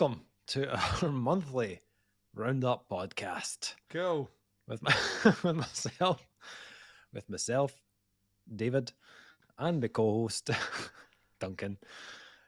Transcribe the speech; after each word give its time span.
Welcome 0.00 0.22
to 0.46 0.66
our 1.02 1.10
monthly 1.10 1.80
roundup 2.34 2.88
podcast 2.88 3.74
Cool. 3.90 4.30
with, 4.66 4.80
my, 4.82 4.94
with 5.44 5.56
myself, 5.56 6.26
with 7.12 7.28
myself, 7.28 7.74
David, 8.56 8.92
and 9.58 9.78
my 9.78 9.88
co-host 9.88 10.48
Duncan. 11.38 11.76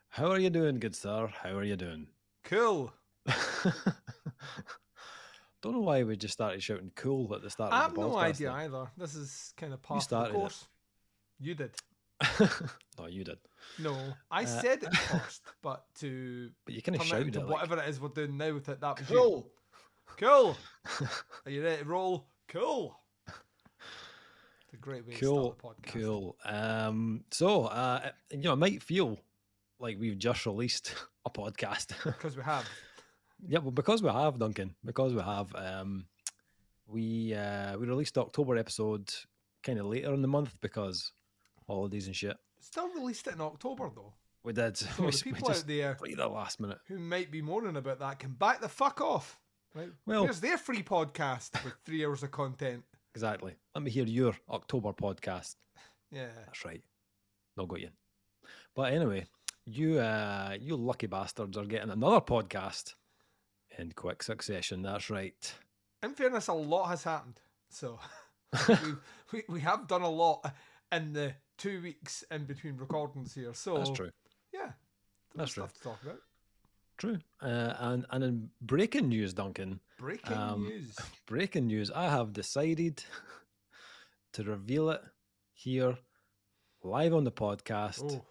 How 0.09 0.30
are 0.30 0.38
you 0.38 0.48
doing, 0.48 0.79
good 0.80 0.96
sir? 0.96 1.27
How 1.43 1.51
are 1.51 1.62
you 1.62 1.77
doing? 1.77 2.07
Cool. 2.45 2.91
Don't 5.60 5.74
know 5.74 5.80
why 5.80 6.05
we 6.05 6.16
just 6.16 6.32
started 6.32 6.62
shouting 6.62 6.91
"cool" 6.96 7.34
at 7.34 7.43
the 7.43 7.51
start. 7.51 7.74
I 7.74 7.82
have 7.82 7.95
no 7.95 8.16
idea 8.16 8.51
either. 8.51 8.87
This 8.96 9.15
is 9.15 9.52
kind 9.59 9.74
of 9.74 9.82
part 9.82 9.98
of 9.98 10.01
the 10.01 10.05
started 10.09 10.30
it. 10.30 10.38
course. 10.38 10.69
You 11.38 11.55
did. 11.55 11.73
no, 12.98 13.09
you 13.09 13.24
did, 13.24 13.41
No, 13.79 14.15
I 14.30 14.43
Uh, 14.45 14.47
said 14.47 14.83
it 14.83 14.95
first, 15.11 15.43
but 15.63 15.85
to 16.01 16.51
but 16.65 16.74
you 16.74 16.82
kind 16.82 16.96
of 16.96 17.02
turn 17.09 17.23
it 17.23 17.24
shouted. 17.24 17.37
Like, 17.37 17.49
whatever 17.49 17.79
it 17.82 17.88
is 17.88 18.01
we're 18.01 18.09
doing 18.09 18.37
now 18.37 18.55
with 18.55 18.68
it, 18.68 18.80
that 18.80 18.99
was 19.01 19.10
you. 19.10 19.16
cool. 19.16 19.52
Cool. 20.18 20.57
Are 21.46 21.51
you 21.51 21.63
ready 21.65 21.83
to 21.83 21.88
roll? 21.88 22.27
Cool. 22.49 22.99
It's 23.27 24.74
a 24.74 24.77
great 24.77 25.07
way 25.07 25.15
cool, 25.15 25.52
to 25.52 25.59
start 25.59 25.83
the 25.83 25.88
podcast. 25.88 25.93
cool. 26.02 26.37
Um, 26.45 27.24
so 27.30 27.65
uh, 27.66 28.10
you 28.30 28.38
know, 28.38 28.52
it 28.52 28.57
might 28.57 28.83
feel 28.83 29.18
like 29.79 29.99
we've 29.99 30.18
just 30.18 30.45
released 30.46 30.95
a 31.24 31.30
podcast. 31.30 31.88
Because 32.05 32.37
we 32.37 32.43
have. 32.43 32.68
Yeah, 33.46 33.59
well, 33.59 33.71
because 33.73 34.02
we 34.02 34.09
have 34.09 34.38
Duncan, 34.38 34.74
because 34.85 35.13
we 35.15 35.21
have, 35.21 35.52
um, 35.57 36.07
we 36.87 37.35
uh, 37.35 37.77
we 37.79 37.87
released 37.87 38.15
the 38.15 38.21
October 38.21 38.57
episode 38.57 39.13
kind 39.63 39.79
of 39.80 39.87
later 39.87 40.13
in 40.15 40.23
the 40.23 40.29
month 40.29 40.55
because 40.60 41.13
holidays 41.66 42.07
and 42.07 42.15
shit. 42.16 42.37
Still 42.63 42.88
released 42.95 43.27
it 43.27 43.35
in 43.35 43.41
October 43.41 43.91
though. 43.95 44.15
We 44.45 44.52
did. 44.52 44.77
So 44.77 44.88
we, 45.05 45.10
the 45.10 45.18
people 45.23 45.51
out 45.51 45.65
there 45.66 45.99
the 46.01 46.29
last 46.29 46.60
minute. 46.60 46.79
who 46.88 46.99
might 46.99 47.30
be 47.30 47.43
moaning 47.43 47.77
about 47.77 47.99
that 48.01 48.18
can 48.18 48.32
back 48.32 48.60
the 48.60 48.68
fuck 48.68 49.01
off. 49.01 49.38
Right? 49.74 49.91
Well- 50.07 50.24
Here's 50.24 50.41
their 50.41 50.59
free 50.59 50.83
podcast 50.83 51.63
with 51.65 51.74
three 51.85 52.05
hours 52.07 52.23
of 52.23 52.30
content. 52.30 52.85
Exactly. 53.15 53.55
Let 53.74 53.85
me 53.85 53.90
hear 53.90 54.05
your 54.07 54.35
October 54.49 54.93
podcast. 54.93 55.57
Yeah. 56.10 56.29
That's 56.46 56.65
right. 56.65 56.83
No 57.57 57.66
got 57.66 57.80
you. 57.80 57.90
But 58.74 58.93
anyway, 58.93 59.27
you 59.66 59.99
uh, 59.99 60.57
you 60.60 60.77
lucky 60.77 61.07
bastards 61.07 61.57
are 61.57 61.65
getting 61.65 61.90
another 61.90 62.21
podcast 62.21 62.95
in 63.79 63.93
quick 63.93 64.22
succession. 64.22 64.83
That's 64.83 65.10
right. 65.10 65.55
in 66.03 66.15
fairness, 66.15 66.49
a 66.49 66.53
lot 66.55 66.88
has 66.88 67.05
happened. 67.05 67.41
So 67.71 67.99
we, 68.69 68.75
we 69.33 69.43
we 69.49 69.60
have 69.60 69.87
done 69.87 70.03
a 70.03 70.09
lot 70.10 70.55
in 70.91 71.12
the 71.12 71.34
two 71.62 71.81
weeks 71.81 72.25
in 72.31 72.44
between 72.44 72.77
recordings 72.77 73.34
here. 73.34 73.55
So 73.55 73.77
That's 73.78 73.91
true. 73.91 74.10
Yeah, 74.53 74.72
That's 75.37 75.53
stuff 75.53 75.72
to 75.75 75.81
talk 75.81 76.03
about. 76.03 76.19
True. 76.99 77.19
Uh, 77.41 77.75
and 77.78 78.06
and 78.10 78.25
in 78.25 78.50
breaking 78.60 79.09
news, 79.09 79.32
Duncan, 79.32 79.81
Breaking 79.99 80.37
Um, 80.37 80.65
news. 80.65 80.97
breaking 81.27 81.67
news, 81.69 81.91
I 81.91 82.05
have 82.05 82.33
decided 82.33 83.03
to 84.33 84.43
reveal 84.45 84.91
it 84.91 85.00
here 85.55 85.97
live 86.83 87.15
on 87.15 87.23
the 87.25 87.31
podcast 87.33 88.03
Oh, 88.12 88.25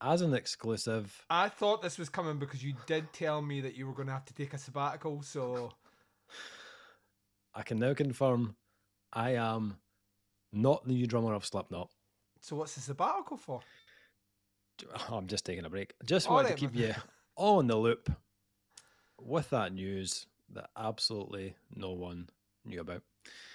as 0.00 0.20
an 0.22 0.34
exclusive. 0.34 1.24
I 1.30 1.48
thought 1.48 1.82
this 1.82 1.98
was 1.98 2.08
coming 2.08 2.38
because 2.38 2.62
you 2.62 2.74
did 2.86 3.12
tell 3.12 3.42
me 3.42 3.60
that 3.60 3.74
you 3.76 3.86
were 3.88 3.92
going 3.94 4.06
to 4.06 4.12
have 4.12 4.24
to 4.26 4.34
take 4.34 4.54
a 4.54 4.58
sabbatical. 4.58 5.22
So 5.22 5.72
I 7.54 7.62
can 7.62 7.78
now 7.78 7.94
confirm 7.94 8.54
I 9.12 9.32
am 9.34 9.76
not 10.52 10.86
the 10.86 10.94
new 10.94 11.06
drummer 11.06 11.34
of 11.34 11.44
Slipknot. 11.44 11.90
So 12.42 12.56
what's 12.56 12.74
the 12.74 12.80
sabbatical 12.80 13.38
for? 13.38 13.60
I'm 15.08 15.26
just 15.28 15.46
taking 15.46 15.64
a 15.64 15.70
break. 15.70 15.94
Just 16.04 16.28
wanted 16.28 16.48
right, 16.48 16.56
to 16.56 16.60
keep 16.60 16.74
man. 16.74 16.88
you 16.88 16.94
on 17.36 17.68
the 17.68 17.76
loop 17.76 18.10
with 19.20 19.48
that 19.50 19.72
news 19.72 20.26
that 20.52 20.68
absolutely 20.76 21.54
no 21.74 21.92
one 21.92 22.28
knew 22.64 22.80
about. 22.80 23.02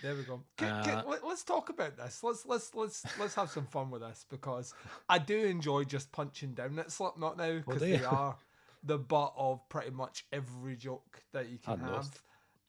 There 0.02 0.16
we 0.16 0.24
go. 0.24 0.42
Can, 0.58 0.84
can, 0.86 0.98
Uh, 1.00 1.04
let, 1.06 1.24
us 1.24 1.44
talk 1.44 1.70
about 1.70 1.98
this. 1.98 2.24
Let's 2.24 2.46
let's 2.46 2.74
let's 2.74 3.04
let's 3.20 3.36
have 3.36 3.50
some 3.50 3.66
fun 3.66 3.92
with 3.92 4.02
this 4.02 4.26
because 4.30 4.74
I 5.10 5.20
do 5.20 5.38
enjoy 5.38 5.84
just 5.84 6.12
punching 6.14 6.54
down 6.54 6.80
at 6.80 6.92
Slipknot 6.92 7.38
now 7.38 7.62
because 7.66 7.82
you? 7.82 7.98
they 7.98 8.06
are 8.06 8.38
the 8.84 8.98
butt 8.98 9.34
of 9.36 9.68
pretty 9.68 9.92
much 9.92 10.26
every 10.32 10.78
joke 10.78 11.22
that 11.34 11.50
you 11.50 11.58
can 11.58 11.80
have. 11.80 12.22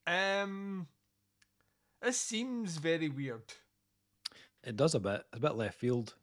Um, 0.09 0.89
this 2.03 2.19
seems 2.19 2.79
very 2.79 3.09
weird, 3.09 3.53
It 4.65 4.77
does 4.77 4.95
a 4.95 5.01
bit, 5.01 5.25
It's 5.33 5.39
a 5.39 5.41
bit 5.41 5.55
left 5.55 5.79
field. 5.79 6.15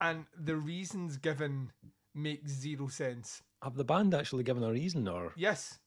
and 0.00 0.26
the 0.38 0.56
reasons 0.56 1.16
given 1.16 1.72
make 2.14 2.46
zero 2.48 2.88
sense. 2.88 3.42
Have 3.62 3.74
the 3.74 3.84
band 3.84 4.14
actually 4.14 4.44
given 4.44 4.62
a 4.62 4.70
reason, 4.70 5.08
or, 5.08 5.32
Yes, 5.36 5.78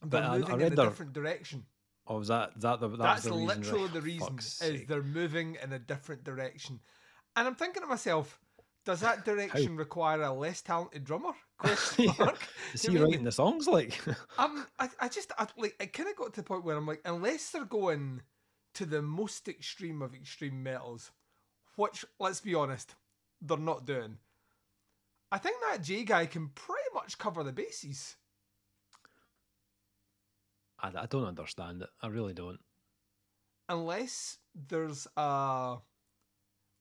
But 0.00 0.10
they're 0.10 0.22
I- 0.22 0.34
I 0.34 0.38
moving 0.38 0.56
read 0.56 0.66
in 0.68 0.72
a 0.72 0.76
their- 0.76 0.86
different 0.86 1.12
direction. 1.12 1.66
Oh, 2.06 2.18
was 2.18 2.28
that 2.28 2.60
that 2.60 2.80
the 2.80 2.88
that 2.88 2.98
That's 2.98 3.22
the 3.24 3.30
reason? 3.32 3.46
literally 3.46 3.84
Right, 3.84 3.92
the 3.92 4.00
reason 4.12 4.28
fuck's 4.28 4.46
is 4.46 4.52
sake. 4.54 4.88
they're 4.88 5.02
moving 5.02 5.56
in 5.62 5.72
a 5.72 5.78
different 5.78 6.24
direction. 6.24 6.80
And 7.36 7.46
I'm 7.46 7.54
thinking 7.54 7.82
to 7.82 7.86
myself, 7.88 8.40
does 8.84 9.00
that 9.00 9.24
direction 9.24 9.76
require 9.76 10.20
a 10.22 10.32
less 10.32 10.60
talented 10.62 11.04
drummer? 11.04 11.32
Question 11.58 12.06
Yeah. 12.06 12.14
mark. 12.18 12.48
Is 12.74 12.84
You 12.84 12.90
he 12.90 12.96
know 12.96 13.02
I 13.02 13.06
writing 13.06 13.24
the 13.24 13.30
songs 13.32 13.68
like? 13.68 14.00
Um, 14.36 14.66
I, 14.80 14.90
I 15.00 15.08
just 15.08 15.30
I, 15.38 15.46
like 15.56 15.76
it 15.80 15.92
kind 15.92 16.08
of 16.08 16.16
got 16.16 16.34
to 16.34 16.40
the 16.40 16.44
point 16.46 16.64
where 16.64 16.76
I'm 16.76 16.86
like, 16.86 17.00
unless 17.04 17.50
they're 17.50 17.64
going 17.64 18.20
to 18.74 18.86
the 18.86 19.02
most 19.02 19.48
extreme 19.48 20.02
of 20.02 20.14
extreme 20.14 20.62
metals, 20.62 21.10
which 21.76 22.04
let's 22.18 22.40
be 22.40 22.54
honest, 22.54 22.94
they're 23.40 23.56
not 23.58 23.84
doing. 23.86 24.18
I 25.30 25.38
think 25.38 25.56
that 25.70 25.82
J 25.82 26.04
guy 26.04 26.26
can 26.26 26.48
pretty 26.48 26.88
much 26.94 27.18
cover 27.18 27.42
the 27.42 27.52
bases. 27.52 28.16
I, 30.80 30.88
I 31.02 31.06
don't 31.06 31.24
understand 31.26 31.82
it. 31.82 31.88
I 32.02 32.08
really 32.08 32.34
don't. 32.34 32.60
unless 33.68 34.38
there's 34.68 35.06
a 35.16 35.76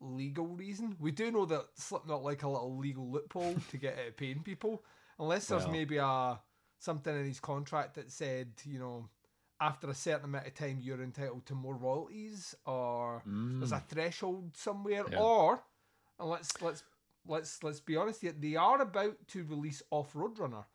legal 0.02 0.48
reason. 0.48 0.96
We 1.00 1.12
do 1.12 1.32
know 1.32 1.46
that 1.46 1.66
Slipknot 1.76 2.24
like 2.24 2.44
a 2.44 2.50
little 2.50 2.78
legal 2.78 3.10
loophole 3.10 3.56
to 3.70 3.78
get 3.78 3.98
out 4.00 4.08
of 4.10 4.18
paying 4.18 4.42
people. 4.44 4.84
Unless 5.20 5.48
there's 5.48 5.64
Well. 5.64 5.72
maybe 5.72 5.98
a 5.98 6.40
something 6.80 7.16
in 7.16 7.26
his 7.26 7.40
contract 7.40 7.94
that 7.96 8.12
said, 8.12 8.54
you 8.66 8.80
know, 8.80 9.08
after 9.62 9.90
a 9.90 9.94
certain 9.94 10.26
amount 10.26 10.48
of 10.48 10.54
time 10.56 10.80
you're 10.82 11.02
entitled 11.04 11.46
to 11.46 11.56
more 11.56 11.76
royalties, 11.76 12.56
or 12.66 13.22
there's 13.26 13.72
a 13.72 13.76
Mm. 13.78 13.88
threshold 13.88 14.58
somewhere, 14.58 15.06
Yeah. 15.10 15.20
or 15.22 15.64
and 16.20 16.30
let's 16.30 16.62
let's 16.62 16.84
let's 17.26 17.64
let's 17.64 17.80
be 17.80 17.96
honest 17.96 18.22
here, 18.22 18.32
they 18.34 18.56
are 18.56 18.82
about 18.82 19.28
to 19.30 19.44
release 19.46 19.84
Off 19.92 20.14
Roadrunner. 20.14 20.66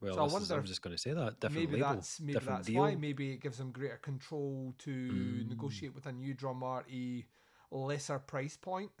Well, 0.00 0.14
so 0.14 0.22
I 0.22 0.24
this 0.28 0.42
is- 0.44 0.50
I'm 0.52 0.64
just 0.64 0.80
going 0.80 0.96
to 0.96 1.02
say 1.02 1.12
that 1.12 1.40
different 1.40 1.54
maybe 1.68 1.72
label, 1.82 1.94
that's 1.94 2.20
maybe 2.20 2.32
different 2.32 2.58
that's 2.60 2.68
deal. 2.68 2.80
why. 2.80 2.94
Maybe 2.94 3.32
it 3.32 3.40
gives 3.42 3.58
them 3.58 3.70
greater 3.70 3.98
control 3.98 4.74
to 4.78 4.90
Mm. 4.90 5.48
negotiate 5.48 5.94
with 5.94 6.06
a 6.06 6.12
new 6.12 6.32
drummer 6.32 6.84
a 6.88 7.26
lesser 7.70 8.18
price 8.18 8.56
point 8.56 8.92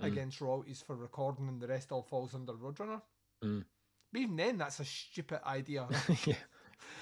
Mm. 0.00 0.06
against 0.06 0.40
royalties 0.40 0.82
for 0.82 0.96
recording, 0.96 1.46
and 1.48 1.60
the 1.60 1.68
rest 1.68 1.92
all 1.92 2.02
falls 2.02 2.34
under 2.34 2.52
Roadrunner. 2.54 3.00
Mm. 3.44 3.64
But 4.12 4.20
even 4.20 4.36
then, 4.36 4.58
that's 4.58 4.80
a 4.80 4.84
stupid 4.84 5.40
idea. 5.46 5.86
yeah. 6.26 6.34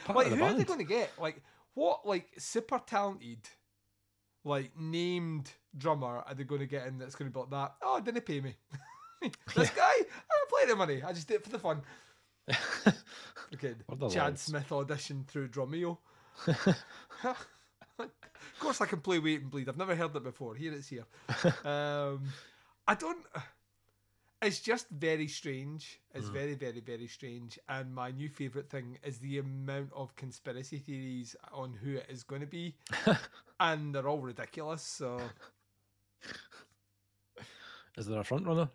Part 0.04 0.16
like, 0.18 0.26
who 0.26 0.36
the 0.36 0.44
are 0.44 0.52
they 0.54 0.64
going 0.64 0.78
to 0.80 0.84
get? 0.84 1.18
Like, 1.18 1.42
what 1.78 2.06
like 2.06 2.28
super 2.38 2.80
talented, 2.84 3.48
like 4.44 4.72
named 4.78 5.50
drummer 5.76 6.24
are 6.26 6.34
they 6.34 6.44
going 6.44 6.60
to 6.60 6.66
get 6.66 6.86
in 6.86 6.98
that's 6.98 7.14
going 7.14 7.30
to 7.30 7.34
be 7.34 7.40
like 7.40 7.50
that? 7.50 7.74
Oh, 7.82 8.00
didn't 8.00 8.26
pay 8.26 8.40
me. 8.40 8.56
this 9.56 9.70
guy, 9.70 9.82
I 9.82 10.04
don't 10.04 10.50
play 10.50 10.66
the 10.66 10.76
money. 10.76 11.02
I 11.02 11.12
just 11.12 11.28
did 11.28 11.34
it 11.34 11.44
for 11.44 11.50
the 11.50 11.58
fun. 11.58 11.82
Okay, 13.54 13.74
Chad. 14.10 14.38
Smith 14.38 14.70
audition 14.70 15.24
through 15.26 15.48
Drumeo. 15.48 15.96
of 16.46 16.76
course, 18.60 18.82
I 18.82 18.84
can 18.84 19.00
play 19.00 19.18
Wait 19.18 19.40
and 19.40 19.50
Bleed. 19.50 19.70
I've 19.70 19.78
never 19.78 19.96
heard 19.96 20.14
it 20.14 20.22
before. 20.22 20.54
Here 20.54 20.70
it's 20.74 20.88
here. 20.88 21.06
Um, 21.64 22.24
I 22.86 22.94
don't. 22.94 23.24
It's 24.40 24.60
just 24.60 24.88
very 24.90 25.26
strange. 25.26 26.00
It's 26.14 26.28
Mm. 26.28 26.32
very, 26.32 26.54
very, 26.54 26.80
very 26.80 27.08
strange. 27.08 27.58
And 27.68 27.92
my 27.94 28.12
new 28.12 28.28
favorite 28.28 28.70
thing 28.70 28.98
is 29.02 29.18
the 29.18 29.38
amount 29.38 29.92
of 29.92 30.14
conspiracy 30.14 30.78
theories 30.78 31.34
on 31.50 31.74
who 31.74 31.96
it 31.96 32.06
is 32.08 32.22
going 32.22 32.42
to 32.42 32.46
be, 32.46 32.76
and 33.60 33.92
they're 33.94 34.06
all 34.08 34.20
ridiculous. 34.20 34.82
So, 34.82 35.20
Is 37.96 38.06
there 38.06 38.20
a 38.20 38.24
front 38.24 38.46
runner? 38.46 38.68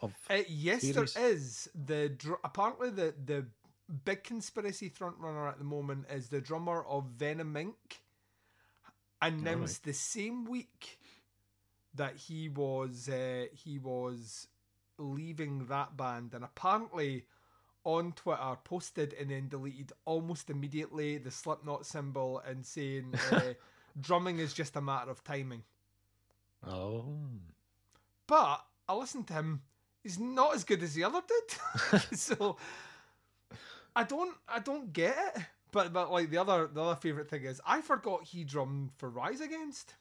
Of 0.00 0.14
uh, 0.30 0.38
yes, 0.48 0.80
Theories? 0.80 1.12
there 1.14 1.26
is. 1.30 1.68
The 1.74 2.08
dr- 2.08 2.40
apparently 2.42 2.88
the 2.90 3.14
the 3.22 3.46
big 4.04 4.24
conspiracy 4.24 4.88
frontrunner 4.88 5.46
at 5.50 5.58
the 5.58 5.64
moment 5.64 6.06
is 6.10 6.28
the 6.30 6.40
drummer 6.40 6.82
of 6.84 7.04
Venom 7.18 7.52
Inc. 7.54 8.00
Announced 9.22 9.84
the 9.84 9.92
same 9.92 10.46
week 10.46 10.98
that 11.94 12.16
he 12.16 12.48
was 12.48 13.06
uh, 13.10 13.46
he 13.52 13.78
was 13.78 14.46
leaving 15.00 15.66
that 15.66 15.96
band, 15.96 16.34
and 16.34 16.44
apparently 16.44 17.24
on 17.84 18.12
Twitter 18.12 18.56
posted 18.62 19.14
and 19.14 19.30
then 19.30 19.48
deleted 19.48 19.92
almost 20.04 20.50
immediately 20.50 21.16
the 21.18 21.30
Slipknot 21.30 21.86
symbol 21.86 22.40
and 22.46 22.64
saying 22.64 23.14
uh, 23.32 23.40
drumming 24.00 24.38
is 24.38 24.52
just 24.52 24.76
a 24.76 24.80
matter 24.80 25.10
of 25.10 25.24
timing. 25.24 25.62
oh, 26.66 27.16
But 28.26 28.64
I 28.88 28.94
listened 28.94 29.26
to 29.28 29.34
him. 29.34 29.62
He's 30.02 30.18
not 30.18 30.54
as 30.54 30.64
good 30.64 30.82
as 30.82 30.94
the 30.94 31.04
other 31.04 31.20
did. 31.26 32.00
so 32.18 32.56
I 33.96 34.04
don't 34.04 34.36
I 34.48 34.58
don't 34.60 34.92
get 34.92 35.16
it. 35.36 35.42
But 35.72 35.92
but 35.92 36.10
like 36.12 36.30
the 36.30 36.38
other 36.38 36.66
the 36.66 36.82
other 36.82 36.96
favorite 37.00 37.28
thing 37.28 37.44
is 37.44 37.60
I 37.66 37.80
forgot 37.80 38.24
he 38.24 38.44
drummed 38.44 38.90
for 38.96 39.08
Rise 39.08 39.40
Against. 39.40 39.94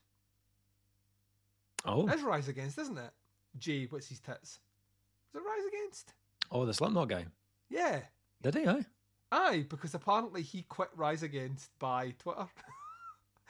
Oh, 1.86 2.08
It's 2.10 2.22
Rise 2.22 2.48
Against, 2.50 2.78
isn't 2.78 2.98
it? 2.98 3.12
Jay, 3.58 3.86
what's 3.86 4.10
his 4.10 4.20
tits? 4.20 4.60
Is 5.34 5.42
it 5.42 5.46
Rise 5.46 5.66
Against? 5.68 6.14
oh, 6.52 6.66
the 6.66 6.74
Slipknot 6.74 7.10
guy. 7.10 7.26
Yeah. 7.70 8.00
Did 8.42 8.56
he? 8.56 8.68
Aye. 8.68 8.86
Aye, 9.32 9.66
because 9.70 9.94
apparently 9.94 10.42
he 10.42 10.64
quit 10.64 10.90
Rise 10.96 11.24
Against 11.24 11.70
by 11.80 12.14
Twitter. 12.18 12.48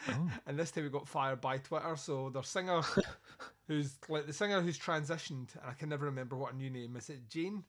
Oh. 0.08 0.31
and 0.46 0.60
this 0.60 0.72
time 0.72 0.84
he 0.84 0.90
got 0.90 1.08
fired 1.08 1.42
by 1.42 1.58
Twitter. 1.58 1.96
So 1.96 2.30
their 2.30 2.44
singer, 2.44 2.81
who's 3.68 3.96
like 4.10 4.28
the 4.28 4.34
singer 4.34 4.62
who's 4.62 4.80
transitioned, 4.80 5.56
and 5.56 5.66
I 5.70 5.74
can 5.74 5.90
never 5.90 6.06
remember 6.06 6.36
what 6.36 6.52
her 6.52 6.58
new 6.58 6.70
name 6.70 6.96
is. 6.98 7.10
It 7.10 7.30
Jane, 7.30 7.64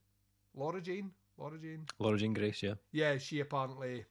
Laura 0.55 0.81
Jane, 0.81 1.13
Laura 1.39 1.59
Jane. 1.59 1.87
Laura 1.99 2.19
Jane 2.19 2.35
Grace. 2.35 2.63
Yeah. 2.63 2.75
Yeah, 2.93 3.19
she 3.19 3.41
apparently 3.41 4.05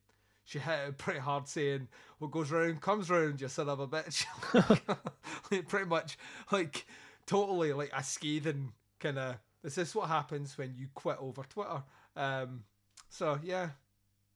she 0.46 0.60
hit 0.60 0.80
it 0.88 0.98
pretty 0.98 1.20
hard, 1.20 1.48
saying, 1.48 1.88
"What 2.18 2.32
goes 2.32 2.52
round 2.52 2.82
comes 2.82 3.10
round, 3.10 3.40
you 3.42 3.48
son 3.48 3.70
of 3.70 3.80
a 3.80 3.88
bitch." 3.88 4.26
like, 5.52 5.68
pretty 5.68 5.86
much, 5.86 6.18
like 6.52 6.86
totally 7.26 7.74
like 7.74 7.92
a 7.96 8.04
scathing 8.04 8.74
kind 9.00 9.20
of. 9.20 9.36
This 9.62 9.78
is 9.78 9.94
what 9.96 10.08
happens 10.08 10.58
when 10.58 10.74
you 10.76 10.88
quit 10.94 11.18
over 11.20 11.44
Twitter. 11.44 11.84
Um, 12.16 12.64
so 13.10 13.40
yeah, 13.44 13.70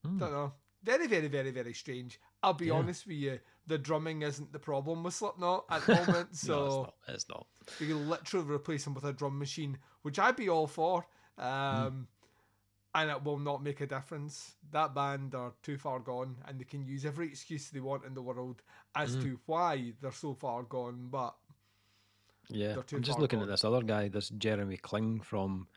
Hmm. 0.04 0.18
don't 0.18 0.32
know. 0.32 0.54
Very, 0.84 1.08
very, 1.08 1.28
very, 1.30 1.52
very 1.52 1.74
strange. 1.74 2.20
I'll 2.42 2.54
be 2.54 2.66
Yeah. 2.68 2.74
honest 2.74 3.08
with 3.08 3.16
you. 3.16 3.40
The 3.68 3.78
drumming 3.78 4.22
isn't 4.22 4.52
the 4.52 4.60
problem 4.60 5.04
with 5.04 5.14
Slipknot 5.14 5.66
at 5.70 5.86
the 5.86 5.96
moment. 5.96 6.36
so 6.36 6.54
no, 6.54 6.66
it's 6.66 6.76
not. 6.84 6.96
It's 7.16 7.30
not. 7.30 7.48
you 7.80 7.88
can 7.88 8.10
literally 8.10 8.52
replace 8.52 8.84
them 8.84 8.94
with 8.94 9.06
a 9.06 9.14
drum 9.14 9.40
machine, 9.40 9.78
which 10.02 10.20
I'd 10.20 10.36
be 10.36 10.50
all 10.50 10.68
for. 10.68 11.08
Um, 11.38 12.08
And 12.96 13.10
it 13.10 13.24
will 13.24 13.40
not 13.40 13.64
make 13.64 13.82
a 13.82 13.88
difference. 13.88 14.54
That 14.72 14.94
band 14.94 15.34
are 15.34 15.54
too 15.64 15.80
far 15.80 16.00
gone, 16.00 16.36
and 16.46 16.60
they 16.60 16.64
can 16.66 16.86
use 16.86 17.06
every 17.06 17.28
excuse 17.28 17.70
they 17.72 17.80
want 17.80 18.06
in 18.06 18.14
the 18.14 18.22
world 18.22 18.62
as 18.94 19.16
to 19.24 19.40
why 19.48 19.94
they're 20.00 20.12
so 20.12 20.36
far 20.36 20.62
gone. 20.62 21.08
But 21.10 21.36
Yeah. 22.50 22.76
I'm 22.94 23.02
just 23.04 23.20
looking 23.20 23.40
gone. 23.40 23.48
at 23.48 23.52
this 23.52 23.64
other 23.64 23.82
guy, 23.82 24.08
this 24.10 24.30
Jeramie 24.30 24.78
Kling 24.82 25.20
from 25.22 25.68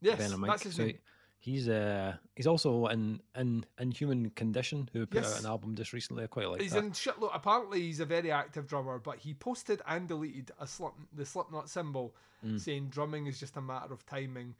yes, 0.00 0.18
Venom 0.18 0.40
Inc. 0.42 0.46
that's 0.48 0.62
his 0.64 0.74
So 0.74 0.90
he's 1.38 1.68
uh 1.68 2.16
he's 2.34 2.46
also 2.46 2.86
in 2.86 3.20
in 3.36 3.64
Inhuman 3.78 4.30
Condition, 4.30 4.88
who 4.92 5.06
put 5.06 5.22
Yes. 5.22 5.34
out 5.34 5.40
an 5.40 5.46
album 5.46 5.74
just 5.76 5.92
recently. 5.92 6.24
I 6.24 6.26
quite 6.26 6.48
like 6.48 6.60
He's 6.60 6.72
that. 6.72 6.84
in 6.84 6.90
shitload. 6.92 7.30
Apparently, 7.34 7.80
he's 7.82 8.00
a 8.00 8.04
very 8.06 8.30
active 8.30 8.66
drummer, 8.66 8.98
but 8.98 9.18
he 9.18 9.34
posted 9.34 9.80
and 9.86 10.08
deleted 10.08 10.50
a 10.58 10.66
slip, 10.66 10.92
the 11.12 11.24
Slipknot 11.26 11.68
symbol, 11.70 12.14
Mm. 12.44 12.60
saying 12.60 12.88
drumming 12.90 13.26
is 13.26 13.40
just 13.40 13.56
a 13.56 13.62
matter 13.62 13.94
of 13.94 14.04
timing. 14.04 14.54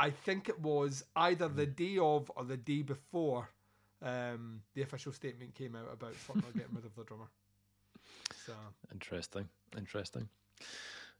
I 0.00 0.10
think 0.10 0.48
it 0.48 0.58
was 0.60 1.04
either 1.16 1.46
the 1.48 1.66
Mm. 1.66 1.76
day 1.76 1.98
of 1.98 2.30
or 2.36 2.44
the 2.44 2.56
day 2.56 2.82
before 2.82 3.50
um, 4.00 4.62
the 4.74 4.82
official 4.82 5.12
statement 5.12 5.54
came 5.56 5.74
out 5.74 5.88
about 5.92 6.14
Slipknot 6.24 6.54
getting 6.54 6.72
rid 6.74 6.84
of 6.84 6.94
the 6.94 7.02
drummer. 7.04 7.28
So 8.46 8.54
Interesting. 8.92 9.48
Interesting. 9.76 10.28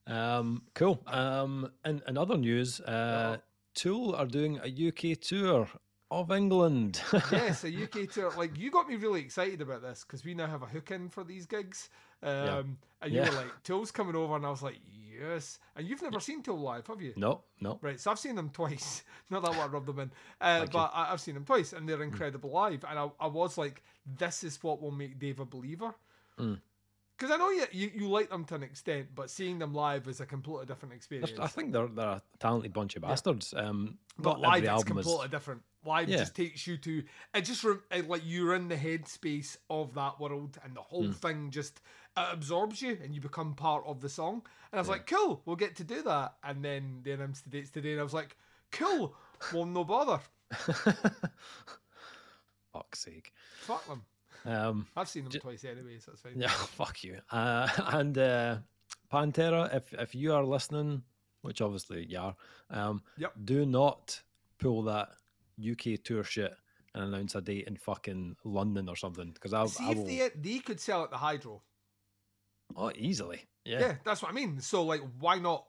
Um, 0.09 0.63
cool. 0.75 1.01
Um, 1.07 1.71
in, 1.85 2.03
in 2.09 2.17
other 2.19 2.37
news, 2.37 2.81
uh, 2.81 2.87
Yeah. 3.33 3.37
Tool 3.75 4.15
are 4.17 4.27
doing 4.27 4.59
a 4.65 4.89
UK 4.89 5.21
tour 5.21 5.69
of 6.11 6.31
England. 6.33 7.01
yes, 7.31 7.63
a 7.65 7.69
UK 7.85 8.11
tour. 8.11 8.33
Like 8.37 8.59
you 8.59 8.71
got 8.71 8.89
me 8.89 8.97
really 8.97 9.21
excited 9.21 9.61
about 9.61 9.83
this 9.83 10.05
because 10.05 10.25
we 10.25 10.35
now 10.35 10.47
have 10.47 10.63
a 10.63 10.67
hook 10.67 10.91
in 10.91 11.09
for 11.11 11.23
these 11.23 11.47
gigs. 11.47 11.91
Um, 12.23 12.79
And 13.01 13.13
you 13.13 13.21
Yeah. 13.21 13.31
were 13.31 13.37
like, 13.37 13.63
Tool's 13.63 13.93
coming 13.93 14.17
over, 14.17 14.35
and 14.35 14.45
I 14.45 14.51
was 14.51 14.63
like, 14.63 14.81
yes. 15.21 15.61
And 15.77 15.87
you've 15.87 16.03
never 16.03 16.19
seen 16.19 16.43
Tool 16.43 16.59
live, 16.59 16.89
have 16.89 17.01
you? 17.01 17.13
no, 17.17 17.43
no. 17.61 17.79
Right, 17.81 18.01
so 18.01 18.11
I've 18.11 18.19
seen 18.19 18.35
them 18.35 18.51
twice. 18.61 19.05
Not 19.31 19.43
that 19.43 19.53
I 19.55 19.59
want 19.59 19.71
to 19.71 19.75
rub 19.77 19.87
them 19.87 20.01
in, 20.01 20.11
uh, 20.41 20.67
but 20.73 20.91
I, 20.93 21.13
I've 21.13 21.21
seen 21.21 21.35
them 21.35 21.45
twice, 21.45 21.73
and 21.75 21.89
they're 21.89 22.03
incredible 22.03 22.51
live. 22.51 22.85
And 22.89 22.99
I, 22.99 23.09
I 23.21 23.29
was 23.29 23.57
like, 23.57 23.85
this 24.19 24.43
is 24.43 24.61
what 24.65 24.83
will 24.83 24.91
make 24.91 25.21
Dave 25.21 25.39
a 25.39 25.45
believer. 25.45 25.95
Mm. 26.41 26.59
Because 27.19 27.35
I 27.35 27.37
know 27.37 27.51
you, 27.51 27.65
you 27.73 27.91
you 27.95 28.09
like 28.09 28.31
them 28.31 28.45
to 28.45 28.55
an 28.55 28.63
extent, 28.63 29.09
but 29.15 29.29
seeing 29.29 29.59
them 29.59 29.75
live 29.75 30.07
is 30.07 30.21
a 30.21 30.27
completely 30.27 30.67
different 30.67 30.95
experience. 30.95 31.39
I 31.41 31.49
think 31.49 31.73
they're 31.73 31.89
they're 31.89 32.07
a 32.09 32.23
talented 32.39 32.73
bunch 32.73 32.95
of 32.95 33.03
bastards. 33.03 33.53
Um, 33.57 33.99
but 34.19 34.39
live 34.41 34.63
it's 34.63 34.85
completely 34.85 35.25
is. 35.25 35.31
different. 35.31 35.63
Live 35.85 36.09
Yeah. 36.09 36.19
just 36.19 36.37
takes 36.37 36.67
you 36.67 36.77
to 36.79 37.03
it 37.35 37.41
just 37.43 37.65
it, 37.91 38.09
like 38.09 38.23
you're 38.25 38.55
in 38.55 38.69
the 38.69 38.77
headspace 38.77 39.57
of 39.69 39.95
that 39.95 40.21
world, 40.21 40.59
and 40.63 40.77
the 40.77 40.83
whole 40.83 41.09
Mm. 41.09 41.15
thing 41.17 41.51
just 41.51 41.81
absorbs 42.17 42.81
you, 42.83 42.97
and 43.03 43.15
you 43.15 43.21
become 43.21 43.55
part 43.55 43.85
of 43.85 44.01
the 44.01 44.09
song. 44.09 44.43
And 44.71 44.79
I 44.79 44.81
was 44.81 44.87
Yeah. 44.89 44.93
like, 44.93 45.07
cool, 45.07 45.43
we'll 45.45 45.57
get 45.57 45.75
to 45.77 45.85
do 45.85 46.03
that. 46.03 46.37
And 46.45 46.65
then 46.65 47.01
they 47.03 47.13
announced 47.13 47.45
the 47.45 47.51
dates 47.51 47.71
today, 47.71 47.93
and 47.93 48.01
I 48.01 48.05
was 48.05 48.15
like, 48.15 48.37
cool, 48.71 49.17
well, 49.53 49.65
no 49.67 49.83
bother. 49.85 50.21
Fuck's 52.73 53.01
sake. 53.01 53.33
Fuck 53.61 53.87
them. 53.89 54.05
Um, 54.49 54.87
I've 54.97 55.09
seen 55.09 55.25
them 55.25 55.33
J- 55.33 55.39
twice 55.41 55.65
anyway, 55.65 55.99
so 55.99 56.13
it's 56.13 56.23
fine. 56.23 56.33
yeah, 56.37 56.49
fuck 56.49 57.03
you. 57.05 57.19
Uh, 57.31 57.69
and 57.93 58.17
uh, 58.17 58.57
Pantera, 59.13 59.75
if 59.75 59.93
if 59.95 60.15
you 60.15 60.33
are 60.35 60.45
listening, 60.45 61.03
which 61.43 61.61
obviously 61.61 62.07
you 62.07 62.19
are, 62.19 62.35
um, 62.71 63.03
Yep. 63.19 63.33
do 63.45 63.67
not 63.67 64.21
pull 64.59 64.83
that 64.85 65.11
UK 65.61 66.03
tour 66.03 66.25
shit 66.25 66.55
and 66.95 67.05
announce 67.05 67.35
a 67.35 67.41
date 67.41 67.67
in 67.69 67.77
fucking 67.77 68.37
London 68.45 68.89
or 68.89 68.97
something 68.97 69.31
because 69.33 69.53
I, 69.53 69.67
See 69.67 69.85
I 69.85 69.91
if 69.91 70.07
they 70.07 70.31
they 70.55 70.59
could 70.61 70.81
sell 70.81 71.05
at 71.05 71.11
the 71.11 71.19
Hydro. 71.19 71.63
Oh, 72.77 72.91
easily. 72.97 73.41
Yeah. 73.65 73.81
Yeah. 73.81 73.95
that's 74.05 74.23
what 74.23 74.31
I 74.31 74.35
mean. 74.35 74.61
So 74.61 74.83
like, 74.85 75.03
why 75.19 75.39
not? 75.39 75.67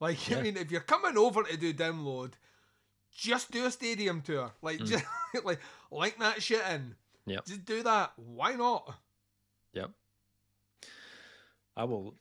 Like, 0.00 0.18
I 0.36 0.40
mean, 0.42 0.56
if 0.56 0.70
you're 0.70 0.80
coming 0.80 1.16
over 1.16 1.42
to 1.44 1.56
do 1.56 1.72
download, 1.72 2.32
just 3.10 3.50
do 3.50 3.64
a 3.66 3.70
stadium 3.70 4.20
tour. 4.22 4.52
Like, 4.62 4.78
Mm. 4.80 4.86
just 4.86 5.04
like 5.44 5.60
link 5.90 6.18
that 6.18 6.42
shit 6.42 6.62
in. 6.70 6.94
Yep. 7.26 7.46
Just 7.46 7.64
do 7.64 7.82
that. 7.82 8.12
Why 8.16 8.54
not? 8.54 8.94
Yep. 9.74 9.90
I 11.76 11.84
will. 11.84 12.14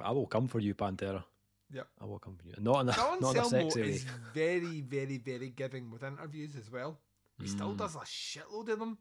I 0.00 0.10
will 0.12 0.26
come 0.26 0.48
for 0.48 0.60
you, 0.60 0.74
Pantera. 0.74 1.24
Yep. 1.72 1.86
I 2.00 2.04
will 2.04 2.18
come 2.18 2.36
for 2.36 2.46
you. 2.46 2.54
Not 2.60 2.80
in 2.80 2.88
a, 2.88 2.96
not 3.20 3.34
in 3.34 3.40
a 3.42 3.44
sexy 3.44 3.82
way. 3.82 3.88
is 3.88 4.04
very, 4.32 4.80
very, 4.80 5.18
very 5.18 5.50
giving 5.50 5.90
with 5.90 6.02
interviews 6.02 6.56
as 6.56 6.70
well. 6.70 6.98
He 7.40 7.48
still 7.48 7.74
Mm. 7.74 7.78
does 7.78 7.96
a 7.96 8.00
shitload 8.00 8.68
of 8.68 8.78
them. 8.78 8.98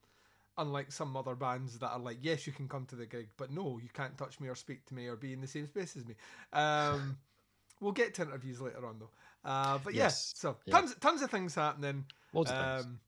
Unlike 0.57 0.91
some 0.91 1.15
other 1.17 1.35
bands 1.35 1.79
that 1.79 1.89
are 1.89 1.99
like, 1.99 2.19
yes, 2.21 2.45
you 2.45 2.53
can 2.53 2.67
come 2.67 2.85
to 2.87 2.95
the 2.95 3.07
gig, 3.07 3.27
but 3.37 3.49
no, 3.51 3.79
you 3.81 3.89
can't 3.89 4.15
touch 4.17 4.39
me 4.39 4.47
or 4.49 4.55
speak 4.55 4.85
to 4.85 4.93
me 4.93 5.07
or 5.07 5.15
be 5.15 5.33
in 5.33 5.41
the 5.41 5.47
same 5.47 5.65
space 5.67 5.95
as 5.95 6.05
me. 6.05 6.13
Um, 6.51 7.17
we'll 7.81 7.91
get 7.91 8.13
to 8.15 8.21
interviews 8.23 8.61
later 8.61 8.85
on 8.85 8.99
though. 8.99 9.09
Uh, 9.43 9.79
but 9.79 9.93
Yes. 9.95 10.03
yes, 10.03 10.33
so 10.35 10.57
Yeah. 10.65 10.75
tons, 10.77 10.95
tons 10.95 11.21
of 11.23 11.31
things 11.31 11.55
happening. 11.55 12.05
Loads 12.33 12.51
of 12.51 12.57
things. 12.57 12.85
Um, 12.85 12.99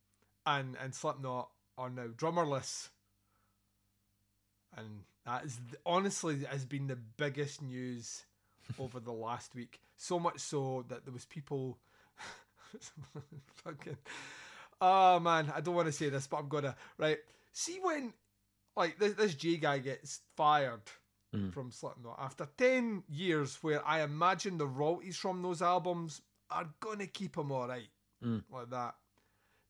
and 0.47 0.75
and 0.77 0.93
Slipknot 0.93 1.49
are 1.77 1.89
now 1.89 2.07
drummerless, 2.07 2.89
and 4.77 5.03
that 5.25 5.45
is 5.45 5.59
honestly 5.85 6.39
has 6.49 6.65
been 6.65 6.87
the 6.87 6.95
biggest 7.17 7.61
news 7.61 8.23
over 8.79 8.99
the 8.99 9.11
last 9.11 9.55
week. 9.55 9.79
So 9.97 10.19
much 10.19 10.39
so 10.39 10.85
that 10.89 11.05
there 11.05 11.13
was 11.13 11.25
people, 11.25 11.77
fucking, 13.63 13.97
oh 14.81 15.19
man, 15.19 15.51
I 15.55 15.61
don't 15.61 15.75
want 15.75 15.87
to 15.87 15.91
say 15.93 16.09
this, 16.09 16.27
but 16.27 16.37
I'm 16.37 16.49
gonna 16.49 16.75
right. 16.97 17.17
See 17.53 17.79
when, 17.81 18.13
like 18.75 18.99
this, 18.99 19.13
this 19.13 19.33
J 19.35 19.57
guy 19.57 19.79
gets 19.79 20.21
fired. 20.35 20.81
Mhm. 21.35 21.51
From 21.51 21.69
Slipknot 21.69 22.15
after 22.17 22.47
10 22.57 23.03
years, 23.09 23.57
where 23.61 23.85
I 23.85 24.03
imagine 24.03 24.57
the 24.57 24.67
royalties 24.67 25.17
from 25.17 25.41
those 25.41 25.61
albums 25.61 26.21
are 26.49 26.69
gonna 26.79 27.07
keep 27.07 27.35
him 27.37 27.51
alright 27.51 27.89
Mm. 28.23 28.43
like 28.49 28.69
that. 28.69 28.95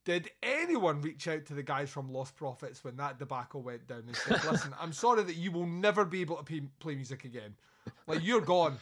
Did 0.05 0.29
anyone 0.43 1.01
reach 1.01 1.27
out 1.27 1.45
to 1.47 1.53
the 1.55 1.63
guys 1.63 1.89
from 1.89 2.11
Lost 2.11 2.35
Prophets 2.35 2.83
when 2.83 2.95
that 2.97 3.17
debacle 3.19 3.61
went 3.63 3.87
down 3.87 4.03
and 4.07 4.15
said, 4.15 4.43
"Listen, 4.49 4.73
I'm 4.79 4.93
sorry 4.93 5.23
that 5.23 5.35
you 5.35 5.51
will 5.51 5.65
never 5.65 6.05
be 6.05 6.21
able 6.21 6.37
to 6.37 6.43
play, 6.43 6.61
play 6.79 6.95
music 6.95 7.25
again. 7.25 7.55
Like 8.07 8.23
you're 8.23 8.41
gone. 8.41 8.77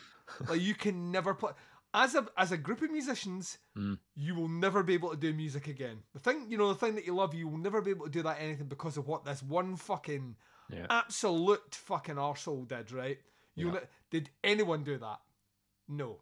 Like 0.48 0.62
you 0.62 0.75
can 0.75 1.12
never 1.12 1.34
play." 1.34 1.51
As 1.96 2.15
a 2.15 2.27
as 2.36 2.51
a 2.51 2.58
group 2.58 2.82
of 2.82 2.92
musicians, 2.92 3.58
Mm. 3.77 4.00
you 4.15 4.36
will 4.36 4.48
never 4.50 4.84
be 4.84 4.96
able 4.96 5.12
to 5.12 5.15
do 5.18 5.32
music 5.34 5.68
again. 5.68 6.03
The 6.13 6.20
thing, 6.20 6.50
you 6.50 6.58
know, 6.58 6.68
the 6.70 6.75
thing 6.80 6.96
that 6.96 7.06
you 7.06 7.13
love, 7.15 7.34
you 7.34 7.48
will 7.48 7.58
never 7.58 7.82
be 7.82 7.92
able 7.92 8.06
to 8.06 8.12
do 8.12 8.22
that 8.24 8.39
anything 8.42 8.68
because 8.68 8.98
of 8.98 9.08
what 9.08 9.24
this 9.24 9.42
one 9.42 9.75
fucking 9.77 10.36
Yeah. 10.70 10.88
absolute 10.89 11.74
fucking 11.75 12.15
arsehole 12.15 12.68
did, 12.68 12.92
right? 12.92 13.20
You 13.56 13.68
Yeah. 13.68 13.74
ne- 13.80 13.88
did 14.10 14.30
anyone 14.44 14.84
do 14.84 14.98
that? 14.98 15.22
No. 15.88 16.22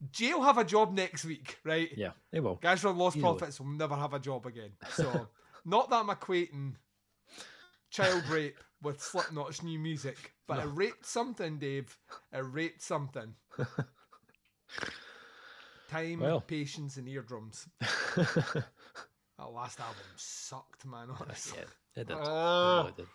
No. 0.00 0.08
Jay 0.12 0.34
will 0.34 0.42
have 0.42 0.58
a 0.58 0.64
job 0.64 0.92
next 0.92 1.24
week, 1.24 1.58
right? 1.64 1.88
Yeah, 1.96 2.10
they 2.32 2.40
will. 2.40 2.56
Guys 2.56 2.80
from 2.80 2.98
Lost 2.98 3.16
Easily. 3.16 3.32
Prophets 3.36 3.60
will 3.60 3.68
never 3.68 3.94
have 3.94 4.12
a 4.14 4.18
job 4.18 4.46
again. 4.46 4.70
So, 4.90 5.28
not 5.64 5.90
that 5.90 5.96
I'm 5.96 6.08
equating 6.08 6.74
child 7.90 8.22
rape 8.30 8.58
with 8.82 9.00
Slipknot's 9.00 9.62
new 9.62 9.78
music, 9.78 10.32
but 10.46 10.58
it 10.60 10.68
raped 10.74 11.06
something, 11.06 11.58
Dave. 11.58 11.96
It 12.32 12.38
raped 12.40 12.82
something. 12.82 13.34
Time, 15.88 16.20
Well. 16.20 16.40
patience, 16.40 16.96
and 16.96 17.08
eardrums. 17.08 17.68
That 18.16 18.64
last 19.52 19.78
album 19.80 19.96
sucked, 20.16 20.84
man. 20.86 21.08
Honestly. 21.20 21.58
yeah, 21.58 22.00
it 22.02 22.08
did. 22.08 22.16
It 22.16 22.22
Oh. 22.22 22.78
really 22.82 22.92
did. 22.96 23.06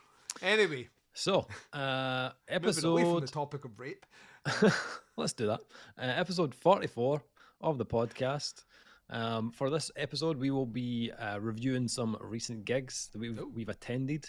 Anyway, 0.41 0.89
So, 1.13 1.47
uh, 1.73 2.29
moving 2.61 2.85
away 2.85 3.03
from 3.03 3.19
the 3.19 3.27
topic 3.27 3.65
of 3.65 3.77
rape. 3.79 4.05
Let's 5.17 5.33
do 5.33 5.47
that. 5.47 5.61
Uh, 5.97 6.13
episode 6.15 6.55
44 6.55 7.23
of 7.61 7.77
the 7.77 7.85
podcast. 7.85 8.63
Um, 9.09 9.51
for 9.51 9.69
this 9.69 9.91
episode, 9.95 10.37
we 10.37 10.51
will 10.51 10.65
be 10.65 11.11
uh, 11.19 11.39
reviewing 11.39 11.87
some 11.87 12.17
recent 12.21 12.65
gigs 12.65 13.09
that 13.11 13.19
we've, 13.19 13.39
we've 13.53 13.69
attended 13.69 14.25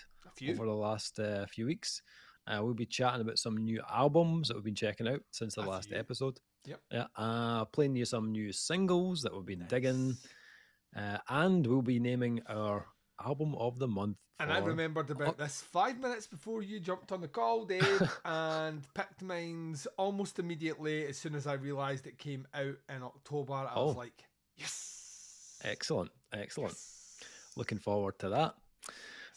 over 0.48 0.66
the 0.66 0.72
last 0.72 1.18
uh, 1.18 1.46
few 1.46 1.66
weeks. 1.66 2.02
Uh, 2.46 2.60
we'll 2.62 2.74
be 2.74 2.86
chatting 2.86 3.20
about 3.20 3.38
some 3.38 3.56
new 3.56 3.80
albums 3.90 4.48
that 4.48 4.54
we've 4.54 4.64
been 4.64 4.74
checking 4.74 5.08
out 5.08 5.20
since 5.30 5.54
the 5.54 5.62
last 5.62 5.92
episode. 5.92 6.40
Yep. 6.66 6.80
Yeah. 6.90 7.06
Uh, 7.16 7.64
playing 7.66 7.96
you 7.96 8.04
some 8.04 8.32
new 8.32 8.52
singles 8.52 9.22
that 9.22 9.34
we've 9.34 9.46
been 9.46 9.66
digging. 9.68 10.08
Nice. 10.08 10.18
Uh, 10.96 11.18
and 11.28 11.66
we'll 11.66 11.82
be 11.82 12.00
naming 12.00 12.42
our 12.48 12.86
album 13.24 13.54
of 13.56 13.78
the 13.78 13.88
month. 13.88 14.16
And 14.40 14.52
I 14.52 14.58
remembered 14.58 15.08
about 15.10 15.38
this 15.38 15.60
five 15.60 16.00
minutes 16.00 16.26
before 16.26 16.62
you 16.62 16.80
jumped 16.80 17.12
on 17.12 17.20
the 17.20 17.28
call, 17.28 17.64
Dave, 17.64 18.02
and 18.24 18.82
picked 18.94 19.22
mine's 19.22 19.86
almost 19.96 20.38
immediately 20.40 21.06
as 21.06 21.16
soon 21.16 21.34
as 21.36 21.46
I 21.46 21.52
realised 21.54 22.06
it 22.08 22.18
came 22.18 22.46
out 22.52 22.74
in 22.88 23.02
October. 23.02 23.52
I 23.52 23.62
was 23.78 23.94
Oh. 23.94 23.98
like, 23.98 24.24
yes. 24.56 25.60
Excellent. 25.64 26.10
Excellent. 26.32 26.72
Yes. 26.72 27.20
Looking 27.56 27.78
forward 27.78 28.18
to 28.20 28.30
that. 28.30 28.54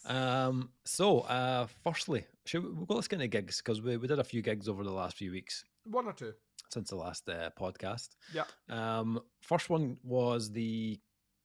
Um, 0.06 0.70
so, 0.86 1.20
uh, 1.22 1.68
firstly, 1.84 2.26
should 2.46 2.64
we, 2.64 2.70
well, 2.72 2.96
let's 2.98 3.08
get 3.08 3.18
into 3.18 3.28
gigs 3.28 3.58
because 3.62 3.82
we, 3.82 3.98
we 3.98 4.08
did 4.08 4.20
a 4.20 4.24
few 4.24 4.42
gigs 4.42 4.68
over 4.70 4.84
the 4.84 4.92
last 4.92 5.18
few 5.18 5.32
weeks 5.32 5.64
One 5.86 6.06
or 6.08 6.14
two. 6.14 6.34
since 6.72 6.90
the 6.90 6.96
last 6.96 7.28
uh, 7.30 7.50
podcast. 7.60 8.10
Yeah. 8.34 8.44
Um, 8.70 9.22
first 9.42 9.70
one 9.70 9.98
was 10.04 10.52
the 10.52 11.00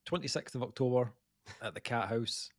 26th 0.08 0.54
of 0.54 0.62
October 0.62 1.12
at 1.62 1.74
the 1.74 1.80
Cat 1.80 2.08
House. 2.08 2.50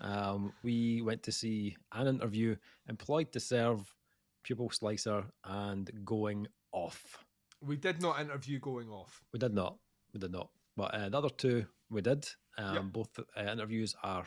Um, 0.00 0.52
we 0.62 1.00
went 1.02 1.22
to 1.24 1.32
see 1.32 1.76
an 1.92 2.06
interview, 2.06 2.56
Employed 2.88 3.32
to 3.32 3.40
Serve, 3.40 3.94
Pupil 4.42 4.70
Slicer, 4.70 5.24
and 5.44 5.90
Going 6.04 6.46
Off. 6.72 7.24
We 7.62 7.76
did 7.76 8.02
not 8.02 8.20
interview 8.20 8.60
going 8.60 8.90
off. 8.90 9.22
We 9.32 9.38
did 9.38 9.54
not. 9.54 9.78
We 10.12 10.20
did 10.20 10.30
not. 10.30 10.50
But 10.76 10.94
uh, 10.94 11.08
the 11.08 11.18
other 11.18 11.30
two 11.30 11.66
we 11.90 12.02
did. 12.02 12.28
Um, 12.58 12.74
Yep. 12.74 12.84
Both 12.92 13.18
uh, 13.18 13.50
interviews 13.50 13.96
are 14.02 14.26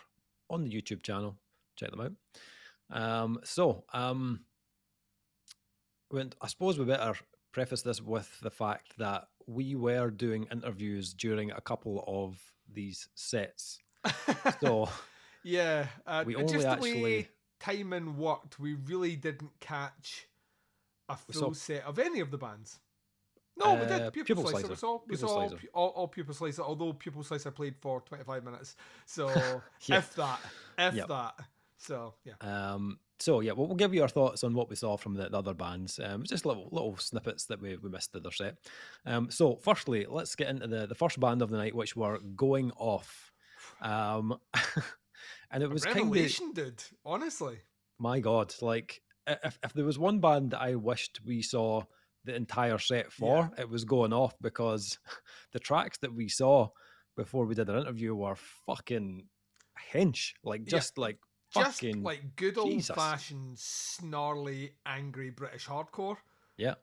on 0.50 0.64
the 0.64 0.70
YouTube 0.72 1.04
channel. 1.04 1.38
Check 1.76 1.92
them 1.92 2.02
out. 2.02 3.02
Um, 3.02 3.40
so, 3.44 3.84
um, 3.94 4.42
when, 6.10 6.34
I 6.42 6.48
suppose 6.48 6.80
we 6.80 6.86
better 6.86 7.14
preface 7.52 7.84
this 7.84 8.02
with 8.02 8.40
the 8.42 8.50
fact 8.50 8.98
that 8.98 9.28
we 9.46 9.76
were 9.76 10.10
doing 10.10 10.48
interviews 10.52 11.14
during 11.14 11.52
a 11.52 11.62
couple 11.62 12.04
of 12.08 12.40
these 12.72 13.08
sets. 13.16 13.80
So, 14.62 14.90
yeah, 15.44 15.88
uh, 16.06 16.24
We 16.26 16.36
just 16.36 16.54
the 16.60 16.68
actually- 16.70 17.04
way 17.04 17.30
timing 17.60 18.18
worked, 18.18 18.60
we 18.60 18.74
really 18.76 19.16
didn't 19.16 19.52
catch 19.60 20.28
a 21.10 21.16
full 21.18 21.54
set 21.54 21.84
of 21.84 22.00
any 22.00 22.20
of 22.20 22.32
the 22.32 22.38
bands. 22.38 22.80
No, 23.58 23.74
we 23.74 23.82
Uh, 23.82 23.86
did. 24.00 24.14
Pupil, 24.14 24.36
Pupil 24.36 24.44
Slicer. 24.48 24.68
Slicer. 24.68 24.70
We 24.70 24.76
saw, 24.78 24.94
we 24.94 25.16
Pupil 25.16 25.28
saw 25.28 25.36
all, 25.42 25.50
Slicer. 25.50 25.62
pu- 25.68 25.70
all, 25.74 25.88
all 25.90 26.08
Pupil 26.08 26.34
Slicer, 26.34 26.62
although 26.62 26.94
Pupil 26.94 27.24
Slicer 27.24 27.52
played 27.52 27.76
for 27.82 28.00
25 28.02 28.44
minutes. 28.46 28.76
So, 29.06 29.28
Yeah. 29.88 29.98
if 29.98 30.16
that. 30.16 30.40
If 30.78 30.94
Yep. 30.96 31.08
that. 31.10 31.36
So, 31.78 32.14
yeah. 32.24 32.34
Um, 32.42 33.00
so 33.20 33.42
yeah, 33.42 33.52
we'll, 33.52 33.68
we'll 33.68 33.76
give 33.76 33.94
you 33.94 34.02
our 34.02 34.08
thoughts 34.08 34.46
on 34.46 34.54
what 34.54 34.70
we 34.70 34.76
saw 34.78 34.96
from 34.96 35.16
the, 35.16 35.28
the 35.30 35.38
other 35.38 35.54
bands. 35.54 36.00
Um, 36.02 36.24
just 36.24 36.46
little 36.46 36.70
little 36.72 36.96
snippets 36.98 37.46
that 37.46 37.62
we, 37.62 37.76
we 37.78 37.90
missed 37.90 38.16
in 38.16 38.24
their 38.24 38.32
set. 38.32 38.58
Um, 39.06 39.30
so 39.30 39.58
firstly, 39.58 40.06
let's 40.10 40.36
get 40.36 40.48
into 40.50 40.68
the 40.68 40.88
the 40.88 40.96
first 40.96 41.20
band 41.20 41.42
of 41.42 41.50
the 41.50 41.58
night, 41.58 41.76
which 41.76 41.98
were 41.98 42.20
Going 42.38 42.72
Off. 42.78 43.29
Um, 43.82 44.38
and 45.52 45.64
it 45.64 45.70
was 45.70 45.86
kind 45.86 46.16
of 46.16 46.54
dude. 46.54 46.84
Honestly. 47.06 47.60
my 47.98 48.20
god, 48.20 48.54
like 48.62 49.02
if 49.28 49.60
if 49.64 49.74
there 49.74 49.86
was 49.86 50.00
one 50.00 50.20
band 50.20 50.52
that 50.52 50.62
I 50.62 50.76
wished 50.76 51.20
we 51.26 51.42
saw 51.42 51.84
the 52.26 52.36
entire 52.36 52.78
set 52.78 53.12
for, 53.12 53.52
it 53.58 53.70
was 53.70 53.86
Going 53.86 54.14
Off 54.14 54.36
because 54.42 55.00
the 55.54 55.60
tracks 55.60 55.98
that 56.00 56.14
we 56.14 56.28
saw 56.30 56.70
before 57.16 57.46
we 57.46 57.56
did 57.56 57.70
our 57.70 57.78
interview 57.78 58.14
were 58.16 58.36
fucking 58.66 59.26
hench, 59.94 60.34
like 60.44 60.62
Yeah. 60.66 60.78
just 60.78 60.98
like 60.98 61.18
Just 61.54 61.80
fucking 61.82 62.04
like 62.04 62.36
good 62.36 62.58
old 62.58 62.72
Jesus. 62.72 62.96
fashioned, 62.96 63.58
snarly, 63.58 64.72
angry 64.86 65.30
British 65.30 65.68
hardcore. 65.68 66.18
yeah. 66.58 66.76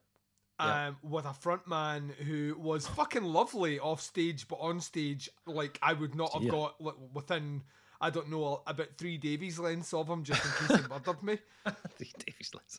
Yeah. 0.59 0.89
um, 0.89 0.97
with 1.03 1.25
a 1.27 1.31
frontman 1.31 2.15
who 2.15 2.57
was 2.59 2.87
fucking 2.87 3.25
lovely 3.25 3.79
off 3.79 4.01
stage, 4.01 4.49
but 4.49 4.57
on 4.57 4.81
stage, 4.81 5.29
like 5.47 5.79
I 5.83 5.93
would 5.93 6.15
not 6.15 6.33
have 6.33 6.43
Yeah. 6.43 6.51
got 6.51 6.81
like, 6.81 6.95
within, 7.13 7.63
I 8.01 8.09
don't 8.11 8.31
know, 8.31 8.63
about 8.67 8.89
three 8.97 9.19
Davies 9.19 9.59
lengths 9.59 9.93
of 9.93 10.09
him 10.09 10.23
just 10.25 10.43
in 10.45 10.67
case 10.69 10.81
he 10.83 10.89
murdered 10.89 11.23
me. 11.23 11.39
three 11.99 12.13
Davies 12.25 12.51
Liz. 12.55 12.79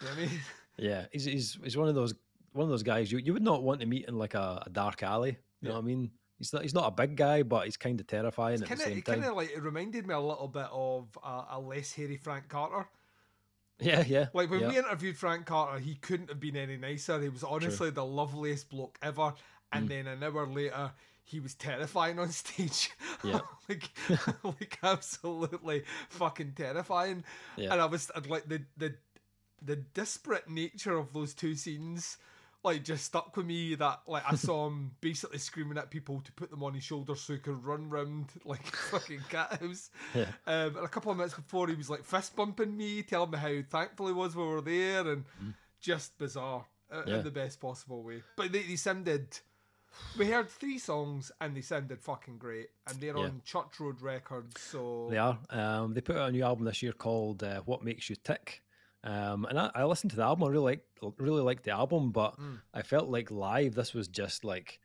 You 0.00 0.06
know 0.06 0.12
what 0.14 0.18
I 0.18 0.20
mean? 0.22 0.40
Yeah, 0.78 1.06
he's 1.10 1.24
he's 1.24 1.58
he's 1.64 1.74
one 1.76 1.88
of 1.88 1.94
those 1.94 2.12
one 2.52 2.64
of 2.64 2.68
those 2.68 2.82
guys 2.82 3.10
you, 3.10 3.16
you 3.16 3.32
would 3.32 3.42
not 3.42 3.62
want 3.62 3.80
to 3.80 3.86
meet 3.86 4.04
in 4.08 4.18
like 4.18 4.34
a, 4.34 4.62
a 4.66 4.68
dark 4.70 5.02
alley. 5.02 5.38
You 5.62 5.68
know 5.70 5.74
what 5.76 5.80
I 5.84 5.86
mean? 5.86 6.10
He's 6.38 6.52
not 6.52 6.60
he's 6.62 6.74
not 6.74 6.86
a 6.86 6.90
big 6.90 7.16
guy, 7.16 7.42
but 7.42 7.64
he's 7.64 7.78
kind 7.78 7.98
of 7.98 8.06
terrifying 8.06 8.60
at 8.60 8.68
Kind 8.68 8.80
the 8.80 8.84
same 8.84 8.98
it 8.98 9.04
time. 9.06 9.14
kind 9.20 9.24
of 9.30 9.36
like 9.36 9.50
it 9.52 9.62
reminded 9.62 10.06
me 10.06 10.12
a 10.12 10.20
little 10.20 10.48
bit 10.48 10.66
of 10.70 11.08
a, 11.24 11.44
a 11.52 11.58
less 11.60 11.94
hairy 11.94 12.18
Frank 12.18 12.48
Carter. 12.50 12.86
Yeah, 13.78 14.04
yeah. 14.06 14.26
Like 14.32 14.50
when 14.50 14.60
yeah. 14.60 14.68
we 14.68 14.78
interviewed 14.78 15.16
Frank 15.18 15.46
Carter, 15.46 15.78
he 15.78 15.96
couldn't 15.96 16.30
have 16.30 16.40
been 16.40 16.56
any 16.56 16.76
nicer. 16.76 17.20
He 17.20 17.28
was 17.28 17.44
honestly 17.44 17.90
the 17.90 18.04
loveliest 18.04 18.70
bloke 18.70 18.98
ever. 19.02 19.34
And 19.72 19.86
Mm. 19.86 19.88
then 19.88 20.06
an 20.06 20.22
hour 20.22 20.46
later, 20.46 20.92
he 21.24 21.40
was 21.40 21.54
terrifying 21.54 22.18
on 22.18 22.30
stage. 22.42 22.90
Yeah. 23.22 23.40
like, 23.68 23.90
like 24.44 24.78
absolutely 24.82 25.82
fucking 26.08 26.52
terrifying. 26.52 27.24
Yeah. 27.56 27.72
And 27.72 27.82
I 27.82 27.86
was 27.86 28.10
I'd 28.14 28.26
like 28.26 28.48
the 28.48 28.62
the 28.76 28.94
the 29.60 29.76
disparate 29.76 30.48
nature 30.48 30.96
of 30.96 31.12
those 31.12 31.34
two 31.34 31.54
scenes. 31.54 32.18
Like 32.64 32.82
just 32.82 33.04
stuck 33.04 33.36
with 33.36 33.46
me 33.46 33.76
that 33.76 34.00
like 34.08 34.24
I 34.26 34.34
saw 34.34 34.66
him 34.66 34.90
basically 35.00 35.38
screaming 35.38 35.78
at 35.78 35.90
people 35.90 36.20
to 36.22 36.32
put 36.32 36.50
them 36.50 36.64
on 36.64 36.74
his 36.74 36.82
shoulders 36.82 37.20
so 37.20 37.34
he 37.34 37.38
could 37.38 37.64
run 37.64 37.88
round 37.88 38.26
like 38.44 38.66
a 38.66 38.76
fucking 38.76 39.20
cat 39.28 39.60
house. 39.60 39.90
Yeah. 40.14 40.26
Um, 40.46 40.76
and 40.76 40.84
a 40.84 40.88
couple 40.88 41.12
of 41.12 41.16
minutes 41.18 41.34
before, 41.34 41.68
he 41.68 41.74
was 41.74 41.88
like 41.90 42.04
fist 42.04 42.34
bumping 42.34 42.76
me, 42.76 43.02
telling 43.02 43.30
me 43.30 43.38
how 43.38 43.54
thankful 43.70 44.08
he 44.08 44.12
was 44.12 44.34
we 44.34 44.42
were 44.42 44.60
there, 44.60 45.06
and 45.08 45.24
just 45.80 46.18
bizarre 46.18 46.64
uh, 46.90 47.02
Yeah. 47.06 47.18
in 47.18 47.24
the 47.24 47.30
best 47.30 47.60
possible 47.60 48.02
way. 48.02 48.22
But 48.36 48.50
they, 48.52 48.62
they 48.62 48.76
sounded. 48.76 49.38
We 50.18 50.26
heard 50.26 50.50
three 50.50 50.78
songs 50.78 51.32
and 51.40 51.56
they 51.56 51.62
sounded 51.62 52.00
fucking 52.02 52.38
great, 52.38 52.68
and 52.88 53.00
they're 53.00 53.16
Yeah. 53.16 53.24
on 53.24 53.42
Church 53.44 53.78
Road 53.80 54.02
Records. 54.02 54.60
So 54.60 55.06
They 55.10 55.18
are. 55.18 55.38
Um, 55.50 55.94
they 55.94 56.00
put 56.00 56.16
out 56.16 56.28
a 56.28 56.32
new 56.32 56.42
album 56.44 56.64
this 56.64 56.82
year 56.82 56.92
called 56.92 57.42
uh, 57.44 57.60
"What 57.60 57.82
Makes 57.84 58.10
You 58.10 58.16
Tick," 58.16 58.62
um, 59.04 59.44
and 59.46 59.58
I, 59.58 59.70
I 59.74 59.84
listened 59.84 60.10
to 60.10 60.16
the 60.16 60.22
album. 60.24 60.44
I 60.44 60.50
really 60.50 60.64
liked 60.64 60.84
really 61.18 61.42
liked 61.42 61.64
the 61.64 61.70
album, 61.72 62.10
but 62.12 62.38
Mm. 62.38 62.60
I 62.74 62.82
felt 62.82 63.08
like 63.08 63.30
live 63.30 63.74
this 63.74 63.94
was 63.94 64.08
just 64.08 64.44
like 64.44 64.80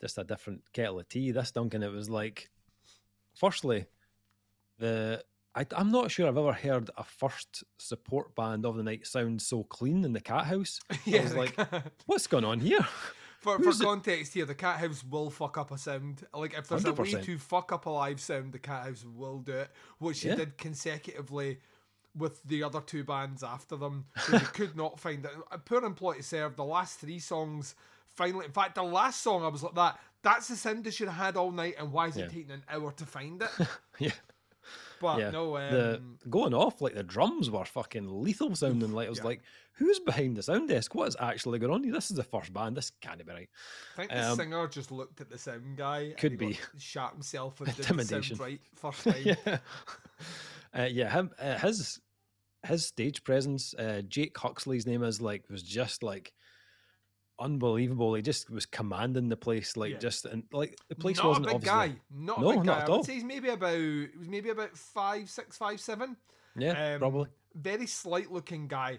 just 0.00 0.18
a 0.18 0.24
different 0.24 0.62
kettle 0.72 1.00
of 1.00 1.08
tea. 1.08 1.30
This 1.32 1.50
Duncan, 1.52 1.82
it 1.82 1.92
was 1.92 2.08
like, 2.08 2.48
firstly, 3.34 3.86
the 4.78 5.22
I, 5.54 5.66
I'm 5.72 5.90
not 5.90 6.10
sure 6.10 6.28
I've 6.28 6.36
ever 6.38 6.52
heard 6.52 6.90
a 6.96 7.02
first 7.04 7.64
support 7.78 8.34
band 8.36 8.64
of 8.64 8.76
the 8.76 8.82
night 8.82 9.06
sound 9.06 9.42
so 9.42 9.64
clean 9.64 10.04
in 10.04 10.12
the 10.12 10.20
Cat 10.20 10.44
House. 10.44 10.78
yeah, 11.04 11.22
was 11.22 11.34
like, 11.34 11.56
cat- 11.56 11.90
What's 12.06 12.26
going 12.28 12.44
on 12.44 12.60
here? 12.60 12.80
for, 13.40 13.56
for 13.58 13.64
who's 13.64 13.80
it- 13.80 13.84
context 13.84 14.34
here, 14.34 14.44
the 14.44 14.54
Cat 14.54 14.78
House 14.78 15.02
will 15.08 15.30
fuck 15.30 15.58
up 15.58 15.72
a 15.72 15.78
sound. 15.78 16.24
Like 16.32 16.54
if 16.54 16.68
there's 16.68 16.84
a 16.84 16.92
way 16.92 17.10
to 17.12 17.38
fuck 17.38 17.72
up 17.72 17.86
a 17.86 17.90
live 17.90 18.20
sound, 18.20 18.52
the 18.52 18.58
Cat 18.60 18.84
House 18.84 19.04
will 19.04 19.38
do 19.40 19.52
it, 19.52 19.70
which 19.98 20.24
Yeah. 20.24 20.36
did 20.36 20.58
consecutively 20.58 21.58
with 22.18 22.42
the 22.44 22.62
other 22.62 22.80
two 22.80 23.04
bands 23.04 23.42
after 23.42 23.76
them. 23.76 24.06
So 24.18 24.32
they 24.32 24.38
could 24.52 24.76
not 24.76 24.98
find 25.00 25.24
it. 25.24 25.30
A 25.50 25.58
poor 25.58 25.84
Employed 25.84 26.16
to 26.16 26.22
Serve. 26.22 26.56
The 26.56 26.64
last 26.64 26.98
three 26.98 27.18
songs 27.18 27.74
finally, 28.18 28.46
in 28.46 28.52
fact, 28.52 28.74
the 28.74 28.82
last 28.82 29.22
song 29.22 29.44
I 29.44 29.48
was 29.48 29.62
like 29.62 29.74
that. 29.76 29.98
That's 30.22 30.48
the 30.48 30.56
sound 30.56 30.84
they 30.84 30.90
should 30.90 31.08
have 31.08 31.16
had 31.16 31.36
all 31.36 31.52
night, 31.52 31.76
and 31.78 31.92
why 31.92 32.08
is 32.08 32.16
Yeah. 32.16 32.24
it 32.24 32.30
taking 32.32 32.50
an 32.50 32.64
hour 32.68 32.90
to 32.92 33.06
find 33.06 33.40
it? 33.40 33.50
yeah. 33.98 34.10
But 35.00 35.20
yeah, 35.20 35.30
no, 35.30 35.56
um, 35.56 35.70
the 35.70 36.02
going 36.28 36.52
off 36.52 36.82
like 36.82 36.94
the 36.94 37.04
drums 37.04 37.48
were 37.48 37.64
fucking 37.64 38.20
lethal 38.20 38.56
sounding. 38.56 38.92
Like 38.92 39.06
I 39.06 39.10
was 39.10 39.20
yeah. 39.20 39.26
like, 39.26 39.42
who's 39.74 40.00
behind 40.00 40.36
the 40.36 40.42
sound 40.42 40.68
desk? 40.68 40.92
What 40.92 41.06
is 41.06 41.16
actually 41.20 41.60
going 41.60 41.72
on 41.72 41.84
here? 41.84 41.92
This 41.92 42.10
is 42.10 42.16
the 42.16 42.24
first 42.24 42.52
band. 42.52 42.76
This 42.76 42.90
can't 43.00 43.24
be 43.24 43.32
right. 43.32 43.48
I 43.94 43.96
think 43.96 44.10
the 44.10 44.30
um, 44.30 44.36
singer 44.36 44.66
just 44.66 44.90
looked 44.90 45.20
at 45.20 45.30
the 45.30 45.38
sound 45.38 45.76
guy. 45.76 46.14
Could 46.18 46.32
he 46.32 46.36
be. 46.36 46.58
shot 46.78 47.12
himself 47.12 47.60
and 47.60 47.68
did 47.68 47.76
the 47.76 47.82
Intimidation. 47.92 48.36
sound 48.36 48.40
right 48.50 48.60
first 48.74 49.04
time. 49.04 49.22
yeah, 49.24 49.58
uh, 50.76 50.88
yeah. 50.90 51.10
Him, 51.10 51.30
uh, 51.38 51.58
his 51.58 52.00
his 52.66 52.86
stage 52.86 53.22
presence. 53.24 53.74
Uh, 53.74 54.02
Jake 54.08 54.36
Huxley's 54.36 54.86
name 54.86 55.02
is 55.02 55.20
like 55.20 55.44
was 55.50 55.62
just 55.62 56.02
like 56.02 56.32
unbelievable. 57.40 58.14
He 58.14 58.22
just 58.22 58.50
was 58.50 58.66
commanding 58.66 59.28
the 59.28 59.36
place. 59.36 59.76
Like 59.76 59.92
Yeah. 59.92 59.98
just 59.98 60.24
and 60.26 60.42
like 60.52 60.76
the 60.88 60.94
place 60.96 61.18
not 61.18 61.26
wasn't 61.28 61.46
a 61.46 61.48
big 61.50 61.54
obviously. 61.68 61.88
guy. 61.94 62.00
Not 62.10 62.40
No, 62.40 62.50
a 62.50 62.54
big 62.56 62.64
not 62.64 62.78
guy. 62.78 62.82
at 62.82 62.88
I 62.90 62.96
would 62.96 63.04
say 63.04 63.14
he's 63.14 63.24
maybe 63.24 63.48
about 63.48 63.76
he 63.78 64.08
was 64.18 64.28
maybe 64.28 64.50
about 64.50 64.76
five, 64.76 65.30
six, 65.30 65.56
five, 65.56 65.80
seven. 65.80 66.16
Yeah, 66.56 66.94
Um, 66.94 66.98
probably. 66.98 67.28
Very 67.54 67.86
slight 67.86 68.30
looking 68.32 68.66
guy, 68.68 68.98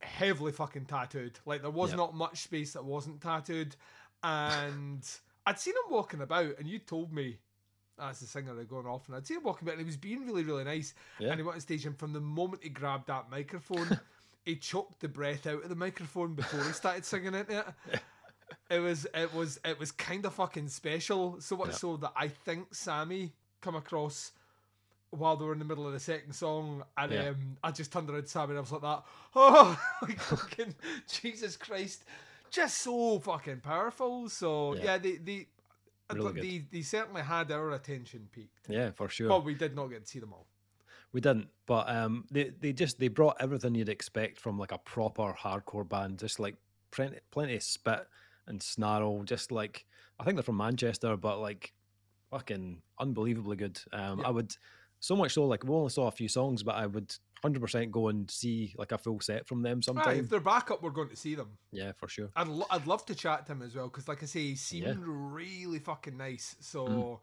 heavily 0.00 0.52
fucking 0.52 0.86
tattooed. 0.86 1.38
Like 1.46 1.62
there 1.62 1.70
was 1.70 1.90
Yep. 1.90 1.96
not 1.98 2.14
much 2.14 2.42
space 2.42 2.72
that 2.72 2.84
wasn't 2.84 3.20
tattooed, 3.22 3.76
and 4.22 5.08
I'd 5.46 5.58
seen 5.60 5.74
him 5.74 5.90
walking 5.92 6.20
about, 6.22 6.58
and 6.58 6.66
you 6.68 6.78
told 6.80 7.12
me. 7.12 7.38
That's 7.98 8.20
the 8.20 8.26
singer 8.26 8.54
they're 8.54 8.64
going 8.64 8.86
off, 8.86 9.06
and 9.08 9.16
I'd 9.16 9.26
seen 9.26 9.36
him 9.38 9.44
walking 9.44 9.66
about, 9.68 9.72
and 9.78 9.82
he 9.82 9.86
was 9.86 9.96
being 9.96 10.26
really, 10.26 10.42
really 10.42 10.64
nice. 10.64 10.94
Yeah. 11.20 11.28
And 11.28 11.36
he 11.38 11.42
went 11.44 11.54
on 11.54 11.60
stage, 11.60 11.86
and 11.86 11.96
from 11.96 12.12
the 12.12 12.20
moment 12.20 12.62
he 12.64 12.68
grabbed 12.68 13.06
that 13.06 13.30
microphone, 13.30 14.00
he 14.44 14.56
choked 14.56 15.00
the 15.00 15.08
breath 15.08 15.46
out 15.46 15.62
of 15.62 15.68
the 15.68 15.76
microphone 15.76 16.34
before 16.34 16.62
he 16.64 16.72
started 16.72 17.04
singing 17.04 17.34
into 17.34 17.58
it. 17.90 18.00
it 18.70 18.78
was 18.80 19.06
it 19.14 19.32
was 19.32 19.60
it 19.64 19.78
was 19.78 19.92
kind 19.92 20.26
of 20.26 20.34
fucking 20.34 20.68
special. 20.68 21.40
So 21.40 21.56
much 21.56 21.68
Yeah. 21.68 21.74
so 21.74 21.96
that 21.98 22.12
I 22.16 22.28
think 22.28 22.74
Sammy 22.74 23.32
come 23.60 23.76
across 23.76 24.32
while 25.10 25.36
they 25.36 25.44
were 25.44 25.52
in 25.52 25.60
the 25.60 25.64
middle 25.64 25.86
of 25.86 25.92
the 25.92 26.00
second 26.00 26.32
song, 26.32 26.82
and 26.96 27.12
Yeah. 27.12 27.28
um, 27.28 27.56
I 27.62 27.70
just 27.70 27.92
turned 27.92 28.10
around 28.10 28.22
to 28.22 28.28
Sammy 28.28 28.50
and 28.50 28.58
I 28.58 28.60
was 28.62 28.72
like 28.72 28.82
that. 28.82 29.04
Oh, 29.36 29.78
like 30.02 30.18
fucking 30.20 30.74
Jesus 31.08 31.56
Christ, 31.56 32.02
just 32.50 32.78
so 32.78 33.20
fucking 33.20 33.60
powerful. 33.60 34.28
So 34.28 34.74
Yeah. 34.74 34.82
yeah, 34.84 34.98
they 34.98 35.12
they. 35.18 35.46
Really 36.12 36.32
good. 36.34 36.42
they, 36.42 36.64
they 36.70 36.82
certainly 36.82 37.22
had 37.22 37.50
our 37.50 37.72
attention 37.72 38.28
peaked, 38.32 38.68
Yeah, 38.68 38.90
for 38.90 39.08
sure. 39.08 39.28
but 39.28 39.44
we 39.44 39.54
did 39.54 39.74
not 39.74 39.86
get 39.88 40.02
to 40.04 40.06
see 40.06 40.18
them 40.18 40.32
all. 40.32 40.46
We 41.12 41.20
didn't, 41.20 41.48
but 41.66 41.88
um, 41.88 42.24
they 42.30 42.50
they 42.60 42.72
just 42.72 42.98
they 42.98 43.08
brought 43.08 43.36
everything 43.40 43.74
you'd 43.74 43.88
expect 43.88 44.40
from 44.40 44.58
like 44.58 44.72
a 44.72 44.78
proper 44.78 45.32
hardcore 45.32 45.88
band, 45.88 46.18
just 46.18 46.40
like 46.40 46.56
plenty 46.90 47.18
plenty 47.30 47.54
of 47.56 47.62
spit 47.62 48.06
and 48.48 48.60
snarl, 48.62 49.22
just 49.22 49.52
like 49.52 49.86
I 50.18 50.24
think 50.24 50.36
they're 50.36 50.42
from 50.42 50.56
Manchester, 50.56 51.16
but 51.16 51.38
like 51.40 51.72
fucking 52.30 52.82
unbelievably 52.98 53.56
good. 53.56 53.80
Um, 53.92 54.18
Yeah. 54.20 54.26
I 54.26 54.30
would 54.30 54.56
so 55.00 55.14
much 55.14 55.32
so 55.34 55.44
like 55.46 55.62
we 55.64 55.70
only 55.70 55.90
saw 55.90 56.08
a 56.08 56.10
few 56.10 56.28
songs, 56.28 56.62
but 56.64 56.74
I 56.74 56.86
would 56.86 57.14
hundred 57.44 57.60
percent 57.60 57.92
go 57.92 58.08
and 58.08 58.30
see 58.30 58.74
like 58.78 58.90
a 58.92 58.98
full 58.98 59.20
set 59.20 59.46
from 59.46 59.60
them 59.62 59.80
Right, 59.94 60.16
if 60.16 60.28
they're 60.30 60.40
back 60.40 60.70
up, 60.70 60.82
we're 60.82 60.90
going 60.90 61.10
to 61.10 61.16
see 61.16 61.34
them. 61.34 61.50
yeah, 61.72 61.92
for 61.92 62.08
sure. 62.08 62.30
I'd, 62.34 62.48
lo- 62.48 62.66
I'd 62.70 62.86
love 62.86 63.04
to 63.06 63.14
chat 63.14 63.46
to 63.46 63.52
him 63.52 63.60
as 63.62 63.74
well 63.76 63.88
because, 63.88 64.08
like 64.08 64.22
I 64.22 64.26
say, 64.26 64.40
he 64.40 64.56
seemed 64.56 64.86
Yeah. 64.86 64.94
really 64.98 65.78
fucking 65.78 66.16
nice. 66.16 66.56
So 66.60 66.86
Mm. 66.88 67.18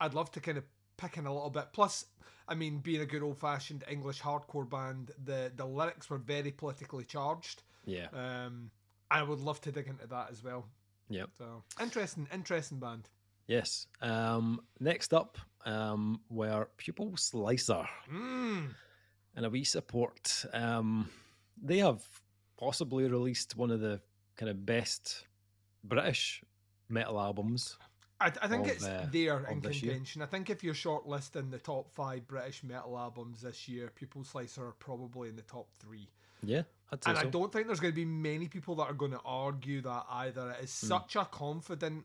I'd 0.00 0.14
love 0.14 0.30
to 0.32 0.40
kind 0.40 0.58
of 0.58 0.64
pick 0.98 1.16
in 1.16 1.26
a 1.26 1.32
little 1.32 1.50
bit. 1.50 1.68
Plus, 1.72 2.04
I 2.48 2.54
mean, 2.54 2.78
being 2.80 3.00
a 3.00 3.06
good 3.06 3.22
old 3.22 3.38
fashioned 3.38 3.82
English 3.90 4.20
hardcore 4.20 4.68
band, 4.68 5.10
the 5.24 5.50
the 5.56 5.64
lyrics 5.66 6.10
were 6.10 6.18
very 6.18 6.50
politically 6.52 7.04
charged. 7.04 7.62
Yeah, 7.86 8.08
Um, 8.12 8.70
I 9.10 9.22
would 9.22 9.40
love 9.40 9.60
to 9.62 9.72
dig 9.72 9.86
into 9.88 10.06
that 10.08 10.30
as 10.30 10.44
well. 10.44 10.66
Yeah. 11.08 11.26
So 11.38 11.62
interesting, 11.80 12.28
interesting 12.32 12.78
band. 12.78 13.08
yes. 13.46 13.86
Um, 14.00 14.60
next 14.80 15.12
up, 15.14 15.38
um, 15.64 16.20
were 16.28 16.68
Pupil 16.76 17.16
Slicer. 17.16 17.86
Mm. 18.10 18.74
And 19.36 19.46
a 19.46 19.50
wee 19.50 19.64
support. 19.64 20.44
Um, 20.52 21.08
they 21.62 21.78
have 21.78 22.02
possibly 22.58 23.04
released 23.08 23.56
one 23.56 23.70
of 23.70 23.80
the 23.80 24.00
kind 24.36 24.50
of 24.50 24.64
best 24.66 25.26
British 25.84 26.42
metal 26.88 27.20
albums. 27.20 27.76
I, 28.20 28.26
I 28.40 28.46
think 28.46 28.66
Of, 28.66 28.72
it's 28.72 28.84
uh, 28.84 29.06
there 29.10 29.44
in 29.50 29.60
contention. 29.60 30.22
I 30.22 30.26
think 30.26 30.48
if 30.48 30.62
you're 30.62 30.74
shortlisting 30.74 31.50
the 31.50 31.58
top 31.58 31.90
five 31.92 32.26
British 32.28 32.62
metal 32.62 32.96
albums 32.96 33.40
this 33.42 33.68
year, 33.68 33.90
Pupil 33.94 34.22
Slicer 34.22 34.66
are 34.66 34.74
probably 34.78 35.28
in 35.28 35.36
the 35.36 35.42
top 35.42 35.66
three. 35.80 36.08
Yeah, 36.44 36.62
I'd 36.92 37.02
say 37.02 37.10
And 37.10 37.18
so. 37.20 37.26
I 37.26 37.30
don't 37.30 37.52
think 37.52 37.66
there's 37.66 37.80
going 37.80 37.92
to 37.92 37.96
be 37.96 38.04
many 38.04 38.48
people 38.48 38.76
that 38.76 38.84
are 38.84 38.94
going 38.94 39.12
to 39.12 39.20
argue 39.24 39.80
that 39.82 40.04
either. 40.10 40.50
It 40.50 40.64
is 40.64 40.80
Hmm. 40.80 40.86
such 40.86 41.16
a 41.16 41.24
confident, 41.24 42.04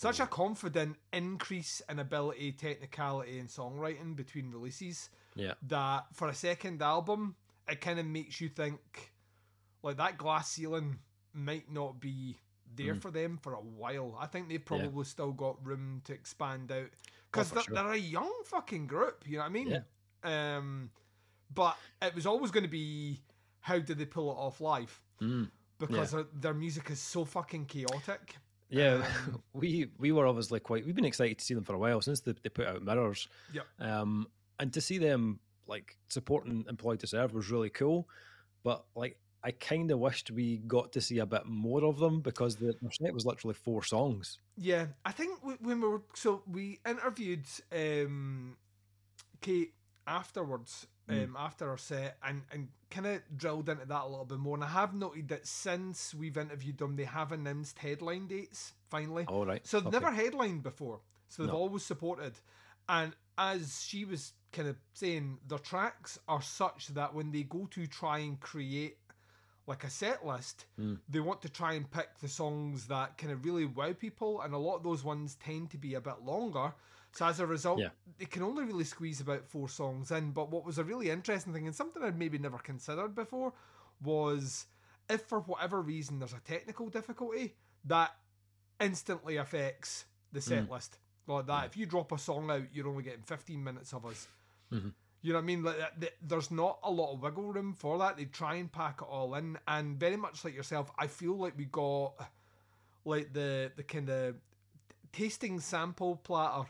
such 0.00 0.18
a 0.20 0.26
confident 0.26 0.96
increase 1.12 1.82
in 1.90 1.98
ability, 1.98 2.52
technicality, 2.52 3.38
and 3.38 3.48
songwriting 3.48 4.16
between 4.16 4.50
releases 4.50 5.10
Yeah, 5.34 5.54
that 5.68 6.06
for 6.14 6.28
a 6.28 6.34
second 6.34 6.80
album, 6.80 7.36
it 7.68 7.80
kind 7.82 7.98
of 7.98 8.06
makes 8.06 8.40
you 8.40 8.48
think 8.48 9.12
like 9.82 9.98
that 9.98 10.16
glass 10.16 10.50
ceiling 10.52 10.98
might 11.34 11.70
not 11.70 12.00
be 12.00 12.38
there 12.74 12.94
Mm. 12.94 13.02
for 13.02 13.10
them 13.10 13.36
for 13.36 13.52
a 13.54 13.60
while. 13.60 14.16
I 14.18 14.26
think 14.26 14.48
they've 14.48 14.58
Yeah. 14.60 14.64
probably 14.64 15.04
still 15.04 15.32
got 15.32 15.64
room 15.64 16.00
to 16.06 16.14
expand 16.14 16.72
out 16.72 16.90
because 17.30 17.48
for 17.50 17.56
they're, 17.56 17.64
sure. 17.64 17.74
they're 17.74 17.92
a 17.92 17.96
young 17.98 18.32
fucking 18.46 18.86
group. 18.86 19.26
You 19.26 19.34
know 19.36 19.42
what 19.42 19.46
I 19.46 19.52
mean? 19.52 19.68
Yeah. 20.24 20.56
Um, 20.56 20.90
but 21.52 21.76
it 22.00 22.14
was 22.14 22.24
always 22.26 22.50
going 22.50 22.64
to 22.64 22.70
be 22.70 23.20
how 23.60 23.78
did 23.78 23.98
they 23.98 24.06
pull 24.06 24.30
it 24.30 24.36
off 24.36 24.60
live 24.62 25.02
Mm. 25.20 25.50
because 25.78 26.12
their, 26.12 26.24
their 26.32 26.54
music 26.54 26.88
is 26.90 27.00
so 27.00 27.24
fucking 27.26 27.66
chaotic. 27.66 28.36
Yeah. 28.70 29.02
Um, 29.26 29.42
we 29.52 29.88
we 29.98 30.12
were 30.12 30.26
obviously 30.26 30.60
quite. 30.60 30.86
We've 30.86 30.94
been 30.94 31.04
excited 31.04 31.38
to 31.38 31.44
see 31.44 31.54
them 31.54 31.64
for 31.64 31.74
a 31.74 31.78
while 31.78 32.00
since 32.00 32.20
they, 32.20 32.34
they 32.42 32.48
put 32.48 32.66
out 32.66 32.82
Mirrors. 32.82 33.28
Yep. 33.52 33.66
Um, 33.80 34.26
and 34.58 34.72
to 34.72 34.80
see 34.80 34.98
them 34.98 35.40
like 35.66 35.96
supporting 36.08 36.64
Employed 36.68 37.00
to 37.00 37.06
Serve 37.06 37.32
was 37.32 37.50
really 37.50 37.70
cool. 37.70 38.08
But 38.62 38.84
like, 38.94 39.16
I 39.42 39.52
kind 39.52 39.90
of 39.90 39.98
wished 39.98 40.30
we 40.30 40.58
got 40.58 40.92
to 40.92 41.00
see 41.00 41.18
a 41.18 41.26
bit 41.26 41.46
more 41.46 41.84
of 41.84 41.98
them 41.98 42.20
because 42.20 42.56
the 42.56 42.74
set 42.92 43.14
was 43.14 43.24
literally 43.24 43.54
four 43.54 43.82
songs. 43.82 44.38
Yeah, 44.56 44.86
I 45.04 45.12
think 45.12 45.38
when 45.42 45.80
we 45.80 45.88
were 45.88 46.02
so 46.14 46.42
we 46.46 46.78
interviewed 46.86 47.46
um, 47.72 48.56
Kate 49.40 49.72
afterwards, 50.06 50.86
Mm. 51.10 51.24
um, 51.24 51.36
after 51.38 51.68
our 51.68 51.78
set, 51.78 52.16
and 52.22 52.42
and 52.52 52.68
kind 52.90 53.06
of 53.06 53.20
drilled 53.36 53.68
into 53.68 53.86
that 53.86 54.02
a 54.02 54.06
little 54.08 54.24
bit 54.24 54.38
more. 54.38 54.54
And 54.56 54.64
I 54.64 54.68
have 54.68 54.94
noted 54.94 55.28
that 55.28 55.46
since 55.46 56.14
we've 56.14 56.36
interviewed 56.36 56.78
them, 56.78 56.96
they 56.96 57.04
have 57.04 57.32
announced 57.32 57.78
headline 57.78 58.26
dates 58.26 58.72
finally. 58.88 59.24
All 59.26 59.46
right. 59.46 59.64
So 59.66 59.78
they've 59.80 59.86
okay. 59.94 59.96
never 60.04 60.10
headlined 60.12 60.62
before. 60.62 61.00
So 61.28 61.42
they've 61.42 61.52
No. 61.52 61.58
always 61.58 61.84
supported. 61.84 62.34
And 62.88 63.14
as 63.38 63.82
she 63.82 64.04
was 64.04 64.32
kind 64.52 64.66
of 64.68 64.76
saying, 64.94 65.38
their 65.46 65.58
tracks 65.60 66.18
are 66.26 66.42
such 66.42 66.88
that 66.88 67.14
when 67.14 67.30
they 67.30 67.44
go 67.44 67.66
to 67.66 67.86
try 67.86 68.18
and 68.18 68.40
create 68.40 68.98
like 69.66 69.84
a 69.84 69.90
set 69.90 70.26
list, 70.26 70.66
Mm. 70.80 70.98
they 71.08 71.20
want 71.20 71.40
to 71.42 71.48
try 71.48 71.74
and 71.74 71.88
pick 71.88 72.18
the 72.18 72.26
songs 72.28 72.88
that 72.88 73.16
kind 73.16 73.32
of 73.32 73.44
really 73.44 73.66
wow 73.66 73.92
people. 73.92 74.40
And 74.40 74.52
a 74.52 74.58
lot 74.58 74.76
of 74.76 74.82
those 74.82 75.04
ones 75.04 75.36
tend 75.36 75.70
to 75.70 75.78
be 75.78 75.94
a 75.94 76.00
bit 76.00 76.22
longer. 76.22 76.74
So 77.12 77.26
as 77.26 77.40
a 77.40 77.46
result, 77.46 77.80
Yeah. 77.80 77.90
they 78.18 78.24
can 78.26 78.42
only 78.42 78.64
really 78.64 78.84
squeeze 78.84 79.20
about 79.20 79.44
four 79.46 79.68
songs 79.68 80.10
in. 80.10 80.30
But 80.32 80.50
what 80.50 80.64
was 80.64 80.78
a 80.78 80.84
really 80.84 81.10
interesting 81.10 81.52
thing, 81.52 81.66
and 81.66 81.74
something 81.74 82.02
I'd 82.02 82.18
maybe 82.18 82.38
never 82.38 82.58
considered 82.58 83.14
before, 83.14 83.52
was 84.00 84.66
if 85.08 85.22
for 85.26 85.40
whatever 85.40 85.82
reason 85.82 86.18
there's 86.18 86.32
a 86.32 86.40
technical 86.40 86.88
difficulty, 86.88 87.56
that 87.84 88.16
instantly 88.80 89.36
affects 89.36 90.04
the 90.32 90.40
set 90.40 90.66
Mm. 90.66 90.70
list. 90.70 90.98
Like 91.26 91.46
that, 91.46 91.66
if 91.66 91.76
you 91.76 91.86
drop 91.86 92.12
a 92.12 92.18
song 92.18 92.50
out, 92.50 92.72
you're 92.72 92.88
only 92.88 93.02
getting 93.02 93.22
15 93.22 93.62
minutes 93.62 93.92
of 93.92 94.06
us. 94.06 94.28
Mhm. 94.70 94.94
You 95.22 95.32
know 95.32 95.38
what 95.38 95.42
I 95.42 95.46
mean? 95.46 95.62
Like 95.62 96.16
there's 96.22 96.50
not 96.50 96.78
a 96.82 96.90
lot 96.90 97.12
of 97.12 97.20
wiggle 97.22 97.52
room 97.52 97.74
for 97.74 97.98
that. 97.98 98.16
They 98.16 98.24
try 98.24 98.54
and 98.54 98.72
pack 98.72 99.02
it 99.02 99.04
all 99.04 99.34
in, 99.34 99.58
and 99.68 99.98
very 99.98 100.16
much 100.16 100.44
like 100.44 100.54
yourself, 100.54 100.90
I 100.96 101.08
feel 101.08 101.36
like 101.36 101.56
we 101.58 101.66
got 101.66 102.14
like 103.04 103.32
the 103.32 103.72
the 103.76 103.82
kind 103.82 104.08
of 104.08 104.40
tasting 105.12 105.60
sample 105.60 106.16
platter 106.16 106.68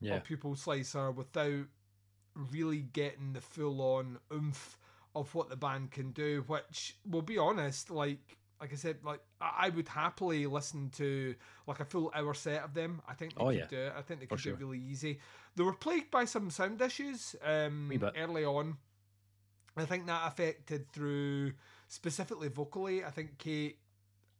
Yeah. 0.00 0.16
of 0.16 0.24
Pupil 0.24 0.56
Slicer 0.56 1.10
without 1.10 1.66
really 2.34 2.80
getting 2.80 3.32
the 3.32 3.40
full 3.40 3.80
on 3.80 4.18
oomph 4.32 4.78
of 5.14 5.34
what 5.34 5.48
the 5.48 5.56
band 5.56 5.90
can 5.90 6.12
do, 6.12 6.44
which 6.46 6.96
we'll 7.08 7.22
be 7.22 7.38
honest, 7.38 7.90
like 7.90 8.36
like 8.60 8.72
I 8.72 8.76
said, 8.76 8.98
like 9.04 9.20
I 9.40 9.68
would 9.70 9.88
happily 9.88 10.46
listen 10.46 10.90
to 10.96 11.34
like 11.66 11.80
a 11.80 11.84
full 11.84 12.10
hour 12.14 12.32
set 12.34 12.62
of 12.62 12.72
them. 12.74 13.02
I 13.08 13.12
think 13.14 13.34
they 13.34 13.42
Oh, 13.42 13.48
could 13.48 13.56
yeah. 13.58 13.66
do 13.68 13.76
it. 13.78 13.92
I 13.96 14.02
think 14.02 14.20
they 14.20 14.26
could 14.26 14.40
do 14.42 14.50
it 14.52 14.58
really 14.60 14.78
easy. 14.78 15.20
They 15.56 15.62
were 15.62 15.74
plagued 15.74 16.10
by 16.10 16.24
some 16.24 16.50
sound 16.50 16.80
issues 16.80 17.36
um 17.44 17.90
early 18.16 18.44
on. 18.44 18.76
I 19.76 19.84
think 19.84 20.06
that 20.06 20.26
affected 20.26 20.90
through 20.92 21.52
specifically 21.88 22.48
vocally. 22.48 23.04
I 23.04 23.10
think 23.10 23.36
Kate 23.38 23.78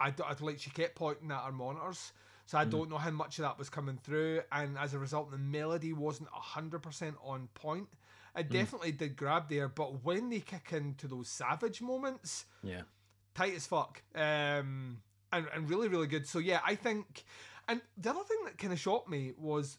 I'd, 0.01 0.21
I'd 0.21 0.41
like 0.41 0.59
she 0.61 0.71
kept 0.71 0.95
pointing 0.95 1.31
at 1.31 1.45
her 1.45 1.53
monitors. 1.53 2.13
So 2.47 2.59
I 2.59 2.65
Mm. 2.65 2.71
don't 2.71 2.91
know 2.91 2.99
how 2.99 3.11
much 3.11 3.39
of 3.39 3.43
that 3.43 3.59
was 3.59 3.69
coming 3.69 3.99
through, 3.99 4.43
and 4.53 4.79
as 4.79 4.95
a 4.95 4.99
result, 4.99 5.31
the 5.31 5.39
melody 5.39 5.93
wasn't 5.93 6.29
hundred 6.31 6.81
percent 6.83 7.17
on 7.23 7.49
point. 7.55 7.89
It 8.37 8.49
Mm. 8.49 8.53
definitely 8.53 8.93
did 8.93 9.17
grab 9.17 9.49
there, 9.49 9.69
but 9.69 10.05
when 10.05 10.31
they 10.31 10.41
kick 10.41 10.73
into 10.73 11.09
those 11.09 11.29
savage 11.29 11.83
moments, 11.83 12.47
Yeah. 12.63 12.83
tight 13.35 13.55
as 13.55 13.67
fuck, 13.67 14.03
um, 14.15 15.03
and 15.33 15.49
and 15.53 15.69
really 15.69 15.89
really 15.89 16.07
good. 16.07 16.27
So 16.29 16.39
yeah, 16.39 16.61
I 16.65 16.77
think, 16.77 17.25
and 17.67 17.83
the 17.97 18.11
other 18.11 18.25
thing 18.25 18.45
that 18.45 18.59
kind 18.59 18.73
of 18.73 18.79
shocked 18.79 19.09
me 19.09 19.33
was, 19.37 19.79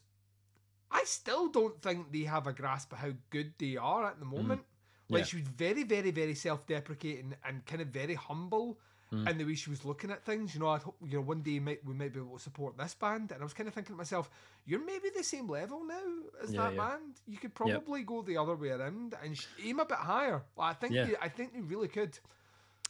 I 0.90 1.04
still 1.04 1.48
don't 1.48 1.80
think 1.80 2.12
they 2.12 2.24
have 2.24 2.46
a 2.46 2.52
grasp 2.52 2.92
of 2.92 2.98
how 2.98 3.12
good 3.30 3.54
they 3.58 3.76
are 3.78 4.04
at 4.06 4.18
the 4.18 4.26
moment. 4.26 4.66
Like 5.08 5.20
Yeah. 5.20 5.24
she 5.24 5.36
was 5.36 5.46
very 5.48 5.84
very 5.84 6.10
very 6.10 6.34
self 6.34 6.66
deprecating 6.66 7.34
and 7.44 7.64
kind 7.64 7.80
of 7.80 7.88
very 7.88 8.14
humble 8.14 8.78
Mm. 9.12 9.26
and 9.30 9.40
the 9.40 9.44
way 9.44 9.54
she 9.54 9.70
was 9.70 9.84
looking 9.86 10.10
at 10.10 10.22
things. 10.22 10.52
You 10.54 10.60
know, 10.60 10.68
I 10.68 10.78
hope 10.78 10.96
you 11.02 11.16
know 11.16 11.22
one 11.22 11.40
day 11.40 11.58
might, 11.60 11.82
we 11.84 11.94
might 11.94 12.12
be 12.12 12.20
able 12.20 12.36
to 12.36 12.42
support 12.42 12.76
this 12.76 12.94
band, 12.94 13.32
and 13.32 13.40
I 13.40 13.44
was 13.44 13.54
kind 13.54 13.66
of 13.66 13.72
thinking 13.74 13.94
to 13.94 13.96
myself, 13.98 14.28
you're 14.66 14.84
maybe 14.84 15.08
the 15.16 15.24
same 15.24 15.48
level 15.48 15.82
now 15.84 15.94
as 16.42 16.52
Yeah, 16.52 16.62
that 16.64 16.74
yeah. 16.74 16.88
band. 16.88 17.14
You 17.26 17.38
could 17.38 17.54
probably 17.54 18.02
go 18.02 18.20
the 18.22 18.36
other 18.36 18.54
way 18.54 18.68
around 18.68 19.14
and 19.24 19.46
aim 19.64 19.80
a 19.80 19.86
bit 19.86 19.96
higher. 19.98 20.42
I 20.58 20.74
think 20.74 20.92
Yeah. 20.92 21.06
they, 21.06 21.16
I 21.22 21.28
think 21.30 21.54
they 21.54 21.62
really 21.62 21.88
could. 21.88 22.18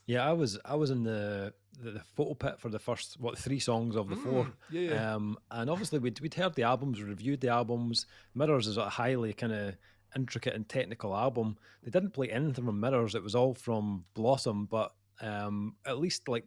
Yeah, 0.07 0.29
I 0.29 0.33
was 0.33 0.59
I 0.65 0.75
was 0.75 0.91
in 0.91 1.05
the, 1.05 1.53
the 1.83 1.91
the 1.93 2.01
photo 2.01 2.35
pit 2.35 2.59
for 2.59 2.69
the 2.71 2.79
first 2.79 3.21
what 3.21 3.39
three 3.39 3.59
songs 3.61 3.95
of 3.95 4.09
the 4.09 4.17
four. 4.17 4.45
Mm, 4.45 4.53
yeah, 4.71 4.81
yeah. 4.81 5.15
Um, 5.15 5.39
and 5.51 5.69
obviously 5.71 5.99
we'd 5.99 6.19
we'd 6.21 6.35
heard 6.35 6.55
the 6.55 6.63
albums, 6.65 7.03
reviewed 7.03 7.43
the 7.43 7.49
albums. 7.51 8.07
Mirrors 8.35 8.67
is 8.67 8.77
a 8.79 8.89
highly 8.89 9.35
kind 9.35 9.53
of 9.53 9.77
intricate 10.17 10.55
and 10.55 10.67
technical 10.69 11.15
album. 11.15 11.59
They 11.83 11.91
didn't 11.91 12.13
play 12.13 12.31
anything 12.31 12.65
from 12.65 12.81
Mirrors. 12.81 13.15
It 13.15 13.23
was 13.23 13.35
all 13.35 13.55
from 13.55 14.07
Blossom, 14.15 14.65
but 14.65 14.95
um, 15.21 15.75
at 15.87 15.99
least 15.99 16.29
like 16.29 16.45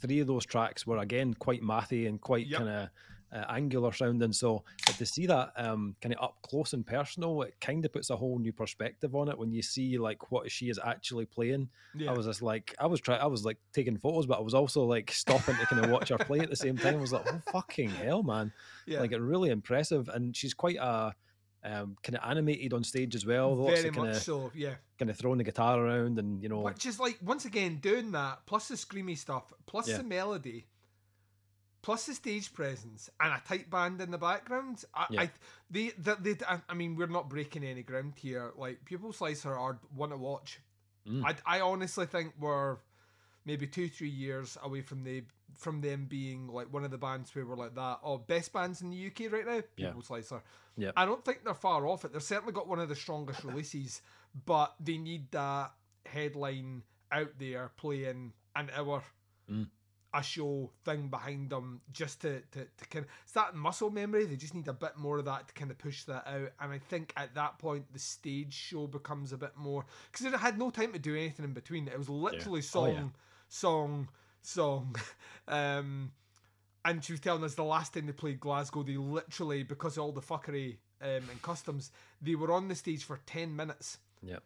three 0.00 0.20
of 0.20 0.26
those 0.26 0.44
tracks 0.46 0.86
were 0.86 0.98
again 0.98 1.34
quite 1.34 1.62
mathy 1.62 2.08
and 2.08 2.20
quite 2.20 2.46
Yep. 2.46 2.58
kind 2.58 2.70
of 2.70 2.88
uh, 3.32 3.44
angular 3.48 3.92
sounding. 3.92 4.32
So 4.32 4.62
but 4.86 4.94
to 4.96 5.06
see 5.06 5.26
that 5.26 5.52
um, 5.56 5.96
kind 6.00 6.14
of 6.14 6.22
up 6.22 6.36
close 6.42 6.72
and 6.72 6.86
personal, 6.86 7.42
it 7.42 7.54
kind 7.60 7.84
of 7.84 7.92
puts 7.92 8.10
a 8.10 8.16
whole 8.16 8.38
new 8.38 8.52
perspective 8.52 9.16
on 9.16 9.28
it 9.28 9.36
when 9.36 9.50
you 9.50 9.60
see 9.62 9.98
like 9.98 10.30
what 10.30 10.50
she 10.52 10.68
is 10.68 10.78
actually 10.84 11.26
playing. 11.26 11.68
Yeah. 11.96 12.10
I 12.12 12.14
was 12.16 12.26
just 12.26 12.42
like, 12.42 12.76
I 12.78 12.86
was 12.86 13.00
trying, 13.00 13.20
I 13.20 13.26
was 13.26 13.44
like 13.44 13.56
taking 13.72 13.96
photos, 13.98 14.26
but 14.26 14.38
I 14.38 14.42
was 14.42 14.54
also 14.54 14.84
like 14.84 15.10
stopping 15.10 15.56
to 15.56 15.66
kind 15.66 15.84
of 15.84 15.90
watch 15.90 16.10
her 16.10 16.18
play 16.18 16.40
at 16.40 16.50
the 16.50 16.54
same 16.56 16.76
time. 16.78 16.94
I 16.94 17.00
was 17.00 17.12
like, 17.12 17.26
oh 17.32 17.40
fucking 17.50 17.90
hell, 17.90 18.22
man! 18.22 18.52
yeah. 18.86 19.00
Like 19.00 19.10
it 19.12 19.20
really 19.20 19.50
impressive, 19.50 20.08
and 20.10 20.36
she's 20.36 20.54
quite 20.54 20.76
a 20.76 21.12
um, 21.64 21.96
kind 22.02 22.16
of 22.16 22.28
animated 22.28 22.72
on 22.72 22.84
stage 22.84 23.14
as 23.14 23.24
well. 23.24 23.56
Lots 23.56 23.76
Very 23.76 23.88
of 23.88 23.94
kind 23.94 24.06
much 24.08 24.16
of 24.16 24.22
so, 24.22 24.52
yeah. 24.54 24.74
kind 24.98 25.10
of 25.10 25.16
throwing 25.16 25.38
the 25.38 25.44
guitar 25.44 25.78
around, 25.78 26.18
and 26.18 26.42
you 26.42 26.48
know, 26.48 26.60
Which 26.60 26.86
is 26.86 27.00
like 27.00 27.18
once 27.22 27.44
again 27.46 27.76
doing 27.78 28.12
that, 28.12 28.40
plus 28.46 28.68
the 28.68 28.74
screamy 28.74 29.16
stuff, 29.16 29.52
plus 29.66 29.88
Yeah. 29.88 29.98
the 29.98 30.02
melody, 30.04 30.66
plus 31.82 32.06
the 32.06 32.14
stage 32.14 32.52
presence, 32.52 33.08
and 33.20 33.32
a 33.32 33.42
tight 33.46 33.70
band 33.70 34.00
in 34.00 34.10
the 34.10 34.18
background. 34.18 34.84
I, 34.94 35.06
Yeah. 35.10 35.20
I 35.22 35.30
they, 35.70 35.88
they, 35.98 36.14
they, 36.20 36.44
I, 36.46 36.60
I 36.68 36.74
mean, 36.74 36.96
we're 36.96 37.06
not 37.06 37.28
breaking 37.28 37.64
any 37.64 37.82
ground 37.82 38.14
here. 38.16 38.52
Like 38.56 38.84
Pupil 38.84 39.12
Slicer 39.12 39.56
are 39.56 39.78
one 39.94 40.10
to 40.10 40.16
watch. 40.16 40.60
Mm. 41.08 41.24
I, 41.24 41.56
I 41.56 41.60
honestly 41.60 42.06
think 42.06 42.34
we're 42.38 42.76
maybe 43.44 43.66
two, 43.66 43.88
three 43.88 44.08
years 44.08 44.56
away 44.62 44.80
from 44.80 45.04
the 45.04 45.24
from 45.56 45.80
them 45.80 46.06
being 46.08 46.48
like 46.48 46.72
one 46.72 46.84
of 46.84 46.90
the 46.90 46.98
bands 46.98 47.32
where 47.34 47.46
we're 47.46 47.54
like 47.54 47.74
that. 47.76 47.98
Oh, 48.02 48.18
best 48.18 48.52
bands 48.52 48.82
in 48.82 48.90
the 48.90 49.06
UK 49.06 49.32
right 49.32 49.46
now, 49.46 49.62
Yeah. 49.76 49.92
Slicer. 50.02 50.42
Yeah. 50.76 50.90
I 50.96 51.06
don't 51.06 51.24
think 51.24 51.44
they're 51.44 51.54
far 51.54 51.86
off 51.86 52.04
it. 52.04 52.12
They've 52.12 52.22
certainly 52.22 52.52
got 52.52 52.66
one 52.66 52.80
of 52.80 52.88
the 52.88 52.96
strongest 52.96 53.44
releases, 53.44 54.02
but 54.46 54.74
they 54.80 54.98
need 54.98 55.30
that 55.30 55.72
headline 56.06 56.82
out 57.12 57.30
there 57.38 57.70
playing 57.76 58.32
an 58.56 58.70
hour. 58.76 59.02
Mm. 59.50 59.68
A 60.16 60.22
show 60.22 60.70
thing 60.84 61.08
behind 61.08 61.50
them 61.50 61.80
just 61.92 62.20
to, 62.20 62.40
to, 62.52 62.60
to 62.60 62.86
kind 62.88 63.04
of 63.04 63.10
it's 63.24 63.32
that 63.32 63.56
muscle 63.56 63.90
memory. 63.90 64.26
They 64.26 64.36
just 64.36 64.54
need 64.54 64.68
a 64.68 64.72
bit 64.72 64.96
more 64.96 65.18
of 65.18 65.24
that 65.24 65.48
to 65.48 65.54
kind 65.54 65.72
of 65.72 65.78
push 65.78 66.04
that 66.04 66.24
out. 66.28 66.50
And 66.60 66.72
I 66.72 66.78
think 66.78 67.12
at 67.16 67.34
that 67.34 67.58
point 67.58 67.92
the 67.92 67.98
stage 67.98 68.52
show 68.54 68.86
becomes 68.86 69.32
a 69.32 69.36
bit 69.36 69.56
more 69.56 69.84
because 70.10 70.24
it 70.24 70.32
had 70.38 70.56
no 70.56 70.70
time 70.70 70.92
to 70.92 71.00
do 71.00 71.16
anything 71.16 71.44
in 71.44 71.52
between. 71.52 71.88
It 71.88 71.98
was 71.98 72.08
literally 72.08 72.60
Oh, 72.60 72.62
song, 72.62 72.92
yeah. 72.92 73.02
Song, 73.54 74.08
song. 74.42 74.96
um, 75.48 76.12
and 76.84 77.04
she 77.04 77.12
was 77.12 77.20
telling 77.20 77.44
us 77.44 77.54
the 77.54 77.64
last 77.64 77.94
time 77.94 78.06
they 78.06 78.12
played 78.12 78.40
Glasgow, 78.40 78.82
they 78.82 78.96
literally 78.96 79.62
because 79.62 79.96
of 79.96 80.02
all 80.04 80.12
the 80.12 80.20
fuckery 80.20 80.76
um, 81.00 81.30
and 81.30 81.40
customs, 81.40 81.90
they 82.20 82.34
were 82.34 82.52
on 82.52 82.68
the 82.68 82.74
stage 82.74 83.04
for 83.04 83.20
ten 83.26 83.54
minutes. 83.56 83.98
yeah, 84.22 84.38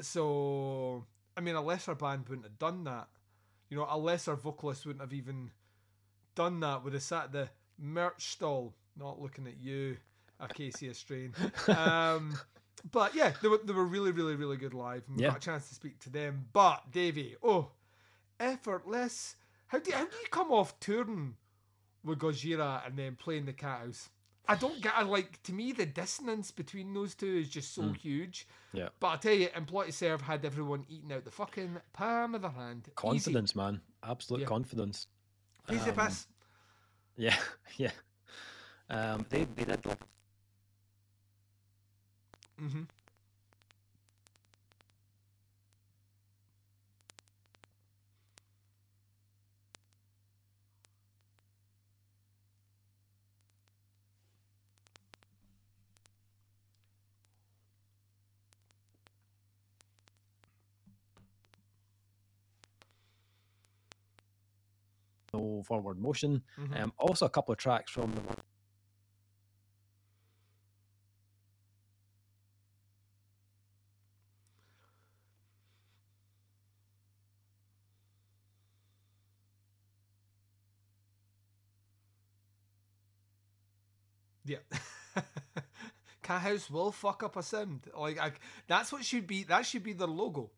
So 0.00 1.04
I 1.36 1.40
mean, 1.40 1.54
a 1.54 1.62
lesser 1.62 1.94
band 1.94 2.28
wouldn't 2.28 2.46
have 2.46 2.58
done 2.58 2.84
that. 2.84 3.08
You 3.70 3.78
know, 3.78 3.86
a 3.88 3.96
lesser 3.98 4.34
vocalist 4.36 4.84
wouldn't 4.84 5.00
have 5.02 5.14
even 5.14 5.50
done 6.34 6.60
that. 6.60 6.84
Would 6.84 6.92
have 6.94 7.02
sat 7.02 7.24
at 7.24 7.32
the 7.32 7.48
merch 7.78 8.32
stall, 8.32 8.74
not 8.96 9.20
looking 9.20 9.46
at 9.46 9.58
you, 9.60 9.96
Acacia 10.40 10.94
Strain. 10.94 11.34
Um, 11.68 12.38
but 12.90 13.14
yeah, 13.14 13.32
they 13.40 13.48
were 13.48 13.60
they 13.64 13.72
were 13.72 13.84
really, 13.86 14.10
really, 14.10 14.34
really 14.34 14.56
good 14.56 14.74
live. 14.74 15.04
And 15.06 15.16
we 15.16 15.22
Yeah. 15.22 15.28
got 15.30 15.36
a 15.38 15.40
chance 15.40 15.68
to 15.68 15.74
speak 15.74 15.98
to 16.00 16.10
them. 16.10 16.46
But 16.52 16.90
Davey, 16.90 17.36
oh, 17.42 17.70
effortless. 18.42 19.36
How 19.68 19.78
do 19.78 19.90
how 19.92 20.04
do 20.04 20.16
you 20.16 20.28
come 20.30 20.50
off 20.50 20.78
touring 20.80 21.36
with 22.04 22.18
Gojira 22.18 22.86
and 22.86 22.98
then 22.98 23.16
playing 23.16 23.46
the 23.46 23.52
cat 23.52 23.80
house? 23.86 24.10
I 24.48 24.56
don't 24.56 24.82
get. 24.82 24.92
I 24.96 25.02
like 25.02 25.40
to 25.44 25.52
me 25.52 25.70
the 25.72 25.86
dissonance 25.86 26.50
between 26.50 26.92
those 26.92 27.14
two 27.14 27.36
is 27.38 27.48
just 27.48 27.74
so 27.74 27.92
huge. 27.92 28.46
yeah. 28.72 28.88
But 28.98 29.06
I 29.08 29.16
tell 29.16 29.32
you, 29.34 29.48
Employed 29.56 29.86
to 29.86 29.92
Serve 29.92 30.20
had 30.20 30.44
everyone 30.44 30.84
eating 30.88 31.12
out 31.12 31.24
the 31.24 31.30
fucking 31.30 31.76
palm 31.92 32.34
of 32.34 32.42
their 32.42 32.50
hand. 32.50 32.82
Easy. 32.88 32.92
Confidence, 32.96 33.54
man, 33.54 33.80
absolute 34.02 34.40
Yeah. 34.40 34.46
confidence. 34.48 35.06
Easy 35.70 35.90
Um, 35.90 35.96
piss. 35.96 36.26
Yeah, 37.16 37.36
yeah. 37.76 37.92
Um, 38.90 39.24
they 39.30 39.44
they 39.44 39.64
did 39.64 39.86
like 39.86 40.00
Mm-hmm. 42.60 42.82
No 65.32 65.62
forward 65.66 65.98
motion. 65.98 66.42
Mhm. 66.58 66.80
Um, 66.82 66.92
also 66.98 67.26
a 67.26 67.30
couple 67.30 67.52
of 67.52 67.58
tracks 67.58 67.90
from 67.90 68.12
the 68.14 68.20
Yeah. 84.44 84.58
Cat 86.22 86.42
House 86.42 86.70
will 86.70 86.92
fuck 86.92 87.22
up 87.22 87.36
a 87.36 87.42
sound. 87.42 87.88
Like 87.96 88.18
I, 88.18 88.32
that's 88.66 88.92
what 88.92 89.04
should 89.04 89.26
be. 89.26 89.44
That 89.44 89.66
should 89.66 89.82
be 89.82 89.92
their 89.92 90.06
logo. 90.08 90.50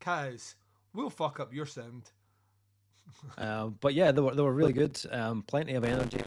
Cat 0.00 0.30
House 0.32 0.54
will 0.92 1.10
fuck 1.10 1.40
up 1.40 1.52
your 1.52 1.66
sound. 1.66 2.10
Um, 3.38 3.78
but 3.80 3.94
yeah, 3.94 4.12
they 4.12 4.20
were 4.20 4.34
they 4.34 4.42
were 4.42 4.52
really 4.54 4.72
good. 4.72 5.00
Um, 5.10 5.42
plenty 5.42 5.74
of 5.74 5.84
energy. 5.84 6.22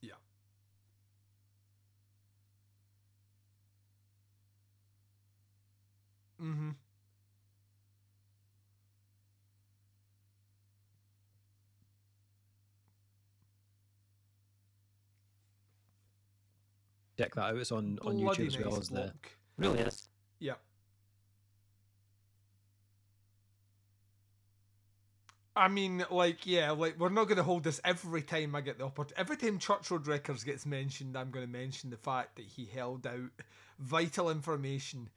Yeah. 0.00 0.14
Mm-hmm. 6.42 6.70
Check 17.20 17.34
that 17.34 17.42
out. 17.42 17.56
It's 17.56 17.70
on 17.70 17.98
on 18.02 18.16
Bloody 18.16 18.44
YouTube 18.44 18.46
as 18.46 18.58
well 18.58 18.78
as 18.78 18.88
the 18.88 18.94
bloke. 18.94 19.30
really 19.58 19.80
is. 19.80 20.08
Yeah. 20.38 20.54
I 25.54 25.68
mean, 25.68 26.02
like, 26.10 26.46
yeah, 26.46 26.70
like 26.70 26.98
we're 26.98 27.10
not 27.10 27.24
going 27.24 27.36
to 27.36 27.42
hold 27.42 27.64
this 27.64 27.78
every 27.84 28.22
time 28.22 28.54
I 28.54 28.62
get 28.62 28.78
the 28.78 28.84
opportunity. 28.84 29.20
Every 29.20 29.36
time 29.36 29.58
Church 29.58 29.90
Road 29.90 30.06
Records 30.06 30.44
gets 30.44 30.64
mentioned, 30.64 31.14
I'm 31.14 31.30
going 31.30 31.44
to 31.44 31.52
mention 31.52 31.90
the 31.90 31.98
fact 31.98 32.36
that 32.36 32.46
he 32.46 32.64
held 32.64 33.06
out 33.06 33.30
vital 33.78 34.30
information, 34.30 35.10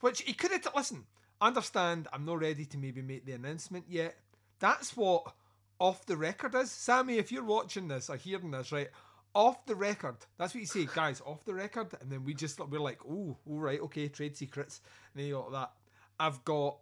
which 0.00 0.22
he 0.22 0.32
could 0.32 0.52
have. 0.52 0.66
listen, 0.74 1.04
I 1.42 1.48
understand. 1.48 2.08
I'm 2.10 2.24
not 2.24 2.40
ready 2.40 2.64
to 2.64 2.78
maybe 2.78 3.02
make 3.02 3.26
the 3.26 3.32
announcement 3.32 3.84
yet. 3.86 4.16
That's 4.60 4.96
what 4.96 5.34
off 5.78 6.06
the 6.06 6.16
record 6.16 6.54
is. 6.54 6.70
Sammy, 6.70 7.18
if 7.18 7.30
you're 7.30 7.44
watching 7.44 7.88
this 7.88 8.08
or 8.08 8.16
hearing 8.16 8.52
this, 8.52 8.72
right? 8.72 8.88
Off 9.34 9.66
the 9.66 9.74
record. 9.74 10.16
That's 10.38 10.54
what 10.54 10.60
you 10.60 10.66
say, 10.66 10.86
guys. 10.94 11.20
Off 11.24 11.44
the 11.44 11.54
record, 11.54 11.88
and 12.00 12.10
then 12.10 12.24
we 12.24 12.34
just 12.34 12.60
we're 12.60 12.78
like, 12.78 13.00
oh, 13.08 13.36
all 13.46 13.58
right, 13.58 13.80
okay, 13.80 14.08
trade 14.08 14.36
secrets. 14.36 14.80
And 15.12 15.20
then 15.20 15.28
you 15.28 15.34
got 15.34 15.52
that. 15.52 15.72
I've 16.20 16.44
got 16.44 16.78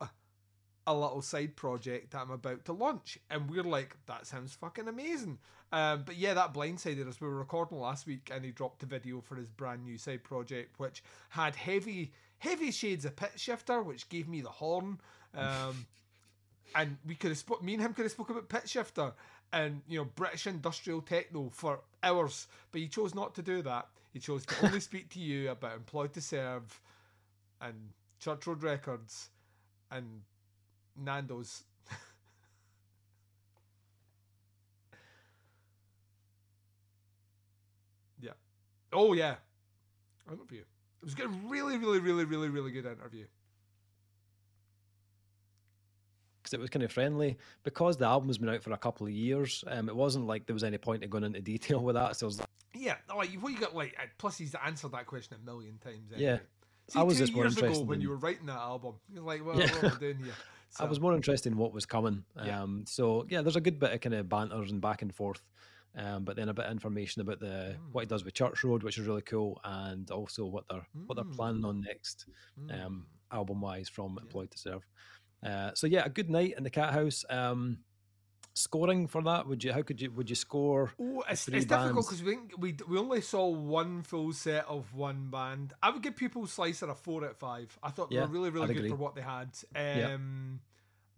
a 0.86 0.94
little 0.94 1.22
side 1.22 1.56
project 1.56 2.10
that 2.10 2.20
I'm 2.20 2.30
about 2.30 2.64
to 2.66 2.72
launch. 2.72 3.18
And 3.30 3.48
we're 3.48 3.62
like, 3.62 3.96
that 4.06 4.26
sounds 4.26 4.52
fucking 4.54 4.88
amazing. 4.88 5.38
Um, 5.70 6.02
but 6.04 6.16
yeah, 6.16 6.34
that 6.34 6.52
blindsided 6.52 7.08
us. 7.08 7.20
We 7.20 7.28
were 7.28 7.38
recording 7.38 7.78
last 7.78 8.06
week 8.06 8.30
and 8.32 8.44
he 8.44 8.50
dropped 8.50 8.82
a 8.82 8.86
video 8.86 9.20
for 9.20 9.36
his 9.36 9.48
brand 9.48 9.84
new 9.84 9.96
side 9.96 10.24
project, 10.24 10.78
which 10.78 11.02
had 11.30 11.54
heavy, 11.54 12.12
heavy 12.38 12.72
shades 12.72 13.04
of 13.04 13.16
Pitchshifter, 13.16 13.84
which 13.84 14.08
gave 14.08 14.28
me 14.28 14.40
the 14.40 14.50
horn. 14.50 15.00
Um, 15.34 15.86
and 16.74 16.98
we 17.06 17.14
could 17.14 17.30
have 17.30 17.38
spoke, 17.38 17.62
me 17.62 17.74
and 17.74 17.82
him 17.82 17.94
could 17.94 18.04
have 18.04 18.12
spoke 18.12 18.30
about 18.30 18.48
Pitchshifter 18.48 19.12
and, 19.52 19.82
you 19.88 19.98
know, 19.98 20.04
British 20.04 20.46
industrial 20.46 21.00
techno 21.02 21.50
for 21.52 21.80
hours. 22.02 22.46
But 22.70 22.80
he 22.80 22.88
chose 22.88 23.14
not 23.14 23.34
to 23.36 23.42
do 23.42 23.62
that. 23.62 23.88
He 24.12 24.18
chose 24.20 24.46
to 24.46 24.66
only 24.66 24.80
speak 24.88 25.08
to 25.10 25.20
you 25.20 25.50
about 25.50 25.76
Employed 25.76 26.12
to 26.14 26.20
Serve 26.20 26.80
and 27.60 27.74
Church 28.18 28.46
Road 28.46 28.62
Records 28.62 29.30
and 29.90 30.22
Nando's. 30.96 31.64
yeah. 38.20 38.32
Oh 38.92 39.12
yeah. 39.12 39.36
Interview. 40.30 40.60
It 40.60 41.04
was 41.04 41.14
a 41.18 41.28
really, 41.28 41.78
really, 41.78 41.98
really, 41.98 42.24
really, 42.24 42.48
really 42.48 42.70
good 42.70 42.86
interview. 42.86 43.26
Because 46.52 46.58
it 46.58 46.60
was 46.60 46.70
kind 46.70 46.82
of 46.82 46.92
friendly 46.92 47.36
because 47.64 47.96
the 47.96 48.04
album's 48.06 48.38
been 48.38 48.48
out 48.50 48.62
for 48.62 48.72
a 48.72 48.76
couple 48.76 49.06
of 49.06 49.12
years. 49.12 49.64
Um, 49.66 49.88
it 49.88 49.96
wasn't 49.96 50.26
like 50.26 50.46
there 50.46 50.54
was 50.54 50.64
any 50.64 50.78
point 50.78 51.02
in 51.02 51.10
going 51.10 51.24
into 51.24 51.40
detail 51.40 51.80
with 51.80 51.94
that. 51.94 52.16
So 52.16 52.26
it 52.26 52.28
was 52.28 52.38
like, 52.40 52.48
Yeah, 52.74 52.96
like 53.08 53.30
what 53.40 53.52
you 53.52 53.58
got 53.58 53.74
like. 53.74 53.96
uh, 53.98 54.06
Plus, 54.18 54.36
he's 54.38 54.54
answered 54.64 54.92
that 54.92 55.06
question 55.06 55.36
a 55.42 55.44
million 55.44 55.78
times. 55.78 56.12
Yeah. 56.16 56.38
See, 56.88 56.98
I 56.98 57.02
was 57.02 57.16
two 57.16 57.22
just 57.24 57.32
more 57.34 57.44
years 57.44 57.56
ago 57.56 57.66
interested 57.66 57.88
when 57.88 58.00
you 58.00 58.10
were 58.10 58.16
writing 58.16 58.46
that 58.46 58.58
album, 58.58 58.94
you're 59.12 59.22
like, 59.22 59.44
well, 59.44 59.58
Yeah. 59.58 59.72
what 59.72 59.84
am 59.84 59.92
I 59.96 59.98
doing 60.00 60.18
here? 60.18 60.34
I 60.80 60.84
was 60.84 61.00
more 61.00 61.14
interested 61.14 61.52
in 61.52 61.58
what 61.58 61.72
was 61.72 61.84
coming. 61.86 62.24
Yeah. 62.44 62.62
Um, 62.62 62.84
so 62.86 63.26
yeah, 63.28 63.42
there's 63.42 63.56
a 63.56 63.60
good 63.60 63.78
bit 63.78 63.92
of 63.92 64.00
kind 64.00 64.14
of 64.14 64.28
banter 64.28 64.56
and 64.62 64.80
back 64.80 65.02
and 65.02 65.14
forth. 65.14 65.42
Um, 65.94 66.24
but 66.24 66.36
then 66.36 66.48
a 66.48 66.54
bit 66.54 66.64
of 66.64 66.72
information 66.72 67.20
about 67.20 67.38
the 67.40 67.76
what 67.92 68.00
he 68.02 68.06
Mm. 68.06 68.08
does 68.08 68.24
with 68.24 68.32
Church 68.32 68.64
Road, 68.64 68.82
which 68.82 68.96
is 68.96 69.06
really 69.06 69.20
cool, 69.22 69.60
and 69.64 70.10
also 70.10 70.46
what 70.46 70.64
they're 70.70 70.86
what 71.06 71.16
they're 71.16 71.24
planning 71.26 71.62
Mm. 71.62 71.68
on 71.68 71.80
next, 71.82 72.24
um, 72.70 73.06
mm. 73.30 73.36
album 73.36 73.60
wise 73.60 73.90
from 73.90 74.14
Yeah. 74.14 74.22
Employed 74.22 74.50
to 74.52 74.58
Serve. 74.58 74.86
Uh, 75.42 75.70
so 75.74 75.86
yeah, 75.86 76.02
a 76.04 76.08
good 76.08 76.30
night 76.30 76.54
in 76.56 76.64
the 76.64 76.70
cat 76.70 76.92
house. 76.92 77.24
Um, 77.28 77.78
scoring 78.54 79.06
for 79.06 79.22
that, 79.22 79.46
would 79.48 79.64
you? 79.64 79.72
How 79.72 79.82
could 79.82 80.00
you? 80.00 80.10
Would 80.12 80.30
you 80.30 80.36
score? 80.36 80.92
Oh, 81.00 81.24
it's, 81.28 81.48
it's 81.48 81.64
difficult 81.66 82.06
because 82.06 82.22
we, 82.22 82.38
we 82.58 82.76
we 82.88 82.98
only 82.98 83.20
saw 83.20 83.48
one 83.48 84.02
full 84.02 84.32
set 84.32 84.66
of 84.66 84.94
one 84.94 85.28
band. 85.30 85.72
I 85.82 85.90
would 85.90 86.02
give 86.02 86.16
Pupil 86.16 86.46
Slicer 86.46 86.88
a 86.88 86.94
four 86.94 87.24
out 87.24 87.30
of 87.32 87.36
five. 87.38 87.76
I 87.82 87.90
thought 87.90 88.10
they 88.10 88.18
were 88.18 88.26
really 88.26 88.50
really 88.50 88.64
I'd 88.66 88.74
good 88.74 88.76
agree. 88.78 88.90
for 88.90 88.96
what 88.96 89.14
they 89.14 89.22
had. 89.22 89.50
Yeah. 89.74 90.14
Um, 90.14 90.60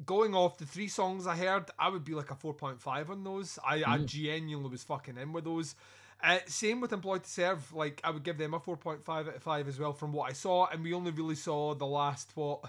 Going 0.04 0.34
off 0.34 0.58
the 0.58 0.66
three 0.66 0.88
songs 0.88 1.24
I 1.24 1.37
heard, 1.37 1.70
I 1.78 1.88
would 1.88 2.04
be 2.04 2.14
like 2.14 2.32
a 2.32 2.34
four 2.34 2.52
point 2.52 2.80
five 2.82 3.10
on 3.10 3.22
those. 3.22 3.60
I, 3.64 3.76
I 3.76 3.98
Mhm. 3.98 4.06
genuinely 4.06 4.68
was 4.70 4.82
fucking 4.82 5.16
in 5.16 5.32
with 5.32 5.44
those. 5.44 5.76
Uh, 6.22 6.38
same 6.46 6.80
with 6.80 6.92
Employed 6.92 7.22
to 7.22 7.30
Serve. 7.30 7.72
Like 7.72 8.00
I 8.02 8.10
would 8.10 8.24
give 8.24 8.37
them 8.37 8.54
a 8.54 8.60
four 8.60 8.76
point 8.76 9.04
five 9.04 9.28
out 9.28 9.37
of 9.37 9.42
five 9.44 9.68
as 9.68 9.78
well 9.78 9.92
from 9.92 10.12
what 10.12 10.28
I 10.28 10.32
saw, 10.32 10.66
and 10.66 10.82
we 10.82 10.92
only 10.94 11.12
really 11.12 11.37
saw 11.37 11.74
the 11.76 11.87
last 11.87 12.32
what 12.34 12.64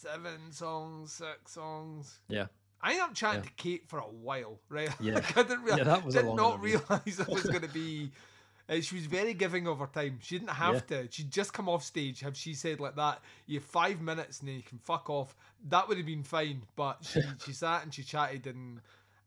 seven 0.00 0.50
songs, 0.50 1.12
six 1.12 1.52
songs. 1.52 2.20
Yeah, 2.28 2.46
I 2.82 2.90
ended 2.92 3.04
up 3.04 3.14
chatting 3.14 3.42
Yeah. 3.42 3.48
to 3.48 3.54
Kate 3.56 3.88
for 3.88 3.98
a 3.98 4.02
while, 4.02 4.58
right? 4.68 4.90
Yeah. 5.00 5.14
like, 5.16 5.36
I 5.36 5.42
didn't, 5.42 5.62
rea- 5.64 5.76
Yeah, 5.76 5.84
that 5.84 6.04
was 6.04 6.14
a 6.16 6.22
did 6.22 6.34
not 6.34 6.60
realize 6.60 7.20
it 7.20 7.28
was 7.28 7.44
going 7.44 7.62
to 7.62 7.68
be. 7.68 8.10
Uh, 8.68 8.80
she 8.80 8.94
was 8.94 9.06
very 9.06 9.34
giving 9.34 9.66
of 9.66 9.80
her 9.80 9.88
time. 9.92 10.16
She 10.22 10.38
didn't 10.38 10.52
have 10.52 10.86
to. 10.86 11.08
She'd 11.10 11.28
just 11.32 11.52
come 11.52 11.68
off 11.68 11.82
stage. 11.82 12.20
Have 12.20 12.36
she 12.36 12.54
said 12.54 12.78
like 12.78 12.94
that? 12.94 13.20
You 13.46 13.58
have 13.58 13.68
five 13.68 14.00
minutes 14.00 14.38
and 14.38 14.48
then 14.48 14.54
you 14.54 14.62
can 14.62 14.78
fuck 14.78 15.10
off. 15.10 15.34
That 15.70 15.88
would 15.88 15.96
have 15.96 16.06
been 16.06 16.22
fine. 16.22 16.62
But 16.76 16.98
she 17.04 17.20
she 17.44 17.52
sat 17.52 17.82
and 17.82 17.92
she 17.92 18.04
chatted 18.04 18.46
and 18.46 18.80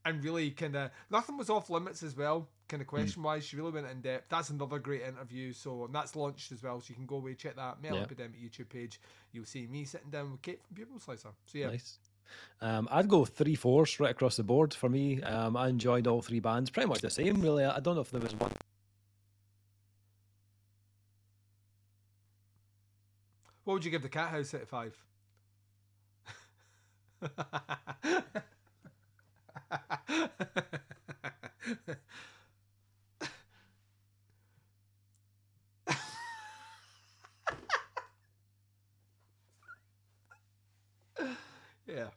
and 0.06 0.24
really 0.24 0.50
kind 0.52 0.78
of 0.78 0.92
nothing 1.12 1.36
was 1.38 1.50
off 1.50 1.70
limits 1.70 2.04
as 2.04 2.16
well. 2.16 2.48
Kind 2.70 2.80
Hmm. 2.80 2.82
of 2.82 2.88
question 2.88 3.24
wise, 3.24 3.44
she 3.46 3.58
really 3.58 3.72
went 3.72 3.88
in 3.88 4.02
depth. 4.02 4.30
That's 4.30 4.50
another 4.50 4.80
great 4.80 5.02
interview. 5.02 5.54
So 5.54 5.86
and 5.86 5.94
that's 5.94 6.16
launched 6.16 6.52
as 6.52 6.64
well. 6.64 6.80
So 6.82 6.90
you 6.90 6.96
can 6.96 7.06
go 7.06 7.18
away 7.18 7.36
check 7.36 7.56
that 7.58 7.82
Mel 7.82 7.96
Yeah. 7.96 8.02
Epidemic 8.04 8.42
YouTube 8.42 8.70
page. 8.70 9.00
You'll 9.32 9.46
see 9.46 9.68
me 9.68 9.86
sitting 9.86 10.10
down 10.10 10.32
with 10.32 10.42
Kate 10.42 10.62
from 10.66 10.76
Pupil 10.76 11.00
Slicer. 11.00 11.30
So 11.46 11.58
yeah, 11.58 11.68
nice. 11.68 12.00
Um, 12.62 12.88
I'd 12.90 13.10
go 13.10 13.26
three 13.26 13.56
fours 13.56 14.00
right 14.00 14.12
across 14.12 14.38
the 14.38 14.44
board 14.44 14.74
for 14.74 14.90
me. 14.90 15.22
Um, 15.22 15.56
I 15.58 15.68
enjoyed 15.68 16.08
all 16.08 16.22
three 16.22 16.40
bands, 16.40 16.70
pretty 16.72 16.88
much 16.88 17.02
the 17.02 17.10
same, 17.10 17.42
really. 17.42 17.66
I 17.66 17.80
don't 17.80 17.96
know 17.96 18.02
if 18.02 18.12
there 18.12 18.22
was 18.22 18.34
one. 18.36 18.52
What 23.66 23.76
would 23.76 23.86
you 23.86 23.92
give 23.92 24.02
the 24.02 24.10
cat 24.10 24.30
house 24.30 24.54
out 24.54 24.62
of 24.62 24.70
five? 24.70 24.98
yeah. 41.94 42.10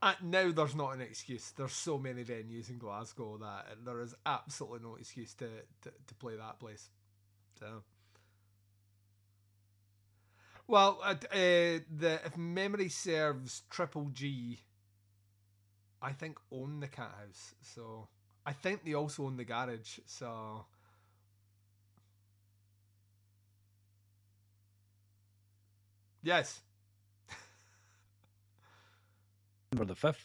Uh, 0.00 0.14
now 0.22 0.50
there's 0.52 0.76
not 0.76 0.94
an 0.94 1.00
excuse. 1.00 1.52
There's 1.56 1.72
so 1.72 1.98
many 1.98 2.22
venues 2.24 2.70
in 2.70 2.78
Glasgow 2.78 3.36
that 3.38 3.84
there 3.84 4.00
is 4.00 4.14
absolutely 4.26 4.80
no 4.80 4.94
excuse 4.94 5.34
to, 5.34 5.48
to, 5.82 5.90
to 6.06 6.14
play 6.14 6.36
that 6.36 6.60
place. 6.60 6.88
So. 7.58 7.82
Well, 10.68 11.00
uh, 11.02 11.14
the 11.32 12.20
if 12.24 12.36
memory 12.36 12.90
serves, 12.90 13.62
Triple 13.70 14.10
G, 14.12 14.60
I 16.02 16.12
think 16.12 16.38
own 16.50 16.80
the 16.80 16.88
cat 16.88 17.12
house. 17.18 17.54
So 17.62 18.08
I 18.46 18.52
think 18.52 18.84
they 18.84 18.94
also 18.94 19.24
own 19.24 19.36
the 19.36 19.44
garage. 19.44 19.98
So 20.06 20.66
yes, 26.22 26.60
November 29.72 29.94
the 29.94 30.08
5th 30.08 30.24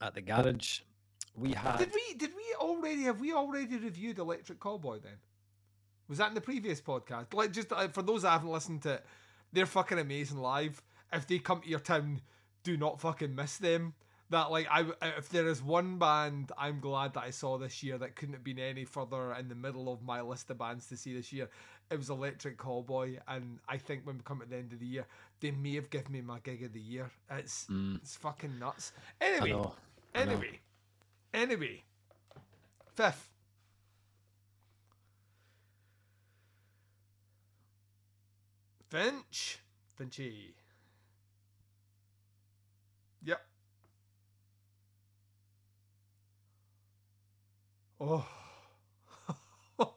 at 0.00 0.14
the 0.14 0.20
garage. 0.20 0.80
We 1.34 1.52
had. 1.52 1.78
did 1.78 1.92
we 1.94 2.14
did 2.16 2.30
we 2.34 2.54
already 2.60 3.02
have 3.02 3.20
we 3.20 3.32
already 3.32 3.76
reviewed 3.76 4.18
Electric 4.18 4.58
Callboy 4.58 5.02
then? 5.02 5.18
Was 6.08 6.18
that 6.18 6.28
in 6.28 6.34
the 6.34 6.40
previous 6.40 6.80
podcast? 6.80 7.34
Like 7.34 7.52
just 7.52 7.72
uh, 7.72 7.88
for 7.88 8.02
those 8.02 8.22
that 8.22 8.30
haven't 8.30 8.50
listened 8.50 8.82
to 8.82 8.94
it, 8.94 9.04
they're 9.52 9.66
fucking 9.66 9.98
amazing 9.98 10.38
live. 10.38 10.82
If 11.12 11.26
they 11.26 11.38
come 11.38 11.60
to 11.60 11.68
your 11.68 11.80
town, 11.80 12.20
do 12.64 12.76
not 12.76 13.00
fucking 13.00 13.34
miss 13.34 13.56
them. 13.56 13.94
That 14.30 14.50
like 14.50 14.66
I 14.70 14.84
if 15.16 15.30
there 15.30 15.46
is 15.48 15.62
one 15.62 15.98
band 15.98 16.52
I'm 16.58 16.80
glad 16.80 17.14
that 17.14 17.22
I 17.24 17.30
saw 17.30 17.56
this 17.56 17.82
year 17.82 17.96
that 17.98 18.14
couldn't 18.14 18.34
have 18.34 18.44
been 18.44 18.58
any 18.58 18.84
further 18.84 19.32
in 19.32 19.48
the 19.48 19.54
middle 19.54 19.90
of 19.90 20.02
my 20.02 20.20
list 20.20 20.50
of 20.50 20.58
bands 20.58 20.86
to 20.88 20.96
see 20.96 21.14
this 21.14 21.32
year, 21.32 21.48
it 21.90 21.96
was 21.96 22.10
Electric 22.10 22.58
Callboy, 22.58 23.18
and 23.26 23.58
I 23.68 23.78
think 23.78 24.06
when 24.06 24.16
we 24.18 24.22
come 24.24 24.42
at 24.42 24.50
the 24.50 24.56
end 24.56 24.72
of 24.74 24.80
the 24.80 24.86
year, 24.86 25.06
they 25.40 25.50
may 25.50 25.74
have 25.76 25.88
given 25.90 26.12
me 26.12 26.20
my 26.20 26.40
gig 26.40 26.62
of 26.62 26.72
the 26.74 26.80
year. 26.80 27.10
It's 27.30 27.70
Mm, 27.70 28.00
it's 28.02 28.16
fucking 28.16 28.58
nuts. 28.58 28.92
I 29.40 29.46
Anyway, 29.46 29.50
know. 29.50 29.74
I 30.14 30.22
know. 30.24 30.32
anyway, 30.32 30.60
anyway, 31.34 31.84
fifth. 32.94 33.30
Finch. 38.90 39.60
Finchy. 39.96 40.54
Yep. 43.22 43.40
Oh. 48.00 48.26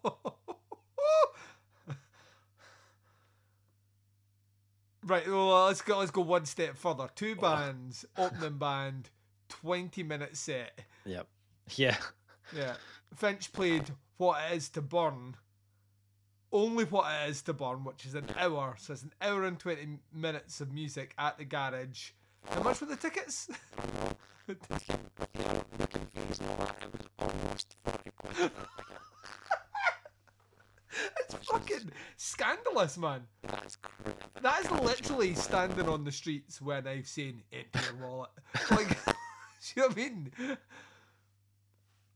right, 5.06 5.28
well 5.28 5.66
let's 5.66 5.82
go 5.82 6.00
let's 6.00 6.12
go 6.12 6.22
one 6.22 6.46
step 6.46 6.76
further. 6.78 7.10
Two 7.16 7.36
Oh. 7.38 7.42
bands, 7.42 8.06
opening 8.18 8.58
band, 8.58 9.10
twenty 9.50 10.04
minute 10.04 10.38
set. 10.38 10.80
Yep. 11.06 11.28
Yeah. 11.76 11.98
Yeah. 12.56 12.76
Finch 13.16 13.52
played 13.54 13.92
What 14.18 14.40
It 14.52 14.56
Is 14.58 14.70
to 14.70 14.82
Burn. 14.82 15.36
Only 16.52 16.84
What 16.86 17.12
It 17.24 17.30
Is 17.30 17.42
to 17.44 17.54
Burn, 17.54 17.84
which 17.84 18.06
is 18.06 18.14
an 18.16 18.26
hour. 18.38 18.76
So 18.78 18.94
it's 18.94 19.04
an 19.04 19.14
hour 19.22 19.46
and 19.46 19.58
20 19.58 20.00
minutes 20.14 20.60
of 20.60 20.74
music 20.74 21.14
at 21.18 21.38
the 21.38 21.46
garage. 21.46 22.12
How 22.50 22.62
much 22.64 22.82
were 22.82 22.88
the 22.88 22.96
tickets? 22.98 23.48
it's 31.20 31.34
fucking 31.50 31.92
scandalous, 32.18 32.98
man. 32.98 33.22
That 34.42 34.66
is 34.66 34.72
literally 34.72 35.36
standing 35.36 35.88
on 35.88 36.04
the 36.04 36.12
streets 36.12 36.62
when 36.62 36.88
I've 36.88 37.08
seen 37.08 37.44
empty 37.54 37.80
your 37.86 38.08
wallet. 38.08 38.30
Like, 38.72 39.06
do 39.06 39.12
you 39.76 39.82
know 39.82 39.88
what 39.88 39.92
I 39.92 39.96
mean? 39.96 40.32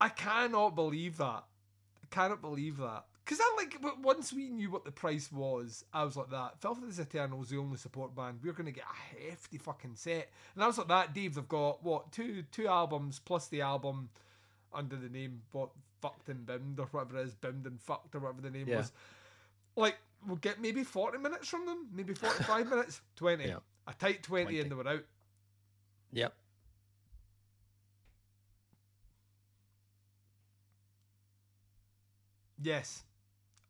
I 0.02 0.10
cannot 0.10 0.76
believe 0.76 1.18
that. 1.18 1.44
I 2.04 2.08
cannot 2.10 2.42
believe 2.42 2.78
that. 2.78 3.06
Because 3.24 3.40
I 3.42 3.56
like, 3.58 3.82
w- 3.82 3.98
once 4.04 4.32
we 4.32 4.50
knew 4.50 4.70
what 4.70 4.86
the 4.86 4.92
price 4.92 5.32
was, 5.32 5.84
I 5.92 6.04
was 6.04 6.16
like 6.16 6.30
that. 6.30 6.62
Filth 6.62 6.84
is 6.88 7.00
Eternal 7.00 7.40
was 7.40 7.50
the 7.50 7.58
only 7.58 7.78
support 7.78 8.16
band. 8.16 8.40
We're 8.44 8.54
going 8.54 8.68
to 8.68 8.72
get 8.72 8.84
a 8.84 9.30
hefty 9.32 9.58
fucking 9.58 9.96
set. 9.96 10.30
And 10.54 10.64
I 10.64 10.68
was 10.68 10.78
like 10.78 10.90
that, 10.90 11.16
Dave, 11.16 11.34
they've 11.34 11.48
got, 11.48 11.84
what, 11.84 12.12
two 12.12 12.44
two 12.52 12.68
albums 12.68 13.20
plus 13.20 13.48
the 13.48 13.62
album 13.62 14.10
under 14.76 14.96
the 14.96 15.10
name, 15.10 15.42
what, 15.52 15.70
Fucked 16.02 16.30
and 16.30 16.46
Bimmed 16.46 16.80
or 16.80 16.86
whatever 16.92 17.20
it 17.20 17.28
is, 17.28 17.36
Bimmed 17.36 17.66
and 17.66 17.82
Fucked 17.82 18.14
or 18.16 18.20
whatever 18.20 18.42
the 18.42 18.52
name 18.52 18.68
Yeah. 18.68 18.78
was. 18.78 18.92
Like, 19.76 19.98
we'll 20.28 20.38
get 20.38 20.62
maybe 20.62 20.84
40 20.84 21.18
minutes 21.18 21.48
from 21.48 21.66
them, 21.66 21.88
maybe 21.92 22.14
45 22.14 22.70
minutes, 22.70 23.02
20. 23.16 23.46
Yeah. 23.46 23.60
A 23.88 23.94
tight 23.94 24.24
20, 24.24 24.46
20. 24.46 24.60
and 24.62 24.72
they 24.72 24.76
were 24.76 24.88
out. 24.88 25.06
Yep. 26.12 26.34
Yes. 32.62 33.04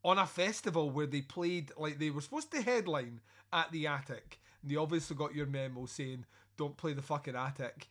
On 0.03 0.17
a 0.19 0.25
festival 0.27 0.89
where 0.89 1.07
they 1.07 1.21
played, 1.21 1.71
like 1.77 1.97
they 1.99 2.11
were 2.11 2.21
supposed 2.21 2.51
to 2.51 2.61
headline 2.61 3.21
at 3.51 3.71
the 3.71 3.87
attic. 3.87 4.39
And 4.61 4.71
they 4.71 4.75
obviously 4.75 5.15
got 5.15 5.35
your 5.35 5.47
memo 5.47 5.85
saying, 5.85 6.25
don't 6.57 6.77
play 6.77 6.93
the 6.93 7.01
fucking 7.01 7.35
attic. 7.35 7.87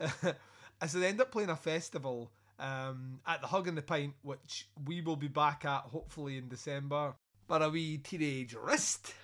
so 0.00 0.98
they 0.98 1.08
end 1.08 1.20
up 1.20 1.30
playing 1.30 1.50
a 1.50 1.56
festival 1.56 2.30
um, 2.60 3.20
at 3.26 3.40
the 3.40 3.46
Hug 3.46 3.66
and 3.66 3.76
the 3.76 3.82
Pint, 3.82 4.14
which 4.22 4.68
we 4.86 5.00
will 5.00 5.16
be 5.16 5.28
back 5.28 5.64
at 5.64 5.82
hopefully 5.82 6.36
in 6.36 6.48
December. 6.48 7.14
But 7.48 7.62
a 7.62 7.68
wee 7.68 7.98
teenage 7.98 8.54
wrist. 8.54 9.14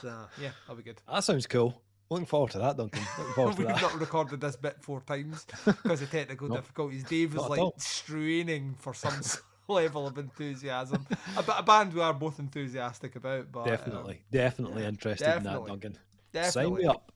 So, 0.00 0.14
yeah, 0.40 0.50
that'll 0.62 0.76
be 0.76 0.84
good. 0.84 1.00
That 1.10 1.24
sounds 1.24 1.48
cool. 1.48 1.82
Looking 2.10 2.26
forward 2.26 2.52
to 2.52 2.58
that, 2.58 2.76
Duncan. 2.76 3.02
Looking 3.18 3.34
forward 3.34 3.56
to 3.56 3.58
We've 3.66 3.82
not 3.82 3.98
recorded 3.98 4.40
this 4.40 4.54
bit 4.54 4.76
four 4.80 5.00
times 5.00 5.46
because 5.64 6.02
of 6.02 6.10
technical 6.10 6.48
Nope. 6.50 6.58
difficulties. 6.58 7.02
Dave 7.04 7.34
was 7.34 7.48
like 7.48 7.72
straining 7.78 8.76
for 8.78 8.94
some 8.94 9.20
level 9.68 10.06
of 10.06 10.18
enthusiasm. 10.18 11.06
a, 11.36 11.44
a, 11.58 11.62
band 11.62 11.92
we 11.92 12.02
are 12.02 12.12
both 12.12 12.38
enthusiastic 12.38 13.16
about, 13.16 13.50
but 13.50 13.64
definitely, 13.64 14.14
um, 14.14 14.20
definitely 14.30 14.82
yeah, 14.82 14.88
interested 14.88 15.24
definitely, 15.24 15.56
in 15.56 15.62
that, 15.62 15.68
Duncan. 15.68 15.98
Definitely. 16.32 16.76
Sign 16.76 16.82
me 16.82 16.86
up. 16.86 17.10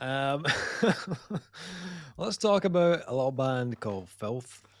Um, 0.00 0.44
let's 2.16 2.36
talk 2.36 2.64
about 2.64 3.02
a 3.08 3.14
little 3.14 3.32
band 3.32 3.80
called 3.80 4.08
Filth 4.08 4.62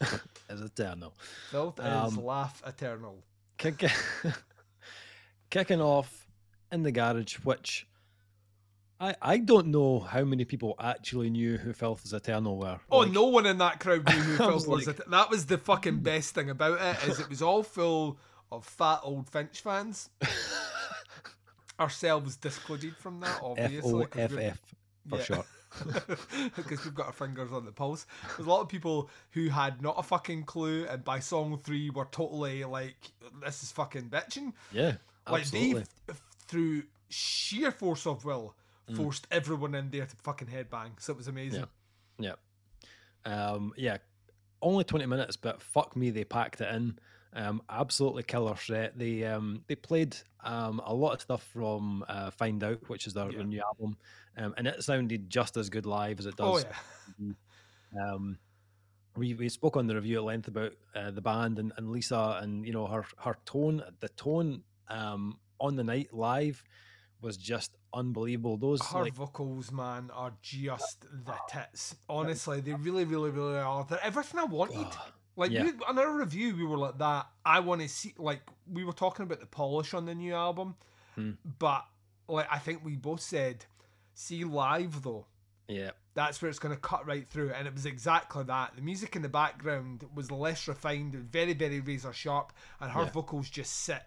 is 0.50 0.60
Eternal. 0.60 1.12
Filth 1.50 1.80
um, 1.80 2.06
is 2.06 2.16
Laugh 2.16 2.62
Eternal. 2.64 3.18
Kick, 3.56 3.84
kicking 5.50 5.80
off 5.80 6.28
in 6.70 6.84
the 6.84 6.92
garage, 6.92 7.34
which 7.42 7.88
I, 9.00 9.16
I 9.20 9.38
don't 9.38 9.68
know 9.68 9.98
how 9.98 10.22
many 10.22 10.44
people 10.44 10.76
actually 10.78 11.30
knew 11.30 11.56
who 11.56 11.72
Filth 11.72 12.04
is 12.04 12.12
Eternal 12.12 12.56
were. 12.56 12.78
Oh, 12.88 12.98
like, 12.98 13.10
no 13.10 13.24
one 13.24 13.46
in 13.46 13.58
that 13.58 13.80
crowd 13.80 14.06
knew 14.08 14.14
who 14.14 14.36
Filth 14.36 14.68
was. 14.68 14.86
Like, 14.86 15.04
that 15.04 15.30
was 15.30 15.46
the 15.46 15.58
fucking 15.58 15.98
best 15.98 16.36
thing 16.36 16.48
about 16.48 16.80
it 16.80 17.08
is 17.08 17.18
it 17.18 17.28
was 17.28 17.42
all 17.42 17.64
full 17.64 18.20
of 18.52 18.64
fat 18.64 19.00
old 19.02 19.28
Finch 19.28 19.62
fans. 19.62 20.10
Ourselves 21.80 22.36
discluded 22.36 22.96
from 22.96 23.18
that, 23.20 23.40
obviously. 23.42 24.04
F-O-F-F 24.04 24.74
for 25.08 25.18
yeah. 25.18 25.24
sure. 25.24 25.44
because 26.56 26.84
we've 26.84 26.94
got 26.94 27.06
our 27.06 27.12
fingers 27.12 27.52
on 27.52 27.64
the 27.64 27.72
pulse. 27.72 28.06
There's 28.36 28.46
a 28.46 28.50
lot 28.50 28.60
of 28.60 28.68
people 28.68 29.10
who 29.32 29.48
had 29.48 29.82
not 29.82 29.96
a 29.98 30.02
fucking 30.02 30.44
clue, 30.44 30.86
and 30.88 31.04
by 31.04 31.20
song 31.20 31.58
three 31.62 31.90
were 31.90 32.08
totally 32.10 32.64
like, 32.64 32.96
"This 33.44 33.62
is 33.62 33.72
fucking 33.72 34.08
bitching." 34.08 34.54
Yeah, 34.72 34.94
like 35.28 35.46
they, 35.50 35.74
through 36.46 36.84
sheer 37.10 37.70
force 37.70 38.06
of 38.06 38.24
will, 38.24 38.54
mm. 38.90 38.96
forced 38.96 39.28
mm. 39.28 39.36
everyone 39.36 39.74
in 39.74 39.90
there 39.90 40.06
to 40.06 40.16
fucking 40.16 40.48
headbang. 40.48 40.92
So 40.98 41.12
it 41.12 41.16
was 41.16 41.28
amazing. 41.28 41.66
Yeah, 42.18 42.32
yeah, 43.26 43.32
um, 43.32 43.72
yeah. 43.76 43.98
Only 44.62 44.84
twenty 44.84 45.06
minutes, 45.06 45.36
but 45.36 45.60
fuck 45.60 45.96
me, 45.96 46.10
they 46.10 46.24
packed 46.24 46.60
it 46.60 46.74
in. 46.74 46.98
Um, 47.34 47.62
absolutely 47.68 48.22
killer 48.22 48.56
set. 48.56 48.98
They 48.98 49.24
um, 49.24 49.62
they 49.66 49.74
played 49.74 50.16
um, 50.44 50.80
a 50.84 50.94
lot 50.94 51.14
of 51.14 51.20
stuff 51.20 51.42
from 51.52 52.04
uh, 52.08 52.30
Find 52.30 52.62
Out, 52.64 52.88
which 52.88 53.06
is 53.06 53.14
their, 53.14 53.30
yeah. 53.30 53.42
new 53.42 53.62
album, 53.62 53.96
um, 54.36 54.54
and 54.56 54.66
it 54.66 54.82
sounded 54.82 55.28
just 55.28 55.56
as 55.56 55.68
good 55.68 55.86
live 55.86 56.18
as 56.18 56.26
it 56.26 56.34
oh, 56.38 56.54
does. 56.54 56.64
Oh, 56.64 57.12
yeah. 57.20 57.32
um, 58.02 58.38
we 59.16 59.34
we 59.34 59.48
spoke 59.48 59.76
on 59.76 59.86
the 59.86 59.94
review 59.94 60.18
at 60.18 60.24
length 60.24 60.48
about 60.48 60.72
uh, 60.94 61.10
the 61.10 61.20
band 61.20 61.58
and, 61.58 61.72
and 61.76 61.90
Lisa 61.90 62.38
and 62.40 62.66
you 62.66 62.72
know 62.72 62.86
her 62.86 63.04
her 63.18 63.36
tone, 63.44 63.82
the 64.00 64.08
tone 64.10 64.62
um, 64.88 65.38
on 65.60 65.76
the 65.76 65.84
night 65.84 66.12
live 66.12 66.62
was 67.20 67.36
just 67.36 67.76
unbelievable. 67.92 68.56
Those 68.56 68.80
her 68.86 69.02
like, 69.02 69.14
vocals, 69.14 69.72
man, 69.72 70.10
are 70.14 70.32
just 70.40 71.02
the 71.02 71.34
tits. 71.48 71.96
Honestly, 72.08 72.60
they 72.60 72.74
really, 72.74 73.04
really, 73.04 73.30
really 73.30 73.58
are. 73.58 73.84
They're 73.84 74.02
everything 74.02 74.40
I 74.40 74.44
wanted. 74.44 74.86
Like 75.38 75.52
yeah. 75.52 75.62
we, 75.62 75.72
on 75.86 75.96
our 75.96 76.18
review, 76.18 76.56
we 76.56 76.64
were 76.64 76.76
like 76.76 76.98
that. 76.98 77.28
I 77.46 77.60
want 77.60 77.80
to 77.80 77.88
see. 77.88 78.12
Like 78.18 78.40
we 78.70 78.84
were 78.84 78.92
talking 78.92 79.22
about 79.22 79.38
the 79.38 79.46
polish 79.46 79.94
on 79.94 80.04
the 80.04 80.14
new 80.14 80.34
album, 80.34 80.74
hmm. 81.14 81.30
but 81.60 81.84
like 82.26 82.48
I 82.50 82.58
think 82.58 82.84
we 82.84 82.96
both 82.96 83.20
said, 83.20 83.64
see 84.14 84.42
live 84.42 85.02
though. 85.02 85.26
Yeah. 85.68 85.92
That's 86.14 86.42
where 86.42 86.48
it's 86.48 86.58
going 86.58 86.74
to 86.74 86.80
cut 86.80 87.06
right 87.06 87.24
through, 87.28 87.52
and 87.52 87.68
it 87.68 87.72
was 87.72 87.86
exactly 87.86 88.42
that. 88.42 88.72
The 88.74 88.82
music 88.82 89.14
in 89.14 89.22
the 89.22 89.28
background 89.28 90.04
was 90.12 90.32
less 90.32 90.66
refined, 90.66 91.14
very, 91.14 91.52
very 91.52 91.78
razor 91.78 92.12
sharp, 92.12 92.52
and 92.80 92.90
her 92.90 93.02
yeah. 93.02 93.10
vocals 93.10 93.48
just 93.48 93.84
sit 93.84 94.02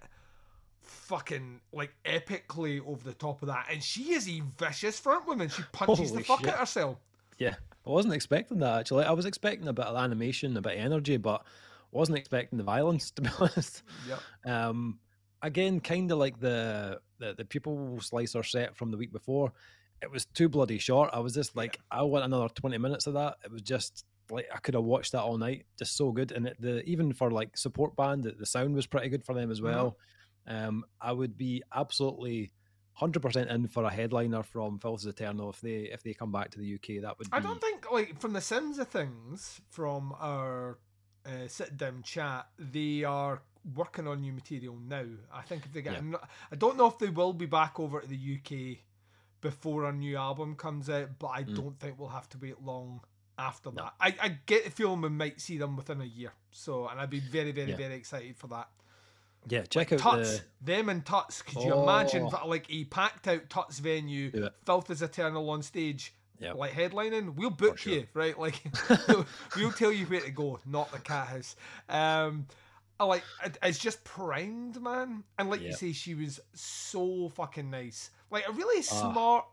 fucking 0.82 1.62
like 1.72 1.94
epically 2.04 2.86
over 2.86 3.06
the 3.06 3.14
top 3.14 3.42
of 3.42 3.48
that. 3.48 3.68
And 3.72 3.82
she 3.82 4.12
is 4.12 4.28
a 4.28 4.42
vicious 4.58 5.00
front 5.00 5.26
woman. 5.26 5.48
She 5.48 5.64
punches 5.72 6.10
Holy 6.10 6.24
the 6.24 6.28
fuck 6.28 6.42
shit. 6.42 6.50
out 6.50 6.60
herself. 6.60 6.98
Yeah. 7.38 7.56
Wasn't 7.92 8.14
expecting 8.14 8.60
that 8.60 8.80
actually. 8.80 9.06
I 9.06 9.12
was 9.12 9.26
expecting 9.26 9.68
a 9.68 9.74
bit 9.74 9.86
of 9.86 9.96
animation, 9.96 10.56
a 10.58 10.62
bit 10.62 10.78
of 10.78 10.80
energy, 10.80 11.18
but 11.18 11.44
wasn't 11.92 12.18
expecting 12.18 12.58
the 12.58 12.64
violence 12.64 13.12
to 13.16 13.22
be 13.22 13.30
honest. 13.40 13.84
Yeah. 14.08 14.18
Um, 14.46 15.00
again, 15.42 15.80
kind 15.80 16.12
of 16.12 16.18
like 16.18 16.40
the, 16.40 17.00
the 17.20 17.36
the 17.36 17.46
pupil 17.46 18.00
slicer 18.02 18.44
set 18.44 18.76
from 18.76 18.92
the 18.92 18.98
week 18.98 19.12
before. 19.12 19.52
It 20.02 20.10
was 20.10 20.26
too 20.26 20.50
bloody 20.50 20.80
short. 20.80 21.12
I 21.14 21.20
was 21.20 21.34
just 21.34 21.56
like, 21.56 21.76
yeah. 21.76 22.00
I 22.00 22.04
want 22.04 22.26
another 22.26 22.50
twenty 22.50 22.78
minutes 22.78 23.08
of 23.08 23.14
that. 23.16 23.36
It 23.44 23.52
was 23.52 23.62
just 23.62 24.06
like 24.30 24.48
I 24.54 24.58
could 24.60 24.74
have 24.74 24.84
watched 24.84 25.12
that 25.12 25.22
all 25.22 25.38
night. 25.38 25.66
Just 25.78 25.96
so 25.98 26.12
good, 26.12 26.32
and 26.32 26.48
it, 26.48 26.58
the 26.60 26.84
even 26.84 27.14
for 27.14 27.30
like 27.30 27.58
support 27.58 27.96
band, 27.96 28.24
the, 28.24 28.32
the 28.32 28.46
sound 28.46 28.74
was 28.74 28.88
pretty 28.88 29.10
good 29.10 29.24
for 29.24 29.36
them 29.36 29.52
as 29.52 29.60
mm-hmm. 29.60 29.68
well. 29.68 29.98
Mm-hmm. 30.48 30.68
Um, 30.68 30.86
I 31.00 31.12
would 31.12 31.38
be 31.38 31.62
absolutely 31.76 32.52
hundred 32.94 33.22
percent 33.22 33.50
in 33.50 33.68
for 33.68 33.84
a 33.84 33.90
headliner 33.90 34.44
from 34.44 34.80
Filth 34.80 35.06
Eternal 35.06 35.50
if 35.50 35.62
they 35.62 35.90
if 35.92 36.04
they 36.04 36.14
come 36.14 36.32
back 36.32 36.52
to 36.52 36.60
the 36.60 36.76
UK. 36.76 37.02
That 37.02 37.18
would. 37.18 37.30
Be... 37.30 37.38
I 37.38 37.40
don't 37.40 37.62
think 37.62 37.92
like 37.92 38.20
from 38.20 38.34
the 38.34 38.42
Sims 38.42 38.80
of 38.80 38.88
things 38.88 39.62
from 39.70 40.14
our 40.20 40.78
uh, 41.26 41.48
sit 41.48 41.78
down 41.78 42.02
chat, 42.04 42.48
they 42.58 43.04
are 43.04 43.42
working 43.76 44.08
on 44.08 44.22
new 44.22 44.34
material 44.34 44.78
now. 44.88 45.06
I 45.34 45.42
think 45.42 45.66
if 45.66 45.74
they 45.74 45.82
get, 45.82 45.94
yeah. 45.94 46.18
I 46.52 46.56
don't 46.56 46.78
know 46.78 46.88
if 46.88 46.98
they 46.98 47.10
will 47.10 47.34
be 47.34 47.46
back 47.46 47.80
over 47.80 48.02
to 48.02 48.08
the 48.08 48.40
UK 48.40 48.80
before 49.42 49.86
a 49.86 49.94
new 49.94 50.18
album 50.18 50.56
comes 50.56 50.90
out, 50.90 51.10
but 51.20 51.28
I 51.28 51.44
mm. 51.44 51.56
don't 51.56 51.80
think 51.80 52.00
we'll 52.00 52.10
have 52.10 52.30
to 52.30 52.38
wait 52.40 52.62
long 52.62 53.02
after 53.38 53.72
no. 53.72 53.84
that. 53.84 53.94
I, 54.00 54.16
I 54.22 54.38
get 54.46 54.66
the 54.66 54.72
feeling 54.72 55.02
we 55.02 55.10
might 55.10 55.42
see 55.42 55.58
them 55.58 55.76
within 55.76 56.02
a 56.02 56.06
year. 56.06 56.32
So, 56.52 56.88
and 56.88 57.00
I'd 57.00 57.10
be 57.10 57.20
very, 57.20 57.52
very, 57.52 57.72
yeah. 57.72 57.78
very 57.78 57.96
excited 57.96 58.38
for 58.38 58.48
that. 58.48 58.70
Yeah, 59.48 59.64
check 59.64 59.92
like 59.92 60.02
out 60.02 60.18
Tuts, 60.18 60.40
the... 60.40 60.74
them 60.74 60.90
and 60.90 61.06
Tuts. 61.06 61.42
Could 61.42 61.64
you 61.64 61.74
imagine 61.74 62.30
oh. 62.32 62.48
like 62.48 62.66
a 62.70 62.86
packed 62.86 63.28
out 63.28 63.50
Tuts 63.50 63.80
venue, 63.80 64.50
Filth 64.66 64.90
is 64.90 65.02
Eternal 65.02 65.50
on 65.50 65.62
stage, 65.64 66.14
yep. 66.40 66.56
like 66.56 66.72
headlining? 66.74 67.36
We'll 67.36 67.50
book 67.50 67.80
sure. 67.80 67.94
you, 67.94 68.08
right? 68.14 68.38
Like 68.38 68.62
we'll 69.56 69.72
tell 69.72 69.92
you 69.92 70.06
where 70.06 70.22
to 70.22 70.32
go, 70.32 70.60
not 70.66 70.92
the 70.92 71.00
Cathouse. 71.00 71.56
Um, 71.90 72.46
I 73.00 73.06
like 73.06 73.24
it's 73.64 73.80
just 73.80 74.04
primed, 74.04 74.82
man. 74.82 75.24
And 75.40 75.50
like 75.50 75.62
you 75.62 75.74
say, 75.74 75.92
she 75.92 76.14
was 76.14 76.40
so 76.54 77.30
fucking 77.30 77.70
nice. 77.70 78.12
Like 78.30 78.48
a 78.48 78.52
really 78.52 78.86
ah. 78.92 79.12
smart, 79.12 79.46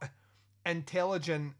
intelligent, 0.66 1.54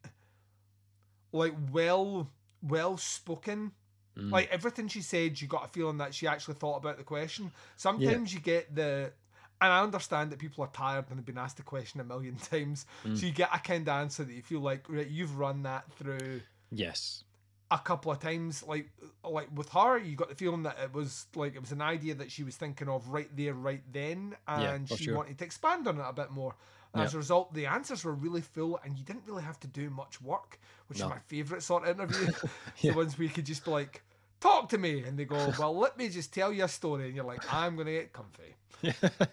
like 1.32 1.54
well 1.72 2.30
well 2.62 2.96
spoken 2.98 3.72
Mm. 4.18 4.32
Like 4.32 4.48
everything 4.50 4.88
she 4.88 5.02
said, 5.02 5.40
you 5.40 5.46
got 5.46 5.64
a 5.64 5.68
feeling 5.68 5.98
that 5.98 6.14
she 6.14 6.26
actually 6.26 6.54
thought 6.54 6.76
about 6.76 6.96
the 6.96 7.04
question. 7.04 7.52
Sometimes 7.76 8.32
yeah. 8.32 8.38
you 8.38 8.42
get 8.42 8.74
the, 8.74 9.12
and 9.60 9.72
I 9.72 9.82
understand 9.82 10.30
that 10.32 10.38
people 10.38 10.64
are 10.64 10.70
tired 10.72 11.06
and 11.08 11.18
have 11.18 11.26
been 11.26 11.38
asked 11.38 11.58
the 11.58 11.62
question 11.62 12.00
a 12.00 12.04
million 12.04 12.36
times. 12.50 12.86
Mm. 13.04 13.16
So 13.16 13.26
you 13.26 13.32
get 13.32 13.50
a 13.54 13.58
kind 13.58 13.82
of 13.82 13.88
answer 13.88 14.24
that 14.24 14.32
you 14.32 14.42
feel 14.42 14.60
like 14.60 14.84
right, 14.88 15.06
you've 15.06 15.38
run 15.38 15.62
that 15.62 15.90
through. 15.92 16.42
Yes. 16.70 17.24
A 17.70 17.78
couple 17.78 18.10
of 18.10 18.18
times, 18.18 18.64
like 18.66 18.88
like 19.22 19.48
with 19.54 19.68
her, 19.70 19.98
you 19.98 20.16
got 20.16 20.30
the 20.30 20.34
feeling 20.34 20.62
that 20.62 20.78
it 20.82 20.94
was 20.94 21.26
like 21.34 21.54
it 21.54 21.60
was 21.60 21.70
an 21.70 21.82
idea 21.82 22.14
that 22.14 22.32
she 22.32 22.42
was 22.42 22.56
thinking 22.56 22.88
of 22.88 23.06
right 23.10 23.28
there, 23.36 23.52
right 23.52 23.82
then, 23.92 24.34
and 24.46 24.88
yeah, 24.88 24.96
she 24.96 25.04
sure. 25.04 25.16
wanted 25.16 25.36
to 25.36 25.44
expand 25.44 25.86
on 25.86 25.98
it 25.98 26.04
a 26.08 26.12
bit 26.14 26.30
more. 26.30 26.54
As 26.94 27.14
a 27.14 27.18
result, 27.18 27.52
the 27.54 27.66
answers 27.66 28.04
were 28.04 28.14
really 28.14 28.40
full, 28.40 28.80
and 28.82 28.98
you 28.98 29.04
didn't 29.04 29.22
really 29.26 29.42
have 29.42 29.60
to 29.60 29.68
do 29.68 29.90
much 29.90 30.20
work, 30.20 30.58
which 30.88 30.98
no. 30.98 31.06
is 31.06 31.10
my 31.10 31.18
favourite 31.26 31.62
sort 31.62 31.86
of 31.86 32.00
interview. 32.00 32.32
yeah. 32.78 32.92
The 32.92 32.96
ones 32.96 33.18
where 33.18 33.26
you 33.26 33.32
could 33.32 33.46
just 33.46 33.64
be 33.64 33.70
like, 33.70 34.02
talk 34.40 34.68
to 34.70 34.78
me. 34.78 35.02
And 35.02 35.18
they 35.18 35.24
go, 35.24 35.52
well, 35.58 35.76
let 35.76 35.96
me 35.98 36.08
just 36.08 36.32
tell 36.32 36.52
you 36.52 36.64
a 36.64 36.68
story. 36.68 37.06
And 37.06 37.14
you're 37.14 37.24
like, 37.24 37.52
I'm 37.52 37.76
going 37.76 37.86
to 37.86 37.92
get 37.92 38.12
comfy. 38.12 38.54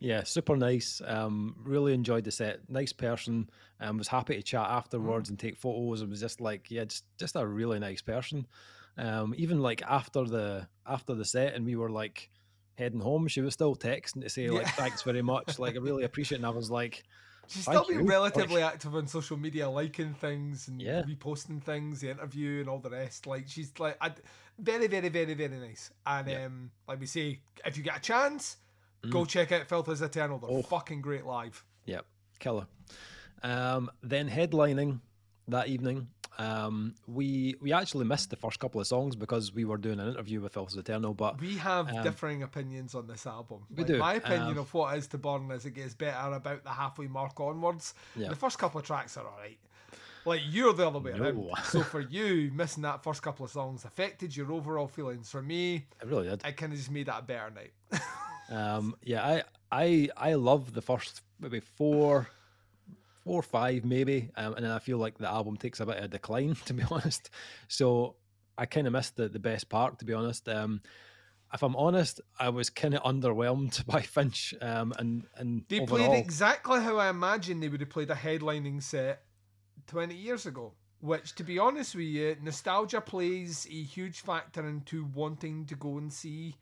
yeah, 0.00 0.22
super 0.24 0.56
nice. 0.56 1.00
Um, 1.04 1.56
really 1.62 1.94
enjoyed 1.94 2.24
the 2.24 2.30
set. 2.30 2.68
Nice 2.68 2.92
person. 2.92 3.50
Um, 3.80 3.98
was 3.98 4.08
happy 4.08 4.34
to 4.34 4.42
chat 4.42 4.68
afterwards 4.68 5.28
mm. 5.28 5.30
and 5.30 5.38
take 5.38 5.56
photos. 5.56 6.02
It 6.02 6.08
was 6.08 6.20
just 6.20 6.40
like, 6.40 6.70
yeah, 6.70 6.84
just 6.84 7.04
just 7.16 7.36
a 7.36 7.46
really 7.46 7.78
nice 7.78 8.02
person. 8.02 8.46
Um, 8.96 9.34
even 9.36 9.62
like 9.62 9.82
after 9.82 10.24
the 10.24 10.66
after 10.84 11.14
the 11.14 11.24
set, 11.24 11.54
and 11.54 11.64
we 11.64 11.76
were 11.76 11.90
like 11.90 12.30
heading 12.76 13.00
home, 13.00 13.28
she 13.28 13.40
was 13.40 13.54
still 13.54 13.76
texting 13.76 14.22
to 14.22 14.28
say 14.28 14.46
yeah. 14.46 14.52
like, 14.52 14.68
thanks 14.70 15.02
very 15.02 15.22
much. 15.22 15.58
Like, 15.58 15.74
I 15.74 15.78
really 15.78 16.04
appreciate. 16.04 16.36
it. 16.36 16.40
And 16.40 16.46
I 16.46 16.50
was 16.50 16.70
like, 16.70 17.04
She's 17.48 17.62
still 17.62 17.84
been 17.84 18.06
relatively 18.06 18.60
like, 18.60 18.74
active 18.74 18.94
on 18.94 19.06
social 19.06 19.36
media, 19.36 19.68
liking 19.68 20.14
things 20.14 20.68
and 20.68 20.80
yeah. 20.80 21.02
reposting 21.02 21.62
things, 21.62 22.00
the 22.00 22.10
interview 22.10 22.60
and 22.60 22.68
all 22.68 22.78
the 22.78 22.90
rest. 22.90 23.26
Like 23.26 23.48
she's 23.48 23.72
like 23.78 23.96
I'd, 24.00 24.20
very, 24.58 24.86
very, 24.86 25.08
very, 25.08 25.34
very 25.34 25.56
nice. 25.58 25.90
And 26.06 26.28
yeah. 26.28 26.44
um, 26.44 26.70
like 26.86 27.00
we 27.00 27.06
say, 27.06 27.40
if 27.64 27.76
you 27.76 27.82
get 27.82 27.96
a 27.96 28.00
chance, 28.00 28.58
mm. 29.02 29.10
go 29.10 29.24
check 29.24 29.50
out 29.52 29.66
Filth 29.66 29.88
is 29.88 30.02
Eternal. 30.02 30.38
They're 30.38 30.50
oh. 30.50 30.62
fucking 30.62 31.00
great 31.00 31.24
live. 31.24 31.64
Yep, 31.86 32.04
killer. 32.38 32.66
Um, 33.42 33.90
then 34.02 34.28
headlining 34.28 35.00
that 35.48 35.68
evening 35.68 36.08
um, 36.38 36.94
we 37.08 37.56
we 37.60 37.72
actually 37.72 38.04
missed 38.04 38.30
the 38.30 38.36
first 38.36 38.60
couple 38.60 38.80
of 38.80 38.86
songs 38.86 39.16
because 39.16 39.52
we 39.52 39.64
were 39.64 39.76
doing 39.76 39.98
an 39.98 40.08
interview 40.08 40.40
with 40.40 40.52
Filth 40.52 40.76
Eternal, 40.76 41.12
but 41.12 41.40
we 41.40 41.56
have 41.56 41.92
um, 41.92 42.04
differing 42.04 42.42
opinions 42.44 42.94
on 42.94 43.06
this 43.08 43.26
album. 43.26 43.64
We 43.70 43.78
like, 43.78 43.86
do. 43.86 43.98
My 43.98 44.14
opinion 44.14 44.52
um, 44.52 44.58
of 44.58 44.72
what 44.72 44.96
is 44.96 45.08
to 45.08 45.18
burn 45.18 45.50
as 45.50 45.66
it 45.66 45.72
gets 45.72 45.94
better 45.94 46.32
about 46.34 46.62
the 46.62 46.70
halfway 46.70 47.08
mark 47.08 47.38
onwards. 47.40 47.94
Yeah. 48.14 48.28
The 48.28 48.36
first 48.36 48.58
couple 48.58 48.78
of 48.78 48.86
tracks 48.86 49.16
are 49.16 49.26
alright. 49.26 49.58
Like 50.24 50.42
you're 50.48 50.72
the 50.74 50.86
other 50.86 51.00
way 51.00 51.12
no. 51.12 51.24
around. 51.24 51.50
so 51.64 51.82
for 51.82 52.00
you, 52.00 52.50
missing 52.54 52.82
that 52.84 53.02
first 53.02 53.22
couple 53.22 53.44
of 53.44 53.50
songs 53.50 53.84
affected 53.84 54.36
your 54.36 54.52
overall 54.52 54.86
feelings. 54.86 55.30
For 55.30 55.42
me, 55.42 55.86
it 56.00 56.06
really 56.06 56.28
did. 56.28 56.44
It 56.44 56.56
kind 56.56 56.72
of 56.72 56.78
just 56.78 56.90
made 56.90 57.06
that 57.06 57.20
a 57.20 57.22
better 57.22 57.50
night. 57.50 58.00
um, 58.50 58.94
yeah, 59.02 59.26
I 59.26 59.42
I 59.72 60.08
I 60.16 60.34
love 60.34 60.72
the 60.72 60.82
first 60.82 61.22
maybe 61.40 61.60
four 61.60 62.28
four 63.28 63.40
or 63.40 63.42
five 63.42 63.84
maybe, 63.84 64.30
um, 64.36 64.54
and 64.54 64.64
then 64.64 64.72
I 64.72 64.78
feel 64.78 64.96
like 64.96 65.18
the 65.18 65.28
album 65.28 65.58
takes 65.58 65.80
a 65.80 65.86
bit 65.86 65.98
of 65.98 66.04
a 66.04 66.08
decline 66.08 66.56
to 66.64 66.72
be 66.72 66.82
honest. 66.90 67.28
So 67.68 68.16
I 68.56 68.64
kind 68.64 68.86
of 68.86 68.94
missed 68.94 69.16
the, 69.16 69.28
the 69.28 69.38
best 69.38 69.68
part, 69.68 69.98
to 69.98 70.06
be 70.06 70.14
honest. 70.14 70.48
Um, 70.48 70.80
if 71.52 71.62
I'm 71.62 71.76
honest, 71.76 72.22
I 72.38 72.48
was 72.48 72.70
kind 72.70 72.94
of 72.94 73.02
underwhelmed 73.02 73.84
by 73.86 74.00
Finch. 74.00 74.54
Um, 74.62 74.94
and 74.98 75.24
and 75.36 75.64
They 75.68 75.80
overall, 75.80 76.08
played 76.08 76.18
exactly 76.18 76.80
how 76.80 76.96
I 76.96 77.10
imagined 77.10 77.62
they 77.62 77.68
would 77.68 77.80
have 77.80 77.90
played 77.90 78.10
a 78.10 78.14
headlining 78.14 78.82
set 78.82 79.22
20 79.88 80.14
years 80.14 80.46
ago. 80.46 80.72
Which, 81.00 81.34
to 81.36 81.44
be 81.44 81.58
honest 81.58 81.94
with 81.94 82.06
you, 82.06 82.36
nostalgia 82.42 83.00
plays 83.00 83.66
a 83.70 83.82
huge 83.82 84.20
factor 84.20 84.66
into 84.66 85.04
wanting 85.14 85.66
to 85.66 85.76
go 85.76 85.98
and 85.98 86.12
see 86.12 86.56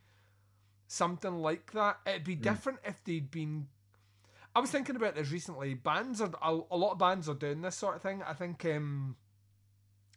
something 0.89 1.37
like 1.37 1.73
that. 1.73 2.01
It'd 2.07 2.25
be 2.25 2.35
different 2.35 2.81
if 2.85 3.03
they'd 3.05 3.31
been. 3.31 3.69
I 4.57 4.61
was 4.61 4.71
thinking 4.71 4.97
about 4.97 5.15
this 5.15 5.31
recently. 5.31 5.75
Bands 5.75 6.21
are 6.23 6.31
a, 6.43 6.59
a 6.71 6.77
lot 6.77 6.93
of 6.93 6.99
bands 6.99 7.29
are 7.29 7.35
doing 7.35 7.61
this 7.61 7.77
sort 7.77 7.95
of 7.97 8.01
thing. 8.03 8.23
I 8.23 8.33
think 8.33 8.65
um, 8.65 9.17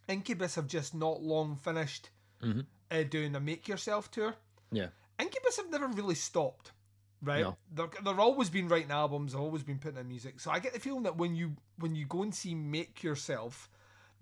Incubus 0.08 0.54
have 0.54 0.66
just 0.66 0.94
not 0.94 1.22
long 1.22 1.56
finished 1.56 2.08
Mhm. 2.42 2.64
uh, 2.90 3.02
doing 3.02 3.34
a 3.36 3.40
Make 3.40 3.68
Yourself 3.68 4.10
tour. 4.10 4.34
Yeah. 4.72 4.88
Incubus 5.18 5.58
have 5.58 5.68
never 5.68 5.86
really 5.88 6.14
stopped, 6.14 6.72
right? 7.22 7.42
No. 7.42 7.56
They're, 7.70 7.90
they're 8.02 8.18
always 8.20 8.48
been 8.48 8.66
writing 8.68 8.90
albums, 8.90 9.32
they've 9.32 9.40
always 9.42 9.62
been 9.62 9.78
putting 9.78 9.98
in 10.00 10.08
music. 10.08 10.40
So 10.40 10.50
I 10.50 10.58
get 10.58 10.72
the 10.72 10.80
feeling 10.80 11.02
that 11.02 11.16
when 11.18 11.34
you 11.36 11.56
when 11.78 11.94
you 11.94 12.06
go 12.06 12.22
and 12.22 12.34
see 12.34 12.54
Make 12.54 13.02
Yourself, 13.02 13.68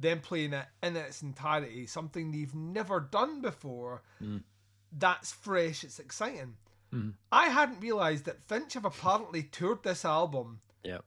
them 0.01 0.21
playing 0.21 0.53
it 0.53 0.67
in 0.83 0.97
its 0.97 1.23
entirety, 1.23 1.87
something 1.87 2.33
they've 2.33 2.55
never 2.55 2.99
done 2.99 3.41
before, 3.41 4.03
Mm. 4.21 4.43
that's 4.91 5.31
fresh, 5.33 5.85
it's 5.85 6.01
exciting. 6.01 6.57
Mhm. 6.93 7.15
I 7.31 7.49
hadn't 7.49 7.81
realised 7.81 8.25
that 8.25 8.43
Finch 8.49 8.75
have 8.75 8.85
apparently 8.85 9.43
toured 9.43 9.83
this 9.83 10.05
album 10.05 10.61
Yeah. 10.83 10.99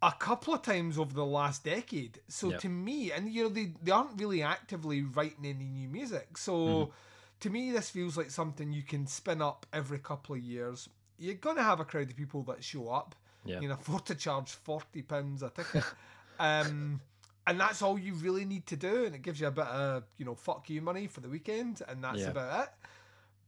a 0.00 0.12
couple 0.12 0.52
of 0.54 0.62
times 0.62 0.98
over 0.98 1.12
the 1.12 1.24
last 1.24 1.64
decade. 1.64 2.20
So 2.28 2.50
Yep. 2.50 2.60
to 2.60 2.68
me, 2.68 3.12
and 3.12 3.28
you 3.32 3.44
know, 3.44 3.48
they, 3.48 3.74
they 3.82 3.92
aren't 3.92 4.20
really 4.20 4.42
actively 4.42 5.02
writing 5.02 5.46
any 5.46 5.64
new 5.64 5.88
music. 5.88 6.36
So 6.36 6.52
Mhm. 6.86 6.92
to 7.40 7.50
me, 7.50 7.70
this 7.72 7.90
feels 7.90 8.16
like 8.16 8.30
something 8.30 8.72
you 8.72 8.82
can 8.82 9.06
spin 9.06 9.40
up 9.42 9.66
every 9.72 9.98
couple 9.98 10.34
of 10.34 10.40
years. 10.42 10.88
You're 11.18 11.34
going 11.34 11.56
to 11.56 11.62
have 11.62 11.78
a 11.80 11.84
crowd 11.84 12.10
of 12.10 12.16
people 12.16 12.42
that 12.44 12.64
show 12.64 12.88
up. 12.88 13.14
Yeah. 13.44 13.60
You 13.60 13.68
know, 13.68 13.74
afford 13.80 14.06
to 14.06 14.14
charge 14.14 14.52
£40 14.54 15.42
a 15.42 15.50
ticket. 15.50 15.84
um, 16.40 17.00
and 17.46 17.60
that's 17.60 17.82
all 17.82 17.98
you 17.98 18.14
really 18.14 18.44
need 18.44 18.66
to 18.68 18.76
do. 18.76 19.04
And 19.04 19.14
it 19.14 19.22
gives 19.22 19.40
you 19.40 19.48
a 19.48 19.50
bit 19.52 19.66
of, 19.66 20.04
you 20.16 20.24
know, 20.24 20.34
fuck 20.36 20.68
you 20.70 20.80
money 20.82 21.06
for 21.08 21.20
the 21.20 21.28
weekend. 21.28 21.82
And 21.88 22.02
that's 22.02 22.20
Yeah. 22.20 22.30
about 22.30 22.64
it. 22.68 22.74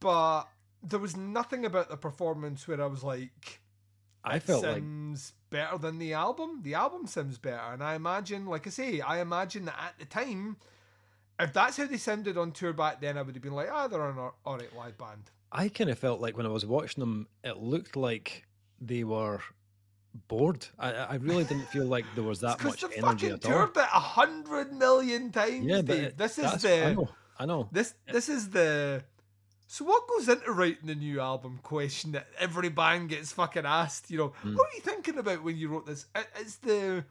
But 0.00 0.44
there 0.84 0.98
was 1.00 1.16
nothing 1.16 1.64
about 1.64 1.88
the 1.88 1.96
performance 1.96 2.68
where 2.68 2.80
I 2.82 2.86
was 2.86 3.02
like, 3.02 3.60
I 4.24 4.38
felt 4.38 4.64
like 4.64 4.76
seems 4.76 5.32
better 5.50 5.78
than 5.78 5.98
the 5.98 6.12
album. 6.14 6.60
The 6.62 6.74
album 6.74 7.06
seems 7.06 7.38
better, 7.38 7.72
and 7.72 7.82
I 7.82 7.94
imagine, 7.94 8.46
like 8.46 8.66
I 8.66 8.70
say, 8.70 9.00
I 9.00 9.20
imagine 9.20 9.64
that 9.66 9.76
at 9.78 9.98
the 9.98 10.04
time, 10.06 10.56
if 11.40 11.52
that's 11.52 11.76
how 11.76 11.86
they 11.86 11.96
sounded 11.96 12.38
on 12.38 12.52
tour 12.52 12.72
back 12.72 13.00
then, 13.00 13.18
I 13.18 13.22
would 13.22 13.34
have 13.34 13.42
been 13.42 13.52
like, 13.54 13.68
ah, 13.70 13.88
they're 13.88 14.08
an 14.08 14.18
alright 14.46 14.74
live 14.76 14.96
band. 14.98 15.30
I 15.52 15.68
kind 15.68 15.90
of 15.90 15.98
felt 15.98 16.20
like 16.20 16.36
when 16.36 16.46
I 16.46 16.50
was 16.50 16.64
watching 16.66 17.00
them, 17.00 17.28
it 17.42 17.58
looked 17.58 17.96
like 17.96 18.44
they 18.80 19.04
were 19.04 19.40
bored. 20.28 20.66
I, 20.78 20.92
I 20.92 21.14
really 21.16 21.44
didn't 21.44 21.68
feel 21.68 21.86
like 21.86 22.04
there 22.14 22.24
was 22.24 22.40
that 22.46 22.62
much 22.64 22.82
energy 22.84 23.00
fucking 23.00 23.30
at 23.32 23.44
all. 23.46 23.50
toured 23.52 23.70
it 23.76 23.82
a 23.82 24.00
hundred 24.00 24.72
million 24.72 25.30
times. 25.32 25.64
Yeah, 25.64 25.82
Dave. 25.82 26.02
it- 26.04 26.18
this 26.18 26.38
is 26.38 26.62
the 26.62 26.86
I 26.86 26.94
know, 26.94 27.08
I 27.38 27.46
know. 27.46 27.68
this 27.72 27.94
this 28.10 28.28
is 28.28 28.50
the. 28.50 29.04
So 29.74 29.84
what 29.84 30.06
goes 30.06 30.28
into 30.28 30.52
writing 30.52 30.86
the 30.86 30.94
new 30.94 31.18
album? 31.20 31.58
Question 31.64 32.12
that 32.12 32.28
every 32.38 32.68
band 32.68 33.08
gets 33.08 33.32
fucking 33.32 33.66
asked. 33.66 34.08
You 34.08 34.18
know, 34.18 34.28
Mm. 34.44 34.54
what 34.54 34.68
were 34.70 34.76
you 34.76 34.80
thinking 34.82 35.18
about 35.18 35.42
when 35.42 35.56
you 35.56 35.68
wrote 35.68 35.84
this? 35.84 36.06
It- 36.14 36.30
It's 36.36 36.54
the. 36.58 37.04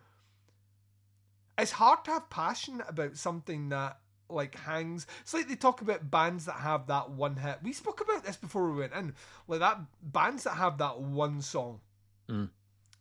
It's 1.57 1.74
hard 1.74 2.05
to 2.05 2.11
have 2.11 2.30
passion 2.30 2.80
about 2.88 3.18
something 3.18 3.68
that 3.68 3.99
like 4.30 4.55
hangs. 4.59 5.05
It's 5.24 5.34
like 5.34 5.49
they 5.49 5.57
talk 5.57 5.82
about 5.82 6.09
bands 6.09 6.45
that 6.45 6.55
have 6.61 6.88
that 6.88 7.09
one 7.09 7.36
hit. 7.36 7.61
We 7.61 7.74
spoke 7.74 7.99
about 7.99 8.24
this 8.24 8.38
before 8.38 8.72
we 8.72 8.80
went 8.80 8.93
in. 8.93 9.14
Like 9.45 9.59
that 9.59 9.80
bands 10.01 10.45
that 10.45 10.55
have 10.55 10.78
that 10.78 11.01
one 11.01 11.41
song, 11.41 11.82
Mm. 12.30 12.49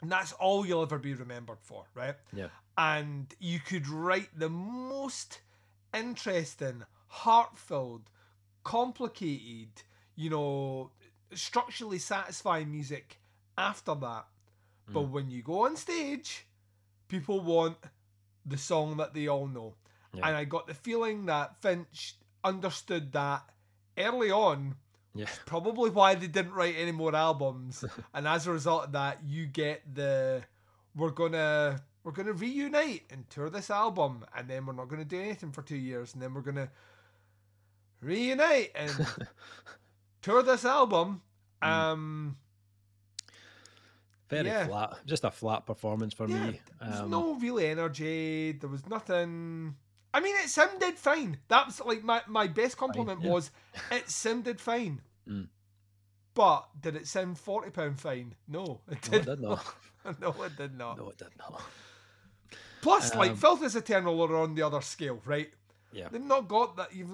and 0.00 0.10
that's 0.10 0.32
all 0.32 0.66
you'll 0.66 0.82
ever 0.82 0.98
be 0.98 1.14
remembered 1.14 1.60
for, 1.62 1.86
right? 1.94 2.16
Yeah. 2.32 2.48
And 2.76 3.32
you 3.38 3.60
could 3.60 3.86
write 3.86 4.36
the 4.36 4.50
most 4.50 5.40
interesting, 5.94 6.84
heart-filled, 7.06 8.10
complicated, 8.64 9.82
you 10.16 10.30
know, 10.30 10.90
structurally 11.34 11.98
satisfying 11.98 12.70
music 12.70 13.18
after 13.56 13.94
that. 13.94 14.26
But 14.88 15.04
Mm. 15.04 15.10
when 15.10 15.30
you 15.30 15.42
go 15.42 15.64
on 15.66 15.76
stage, 15.76 16.46
people 17.08 17.40
want 17.40 17.78
the 18.44 18.58
song 18.58 18.96
that 18.98 19.14
they 19.14 19.28
all 19.28 19.46
know. 19.46 19.74
Yeah. 20.12 20.26
And 20.28 20.36
I 20.36 20.44
got 20.44 20.66
the 20.66 20.74
feeling 20.74 21.26
that 21.26 21.56
Finch 21.62 22.16
understood 22.44 23.12
that 23.12 23.48
early 23.96 24.30
on, 24.30 24.76
Yeah. 25.14 25.26
probably 25.46 25.90
why 25.90 26.14
they 26.14 26.26
didn't 26.26 26.52
write 26.52 26.74
any 26.76 26.92
more 26.92 27.14
albums. 27.14 27.84
and 28.14 28.26
as 28.26 28.46
a 28.46 28.52
result 28.52 28.84
of 28.86 28.92
that, 28.92 29.22
you 29.24 29.46
get 29.46 29.94
the 29.94 30.44
we're 30.94 31.10
gonna 31.10 31.82
we're 32.04 32.12
gonna 32.12 32.32
reunite 32.32 33.04
and 33.10 33.30
tour 33.30 33.48
this 33.48 33.70
album, 33.70 34.26
and 34.34 34.48
then 34.50 34.66
we're 34.66 34.72
not 34.72 34.88
gonna 34.88 35.04
do 35.04 35.20
anything 35.20 35.52
for 35.52 35.62
two 35.62 35.76
years, 35.76 36.12
and 36.14 36.22
then 36.22 36.34
we're 36.34 36.40
gonna 36.42 36.70
reunite 38.03 38.72
and 38.74 39.07
tour 40.22 40.42
this 40.42 40.64
album. 40.64 41.22
Mm. 41.62 41.68
Um 41.68 42.36
Very 44.28 44.46
Yeah. 44.48 44.66
flat, 44.66 44.98
just 45.07 45.24
a 45.24 45.30
flat 45.30 45.66
performance 45.66 46.14
for 46.14 46.28
yeah, 46.28 46.46
me. 46.50 46.61
there's 46.80 47.00
Um, 47.00 47.11
no 47.11 47.34
real 47.34 47.59
energy. 47.59 48.53
There 48.53 48.68
was 48.70 48.86
nothing. 48.88 49.76
I 50.14 50.20
mean, 50.20 50.34
it 50.36 50.48
sounded 50.50 50.98
fine. 50.98 51.38
That 51.48 51.66
was 51.66 51.80
like 51.80 52.03
my, 52.05 52.20
my 52.26 52.46
best 52.46 52.76
compliment 52.76 53.22
yeah. 53.22 53.30
was 53.30 53.50
it 53.90 54.11
sounded 54.11 54.61
fine. 54.61 55.00
Mm. 55.28 55.48
But 56.34 56.68
did 56.80 56.96
it 56.96 57.07
sound 57.07 57.38
forty 57.38 57.70
pound 57.70 58.00
fine? 58.00 58.34
No, 58.48 58.80
it 58.90 59.11
no, 59.11 59.11
did. 59.11 59.14
it 59.14 59.26
did 59.26 59.40
not. 59.40 59.74
no, 60.20 60.42
it 60.42 60.57
did 60.57 60.76
not. 60.76 60.96
No, 60.98 61.11
it 61.11 61.18
did 61.18 61.28
not. 61.38 61.62
Plus, 62.80 63.14
like 63.14 63.30
Um, 63.32 63.36
Filth 63.36 63.62
is 63.62 63.76
Eternal 63.76 64.20
are 64.22 64.36
on 64.36 64.55
the 64.55 64.62
other 64.62 64.80
scale, 64.80 65.20
right? 65.24 65.53
Yeah. 65.93 66.09
They've 66.11 66.20
not 66.22 66.49
got 66.49 66.76
that. 66.76 66.95
You 66.95 67.07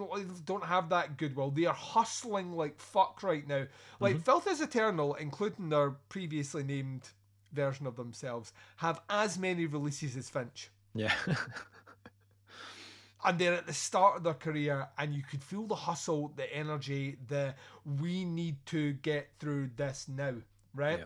don't 0.44 0.64
have 0.64 0.88
that 0.90 1.16
goodwill. 1.16 1.50
They 1.50 1.64
are 1.66 1.74
hustling 1.74 2.52
like 2.52 2.78
fuck 2.80 3.22
right 3.22 3.46
now. 3.46 3.64
Like 4.00 4.14
Mm-hmm. 4.14 4.22
Filth 4.22 4.46
is 4.48 4.60
Eternal, 4.60 5.14
including 5.14 5.68
their 5.68 5.90
previously 6.08 6.62
named 6.62 7.08
version 7.52 7.86
of 7.86 7.96
themselves, 7.96 8.52
have 8.76 9.00
as 9.10 9.38
many 9.38 9.66
releases 9.66 10.16
as 10.16 10.30
Finch. 10.30 10.70
Yeah. 10.94 11.12
and 13.24 13.38
they're 13.38 13.54
at 13.54 13.66
the 13.66 13.72
start 13.74 14.16
of 14.18 14.22
their 14.22 14.34
career 14.34 14.88
and 14.96 15.12
you 15.14 15.22
could 15.22 15.42
feel 15.42 15.66
the 15.66 15.74
hustle 15.74 16.32
the 16.36 16.54
energy 16.54 17.16
the 17.26 17.54
we 18.00 18.24
need 18.24 18.64
to 18.66 18.92
get 18.94 19.28
through 19.40 19.68
this 19.76 20.06
now 20.08 20.34
right 20.74 21.00
Yeah. 21.00 21.04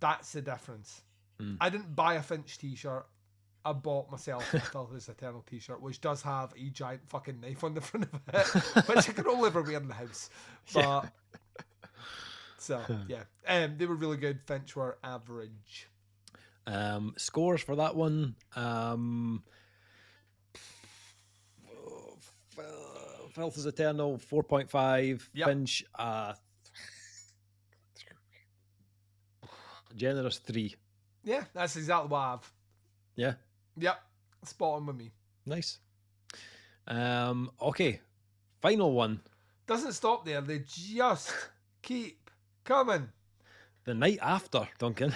that's 0.00 0.32
the 0.32 0.42
difference 0.42 1.02
Mm. 1.40 1.58
i 1.60 1.68
didn't 1.68 1.94
buy 1.94 2.14
a 2.14 2.22
finch 2.22 2.56
t-shirt 2.58 3.06
i 3.66 3.72
bought 3.72 4.10
myself 4.10 4.52
a 4.54 4.56
Eternal 5.10 5.44
t-shirt 5.48 5.80
which 5.82 6.00
does 6.00 6.22
have 6.22 6.52
a 6.56 6.70
giant 6.70 7.02
fucking 7.08 7.40
knife 7.40 7.62
on 7.64 7.74
the 7.74 7.80
front 7.80 8.06
of 8.12 8.20
it 8.32 8.46
which 8.88 9.08
i 9.08 9.12
can 9.12 9.26
only 9.26 9.48
ever 9.48 9.62
wear 9.62 9.76
in 9.76 9.88
the 9.88 9.94
house 9.94 10.30
but 10.74 11.04
Yeah. 11.04 11.08
so 12.58 12.80
yeah 13.08 13.22
um, 13.48 13.76
they 13.78 13.86
were 13.86 13.94
really 13.96 14.16
good 14.16 14.40
finch 14.46 14.74
were 14.76 14.96
average 15.04 15.88
Um, 16.66 17.14
scores 17.16 17.62
for 17.62 17.76
that 17.76 17.94
one. 17.94 18.34
Um, 18.56 19.42
Filth 23.34 23.58
is 23.58 23.66
Eternal, 23.66 24.16
4.5. 24.18 25.28
Yep. 25.34 25.46
Finch, 25.46 25.84
uh, 25.98 26.32
generous 29.96 30.38
3. 30.38 30.74
yeah 31.24 31.44
that's 31.54 31.76
exactly 31.76 32.08
what 32.08 32.18
i 32.18 32.30
have 32.30 32.52
Yeah, 33.16 33.34
yep 33.76 34.00
spot 34.44 34.74
on 34.74 34.86
with 34.86 34.96
me 34.96 35.10
nice. 35.46 35.78
Um, 36.88 37.50
okay, 37.60 38.00
final 38.60 38.92
one. 38.92 39.20
doesn't 39.66 39.92
stop 39.92 40.24
there. 40.24 40.40
They 40.40 40.60
just 40.66 41.32
keep 41.82 42.30
coming. 42.64 43.08
The 43.84 43.94
night 43.94 44.18
after, 44.20 44.68
Duncan. 44.78 45.14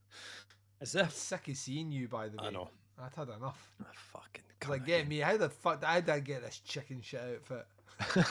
As 0.80 0.94
if. 0.94 1.12
Sick 1.12 1.48
of 1.48 1.56
seeing 1.56 1.92
you, 1.92 2.08
by 2.08 2.28
the 2.28 2.38
way. 2.38 2.48
I 2.48 2.50
know. 2.50 2.70
I'd 2.98 3.14
had 3.14 3.28
enough. 3.28 3.70
Ah, 3.82 3.86
Fucking. 4.12 4.44
Like, 4.68 4.86
get 4.86 5.08
me. 5.08 5.20
How 5.20 5.36
the 5.38 5.48
fuck 5.48 5.82
how 5.84 6.00
did 6.00 6.10
I 6.10 6.20
get 6.20 6.42
this 6.42 6.58
chicken 6.58 7.00
shit 7.02 7.20
outfit? 7.20 7.66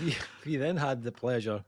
we, 0.00 0.16
we 0.46 0.56
then 0.56 0.76
had 0.76 1.02
the 1.02 1.12
pleasure 1.12 1.64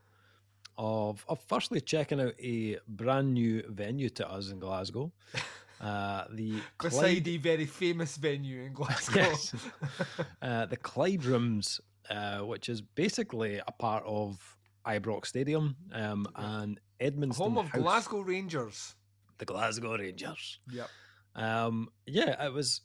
of, 0.79 1.25
of 1.29 1.41
firstly 1.47 1.81
checking 1.81 2.21
out 2.21 2.35
a 2.41 2.79
brand 2.89 3.35
new 3.35 3.63
venue 3.69 4.09
to 4.11 4.29
us 4.31 4.51
in 4.51 4.59
Glasgow. 4.59 5.13
Uh, 5.81 6.27
the 6.31 6.63
Beside 6.81 7.25
Clyde, 7.25 7.29
a 7.29 7.37
very 7.39 7.67
famous 7.67 8.17
venue 8.17 8.63
in 8.63 8.73
Glasgow. 8.81 9.19
yes, 9.19 9.53
uh, 10.43 10.65
the 10.67 10.77
Clyde 10.77 11.25
Rooms, 11.25 11.81
uh, 12.09 12.39
which 12.39 12.69
is 12.69 12.81
basically 12.81 13.61
a 13.67 13.73
part 13.73 14.05
of 14.07 14.39
Ibrox 14.87 15.27
Stadium, 15.27 15.75
um, 15.93 16.29
and 16.37 16.79
Edmonton 17.01 17.37
Home 17.37 17.59
of 17.59 17.67
House, 17.67 17.83
Glasgow 17.83 18.21
Rangers. 18.21 18.95
the 19.39 19.45
Glasgow 19.45 19.97
Rangers. 19.99 20.61
Yep. 20.71 20.89
Um, 21.35 21.89
yeah, 22.07 22.45
it 22.47 22.53
was 22.53 22.83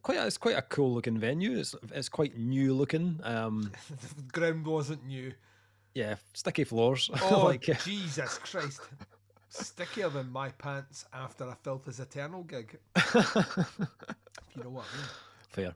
quite. 0.00 0.16
A, 0.16 0.26
it's 0.26 0.38
quite 0.38 0.56
a 0.56 0.62
cool 0.62 0.94
looking 0.94 1.18
venue. 1.18 1.58
It's 1.58 1.74
it's 1.92 2.08
quite 2.08 2.38
new 2.38 2.72
looking. 2.72 3.20
Um, 3.22 3.70
the 3.90 4.22
ground 4.32 4.66
wasn't 4.66 5.04
new. 5.04 5.34
Yeah, 5.94 6.16
sticky 6.34 6.64
floors. 6.64 7.10
Oh 7.22 7.44
like 7.44 7.62
Jesus 7.84 8.38
Christ! 8.38 8.80
Stickier 9.48 10.08
than 10.08 10.30
my 10.32 10.48
pants 10.50 11.04
after 11.12 11.44
a 11.44 11.54
Filth 11.54 11.86
is 11.88 12.00
Eternal 12.00 12.42
gig. 12.44 12.78
If 12.96 14.56
you 14.56 14.64
know 14.64 14.70
what 14.70 14.84
I 14.92 14.96
mean. 14.96 15.06
fair. 15.48 15.74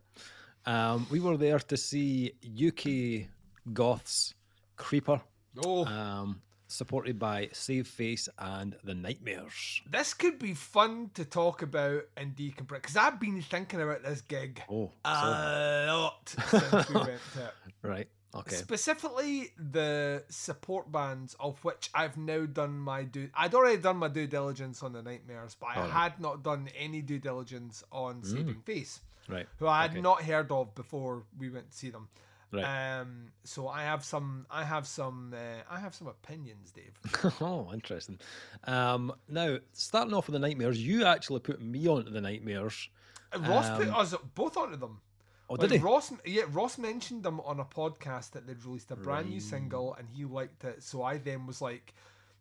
Um, 0.66 1.06
we 1.10 1.20
were 1.20 1.36
there 1.36 1.58
to 1.58 1.76
see 1.76 2.32
Yuki 2.42 3.28
Goths 3.72 4.34
Creeper, 4.76 5.20
Oh, 5.64 5.84
um, 5.86 6.42
supported 6.68 7.18
by 7.18 7.48
Save 7.52 7.86
Face 7.86 8.28
and 8.38 8.76
the 8.84 8.94
Nightmares. 8.94 9.80
this 9.88 10.12
could 10.12 10.38
be 10.38 10.52
fun 10.54 11.10
to 11.14 11.24
talk 11.24 11.62
about 11.62 12.02
and 12.16 12.34
decompress 12.36 12.82
because 12.82 12.96
I've 12.96 13.20
been 13.20 13.40
thinking 13.40 13.80
about 13.80 14.02
this 14.02 14.20
gig 14.22 14.62
Oh, 14.68 14.90
a 15.04 15.86
lot 15.88 16.28
since 16.48 16.88
we 16.90 16.94
went 16.96 17.20
to 17.34 17.44
it. 17.46 17.54
right. 17.82 18.08
Okay. 18.40 18.56
Specifically, 18.56 19.50
the 19.58 20.24
support 20.28 20.90
bands 20.92 21.34
of 21.40 21.62
which 21.64 21.90
I've 21.94 22.16
now 22.16 22.46
done 22.46 22.78
my 22.78 23.04
due. 23.04 23.30
I'd 23.34 23.54
already 23.54 23.80
done 23.80 23.96
my 23.96 24.08
due 24.08 24.26
diligence 24.26 24.82
on 24.82 24.92
the 24.92 25.02
Nightmares, 25.02 25.56
but 25.58 25.66
I 25.68 25.76
Alright. 25.76 25.90
had 25.92 26.20
not 26.20 26.42
done 26.42 26.68
any 26.78 27.02
due 27.02 27.18
diligence 27.18 27.82
on 27.92 28.22
Saving 28.22 28.60
Face, 28.62 29.00
Right. 29.28 29.46
who 29.58 29.66
I 29.66 29.82
had 29.82 29.90
Okay. 29.92 30.00
not 30.00 30.22
heard 30.22 30.50
of 30.52 30.74
before 30.74 31.24
we 31.38 31.48
went 31.50 31.70
to 31.70 31.76
see 31.76 31.90
them. 31.90 32.08
Right. 32.52 33.00
Um, 33.00 33.32
so 33.42 33.66
I 33.68 33.82
have 33.82 34.04
some, 34.04 34.46
I 34.50 34.62
have 34.64 34.86
some, 34.86 35.34
uh, 35.34 35.62
I 35.68 35.80
have 35.80 35.94
some 35.94 36.06
opinions, 36.06 36.70
Dave. 36.70 36.96
oh, 37.40 37.70
interesting. 37.72 38.20
Um, 38.64 39.12
now, 39.28 39.58
starting 39.72 40.14
off 40.14 40.26
with 40.28 40.34
the 40.34 40.38
Nightmares, 40.38 40.80
you 40.80 41.04
actually 41.04 41.40
put 41.40 41.60
me 41.60 41.86
onto 41.88 42.10
the 42.10 42.20
Nightmares. 42.20 42.88
Ross 43.36 43.68
put 43.76 43.88
Um, 43.88 43.94
us 43.96 44.14
both 44.34 44.56
onto 44.56 44.76
them. 44.76 45.00
Oh, 45.48 45.54
Like, 45.54 45.68
did 45.68 45.72
he? 45.72 45.78
Ross, 45.78 46.12
yeah, 46.24 46.42
Ross 46.50 46.76
mentioned 46.78 47.22
them 47.22 47.40
on 47.40 47.60
a 47.60 47.64
podcast 47.64 48.32
that 48.32 48.46
they'd 48.46 48.64
released 48.64 48.90
a 48.90 48.96
brand 48.96 49.28
new 49.30 49.40
single, 49.40 49.94
and 49.94 50.08
he 50.08 50.24
liked 50.24 50.64
it. 50.64 50.82
So 50.82 51.02
I 51.02 51.18
then 51.18 51.46
was 51.46 51.60
like, 51.62 51.94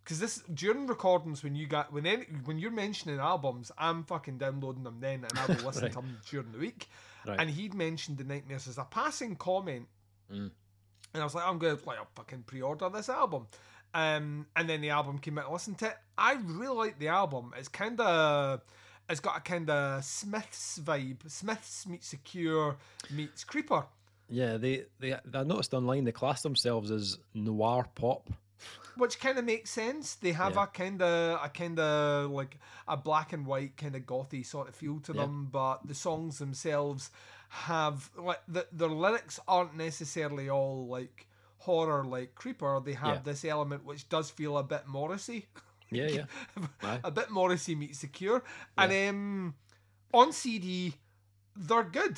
because 0.03 0.20
this 0.20 0.43
during 0.53 0.88
recordings 0.88 1.43
when 1.43 1.56
you 1.56 1.68
got 1.68 1.91
when 1.93 2.06
any, 2.06 2.26
when 2.45 2.58
you're 2.58 2.72
mentioning 2.72 3.20
albums, 3.20 3.72
I'm 3.78 4.03
fucking 4.03 4.38
downloading 4.39 4.84
them 4.84 4.97
then, 4.99 5.24
and 5.24 5.38
I 5.39 5.45
will 5.47 5.56
listen 5.68 5.84
Right. 5.84 5.91
to 5.91 5.97
them 5.97 6.18
during 6.30 6.51
the 6.51 6.58
week. 6.58 6.88
Right. 7.28 7.39
And 7.39 7.49
he'd 7.49 7.74
mentioned 7.74 8.18
the 8.18 8.24
Nightmares 8.24 8.68
as 8.68 8.78
a 8.78 8.84
passing 8.86 9.36
comment, 9.36 9.88
Mm. 10.32 10.49
and 11.14 11.22
I 11.22 11.24
was 11.24 11.36
like, 11.36 11.47
I'm 11.47 11.60
going 11.60 11.78
to 11.78 11.86
like 11.86 11.99
I'll 11.99 12.08
fucking 12.16 12.43
pre-order 12.47 12.89
this 12.89 13.10
album. 13.10 13.45
Um, 13.93 14.47
and 14.56 14.68
then 14.68 14.82
the 14.82 14.89
album 14.89 15.20
came 15.20 15.38
out. 15.38 15.45
I 15.49 15.53
listened 15.53 15.78
to 15.80 15.88
it. 15.88 15.97
I 16.18 16.34
really 16.43 16.76
like 16.76 16.99
the 16.99 17.08
album. 17.10 17.53
It's 17.58 17.68
kind 17.70 17.99
of, 18.01 18.62
it's 19.10 19.20
got 19.20 19.38
a 19.38 19.41
kind 19.41 19.70
of 19.70 20.03
Smiths 20.03 20.80
vibe. 20.80 21.30
Smiths 21.30 21.86
meets 21.88 22.12
the 22.12 22.18
Cure 22.18 22.76
meets 23.12 23.43
Creeper. 23.43 23.86
Yeah, 24.30 24.58
they, 24.58 24.86
they 24.99 25.14
I 25.14 25.43
noticed 25.43 25.74
online 25.74 26.03
they 26.03 26.12
class 26.12 26.41
themselves 26.41 26.89
as 26.91 27.18
noir 27.34 27.86
pop. 27.95 28.30
which 28.97 29.20
kind 29.20 29.38
of 29.38 29.45
makes 29.45 29.70
sense. 29.70 30.16
They 30.16 30.32
have 30.32 30.56
Yeah. 30.56 30.64
a 30.64 30.68
kind 30.68 31.01
of 31.01 31.39
a 31.43 31.49
kind 31.49 31.78
of 31.80 32.32
like 32.32 32.58
a 32.88 32.97
black 32.97 33.34
and 33.34 33.45
white 33.45 33.78
kind 33.78 33.95
of 33.95 34.03
gothy 34.03 34.43
sort 34.45 34.70
of 34.70 34.76
feel 34.76 34.99
to 35.01 35.14
Yeah. 35.14 35.22
them, 35.22 35.49
but 35.51 35.86
the 35.86 35.93
songs 35.93 36.39
themselves 36.39 37.12
have 37.49 38.10
like 38.18 38.41
the, 38.47 38.66
their 38.72 38.89
lyrics 38.89 39.39
aren't 39.47 39.76
necessarily 39.76 40.49
all 40.49 40.88
like 40.88 41.28
horror 41.60 42.03
like 42.06 42.34
creeper. 42.36 42.80
They 42.84 42.93
have 42.93 43.16
Yeah. 43.18 43.22
this 43.24 43.45
element 43.45 43.86
which 43.86 44.08
does 44.10 44.30
feel 44.32 44.58
a 44.58 44.64
bit 44.64 44.88
Morrissey, 44.88 45.45
Yeah, 45.91 46.07
yeah. 46.83 46.97
A 47.03 47.11
bit 47.11 47.29
Morrissey 47.29 47.75
meets 47.75 47.99
the 47.99 48.07
Cure, 48.07 48.43
and 48.77 48.91
um 49.09 49.55
on 50.13 50.31
CD 50.33 50.93
they're 51.55 51.83
good. 51.83 52.17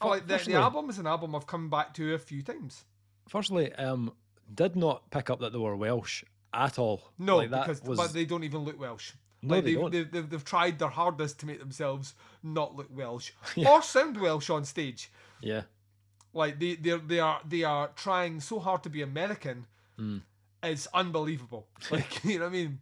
Fir- 0.00 0.08
like 0.08 0.26
the, 0.26 0.36
the 0.38 0.54
album 0.54 0.88
is 0.90 0.98
an 0.98 1.06
album 1.06 1.34
I've 1.34 1.46
come 1.46 1.68
back 1.70 1.94
to 1.94 2.14
a 2.14 2.18
few 2.18 2.42
times. 2.42 2.84
Firstly, 3.28 3.72
um, 3.74 4.12
did 4.54 4.76
not 4.76 5.10
pick 5.10 5.28
up 5.30 5.40
that 5.40 5.52
they 5.52 5.58
were 5.58 5.76
Welsh 5.76 6.24
at 6.54 6.78
all. 6.78 7.02
No, 7.18 7.38
Like, 7.38 7.50
that 7.50 7.66
because 7.66 7.82
was 7.82 7.98
but 7.98 8.12
they 8.12 8.24
don't 8.24 8.44
even 8.44 8.60
look 8.60 8.78
Welsh. 8.80 9.12
No, 9.42 9.56
like 9.56 9.64
they 9.64 9.72
they've, 9.72 9.80
don't. 9.80 9.92
They've, 9.92 10.10
they've, 10.10 10.30
they've 10.30 10.44
tried 10.44 10.78
their 10.78 10.88
hardest 10.88 11.40
to 11.40 11.46
make 11.46 11.58
themselves 11.58 12.14
not 12.42 12.74
look 12.76 12.88
Welsh 12.90 13.32
Yeah. 13.56 13.70
or 13.70 13.82
sound 13.82 14.16
Welsh 14.18 14.48
on 14.50 14.64
stage. 14.64 15.10
yeah, 15.40 15.62
Like 16.32 16.58
they 16.58 16.76
they 16.76 16.96
they 16.98 17.20
are 17.20 17.40
they 17.46 17.64
are 17.64 17.88
trying 17.96 18.40
so 18.40 18.58
hard 18.60 18.82
to 18.84 18.90
be 18.90 19.02
American. 19.02 19.66
Mm. 19.98 20.22
It's 20.62 20.86
unbelievable. 20.94 21.66
Like 21.90 22.24
you 22.24 22.38
know 22.38 22.44
what 22.46 22.50
I 22.50 22.52
mean. 22.52 22.78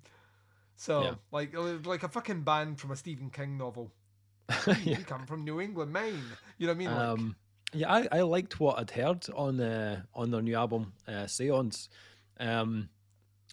So 0.76 1.02
Yeah. 1.02 1.14
like 1.32 1.54
like 1.86 2.02
a 2.02 2.08
fucking 2.08 2.42
band 2.42 2.80
from 2.80 2.90
a 2.90 2.96
Stephen 2.96 3.30
King 3.30 3.56
novel. 3.58 3.92
yeah. 4.66 4.98
We 4.98 5.04
come 5.04 5.26
from 5.26 5.44
New 5.44 5.60
England, 5.60 5.92
Maine. 5.92 6.22
You 6.58 6.66
know 6.66 6.72
what 6.72 6.76
I 6.76 6.78
mean? 6.78 6.90
Like, 6.90 7.08
Um, 7.08 7.36
yeah, 7.72 7.92
I, 7.92 8.08
I 8.12 8.20
liked 8.20 8.60
what 8.60 8.78
I'd 8.78 8.90
heard 8.90 9.26
on 9.34 9.60
uh, 9.60 10.02
on 10.14 10.30
their 10.30 10.42
new 10.42 10.54
album, 10.54 10.92
uh, 11.08 11.26
Seance. 11.26 11.88
Um, 12.38 12.88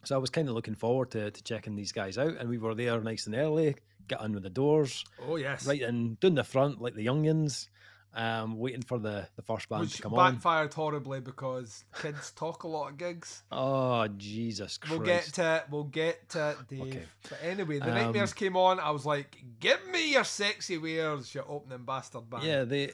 so 0.04 0.16
I 0.16 0.20
was 0.20 0.30
kind 0.30 0.50
of 0.50 0.56
looking 0.56 0.76
forward 0.76 1.12
to, 1.12 1.32
to 1.32 1.44
checking 1.44 1.76
these 1.76 1.92
guys 1.92 2.18
out, 2.18 2.36
and 2.38 2.50
we 2.50 2.58
were 2.58 2.76
there 2.76 3.00
nice 3.02 3.26
and 3.26 3.36
early, 3.36 3.76
get 4.08 4.22
in 4.22 4.34
with 4.34 4.44
the 4.44 4.50
doors, 4.50 5.04
oh 5.28 5.38
yes. 5.38 5.66
right 5.66 5.82
in 5.82 6.16
down 6.16 6.36
the 6.36 6.44
front 6.44 6.82
like 6.82 6.94
the 6.94 7.06
youngins, 7.06 7.70
um, 8.16 8.58
waiting 8.58 8.82
for 8.82 9.00
the, 9.00 9.28
the 9.36 9.42
first 9.42 9.68
band 9.70 9.82
Which 9.82 9.96
to 9.98 10.04
come 10.04 10.14
on. 10.14 10.26
Which 10.26 10.36
backfired 10.36 10.74
horribly 10.74 11.20
because 11.20 11.84
kids 12.02 12.32
talk 12.32 12.64
a 12.64 12.68
lot 12.68 12.92
of 12.92 12.98
gigs. 12.98 13.44
Oh 13.52 14.08
Jesus 14.18 14.78
Christ! 14.78 14.98
We'll 14.98 15.06
get 15.06 15.24
to 15.24 15.56
it. 15.56 15.64
We'll 15.70 15.84
get 15.86 16.30
to 16.30 16.50
it, 16.52 16.58
Dave. 16.70 16.82
Okay. 16.82 17.04
But 17.30 17.40
anyway, 17.44 17.80
the 17.80 17.90
Um, 17.90 17.96
nightmares 17.96 18.34
came 18.34 18.56
on. 18.56 18.80
I 18.80 18.92
was 18.92 19.06
like, 19.06 19.38
"Give 19.60 19.80
me 19.90 20.12
your 20.14 20.24
sexy 20.24 20.78
wares, 20.78 21.34
you 21.34 21.44
opening 21.48 21.86
bastard 21.86 22.30
band." 22.30 22.44
Yeah, 22.44 22.64
the, 22.64 22.94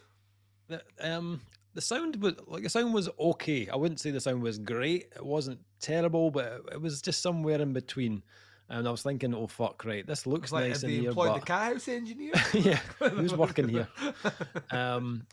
the 0.67 0.81
um 1.01 1.41
the 1.73 1.81
sound 1.81 2.15
was 2.17 2.33
like 2.47 2.63
the 2.63 2.69
sound 2.69 2.93
was 2.93 3.09
okay. 3.19 3.67
I 3.69 3.75
wouldn't 3.75 3.99
say 3.99 4.11
the 4.11 4.21
sound 4.21 4.41
was 4.41 4.57
great. 4.57 5.09
It 5.15 5.25
wasn't 5.25 5.59
terrible, 5.79 6.31
but 6.31 6.45
it, 6.45 6.61
it 6.73 6.81
was 6.81 7.01
just 7.01 7.21
somewhere 7.21 7.61
in 7.61 7.73
between. 7.73 8.23
And 8.71 8.87
I 8.87 8.91
was 8.91 9.01
thinking, 9.01 9.33
oh 9.33 9.47
fuck, 9.47 9.83
right, 9.83 10.05
this 10.05 10.27
looks 10.27 10.51
like, 10.51 10.69
nice 10.69 10.83
in 10.83 10.89
they 10.89 10.95
here, 10.97 11.09
employed 11.09 11.41
the 11.41 11.45
Cathouse 11.45 11.87
engineer? 11.87 12.33
yeah, 12.53 12.79
who's 12.99 13.35
working 13.35 13.67
here? 13.69 13.87
Um, 14.71 15.25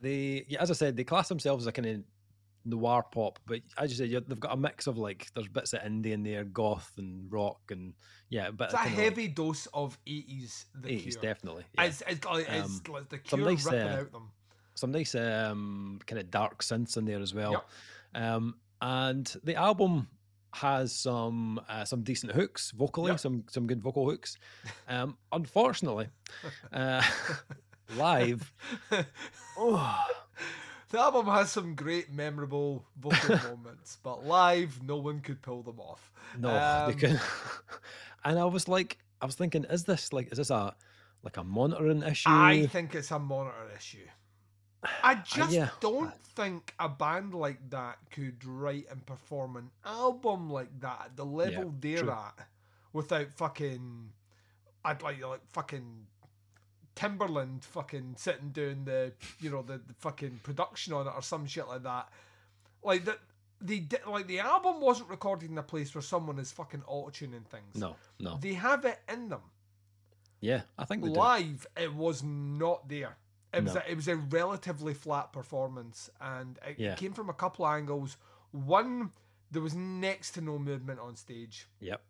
they 0.00 0.44
yeah, 0.48 0.62
as 0.62 0.70
I 0.70 0.74
said, 0.74 0.96
they 0.96 1.04
class 1.04 1.28
themselves 1.28 1.64
as 1.64 1.68
a 1.68 1.72
kind 1.72 1.86
of 1.86 2.02
noir 2.64 3.04
pop, 3.10 3.38
but 3.46 3.60
as 3.78 3.90
you 3.90 3.96
said, 3.96 4.24
they've 4.28 4.40
got 4.40 4.52
a 4.52 4.56
mix 4.56 4.86
of 4.86 4.98
like 4.98 5.28
there's 5.34 5.48
bits 5.48 5.72
of 5.72 5.80
indie 5.80 6.12
in 6.12 6.22
there, 6.22 6.44
goth 6.44 6.92
and 6.98 7.32
rock, 7.32 7.60
and 7.70 7.94
yeah, 8.28 8.50
but 8.50 8.66
it's 8.66 8.74
a 8.74 8.78
heavy 8.78 9.28
dose 9.28 9.66
of 9.74 9.98
eighties. 10.06 10.66
The 10.74 10.92
eighties 10.92 11.16
definitely. 11.16 11.64
Yeah. 11.74 11.84
It's, 11.84 12.02
it's, 12.06 12.24
like, 12.24 12.46
it's 12.48 12.80
Um, 12.86 12.92
like 12.94 13.08
the 13.08 13.18
cure 13.18 13.40
nice, 13.50 13.64
ripping 13.64 13.80
uh, 13.80 13.96
out 14.00 14.12
them. 14.12 14.30
some 14.74 14.92
nice 14.92 15.14
um 15.14 15.98
kind 16.06 16.20
of 16.20 16.30
dark 16.30 16.62
synths 16.62 16.96
in 16.96 17.04
there 17.04 17.20
as 17.20 17.34
well. 17.34 17.52
Yep. 18.14 18.22
Um 18.22 18.54
and 18.80 19.34
the 19.44 19.54
album 19.54 20.08
has 20.56 20.92
some 20.92 21.60
uh, 21.68 21.84
some 21.84 22.02
decent 22.02 22.32
hooks 22.32 22.70
vocally, 22.72 23.10
Yep. 23.12 23.20
some 23.20 23.44
some 23.48 23.66
good 23.66 23.82
vocal 23.82 24.08
hooks. 24.08 24.36
Um 24.88 25.16
unfortunately, 25.32 26.08
uh 26.72 27.02
live 27.96 28.52
oh, 29.58 30.04
The 30.90 31.00
album 31.00 31.26
has 31.26 31.50
some 31.50 31.74
great 31.74 32.12
memorable 32.12 32.84
vocal 32.98 33.36
moments, 33.50 33.98
but 34.04 34.24
live, 34.24 34.80
no 34.84 34.96
one 34.98 35.20
could 35.20 35.42
pull 35.42 35.62
them 35.62 35.80
off. 35.80 36.12
no, 36.38 36.48
Um, 36.50 36.92
they 36.92 36.98
can 37.08 37.20
and 38.24 38.38
I 38.38 38.44
was 38.44 38.68
like 38.68 38.98
I 39.20 39.26
was 39.26 39.34
thinking, 39.34 39.64
is 39.64 39.84
this 39.84 40.12
like 40.12 40.30
is 40.32 40.38
this 40.38 40.50
a 40.50 40.74
like 41.22 41.36
a 41.38 41.44
monitoring 41.44 42.02
issue? 42.02 42.28
I 42.30 42.66
think 42.66 42.94
it's 42.94 43.10
a 43.10 43.18
monitor 43.18 43.68
issue. 43.76 44.06
I 45.02 45.16
just 45.24 45.52
yeah. 45.52 45.70
don't 45.80 46.14
think 46.34 46.74
a 46.78 46.88
band 46.88 47.34
like 47.34 47.70
that 47.70 47.98
could 48.10 48.44
write 48.44 48.86
and 48.90 49.04
perform 49.06 49.56
an 49.56 49.70
album 49.84 50.50
like 50.50 50.80
that 50.80 51.02
at 51.06 51.16
the 51.16 51.24
level 51.24 51.74
they're 51.80 51.98
true. 51.98 52.10
at 52.10 52.46
without 52.92 53.30
fucking 53.32 54.10
I'd 54.84 55.02
like 55.02 55.24
like 55.24 55.46
fucking 55.52 56.06
Timbaland 56.94 57.64
fucking 57.64 58.14
sitting 58.16 58.50
doing 58.50 58.84
the 58.84 59.12
you 59.40 59.50
know 59.50 59.62
the, 59.62 59.78
the 59.78 59.94
fucking 59.98 60.40
production 60.42 60.92
on 60.92 61.06
it 61.06 61.12
or 61.14 61.22
some 61.22 61.46
shit 61.46 61.68
like 61.68 61.82
that. 61.82 62.08
Like 62.82 63.04
that 63.04 63.18
they 63.60 63.80
did 63.80 64.00
like 64.06 64.26
the 64.26 64.40
album 64.40 64.80
wasn't 64.80 65.08
recorded 65.08 65.50
in 65.50 65.58
a 65.58 65.62
place 65.62 65.94
where 65.94 66.02
someone 66.02 66.38
is 66.38 66.52
fucking 66.52 66.82
auto 66.86 67.10
tuning 67.10 67.44
things. 67.50 67.74
no, 67.74 67.96
no. 68.20 68.38
They 68.40 68.54
have 68.54 68.84
it 68.84 68.98
in 69.12 69.28
them 69.28 69.40
Yeah, 70.40 70.62
I 70.78 70.84
think 70.84 71.02
they 71.02 71.08
do. 71.10 71.14
live 71.18 71.66
it 71.76 71.92
was 71.94 72.22
not 72.22 72.88
there 72.88 73.16
it 73.56 73.64
was 73.64 73.74
No. 73.74 73.80
a, 73.86 73.90
it 73.92 73.96
was 73.96 74.08
a 74.08 74.16
relatively 74.16 74.94
flat 74.94 75.32
performance 75.32 76.10
and 76.20 76.58
it 76.66 76.78
Yeah. 76.78 76.94
came 76.94 77.12
from 77.12 77.28
a 77.30 77.34
couple 77.34 77.64
of 77.64 77.72
angles 77.74 78.16
one 78.52 79.10
there 79.50 79.62
was 79.62 79.74
next 79.74 80.32
to 80.32 80.40
no 80.40 80.58
movement 80.58 81.00
on 81.00 81.16
stage 81.16 81.66
Yep. 81.80 82.00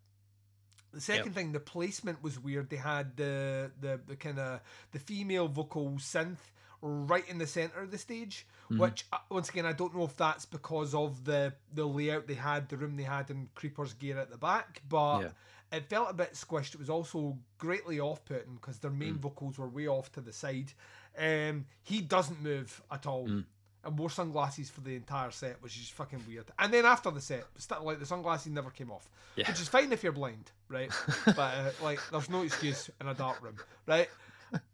the 0.92 1.00
second 1.00 1.34
thing 1.34 1.52
the 1.52 1.60
placement 1.60 2.22
was 2.22 2.38
weird 2.38 2.70
they 2.70 2.76
had 2.76 3.16
the 3.16 3.70
the, 3.80 4.00
the 4.06 4.16
kind 4.16 4.38
of 4.38 4.60
the 4.92 4.98
female 4.98 5.48
vocal 5.48 5.90
synth 5.92 6.38
right 6.82 7.28
in 7.28 7.38
the 7.38 7.46
center 7.46 7.80
of 7.80 7.90
the 7.90 7.98
stage. 7.98 8.46
Mhm. 8.70 8.78
Which 8.78 9.06
uh, 9.12 9.18
once 9.30 9.48
again, 9.48 9.64
I 9.66 9.72
don't 9.72 9.94
know 9.96 10.04
if 10.04 10.16
that's 10.16 10.44
because 10.44 10.94
of 10.94 11.24
the 11.24 11.54
the 11.72 11.86
layout 11.86 12.26
they 12.26 12.34
had, 12.34 12.68
the 12.68 12.76
room 12.76 12.96
they 12.96 13.02
had, 13.02 13.30
and 13.30 13.52
Creeper's 13.54 13.94
gear 13.94 14.18
at 14.18 14.30
the 14.30 14.36
back, 14.38 14.82
but. 14.88 15.20
Yeah. 15.22 15.30
It 15.72 15.86
felt 15.86 16.08
a 16.08 16.14
bit 16.14 16.34
squished. 16.34 16.74
It 16.74 16.78
was 16.78 16.88
also 16.88 17.36
greatly 17.58 17.98
off-putting 17.98 18.54
because 18.54 18.78
their 18.78 18.90
main 18.92 19.14
Mm. 19.16 19.22
vocals 19.22 19.58
were 19.58 19.68
way 19.68 19.88
off 19.88 20.12
to 20.12 20.20
the 20.20 20.32
side. 20.32 20.72
Um, 21.18 21.66
he 21.82 22.00
doesn't 22.00 22.42
move 22.42 22.82
at 22.90 23.06
all, 23.06 23.26
Mm. 23.26 23.44
and 23.84 23.98
wore 23.98 24.10
sunglasses 24.10 24.68
for 24.70 24.80
the 24.80 24.96
entire 24.96 25.30
set, 25.30 25.62
which 25.62 25.76
is 25.78 25.88
fucking 25.88 26.24
weird. 26.26 26.50
And 26.58 26.72
then 26.72 26.84
after 26.84 27.10
the 27.10 27.20
set, 27.20 27.44
like 27.82 27.98
the 28.00 28.06
sunglasses 28.06 28.52
never 28.52 28.70
came 28.70 28.90
off, 28.90 29.08
Yeah. 29.36 29.48
which 29.48 29.60
is 29.60 29.68
fine 29.68 29.92
if 29.92 30.02
you're 30.02 30.12
blind, 30.12 30.50
right? 30.68 30.90
but 31.26 31.38
uh, 31.38 31.70
like, 31.82 32.00
there's 32.10 32.28
no 32.28 32.42
excuse 32.42 32.90
in 33.00 33.06
a 33.08 33.14
dark 33.14 33.40
room, 33.42 33.56
right? 33.86 34.08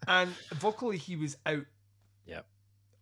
And 0.08 0.30
vocally, 0.54 0.98
he 0.98 1.16
was 1.16 1.36
out. 1.46 1.64
Yeah. 2.26 2.40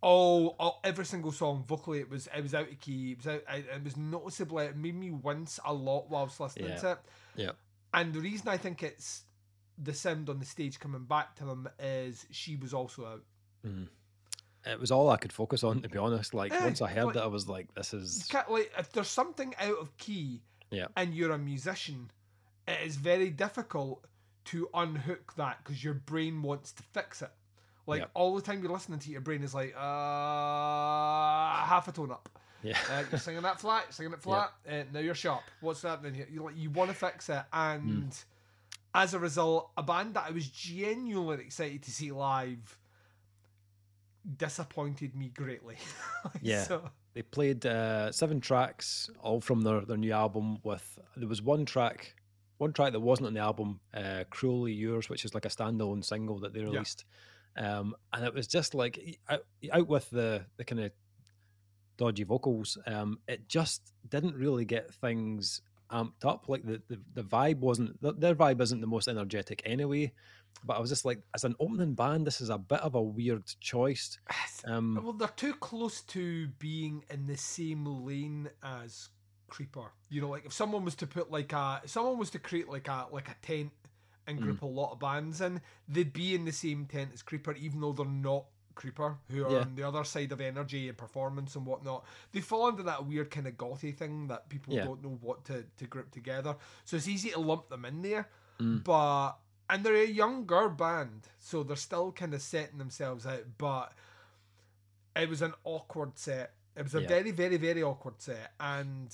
Oh, 0.03 0.57
oh, 0.59 0.79
every 0.83 1.05
single 1.05 1.33
song 1.33 1.65
vocally, 1.67 2.01
it 2.01 2.09
was 2.09 2.27
it 2.35 2.43
was 2.43 2.55
out 2.55 2.71
of 2.71 2.81
key. 2.81 3.13
It 3.13 3.19
was 3.19 3.27
out. 3.27 3.43
It, 3.49 3.85
was 3.85 3.97
noticeably. 3.97 4.67
It 4.67 4.77
made 4.77 4.95
me 4.95 5.11
wince 5.11 5.59
a 5.65 5.75
lot 5.75 6.09
whilst 6.09 6.41
listening 6.41 6.69
Yeah. 6.71 6.77
to 6.77 6.91
it. 6.93 6.99
Yeah. 7.37 7.51
And 7.93 8.13
the 8.15 8.21
reason 8.21 8.49
I 8.49 8.57
think 8.57 8.83
it's 8.83 9.25
the 9.77 9.93
sound 9.93 10.29
on 10.31 10.39
the 10.39 10.45
stage 10.47 10.79
coming 10.79 11.05
back 11.05 11.35
to 11.37 11.45
them 11.45 11.69
is 11.79 12.25
she 12.31 12.57
was 12.57 12.73
also 12.73 13.05
out. 13.07 13.23
Mhm. 13.65 13.89
It 14.67 14.79
was 14.79 14.91
all 14.91 15.09
I 15.09 15.17
could 15.17 15.33
focus 15.33 15.65
on, 15.65 15.81
to 15.83 15.89
be 15.89 15.97
honest. 15.99 16.35
Like 16.35 16.53
Yeah, 16.53 16.65
once 16.65 16.83
I 16.83 16.89
heard 16.91 17.05
like- 17.07 17.15
that, 17.15 17.23
I 17.23 17.27
was 17.29 17.49
like, 17.49 17.73
"This 17.75 17.95
is 17.95 18.33
like 18.49 18.71
if 18.79 18.93
there's 18.93 19.09
something 19.09 19.55
out 19.59 19.79
of 19.79 19.97
key 19.97 20.43
Yeah. 20.71 20.89
and 20.97 21.15
you're 21.15 21.33
a 21.33 21.39
musician, 21.39 22.11
it 22.69 22.81
is 22.87 22.97
very 22.97 23.31
difficult 23.31 24.05
to 24.47 24.69
unhook 24.75 25.35
that 25.37 25.63
because 25.65 25.83
your 25.83 25.95
brain 25.95 26.43
wants 26.43 26.73
to 26.73 26.83
fix 26.83 27.23
it. 27.23 27.31
Like 27.87 28.03
Yeah. 28.03 28.09
all 28.15 28.35
the 28.37 28.43
time 28.43 28.63
you're 28.63 28.71
listening 28.73 28.99
to 29.01 29.09
it, 29.09 29.13
your 29.13 29.21
brain 29.23 29.43
is 29.43 29.55
like, 29.55 29.75
uh 29.75 29.81
half 31.67 31.89
a 31.89 31.93
tone 31.93 32.11
up. 32.11 32.29
yeah, 32.63 32.79
Uh, 32.91 33.05
you're 33.11 33.19
singing 33.21 33.43
that 33.43 33.59
flat, 33.61 33.85
you're 33.87 33.93
singing 33.93 34.13
it 34.13 34.21
flat, 34.23 34.53
and 34.67 34.93
now 34.93 35.01
you're 35.01 35.15
sharp. 35.15 35.43
What's 35.61 35.83
happening 35.83 36.15
here? 36.15 36.27
You 36.31 36.45
like 36.45 36.57
you 36.57 36.69
want 36.71 36.91
to 36.91 36.95
fix 36.97 37.29
it, 37.31 37.45
and 37.53 38.15
as 38.95 39.15
a 39.15 39.19
result, 39.19 39.71
a 39.77 39.83
band 39.83 40.15
that 40.15 40.27
I 40.27 40.31
was 40.33 40.49
genuinely 40.49 41.45
excited 41.45 41.83
to 41.85 41.91
see 41.91 42.13
live 42.13 42.77
disappointed 44.37 45.15
me 45.15 45.29
greatly. 45.29 45.77
Yeah. 46.43 46.65
So, 46.65 46.91
they 47.15 47.23
played 47.23 47.67
uh, 47.67 48.13
seven 48.13 48.41
tracks, 48.41 49.11
all 49.21 49.41
from 49.41 49.63
their, 49.63 49.81
their 49.81 49.97
new 49.97 50.13
album. 50.13 50.59
With 50.63 50.99
there 51.17 51.29
was 51.29 51.43
one 51.43 51.65
track, 51.65 52.15
one 52.59 52.73
track 52.73 52.93
that 52.93 53.01
wasn't 53.01 53.29
on 53.29 53.35
the 53.35 53.41
album, 53.41 53.81
uh, 53.95 54.25
"Cruelly 54.31 54.73
Yours," 54.73 55.09
which 55.09 55.25
is 55.25 55.35
like 55.35 55.45
a 55.45 55.49
standalone 55.49 56.05
single 56.05 56.39
that 56.41 56.53
they 56.53 56.61
released, 56.63 57.05
um, 57.57 57.97
and 58.13 58.25
it 58.25 58.33
was 58.33 58.47
just 58.47 58.75
like 58.75 59.19
out, 59.29 59.45
out 59.73 59.89
with 59.89 60.09
the 60.11 60.45
the 60.57 60.65
kind 60.65 60.83
of 60.83 60.93
dodgy 61.97 62.25
vocals. 62.25 62.79
Um, 62.87 63.19
it 63.27 63.49
just 63.49 63.93
didn't 64.09 64.35
really 64.37 64.65
get 64.65 64.95
things 64.95 65.63
amped 65.91 66.25
up. 66.25 66.49
Like 66.49 66.65
the 66.65 66.81
the, 66.89 67.01
the 67.15 67.23
vibe 67.23 67.59
wasn't 67.59 68.01
their 68.21 68.35
vibe 68.35 68.61
isn't 68.61 68.81
the 68.81 68.87
most 68.87 69.09
energetic 69.09 69.63
anyway. 69.65 70.13
But 70.65 70.77
I 70.77 70.81
was 70.81 70.91
just 70.91 71.05
like, 71.07 71.23
as 71.35 71.45
an 71.45 71.55
opening 71.59 71.95
band, 71.95 72.27
this 72.27 72.41
is 72.43 72.51
a 72.51 72.59
bit 72.59 72.81
of 72.81 72.95
a 72.95 73.01
weird 73.03 73.45
choice. 73.61 74.19
Um, 74.67 75.01
well, 75.03 75.15
they're 75.15 75.29
too 75.29 75.55
close 75.55 76.03
to 76.03 76.47
being 76.59 77.03
in 77.09 77.27
the 77.27 77.37
same 77.39 77.87
lane 78.05 78.51
as 78.63 79.09
Creeper. 79.49 79.91
You 80.11 80.21
know, 80.21 80.29
like 80.29 80.45
if 80.45 80.53
someone 80.53 80.85
was 80.85 80.95
to 80.97 81.07
put 81.07 81.31
like 81.31 81.55
a, 81.55 81.81
if 81.83 81.89
someone 81.91 82.19
was 82.19 82.29
to 82.31 82.39
create 82.39 82.69
like 82.69 82.87
a 82.89 83.07
like 83.11 83.31
a 83.31 83.37
tent 83.41 83.71
and 84.27 84.39
Mm. 84.39 84.43
group 84.43 84.61
a 84.63 84.67
lot 84.67 84.93
of 84.93 84.99
bands 85.01 85.41
in, 85.41 85.63
they'd 85.89 86.13
be 86.13 86.35
in 86.35 86.45
the 86.45 86.53
same 86.53 86.85
tent 86.85 87.13
as 87.15 87.23
Creeper, 87.23 87.53
even 87.55 87.81
though 87.81 87.93
they're 87.93 88.05
not 88.05 88.45
Creeper, 88.75 89.17
who 89.31 89.47
are 89.47 89.51
Yeah. 89.51 89.61
on 89.61 89.75
the 89.77 89.83
other 89.83 90.05
side 90.05 90.31
of 90.31 90.43
energy 90.43 90.89
and 90.91 90.99
performance 90.99 91.57
and 91.57 91.65
whatnot. 91.65 92.05
They 92.33 92.43
fall 92.43 92.67
under 92.67 92.83
that 92.83 93.07
weird 93.07 93.31
kind 93.31 93.47
of 93.47 93.55
gothy 93.55 93.97
thing 93.97 94.27
that 94.29 94.51
people 94.51 94.75
Yeah. 94.75 94.85
don't 94.85 95.03
know 95.03 95.19
what 95.23 95.47
to 95.47 95.65
to 95.79 95.87
group 95.87 96.11
together. 96.11 96.55
So 96.85 96.99
it's 96.99 97.09
easy 97.09 97.31
to 97.31 97.41
lump 97.41 97.71
them 97.71 97.87
in 97.87 98.03
there, 98.03 98.29
Mm. 98.59 98.85
but 98.85 99.37
and 99.71 99.85
they're 99.85 99.95
a 99.95 100.07
younger 100.07 100.69
band, 100.69 101.29
so 101.39 101.63
they're 101.63 101.77
still 101.77 102.13
kind 102.13 102.35
of 102.35 102.43
setting 102.43 102.79
themselves 102.79 103.25
out. 103.27 103.45
But 103.57 103.93
it 105.17 105.29
was 105.29 105.41
an 105.43 105.55
awkward 105.65 106.19
set. 106.19 106.55
It 106.77 106.83
was 106.83 106.95
a 106.95 107.03
Yeah. 107.03 107.09
very, 107.09 107.31
very, 107.31 107.57
very 107.57 107.83
awkward 107.83 108.21
set, 108.21 108.53
and 108.61 109.09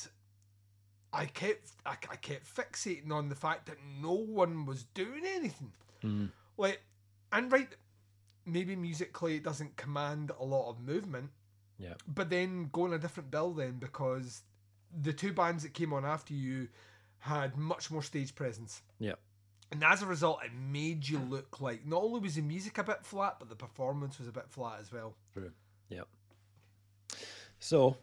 I 1.13 1.27
kept 1.27 1.71
I, 1.85 1.93
I 2.11 2.17
kept 2.17 2.47
fixating 2.53 3.11
on 3.13 3.29
the 3.29 3.35
fact 3.35 3.67
that 3.67 3.79
no 4.01 4.13
one 4.13 4.67
was 4.67 4.85
doing 4.85 5.23
anything. 5.25 5.73
mm, 6.03 6.31
Like, 6.57 6.83
and 7.33 7.51
right, 7.53 7.69
maybe 8.45 8.77
musically 8.77 9.37
it 9.37 9.43
doesn't 9.45 9.77
command 9.77 10.33
a 10.39 10.45
lot 10.45 10.71
of 10.71 10.81
movement. 10.81 11.31
Yeah. 11.79 11.95
But 12.07 12.31
then 12.31 12.69
go 12.73 12.85
on 12.85 12.93
a 12.95 12.99
different 12.99 13.31
bill 13.31 13.53
then 13.53 13.79
because 13.79 14.43
the 15.03 15.13
two 15.13 15.33
bands 15.33 15.63
that 15.63 15.75
came 15.75 15.93
on 15.93 16.05
after 16.05 16.33
you 16.35 16.69
had 17.19 17.57
much 17.57 17.91
more 17.91 18.03
stage 18.03 18.35
presence. 18.35 18.83
Yeah. 18.99 19.15
And 19.73 19.83
as 19.83 20.03
a 20.03 20.07
result, 20.07 20.41
it 20.45 20.53
made 20.55 21.09
you 21.09 21.19
look 21.19 21.61
like 21.61 21.85
not 21.87 22.03
only 22.03 22.21
was 22.21 22.37
the 22.37 22.43
music 22.43 22.79
a 22.79 22.85
bit 22.85 23.05
flat, 23.05 23.37
but 23.39 23.49
the 23.49 23.57
performance 23.57 24.19
was 24.19 24.29
a 24.29 24.33
bit 24.33 24.49
flat 24.49 24.79
as 24.81 24.93
well. 24.93 25.15
True. 25.35 25.51
Yep. 25.89 26.07
So, 27.59 27.97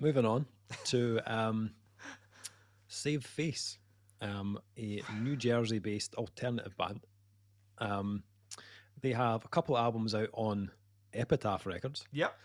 moving 0.00 0.26
on 0.26 0.46
to 0.86 1.20
um, 1.26 1.70
Save 2.88 3.24
Face, 3.24 3.78
um, 4.20 4.58
a 4.76 5.02
New 5.20 5.36
Jersey 5.36 5.78
based 5.78 6.14
alternative 6.16 6.76
band. 6.76 7.06
Um, 7.78 8.24
they 9.00 9.12
have 9.12 9.44
a 9.44 9.48
couple 9.48 9.76
of 9.76 9.84
albums 9.84 10.14
out 10.14 10.30
on 10.32 10.70
Epitaph 11.12 11.66
Records. 11.66 12.06
Yep. 12.12 12.36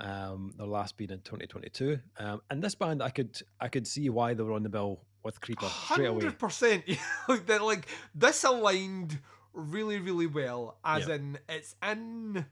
Um, 0.00 0.52
their 0.56 0.66
last 0.66 0.96
being 0.96 1.10
in 1.10 1.20
2022. 1.20 1.98
Um, 2.18 2.40
and 2.50 2.62
this 2.62 2.74
band, 2.74 3.02
I 3.02 3.10
could 3.10 3.40
I 3.60 3.68
could 3.68 3.86
see 3.86 4.08
why 4.10 4.34
they 4.34 4.42
were 4.42 4.52
on 4.52 4.62
the 4.62 4.68
bill 4.68 5.00
with 5.24 5.40
Creeper. 5.40 5.66
Hundred 5.66 6.38
percent. 6.38 6.84
Like 7.28 7.46
that. 7.46 7.62
Like 7.62 7.86
this 8.14 8.44
aligned 8.44 9.18
really, 9.52 9.98
really 9.98 10.26
well. 10.26 10.76
As 10.84 11.08
Yeah. 11.08 11.14
in, 11.16 11.38
it's 11.48 11.74
in 11.82 12.46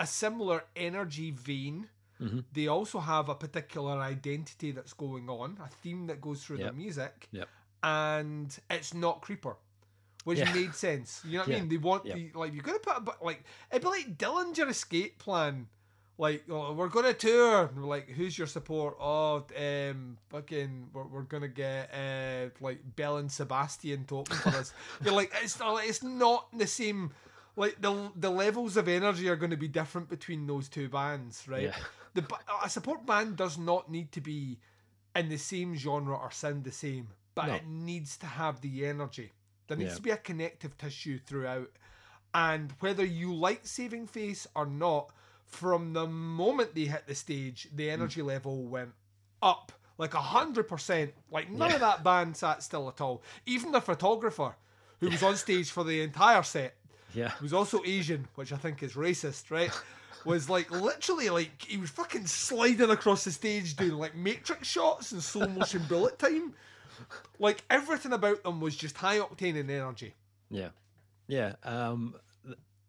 a 0.00 0.06
similar 0.06 0.64
energy 0.76 1.30
vein. 1.30 1.88
Mhm. 2.20 2.44
They 2.52 2.66
also 2.68 3.00
have 3.00 3.28
a 3.28 3.34
particular 3.34 3.98
identity 3.98 4.70
that's 4.72 4.92
going 4.92 5.28
on, 5.28 5.58
a 5.62 5.68
theme 5.68 6.06
that 6.06 6.20
goes 6.20 6.44
through 6.44 6.58
their 6.58 6.66
Yep. 6.66 6.74
music, 6.74 7.28
Yep. 7.32 7.48
and 7.82 8.58
it's 8.70 8.94
not 8.94 9.20
creeper. 9.22 9.56
Which 10.24 10.38
Yeah. 10.38 10.54
made 10.54 10.74
sense. 10.74 11.20
You 11.24 11.32
know 11.38 11.38
what 11.44 11.48
I 11.48 11.52
mean? 11.60 11.68
They 11.68 11.76
want 11.76 12.06
Yep. 12.06 12.16
the 12.16 12.32
like 12.38 12.52
you're 12.54 12.62
gonna 12.62 12.78
put 12.78 12.96
a 12.96 13.00
bit 13.00 13.14
like 13.20 13.44
it'd 13.70 13.82
be 13.82 13.88
like 13.88 14.16
Dillinger 14.16 14.68
escape 14.70 15.18
plan. 15.18 15.68
Like 16.16 16.44
oh, 16.48 16.72
we're 16.74 16.88
gonna 16.88 17.12
tour. 17.12 17.66
And 17.66 17.76
we're 17.82 17.88
like, 17.88 18.08
who's 18.08 18.38
your 18.38 18.46
support? 18.46 18.96
Oh, 19.00 19.44
um, 19.58 20.16
fucking, 20.30 20.88
we're, 20.92 21.06
we're 21.06 21.22
gonna 21.22 21.48
get 21.48 21.90
uh 21.92 22.50
like 22.60 22.78
Belle 22.96 23.16
and 23.16 23.30
Sebastian 23.30 24.04
to 24.06 24.18
open 24.18 24.36
for 24.36 24.50
us. 24.50 24.72
You're 25.04 25.14
like, 25.14 25.32
it's 25.42 25.58
not, 25.58 25.84
it's 25.84 26.02
not 26.02 26.46
the 26.56 26.66
same. 26.66 27.10
Like 27.56 27.80
the 27.80 28.10
the 28.16 28.30
levels 28.30 28.76
of 28.76 28.88
energy 28.88 29.28
are 29.28 29.36
going 29.36 29.50
to 29.52 29.56
be 29.56 29.68
different 29.68 30.08
between 30.08 30.46
those 30.46 30.68
two 30.68 30.88
bands, 30.88 31.46
right? 31.48 31.64
Yeah. 31.64 31.76
The 32.14 32.24
a 32.64 32.68
support 32.70 33.04
band 33.06 33.36
does 33.36 33.58
not 33.58 33.90
need 33.90 34.10
to 34.12 34.20
be 34.20 34.58
in 35.16 35.28
the 35.28 35.36
same 35.36 35.76
genre 35.76 36.16
or 36.16 36.30
sound 36.32 36.64
the 36.64 36.72
same, 36.72 37.08
but 37.34 37.46
No. 37.46 37.54
it 37.54 37.66
needs 37.66 38.16
to 38.18 38.26
have 38.26 38.60
the 38.60 38.86
energy. 38.86 39.32
There 39.68 39.76
needs 39.76 39.90
Yeah. 39.92 39.96
to 39.96 40.02
be 40.02 40.10
a 40.10 40.16
connective 40.16 40.76
tissue 40.78 41.18
throughout. 41.18 41.70
And 42.34 42.72
whether 42.80 43.04
you 43.04 43.32
like 43.34 43.66
Saving 43.66 44.06
Face 44.08 44.46
or 44.56 44.66
not, 44.66 45.10
from 45.54 45.92
the 45.92 46.06
moment 46.06 46.74
they 46.74 46.84
hit 46.84 47.06
the 47.06 47.14
stage, 47.14 47.68
Mm. 47.72 47.76
the 47.76 47.90
energy 47.90 48.22
level 48.22 48.64
went 48.64 48.92
up 49.42 49.72
like 49.98 50.14
a 50.14 50.20
hundred 50.20 50.64
percent. 50.68 51.14
Like 51.30 51.50
none 51.50 51.68
Yeah. 51.70 51.74
of 51.76 51.80
that 51.80 52.02
band 52.04 52.36
sat 52.36 52.62
still 52.62 52.88
at 52.88 53.00
all. 53.00 53.22
Even 53.46 53.70
the 53.72 53.80
photographer, 53.80 54.56
who 55.00 55.08
was 55.08 55.22
on 55.22 55.36
stage 55.36 55.70
for 55.70 55.84
the 55.84 56.00
entire 56.02 56.42
set, 56.42 56.74
Yeah. 57.14 57.32
was 57.40 57.52
also 57.52 57.82
Asian, 57.84 58.26
which 58.34 58.52
I 58.52 58.56
think 58.56 58.82
is 58.82 58.94
racist, 58.94 59.50
right? 59.50 59.70
Was 60.24 60.48
like 60.48 60.70
literally 60.70 61.28
like 61.28 61.60
he 61.62 61.76
was 61.76 61.90
fucking 61.90 62.26
sliding 62.28 62.88
across 62.88 63.24
the 63.24 63.30
stage 63.30 63.76
doing 63.76 63.92
like 63.98 64.14
matrix 64.14 64.66
shots 64.68 65.12
and 65.12 65.22
slow 65.22 65.46
motion 65.46 65.82
bullet 65.88 66.18
time. 66.18 66.54
Like 67.38 67.62
everything 67.68 68.14
about 68.14 68.42
them 68.42 68.58
was 68.58 68.74
just 68.74 68.96
high 68.96 69.18
octane 69.18 69.60
and 69.60 69.70
energy. 69.70 70.14
Yeah, 70.48 70.70
yeah. 71.28 71.56
Um, 71.62 72.14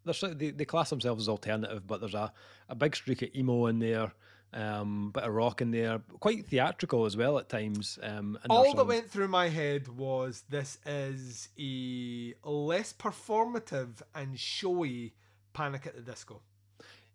they're 0.06 0.34
they, 0.34 0.52
they 0.52 0.64
class 0.64 0.90
themselves 0.90 1.24
as 1.24 1.28
alternative, 1.28 1.86
but 1.86 2.00
there's 2.00 2.14
a, 2.14 2.32
a 2.70 2.76
big 2.76 2.96
streak 2.96 3.22
of 3.22 3.30
emo 3.36 3.68
in 3.68 3.80
there, 3.80 4.12
um, 4.54 5.12
bit 5.14 5.24
of 5.24 5.34
rock 5.34 5.62
in 5.62 5.72
there, 5.72 6.02
quite 6.20 6.46
theatrical 6.46 7.06
as 7.06 7.18
well 7.18 7.38
at 7.38 7.50
times. 7.50 8.00
Um, 8.02 8.38
All 8.50 8.74
that 8.74 8.86
went 8.88 9.10
through 9.10 9.28
my 9.28 9.50
head 9.50 9.88
was 9.88 10.44
this 10.50 10.78
is 10.86 11.50
a 11.60 12.34
less 12.44 12.94
performative 12.94 14.02
and 14.14 14.40
showy 14.40 15.14
Panic 15.54 15.88
at 15.88 15.96
the 15.96 16.02
Disco. 16.02 16.42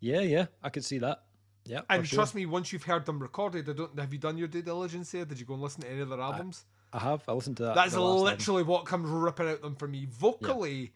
Yeah, 0.01 0.21
yeah, 0.21 0.47
I 0.63 0.71
could 0.71 0.85
see 0.85 0.99
that. 0.99 1.25
Yeah, 1.67 1.83
And 1.91 2.07
sure. 2.07 2.17
trust 2.19 2.35
me, 2.35 2.47
once 2.47 2.73
you've 2.73 2.85
heard 2.85 3.05
them 3.05 3.21
recorded, 3.21 3.69
I 3.69 3.75
don't. 3.75 3.99
Have 3.99 4.13
you 4.13 4.19
done 4.19 4.39
your 4.39 4.49
due 4.49 4.63
diligence 4.63 5.13
there? 5.13 5.27
Did 5.27 5.39
you 5.39 5.45
go 5.47 5.55
and 5.55 5.63
listen 5.63 5.83
to 5.83 5.91
any 5.91 6.01
of 6.01 6.09
their 6.09 6.21
albums? 6.21 6.65
I 6.93 6.99
have. 6.99 7.23
I 7.29 7.33
listened 7.33 7.59
to 7.59 7.65
that. 7.65 7.75
That's 7.75 7.95
last 7.95 8.03
album. 8.03 8.25
literally 8.25 8.63
what 8.63 8.87
comes 8.87 9.09
ripping 9.09 9.49
out 9.49 9.61
them 9.63 9.77
for 9.77 9.87
me. 9.87 10.07
Vocally, 10.11 10.95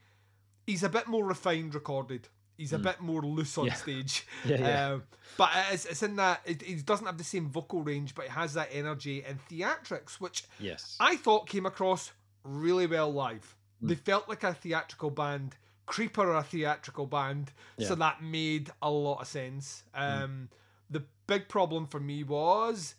he's 0.67 0.83
a 0.83 0.89
bit 0.89 1.07
more 1.07 1.25
refined 1.25 1.75
recorded. 1.75 2.29
He's 2.57 2.73
a 2.73 2.79
Mm. 2.79 2.83
bit 2.85 3.01
more 3.01 3.23
loose 3.23 3.59
on 3.59 3.67
Yeah. 3.67 3.75
stage. 3.75 4.27
Yeah, 4.45 4.57
yeah. 4.59 4.89
Um, 4.93 5.03
but 5.37 5.51
it's, 5.73 5.85
it's 5.87 6.03
in 6.03 6.17
that 6.17 6.41
it, 6.45 6.63
it 6.63 6.87
doesn't 6.87 7.07
have 7.07 7.19
the 7.19 7.25
same 7.25 7.49
vocal 7.49 7.83
range, 7.83 8.15
but 8.15 8.27
it 8.27 8.31
has 8.31 8.55
that 8.55 8.69
energy 8.73 9.25
and 9.25 9.39
theatrics, 9.49 10.15
which 10.21 10.45
yes. 10.61 10.97
I 11.01 11.17
thought 11.17 11.49
came 11.49 11.67
across 11.67 12.13
really 12.45 12.87
well 12.87 13.13
live. 13.13 13.57
Mm. 13.83 13.89
They 13.89 13.95
felt 13.97 14.29
like 14.29 14.45
a 14.45 14.55
theatrical 14.55 15.11
band. 15.11 15.57
Creeper 15.87 16.31
are 16.31 16.37
a 16.37 16.43
theatrical 16.43 17.07
band, 17.07 17.49
so 17.79 17.85
Yeah. 17.85 17.91
Mm. 17.91 17.99
that 17.99 18.23
made 18.23 18.71
a 18.81 18.91
lot 18.91 19.21
of 19.21 19.27
sense. 19.27 19.83
Um, 19.95 20.49
The 20.91 21.05
big 21.27 21.49
problem 21.49 21.87
for 21.87 21.99
me 21.99 22.23
was 22.23 22.95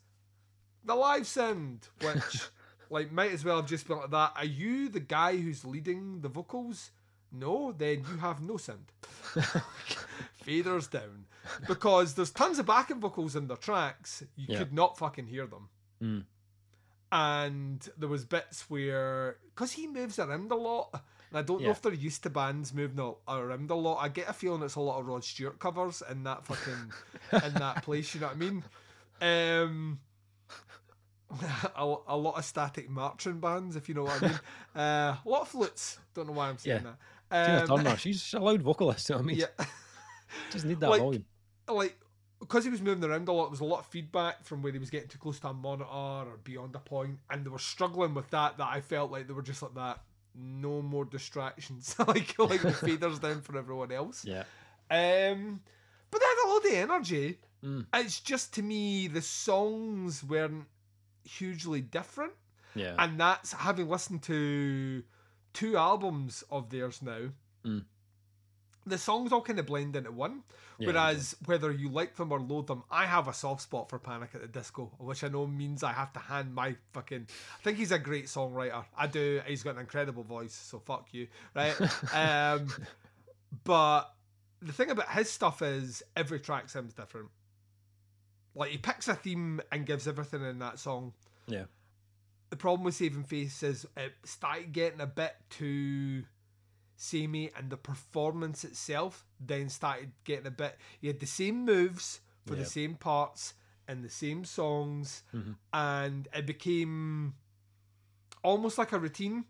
the 0.84 0.96
live 0.96 1.26
sound, 1.28 1.88
which 2.02 2.42
like 2.90 3.12
might 3.12 3.32
as 3.32 3.46
well 3.46 3.58
have 3.58 3.68
just 3.68 3.88
been 3.88 3.98
like 3.98 4.10
that. 4.12 4.34
Are 4.36 4.44
you 4.46 4.90
the 4.90 5.00
guy 5.00 5.38
who's 5.38 5.64
leading 5.64 6.22
the 6.22 6.30
vocals? 6.30 6.92
No, 7.32 7.72
then 7.72 8.04
you 8.10 8.18
have 8.18 8.42
no 8.42 8.58
sound. 8.58 8.86
Faders 10.46 10.90
down 10.90 11.26
because 11.68 12.14
there's 12.14 12.32
tons 12.32 12.60
of 12.60 12.66
backing 12.66 13.00
vocals 13.00 13.36
in 13.36 13.48
their 13.48 13.58
tracks. 13.58 14.24
You 14.36 14.46
Yeah. 14.50 14.58
could 14.60 14.74
not 14.74 14.98
fucking 14.98 15.28
hear 15.28 15.46
them 15.48 15.70
Mm. 16.02 16.26
and 17.12 17.90
there 17.98 18.10
was 18.10 18.26
bits 18.26 18.70
where 18.70 19.38
because 19.54 19.72
he 19.74 19.88
moves 19.88 20.20
around 20.20 20.52
a 20.52 20.56
lot 20.56 20.90
and 20.94 21.38
i 21.38 21.42
don't 21.42 21.62
know 21.62 21.70
if 21.72 21.82
they're 21.82 21.94
used 21.94 22.24
to 22.24 22.30
bands 22.30 22.74
moving 22.74 23.00
around 23.28 23.72
a 23.72 23.76
lot 23.76 24.00
i 24.02 24.10
get 24.10 24.28
a 24.28 24.34
feeling 24.34 24.62
it's 24.62 24.76
a 24.76 24.80
lot 24.82 25.00
of 25.00 25.06
rod 25.08 25.24
stewart 25.24 25.58
covers 25.60 26.04
in 26.12 26.24
that 26.24 26.44
fucking 26.46 26.92
in 27.46 27.54
that 27.54 27.82
place 27.84 28.14
you 28.14 28.20
know 28.20 28.28
what 28.28 28.36
i 28.36 28.40
mean 28.40 28.64
um 29.22 30.00
a, 31.78 31.96
a 32.08 32.18
lot 32.18 32.38
of 32.38 32.44
static 32.46 32.90
marching 32.90 33.40
bands 33.40 33.76
if 33.76 33.88
you 33.88 33.96
know 33.96 34.04
what 34.04 34.22
i 34.22 34.28
mean 34.28 34.40
uh, 34.76 35.16
a 35.26 35.30
lot 35.30 35.42
of 35.44 35.48
flutes 35.48 36.00
don't 36.14 36.28
know 36.28 36.34
why 36.34 36.50
i'm 36.50 36.58
saying 36.58 36.82
Yeah. 36.84 36.90
that 36.92 36.98
Tina 37.46 37.62
um, 37.62 37.68
Turner, 37.84 37.98
she's 37.98 38.34
a 38.34 38.40
loud 38.40 38.62
vocalist. 38.62 39.10
You 39.10 39.16
know 39.16 39.20
what 39.20 39.24
I 39.24 39.28
mean? 39.28 39.38
yeah 39.38 39.66
Just 40.52 40.66
need 40.66 40.80
that 40.80 40.90
Like- 40.90 41.02
volume. 41.02 41.26
like 41.68 41.98
because 42.40 42.64
he 42.64 42.70
was 42.70 42.82
moving 42.82 43.10
around 43.10 43.28
a 43.28 43.32
lot, 43.32 43.46
there 43.46 43.52
was 43.52 43.62
a 43.62 43.66
lot 43.66 43.80
of 43.80 43.86
feedback 43.88 44.44
from 44.46 44.62
where 44.62 44.72
he 44.72 44.78
was 44.78 44.90
getting 44.90 45.08
too 45.08 45.18
close 45.18 45.40
to 45.40 45.48
a 45.48 45.54
monitor 45.54 45.90
or 45.90 46.38
beyond 46.44 46.76
a 46.76 46.80
point, 46.80 47.18
and 47.32 47.46
they 47.46 47.50
were 47.50 47.58
struggling 47.58 48.14
with 48.14 48.30
that. 48.32 48.58
That 48.58 48.68
I 48.72 48.82
felt 48.82 49.10
like 49.12 49.28
they 49.28 49.34
were 49.34 49.42
just 49.42 49.62
like 49.62 49.74
that. 49.76 50.02
No 50.38 50.82
more 50.82 51.06
distractions, 51.06 51.96
like 52.08 52.38
like 52.38 52.62
the 52.62 52.70
faders 52.86 53.22
down 53.22 53.42
for 53.42 53.58
everyone 53.58 53.92
else. 53.92 54.26
Yeah. 54.26 54.44
Um, 54.92 55.62
but 56.12 56.20
they 56.22 56.26
had 56.26 56.46
a 56.46 56.50
lot 56.50 56.66
of 56.66 56.72
energy. 56.74 57.40
Mm. 57.64 57.86
It's 57.96 58.20
just 58.20 58.54
to 58.56 58.62
me 58.62 59.08
the 59.08 59.22
songs 59.22 60.24
weren't 60.24 60.66
hugely 61.24 61.82
different, 61.82 62.34
Yeah. 62.76 62.96
and 63.00 63.20
that's 63.20 63.54
having 63.54 63.88
listened 63.90 64.24
to 64.24 65.04
two 65.56 65.78
albums 65.78 66.44
of 66.52 66.70
theirs 66.70 67.02
now. 67.02 67.30
Mm. 67.66 67.86
The 68.86 69.00
songs 69.00 69.32
all 69.32 69.42
kind 69.42 69.58
of 69.58 69.66
blend 69.66 69.96
into 69.96 70.12
one. 70.12 70.44
yeah, 70.78 70.88
Whereas 70.88 71.36
whether 71.46 71.72
you 71.72 71.90
like 71.90 72.16
them 72.16 72.32
or 72.32 72.40
loathe 72.40 72.68
them, 72.68 72.84
I 72.92 73.08
have 73.08 73.28
a 73.28 73.34
soft 73.34 73.64
spot 73.64 73.90
for 73.90 73.98
Panic 73.98 74.30
at 74.36 74.42
the 74.42 74.48
Disco, 74.48 74.92
which 75.00 75.24
I 75.24 75.30
know 75.30 75.48
means 75.48 75.82
I 75.82 75.92
have 75.92 76.14
to 76.14 76.20
hand 76.20 76.54
my 76.54 76.76
fucking. 76.94 77.26
I 77.58 77.64
think 77.64 77.80
he's 77.80 77.92
a 77.92 77.98
great 77.98 78.26
songwriter. 78.26 78.86
I 78.96 79.08
do. 79.08 79.42
He's 79.48 79.64
got 79.64 79.74
an 79.76 79.82
incredible 79.82 80.24
voice, 80.24 80.54
so 80.54 80.78
fuck 80.78 81.08
you, 81.14 81.28
right? 81.56 81.76
um, 82.14 82.68
but 83.64 84.14
the 84.62 84.74
thing 84.74 84.92
about 84.92 85.10
his 85.10 85.32
stuff 85.32 85.64
is 85.64 86.04
every 86.16 86.40
track 86.40 86.70
sounds 86.70 86.94
different. 86.94 87.30
Like 88.54 88.70
he 88.70 88.78
picks 88.78 89.08
a 89.08 89.16
theme 89.16 89.62
and 89.72 89.86
gives 89.86 90.08
everything 90.08 90.44
in 90.44 90.60
that 90.60 90.78
song. 90.78 91.14
Yeah. 91.48 91.66
The 92.56 92.62
problem 92.62 92.86
with 92.86 92.96
Saving 92.96 93.26
Face 93.26 93.62
is 93.64 93.86
it 93.98 94.14
started 94.24 94.72
getting 94.72 95.02
a 95.02 95.06
bit 95.06 95.36
too 95.50 96.24
samey, 96.96 97.52
and 97.54 97.70
the 97.70 97.76
performance 97.76 98.64
itself 98.64 99.26
then 99.42 99.68
started 99.68 100.14
getting 100.24 100.48
a 100.48 100.52
bit. 100.52 100.78
You 101.02 101.10
had 101.10 101.20
the 101.20 101.26
same 101.26 101.66
moves 101.66 102.22
for 102.46 102.54
Yeah. 102.54 102.60
the 102.62 102.66
same 102.66 102.96
parts 102.96 103.56
and 103.90 104.06
the 104.06 104.10
same 104.10 104.46
songs, 104.46 105.24
Mhm. 105.34 105.58
and 105.74 106.30
it 106.34 106.46
became 106.46 107.36
almost 108.42 108.78
like 108.78 108.94
a 108.94 109.00
routine. 109.00 109.44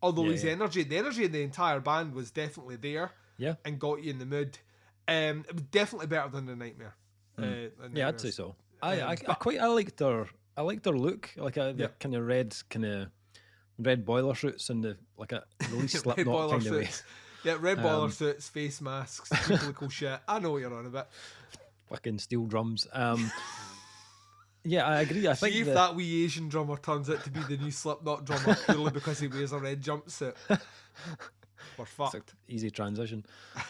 Although 0.00 0.26
Yeah, 0.26 0.30
his 0.30 0.44
yeah. 0.44 0.52
energy, 0.52 0.84
the 0.84 0.98
energy 0.98 1.24
in 1.24 1.32
the 1.32 1.42
entire 1.42 1.80
band 1.80 2.14
was 2.14 2.30
definitely 2.30 2.76
there 2.76 3.10
Yeah. 3.38 3.56
and 3.64 3.80
got 3.80 4.04
you 4.04 4.10
in 4.10 4.20
the 4.20 4.26
mood. 4.26 4.56
Um, 5.08 5.44
it 5.48 5.54
was 5.54 5.64
definitely 5.64 6.06
better 6.06 6.28
than 6.28 6.46
the 6.46 6.54
Nightmare. 6.54 6.94
Uh, 7.36 7.40
Mm. 7.42 7.76
than 7.78 7.96
Yeah, 7.96 8.06
I'd 8.06 8.20
say 8.20 8.30
so. 8.30 8.54
I, 8.80 9.00
Um, 9.00 9.08
I, 9.08 9.12
I 9.12 9.34
quite 9.34 9.58
I 9.58 9.66
liked 9.66 9.96
their 9.96 10.28
I 10.56 10.62
liked 10.62 10.82
their 10.84 10.96
look, 10.96 11.30
like 11.36 11.56
a 11.56 11.72
the 11.72 11.84
Yeah. 11.84 11.88
kind 12.00 12.14
of 12.14 12.26
red 12.26 12.54
kind 12.68 12.84
of 12.84 13.08
red 13.78 14.04
boiler 14.04 14.34
suits 14.34 14.70
and 14.70 14.84
the 14.84 14.96
like 15.16 15.32
a 15.32 15.44
Red 15.72 15.90
Slipknot 15.90 16.24
boiler 16.26 16.58
kind 16.58 16.66
of 16.66 16.72
way. 16.74 16.88
Yeah, 17.44 17.56
red 17.60 17.76
boiler 17.82 18.04
Um, 18.04 18.10
suits, 18.10 18.48
face 18.48 18.80
masks, 18.80 19.30
biblical 19.48 19.88
shit. 19.98 20.20
I 20.28 20.38
know 20.38 20.52
what 20.52 20.58
you're 20.58 20.74
on 20.74 20.86
about. 20.86 21.08
fucking 21.88 22.18
steel 22.18 22.44
drums. 22.46 22.86
Um, 22.92 23.30
yeah, 24.64 24.86
I 24.86 25.00
agree. 25.00 25.26
I 25.26 25.34
think 25.34 25.54
See 25.54 25.60
if 25.60 25.66
the- 25.66 25.74
that 25.74 25.96
wee 25.96 26.24
Asian 26.24 26.48
drummer 26.48 26.76
turns 26.76 27.10
out 27.10 27.24
to 27.24 27.30
be 27.30 27.40
the 27.40 27.56
new 27.56 27.70
Slipknot 27.72 28.24
drummer 28.24 28.54
purely 28.66 28.90
because 28.92 29.18
he 29.18 29.26
wears 29.26 29.52
a 29.52 29.58
red 29.58 29.82
jumpsuit. 29.82 30.34
We're 31.78 31.84
fucked. 31.86 32.34
easy 32.48 32.70
transition. 32.70 33.24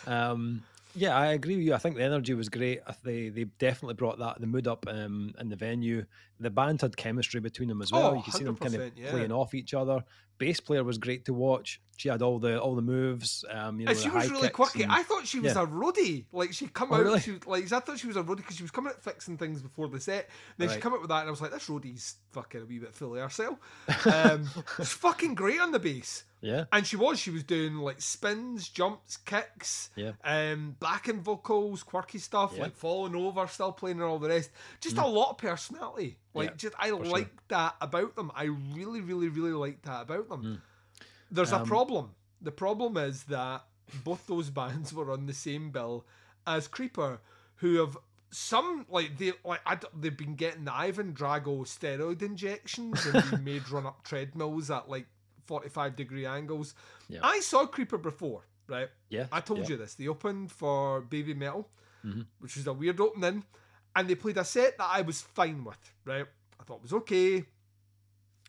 Um, 0.06 0.62
yeah, 0.94 1.16
I 1.16 1.28
agree 1.32 1.56
with 1.56 1.64
you. 1.64 1.74
I 1.74 1.78
think 1.78 1.96
the 1.96 2.02
energy 2.02 2.34
was 2.34 2.48
great. 2.48 2.80
They 3.02 3.28
they 3.28 3.44
definitely 3.44 3.94
brought 3.94 4.18
that 4.18 4.40
the 4.40 4.46
mood 4.46 4.66
up 4.66 4.86
um, 4.88 5.34
in 5.38 5.48
the 5.48 5.56
venue. 5.56 6.04
The 6.40 6.50
band 6.50 6.80
had 6.82 6.96
chemistry 6.96 7.40
between 7.40 7.68
them 7.68 7.82
as 7.82 7.92
well. 7.92 8.08
Oh, 8.08 8.14
you 8.14 8.22
could 8.22 8.34
see 8.34 8.44
them 8.44 8.56
kind 8.56 8.74
of 8.74 8.92
yeah. 8.96 9.10
playing 9.10 9.32
off 9.32 9.54
each 9.54 9.74
other. 9.74 10.02
Bass 10.38 10.58
player 10.58 10.82
was 10.82 10.98
great 10.98 11.24
to 11.26 11.34
watch. 11.34 11.80
She 11.96 12.08
had 12.08 12.20
all 12.20 12.38
the 12.38 12.60
all 12.60 12.74
the 12.74 12.82
moves. 12.82 13.44
Um, 13.48 13.78
you 13.78 13.86
know, 13.86 13.90
And 13.90 13.98
she 14.00 14.08
was 14.08 14.28
really 14.28 14.48
quirky. 14.48 14.82
and- 14.82 14.90
I 14.90 15.02
thought 15.04 15.26
she 15.26 15.38
was 15.38 15.54
yeah. 15.54 15.62
a 15.62 15.66
roadie. 15.66 16.24
Like 16.32 16.52
she 16.52 16.66
come 16.66 16.88
Oh, 16.90 16.96
out, 16.96 17.04
really? 17.04 17.20
she 17.20 17.30
was, 17.32 17.46
like 17.46 17.70
I 17.72 17.78
thought 17.80 17.98
she 17.98 18.08
was 18.08 18.16
a 18.16 18.22
roadie 18.24 18.38
because 18.38 18.56
she 18.56 18.64
was 18.64 18.72
coming 18.72 18.90
out 18.90 19.00
fixing 19.02 19.38
things 19.38 19.62
before 19.62 19.88
the 19.88 20.00
set. 20.00 20.28
Then 20.58 20.68
she 20.68 20.78
come 20.80 20.94
out 20.94 21.00
with 21.00 21.10
that, 21.10 21.20
and 21.20 21.28
I 21.28 21.30
was 21.30 21.40
like, 21.40 21.52
this 21.52 21.68
roadie's 21.68 22.16
fucking 22.32 22.62
a 22.62 22.64
wee 22.64 22.78
bit 22.80 22.94
full 22.94 23.14
of 23.14 23.20
herself. 23.22 23.58
Um, 24.12 24.48
she's 24.78 24.92
fucking 24.92 25.34
great 25.34 25.60
on 25.60 25.70
the 25.70 25.78
bass. 25.78 26.24
Yeah, 26.42 26.64
And 26.72 26.86
she 26.86 26.96
was, 26.96 27.18
she 27.18 27.30
was 27.30 27.44
doing 27.44 27.76
like 27.76 28.00
spins, 28.02 28.68
jumps, 28.68 29.16
kicks, 29.16 29.88
Yeah. 29.96 30.12
um, 30.24 30.76
backing 30.80 31.20
vocals, 31.22 31.82
quirky 31.82 32.18
stuff, 32.18 32.52
Yeah. 32.54 32.64
like 32.64 32.76
falling 32.76 33.14
over, 33.14 33.46
still 33.46 33.72
playing 33.72 33.96
and 33.98 34.04
all 34.04 34.18
the 34.18 34.28
rest. 34.28 34.50
Just 34.80 34.98
a 34.98 35.06
lot 35.06 35.30
of 35.30 35.38
personality. 35.38 36.18
Like, 36.34 36.50
Yeah, 36.50 36.56
just 36.56 36.74
I 36.78 36.90
for 36.90 37.04
sure. 37.04 37.12
like 37.12 37.48
that 37.48 37.76
about 37.80 38.16
them. 38.16 38.30
I 38.34 38.44
really, 38.74 39.00
really, 39.00 39.28
really 39.28 39.52
like 39.52 39.80
that 39.82 40.02
about 40.02 40.28
them. 40.28 40.42
Mm. 40.44 40.60
There's 41.30 41.52
a 41.52 41.60
Um, 41.60 41.66
problem. 41.66 42.14
The 42.42 42.52
problem 42.52 42.96
is 42.96 43.24
that 43.24 43.64
both 44.04 44.26
those 44.26 44.50
bands 44.60 44.92
were 44.92 45.10
on 45.10 45.26
the 45.26 45.32
same 45.34 45.70
bill 45.70 46.04
as 46.46 46.66
Creeper, 46.68 47.20
who 47.56 47.76
have 47.76 47.96
some 48.30 48.86
like 48.88 49.18
they 49.18 49.32
like 49.44 49.60
I 49.66 49.78
they've 49.94 50.16
been 50.16 50.34
getting 50.34 50.64
the 50.64 50.72
Ivan 50.74 51.12
Drago 51.12 51.60
steroid 51.66 52.22
injections 52.22 53.04
and 53.06 53.44
made 53.44 53.68
run 53.70 53.86
up 53.86 54.02
treadmills 54.04 54.70
at 54.70 54.88
like 54.88 55.06
45 55.52 55.96
degree 55.96 56.24
angles. 56.24 56.74
Yeah. 57.08 57.20
I 57.22 57.40
saw 57.40 57.66
Creeper 57.66 57.98
before, 57.98 58.42
right? 58.68 58.88
yeah. 59.10 59.26
I 59.30 59.40
told 59.40 59.60
yeah. 59.60 59.68
you 59.70 59.76
this. 59.76 59.94
They 59.96 60.08
opened 60.08 60.50
for 60.50 61.02
Baby 61.02 61.34
Metal, 61.34 61.68
Mhm. 62.06 62.24
which 62.38 62.56
was 62.56 62.66
a 62.66 62.72
weird 62.72 62.98
opening, 63.00 63.44
and 63.94 64.08
they 64.08 64.14
played 64.14 64.38
a 64.38 64.44
set 64.44 64.78
that 64.78 64.88
I 64.90 65.02
was 65.02 65.20
fine 65.20 65.62
with, 65.62 65.82
right? 66.06 66.26
I 66.58 66.62
thought 66.64 66.76
it 66.76 66.82
was 66.88 66.94
okay. 66.94 67.44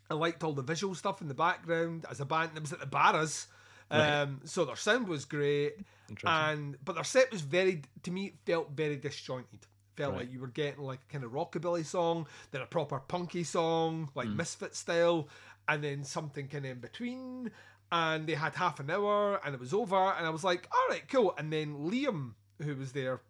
I 0.09 0.13
liked 0.13 0.43
all 0.45 0.53
the 0.53 0.61
visual 0.61 0.95
stuff 0.95 1.21
in 1.21 1.27
the 1.27 1.33
background 1.33 2.05
as 2.09 2.19
a 2.21 2.25
band. 2.25 2.51
It 2.55 2.61
was 2.61 2.71
at 2.73 2.79
the 2.79 2.85
Barras, 2.85 3.47
Right. 3.91 4.21
um, 4.21 4.39
so 4.45 4.63
their 4.63 4.75
sound 4.77 5.07
was 5.09 5.25
great, 5.25 5.73
and 6.23 6.77
but 6.85 6.93
their 6.95 7.03
set 7.03 7.29
was 7.31 7.41
very, 7.41 7.81
to 8.03 8.11
me, 8.11 8.27
it 8.27 8.35
felt 8.45 8.71
very 8.71 8.95
disjointed. 8.95 9.67
Felt 9.97 10.13
Right. 10.13 10.21
like 10.21 10.31
you 10.31 10.39
were 10.39 10.47
getting 10.47 10.81
like 10.83 11.01
a 11.07 11.11
kind 11.11 11.23
of 11.23 11.31
rockabilly 11.31 11.85
song, 11.85 12.25
then 12.51 12.61
a 12.61 12.65
proper 12.65 12.99
punky 12.99 13.43
song, 13.43 14.09
like 14.15 14.27
Mm. 14.29 14.37
Misfit 14.37 14.75
style, 14.75 15.27
and 15.67 15.83
then 15.83 16.03
something 16.03 16.47
kind 16.47 16.65
of 16.65 16.71
in 16.71 16.79
between. 16.79 17.51
And 17.91 18.25
they 18.25 18.33
had 18.33 18.55
half 18.55 18.79
an 18.79 18.89
hour, 18.89 19.39
and 19.45 19.53
it 19.53 19.59
was 19.59 19.73
over, 19.73 19.95
and 19.95 20.25
I 20.25 20.29
was 20.31 20.43
like, 20.43 20.67
"All 20.71 20.87
right, 20.89 21.07
cool." 21.09 21.35
And 21.37 21.53
then 21.53 21.91
Liam, 21.91 22.33
who 22.61 22.75
was 22.75 22.91
there 22.91 23.21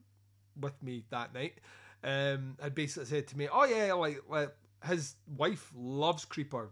with 0.58 0.82
me 0.82 1.04
that 1.10 1.34
night, 1.34 1.56
um, 2.04 2.58
had 2.62 2.74
basically 2.74 3.06
said 3.08 3.28
to 3.30 3.38
me, 3.38 3.50
"Oh 3.52 3.66
yeah, 3.66 3.92
like, 3.94 4.24
like 4.30 4.56
his 4.86 5.16
wife 5.28 5.72
loves 5.76 6.24
Creeper. 6.24 6.70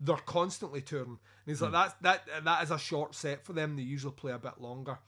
They're 0.00 0.16
constantly 0.16 0.80
touring." 0.80 1.08
And 1.08 1.18
he's 1.46 1.60
like, 1.60 1.72
"That's 1.72 1.94
that 2.02 2.44
that 2.44 2.62
is 2.62 2.70
a 2.70 2.78
short 2.78 3.14
set 3.16 3.44
for 3.44 3.52
them. 3.52 3.74
They 3.76 3.82
usually 3.82 4.14
play 4.14 4.32
a 4.32 4.38
bit 4.38 4.60
longer." 4.60 4.98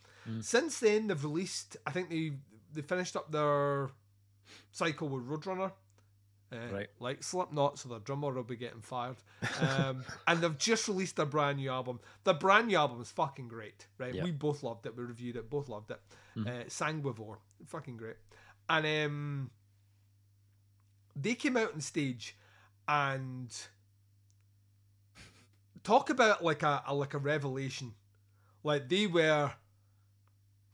Since 0.40 0.80
then, 0.80 1.06
they've 1.06 1.22
released. 1.24 1.76
I 1.86 1.92
think 1.92 2.10
they 2.10 2.32
they 2.72 2.82
finished 2.82 3.14
up 3.14 3.30
their 3.30 3.90
cycle 4.72 5.08
with 5.08 5.28
Roadrunner. 5.28 5.70
Uh, 6.52 6.56
Right. 6.72 6.88
Like 7.00 7.22
Slipknot, 7.22 7.78
so 7.78 7.88
their 7.88 7.98
drummer 7.98 8.32
will 8.32 8.44
be 8.44 8.56
getting 8.56 8.80
fired. 8.80 9.16
Um, 9.60 10.04
and 10.28 10.40
they've 10.40 10.56
just 10.58 10.86
released 10.88 11.18
a 11.18 11.26
brand 11.26 11.58
new 11.58 11.70
album. 11.70 12.00
The 12.24 12.34
brand 12.34 12.68
new 12.68 12.76
album 12.76 13.00
is 13.00 13.10
fucking 13.10 13.48
great, 13.48 13.86
right? 13.98 14.14
We 14.24 14.30
both 14.30 14.62
loved 14.62 14.86
it. 14.86 14.96
We 14.96 15.04
reviewed 15.04 15.36
it, 15.36 15.50
both 15.50 15.68
loved 15.68 15.90
it. 15.90 16.00
Uh, 16.38 16.64
Sanguivore, 16.68 17.38
fucking 17.66 17.96
great. 17.96 18.16
And 18.68 18.86
um, 19.06 19.50
they 21.14 21.34
came 21.34 21.56
out 21.56 21.72
on 21.72 21.80
stage 21.80 22.36
and 22.86 23.52
talk 25.82 26.10
about 26.10 26.44
like 26.44 26.62
a, 26.62 26.82
a 26.86 26.94
like 26.94 27.14
a 27.14 27.18
revelation. 27.18 27.94
Like 28.62 28.88
they 28.88 29.06
were 29.06 29.52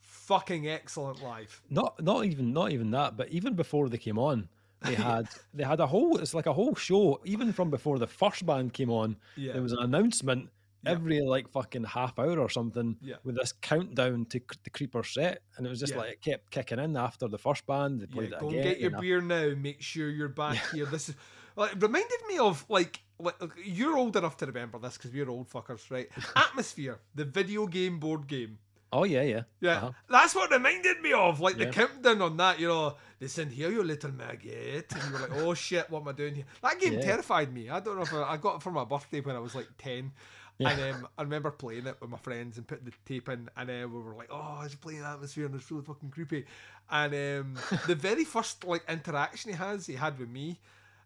fucking 0.00 0.68
excellent 0.68 1.22
live. 1.22 1.62
Not 1.70 2.02
not 2.02 2.24
even 2.24 2.52
not 2.52 2.72
even 2.72 2.90
that, 2.92 3.16
but 3.16 3.28
even 3.28 3.54
before 3.54 3.88
they 3.88 3.98
came 3.98 4.18
on, 4.18 4.48
they 4.84 4.94
had 5.10 5.28
they 5.54 5.64
had 5.64 5.80
a 5.80 5.86
whole 5.86 6.18
it's 6.18 6.34
like 6.34 6.46
a 6.46 6.52
whole 6.52 6.74
show. 6.74 7.20
Even 7.24 7.52
from 7.52 7.70
before 7.70 7.98
the 7.98 8.06
first 8.06 8.44
band 8.46 8.72
came 8.72 8.90
on, 8.90 9.16
Yeah. 9.36 9.52
there 9.54 9.62
was 9.62 9.72
an 9.72 9.78
announcement 9.80 10.50
Yeah. 10.84 10.92
every 10.92 11.20
like 11.20 11.48
fucking 11.48 11.84
half 11.84 12.18
hour 12.18 12.38
or 12.38 12.48
something 12.48 12.96
Yeah. 13.00 13.16
with 13.24 13.36
this 13.36 13.52
countdown 13.60 14.26
to 14.26 14.40
the 14.64 14.70
Creeper 14.70 15.04
set, 15.04 15.42
and 15.56 15.66
it 15.66 15.70
was 15.70 15.80
just 15.80 15.92
Yeah. 15.92 15.98
like 16.00 16.12
it 16.12 16.20
kept 16.22 16.50
kicking 16.50 16.78
in 16.78 16.96
after 16.96 17.28
the 17.28 17.38
first 17.38 17.66
band. 17.66 18.00
They 18.00 18.06
Yeah, 18.06 18.14
played 18.14 18.32
it 18.32 18.40
go 18.40 18.48
again. 18.48 18.62
get 18.64 18.80
your 18.80 19.00
beer 19.00 19.20
now. 19.20 19.54
Make 19.54 19.80
sure 19.82 20.08
you're 20.10 20.28
back 20.28 20.58
here. 20.72 20.86
This 20.86 21.08
is 21.10 21.14
like, 21.56 21.74
reminded 21.80 22.20
me 22.28 22.38
of 22.38 22.64
like, 22.68 23.00
like 23.18 23.36
you're 23.64 23.96
old 23.96 24.16
enough 24.16 24.36
to 24.38 24.46
remember 24.46 24.78
this 24.78 24.96
because 24.96 25.12
we're 25.12 25.28
old 25.30 25.48
fuckers, 25.48 25.88
right? 25.90 26.10
Atmosfear, 26.36 26.98
the 27.14 27.24
video 27.24 27.66
game 27.66 28.00
board 28.00 28.26
game. 28.26 28.58
Oh 28.92 29.04
yeah, 29.04 29.22
yeah, 29.22 29.42
Yeah, 29.60 29.76
Uh-huh. 29.76 29.92
that's 30.10 30.34
what 30.34 30.50
reminded 30.50 31.00
me 31.00 31.12
of. 31.12 31.40
Like 31.40 31.56
the 31.56 31.64
Yeah. 31.66 31.72
countdown 31.72 32.20
on 32.20 32.36
that, 32.36 32.60
you 32.60 32.68
know, 32.68 32.90
they 33.18 33.26
listen 33.26 33.50
here, 33.50 33.70
you 33.70 33.82
little 33.82 34.12
maggot. 34.12 34.94
And 34.94 35.06
you 35.06 35.12
were 35.12 35.20
like, 35.20 35.30
oh 35.32 35.54
shit, 35.54 35.88
what 35.90 36.02
am 36.02 36.08
I 36.08 36.12
doing 36.12 36.34
here? 36.34 36.44
That 36.62 36.78
game 36.78 36.94
Yeah. 36.94 37.00
terrified 37.00 37.52
me. 37.52 37.70
I 37.70 37.80
don't 37.80 37.96
know 37.96 38.02
if 38.02 38.12
I, 38.12 38.22
I 38.22 38.36
got 38.36 38.56
it 38.56 38.62
for 38.62 38.70
my 38.72 38.84
birthday 38.84 39.20
when 39.20 39.36
I 39.36 39.38
was 39.38 39.54
like 39.54 39.68
10. 39.78 40.12
Yeah. 40.58 40.68
And 40.70 40.80
um, 40.80 41.08
I 41.16 41.22
remember 41.22 41.50
playing 41.50 41.86
it 41.86 41.96
with 42.00 42.10
my 42.10 42.18
friends 42.18 42.58
and 42.58 42.66
putting 42.66 42.84
the 42.84 42.92
tape 43.06 43.28
in, 43.30 43.48
and 43.56 43.70
uh, 43.70 43.88
we 43.88 43.98
were 44.00 44.14
like, 44.14 44.28
"Oh, 44.30 44.58
I 44.60 44.64
was 44.64 44.74
playing 44.76 45.00
Atmosfear, 45.00 45.46
and 45.46 45.54
it's 45.56 45.68
really 45.70 45.82
fucking 45.84 46.10
creepy." 46.10 46.44
And 46.90 47.14
um, 47.14 47.62
the 47.84 47.94
very 47.96 48.24
first 48.24 48.62
like 48.64 48.84
interaction 48.88 49.50
he 49.50 49.56
has, 49.56 49.86
he 49.86 49.94
had 49.94 50.18
with 50.18 50.28
me, 50.28 50.60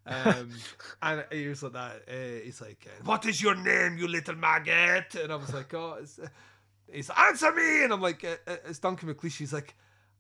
um, 0.05 0.64
and 1.03 1.24
he 1.30 1.47
was 1.49 1.62
like 1.62 1.72
that. 1.72 2.03
Uh, 2.09 2.45
he's 2.45 2.61
like, 2.61 2.87
"What 3.05 3.24
is 3.24 3.41
your 3.41 3.55
name, 3.55 3.97
you 3.97 4.09
little 4.09 4.34
maggot?" 4.34 5.14
And 5.14 5.32
I 5.32 5.37
was 5.37 5.55
like, 5.55 5.72
"Oh, 5.72 5.99
it's." 6.03 6.18
Uh, 6.18 6.28
He's 6.93 7.09
like, 7.09 7.18
answer 7.18 7.53
me, 7.53 7.84
and 7.84 7.93
I'm 7.93 8.01
like, 8.01 8.22
it's 8.47 8.78
Duncan 8.78 9.12
McLeish. 9.12 9.37
He's 9.39 9.53
like, 9.53 9.74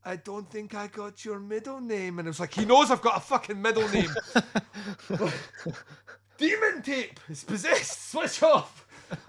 I 0.04 0.16
don't 0.16 0.50
think 0.50 0.74
I 0.74 0.86
got 0.88 1.24
your 1.24 1.38
middle 1.38 1.80
name, 1.80 2.18
and 2.18 2.26
it 2.26 2.30
was 2.30 2.40
like, 2.40 2.54
he 2.54 2.64
knows 2.64 2.90
I've 2.90 3.02
got 3.02 3.16
a 3.16 3.20
fucking 3.20 3.60
middle 3.60 3.88
name. 3.88 4.10
Demon 6.38 6.82
tape 6.82 7.18
is 7.28 7.44
possessed. 7.44 8.10
Switch 8.10 8.42
off. 8.42 8.82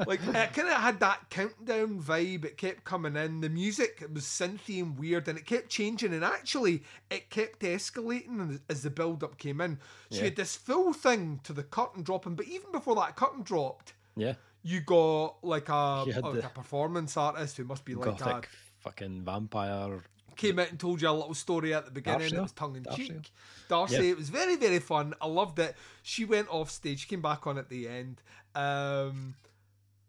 Like 0.08 0.20
it 0.28 0.54
kind 0.54 0.68
of 0.68 0.74
had 0.82 1.00
that 1.02 1.30
countdown 1.30 2.02
vibe. 2.02 2.44
It 2.46 2.58
kept 2.58 2.84
coming 2.84 3.16
in. 3.16 3.42
The 3.42 3.50
music 3.50 4.00
it 4.02 4.12
was 4.12 4.24
synthy 4.26 4.82
and 4.82 4.98
weird, 4.98 5.28
and 5.28 5.38
it 5.38 5.46
kept 5.46 5.70
changing. 5.70 6.14
And 6.14 6.24
actually, 6.26 6.84
it 7.12 7.30
kept 7.30 7.60
escalating 7.60 8.54
as- 8.56 8.60
as 8.70 8.82
the 8.84 8.90
build 8.90 9.24
up 9.24 9.38
came 9.38 9.62
in. 9.62 9.78
So 10.10 10.16
Yeah. 10.16 10.18
you 10.18 10.24
had 10.26 10.36
this 10.36 10.56
full 10.56 10.94
thing 10.94 11.40
to 11.44 11.54
the 11.54 11.64
curtain 11.64 12.02
dropping, 12.04 12.36
but 12.36 12.48
even 12.48 12.72
before 12.72 12.96
that 12.96 13.16
curtain 13.16 13.44
dropped, 13.44 13.94
yeah. 14.16 14.34
You 14.68 14.82
got 14.82 15.44
like 15.44 15.70
a 15.70 16.04
You 16.08 16.14
like 16.22 16.44
a 16.44 16.50
performance 16.50 17.16
artist 17.18 17.58
who 17.58 17.64
must 17.64 17.86
be 17.86 17.96
like 17.96 18.20
a 18.22 18.42
fucking 18.80 19.22
vampire. 19.24 20.00
came 20.36 20.60
out 20.60 20.70
and 20.70 20.80
told 20.80 21.02
you 21.02 21.10
a 21.10 21.12
little 21.12 21.34
story 21.34 21.74
at 21.74 21.86
the 21.86 21.92
beginning. 21.92 22.20
Darcy? 22.30 22.36
It 22.36 22.42
was 22.42 22.52
tongue 22.52 22.76
in 22.76 22.84
Darcy? 22.84 23.08
cheek. 23.08 23.32
Darcy, 23.70 23.96
Yeah. 23.96 24.02
it 24.12 24.18
was 24.18 24.30
very 24.30 24.56
very 24.56 24.80
fun. 24.80 25.14
I 25.22 25.28
loved 25.28 25.58
it. 25.60 25.76
She 26.04 26.26
went 26.26 26.50
off 26.50 26.70
stage. 26.70 27.00
She 27.02 27.08
came 27.08 27.22
back 27.22 27.48
on 27.48 27.58
at 27.58 27.70
the 27.70 27.88
end. 27.88 28.22
Um, 28.56 29.36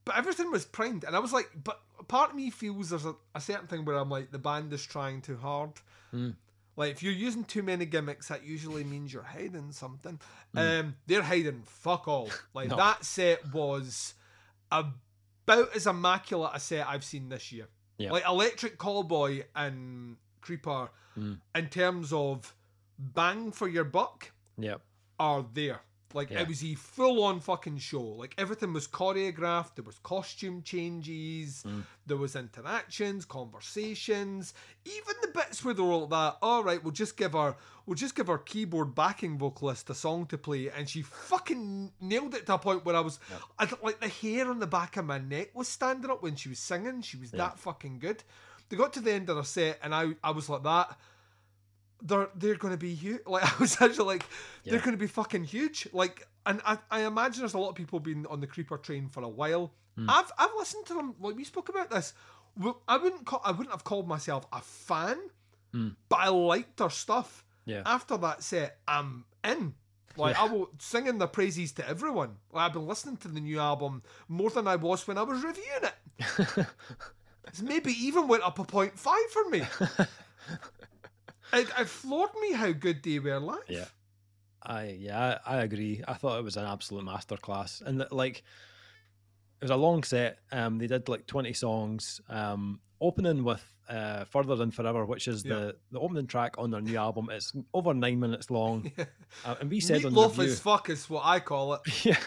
but 0.05 0.17
everything 0.17 0.51
was 0.51 0.65
primed, 0.65 1.05
and 1.05 1.15
I 1.15 1.19
was 1.19 1.33
like, 1.33 1.51
but 1.63 1.81
part 2.09 2.31
of 2.31 2.37
me 2.37 2.51
feels 2.51 2.91
there's 2.91 3.05
a, 3.05 3.15
a 3.35 3.41
certain 3.41 3.67
thing 3.67 3.85
where 3.85 3.97
I'm 3.97 4.09
like, 4.09 4.31
the 4.31 4.39
band 4.39 4.73
is 4.73 4.85
trying 4.85 5.21
too 5.21 5.37
hard. 5.37 5.73
Mm. 6.15 6.35
Like 6.77 6.93
if 6.93 7.03
you're 7.03 7.13
using 7.13 7.45
too 7.45 7.63
many 7.63 7.85
gimmicks, 7.87 8.29
that 8.29 8.45
usually 8.45 8.85
means 8.85 9.13
you're 9.13 9.23
hiding 9.23 9.73
something. 9.73 10.19
Mm. 10.57 10.81
Um, 10.81 10.97
they're 11.07 11.23
hiding 11.23 11.63
fuck 11.65 12.07
all. 12.09 12.31
Like 12.55 12.69
No. 12.71 12.77
that 12.77 13.05
set 13.05 13.53
was 13.53 14.15
about 14.71 15.75
as 15.75 15.87
immaculate 15.87 16.51
a 16.55 16.61
set 16.61 16.87
I've 16.87 17.05
seen 17.05 17.29
this 17.29 17.53
year. 17.53 17.69
Yeah. 17.99 18.13
Like 18.13 18.25
Electric 18.27 18.79
Callboy 18.79 19.45
and 19.55 20.17
Creeper, 20.41 20.91
Mm. 21.17 21.41
in 21.57 21.69
terms 21.69 22.13
of 22.13 22.55
bang 22.99 23.51
for 23.51 23.67
your 23.67 23.83
buck, 23.85 24.31
Yeah. 24.57 24.77
are 25.19 25.45
there. 25.53 25.81
Like 26.15 26.31
Yeah. 26.31 26.41
it 26.41 26.49
was 26.49 26.65
a 26.65 26.75
full 26.75 27.23
on 27.25 27.41
fucking 27.41 27.79
show. 27.79 28.03
Like 28.03 28.35
everything 28.39 28.73
was 28.73 28.89
choreographed. 28.89 29.75
There 29.77 29.85
was 29.85 29.99
costume 29.99 30.63
changes. 30.63 31.63
Mm. 31.67 31.85
There 32.07 32.17
was 32.17 32.35
interactions, 32.35 33.25
conversations. 33.25 34.55
Even 34.85 35.15
the 35.23 35.29
bits 35.29 35.65
where 35.65 35.75
they 35.75 35.83
were 35.83 35.97
like 35.97 36.11
that. 36.11 36.37
All 36.43 36.63
right, 36.65 36.83
we'll 36.83 36.93
just 36.93 37.17
give 37.17 37.35
our 37.35 37.57
we'll 37.87 37.95
just 37.95 38.15
give 38.15 38.29
our 38.29 38.39
keyboard 38.39 38.95
backing 38.95 39.39
vocalist 39.39 39.89
a 39.91 39.95
song 39.95 40.27
to 40.27 40.37
play, 40.39 40.71
and 40.71 40.89
she 40.89 41.03
fucking 41.03 41.93
nailed 42.01 42.35
it 42.35 42.47
to 42.47 42.55
a 42.55 42.59
point 42.59 42.85
where 42.85 42.97
I 42.97 43.01
was, 43.01 43.19
Yep. 43.31 43.41
I, 43.59 43.85
like 43.87 44.01
the 44.01 44.09
hair 44.09 44.51
on 44.51 44.59
the 44.59 44.67
back 44.67 44.97
of 44.99 45.07
my 45.07 45.19
neck 45.19 45.51
was 45.55 45.69
standing 45.69 46.11
up 46.11 46.23
when 46.23 46.37
she 46.37 46.49
was 46.51 46.59
singing. 46.59 47.01
She 47.03 47.17
was 47.17 47.33
Yeah. 47.33 47.39
that 47.39 47.59
fucking 47.59 47.99
good. 47.99 48.23
They 48.69 48.77
got 48.77 48.93
to 48.95 49.01
the 49.01 49.13
end 49.13 49.31
of 49.31 49.37
their 49.37 49.45
set, 49.45 49.79
and 49.83 49.95
I 49.95 50.15
I 50.23 50.31
was 50.33 50.49
like 50.49 50.63
that 50.65 50.99
they're 52.03 52.29
they're 52.37 52.55
going 52.57 52.73
to 52.73 52.79
be 52.79 52.95
huge. 52.95 53.21
Like 53.27 53.45
I 53.45 53.59
was 53.61 53.81
actually 53.81 54.07
like, 54.07 54.25
they're 54.65 54.79
going 54.81 54.93
to 54.93 54.97
be 54.99 55.07
fucking 55.07 55.45
huge. 55.45 55.89
Like, 55.93 56.27
and 56.47 56.61
I, 56.65 56.79
I 56.91 57.01
imagine 57.07 57.41
there's 57.41 57.55
a 57.55 57.59
lot 57.59 57.71
of 57.71 57.75
people 57.75 58.01
been 58.01 58.27
on 58.27 58.41
the 58.41 58.47
creeper 58.47 58.79
train 58.79 59.09
for 59.09 59.23
a 59.23 59.29
while. 59.29 59.73
Hmm. 59.97 60.09
I've 60.09 60.31
I've 60.39 60.51
listened 60.57 60.87
to 60.87 60.95
them. 60.95 61.15
Like 61.21 61.37
we 61.37 61.45
spoke 61.45 61.69
about 61.69 61.91
this. 61.91 62.13
Well, 62.57 62.81
I 62.89 62.97
wouldn't 62.97 63.25
call, 63.27 63.41
I 63.45 63.51
wouldn't 63.51 63.71
have 63.71 63.85
called 63.85 64.09
myself 64.09 64.47
a 64.53 64.61
fan, 64.61 65.17
Hmm. 65.73 65.89
but 66.09 66.21
I 66.21 66.29
liked 66.29 66.77
their 66.79 66.91
stuff. 66.91 67.45
Yeah. 67.67 67.83
After 67.85 68.17
that 68.19 68.43
set, 68.43 68.79
I'm 68.89 69.25
in. 69.45 69.75
Like 70.17 70.35
Yeah. 70.37 70.43
I 70.43 70.49
will 70.49 70.71
singing 70.79 71.19
the 71.19 71.29
praises 71.29 71.73
to 71.73 71.89
everyone. 71.89 72.37
Like, 72.53 72.67
I've 72.67 72.73
been 72.73 72.87
listening 72.87 73.19
to 73.19 73.29
the 73.29 73.41
new 73.41 73.61
album 73.61 74.03
more 74.29 74.51
than 74.51 74.67
I 74.67 74.77
was 74.77 75.07
when 75.07 75.19
I 75.19 75.23
was 75.23 75.43
reviewing 75.45 75.85
it. 75.85 76.67
It's 77.49 77.63
maybe 77.63 77.93
even 77.93 78.29
went 78.29 78.43
up 78.43 78.59
a 78.59 78.65
point 78.65 78.99
five 78.99 79.31
for 79.33 79.49
me. 79.49 79.63
it, 81.53 81.69
it 81.79 81.89
floored 81.89 82.31
me 82.41 82.53
how 82.53 82.73
good 82.73 83.03
they 83.03 83.19
were 83.19 83.39
live. 83.41 83.59
Yeah. 83.69 83.87
I 84.63 84.97
yeah, 84.99 85.39
I, 85.47 85.57
I 85.57 85.63
agree. 85.63 86.03
I 86.07 86.15
thought 86.15 86.39
it 86.39 86.45
was 86.45 86.57
an 86.57 86.65
absolute 86.65 87.05
masterclass, 87.05 87.81
and 87.81 88.01
that, 88.01 88.13
like 88.13 88.39
it 89.61 89.65
was 89.65 89.71
a 89.71 89.77
long 89.77 90.03
set. 90.03 90.39
Um, 90.53 90.79
they 90.79 90.87
did 90.89 91.09
like 91.09 91.27
twenty 91.27 91.53
songs. 91.53 92.21
Um, 92.29 92.81
opening 93.01 93.45
with 93.45 93.63
uh, 93.89 94.25
"Further 94.25 94.57
Than 94.57 94.73
Forever," 94.73 95.05
which 95.05 95.29
is 95.29 95.45
Yeah. 95.45 95.55
the 95.55 95.77
the 95.93 96.01
opening 96.01 96.27
track 96.27 96.57
on 96.59 96.73
their 96.73 96.81
new 96.81 96.97
album. 96.99 97.29
It's 97.31 97.53
over 97.73 97.95
nine 97.95 98.19
minutes 98.19 98.51
long, 98.51 98.91
Yeah. 98.99 99.05
uh, 99.45 99.55
and 99.61 99.71
we 99.71 99.79
said 99.79 100.05
on 100.05 100.13
the 100.13 100.21
review, 100.29 100.45
as 100.45 100.59
fuck 100.61 100.91
is 100.91 101.09
what 101.09 101.25
I 101.25 101.39
call 101.39 101.75
it, 101.75 101.81
yeah, 102.05 102.19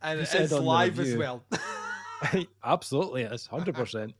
and 0.00 0.20
it's 0.20 0.30
said 0.30 0.42
on 0.52 0.60
the 0.60 0.60
live 0.60 0.98
as 1.00 1.16
well. 1.16 1.42
absolutely, 2.64 3.22
it's 3.22 3.46
hundred 3.46 3.74
percent. 3.74 4.14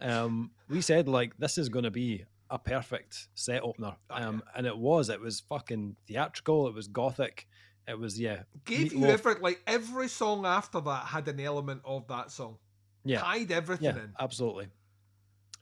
Um, 0.00 0.52
we 0.68 0.80
said 0.80 1.08
like 1.08 1.36
this 1.38 1.58
is 1.58 1.68
going 1.68 1.84
to 1.84 1.90
be 1.90 2.24
a 2.50 2.58
perfect 2.58 3.28
set 3.34 3.62
opener, 3.62 3.96
Oh, 4.10 4.14
um, 4.16 4.42
and 4.56 4.66
it 4.66 4.76
was. 4.76 5.08
It 5.10 5.20
was 5.20 5.40
fucking 5.40 5.96
theatrical. 6.06 6.66
It 6.68 6.74
was 6.74 6.88
gothic. 6.88 7.46
It 7.86 7.98
was 7.98 8.18
yeah, 8.20 8.42
Gave 8.64 8.92
you 8.92 9.06
every 9.06 9.34
like 9.40 9.62
every 9.66 10.08
song 10.08 10.44
after 10.44 10.80
that 10.80 11.06
had 11.06 11.26
an 11.28 11.40
element 11.40 11.80
of 11.84 12.06
that 12.08 12.30
song. 12.30 12.58
yeah. 13.04 13.20
Tied 13.20 13.50
everything 13.50 13.84
yeah, 13.96 14.02
in. 14.02 14.12
absolutely. 14.20 14.68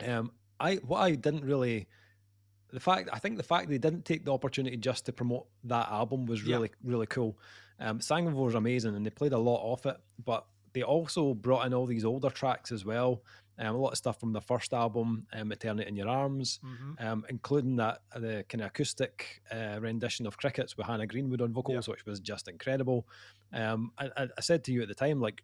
Um, 0.06 0.32
I 0.58 0.76
what 0.76 0.98
I 1.00 1.12
didn't 1.12 1.44
really, 1.44 1.86
the 2.72 2.80
fact 2.80 3.08
I 3.12 3.18
think 3.18 3.36
the 3.36 3.42
fact 3.42 3.68
they 3.68 3.78
didn't 3.78 4.04
take 4.04 4.24
the 4.24 4.32
opportunity 4.32 4.76
just 4.76 5.06
to 5.06 5.12
promote 5.12 5.46
that 5.64 5.88
album 5.88 6.26
was 6.26 6.42
Yeah. 6.42 6.56
really 6.56 6.70
really 6.82 7.06
cool. 7.06 7.38
Um, 7.78 7.98
Sanguivore 8.00 8.46
was 8.46 8.54
amazing, 8.54 8.96
and 8.96 9.04
they 9.04 9.10
played 9.10 9.32
a 9.32 9.38
lot 9.38 9.60
off 9.62 9.86
it, 9.86 9.96
but 10.24 10.46
they 10.72 10.82
also 10.82 11.34
brought 11.34 11.66
in 11.66 11.74
all 11.74 11.86
these 11.86 12.04
older 12.04 12.30
tracks 12.30 12.72
as 12.72 12.84
well. 12.84 13.22
Um, 13.58 13.74
a 13.74 13.78
lot 13.78 13.90
of 13.92 13.96
stuff 13.98 14.20
from 14.20 14.32
the 14.32 14.40
first 14.40 14.74
album, 14.74 15.26
um, 15.32 15.50
"Eternity 15.50 15.88
in 15.88 15.96
Your 15.96 16.08
Arms," 16.08 16.60
Mhm. 16.62 17.02
um, 17.02 17.26
including 17.28 17.76
that 17.76 18.02
the 18.14 18.44
kind 18.48 18.60
of 18.62 18.68
acoustic 18.68 19.42
uh, 19.50 19.78
rendition 19.80 20.26
of 20.26 20.36
"Crickets" 20.36 20.76
with 20.76 20.86
Hannah 20.86 21.06
Greenwood 21.06 21.40
on 21.40 21.52
vocals, 21.52 21.88
which 21.88 22.04
was 22.04 22.20
just 22.20 22.48
incredible. 22.48 23.06
Um, 23.52 23.92
I, 23.98 24.10
I, 24.36 24.40
said 24.40 24.62
to 24.64 24.72
you 24.72 24.82
at 24.82 24.88
the 24.88 24.94
time, 24.94 25.20
like 25.20 25.42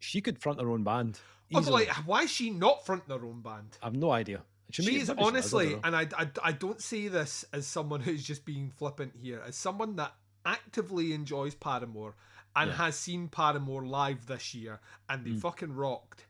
she 0.00 0.20
could 0.20 0.40
front 0.40 0.60
her 0.60 0.68
own 0.70 0.82
band. 0.82 1.20
I 1.54 1.60
easily. 1.60 1.86
like, 1.86 1.94
why 2.06 2.22
is 2.22 2.30
she 2.30 2.50
not 2.50 2.84
fronting 2.84 3.16
her 3.16 3.24
own 3.24 3.42
band? 3.42 3.78
I've 3.82 3.94
no 3.94 4.10
idea. 4.10 4.42
She 4.70 4.82
she 4.82 4.98
does, 5.00 5.10
I 5.10 5.14
honestly, 5.18 5.78
and 5.84 5.94
I, 5.94 6.08
I, 6.16 6.30
I 6.42 6.52
don't 6.52 6.80
say 6.80 7.06
this 7.08 7.44
as 7.52 7.66
someone 7.66 8.00
who's 8.06 8.24
just 8.24 8.44
being 8.44 8.70
flippant 8.70 9.12
here, 9.20 9.42
as 9.46 9.54
someone 9.54 9.96
that 9.96 10.14
actively 10.46 11.12
enjoys 11.12 11.54
Paramore 11.54 12.16
and 12.56 12.70
Yeah. 12.70 12.76
has 12.76 12.96
seen 12.98 13.28
Paramore 13.28 13.86
live 13.86 14.26
this 14.26 14.54
year, 14.54 14.80
and 15.08 15.24
they 15.24 15.30
Mm. 15.30 15.40
fucking 15.40 15.72
rocked. 15.74 16.26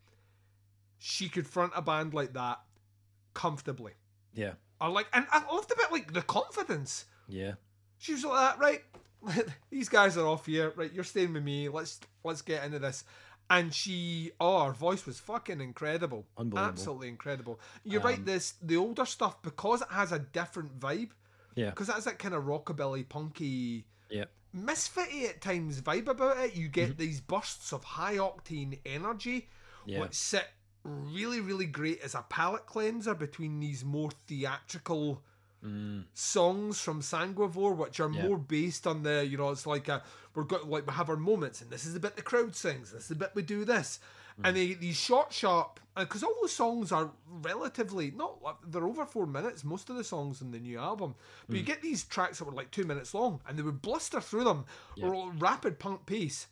She 1.05 1.29
could 1.29 1.49
front 1.49 1.73
a 1.75 1.83
band 1.83 2.15
like 2.15 2.33
that 2.35 2.61
comfortably. 3.35 3.93
yeah, 4.35 4.53
Or 4.81 4.89
like, 4.89 5.07
and 5.13 5.27
I 5.33 5.45
loved 5.53 5.71
a 5.73 5.77
bit 5.77 5.91
like 5.91 6.13
the 6.13 6.23
confidence. 6.23 7.07
yeah, 7.29 7.55
She 7.99 8.13
was 8.13 8.25
like 8.25 8.57
that, 8.57 8.59
right? 8.61 8.83
These 9.71 9.89
guys 9.89 10.17
are 10.17 10.27
off 10.27 10.47
here, 10.47 10.73
right? 10.77 10.93
You're 10.93 11.05
staying 11.05 11.33
with 11.33 11.43
me. 11.45 11.69
Let's 11.69 12.01
let's 12.25 12.43
get 12.43 12.65
into 12.65 12.79
this. 12.79 13.05
And 13.51 13.75
she, 13.75 14.31
oh, 14.41 14.65
her 14.67 14.73
voice 14.73 15.05
was 15.05 15.19
fucking 15.21 15.61
incredible, 15.61 16.27
Unbelievable. 16.39 16.69
absolutely 16.71 17.09
incredible. 17.09 17.61
You're 17.85 18.01
right. 18.01 18.19
Um, 18.19 18.25
This 18.25 18.55
the 18.63 18.77
older 18.77 19.05
stuff 19.05 19.43
because 19.43 19.83
it 19.83 19.89
has 19.91 20.13
a 20.13 20.19
different 20.21 20.79
vibe. 20.79 21.11
Yeah. 21.55 21.71
Because 21.71 21.89
that's 21.89 22.05
that 22.05 22.19
kind 22.19 22.35
of 22.35 22.45
rockabilly, 22.45 23.09
punky, 23.09 23.87
yeah, 24.09 24.25
misfitty 24.57 25.29
at 25.29 25.41
times 25.41 25.81
vibe 25.83 26.07
about 26.09 26.39
it. 26.39 26.55
You 26.57 26.69
get 26.69 26.97
these 26.97 27.21
bursts 27.21 27.73
of 27.73 27.83
high 27.85 28.17
octane 28.19 28.79
energy, 28.87 29.49
Mm-hmm. 29.83 29.91
yeah, 29.91 30.01
which 30.01 30.15
sit 30.15 30.47
really, 30.85 31.41
really 31.41 31.67
great 31.67 32.01
as 32.03 32.15
a 32.15 32.25
palate 32.29 32.67
cleanser 32.67 33.15
between 33.15 33.61
these 33.61 33.85
more 33.85 34.11
theatrical 34.27 35.23
Mm, 35.65 36.07
songs 36.13 36.81
from 36.81 37.01
Sanguivore, 37.01 37.77
which 37.77 38.01
are 38.01 38.11
Yeah. 38.11 38.27
more 38.27 38.37
based 38.37 38.85
on 38.85 39.05
the, 39.05 39.25
you 39.25 39.37
know, 39.37 39.51
it's 39.51 39.65
like 39.65 39.87
a, 39.87 40.03
we're 40.35 40.43
got 40.43 40.69
like 40.69 40.85
we 40.89 40.93
have 40.93 41.09
our 41.09 41.17
moments, 41.17 41.61
and 41.63 41.71
this 41.71 41.87
is 41.87 41.95
the 41.95 42.01
bit 42.01 42.17
the 42.17 42.23
crowd 42.23 42.57
sings, 42.57 42.91
this 42.91 43.03
is 43.03 43.09
the 43.11 43.15
bit 43.15 43.31
we 43.37 43.43
do 43.43 43.65
this, 43.65 44.01
Mm. 44.41 44.49
and 44.49 44.57
they 44.57 44.73
these 44.75 44.97
short, 44.97 45.33
sharp, 45.33 45.79
because 45.95 46.25
all 46.25 46.35
those 46.41 46.53
songs 46.53 46.91
are 46.91 47.13
relatively 47.29 48.11
not, 48.11 48.41
they're 48.73 48.85
over 48.85 49.07
four 49.07 49.25
minutes, 49.25 49.63
most 49.63 49.89
of 49.89 49.95
the 49.95 50.03
songs 50.03 50.43
in 50.43 50.51
the 50.51 50.59
new 50.59 50.81
album, 50.81 51.15
but 51.47 51.55
Mm. 51.55 51.59
you 51.59 51.65
get 51.65 51.81
these 51.81 52.03
tracks 52.03 52.41
that 52.41 52.45
were 52.47 52.51
like 52.51 52.73
two 52.73 52.85
minutes 52.85 53.15
long, 53.15 53.41
and 53.47 53.57
they 53.57 53.63
would 53.63 53.83
bluster 53.83 54.21
through 54.21 54.43
them, 54.43 54.65
Yeah. 54.97 55.07
or 55.07 55.31
rapid 55.31 55.79
punk 55.79 56.07
pace. 56.07 56.49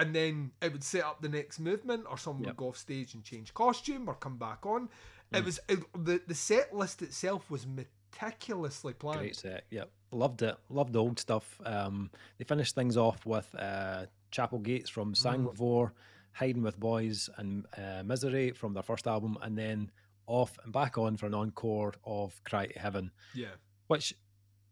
And 0.00 0.14
then 0.14 0.52
it 0.62 0.72
would 0.72 0.82
set 0.84 1.04
up 1.04 1.20
the 1.22 1.28
next 1.28 1.58
movement, 1.60 2.04
or 2.08 2.16
someone 2.18 2.42
Yep. 2.44 2.48
would 2.52 2.56
go 2.56 2.68
off 2.68 2.76
stage 2.76 3.14
and 3.14 3.22
change 3.22 3.52
costume, 3.54 4.08
or 4.08 4.14
come 4.14 4.36
back 4.36 4.64
on. 4.66 4.88
Mm. 5.32 5.38
It 5.38 5.44
was 5.44 5.60
it, 5.68 5.78
the 6.04 6.20
the 6.26 6.34
set 6.34 6.74
list 6.74 7.02
itself 7.02 7.50
was 7.50 7.66
meticulously 7.66 8.92
planned. 8.94 9.18
great 9.20 9.36
set. 9.36 9.64
Yep. 9.70 9.90
Loved 10.12 10.42
it. 10.42 10.56
Loved 10.68 10.92
the 10.92 10.98
old 11.00 11.18
stuff. 11.18 11.60
Um, 11.64 12.10
they 12.38 12.44
finished 12.44 12.74
things 12.74 12.96
off 12.96 13.24
with 13.26 13.48
uh, 13.58 14.06
Chapel 14.32 14.58
Gates 14.58 14.90
from 14.90 15.14
Sanguivore, 15.14 15.92
Hiding 16.32 16.62
with 16.62 16.78
Boys, 16.80 17.30
and 17.36 17.64
uh, 17.76 18.02
Misery 18.04 18.50
from 18.52 18.74
their 18.74 18.82
first 18.82 19.06
album, 19.06 19.38
and 19.42 19.56
then 19.56 19.90
off 20.26 20.58
and 20.64 20.72
back 20.72 20.98
on 20.98 21.16
for 21.16 21.26
an 21.26 21.34
encore 21.34 21.94
of 22.04 22.40
Cry 22.44 22.66
to 22.66 22.78
Heaven, 22.78 23.10
Yeah, 23.34 23.48
which 23.88 24.14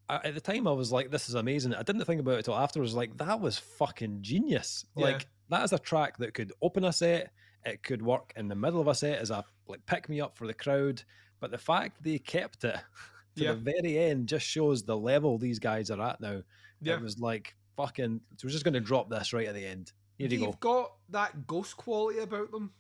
I, 0.09 0.17
at 0.25 0.35
the 0.35 0.41
time 0.41 0.67
I 0.67 0.73
was 0.73 0.91
like, 0.93 1.11
this 1.11 1.29
is 1.29 1.35
amazing. 1.35 1.75
I 1.75 1.83
didn't 1.83 2.05
think 2.05 2.21
about 2.21 2.39
it 2.39 2.45
till 2.45 2.57
afterwards. 2.57 2.95
Like, 2.95 3.17
that 3.19 3.41
was 3.41 3.59
fucking 3.59 4.19
genius. 4.23 4.85
Yeah. 4.97 5.05
Like, 5.07 5.27
that 5.51 5.65
is 5.65 5.73
a 5.73 5.79
track 5.79 6.17
that 6.19 6.35
could 6.35 6.53
open 6.63 6.85
a 6.85 6.93
set, 6.93 7.33
it 7.65 7.83
could 7.83 8.03
work 8.03 8.33
in 8.37 8.49
the 8.49 8.55
middle 8.55 8.81
of 8.81 8.89
a 8.89 8.95
set 8.95 9.19
as 9.19 9.31
a 9.31 9.45
like 9.67 9.85
pick 9.87 10.09
me 10.09 10.21
up 10.21 10.37
for 10.39 10.47
the 10.47 10.55
crowd. 10.55 11.03
But 11.41 11.51
the 11.51 11.59
fact 11.59 12.03
they 12.03 12.19
kept 12.19 12.65
it 12.65 12.77
to 13.37 13.45
Yeah. 13.45 13.53
the 13.53 13.59
very 13.59 13.99
end 13.99 14.29
just 14.29 14.47
shows 14.47 14.83
the 14.83 14.97
level 14.97 15.39
these 15.39 15.59
guys 15.59 15.91
are 15.91 16.01
at 16.01 16.21
now. 16.21 16.43
yeah. 16.81 16.95
It 16.95 17.03
was 17.03 17.19
like 17.19 17.55
fucking. 17.77 18.21
So 18.37 18.47
we're 18.47 18.53
just 18.53 18.65
going 18.65 18.75
to 18.75 18.81
drop 18.81 19.11
this 19.11 19.33
right 19.33 19.49
at 19.49 19.55
the 19.55 19.67
end. 19.67 19.93
Here 20.17 20.29
you 20.29 20.39
They've 20.39 20.47
go. 20.51 20.57
got 20.61 20.93
that 21.11 21.47
ghost 21.47 21.77
quality 21.77 22.19
about 22.21 22.51
them. 22.51 22.73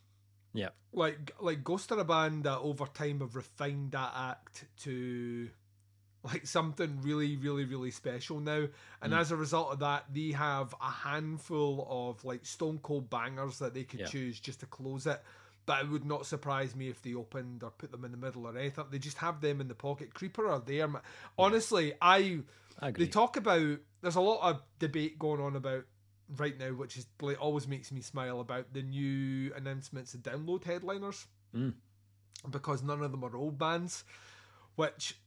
Yeah. 0.55 0.71
Like 0.93 1.33
like 1.41 1.63
Ghost 1.63 1.93
are 1.93 1.99
a 1.99 2.05
band 2.05 2.45
that 2.45 2.59
over 2.59 2.87
time 2.87 3.21
have 3.21 3.37
refined 3.37 3.93
that 3.93 4.13
act 4.17 4.65
to 4.79 5.51
like 6.25 6.47
something 6.47 7.01
really, 7.03 7.37
really, 7.37 7.65
really 7.65 7.91
special 7.91 8.41
now. 8.41 8.67
And 9.01 9.13
Mm. 9.13 9.19
as 9.21 9.31
a 9.31 9.37
result 9.37 9.73
of 9.73 9.79
that, 9.81 10.13
they 10.13 10.33
have 10.33 10.75
a 10.81 10.91
handful 10.91 11.87
of 11.89 12.25
like 12.25 12.45
stone 12.45 12.79
cold 12.79 13.09
bangers 13.09 13.59
that 13.61 13.73
they 13.75 13.85
could 13.85 14.01
Yeah. 14.01 14.07
choose 14.07 14.41
just 14.41 14.61
to 14.61 14.67
close 14.67 15.07
it. 15.07 15.23
But 15.67 15.85
it 15.85 15.89
would 15.91 16.05
not 16.05 16.25
surprise 16.27 16.75
me 16.75 16.89
if 16.89 17.03
they 17.03 17.15
opened 17.15 17.63
or 17.63 17.71
put 17.71 17.91
them 17.93 18.05
in 18.05 18.11
the 18.11 18.17
middle 18.17 18.47
or 18.47 18.57
anything. 18.57 18.87
They 18.91 18.99
just 18.99 19.19
have 19.19 19.41
them 19.43 19.61
in 19.61 19.69
the 19.69 19.75
pocket. 19.75 20.15
Creeper 20.15 20.47
are 20.49 20.61
there. 20.61 20.89
ma- 20.89 21.01
Honestly, 21.39 21.93
I 22.01 22.43
they 22.81 23.07
talk 23.07 23.37
about 23.37 23.79
there's 24.01 24.17
a 24.17 24.21
lot 24.21 24.41
of 24.51 24.63
debate 24.79 25.19
going 25.19 25.41
on 25.41 25.57
about 25.57 25.85
right 26.37 26.59
now 26.59 26.71
which 26.75 26.97
is 26.97 27.07
like 27.21 27.41
always 27.41 27.67
makes 27.69 27.91
me 27.93 28.01
smile 28.03 28.41
about 28.41 28.73
the 28.73 28.83
new 28.83 29.53
announcements 29.55 30.15
of 30.15 30.23
download 30.23 30.63
headliners 30.65 31.27
Mm. 31.55 31.75
because 32.51 32.83
none 32.83 33.03
of 33.03 33.11
them 33.11 33.25
are 33.25 33.35
old 33.37 33.59
bands 33.59 34.05
which 34.77 35.19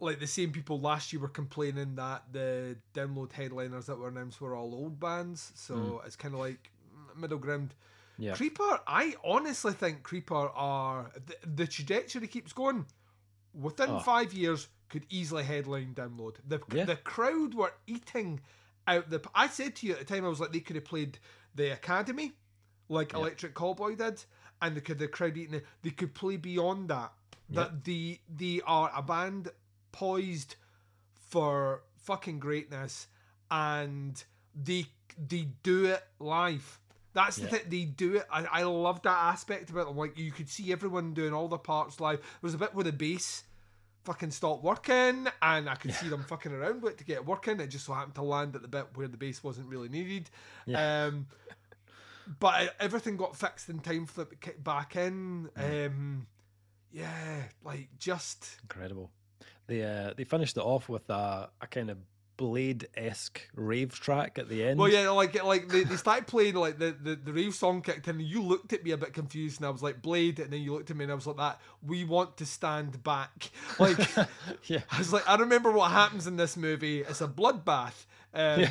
like 0.00 0.20
the 0.20 0.26
same 0.26 0.52
people 0.52 0.80
last 0.80 1.12
year 1.12 1.20
were 1.20 1.28
complaining 1.28 1.94
that 1.96 2.22
the 2.32 2.76
download 2.94 3.32
headliners 3.32 3.86
that 3.86 3.98
were 3.98 4.08
announced 4.08 4.40
were 4.40 4.54
all 4.54 4.72
old 4.74 4.98
bands 5.00 5.52
so 5.54 5.74
Mm. 5.74 6.06
it's 6.06 6.16
kind 6.16 6.34
of 6.34 6.40
like 6.40 6.70
middle 7.16 7.38
ground 7.38 7.74
yeah. 8.20 8.34
Creeper, 8.34 8.80
I 8.84 9.14
honestly 9.22 9.72
think 9.72 10.02
Creeper 10.02 10.48
are 10.54 11.12
the, 11.24 11.36
the 11.62 11.66
trajectory 11.68 12.26
keeps 12.26 12.52
going. 12.52 12.84
Within 13.54 13.90
Oh. 13.90 13.98
five 14.00 14.32
years, 14.32 14.66
could 14.88 15.06
easily 15.08 15.44
headline 15.44 15.94
download. 15.94 16.34
The 16.44 16.60
Yeah. 16.72 16.84
the 16.84 16.96
crowd 16.96 17.54
were 17.54 17.74
eating 17.86 18.40
out 18.88 19.08
the. 19.10 19.20
I 19.36 19.46
said 19.46 19.76
to 19.76 19.86
you 19.86 19.92
at 19.92 20.00
the 20.00 20.04
time, 20.04 20.24
I 20.24 20.28
was 20.28 20.40
like, 20.40 20.50
they 20.50 20.58
could 20.58 20.74
have 20.74 20.84
played 20.84 21.20
the 21.54 21.72
Academy, 21.72 22.32
like 22.88 23.12
Yeah. 23.12 23.18
Electric 23.20 23.54
Callboy 23.54 23.96
did, 23.96 24.24
and 24.60 24.76
they 24.76 24.80
could 24.80 24.98
the 24.98 25.06
crowd 25.06 25.36
eating. 25.36 25.54
it. 25.54 25.66
They 25.82 25.90
could 25.90 26.12
play 26.12 26.36
beyond 26.36 26.90
that. 26.90 27.12
That 27.50 27.84
the 27.84 28.18
they 28.28 28.60
are 28.66 28.90
a 28.96 29.00
band 29.02 29.50
poised 29.92 30.56
for 31.28 31.82
fucking 32.02 32.38
greatness, 32.38 33.06
and 33.50 34.22
they 34.54 34.86
they 35.28 35.48
do 35.62 35.86
it 35.86 36.02
live. 36.18 36.78
That's 37.12 37.36
the 37.36 37.42
Yeah. 37.44 37.48
thing. 37.50 37.62
They 37.68 37.84
do 37.84 38.16
it. 38.16 38.26
I, 38.30 38.44
I 38.44 38.62
love 38.62 39.02
that 39.02 39.16
aspect 39.32 39.70
about 39.70 39.86
them. 39.86 39.96
Like 39.96 40.16
you 40.18 40.30
could 40.30 40.48
see 40.48 40.70
everyone 40.72 41.14
doing 41.14 41.32
all 41.32 41.48
the 41.48 41.58
parts 41.58 42.00
live. 42.00 42.18
There 42.20 42.26
was 42.42 42.54
a 42.54 42.58
bit 42.58 42.74
where 42.74 42.84
the 42.84 42.92
bass 42.92 43.44
fucking 44.04 44.30
stopped 44.30 44.62
working, 44.62 45.26
and 45.42 45.68
I 45.68 45.74
could 45.74 45.92
see 45.94 46.08
them 46.08 46.22
fucking 46.24 46.52
around 46.52 46.82
with 46.82 46.92
it 46.94 46.98
to 46.98 47.04
get 47.04 47.16
it 47.16 47.26
working. 47.26 47.58
It 47.60 47.66
just 47.68 47.86
so 47.86 47.92
happened 47.94 48.14
to 48.16 48.22
land 48.22 48.54
at 48.54 48.62
the 48.62 48.68
bit 48.68 48.86
where 48.94 49.08
the 49.08 49.16
bass 49.16 49.42
wasn't 49.42 49.68
really 49.68 49.88
needed. 49.88 50.30
Yeah. 50.66 51.06
Um, 51.06 51.26
but 52.38 52.74
everything 52.78 53.16
got 53.16 53.36
fixed 53.36 53.68
in 53.68 53.80
time 53.80 54.06
for 54.06 54.22
it 54.22 54.30
to 54.30 54.36
kick 54.36 54.62
back 54.62 54.94
in. 54.96 55.48
Um, 55.56 56.26
yeah, 56.92 57.42
like 57.64 57.88
just 57.98 58.58
Incredible. 58.62 59.10
They 59.68 59.84
uh, 59.84 60.14
they 60.16 60.24
finished 60.24 60.56
it 60.56 60.62
off 60.62 60.88
with 60.88 61.08
a, 61.10 61.50
a 61.60 61.66
kind 61.68 61.90
of 61.90 61.98
blade 62.38 62.88
esque 62.96 63.42
rave 63.54 63.92
track 63.92 64.38
at 64.38 64.48
the 64.48 64.64
end. 64.64 64.78
Well, 64.78 64.88
yeah, 64.88 65.10
like 65.10 65.42
like 65.44 65.68
they, 65.68 65.84
they 65.84 65.96
started 65.96 66.26
playing 66.26 66.54
like 66.54 66.78
the, 66.78 66.96
the 66.98 67.16
the 67.16 67.32
rave 67.32 67.54
song 67.54 67.82
kicked 67.82 68.08
in, 68.08 68.16
and 68.16 68.24
you 68.24 68.42
looked 68.42 68.72
at 68.72 68.82
me 68.82 68.92
a 68.92 68.96
bit 68.96 69.12
confused, 69.12 69.60
and 69.60 69.66
I 69.66 69.70
was 69.70 69.82
like 69.82 70.00
Blade, 70.00 70.40
and 70.40 70.50
then 70.50 70.62
you 70.62 70.72
looked 70.72 70.90
at 70.90 70.96
me, 70.96 71.04
and 71.04 71.12
I 71.12 71.14
was 71.14 71.26
like 71.26 71.36
that. 71.36 71.60
We 71.86 72.04
want 72.04 72.38
to 72.38 72.46
stand 72.46 73.02
back. 73.02 73.50
Like 73.78 73.98
yeah. 74.64 74.80
I 74.90 74.98
was 74.98 75.12
like, 75.12 75.28
I 75.28 75.36
remember 75.36 75.70
what 75.70 75.90
happens 75.90 76.26
in 76.26 76.36
this 76.36 76.56
movie. 76.56 77.00
It's 77.00 77.20
a 77.20 77.28
bloodbath. 77.28 78.06
Um, 78.32 78.60
Yeah. 78.60 78.70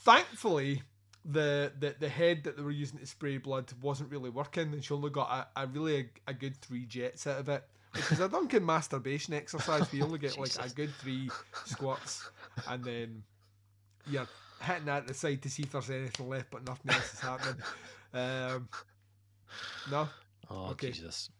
Thankfully, 0.00 0.82
the, 1.24 1.72
the 1.80 1.96
the 1.98 2.08
head 2.08 2.44
that 2.44 2.56
they 2.56 2.62
were 2.62 2.70
using 2.70 2.98
to 2.98 3.06
spray 3.06 3.38
blood 3.38 3.72
wasn't 3.80 4.10
really 4.10 4.30
working, 4.30 4.72
and 4.72 4.84
she 4.84 4.94
only 4.94 5.10
got 5.10 5.48
a, 5.56 5.62
a 5.62 5.66
really 5.66 5.96
a, 5.96 6.30
a 6.30 6.34
good 6.34 6.56
three 6.56 6.84
jets 6.84 7.26
out 7.26 7.40
of 7.40 7.48
it. 7.48 7.64
Is 8.10 8.20
a 8.20 8.28
Duncan 8.28 8.64
masturbation 8.64 9.34
exercise. 9.34 9.90
We 9.92 10.02
only 10.02 10.18
get 10.18 10.38
like 10.38 10.54
a 10.58 10.68
good 10.70 10.92
three 11.00 11.30
squats, 11.64 12.30
and 12.68 12.84
then 12.84 13.22
you're 14.06 14.26
hitting 14.60 14.86
that 14.86 14.98
at 14.98 15.06
the 15.08 15.14
side 15.14 15.42
to 15.42 15.50
see 15.50 15.64
if 15.64 15.72
there's 15.72 15.90
anything 15.90 16.28
left, 16.28 16.50
but 16.50 16.66
nothing 16.66 16.92
else 16.92 17.14
is 17.14 17.20
happening. 17.20 17.62
Um, 18.14 18.68
no, 19.90 20.08
Oh 20.50 20.70
Okay. 20.70 20.90
Jesus. 20.90 21.30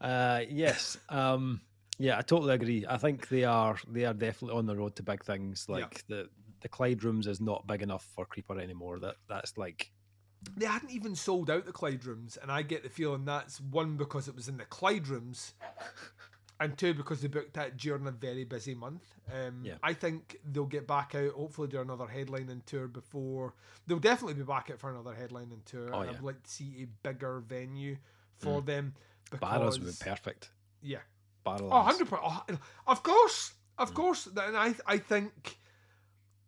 Uh, 0.00 0.40
yes. 0.48 0.96
Um, 1.08 1.60
yeah, 1.98 2.18
I 2.18 2.22
totally 2.22 2.54
agree. 2.54 2.86
I 2.88 2.96
think 2.96 3.28
they 3.28 3.44
are 3.44 3.76
they 3.88 4.04
are 4.06 4.14
definitely 4.14 4.56
on 4.56 4.66
the 4.66 4.76
road 4.76 4.96
to 4.96 5.02
big 5.02 5.24
things. 5.24 5.66
Yeah. 5.68 5.76
Like 5.76 6.04
the 6.08 6.28
the 6.62 6.68
Clyde 6.68 7.04
rooms 7.04 7.26
is 7.26 7.40
not 7.40 7.66
big 7.66 7.82
enough 7.82 8.06
for 8.14 8.24
Creeper 8.24 8.58
anymore. 8.58 8.98
That 8.98 9.16
that's 9.28 9.58
like 9.58 9.90
they 10.56 10.66
hadn't 10.66 10.90
even 10.90 11.14
sold 11.14 11.50
out 11.50 11.66
the 11.66 11.72
Clyde 11.72 12.04
rooms, 12.04 12.38
and 12.40 12.50
I 12.50 12.62
get 12.62 12.82
the 12.82 12.88
feeling 12.88 13.24
that's 13.24 13.60
one 13.60 13.96
because 13.96 14.28
it 14.28 14.34
was 14.34 14.48
in 14.48 14.56
the 14.56 14.64
Clyde 14.64 15.08
rooms, 15.08 15.54
and 16.58 16.76
two 16.76 16.94
because 16.94 17.20
they 17.20 17.28
booked 17.28 17.54
that 17.54 17.76
during 17.76 18.06
a 18.06 18.10
very 18.10 18.44
busy 18.44 18.74
month. 18.74 19.04
Um, 19.32 19.62
Yeah. 19.64 19.74
I 19.82 19.92
think 19.94 20.38
they'll 20.44 20.64
get 20.66 20.86
back 20.86 21.14
out. 21.14 21.32
Hopefully, 21.32 21.68
do 21.68 21.80
another 21.80 22.06
headlining 22.06 22.64
tour 22.66 22.88
before. 22.88 23.54
They'll 23.86 23.98
definitely 23.98 24.34
be 24.34 24.42
back 24.42 24.70
out 24.70 24.78
for 24.78 24.90
another 24.90 25.14
headlining 25.14 25.64
tour. 25.64 25.90
Oh, 25.94 26.00
and 26.00 26.10
yeah. 26.10 26.16
I'd 26.18 26.22
like 26.24 26.42
to 26.42 26.50
see 26.50 26.82
a 26.82 27.08
bigger 27.08 27.40
venue 27.40 27.96
for 28.38 28.60
them. 28.62 28.94
Barras 29.40 29.78
Because, 29.78 29.78
would 29.78 29.86
be 30.04 30.10
perfect. 30.10 30.50
yeah, 30.82 30.98
Barrel. 31.44 31.66
Oh, 31.72 31.84
100 31.84 32.08
percent. 32.08 32.22
Oh, 32.24 32.44
of 32.88 33.02
course, 33.02 33.52
of 33.78 33.94
course. 33.94 34.26
And 34.26 34.56
I, 34.56 34.74
I 34.86 34.98
think 34.98 35.58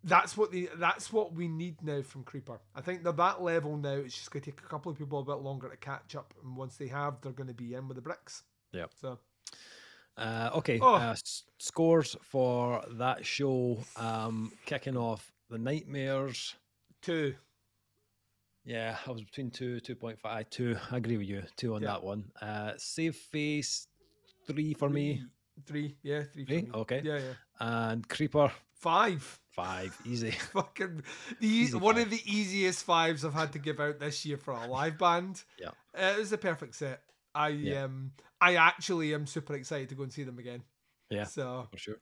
that's 0.03 0.35
what 0.37 0.51
the 0.51 0.69
that's 0.77 1.11
what 1.13 1.33
we 1.33 1.47
need 1.47 1.81
now 1.81 2.01
from 2.01 2.23
Creeper. 2.23 2.59
I 2.75 2.81
think 2.81 3.03
they're 3.03 3.13
that 3.13 3.41
level 3.41 3.77
now. 3.77 3.93
It's 3.93 4.15
just 4.17 4.31
going 4.31 4.43
to 4.43 4.51
take 4.51 4.59
a 4.61 4.67
couple 4.67 4.91
of 4.91 4.97
people 4.97 5.19
a 5.19 5.23
bit 5.23 5.41
longer 5.43 5.69
to 5.69 5.77
catch 5.77 6.15
up, 6.15 6.33
and 6.43 6.55
once 6.55 6.75
they 6.77 6.87
have, 6.87 7.21
they're 7.21 7.31
going 7.31 7.47
to 7.47 7.53
be 7.53 7.73
in 7.73 7.87
with 7.87 7.95
the 7.95 8.01
bricks. 8.01 8.43
Yeah. 8.71 8.85
So 8.99 9.19
Uh, 10.15 10.49
okay, 10.53 10.79
Oh. 10.79 10.93
uh, 10.95 11.11
s- 11.13 11.43
scores 11.57 12.15
for 12.21 12.83
that 12.87 13.25
show. 13.25 13.83
Um, 13.95 14.51
kicking 14.65 14.95
off 14.97 15.31
the 15.49 15.57
Nightmares. 15.57 16.55
two. 17.01 17.35
Yeah, 18.65 18.97
I 19.05 19.11
was 19.11 19.23
between 19.23 19.51
two, 19.51 19.79
two 19.81 19.95
point 19.95 20.19
five, 20.19 20.49
two. 20.49 20.77
I 20.91 20.97
agree 20.97 21.17
with 21.17 21.27
you. 21.27 21.43
Two 21.57 21.75
on 21.75 21.81
Yeah. 21.81 21.89
that 21.93 22.03
one. 22.03 22.31
Uh, 22.41 22.73
Save 22.77 23.15
Face, 23.15 23.87
three 24.47 24.73
for 24.73 24.89
me, 24.89 25.23
Three. 25.65 25.95
Yeah, 26.01 26.23
three. 26.23 26.45
Three? 26.45 26.61
Me. 26.63 26.71
Okay. 26.73 27.01
Yeah, 27.03 27.17
yeah. 27.19 27.33
and 27.59 28.07
Creeper 28.09 28.51
Five. 28.83 29.39
five. 29.51 29.97
Easy. 30.05 30.31
Fucking 30.53 31.01
the 31.39 31.47
Easy 31.47 31.77
one 31.77 31.95
five. 31.95 32.03
of 32.05 32.09
the 32.11 32.21
easiest 32.25 32.83
fives 32.83 33.23
I've 33.23 33.33
had 33.33 33.53
to 33.53 33.59
give 33.59 33.79
out 33.79 33.97
this 33.99 34.25
year 34.25 34.35
for 34.37 34.51
a 34.51 34.67
live 34.67 34.97
band. 34.97 35.41
Yeah. 35.57 35.69
Uh, 35.97 36.13
it 36.15 36.19
was 36.19 36.33
a 36.33 36.37
perfect 36.37 36.75
set. 36.75 37.01
I 37.33 37.47
Yeah. 37.49 37.85
um 37.85 38.11
I 38.41 38.55
actually 38.55 39.13
am 39.13 39.25
super 39.25 39.53
excited 39.55 39.87
to 39.89 39.95
go 39.95 40.03
and 40.03 40.11
see 40.11 40.23
them 40.23 40.37
again. 40.37 40.63
Yeah. 41.09 41.23
So 41.23 41.67
for 41.71 41.77
sure. 41.77 41.95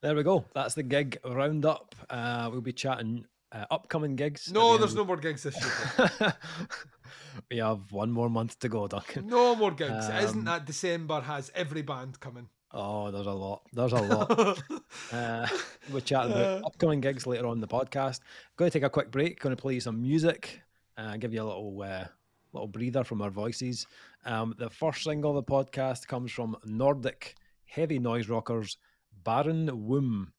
There 0.00 0.14
we 0.14 0.22
go. 0.22 0.44
That's 0.54 0.74
the 0.74 0.84
gig 0.84 1.18
roundup. 1.24 1.96
Uh, 2.08 2.48
we'll 2.52 2.60
be 2.60 2.72
chatting 2.72 3.24
uh, 3.50 3.64
upcoming 3.70 4.14
gigs. 4.14 4.52
No, 4.52 4.72
the 4.74 4.78
there's 4.78 4.94
no 4.94 5.04
more 5.04 5.16
gigs 5.16 5.42
this 5.42 5.56
year. 5.60 6.34
we 7.50 7.56
have 7.56 7.90
one 7.90 8.12
more 8.12 8.30
month 8.30 8.60
to 8.60 8.68
go, 8.68 8.86
Duncan. 8.86 9.26
No 9.26 9.56
more 9.56 9.72
gigs. 9.72 10.08
Isn't 10.08 10.38
Um, 10.40 10.44
that 10.44 10.66
December 10.66 11.20
has 11.22 11.50
every 11.54 11.82
band 11.82 12.20
coming? 12.20 12.48
Oh, 12.72 13.10
there's 13.10 13.26
a 13.26 13.32
lot. 13.32 13.62
There's 13.72 13.92
a 13.92 14.02
lot. 14.02 14.62
Uh, 15.12 15.46
we're 15.92 16.00
chatting 16.00 16.32
about 16.32 16.64
upcoming 16.64 17.00
gigs 17.00 17.26
later 17.26 17.46
on 17.46 17.52
in 17.52 17.60
the 17.60 17.68
podcast. 17.68 18.20
Going 18.56 18.70
to 18.70 18.78
take 18.78 18.86
a 18.86 18.90
quick 18.90 19.10
break. 19.10 19.38
Going 19.38 19.54
to 19.54 19.60
play 19.60 19.74
you 19.74 19.80
some 19.80 20.00
music. 20.00 20.60
Uh, 20.96 21.16
give 21.16 21.32
you 21.32 21.42
a 21.42 21.44
little 21.44 21.82
uh, 21.82 22.04
little 22.52 22.68
breather 22.68 23.04
from 23.04 23.22
our 23.22 23.30
voices. 23.30 23.86
Um, 24.24 24.54
the 24.58 24.68
first 24.68 25.04
single 25.04 25.36
of 25.36 25.46
the 25.46 25.50
podcast 25.50 26.06
comes 26.06 26.32
from 26.32 26.56
Nordic 26.64 27.36
heavy 27.66 27.98
noise 27.98 28.28
rockers 28.28 28.76
Barren 29.24 29.86
Womb. 29.86 30.32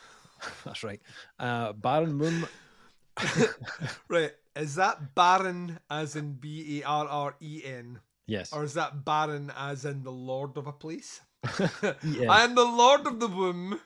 That's 0.64 0.82
right. 0.84 1.00
Uh, 1.38 1.72
Barren 1.72 2.18
Womb. 2.18 2.46
right. 4.08 4.32
Is 4.56 4.76
that 4.76 5.14
Baron 5.14 5.78
as 5.90 6.16
in 6.16 6.34
B 6.34 6.80
A 6.80 6.86
R 6.86 7.06
R 7.06 7.36
E 7.40 7.62
N? 7.64 8.00
Yes. 8.26 8.52
Or 8.52 8.64
is 8.64 8.74
that 8.74 9.04
Baron 9.04 9.52
as 9.56 9.84
in 9.84 10.02
the 10.02 10.12
Lord 10.12 10.56
of 10.56 10.66
a 10.66 10.72
place? 10.72 11.20
I 11.44 12.44
am 12.44 12.54
the 12.54 12.64
Lord 12.64 13.06
of 13.06 13.20
the 13.20 13.28
Womb. 13.28 13.80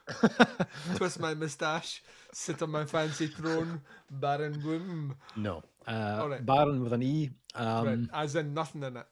Twist 0.97 1.21
my 1.21 1.35
moustache, 1.35 2.03
sit 2.33 2.63
on 2.63 2.71
my 2.71 2.85
fancy 2.85 3.27
throne, 3.27 3.83
Baron 4.11 4.63
Womb. 4.65 5.17
no. 5.37 5.63
Uh, 5.87 6.19
All 6.21 6.29
right. 6.29 6.47
Baron 6.47 6.83
with 6.83 6.93
an 6.93 7.03
E. 7.03 7.31
Um, 7.57 7.87
right. 7.87 7.99
As 8.23 8.37
in 8.37 8.55
nothing 8.55 8.85
in 8.85 8.97
it. 8.97 9.07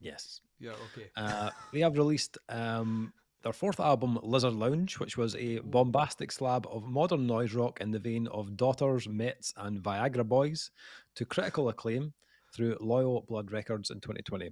Yes. 0.00 0.40
Yeah, 0.58 0.70
okay. 0.70 1.10
Uh, 1.14 1.50
they 1.72 1.80
have 1.80 1.98
released 1.98 2.38
um, 2.48 3.12
their 3.42 3.52
fourth 3.52 3.78
album, 3.80 4.18
Lizard 4.22 4.54
Lounge, 4.54 4.98
which 4.98 5.18
was 5.18 5.36
a 5.36 5.58
bombastic 5.58 6.32
slab 6.32 6.66
of 6.70 6.84
modern 6.84 7.26
noise 7.26 7.52
rock 7.52 7.80
in 7.82 7.90
the 7.90 7.98
vein 7.98 8.26
of 8.28 8.56
Daughters, 8.56 9.06
METZ, 9.06 9.52
and 9.58 9.82
Viagra 9.82 10.26
Boys, 10.26 10.70
to 11.16 11.26
critical 11.26 11.68
acclaim 11.68 12.14
through 12.54 12.78
Loyal 12.80 13.20
Blood 13.28 13.52
Records 13.52 13.90
in 13.90 14.00
2020. 14.00 14.50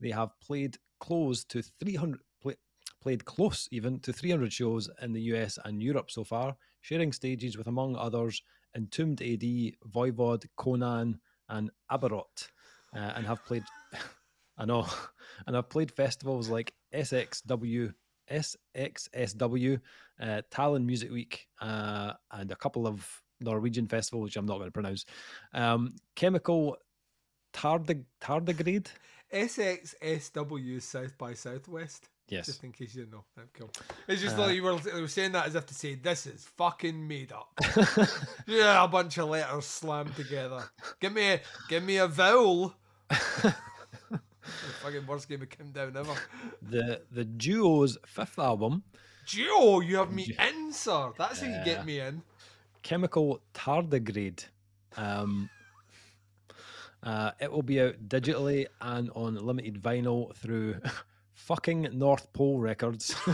They 0.00 0.10
have 0.10 0.30
played 0.40 0.78
close 1.00 1.44
to 1.44 1.62
300, 1.62 2.18
play, 2.18 2.20
played 3.04 3.24
close 3.26 3.68
even 3.70 4.00
to 4.00 4.12
300 4.14 4.50
shows 4.50 4.88
in 5.02 5.12
the 5.12 5.20
US 5.34 5.58
and 5.64 5.82
Europe 5.82 6.10
so 6.10 6.24
far, 6.24 6.56
sharing 6.80 7.12
stages 7.12 7.58
with, 7.58 7.66
among 7.66 7.96
others, 7.96 8.42
Entombed 8.74 9.20
AD, 9.20 9.44
Voivod, 9.94 10.46
Conan, 10.56 11.20
and 11.50 11.70
Årabrot, 11.92 12.48
uh, 12.96 13.12
and 13.14 13.26
have 13.26 13.44
played. 13.44 13.64
I 14.56 14.64
know, 14.64 14.86
and 15.46 15.56
I've 15.56 15.68
played 15.68 15.92
festivals 15.92 16.48
like 16.48 16.72
SXW, 16.94 17.92
SXSW, 18.30 19.80
uh, 20.20 20.42
Tallinn 20.50 20.86
Music 20.86 21.10
Week, 21.10 21.46
uh, 21.60 22.14
and 22.32 22.50
a 22.52 22.56
couple 22.56 22.86
of 22.86 23.22
Norwegian 23.40 23.86
festivals, 23.86 24.24
which 24.24 24.36
I'm 24.36 24.46
not 24.46 24.58
going 24.58 24.68
to 24.68 24.72
pronounce. 24.72 25.04
Um, 25.52 25.94
Chemical 26.16 26.78
Tardig- 27.52 28.06
Tardigrade. 28.22 28.86
SXSW 29.32 30.80
South 30.80 31.18
by 31.18 31.34
Southwest. 31.34 32.08
Yes. 32.28 32.46
Just 32.46 32.64
in 32.64 32.72
case 32.72 32.94
you 32.94 33.02
didn't 33.02 33.12
know. 33.12 33.24
Cool. 33.52 33.70
It's 34.08 34.22
just 34.22 34.36
Uh, 34.36 34.42
like 34.46 34.54
you 34.56 34.62
were, 34.62 34.78
you 34.94 35.02
were 35.02 35.08
saying 35.08 35.32
that 35.32 35.46
as 35.46 35.54
if 35.54 35.66
to 35.66 35.74
say, 35.74 35.94
this 35.94 36.26
is 36.26 36.44
fucking 36.56 37.06
made 37.06 37.32
up. 37.32 37.50
yeah, 38.46 38.82
a 38.82 38.88
bunch 38.88 39.18
of 39.18 39.28
letters 39.28 39.66
slammed 39.66 40.16
together. 40.16 40.64
Give 41.00 41.12
me 41.12 41.32
a, 41.32 41.40
give 41.68 41.82
me 41.84 41.98
a 41.98 42.08
vowel. 42.08 42.74
the 43.10 43.54
fucking 44.82 45.06
worst 45.06 45.28
game 45.28 45.42
of 45.42 45.50
countdown 45.50 45.96
ever. 45.96 46.14
the 46.62 47.02
the 47.10 47.24
duo's 47.24 47.98
fifth 48.06 48.38
album, 48.38 48.82
Geo, 49.26 49.80
you 49.80 49.96
have 49.96 50.12
me 50.12 50.34
in, 50.38 50.72
sir. 50.72 51.12
That's 51.18 51.40
how 51.40 51.46
you 51.46 51.52
Yeah. 51.52 51.64
get 51.64 51.86
me 51.86 52.00
in. 52.00 52.22
Chemical 52.82 53.40
Tardigrade. 53.54 54.44
Um, 54.96 55.48
uh, 57.02 57.32
it 57.40 57.50
will 57.50 57.62
be 57.62 57.80
out 57.80 58.08
digitally 58.08 58.66
and 58.80 59.10
on 59.14 59.34
limited 59.36 59.82
vinyl 59.82 60.34
through 60.36 60.76
fucking 61.34 61.88
North 61.92 62.32
Pole 62.32 62.58
Records. 62.60 63.14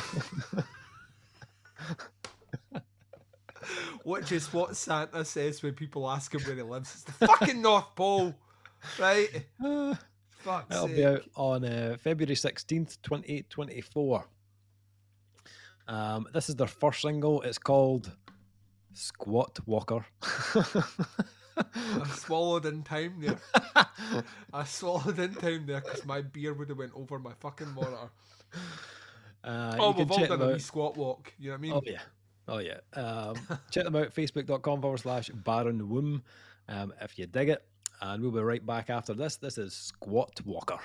Which 4.02 4.32
is 4.32 4.52
what 4.52 4.76
Santa 4.76 5.24
says 5.24 5.62
when 5.62 5.74
people 5.74 6.10
ask 6.10 6.34
him 6.34 6.40
where 6.42 6.56
he 6.56 6.62
lives. 6.62 6.92
It's 6.94 7.04
the 7.04 7.12
fucking 7.26 7.62
North 7.62 7.94
Pole. 7.94 8.34
Right? 8.98 9.46
Uh, 9.62 9.94
Fuck's 10.38 10.74
It'll 10.74 10.86
sake. 10.88 10.96
be 10.96 11.04
out 11.04 11.22
on 11.36 11.64
uh, 11.66 11.96
February 12.00 12.34
16th, 12.34 12.96
2024. 13.02 14.24
Um, 15.86 16.26
this 16.32 16.48
is 16.48 16.56
their 16.56 16.66
first 16.66 17.02
single. 17.02 17.42
It's 17.42 17.58
called 17.58 18.10
Squat 18.94 19.58
Walker. 19.66 20.06
I 21.74 22.08
swallowed 22.14 22.66
in 22.66 22.82
time 22.82 23.14
there. 23.20 23.38
I 24.52 24.64
swallowed 24.64 25.18
in 25.18 25.34
time 25.34 25.66
there 25.66 25.80
because 25.80 26.04
my 26.04 26.22
beer 26.22 26.54
would 26.54 26.68
have 26.68 26.78
went 26.78 26.92
over 26.94 27.18
my 27.18 27.32
fucking 27.40 27.72
monitor. 27.74 28.10
Uh, 29.42 29.76
oh, 29.78 29.88
you 29.88 29.94
can 29.94 29.98
we've 29.98 30.10
all 30.10 30.18
check 30.18 30.28
done 30.28 30.38
them 30.38 30.48
a 30.48 30.50
wee 30.50 30.54
out. 30.54 30.60
squat 30.60 30.96
walk. 30.96 31.32
You 31.38 31.50
know 31.50 31.52
what 31.52 31.58
I 31.58 31.60
mean? 31.60 31.72
Oh, 31.72 31.82
yeah. 31.86 32.00
Oh, 32.48 32.58
yeah. 32.58 32.78
Um, 32.94 33.36
check 33.70 33.84
them 33.84 33.96
out, 33.96 34.14
facebook.com 34.14 34.82
forward 34.82 35.00
slash 35.00 35.28
Barren 35.30 35.88
Womb, 35.88 36.22
um, 36.68 36.92
if 37.00 37.18
you 37.18 37.26
dig 37.26 37.48
it. 37.48 37.64
And 38.02 38.22
we'll 38.22 38.32
be 38.32 38.40
right 38.40 38.64
back 38.64 38.90
after 38.90 39.12
this. 39.12 39.36
This 39.36 39.58
is 39.58 39.74
Squat 39.74 40.40
Walker. 40.44 40.78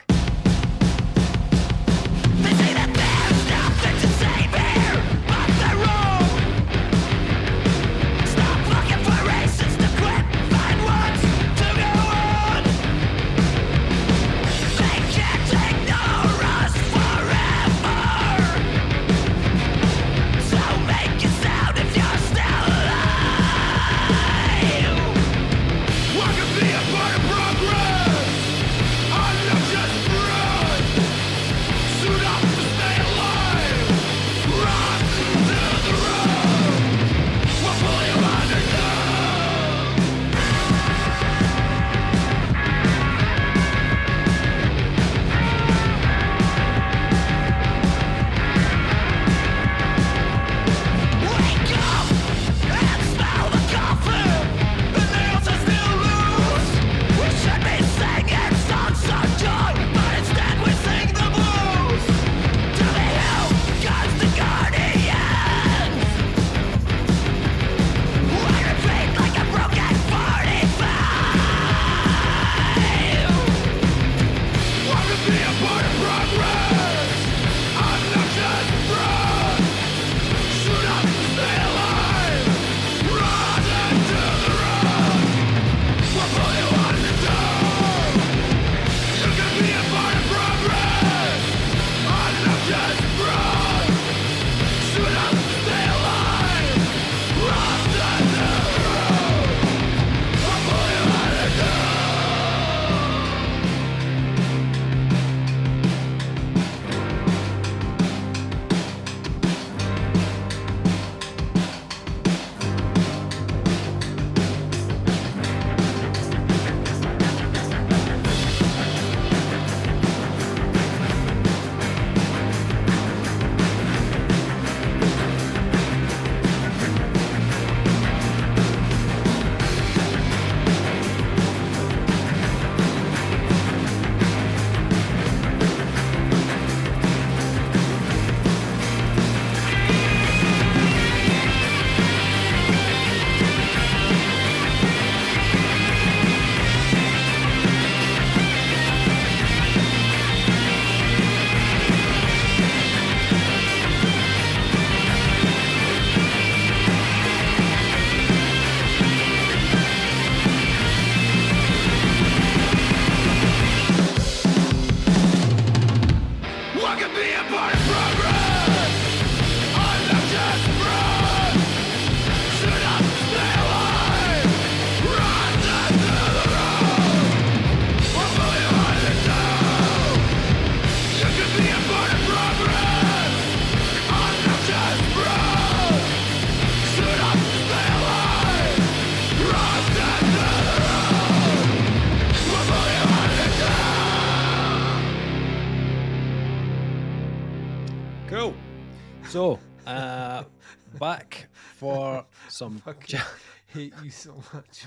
Some. 202.55 202.79
Fucking 202.79 203.19
hate 203.67 203.93
you 204.03 204.09
so 204.09 204.41
much. 204.53 204.85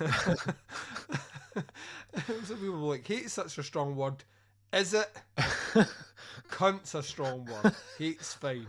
Some 2.44 2.56
people 2.56 2.80
were 2.80 2.94
like, 2.94 3.06
hate 3.06 3.24
is 3.24 3.32
such 3.32 3.58
a 3.58 3.62
strong 3.62 3.94
word. 3.94 4.24
Is 4.72 4.94
it? 4.94 5.10
Cunt's 6.48 6.94
a 6.94 7.02
strong 7.02 7.44
word. 7.44 7.74
Hate's 7.98 8.32
fine. 8.34 8.66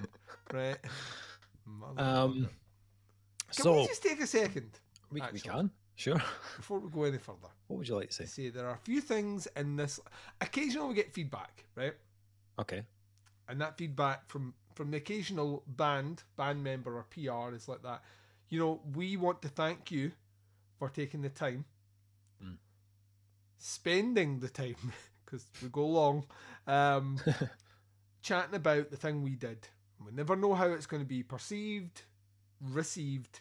Right? 0.54 0.78
Um, 1.98 2.50
Can 3.56 3.64
so 3.64 3.76
we 3.76 3.88
just 3.88 4.04
take 4.04 4.20
a 4.20 4.28
second 4.28 4.70
we, 5.10 5.22
we 5.32 5.40
can 5.40 5.72
sure. 5.96 6.22
before 6.58 6.80
we 6.80 6.90
go 6.90 7.04
any 7.04 7.18
further? 7.18 7.48
What 7.68 7.78
would 7.78 7.88
you 7.88 7.96
like 7.96 8.10
to 8.10 8.14
say? 8.14 8.26
Say 8.26 8.50
there 8.50 8.68
are 8.68 8.74
a 8.74 8.80
few 8.84 9.00
things 9.00 9.48
in 9.56 9.76
this. 9.76 10.00
Occasionally, 10.42 10.90
we 10.90 10.96
get 10.96 11.14
feedback, 11.14 11.64
right? 11.76 11.94
Okay. 12.60 12.84
and 13.48 13.60
that 13.62 13.78
feedback 13.78 14.28
from 14.30 14.54
from 14.76 14.92
the 14.92 14.98
occasional 14.98 15.64
band 15.68 16.24
band 16.36 16.64
member 16.64 16.98
or 16.98 17.04
PR 17.04 17.56
is 17.56 17.68
like 17.68 17.82
that. 17.84 18.02
You 18.54 18.60
know, 18.60 18.82
we 18.94 19.18
want 19.18 19.42
to 19.42 19.48
thank 19.48 19.90
you 19.90 20.12
for 20.78 20.88
taking 20.88 21.24
the 21.24 21.30
time, 21.30 21.66
Mm. 22.40 22.58
spending 23.58 24.42
the 24.42 24.48
time 24.48 24.76
because 25.26 25.48
we 25.64 25.70
go 25.70 25.88
long, 25.88 26.28
um, 26.68 27.20
chatting 28.22 28.54
about 28.54 28.92
the 28.92 28.96
thing 28.96 29.24
we 29.24 29.32
did. 29.36 29.68
We 30.06 30.12
never 30.12 30.36
know 30.36 30.54
how 30.54 30.68
it's 30.68 30.86
going 30.86 31.02
to 31.02 31.10
be 31.10 31.24
perceived, 31.24 32.04
received, 32.62 33.40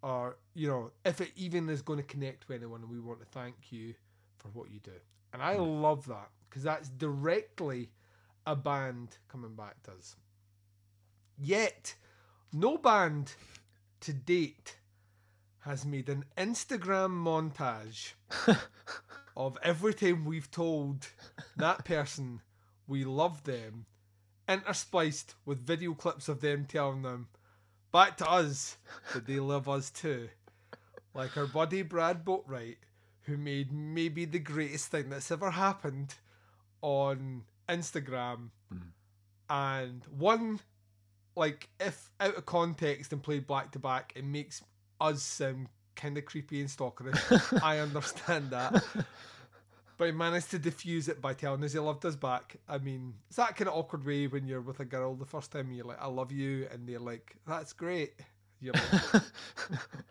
or 0.00 0.38
you 0.54 0.68
know 0.68 0.90
if 1.04 1.20
it 1.20 1.32
even 1.36 1.68
is 1.68 1.82
going 1.82 1.98
to 1.98 2.06
connect 2.06 2.48
with 2.48 2.56
anyone. 2.56 2.80
And 2.80 2.90
we 2.90 2.98
want 2.98 3.20
to 3.20 3.26
thank 3.26 3.70
you 3.70 3.92
for 4.38 4.48
what 4.48 4.70
you 4.70 4.80
do, 4.80 4.98
and 5.34 5.42
I 5.42 5.56
love 5.56 6.06
that 6.06 6.30
because 6.48 6.62
that's 6.62 6.88
directly 6.88 7.90
a 8.46 8.56
band 8.56 9.18
coming 9.28 9.54
back 9.54 9.82
does. 9.82 10.16
Yet, 11.36 11.94
no 12.54 12.78
band 12.78 13.34
to 14.00 14.12
date 14.12 14.76
has 15.60 15.84
made 15.84 16.08
an 16.08 16.24
Instagram 16.36 17.10
montage 17.10 18.12
of 19.36 19.58
every 19.62 19.92
time 19.92 20.24
we've 20.24 20.50
told 20.50 21.08
that 21.56 21.84
person 21.84 22.40
we 22.86 23.04
love 23.04 23.42
them, 23.44 23.86
interspliced 24.48 25.34
with 25.44 25.66
video 25.66 25.92
clips 25.94 26.28
of 26.28 26.40
them 26.40 26.64
telling 26.64 27.02
them 27.02 27.28
back 27.92 28.16
to 28.18 28.30
us 28.30 28.76
that 29.12 29.26
they 29.26 29.40
love 29.40 29.68
us 29.68 29.90
too. 29.90 30.28
Like 31.14 31.36
our 31.36 31.46
buddy 31.46 31.82
Brad 31.82 32.24
Boatright, 32.24 32.76
who 33.22 33.36
made 33.36 33.72
maybe 33.72 34.24
the 34.24 34.38
greatest 34.38 34.88
thing 34.88 35.08
that's 35.10 35.30
ever 35.30 35.50
happened 35.50 36.14
on 36.80 37.42
Instagram. 37.68 38.50
Mm. 38.72 38.92
And 39.48 40.02
one, 40.16 40.60
like, 41.36 41.68
if 41.78 42.10
out 42.20 42.36
of 42.36 42.46
context 42.46 43.12
and 43.12 43.22
played 43.22 43.46
back 43.46 43.72
to 43.72 43.78
back, 43.78 44.12
it 44.16 44.24
makes 44.24 44.62
us 45.00 45.22
sound 45.22 45.68
kind 45.94 46.18
of 46.18 46.24
creepy 46.24 46.60
and 46.60 46.68
stalkerish. 46.68 47.60
I 47.62 47.78
understand 47.78 48.50
that. 48.50 48.82
But 49.98 50.06
he 50.06 50.12
managed 50.12 50.50
to 50.50 50.58
diffuse 50.58 51.08
it 51.08 51.22
by 51.22 51.32
telling 51.32 51.64
us 51.64 51.72
he 51.72 51.78
loved 51.78 52.04
us 52.04 52.16
back. 52.16 52.56
I 52.68 52.78
mean, 52.78 53.14
it's 53.28 53.36
that 53.36 53.56
kind 53.56 53.68
of 53.68 53.74
awkward 53.74 54.04
way 54.04 54.26
when 54.26 54.46
you're 54.46 54.60
with 54.60 54.80
a 54.80 54.84
girl 54.84 55.14
the 55.14 55.24
first 55.24 55.52
time 55.52 55.66
and 55.66 55.76
you're 55.76 55.86
like, 55.86 56.00
I 56.00 56.06
love 56.06 56.32
you. 56.32 56.68
And 56.70 56.86
they're 56.86 56.98
like, 56.98 57.36
that's 57.46 57.72
great. 57.72 58.12
You're 58.60 58.74
like, 58.74 59.22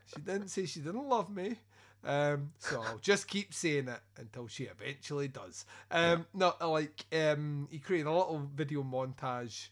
she 0.07 0.21
didn't 0.23 0.47
say 0.47 0.65
she 0.65 0.79
didn't 0.79 1.07
love 1.07 1.29
me. 1.29 1.57
Um, 2.03 2.51
so 2.59 2.81
I'll 2.81 2.99
just 2.99 3.27
keep 3.27 3.53
saying 3.53 3.87
it 3.87 3.99
until 4.17 4.47
she 4.47 4.65
eventually 4.65 5.27
does. 5.27 5.65
Um, 5.89 6.25
no, 6.33 6.53
like 6.61 7.05
um, 7.13 7.67
he 7.71 7.79
created 7.79 8.07
a 8.07 8.11
little 8.11 8.49
video 8.55 8.83
montage 8.83 9.69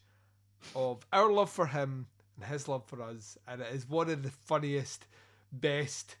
of 0.74 1.04
our 1.12 1.30
love 1.30 1.50
for 1.50 1.66
him 1.66 2.06
and 2.36 2.44
his 2.46 2.68
love 2.68 2.84
for 2.86 3.02
us, 3.02 3.38
and 3.46 3.60
it 3.60 3.72
is 3.72 3.88
one 3.88 4.10
of 4.10 4.22
the 4.22 4.30
funniest, 4.30 5.06
best, 5.52 6.16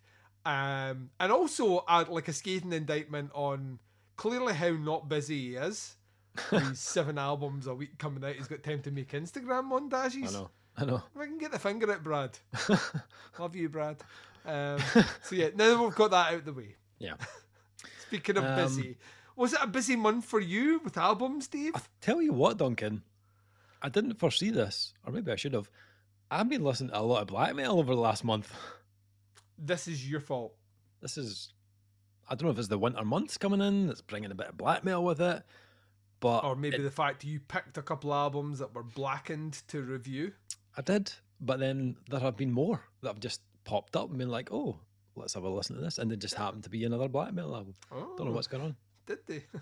um, 0.46 1.10
and 1.18 1.32
also 1.32 1.78
uh, 1.88 2.04
like 2.08 2.28
a 2.28 2.32
scathing 2.32 2.72
indictment 2.72 3.30
on 3.34 3.78
clearly 4.16 4.54
how 4.54 4.70
not 4.70 5.08
busy 5.08 5.50
he 5.50 5.56
is. 5.56 5.96
These 6.50 6.80
seven 6.80 7.16
albums 7.16 7.66
a 7.66 7.74
week 7.74 7.96
coming 7.98 8.24
out, 8.24 8.34
he's 8.34 8.48
got 8.48 8.62
time 8.62 8.82
to 8.82 8.90
make 8.90 9.12
Instagram 9.12 9.70
montages. 9.70 10.28
I 10.28 10.32
know. 10.32 10.50
I 10.76 10.84
know. 10.84 11.02
If 11.14 11.20
I 11.20 11.26
can 11.26 11.38
get 11.38 11.52
the 11.52 11.58
finger 11.60 11.90
at 11.92 12.02
Brad. 12.02 12.36
Love 13.38 13.54
you, 13.54 13.68
Brad. 13.68 13.96
Um, 14.44 14.78
so 15.22 15.36
yeah, 15.36 15.50
now 15.54 15.68
that 15.68 15.80
we've 15.80 15.94
got 15.94 16.10
that 16.10 16.34
out 16.34 16.44
the 16.44 16.52
way. 16.52 16.74
Yeah. 16.98 17.14
Speaking 18.02 18.36
of 18.38 18.44
Um, 18.44 18.56
busy, 18.56 18.96
was 19.36 19.52
it 19.52 19.60
a 19.62 19.66
busy 19.68 19.94
month 19.96 20.24
for 20.24 20.40
you 20.40 20.80
with 20.82 20.96
albums, 20.98 21.46
Dave? 21.46 21.76
I 21.76 21.80
tell 22.00 22.20
you 22.20 22.32
what, 22.32 22.58
Duncan, 22.58 23.02
I 23.84 23.90
didn't 23.90 24.14
foresee 24.18 24.48
this, 24.50 24.94
or 25.06 25.12
maybe 25.12 25.30
I 25.30 25.36
should 25.36 25.52
have. 25.52 25.70
I've 26.30 26.48
been 26.48 26.64
listening 26.64 26.90
to 26.90 26.98
a 26.98 27.02
lot 27.02 27.20
of 27.20 27.26
black 27.28 27.54
metal 27.54 27.78
over 27.78 27.94
the 27.94 28.00
last 28.00 28.24
month. 28.24 28.50
This 29.58 29.86
is 29.86 30.08
your 30.08 30.20
fault. 30.20 30.54
This 31.02 31.18
is, 31.18 31.52
I 32.28 32.34
don't 32.34 32.46
know 32.46 32.52
if 32.52 32.58
it's 32.58 32.68
the 32.68 32.78
winter 32.78 33.04
months 33.04 33.36
coming 33.36 33.60
in 33.60 33.86
that's 33.86 34.00
bringing 34.00 34.30
a 34.30 34.34
bit 34.34 34.48
of 34.48 34.56
black 34.56 34.84
metal 34.84 35.04
with 35.04 35.20
it, 35.20 35.42
but 36.20 36.44
Or 36.44 36.56
maybe 36.56 36.76
it- 36.76 36.82
the 36.82 36.90
fact 36.90 37.24
you 37.24 37.40
picked 37.40 37.76
a 37.76 37.82
couple 37.82 38.12
albums 38.14 38.58
that 38.60 38.74
were 38.74 38.82
blackened 38.82 39.62
to 39.68 39.82
review. 39.82 40.32
I 40.76 40.80
did. 40.80 41.12
But 41.40 41.60
then 41.60 41.96
there 42.08 42.20
have 42.20 42.36
been 42.38 42.52
more 42.52 42.80
that 43.02 43.08
have 43.08 43.20
just 43.20 43.42
popped 43.64 43.96
up 43.96 44.08
and 44.08 44.16
been 44.18 44.30
like, 44.30 44.50
oh, 44.50 44.78
let's 45.14 45.34
have 45.34 45.44
a 45.44 45.48
listen 45.50 45.76
to 45.76 45.82
this, 45.82 45.98
and 45.98 46.10
there 46.10 46.16
just 46.16 46.34
happened 46.36 46.64
to 46.64 46.70
be 46.70 46.84
another 46.84 47.08
black 47.08 47.34
metal 47.34 47.54
album. 47.54 47.74
Oh, 47.92 48.14
Don't 48.16 48.26
know 48.28 48.32
what's 48.32 48.46
going 48.48 48.62
on. 48.64 48.76
did 49.06 49.18
they? 49.26 49.44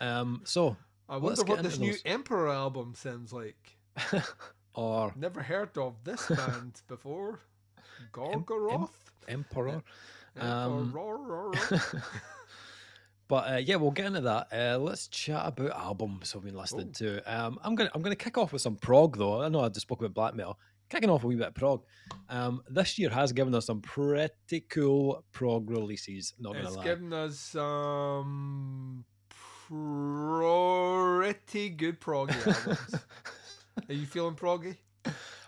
Um, 0.00 0.42
so, 0.44 0.76
I 1.08 1.16
wonder 1.16 1.42
what 1.44 1.62
this 1.62 1.78
new 1.78 1.92
those. 1.92 2.02
Emperor 2.04 2.48
album 2.48 2.94
sounds 2.94 3.32
like. 3.32 3.76
or 4.74 5.12
Never 5.16 5.42
heard 5.42 5.76
of 5.78 5.96
this 6.04 6.26
band 6.28 6.82
before. 6.86 7.40
Gorgoroth? 8.12 8.90
Emperor. 9.26 9.82
Um, 10.38 10.92
Emperor. 10.94 11.52
But 13.28 13.52
uh, 13.52 13.56
yeah, 13.56 13.76
we'll 13.76 13.90
get 13.90 14.06
into 14.06 14.22
that. 14.22 14.48
Uh, 14.50 14.78
let's 14.78 15.06
chat 15.08 15.46
about 15.46 15.72
albums 15.72 16.34
we've 16.34 16.44
been 16.44 16.56
listening 16.56 16.92
to. 16.92 17.20
Um, 17.30 17.58
I'm 17.62 17.74
gonna 17.74 17.90
I'm 17.94 18.00
gonna 18.00 18.16
kick 18.16 18.38
off 18.38 18.54
with 18.54 18.62
some 18.62 18.76
prog 18.76 19.18
though. 19.18 19.42
I 19.42 19.50
know 19.50 19.60
I 19.60 19.68
just 19.68 19.82
spoke 19.82 20.00
about 20.00 20.14
black 20.14 20.34
metal. 20.34 20.58
Kicking 20.88 21.10
off 21.10 21.24
a 21.24 21.26
wee 21.26 21.34
bit 21.36 21.48
of 21.48 21.54
prog. 21.54 21.84
Um, 22.30 22.62
this 22.70 22.98
year 22.98 23.10
has 23.10 23.32
given 23.32 23.54
us 23.54 23.66
some 23.66 23.82
pretty 23.82 24.60
cool 24.70 25.22
prog 25.32 25.68
releases. 25.68 26.32
Not 26.38 26.54
gonna 26.54 26.68
It's 26.68 26.76
lie. 26.78 26.84
given 26.84 27.12
us 27.12 27.38
some 27.38 29.04
pretty 29.68 31.68
good 31.70 32.00
proggy 32.00 32.34
albums. 32.46 32.94
Are 33.88 33.94
you 33.94 34.06
feeling 34.06 34.34
proggy? 34.34 34.76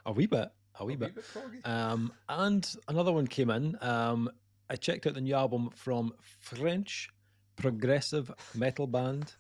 a 0.07 0.13
wee 0.13 0.27
bit. 0.27 0.51
A 0.79 0.85
wee 0.85 0.95
A 0.95 0.97
bit. 0.97 1.15
bit 1.15 1.25
proggy? 1.35 1.67
Um, 1.67 2.13
and 2.29 2.69
another 2.89 3.13
one 3.13 3.27
came 3.27 3.51
in. 3.51 3.77
Um, 3.81 4.31
I 4.69 4.77
checked 4.77 5.07
out 5.07 5.15
the 5.15 5.21
new 5.21 5.35
album 5.35 5.71
from 5.75 6.13
French 6.21 7.11
progressive 7.57 8.31
metal 8.55 8.87
band. 8.87 9.35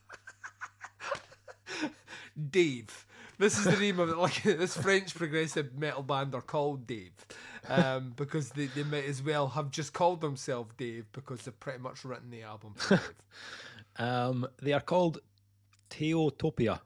Dave. 2.50 3.06
This 3.38 3.58
is 3.58 3.64
the 3.64 3.76
name 3.78 3.98
of 4.00 4.10
it. 4.10 4.18
Like 4.18 4.42
this 4.42 4.76
French 4.76 5.14
progressive 5.14 5.78
metal 5.78 6.02
band 6.02 6.34
are 6.34 6.42
called 6.42 6.86
Dave, 6.86 7.12
um, 7.68 8.12
because 8.16 8.50
they, 8.50 8.66
they 8.66 8.82
might 8.82 9.06
as 9.06 9.22
well 9.22 9.48
have 9.48 9.70
just 9.70 9.94
called 9.94 10.20
themselves 10.20 10.74
Dave 10.76 11.06
because 11.12 11.40
they've 11.42 11.58
pretty 11.60 11.78
much 11.78 12.04
written 12.04 12.30
the 12.30 12.42
album. 12.42 12.74
Um, 13.96 14.46
they 14.62 14.72
are 14.72 14.80
called 14.80 15.18
Taotopia. 15.90 16.80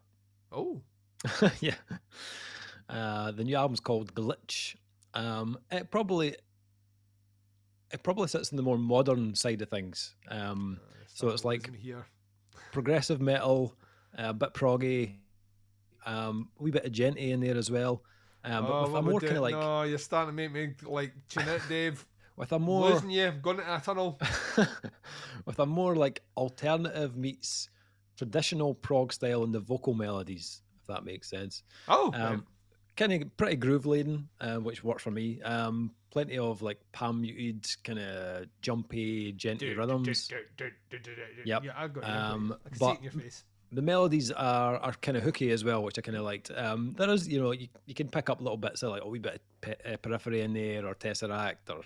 Oh, 0.53 0.81
yeah. 1.61 1.75
Uh, 2.89 3.31
the 3.33 3.45
new 3.45 3.57
album's 3.57 3.81
called 3.81 4.15
Glitch. 4.15 4.77
Um, 5.15 5.59
it 5.71 5.91
probably 5.91 6.37
it 7.93 8.03
probably 8.03 8.29
sits 8.29 8.51
in 8.51 8.57
the 8.57 8.63
more 8.63 8.79
modern 8.79 9.35
side 9.35 9.63
of 9.63 9.69
things. 9.69 10.15
Um, 10.29 10.81
So 11.15 11.29
it's 11.29 11.45
like- 11.45 11.71
progressive 12.73 13.21
metal, 13.21 13.77
a 14.19 14.33
bit 14.35 14.53
proggy, 14.53 15.15
um, 16.05 16.49
a 16.59 16.63
wee 16.63 16.73
bit 16.73 16.85
of 16.85 16.93
djenty 16.93 17.31
in 17.31 17.41
there 17.41 17.57
as 17.57 17.71
well. 17.71 18.03
Um, 18.45 18.65
but 18.67 18.73
oh, 18.73 18.83
with 18.83 18.91
a 18.91 18.93
what 18.93 18.99
am 18.99 19.07
I 19.07 19.11
more 19.11 19.21
kind 19.21 19.37
of 19.37 19.43
like 19.43 19.55
no, 19.55 19.83
you're 19.85 19.99
starting 19.99 20.31
to 20.31 20.37
make 20.37 20.53
me 20.53 20.75
like 20.83 21.13
tune 21.31 21.49
out, 21.49 21.61
Dave. 21.69 22.05
with 22.37 22.53
a 22.53 22.59
more 22.59 22.91
Losing 22.91 23.11
you, 23.11 23.31
going 23.41 23.59
into 23.61 23.75
a 23.75 23.81
tunnel. 23.81 24.19
with 25.47 25.59
a 25.59 25.67
more 25.67 25.95
like 25.97 26.23
alternative 26.37 27.17
meets 27.17 27.69
traditional 28.17 28.75
prog 28.75 29.13
style 29.13 29.45
in 29.45 29.53
the 29.53 29.61
vocal 29.61 29.95
melodies, 29.95 30.63
if 30.81 30.87
that 30.87 31.05
makes 31.05 31.29
sense. 31.29 31.63
Oh, 31.89 32.11
right. 32.13 32.21
Um, 32.21 32.47
kind 32.97 33.13
of 33.13 33.37
pretty 33.37 33.57
groove 33.57 33.87
laden, 33.87 34.29
uh, 34.41 34.57
which 34.57 34.85
works 34.85 35.03
for 35.03 35.11
me. 35.11 35.41
Um, 35.43 35.91
plenty 36.11 36.39
of 36.39 36.63
like 36.63 36.79
palm 36.93 37.21
muted, 37.23 37.67
kind 37.83 37.99
of 37.99 38.47
jumpy, 38.63 39.33
djenty 39.33 39.77
rhythms. 39.77 40.31
Yeah, 41.45 41.59
I've 41.77 41.93
got. 41.93 42.05
Um, 42.05 42.55
I 42.65 42.69
can 42.69 42.79
see 42.79 42.85
but- 42.85 42.93
it 42.95 42.99
in 42.99 43.03
your 43.05 43.13
face. 43.13 43.45
The 43.73 43.83
melodies 43.83 44.31
are 44.31 44.77
are 44.77 44.93
kind 45.03 45.17
of 45.17 45.25
hooky 45.25 45.51
as 45.51 45.65
well, 45.65 45.83
which 45.83 45.99
I 45.99 46.03
kind 46.03 46.17
of 46.17 46.23
liked. 46.23 46.49
Um, 46.55 46.95
there 46.97 47.11
is, 47.11 47.27
you 47.27 47.43
know, 47.43 47.51
you, 47.51 47.67
you 47.87 47.95
can 47.95 48.09
pick 48.09 48.31
up 48.31 48.41
little 48.41 48.57
bits 48.57 48.85
of 48.85 48.91
like 48.91 49.03
a 49.03 49.09
wee 49.09 49.19
bit 49.19 49.35
of 49.35 49.41
pe- 49.63 49.93
uh, 49.95 49.97
periphery 49.97 50.43
in 50.43 50.53
there, 50.53 50.87
or 50.87 50.95
tesseract, 50.95 51.69
or 51.71 51.81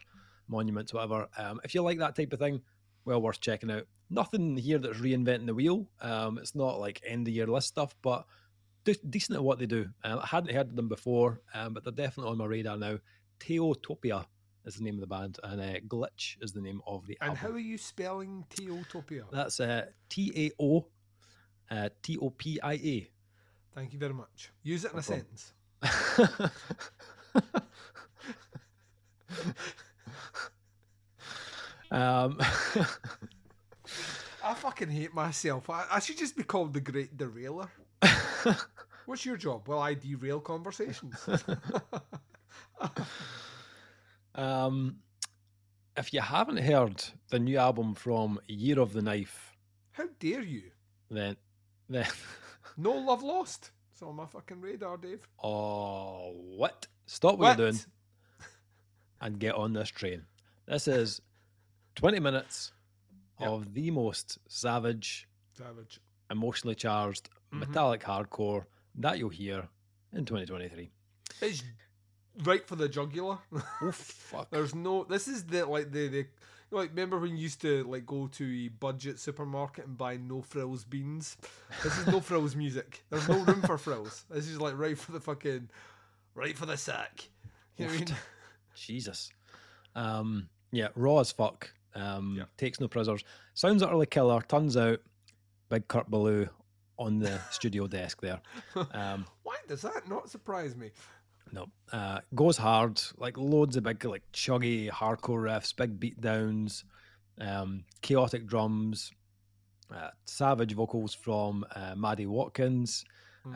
monuments, 0.49 0.93
whatever. 0.93 1.29
Um, 1.39 1.63
if 1.65 1.75
you 1.75 1.81
like 1.81 1.99
that 2.01 2.15
type 2.15 2.35
of 2.35 2.41
thing, 2.41 2.61
well 3.09 3.21
worth 3.23 3.41
checking 3.41 3.71
out. 3.71 3.85
Nothing 4.11 4.57
here 4.57 4.79
that's 4.79 4.99
reinventing 4.99 5.47
the 5.47 5.55
wheel. 5.55 5.87
Um, 6.01 6.39
it's 6.39 6.55
not 6.55 6.79
like 6.81 7.01
end 7.07 7.27
of 7.29 7.35
year 7.35 7.47
list 7.47 7.69
stuff, 7.69 7.95
but 8.03 8.25
de- 8.85 8.95
decent 9.11 9.37
at 9.37 9.45
what 9.45 9.59
they 9.59 9.67
do. 9.67 9.89
Um, 10.05 10.21
I 10.21 10.27
hadn't 10.27 10.55
heard 10.55 10.69
of 10.69 10.77
them 10.77 10.89
before, 10.89 11.41
um, 11.55 11.75
but 11.75 11.85
they're 11.85 11.93
definitely 11.93 12.31
on 12.33 12.39
my 12.39 12.47
radar 12.47 12.77
now. 12.77 12.99
Taotopia 13.41 14.25
is 14.65 14.77
the 14.77 14.83
name 14.85 14.95
of 14.95 15.01
the 15.01 15.07
band, 15.07 15.39
and 15.45 15.61
uh, 15.61 15.81
Glitch 15.89 16.37
is 16.43 16.53
the 16.53 16.61
name 16.61 16.81
of 16.87 17.07
the 17.07 17.17
And 17.21 17.31
album. 17.31 17.43
how 17.43 17.51
are 17.57 17.59
you 17.59 17.79
spelling 17.79 18.45
Taotopia? 18.51 19.25
That's 19.31 19.61
uh, 19.61 19.87
T 20.09 20.33
A 20.37 20.51
O 20.63 20.87
uh, 21.71 21.89
T 22.03 22.17
O 22.19 22.31
P 22.31 22.59
I 22.63 22.73
A. 22.75 23.11
Thank 23.75 23.93
you 23.93 23.99
very 23.99 24.15
much. 24.15 24.51
Use 24.63 24.85
it 24.85 24.93
in 24.93 24.97
No 24.97 25.01
a 25.01 25.03
problem. 25.03 25.27
sentence. 25.27 25.53
um, 31.91 32.39
I 34.45 34.55
fucking 34.55 34.91
hate 34.91 35.15
myself. 35.15 35.71
I, 35.71 35.87
I 35.91 35.99
should 36.01 36.19
just 36.19 36.37
be 36.37 36.43
called 36.43 36.75
the 36.75 36.81
Great 36.81 37.17
Derailer. 37.17 37.69
What's 39.07 39.25
your 39.25 39.37
job? 39.37 39.69
Well, 39.69 39.79
I 39.81 39.95
derail 39.95 40.41
conversations. 40.41 41.27
um, 44.35 44.97
if 45.97 46.13
you 46.13 46.21
haven't 46.21 46.59
heard 46.59 47.03
the 47.31 47.39
new 47.39 47.59
album 47.59 47.95
from 47.95 48.39
Year 48.47 48.79
of 48.81 48.93
the 48.93 49.03
Knife, 49.03 49.57
How 49.93 50.05
dare 50.21 50.43
you? 50.43 50.63
then 51.11 51.37
then 51.89 52.07
No 52.77 52.93
love 52.93 53.23
lost. 53.23 53.71
It's 53.93 54.03
on 54.03 54.15
my 54.17 54.27
fucking 54.27 54.61
radar, 54.61 54.97
Dave. 54.99 55.27
oh 55.43 56.33
what? 56.57 56.87
Stop 57.07 57.39
what, 57.39 57.59
you're 57.59 57.71
doing 57.71 57.81
and 59.21 59.39
get 59.41 59.55
on 59.55 59.73
this 59.73 59.89
train. 59.89 60.23
This 60.67 60.87
is 60.87 61.21
20 61.99 62.21
minutes 62.21 62.73
Yep. 63.41 63.49
of 63.51 63.75
the 63.75 63.91
most 63.93 64.39
savage, 64.49 65.29
Savage. 65.57 66.01
emotionally 66.31 66.75
charged, 66.75 67.29
Mhm. 67.53 67.61
metallic 67.61 68.03
hardcore 68.03 68.67
that 68.97 69.19
you'll 69.19 69.29
hear 69.31 69.69
in 70.13 70.25
2023. 70.25 70.91
It's 71.41 71.63
right 72.45 72.67
for 72.67 72.75
the 72.77 72.89
jugular. 72.89 73.39
Oh 73.81 73.93
fuck! 73.93 74.51
There's 74.51 74.75
no. 74.75 75.05
This 75.05 75.29
is 75.29 75.45
the 75.45 75.67
like 75.67 75.93
the 75.93 76.09
the. 76.09 76.17
You 76.19 76.25
know, 76.73 76.79
like 76.79 76.91
remember 76.91 77.19
when 77.19 77.31
you 77.37 77.43
used 77.45 77.61
to 77.63 77.85
like 77.85 78.07
go 78.07 78.27
to 78.27 78.45
a 78.67 78.69
budget 78.69 79.19
supermarket 79.21 79.87
and 79.87 79.97
buy 79.97 80.17
no 80.19 80.43
frills 80.43 80.85
beans? 80.85 81.37
This 81.83 81.97
is 81.99 82.07
no 82.09 82.21
frills 82.29 82.55
music. 82.57 83.05
There's 83.11 83.29
no 83.29 83.39
room 83.45 83.63
for 83.63 83.79
frills. 83.79 84.25
This 84.31 84.49
is 84.49 84.61
like 84.61 84.77
right 84.77 84.99
for 84.99 85.13
the 85.13 85.21
fucking, 85.21 85.71
right 86.35 86.57
for 86.59 86.67
the 86.67 86.77
sack. 86.77 87.29
You 87.77 87.87
know 87.87 87.93
what 87.93 88.03
I 88.03 88.05
mean? 88.05 88.17
Jesus. 88.75 89.31
Um, 89.95 90.49
yeah, 90.73 90.89
raw 90.97 91.21
as 91.21 91.33
fuck. 91.33 91.73
Um, 91.95 92.37
Yeah. 92.39 92.45
Takes 92.57 92.81
no 92.81 92.89
prisoners. 92.89 93.25
Sounds 93.55 93.83
utterly 93.83 94.07
killer. 94.07 94.41
Turns 94.43 94.77
out, 94.77 95.01
big 95.69 95.89
Kurt 95.89 96.11
Ballou 96.11 96.49
on 96.99 97.19
the 97.19 97.39
studio 97.51 97.87
desk 97.87 98.21
there. 98.21 98.41
Um, 98.93 99.27
Why 99.43 99.57
does 99.67 99.83
that 99.83 100.09
not 100.09 100.29
surprise 100.31 100.77
me? 100.77 100.91
no, 101.51 101.67
uh, 101.93 102.21
goes 102.35 102.59
hard. 102.59 103.01
Like 103.17 103.39
loads 103.39 103.77
of 103.77 103.85
big, 103.85 104.05
like 104.05 104.23
chuggy 104.35 104.91
hardcore 104.91 105.43
riffs, 105.43 105.75
big 105.75 105.99
beat 105.99 106.21
downs, 106.21 106.85
um, 107.41 107.85
chaotic 108.03 108.47
drums, 108.47 109.11
uh, 109.95 110.11
savage 110.27 110.75
vocals 110.75 111.15
from 111.15 111.65
uh, 111.75 111.95
Maddie 111.97 112.27
Watkins. 112.27 113.05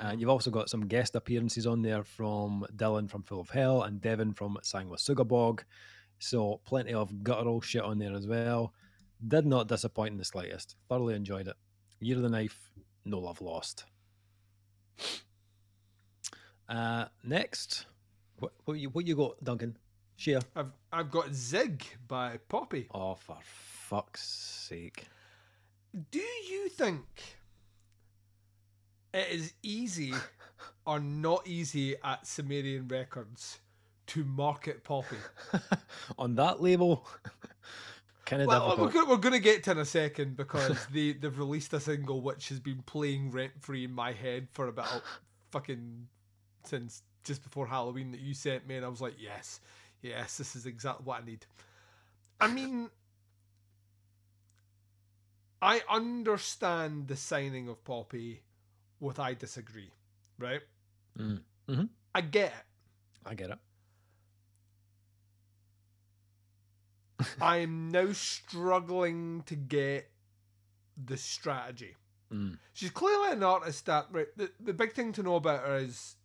And 0.00 0.18
you've 0.18 0.30
also 0.30 0.50
got 0.50 0.70
some 0.70 0.86
guest 0.86 1.16
appearances 1.16 1.66
on 1.66 1.82
there 1.82 2.02
from 2.02 2.64
Dylan 2.76 3.10
from 3.10 3.22
Full 3.24 3.40
of 3.40 3.50
Hell 3.50 3.82
and 3.82 4.00
Devin 4.00 4.32
from 4.32 4.56
Sanguisugabogg. 4.62 5.64
So 6.22 6.60
plenty 6.64 6.94
of 6.94 7.24
guttural 7.24 7.60
shit 7.60 7.82
on 7.82 7.98
there 7.98 8.14
as 8.14 8.28
well. 8.28 8.72
Did 9.26 9.44
not 9.44 9.66
disappoint 9.66 10.12
in 10.12 10.18
the 10.18 10.24
slightest. 10.24 10.76
Thoroughly 10.88 11.14
enjoyed 11.14 11.48
it. 11.48 11.56
Year 11.98 12.16
of 12.16 12.22
the 12.22 12.28
Knife, 12.28 12.70
no 13.04 13.18
love 13.18 13.40
lost. 13.40 13.86
Uh, 16.68 17.06
next, 17.24 17.86
what, 18.38 18.52
what 18.64 18.78
you 18.78 18.90
what 18.90 19.04
you 19.04 19.16
got, 19.16 19.42
Duncan? 19.42 19.76
Share. 20.14 20.38
I've 20.54 20.70
I've 20.92 21.10
got 21.10 21.34
Zig 21.34 21.84
by 22.06 22.38
Poppy. 22.48 22.86
Oh, 22.94 23.16
for 23.16 23.38
fuck's 23.42 24.22
sake! 24.22 25.06
Do 26.12 26.20
you 26.20 26.68
think 26.68 27.04
it 29.12 29.26
is 29.28 29.54
easy 29.64 30.14
or 30.86 31.00
not 31.00 31.48
easy 31.48 31.96
at 32.04 32.28
Sumerian 32.28 32.86
Records 32.86 33.58
to 34.08 34.24
market 34.24 34.84
Poppy? 34.84 35.16
on 36.18 36.34
that 36.36 36.60
label, 36.62 37.06
kind 38.26 38.42
of 38.42 38.48
Well, 38.48 38.76
we're, 38.78 38.86
difficult. 38.86 39.08
we're 39.08 39.16
going 39.16 39.32
to 39.34 39.40
get 39.40 39.62
to 39.64 39.72
in 39.72 39.78
a 39.78 39.84
second 39.84 40.36
because 40.36 40.86
they, 40.92 41.12
they've 41.12 41.38
released 41.38 41.72
a 41.72 41.80
single 41.80 42.20
which 42.20 42.48
has 42.48 42.60
been 42.60 42.82
playing 42.86 43.30
rent 43.30 43.52
free 43.60 43.84
in 43.84 43.92
my 43.92 44.12
head 44.12 44.48
for 44.52 44.68
about 44.68 45.02
fucking 45.50 46.06
since 46.64 47.02
just 47.24 47.42
before 47.42 47.66
Halloween 47.66 48.10
that 48.12 48.20
you 48.20 48.34
sent 48.34 48.66
me, 48.66 48.76
and 48.76 48.84
I 48.84 48.88
was 48.88 49.00
like, 49.00 49.14
yes, 49.18 49.60
yes, 50.02 50.36
this 50.38 50.56
is 50.56 50.66
exactly 50.66 51.04
what 51.04 51.22
I 51.22 51.24
need. 51.24 51.46
I 52.40 52.48
mean, 52.48 52.90
I 55.60 55.80
understand 55.88 57.06
the 57.06 57.16
signing 57.16 57.68
of 57.68 57.84
Poppy 57.84 58.42
with 58.98 59.20
I 59.20 59.34
disagree, 59.34 59.90
right? 60.38 60.60
Mm. 61.18 61.40
Mhm. 61.68 61.88
I 62.14 62.20
get 62.22 62.48
it. 62.52 62.64
I 63.24 63.34
get 63.34 63.50
it. 63.50 63.58
I 67.40 67.58
am 67.58 67.90
now 67.90 68.12
struggling 68.12 69.42
to 69.46 69.54
get 69.56 70.10
the 71.02 71.16
strategy. 71.16 71.96
Mm. 72.32 72.58
She's 72.72 72.90
clearly 72.90 73.32
an 73.32 73.42
artist 73.42 73.86
that 73.86 74.06
right, 74.10 74.26
the, 74.36 74.50
the 74.60 74.72
big 74.72 74.92
thing 74.92 75.12
to 75.12 75.22
know 75.22 75.36
about 75.36 75.64
her 75.66 75.76
is 75.76 76.16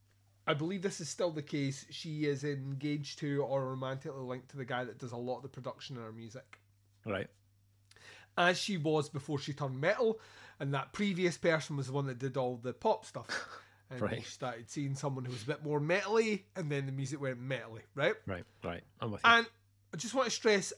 I 0.45 0.53
believe 0.53 0.81
this 0.81 1.01
is 1.01 1.09
still 1.09 1.31
the 1.31 1.41
case. 1.41 1.85
She 1.89 2.25
is 2.25 2.43
engaged 2.43 3.19
to 3.19 3.41
or 3.43 3.65
romantically 3.65 4.21
linked 4.21 4.49
to 4.51 4.57
the 4.57 4.65
guy 4.65 4.85
that 4.85 4.97
does 4.97 5.11
a 5.11 5.17
lot 5.17 5.37
of 5.37 5.43
the 5.43 5.49
production 5.49 5.97
in 5.97 6.03
her 6.03 6.11
music. 6.13 6.59
Right. 7.05 7.27
As 8.37 8.57
she 8.57 8.77
was 8.77 9.09
before 9.09 9.39
she 9.39 9.51
turned 9.53 9.81
metal, 9.81 10.19
and 10.59 10.73
that 10.73 10.93
previous 10.93 11.37
person 11.37 11.75
was 11.75 11.87
the 11.87 11.93
one 11.93 12.05
that 12.07 12.19
did 12.19 12.37
all 12.37 12.57
the 12.57 12.73
pop 12.73 13.05
stuff. 13.05 13.27
And 13.89 14.01
Right. 14.01 14.17
she 14.17 14.29
started 14.29 14.69
seeing 14.69 14.95
someone 14.95 15.23
who 15.23 15.31
was 15.31 15.43
a 15.43 15.45
bit 15.45 15.63
more 15.63 15.79
metally, 15.79 16.41
and 16.57 16.69
then 16.69 16.87
the 16.87 16.91
music 16.91 17.21
went 17.21 17.41
metally, 17.41 17.83
right? 17.95 18.15
Right. 18.25 18.43
Right. 18.61 18.83
I'm 18.99 19.11
with 19.11 19.21
you. 19.23 19.29
And 19.29 19.47
I 19.93 19.97
just 19.97 20.13
want 20.13 20.25
to 20.25 20.31
stress, 20.31 20.73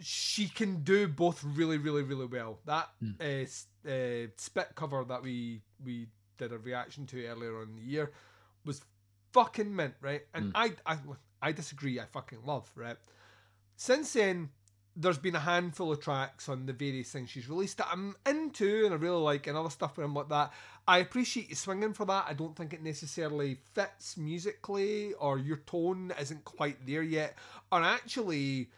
she 0.00 0.48
can 0.48 0.82
do 0.82 1.08
both 1.08 1.42
really, 1.42 1.78
really, 1.78 2.02
really 2.02 2.26
well. 2.26 2.58
That 2.66 2.88
Mm. 3.02 3.16
uh, 3.20 3.88
uh, 3.90 4.30
spit 4.36 4.68
cover 4.74 5.04
that 5.04 5.22
we 5.22 5.62
we 5.84 6.08
did 6.38 6.52
a 6.52 6.58
reaction 6.58 7.06
to 7.06 7.26
earlier 7.26 7.62
in 7.62 7.76
the 7.76 7.82
year 7.82 8.12
was 8.64 8.82
fucking 9.32 9.74
mint, 9.74 9.94
right? 10.00 10.22
And 10.34 10.52
Mm. 10.52 10.76
I, 10.86 10.92
I 10.94 10.98
I 11.42 11.52
disagree. 11.52 12.00
I 12.00 12.06
fucking 12.06 12.44
love, 12.44 12.70
right? 12.74 12.96
Since 13.76 14.14
then, 14.14 14.50
there's 14.98 15.18
been 15.18 15.36
a 15.36 15.40
handful 15.40 15.92
of 15.92 16.00
tracks 16.00 16.48
on 16.48 16.64
the 16.64 16.72
various 16.72 17.10
things 17.10 17.28
she's 17.28 17.48
released 17.48 17.76
that 17.78 17.88
I'm 17.92 18.16
into 18.26 18.86
and 18.86 18.94
I 18.94 18.96
really 18.96 19.20
like, 19.20 19.46
and 19.46 19.56
other 19.56 19.68
stuff 19.70 19.96
where 19.96 20.06
I'm 20.06 20.14
like 20.14 20.30
that. 20.30 20.52
I 20.88 20.98
appreciate 20.98 21.50
you 21.50 21.54
swinging 21.54 21.92
for 21.92 22.06
that. 22.06 22.24
I 22.28 22.32
don't 22.32 22.56
think 22.56 22.72
it 22.72 22.82
necessarily 22.82 23.58
fits 23.74 24.16
musically, 24.16 25.12
or 25.14 25.38
your 25.38 25.58
tone 25.58 26.12
isn't 26.18 26.44
quite 26.44 26.86
there 26.86 27.02
yet, 27.02 27.36
or 27.70 27.82
actually, 27.82 28.70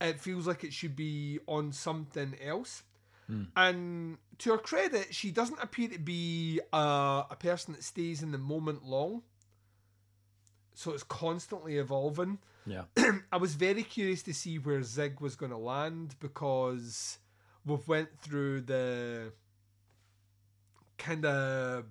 it 0.00 0.20
feels 0.20 0.46
like 0.46 0.64
it 0.64 0.72
should 0.72 0.96
be 0.96 1.38
on 1.46 1.72
something 1.72 2.34
else. 2.44 2.82
Hmm. 3.26 3.44
And 3.56 4.18
to 4.38 4.52
her 4.52 4.58
credit, 4.58 5.14
she 5.14 5.30
doesn't 5.30 5.62
appear 5.62 5.88
to 5.88 5.98
be 5.98 6.60
a, 6.72 7.24
a 7.30 7.36
person 7.38 7.74
that 7.74 7.82
stays 7.82 8.22
in 8.22 8.32
the 8.32 8.38
moment 8.38 8.84
long. 8.84 9.22
So 10.74 10.92
it's 10.92 11.04
constantly 11.04 11.78
evolving. 11.78 12.38
yeah. 12.66 12.82
I 13.32 13.36
was 13.36 13.54
very 13.54 13.84
curious 13.84 14.22
to 14.24 14.34
see 14.34 14.58
where 14.58 14.82
Zig 14.82 15.20
was 15.20 15.36
going 15.36 15.52
to 15.52 15.58
land 15.58 16.16
because 16.18 17.18
we've 17.64 17.86
went 17.86 18.18
through 18.18 18.62
the 18.62 19.32
kind 20.98 21.24
of 21.24 21.84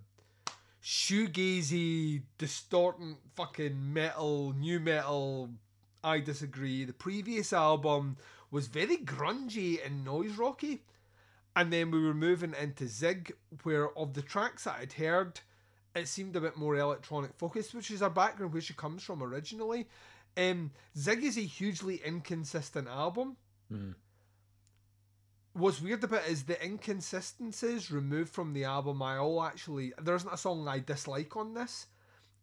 shoegazy, 0.84 2.24
distorting 2.38 3.18
fucking 3.36 3.94
metal, 3.94 4.54
nu 4.54 4.80
metal. 4.80 5.50
I 6.04 6.20
disagree. 6.20 6.84
The 6.84 6.94
previous 6.94 7.54
album 7.54 8.18
was 8.52 8.68
very 8.68 8.98
grungy 8.98 9.84
and 9.86 10.04
noise 10.04 10.38
rocky. 10.38 10.84
And 11.56 11.72
then 11.72 11.92
we 11.92 12.04
were 12.04 12.14
moving 12.14 12.56
into 12.60 12.88
Zig, 12.88 13.34
where 13.64 13.96
of 13.98 14.14
the 14.14 14.22
tracks 14.22 14.64
that 14.64 14.80
I'd 14.80 14.94
heard, 14.94 15.40
it 15.96 16.08
seemed 16.08 16.36
a 16.36 16.42
bit 16.42 16.58
more 16.58 16.76
electronic 16.76 17.34
focused, 17.36 17.76
which 17.76 17.92
is 17.92 18.00
her 18.00 18.10
background 18.10 18.54
where 18.54 18.62
she 18.62 18.74
comes 18.74 19.04
from 19.04 19.22
originally. 19.22 19.88
Um, 20.36 20.72
Zig 20.98 21.24
is 21.24 21.38
a 21.38 21.42
hugely 21.42 22.02
inconsistent 22.04 22.88
album. 22.88 23.38
Mm. 23.72 23.94
What's 25.54 25.82
weird 25.82 26.04
about 26.04 26.26
it 26.26 26.32
is 26.32 26.44
the 26.44 26.64
inconsistencies 26.64 27.92
removed 27.92 28.34
from 28.34 28.54
the 28.54 28.64
album. 28.64 29.04
I 29.04 29.18
all 29.18 29.44
actually 29.44 29.94
there 30.02 30.16
isn't 30.16 30.34
a 30.34 30.38
song 30.38 30.68
I 30.68 30.80
dislike 30.80 31.38
on 31.38 31.54
this. 31.54 31.86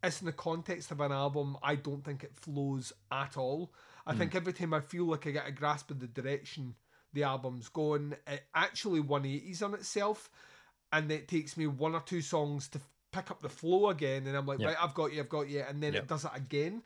It's 0.03 0.19
in 0.21 0.25
the 0.25 0.31
context 0.33 0.91
of 0.91 0.99
an 0.99 1.11
album. 1.11 1.57
I 1.61 1.75
don't 1.75 2.03
think 2.03 2.23
it 2.23 2.35
flows 2.35 2.91
at 3.11 3.37
all. 3.37 3.71
I 4.07 4.13
Mm. 4.13 4.17
think 4.17 4.35
every 4.35 4.53
time 4.53 4.73
I 4.73 4.79
feel 4.81 5.05
like 5.05 5.27
I 5.27 5.31
get 5.31 5.47
a 5.47 5.51
grasp 5.51 5.91
of 5.91 5.99
the 5.99 6.07
direction 6.07 6.75
the 7.13 7.23
album's 7.23 7.69
going, 7.69 8.15
it 8.25 8.43
actually 8.55 9.01
180s 9.01 9.61
on 9.61 9.73
itself, 9.73 10.29
and 10.91 11.11
it 11.11 11.27
takes 11.27 11.57
me 11.57 11.67
one 11.67 11.93
or 11.93 12.01
two 12.01 12.21
songs 12.21 12.67
to 12.69 12.79
pick 13.11 13.29
up 13.29 13.41
the 13.41 13.49
flow 13.49 13.89
again, 13.89 14.25
and 14.27 14.35
I'm 14.35 14.45
like, 14.45 14.59
Yeah. 14.59 14.67
right, 14.67 14.77
I've 14.81 14.93
got 14.93 15.13
you, 15.13 15.19
I've 15.19 15.29
got 15.29 15.49
you, 15.49 15.59
and 15.67 15.83
then 15.83 15.93
Yeah. 15.93 15.99
it 15.99 16.07
does 16.07 16.25
it 16.25 16.31
again, 16.33 16.81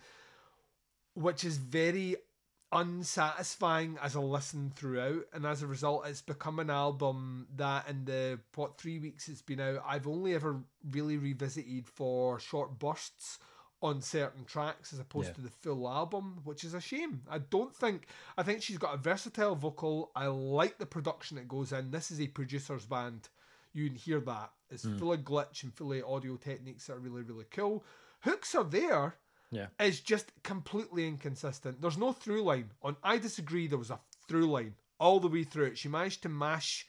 which 1.14 1.44
is 1.46 1.58
very 1.58 2.18
unsatisfying 2.72 3.98
as 4.02 4.16
a 4.16 4.22
listen 4.22 4.72
throughout, 4.76 5.26
and 5.34 5.46
as 5.46 5.62
a 5.62 5.68
result, 5.68 6.08
it's 6.08 6.22
become 6.22 6.60
an 6.60 6.70
album 6.70 7.48
that 7.56 7.88
in 7.88 8.06
the 8.06 8.40
what 8.56 8.78
three 8.78 9.00
weeks 9.00 9.28
it's 9.30 9.42
been 9.42 9.60
out, 9.60 9.84
I've 9.86 10.08
only 10.08 10.34
ever 10.34 10.62
really 10.92 11.18
revisited 11.18 11.88
for 11.88 12.40
short 12.40 12.80
bursts 12.80 13.40
on 13.82 14.02
certain 14.02 14.46
tracks 14.46 14.94
as 14.94 15.00
opposed 15.00 15.28
Yeah. 15.28 15.34
to 15.34 15.42
the 15.42 15.50
full 15.50 15.88
album, 15.88 16.42
which 16.44 16.64
is 16.64 16.74
a 16.74 16.82
shame. 16.82 17.22
I 17.30 17.38
don't 17.40 17.76
think 17.76 18.08
I 18.38 18.44
think 18.44 18.62
she's 18.64 18.78
got 18.78 18.96
a 18.96 18.98
versatile 18.98 19.56
vocal. 19.56 20.12
I 20.16 20.28
like 20.28 20.78
the 20.78 20.86
production 20.86 21.38
that 21.38 21.48
goes 21.48 21.72
in. 21.72 21.92
This 21.92 22.10
is 22.10 22.20
a 22.20 22.28
producer's 22.28 22.86
band. 22.86 23.30
You 23.74 23.88
can 23.88 23.96
hear 23.98 24.20
that. 24.22 24.54
It's 24.70 24.86
Mm. 24.86 24.98
full 25.00 25.14
of 25.14 25.20
glitch 25.22 25.64
and 25.64 25.74
full 25.74 25.94
of 25.94 26.04
audio 26.06 26.38
techniques 26.38 26.88
that 26.88 26.94
are 26.94 27.00
really, 27.00 27.22
really 27.22 27.46
cool. 27.52 27.84
Hooks 28.22 28.56
are 28.56 28.64
there. 28.64 29.18
Yeah. 29.56 29.68
It's 29.80 30.02
just 30.02 30.32
completely 30.44 31.08
inconsistent. 31.08 31.82
There's 31.82 31.98
no 31.98 32.12
through 32.12 32.44
line. 32.44 32.72
On 32.82 32.96
I 33.04 33.18
disagree, 33.18 33.68
there 33.68 33.78
was 33.78 33.90
a 33.90 34.00
through 34.28 34.48
line 34.48 34.76
all 35.00 35.20
the 35.20 35.28
way 35.30 35.44
through 35.44 35.66
it. 35.66 35.78
She 35.78 35.88
managed 35.88 36.22
to 36.24 36.30
mash 36.30 36.88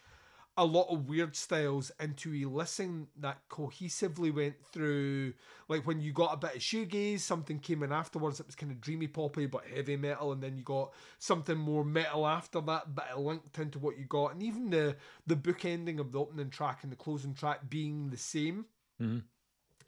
a 0.58 0.64
lot 0.64 0.88
of 0.90 1.08
weird 1.08 1.36
styles 1.36 1.92
into 2.00 2.32
a 2.32 2.48
listen 2.48 3.08
that 3.20 3.38
cohesively 3.50 4.34
went 4.34 4.54
through 4.72 5.34
like 5.68 5.86
when 5.86 6.00
you 6.00 6.12
got 6.14 6.32
a 6.32 6.36
bit 6.38 6.56
of 6.56 6.62
shoegaze 6.62 7.20
something 7.20 7.58
came 7.58 7.82
in 7.82 7.92
afterwards 7.92 8.40
it 8.40 8.46
was 8.46 8.54
kind 8.54 8.72
of 8.72 8.80
dreamy 8.80 9.06
poppy 9.06 9.44
but 9.44 9.66
heavy 9.66 9.96
metal 9.98 10.32
and 10.32 10.42
then 10.42 10.56
you 10.56 10.62
got 10.62 10.94
something 11.18 11.58
more 11.58 11.84
metal 11.84 12.26
after 12.26 12.62
that 12.62 12.94
but 12.94 13.06
it 13.10 13.18
linked 13.18 13.58
into 13.58 13.78
what 13.78 13.98
you 13.98 14.06
got 14.06 14.32
and 14.32 14.42
even 14.42 14.70
the 14.70 14.96
the 15.26 15.36
book 15.36 15.66
ending 15.66 16.00
of 16.00 16.10
the 16.10 16.18
opening 16.18 16.48
track 16.48 16.78
and 16.82 16.90
the 16.90 16.96
closing 16.96 17.34
track 17.34 17.60
being 17.68 18.08
the 18.08 18.16
same 18.16 18.64
Mhm. 18.98 19.24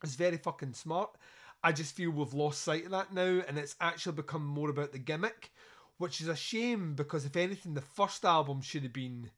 is 0.05 0.16
very 0.16 0.36
fucking 0.36 0.74
smart 0.74 1.16
i 1.69 1.73
just 1.73 1.95
feel 1.95 2.11
we've 2.11 2.32
lost 2.35 2.62
sight 2.62 2.85
of 2.86 2.90
that 2.90 3.12
now 3.12 3.43
and 3.47 3.59
it's 3.59 3.77
actually 3.81 4.15
become 4.16 4.45
more 4.45 4.70
about 4.70 4.93
the 4.93 4.99
gimmick 4.99 5.53
which 5.99 6.20
is 6.20 6.28
a 6.28 6.36
shame 6.36 6.95
because 6.95 7.24
if 7.24 7.36
anything 7.36 7.74
the 7.74 7.81
first 7.81 8.24
album 8.24 8.61
should 8.62 8.82
have 8.82 8.93
been 8.93 9.31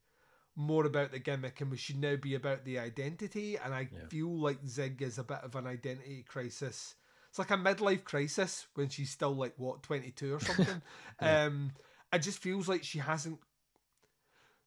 more 0.54 0.84
about 0.86 1.10
the 1.10 1.18
gimmick 1.18 1.60
and 1.60 1.70
we 1.70 1.76
should 1.76 1.98
now 2.00 2.16
be 2.16 2.34
about 2.34 2.64
the 2.64 2.78
identity 2.78 3.56
and 3.56 3.74
i 3.74 3.88
Yeah. 3.92 4.06
feel 4.08 4.28
like 4.38 4.58
zig 4.66 5.02
is 5.02 5.18
a 5.18 5.24
bit 5.24 5.38
of 5.42 5.56
an 5.56 5.66
identity 5.66 6.24
crisis 6.28 6.94
it's 7.28 7.38
like 7.38 7.50
a 7.50 7.56
midlife 7.56 8.04
crisis 8.04 8.66
when 8.74 8.88
she's 8.88 9.10
still 9.10 9.34
like 9.34 9.54
what 9.56 9.82
22 9.82 10.34
or 10.34 10.40
something 10.50 10.82
Yeah. 11.20 11.44
um 11.44 11.72
it 12.12 12.18
just 12.20 12.38
feels 12.38 12.68
like 12.68 12.84
she 12.84 12.98
hasn't 12.98 13.38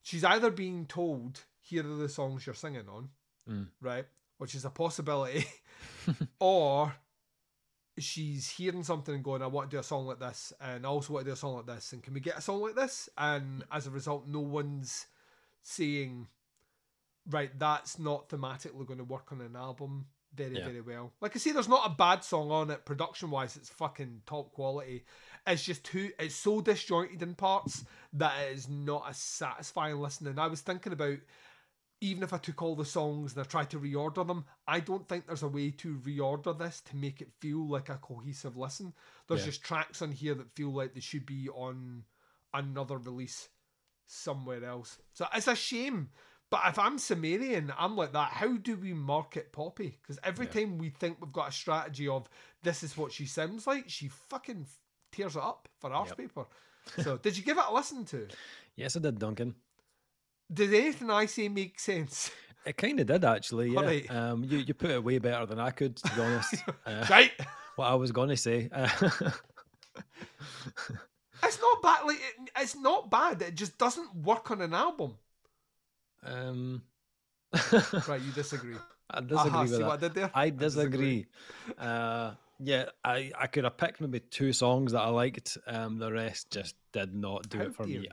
she's 0.02 0.24
either 0.24 0.50
being 0.50 0.86
told 0.86 1.40
here 1.60 1.84
are 1.90 1.96
the 1.96 2.08
songs 2.08 2.44
you're 2.46 2.54
singing 2.54 2.88
on 2.88 3.08
Mm. 3.48 3.66
right 3.82 4.06
which 4.38 4.54
is 4.54 4.64
a 4.64 4.70
possibility 4.70 5.44
or 6.40 6.94
she's 7.98 8.48
hearing 8.48 8.82
something 8.82 9.14
and 9.14 9.22
going 9.24 9.40
i 9.42 9.46
want 9.46 9.70
to 9.70 9.76
do 9.76 9.80
a 9.80 9.84
song 9.84 10.06
like 10.06 10.18
this 10.18 10.52
and 10.60 10.84
i 10.84 10.88
also 10.88 11.12
want 11.12 11.24
to 11.24 11.30
do 11.30 11.34
a 11.34 11.36
song 11.36 11.54
like 11.56 11.66
this 11.66 11.92
and 11.92 12.02
can 12.02 12.12
we 12.12 12.20
get 12.20 12.36
a 12.36 12.40
song 12.40 12.60
like 12.60 12.74
this? 12.74 13.08
And 13.16 13.62
as 13.70 13.86
a 13.86 13.90
result 13.90 14.26
no 14.26 14.40
one's 14.40 15.06
saying 15.62 16.26
right 17.30 17.50
that's 17.58 17.98
not 17.98 18.28
thematically 18.28 18.86
going 18.86 18.98
to 18.98 19.04
work 19.04 19.32
on 19.32 19.40
an 19.40 19.56
album 19.56 20.06
very 20.34 20.56
Yeah. 20.56 20.64
very 20.64 20.80
well. 20.80 21.12
Like 21.20 21.36
i 21.36 21.38
say 21.38 21.52
there's 21.52 21.68
not 21.68 21.86
a 21.86 21.94
bad 21.94 22.24
song 22.24 22.50
on 22.50 22.70
it 22.70 22.84
production 22.84 23.30
wise 23.30 23.56
it's 23.56 23.70
fucking 23.70 24.22
top 24.26 24.52
quality. 24.52 25.04
It's 25.46 25.62
just 25.62 25.84
too 25.84 26.10
it's 26.18 26.34
so 26.34 26.60
disjointed 26.60 27.22
in 27.22 27.34
parts 27.36 27.84
that 28.14 28.34
it 28.42 28.56
is 28.56 28.68
not 28.68 29.04
as 29.08 29.18
satisfying 29.18 29.98
listening. 29.98 30.38
I 30.38 30.48
was 30.48 30.60
thinking 30.60 30.92
about 30.92 31.18
even 32.00 32.22
if 32.22 32.32
I 32.32 32.38
took 32.38 32.60
all 32.60 32.76
the 32.76 32.84
songs 32.84 33.32
and 33.32 33.40
I 33.40 33.44
tried 33.44 33.70
to 33.70 33.80
reorder 33.80 34.26
them, 34.26 34.44
I 34.66 34.80
don't 34.80 35.08
think 35.08 35.26
there's 35.26 35.42
a 35.42 35.48
way 35.48 35.70
to 35.72 35.96
reorder 35.98 36.58
this 36.58 36.80
to 36.82 36.96
make 36.96 37.20
it 37.20 37.32
feel 37.40 37.66
like 37.66 37.88
a 37.88 37.96
cohesive 37.96 38.56
listen. 38.56 38.92
There's 39.26 39.40
Yeah. 39.40 39.46
just 39.46 39.62
tracks 39.64 40.02
on 40.02 40.12
here 40.12 40.34
that 40.34 40.54
feel 40.54 40.70
like 40.70 40.94
they 40.94 41.00
should 41.00 41.24
be 41.26 41.48
on 41.48 42.04
another 42.52 42.98
release 42.98 43.48
somewhere 44.06 44.64
else. 44.64 44.98
So 45.12 45.26
it's 45.34 45.48
a 45.48 45.54
shame. 45.56 46.10
But 46.50 46.62
if 46.66 46.78
I'm 46.78 46.98
Sumerian, 46.98 47.72
I'm 47.78 47.96
like 47.96 48.12
that. 48.12 48.32
How 48.32 48.56
do 48.56 48.76
we 48.76 48.92
market 48.92 49.50
Poppy? 49.50 49.98
Because 50.00 50.18
every 50.22 50.46
Yeah. 50.46 50.52
time 50.52 50.78
we 50.78 50.90
think 50.90 51.20
we've 51.20 51.32
got 51.32 51.48
a 51.48 51.52
strategy 51.52 52.06
of 52.06 52.28
this 52.62 52.82
is 52.82 52.96
what 52.96 53.12
she 53.12 53.26
sounds 53.26 53.66
like, 53.66 53.88
she 53.88 54.08
fucking 54.08 54.66
tears 55.10 55.36
it 55.36 55.42
up 55.42 55.68
for 55.80 55.92
arse 55.92 56.08
Yep. 56.10 56.18
paper. 56.18 56.46
So 56.98 57.16
did 57.16 57.36
you 57.36 57.42
give 57.42 57.56
it 57.58 57.64
a 57.66 57.72
listen 57.72 58.04
to? 58.06 58.28
Yes, 58.76 58.96
I 58.96 59.00
did, 59.00 59.18
Duncan. 59.20 59.54
Did 60.52 60.72
anything 60.74 61.10
I 61.10 61.26
say 61.26 61.48
make 61.48 61.78
sense? 61.78 62.30
It 62.66 62.78
kind 62.78 62.98
of 62.98 63.06
did 63.06 63.26
actually. 63.26 63.68
Yeah. 63.72 63.78
Alright. 63.80 64.10
Um, 64.10 64.42
you 64.42 64.56
you 64.56 64.72
put 64.72 64.88
it 64.90 65.04
way 65.04 65.18
better 65.18 65.44
than 65.44 65.60
I 65.60 65.70
could, 65.70 65.96
to 65.96 66.14
be 66.14 66.20
honest. 66.22 66.54
Uh, 66.86 67.04
right. 67.10 67.30
what 67.76 67.88
I 67.88 67.94
was 67.94 68.10
going 68.10 68.30
to 68.30 68.38
say. 68.38 68.70
Uh, 68.72 68.88
It's 71.42 71.60
not 71.60 71.82
bad. 71.82 72.06
Like 72.06 72.16
it, 72.16 72.50
it's 72.58 72.76
not 72.76 73.10
bad. 73.10 73.42
It 73.42 73.54
just 73.54 73.76
doesn't 73.76 74.14
work 74.16 74.50
on 74.50 74.62
an 74.62 74.72
album. 74.72 75.14
um, 76.24 76.82
Right, 78.08 78.20
you 78.22 78.32
disagree. 78.32 78.76
I 79.10 79.20
disagree 79.20 79.50
Aha, 79.50 79.60
with 79.62 79.70
see 79.70 79.76
that. 79.78 79.86
what 79.86 79.92
I 79.98 80.00
did 80.00 80.14
there? 80.14 80.30
I 80.34 80.50
disagree. 80.50 81.26
uh, 81.78 82.32
yeah, 82.60 82.86
I, 83.04 83.30
I 83.38 83.46
could 83.46 83.64
have 83.64 83.76
picked 83.76 84.00
maybe 84.00 84.20
two 84.20 84.52
songs 84.54 84.92
that 84.92 85.00
I 85.02 85.08
liked. 85.08 85.58
Um, 85.66 85.98
the 85.98 86.10
rest 86.10 86.50
just 86.50 86.74
did 86.92 87.14
not 87.14 87.48
do 87.50 87.58
How 87.58 87.64
it 87.64 87.74
for 87.74 87.84
me 87.84 87.92
you? 87.92 88.06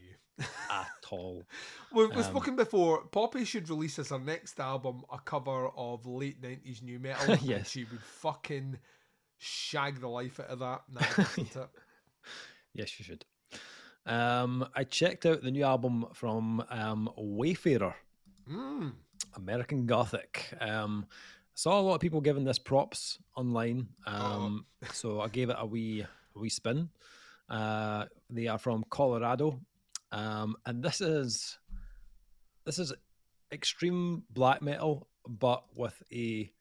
At 0.70 0.88
all. 1.12 1.44
We've, 1.94 2.08
we've 2.10 2.18
Um, 2.18 2.24
spoken 2.24 2.56
before. 2.56 3.06
Poppy 3.06 3.44
should 3.46 3.70
release 3.70 4.00
as 4.00 4.10
her 4.10 4.20
next 4.20 4.60
album 4.60 5.04
a 5.12 5.20
cover 5.20 5.68
of 5.76 6.06
late 6.06 6.42
nineties 6.42 6.82
nu 6.82 7.00
metal. 7.00 7.34
and 7.34 7.42
Yes. 7.42 7.70
she 7.70 7.84
would 7.84 8.02
fucking 8.02 8.80
shag 9.38 10.00
the 10.00 10.08
life 10.08 10.40
out 10.40 10.48
of 10.48 10.60
that. 10.60 10.84
Nah. 10.90 11.66
Yes, 12.74 12.98
you 13.00 13.04
should. 13.06 13.26
Um, 14.06 14.66
I 14.76 14.84
checked 14.86 15.26
out 15.26 15.42
the 15.42 15.52
new 15.52 15.64
album 15.66 16.06
from 16.14 16.64
um, 16.70 17.10
Wayfarer, 17.18 17.96
Mm. 18.50 18.94
American 19.36 19.86
Gothic. 19.86 20.54
Um, 20.60 21.06
saw 21.54 21.80
a 21.80 21.82
lot 21.82 21.96
of 21.96 22.02
people 22.02 22.22
giving 22.22 22.44
this 22.46 22.58
props 22.60 23.20
online, 23.36 23.90
um, 24.08 24.66
so 24.94 25.20
I 25.22 25.28
gave 25.28 25.50
it 25.50 25.58
a 25.60 25.66
wee 25.66 26.06
a 26.36 26.40
wee 26.40 26.50
spin. 26.50 26.90
Uh, 27.50 28.06
they 28.30 28.48
are 28.48 28.58
from 28.58 28.84
Colorado, 28.90 29.60
um, 30.12 30.56
and 30.66 30.84
this 30.84 31.02
is 31.02 31.58
this 32.66 32.80
is 32.80 32.94
extreme 33.52 34.24
black 34.30 34.62
metal, 34.62 35.08
but 35.28 35.64
with 35.76 36.02
a 36.12 36.52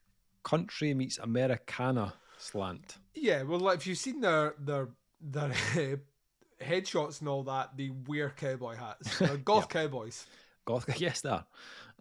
country 0.42 0.94
meets 0.94 1.18
Americana 1.18 2.14
slant. 2.38 2.98
Yeah, 3.14 3.42
well, 3.42 3.60
like, 3.60 3.78
if 3.78 3.86
you've 3.86 3.98
seen 3.98 4.20
their 4.20 4.54
their 4.58 4.88
their 5.20 5.50
headshots 6.60 7.20
and 7.20 7.28
all 7.28 7.42
that, 7.44 7.76
they 7.76 7.90
wear 8.06 8.30
cowboy 8.30 8.76
hats. 8.76 9.18
They're 9.18 9.36
goth 9.36 9.68
cowboys. 9.68 10.26
Gothic, 10.64 11.00
yes, 11.00 11.20
there. 11.20 11.44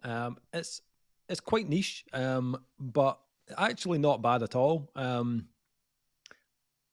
Um, 0.02 0.38
it's 0.52 0.82
it's 1.28 1.40
quite 1.40 1.68
niche, 1.68 2.04
um, 2.12 2.60
but 2.78 3.18
actually 3.56 3.98
not 3.98 4.22
bad 4.22 4.42
at 4.42 4.54
all. 4.54 4.90
Um, 4.96 5.46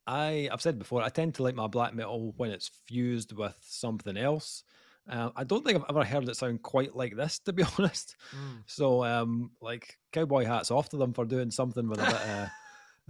I 0.07 0.49
I've 0.51 0.61
said 0.61 0.79
before, 0.79 1.03
I 1.03 1.09
tend 1.09 1.35
to 1.35 1.43
like 1.43 1.55
my 1.55 1.67
black 1.67 1.93
metal 1.93 2.33
when 2.37 2.51
it's 2.51 2.69
fused 2.85 3.33
with 3.33 3.57
something 3.61 4.17
else. 4.17 4.63
Um, 5.09 5.31
I 5.35 5.43
don't 5.43 5.65
think 5.65 5.77
I've 5.77 5.89
ever 5.89 6.03
heard 6.03 6.27
it 6.27 6.35
sound 6.35 6.61
quite 6.63 6.95
like 6.95 7.15
this, 7.15 7.39
to 7.39 7.53
be 7.53 7.63
honest. 7.77 8.15
Mm. 8.31 8.63
So, 8.65 9.03
um, 9.03 9.51
like 9.61 9.97
cowboy 10.11 10.45
hats 10.45 10.71
off 10.71 10.89
to 10.89 10.97
them 10.97 11.13
for 11.13 11.25
doing 11.25 11.51
something 11.51 11.87
with 11.87 11.99
a 11.99 12.05
bit 12.05 12.15
of 12.15 12.49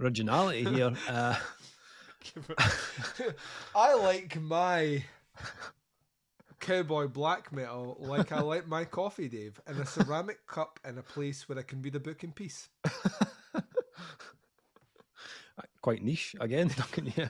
originality 0.00 0.64
here. 0.64 0.92
Uh, 1.08 1.36
I 3.74 3.94
like 3.94 4.40
my 4.40 5.04
cowboy 6.60 7.06
black 7.06 7.52
metal 7.52 7.96
like 8.00 8.32
I 8.32 8.40
like 8.40 8.66
my 8.66 8.84
coffee, 8.84 9.28
Dave, 9.28 9.60
in 9.68 9.76
a 9.76 9.86
ceramic 9.86 10.46
cup 10.46 10.80
in 10.86 10.98
a 10.98 11.02
place 11.02 11.48
where 11.48 11.58
I 11.58 11.62
can 11.62 11.80
read 11.80 11.94
a 11.94 12.00
book 12.00 12.24
in 12.24 12.32
peace. 12.32 12.68
Quite 15.88 16.02
niche 16.02 16.36
again. 16.40 16.70
Yeah. 17.16 17.28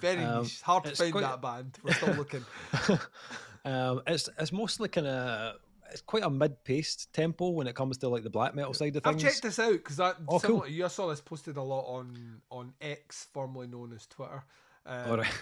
Very 0.00 0.24
Um, 0.24 0.42
niche. 0.42 0.60
Hard 0.62 0.84
to 0.84 0.96
find 0.96 1.12
quite- 1.12 1.22
that 1.22 1.40
band. 1.40 1.78
We're 1.84 1.92
still 1.94 2.14
looking. 2.14 2.44
um, 3.64 4.02
it's 4.06 4.28
it's 4.38 4.52
mostly 4.52 4.88
kind 4.88 5.06
of 5.06 5.56
it's 5.92 6.00
quite 6.00 6.22
a 6.24 6.30
mid-paced 6.30 7.12
tempo 7.12 7.50
when 7.50 7.66
it 7.66 7.74
comes 7.76 7.98
to 7.98 8.08
like 8.08 8.22
the 8.24 8.30
black 8.30 8.54
metal 8.54 8.74
side 8.74 8.96
of 8.96 9.04
things. 9.04 9.14
I've 9.24 9.30
checked 9.30 9.42
this 9.42 9.58
out 9.58 9.72
because 9.72 9.96
that 9.98 10.16
Oh, 10.26 10.40
cool. 10.40 10.66
you, 10.66 10.84
I 10.84 10.88
saw 10.88 11.08
this 11.08 11.20
posted 11.20 11.56
a 11.58 11.62
lot 11.62 11.84
on 11.86 12.40
on 12.50 12.72
X, 12.80 13.28
formerly 13.32 13.66
known 13.68 13.92
as 13.94 14.06
Twitter. 14.06 14.42
Um, 14.86 15.10
All 15.10 15.16
right. 15.18 15.34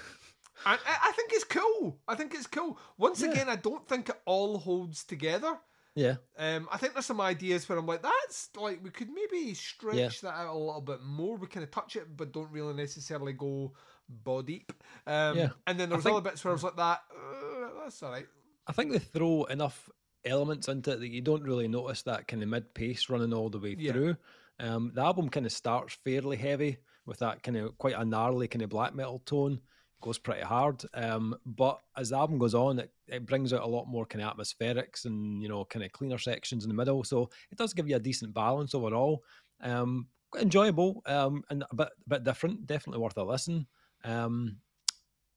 I, 0.67 0.77
I 0.87 1.13
think 1.17 1.31
it's 1.33 1.45
cool. 1.45 1.97
I 2.07 2.15
think 2.15 2.35
it's 2.35 2.47
cool. 2.47 2.79
Once 2.99 3.23
Yeah. 3.23 3.31
again, 3.31 3.49
I 3.49 3.57
don't 3.57 3.89
think 3.89 4.11
it 4.11 4.21
all 4.27 4.59
holds 4.59 5.05
together. 5.05 5.57
Yeah. 5.97 6.17
Um, 6.39 6.69
I 6.71 6.79
think 6.79 6.93
there's 6.95 7.07
some 7.07 7.21
ideas 7.21 7.69
where 7.69 7.79
I'm 7.79 7.87
like, 7.87 8.03
that's 8.03 8.49
like 8.57 8.81
we 8.83 8.91
could 8.91 9.09
maybe 9.11 9.55
stretch 9.55 10.21
that 10.21 10.35
out 10.35 10.55
a 10.55 10.59
little 10.59 10.81
bit 10.81 11.03
more. 11.03 11.37
We 11.37 11.47
kind 11.49 11.65
of 11.65 11.71
touch 11.71 11.97
it, 11.97 12.17
but 12.17 12.33
don't 12.33 12.51
really 12.51 12.75
necessarily 12.75 13.33
go 13.33 13.73
body. 14.09 14.67
Um, 15.07 15.37
Yeah. 15.37 15.49
And 15.67 15.79
then 15.79 15.91
there's 15.91 16.03
think- 16.05 16.15
other 16.17 16.31
bits 16.31 16.45
where 16.45 16.53
I 16.53 16.55
was 16.55 16.63
like, 16.65 16.77
that 16.77 17.01
uh, 17.15 17.69
that's 17.83 18.03
all 18.03 18.13
right. 18.13 18.27
I 18.67 18.73
think 18.73 18.93
they 18.93 18.99
throw 19.01 19.45
enough 19.45 19.89
elements 20.25 20.69
into 20.69 20.93
it 20.93 21.01
that 21.01 21.09
you 21.09 21.23
don't 21.23 21.43
really 21.43 21.67
notice 21.67 22.03
that 22.03 22.29
kind 22.29 22.43
of 22.43 22.49
mid 22.49 22.73
pace 22.75 23.09
running 23.09 23.33
all 23.33 23.51
the 23.51 23.59
way 23.59 23.75
Yeah. 23.79 23.93
through. 23.93 24.17
Um, 24.61 24.93
the 24.95 25.01
album 25.03 25.29
kind 25.31 25.47
of 25.47 25.53
starts 25.53 25.95
fairly 26.05 26.37
heavy 26.37 26.77
with 27.07 27.19
that 27.21 27.43
kind 27.43 27.57
of 27.57 27.77
quite 27.79 27.95
a 27.97 28.05
gnarly 28.05 28.47
kind 28.47 28.63
of 28.63 28.69
black 28.69 28.95
metal 28.95 29.19
tone. 29.25 29.61
Goes 30.01 30.19
pretty 30.19 30.41
hard, 30.41 30.83
um, 30.95 31.37
but 31.45 31.79
as 31.97 32.09
the 32.09 32.17
album 32.17 32.39
goes 32.39 32.55
on, 32.55 32.79
it, 32.79 32.91
it 33.07 33.27
brings 33.27 33.53
out 33.53 33.63
a 33.63 33.67
lot 33.67 33.87
more 33.87 34.07
kind 34.07 34.25
of 34.25 34.35
atmospherics 34.35 35.05
and 35.05 35.43
you 35.43 35.49
know 35.49 35.65
kind 35.67 35.85
of 35.85 35.93
cleaner 35.93 36.17
sections 36.17 36.65
in 36.65 36.69
the 36.69 36.75
middle. 36.75 37.05
So 37.05 37.29
it 37.51 37.59
does 37.59 37.75
give 37.75 37.87
you 37.89 37.97
a 37.97 38.01
decent 38.01 38.33
balance 38.33 38.75
overall. 38.75 39.23
Um, 39.61 40.07
enjoyable 40.39 41.03
um, 41.07 41.43
and 41.51 41.65
a 41.71 41.75
bit, 41.75 41.89
a 42.07 42.09
bit 42.09 42.25
different. 42.25 42.67
Definitely 42.67 43.03
worth 43.03 43.19
a 43.19 43.23
listen. 43.25 43.67
Um, 44.05 44.57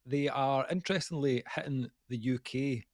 they 0.06 0.30
are 0.30 0.66
interestingly 0.70 1.44
hitting 1.54 1.90
the 2.10 2.36
UK 2.36 2.86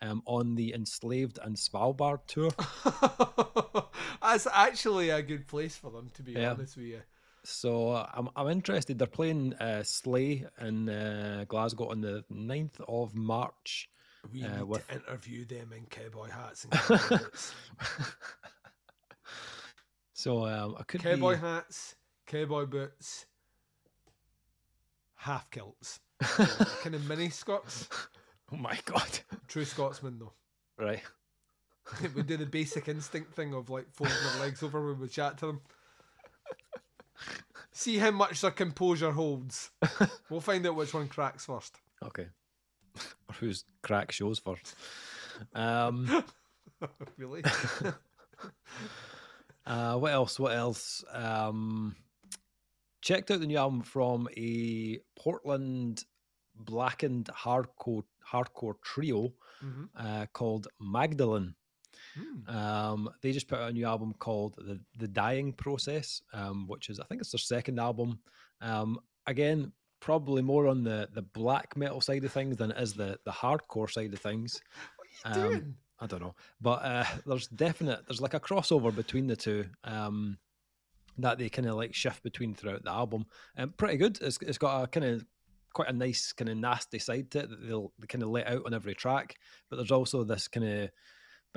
um, 0.00 0.22
on 0.26 0.54
the 0.54 0.72
Enslaved 0.74 1.38
and 1.42 1.56
Svalbard 1.56 2.20
tour. 2.26 2.50
That's 4.22 4.46
actually 4.52 5.10
a 5.10 5.22
good 5.22 5.46
place 5.46 5.76
for 5.76 5.90
them, 5.90 6.10
to 6.14 6.22
be 6.22 6.34
Yeah. 6.34 6.52
honest 6.52 6.76
with 6.76 6.86
you. 6.86 7.02
So 7.50 7.92
I'm, 8.12 8.28
I'm 8.36 8.48
interested. 8.48 8.98
They're 8.98 9.06
playing 9.06 9.54
uh, 9.54 9.82
Slay 9.82 10.44
in 10.60 10.88
uh, 10.90 11.44
Glasgow 11.48 11.88
on 11.90 12.02
the 12.02 12.22
9th 12.30 12.78
of 12.86 13.14
March. 13.14 13.88
We 14.32 14.42
Uh, 14.44 14.56
need 14.58 14.62
with- 14.64 14.86
to 14.88 14.94
interview 14.96 15.44
them 15.46 15.72
in 15.72 15.86
cowboy 15.86 16.28
hats 16.28 16.64
and 16.64 16.72
cowboy 16.74 17.08
boots. 17.18 17.54
so 20.12 20.46
um, 20.46 20.76
I 20.78 20.82
could 20.82 21.00
cowboy 21.02 21.34
be... 21.36 21.40
hats, 21.40 21.94
cowboy 22.26 22.66
boots, 22.66 23.24
half 25.14 25.50
kilts. 25.50 26.00
kind 26.82 26.94
of 26.94 27.06
mini 27.08 27.30
Scots. 27.30 27.88
Oh 28.52 28.56
my 28.56 28.76
god! 28.84 29.20
True 29.46 29.64
Scotsman, 29.64 30.18
though. 30.18 30.32
Right. 30.76 31.02
we 32.14 32.22
do 32.24 32.36
the 32.36 32.44
basic 32.44 32.88
instinct 32.88 33.34
thing 33.34 33.54
of 33.54 33.70
like 33.70 33.86
folding 33.92 34.16
our 34.34 34.40
legs 34.40 34.62
over 34.62 34.84
when 34.84 35.00
we 35.00 35.08
chat 35.08 35.38
to 35.38 35.46
them. 35.46 35.60
See 37.72 37.98
how 37.98 38.10
much 38.10 38.40
their 38.40 38.50
composure 38.50 39.12
holds. 39.12 39.70
We'll 40.30 40.40
find 40.40 40.66
out 40.66 40.76
which 40.76 40.92
one 40.92 41.08
cracks 41.08 41.46
first. 41.46 41.80
Okay. 42.04 42.26
or 43.28 43.34
whose 43.40 43.64
crack 43.82 44.12
shows 44.12 44.38
first. 44.38 44.74
Um, 45.54 46.24
really? 47.16 47.42
uh, 49.66 49.94
what 49.96 50.12
else? 50.12 50.38
What 50.38 50.54
else? 50.54 51.02
Um, 51.12 51.96
checked 53.00 53.30
out 53.30 53.40
the 53.40 53.46
new 53.46 53.56
album 53.56 53.82
from 53.82 54.28
a 54.36 54.98
Portland 55.16 56.04
blackened 56.54 57.30
hardcore 57.34 58.04
hardcore 58.32 58.74
trio 58.82 59.32
hmm 59.60 59.84
uh, 59.96 60.26
called 60.32 60.68
Magdalene. 60.80 61.54
Mm. 62.16 62.54
Um, 62.54 63.10
they 63.22 63.32
just 63.32 63.48
put 63.48 63.58
out 63.58 63.70
a 63.70 63.72
new 63.72 63.86
album 63.86 64.14
called 64.18 64.54
the 64.58 64.80
the 64.96 65.08
Dying 65.08 65.52
Process, 65.52 66.22
um, 66.32 66.66
which 66.68 66.88
is 66.88 67.00
I 67.00 67.04
think 67.04 67.20
it's 67.20 67.32
their 67.32 67.38
second 67.38 67.78
album. 67.80 68.20
Um, 68.60 68.98
again, 69.26 69.72
probably 70.00 70.42
more 70.42 70.68
on 70.68 70.84
the 70.84 71.08
the 71.12 71.22
black 71.22 71.76
metal 71.76 72.00
side 72.00 72.24
of 72.24 72.32
things 72.32 72.56
than 72.56 72.70
it 72.70 72.78
is 72.78 72.94
the 72.94 73.18
the 73.24 73.32
hardcore 73.32 73.90
side 73.90 74.12
of 74.12 74.20
things. 74.20 74.60
What 74.96 75.34
are 75.34 75.40
you 75.40 75.44
Um, 75.46 75.50
doing? 75.50 75.74
I 76.00 76.06
don't 76.06 76.22
know, 76.22 76.34
but 76.60 76.84
uh, 76.84 77.04
there's 77.26 77.48
definite 77.48 78.06
there's 78.06 78.20
like 78.20 78.34
a 78.34 78.40
crossover 78.40 78.94
between 78.94 79.26
the 79.26 79.36
two 79.36 79.66
um, 79.84 80.38
that 81.18 81.38
they 81.38 81.48
kind 81.48 81.66
of 81.68 81.74
like 81.74 81.94
shift 81.94 82.22
between 82.22 82.54
throughout 82.54 82.84
the 82.84 82.90
album. 82.90 83.26
Um, 83.56 83.74
pretty 83.76 83.96
good. 83.96 84.18
It's 84.20 84.38
it's 84.42 84.58
got 84.58 84.84
a 84.84 84.86
kind 84.86 85.06
of 85.06 85.26
quite 85.74 85.88
a 85.88 85.92
nice 85.92 86.32
kind 86.32 86.48
of 86.48 86.56
nasty 86.56 86.98
side 86.98 87.30
to 87.32 87.40
it 87.40 87.50
that 87.50 87.66
they'll 87.66 87.92
they 87.98 88.06
kind 88.06 88.22
of 88.22 88.30
let 88.30 88.46
out 88.46 88.64
on 88.66 88.74
every 88.74 88.94
track. 88.94 89.34
But 89.68 89.76
there's 89.76 89.90
also 89.90 90.22
this 90.24 90.46
kind 90.48 90.66
of 90.66 90.90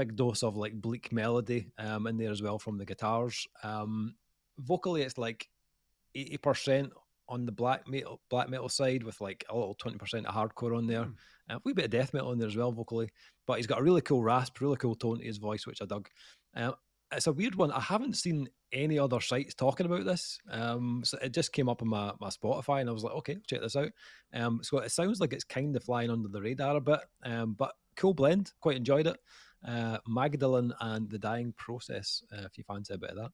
big 0.02 0.16
dose 0.16 0.44
of 0.44 0.58
like 0.58 0.82
bleak 0.82 1.12
melody 1.12 1.68
um, 1.78 2.08
in 2.08 2.18
there 2.18 2.32
as 2.32 2.42
well 2.42 2.58
from 2.58 2.78
the 2.78 2.86
guitars. 2.86 3.48
Um, 3.64 4.16
vocally, 4.58 5.04
it's 5.04 5.18
like 5.18 5.48
eighty 6.16 6.38
percent 6.38 6.92
on 7.30 7.46
the 7.46 7.52
black 7.52 7.88
metal 7.88 8.20
black 8.30 8.50
metal 8.50 8.70
side 8.70 9.04
with 9.04 9.22
like 9.22 9.46
a 9.50 9.56
little 9.56 9.76
twenty 9.76 9.98
percent 9.98 10.26
of 10.26 10.34
hardcore 10.34 10.76
on 10.76 10.88
there. 10.88 11.04
Hmm. 11.04 11.12
Uh, 11.50 11.56
a 11.56 11.62
wee 11.64 11.74
bit 11.74 11.86
of 11.86 11.92
death 11.92 12.14
metal 12.14 12.32
in 12.32 12.40
there 12.40 12.48
as 12.48 12.56
well 12.56 12.72
vocally, 12.72 13.10
but 13.46 13.58
he's 13.58 13.68
got 13.68 13.80
a 13.80 13.84
really 13.84 14.02
cool 14.02 14.24
rasp, 14.24 14.60
really 14.62 14.78
cool 14.78 14.96
tone 14.96 15.20
to 15.20 15.26
his 15.26 15.38
voice, 15.38 15.68
which 15.68 15.82
I 15.82 15.86
dug. 15.86 16.08
Um, 16.56 16.74
it's 17.14 17.28
a 17.28 17.34
weird 17.34 17.56
one. 17.56 17.72
I 17.72 17.82
haven't 17.82 18.16
seen 18.16 18.48
any 18.72 18.98
other 18.98 19.20
sites 19.20 19.54
talking 19.54 19.86
about 19.86 20.06
this. 20.06 20.40
Um, 20.50 21.02
so 21.04 21.18
it 21.22 21.34
just 21.34 21.52
came 21.52 21.68
up 21.68 21.82
on 21.82 21.90
my, 21.90 22.14
my 22.22 22.30
Spotify, 22.30 22.80
and 22.80 22.90
I 22.90 22.94
was 22.94 23.04
like, 23.04 23.16
okay, 23.16 23.38
check 23.48 23.62
this 23.62 23.76
out. 23.76 23.92
Um, 24.34 24.62
so 24.64 24.78
it 24.78 24.92
sounds 24.92 25.20
like 25.20 25.34
it's 25.34 25.44
kind 25.44 25.76
of 25.76 25.84
flying 25.84 26.10
under 26.10 26.30
the 26.30 26.42
radar 26.42 26.78
a 26.78 26.82
bit, 26.82 27.02
um, 27.24 27.54
but 27.58 27.74
cool 27.98 28.14
blend. 28.14 28.54
Quite 28.62 28.78
enjoyed 28.78 29.08
it. 29.08 29.18
Uh, 29.68 29.98
Magdalene 30.08 30.74
and 30.80 31.10
the 31.10 31.20
Dying 31.20 31.54
Process. 31.58 32.24
Uh, 32.32 32.44
if 32.46 32.58
you 32.58 32.64
fancy 32.64 32.94
a 32.94 32.98
bit 32.98 33.12
of 33.12 33.18
that. 33.18 33.32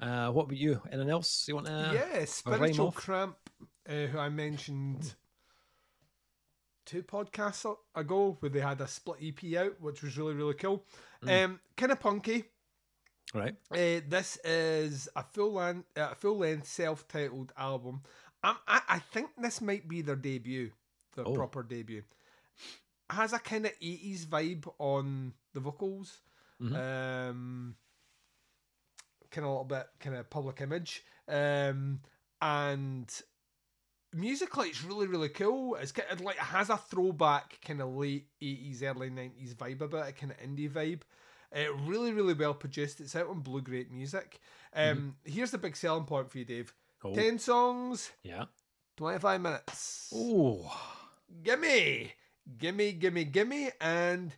Uh, 0.00 0.30
what 0.32 0.44
about 0.44 0.56
you? 0.56 0.80
Anything 0.90 1.10
else 1.10 1.44
you 1.46 1.54
want 1.54 1.66
to? 1.66 1.90
yeah, 1.94 2.24
Spiritual? 2.24 2.92
Cramp, 2.92 3.36
uh, 3.88 4.06
who 4.06 4.18
I 4.18 4.30
mentioned 4.30 5.14
two 6.86 7.02
podcasts 7.02 7.76
ago, 7.94 8.36
where 8.40 8.50
they 8.50 8.60
had 8.60 8.80
a 8.80 8.88
split 8.88 9.18
EP 9.22 9.56
out, 9.58 9.80
which 9.80 10.02
was 10.02 10.16
really, 10.16 10.34
really 10.34 10.54
cool. 10.54 10.84
Mm. 11.22 11.44
Um, 11.44 11.60
kind 11.76 11.92
of 11.92 12.00
punky. 12.00 12.44
Right. 13.34 13.54
Uh, 13.70 14.00
this 14.08 14.38
is 14.42 15.08
a 15.14 15.22
full 15.22 15.52
length, 15.52 15.86
uh, 15.96 16.14
full 16.14 16.38
length, 16.38 16.66
self 16.66 17.06
titled 17.06 17.52
album. 17.58 18.00
Um, 18.42 18.56
I, 18.66 18.80
I 18.88 18.98
think 18.98 19.28
this 19.38 19.60
might 19.60 19.86
be 19.86 20.00
their 20.02 20.16
debut, 20.16 20.72
their 21.14 21.28
Oh. 21.28 21.34
proper 21.34 21.62
debut. 21.62 22.02
Has 23.10 23.32
a 23.32 23.38
kind 23.38 23.66
of 23.66 23.72
eighties 23.82 24.26
vibe 24.26 24.70
on 24.78 25.34
the 25.52 25.60
vocals. 25.60 26.20
Mhm. 26.60 26.74
Um, 27.30 27.76
kind 29.30 29.44
of 29.44 29.50
a 29.50 29.52
little 29.52 29.64
bit 29.64 29.86
kind 30.00 30.16
of 30.16 30.28
public 30.30 30.60
image. 30.60 31.04
Um, 31.28 32.00
and 32.42 33.08
musically, 34.12 34.68
it's 34.68 34.84
really 34.84 35.06
really 35.06 35.28
cool. 35.28 35.76
It's 35.76 35.92
kind 35.92 36.10
of 36.10 36.20
like 36.20 36.36
it 36.36 36.42
has 36.42 36.70
a 36.70 36.76
throwback 36.76 37.58
kind 37.64 37.80
of 37.80 37.94
late 37.96 38.26
eighties, 38.40 38.82
early 38.82 39.10
nineties 39.10 39.54
vibe 39.54 39.80
about 39.80 40.08
it, 40.08 40.16
kind 40.16 40.32
of 40.32 40.38
indie 40.38 40.70
vibe. 40.70 41.02
Uh, 41.54 41.74
really, 41.84 42.12
really 42.12 42.34
well 42.34 42.54
produced. 42.54 43.00
It's 43.00 43.16
out 43.16 43.26
on 43.28 43.40
Blue 43.40 43.60
Grape 43.60 43.90
Music. 43.90 44.38
Um, 44.72 45.16
Here's 45.24 45.50
the 45.50 45.58
big 45.58 45.76
selling 45.76 46.04
point 46.04 46.30
for 46.30 46.38
you, 46.38 46.44
Dave. 46.44 46.72
Oh, 47.02 47.12
10 47.12 47.40
songs, 47.40 48.12
yeah. 48.22 48.44
25 48.96 49.40
minutes. 49.40 50.12
Oh, 50.14 50.70
Gimme! 51.42 52.12
Gimme, 52.58 52.92
gimme, 52.92 53.24
gimme, 53.24 53.70
and 53.80 54.32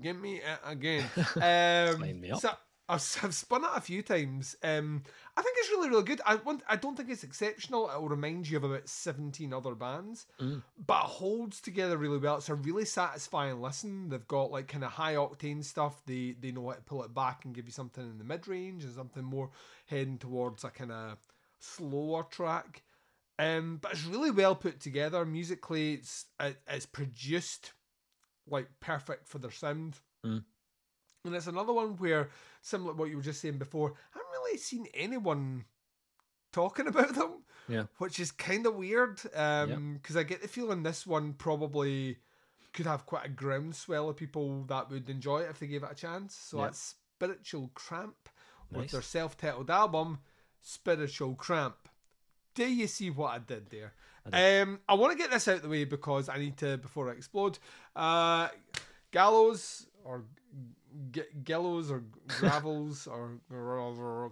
gimme 0.00 0.36
it 0.36 0.58
again. 0.64 1.04
Um, 1.36 2.00
so 2.38 2.50
I've, 2.88 3.18
I've 3.24 3.34
spun 3.34 3.64
it 3.64 3.70
a 3.74 3.80
few 3.80 4.02
times. 4.02 4.54
Um, 4.62 5.02
I 5.36 5.42
think 5.42 5.56
it's 5.58 5.70
really, 5.70 5.88
really 5.88 6.04
good. 6.04 6.20
I 6.24 6.36
want. 6.36 6.62
I 6.68 6.76
don't 6.76 6.96
think 6.96 7.10
it's 7.10 7.24
exceptional. 7.24 7.90
It 7.90 8.00
will 8.00 8.08
remind 8.08 8.48
you 8.48 8.56
of 8.58 8.64
about 8.64 8.88
17 8.88 9.52
other 9.52 9.74
bands, 9.74 10.26
Mm. 10.40 10.62
but 10.86 11.04
it 11.04 11.10
holds 11.10 11.60
together 11.60 11.96
really 11.96 12.18
well. 12.18 12.36
It's 12.36 12.48
a 12.48 12.54
really 12.54 12.84
satisfying 12.84 13.60
listen. 13.60 14.08
They've 14.08 14.28
got 14.28 14.52
like 14.52 14.68
kind 14.68 14.84
of 14.84 14.92
high 14.92 15.14
octane 15.14 15.64
stuff. 15.64 16.00
They 16.06 16.36
they 16.40 16.52
know 16.52 16.68
how 16.68 16.74
to 16.76 16.80
pull 16.82 17.02
it 17.02 17.12
back 17.12 17.44
and 17.44 17.54
give 17.54 17.66
you 17.66 17.72
something 17.72 18.04
in 18.04 18.18
the 18.18 18.24
mid 18.24 18.46
range 18.46 18.84
and 18.84 18.94
something 18.94 19.24
more 19.24 19.50
heading 19.86 20.18
towards 20.18 20.62
a 20.62 20.70
kind 20.70 20.92
of 20.92 21.16
slower 21.58 22.22
track. 22.30 22.82
Um, 23.38 23.78
but 23.82 23.92
it's 23.92 24.04
really 24.04 24.30
well 24.30 24.54
put 24.54 24.80
together 24.80 25.24
musically. 25.26 25.94
It's 25.94 26.24
it, 26.40 26.56
it's 26.68 26.86
produced 26.86 27.72
like 28.48 28.68
perfect 28.80 29.28
for 29.28 29.38
their 29.38 29.50
sound. 29.50 29.98
Mm. 30.24 30.42
And 31.24 31.34
it's 31.34 31.48
another 31.48 31.72
one 31.72 31.96
where, 31.96 32.30
similar 32.62 32.92
to 32.92 32.98
what 32.98 33.10
you 33.10 33.16
were 33.16 33.22
just 33.22 33.40
saying 33.40 33.58
before, 33.58 33.90
I 34.14 34.18
haven't 34.18 34.42
really 34.44 34.58
seen 34.58 34.86
anyone 34.94 35.64
talking 36.52 36.86
about 36.88 37.14
them. 37.14 37.42
Yeah. 37.68 37.84
Which 37.98 38.20
is 38.20 38.30
kind 38.30 38.64
of 38.64 38.76
weird. 38.76 39.20
Um, 39.34 39.94
because 40.00 40.16
I 40.16 40.22
get 40.22 40.40
the 40.40 40.48
feeling 40.48 40.82
this 40.82 41.06
one 41.06 41.32
probably 41.34 42.18
could 42.72 42.86
have 42.86 43.06
quite 43.06 43.26
a 43.26 43.30
groundswell 43.30 44.08
of 44.08 44.16
people 44.16 44.64
that 44.64 44.90
would 44.90 45.08
enjoy 45.10 45.40
it 45.40 45.50
if 45.50 45.58
they 45.58 45.66
gave 45.66 45.82
it 45.82 45.90
a 45.90 45.94
chance. 45.94 46.34
So 46.34 46.58
Yeah. 46.58 46.64
that's 46.64 46.94
Spiritual 47.16 47.70
Cramp 47.74 48.28
with 48.70 48.90
their 48.90 49.02
self-titled 49.02 49.70
album, 49.70 50.18
Spiritual 50.62 51.34
Cramp. 51.34 51.88
Do 52.56 52.66
you 52.66 52.86
see 52.86 53.10
what 53.10 53.34
I 53.34 53.38
did 53.38 53.68
there? 53.70 53.92
I 54.32 54.60
um, 54.60 54.80
I 54.88 54.94
want 54.94 55.12
to 55.12 55.18
get 55.18 55.30
this 55.30 55.46
out 55.46 55.56
of 55.56 55.62
the 55.62 55.68
way 55.68 55.84
because 55.84 56.28
I 56.28 56.38
need 56.38 56.56
to 56.56 56.78
before 56.78 57.10
I 57.10 57.12
explode. 57.12 57.58
Uh, 57.94 58.48
gallows 59.12 59.86
or 60.04 60.24
g- 61.12 61.22
gallows 61.44 61.90
or 61.90 62.02
gravels 62.40 63.06
or 63.10 63.38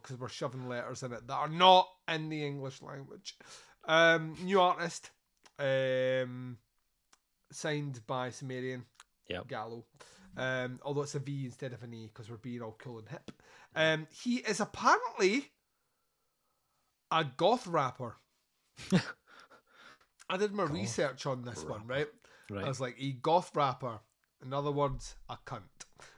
because 0.02 0.18
we're 0.18 0.28
shoving 0.28 0.68
letters 0.68 1.02
in 1.02 1.12
it 1.12 1.26
that 1.28 1.34
are 1.34 1.48
not 1.48 1.86
in 2.08 2.30
the 2.30 2.44
English 2.44 2.82
language. 2.82 3.36
Um, 3.86 4.34
new 4.42 4.60
artist, 4.60 5.10
um, 5.58 6.56
signed 7.52 8.00
by 8.06 8.30
Sumerian. 8.30 8.84
Yep. 9.28 9.48
Gallo. 9.48 9.84
Um, 10.36 10.80
although 10.82 11.02
it's 11.02 11.14
a 11.14 11.18
V 11.18 11.44
instead 11.44 11.74
of 11.74 11.82
an 11.82 11.94
E 11.94 12.10
because 12.12 12.30
we're 12.30 12.38
being 12.38 12.62
all 12.62 12.76
cool 12.78 12.98
and 12.98 13.08
hip. 13.08 13.30
Um, 13.76 14.06
he 14.10 14.36
is 14.36 14.60
apparently 14.60 15.50
a 17.10 17.24
goth 17.24 17.66
rapper. 17.66 18.16
I 20.30 20.36
did 20.36 20.52
my 20.52 20.64
Goth 20.64 20.72
research 20.72 21.26
on 21.26 21.42
this 21.42 21.64
one, 21.64 21.86
right? 21.86 22.08
I 22.50 22.68
was 22.68 22.80
like, 22.80 22.96
a 22.98 23.12
goth 23.12 23.50
rapper. 23.54 24.00
In 24.44 24.52
other 24.52 24.70
words, 24.70 25.16
a 25.28 25.38
cunt, 25.46 25.62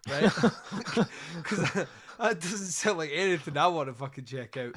right? 0.08 0.32
Because 1.36 1.86
that 2.18 2.40
doesn't 2.40 2.58
sound 2.58 2.98
like 2.98 3.10
anything 3.12 3.56
I 3.56 3.66
want 3.68 3.88
to 3.88 3.94
fucking 3.94 4.24
check 4.24 4.56
out. 4.56 4.74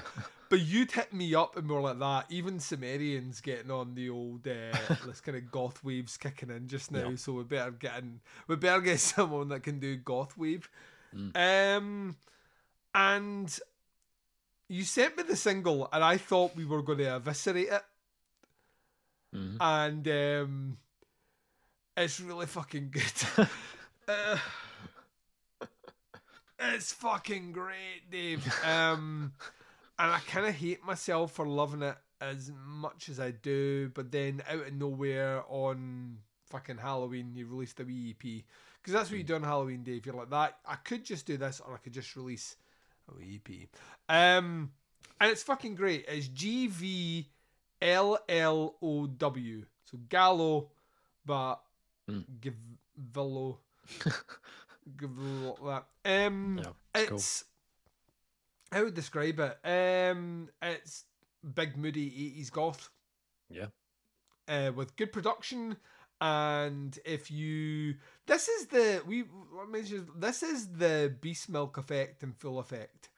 But 0.50 0.62
you'd 0.62 0.92
hit 0.92 1.14
me 1.14 1.36
up 1.36 1.58
and 1.58 1.68
more 1.68 1.82
like 1.82 2.00
that. 2.00 2.26
Even 2.30 2.60
Sumerians 2.60 3.40
getting 3.40 3.72
on 3.72 3.94
the 3.94 4.10
old 4.10 4.48
uh, 4.48 4.78
this 5.06 5.22
kind 5.22 5.38
of 5.38 5.52
goth 5.52 5.84
waves 5.84 6.18
kicking 6.18 6.50
in 6.50 6.68
just 6.68 6.92
now. 6.92 7.10
Yeah. 7.10 7.16
So 7.16 7.34
we 7.34 7.44
better 7.44 7.72
get 7.72 8.00
in. 8.00 8.20
We 8.48 8.56
better 8.56 8.82
get 8.82 9.00
someone 9.00 9.50
that 9.50 9.62
can 9.62 9.80
do 9.80 9.96
goth 9.96 10.38
wave. 10.38 10.70
Mm. 11.16 11.78
Um, 11.78 12.16
and 12.96 13.60
you 14.70 14.84
sent 14.84 15.18
me 15.18 15.24
the 15.24 15.36
single, 15.36 15.90
and 15.92 16.04
I 16.04 16.18
thought 16.18 16.56
we 16.56 16.64
were 16.64 16.82
going 16.84 17.00
to 17.00 17.16
eviscerate 17.16 17.70
it. 17.70 17.82
Mhm. 19.36 19.58
And 19.60 20.08
um, 20.08 20.78
it's 21.98 22.20
really 22.20 22.46
fucking 22.46 22.92
good. 22.92 23.48
uh, 24.08 24.38
it's 26.60 26.94
fucking 26.94 27.52
great, 27.52 28.10
Dave. 28.10 28.46
Um, 28.64 29.34
and 29.98 30.12
I 30.12 30.20
kind 30.28 30.46
of 30.46 30.56
hate 30.56 30.84
myself 30.86 31.34
for 31.34 31.46
loving 31.48 31.82
it 31.82 31.98
as 32.22 32.52
much 32.66 33.10
as 33.10 33.20
I 33.20 33.32
do, 33.32 33.90
but 33.90 34.12
then 34.12 34.42
out 34.50 34.68
of 34.68 34.74
nowhere 34.74 35.44
on 35.48 36.18
fucking 36.50 36.78
Halloween, 36.78 37.32
you 37.34 37.48
released 37.48 37.80
a 37.80 37.84
wee 37.86 38.16
EP. 38.16 38.44
Because 38.82 38.94
that's 38.94 39.10
what 39.10 39.18
you 39.18 39.24
do 39.24 39.36
on 39.36 39.44
Halloween, 39.44 39.84
Dave. 39.84 40.06
You're 40.06 40.16
like, 40.16 40.30
that, 40.30 40.58
I 40.66 40.76
could 40.76 41.04
just 41.04 41.26
do 41.26 41.38
this, 41.38 41.60
or 41.66 41.74
I 41.74 41.78
could 41.78 41.94
just 41.94 42.16
release 42.16 42.56
a 43.20 43.36
EP. 43.36 43.68
Um, 44.08 44.72
and 45.22 45.32
it's 45.32 45.44
fucking 45.44 45.76
great. 45.76 46.06
It's 46.08 46.28
G 46.28 46.68
V 46.68 47.30
L 47.82 48.20
L 48.28 48.76
O 48.82 49.08
W. 49.08 49.66
So 49.86 49.98
Gallo, 50.10 50.70
but 51.26 51.62
Mm. 52.10 52.26
Gavillo. 52.42 53.58
Gavillo, 54.98 55.58
that. 56.04 56.26
Um, 56.28 56.58
Yeah, 56.64 56.72
it's 56.96 57.10
cool. 57.10 57.18
it's 57.18 57.44
how 58.72 58.84
would 58.84 58.94
describe 58.94 59.40
it? 59.40 59.58
Um, 59.64 60.50
it's 60.62 61.06
big 61.54 61.78
moody 61.78 62.08
eighties 62.08 62.50
goth. 62.50 62.90
Yeah. 63.50 63.68
Uh, 64.48 64.72
with 64.76 64.96
good 64.96 65.12
production, 65.12 65.78
and 66.22 66.98
if 67.06 67.32
you, 67.32 67.96
this 68.28 68.48
is 68.48 68.68
the 68.68 69.02
we 69.08 69.24
this 70.18 70.44
is 70.44 70.68
the 70.68 71.14
Beastmilk 71.22 71.78
effect 71.78 72.24
in 72.24 72.34
full 72.34 72.60
effect. 72.60 73.10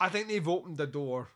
I 0.00 0.08
think 0.08 0.28
they've 0.28 0.48
opened 0.48 0.78
the 0.78 0.86
door 0.86 1.28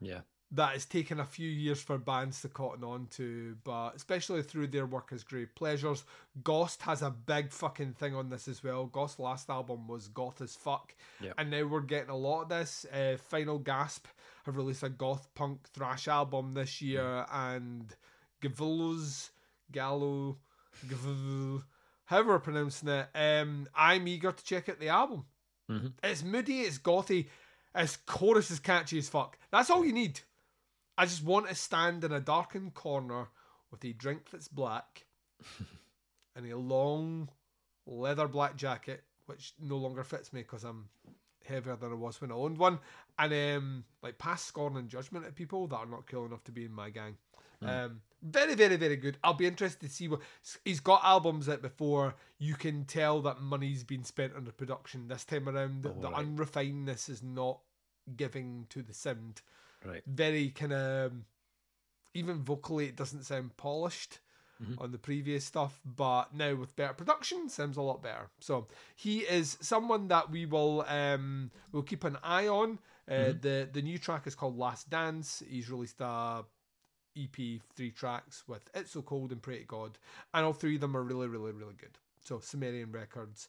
Yeah. 0.00 0.20
that 0.52 0.74
has 0.74 0.84
taken 0.84 1.18
a 1.18 1.24
few 1.24 1.48
years 1.48 1.82
for 1.82 1.98
bands 1.98 2.40
to 2.42 2.48
cotton 2.48 2.84
on 2.84 3.06
to, 3.12 3.56
but 3.64 3.96
especially 3.96 4.42
through 4.42 4.68
their 4.68 4.86
work 4.86 5.08
as 5.12 5.24
Grave 5.24 5.48
Pleasures. 5.56 6.04
Ghost 6.44 6.82
has 6.82 7.02
a 7.02 7.10
big 7.10 7.50
fucking 7.50 7.94
thing 7.94 8.14
on 8.14 8.28
this 8.28 8.46
as 8.48 8.62
well. 8.62 8.86
Ghost's 8.86 9.18
last 9.18 9.50
album 9.50 9.88
was 9.88 10.06
goth 10.08 10.40
as 10.40 10.54
fuck, 10.54 10.94
and 11.38 11.50
now 11.50 11.64
we're 11.66 11.80
getting 11.80 12.10
a 12.10 12.16
lot 12.16 12.42
of 12.42 12.48
this. 12.50 12.86
Uh, 12.92 13.16
Final 13.16 13.58
Gasp 13.58 14.06
have 14.44 14.56
released 14.56 14.82
a 14.84 14.88
goth 14.88 15.28
punk 15.34 15.66
thrash 15.70 16.06
album 16.06 16.52
this 16.54 16.80
year, 16.82 17.26
and 17.32 17.96
Gavillos, 18.40 19.30
Gallo, 19.72 20.38
however 22.04 22.28
we're 22.28 22.38
pronouncing 22.38 22.88
it. 22.88 23.08
Um, 23.14 23.68
I'm 23.74 24.06
eager 24.06 24.32
to 24.32 24.44
check 24.44 24.68
out 24.68 24.78
the 24.80 24.88
album. 24.88 25.24
Mhm. 25.70 25.92
It's 26.02 26.22
moody, 26.22 26.60
it's 26.60 26.78
gothy, 26.78 27.28
its 27.74 27.96
chorus 27.96 28.50
is 28.50 28.60
catchy 28.60 28.98
as 28.98 29.08
fuck. 29.08 29.38
That's 29.50 29.70
all 29.70 29.84
you 29.84 29.92
need. 29.92 30.20
I 30.98 31.06
just 31.06 31.24
want 31.24 31.48
to 31.48 31.54
stand 31.54 32.04
in 32.04 32.12
a 32.12 32.20
darkened 32.20 32.74
corner 32.74 33.28
with 33.70 33.84
a 33.84 33.92
drink 33.92 34.30
that's 34.30 34.48
black 34.48 35.06
and 36.36 36.50
a 36.50 36.56
long 36.56 37.30
leather 37.86 38.28
black 38.28 38.56
jacket, 38.56 39.04
which 39.26 39.54
no 39.58 39.76
longer 39.78 40.04
fits 40.04 40.32
me 40.32 40.42
because 40.42 40.64
I'm 40.64 40.88
heavier 41.44 41.76
than 41.76 41.92
I 41.92 41.94
was 41.96 42.20
when 42.20 42.30
I 42.30 42.34
owned 42.34 42.58
one, 42.58 42.78
and 43.18 43.32
um, 43.32 43.84
like 44.02 44.18
pass 44.18 44.44
scorn 44.44 44.76
and 44.76 44.88
judgment 44.88 45.24
at 45.24 45.34
people 45.34 45.66
that 45.68 45.76
are 45.76 45.86
not 45.86 46.06
cool 46.06 46.26
enough 46.26 46.44
to 46.44 46.52
be 46.52 46.64
in 46.66 46.72
my 46.72 46.90
gang. 46.90 47.16
Um, 47.68 48.00
very, 48.22 48.54
very, 48.54 48.76
very 48.76 48.96
good. 48.96 49.18
I'll 49.24 49.34
be 49.34 49.46
interested 49.46 49.88
to 49.88 49.92
see 49.94 50.08
what 50.08 50.20
he's 50.64 50.80
got 50.80 51.02
albums 51.04 51.46
that 51.46 51.60
before 51.62 52.14
you 52.38 52.54
can 52.54 52.84
tell 52.84 53.20
that 53.22 53.40
money's 53.40 53.82
been 53.84 54.04
spent 54.04 54.34
on 54.36 54.44
the 54.44 54.52
production. 54.52 55.08
This 55.08 55.24
time 55.24 55.48
around, 55.48 55.84
Oh, 55.86 56.00
the 56.00 56.08
right. 56.10 56.24
unrefinedness 56.24 57.08
is 57.08 57.22
not 57.22 57.60
giving 58.16 58.66
to 58.70 58.82
the 58.82 58.94
sound 58.94 59.42
Right. 59.84 60.02
very 60.06 60.50
kind 60.50 60.72
of 60.72 61.12
even 62.14 62.42
vocally 62.42 62.86
it 62.86 62.96
doesn't 62.96 63.24
sound 63.24 63.56
polished 63.56 64.20
Mhm. 64.62 64.80
on 64.80 64.90
the 64.92 64.98
previous 64.98 65.44
stuff 65.44 65.80
but 65.84 66.34
now 66.34 66.54
with 66.54 66.76
better 66.76 66.92
production 66.94 67.48
sounds 67.48 67.76
a 67.76 67.82
lot 67.82 68.02
better 68.02 68.28
so 68.40 68.68
he 68.94 69.20
is 69.20 69.56
someone 69.60 70.08
that 70.08 70.30
we 70.30 70.46
will 70.46 70.82
um 70.88 71.50
we'll 71.72 71.82
keep 71.82 72.04
an 72.04 72.16
eye 72.22 72.46
on 72.48 72.78
uh, 73.08 73.12
Mhm. 73.12 73.40
the 73.40 73.68
the 73.72 73.82
new 73.82 73.98
track 73.98 74.26
is 74.26 74.34
called 74.34 74.56
last 74.56 74.90
dance 74.90 75.42
he's 75.48 75.70
released 75.70 76.00
a 76.00 76.44
ep 77.16 77.36
three 77.74 77.90
tracks 77.90 78.44
with 78.46 78.68
it's 78.74 78.92
so 78.92 79.02
cold 79.02 79.32
and 79.32 79.42
pray 79.42 79.58
to 79.58 79.64
god 79.64 79.98
and 80.34 80.44
all 80.44 80.52
three 80.52 80.76
of 80.76 80.80
them 80.80 80.96
are 80.96 81.02
really 81.02 81.28
really 81.28 81.52
really 81.52 81.74
good 81.78 81.98
so 82.20 82.38
sumerian 82.40 82.90
records 82.92 83.48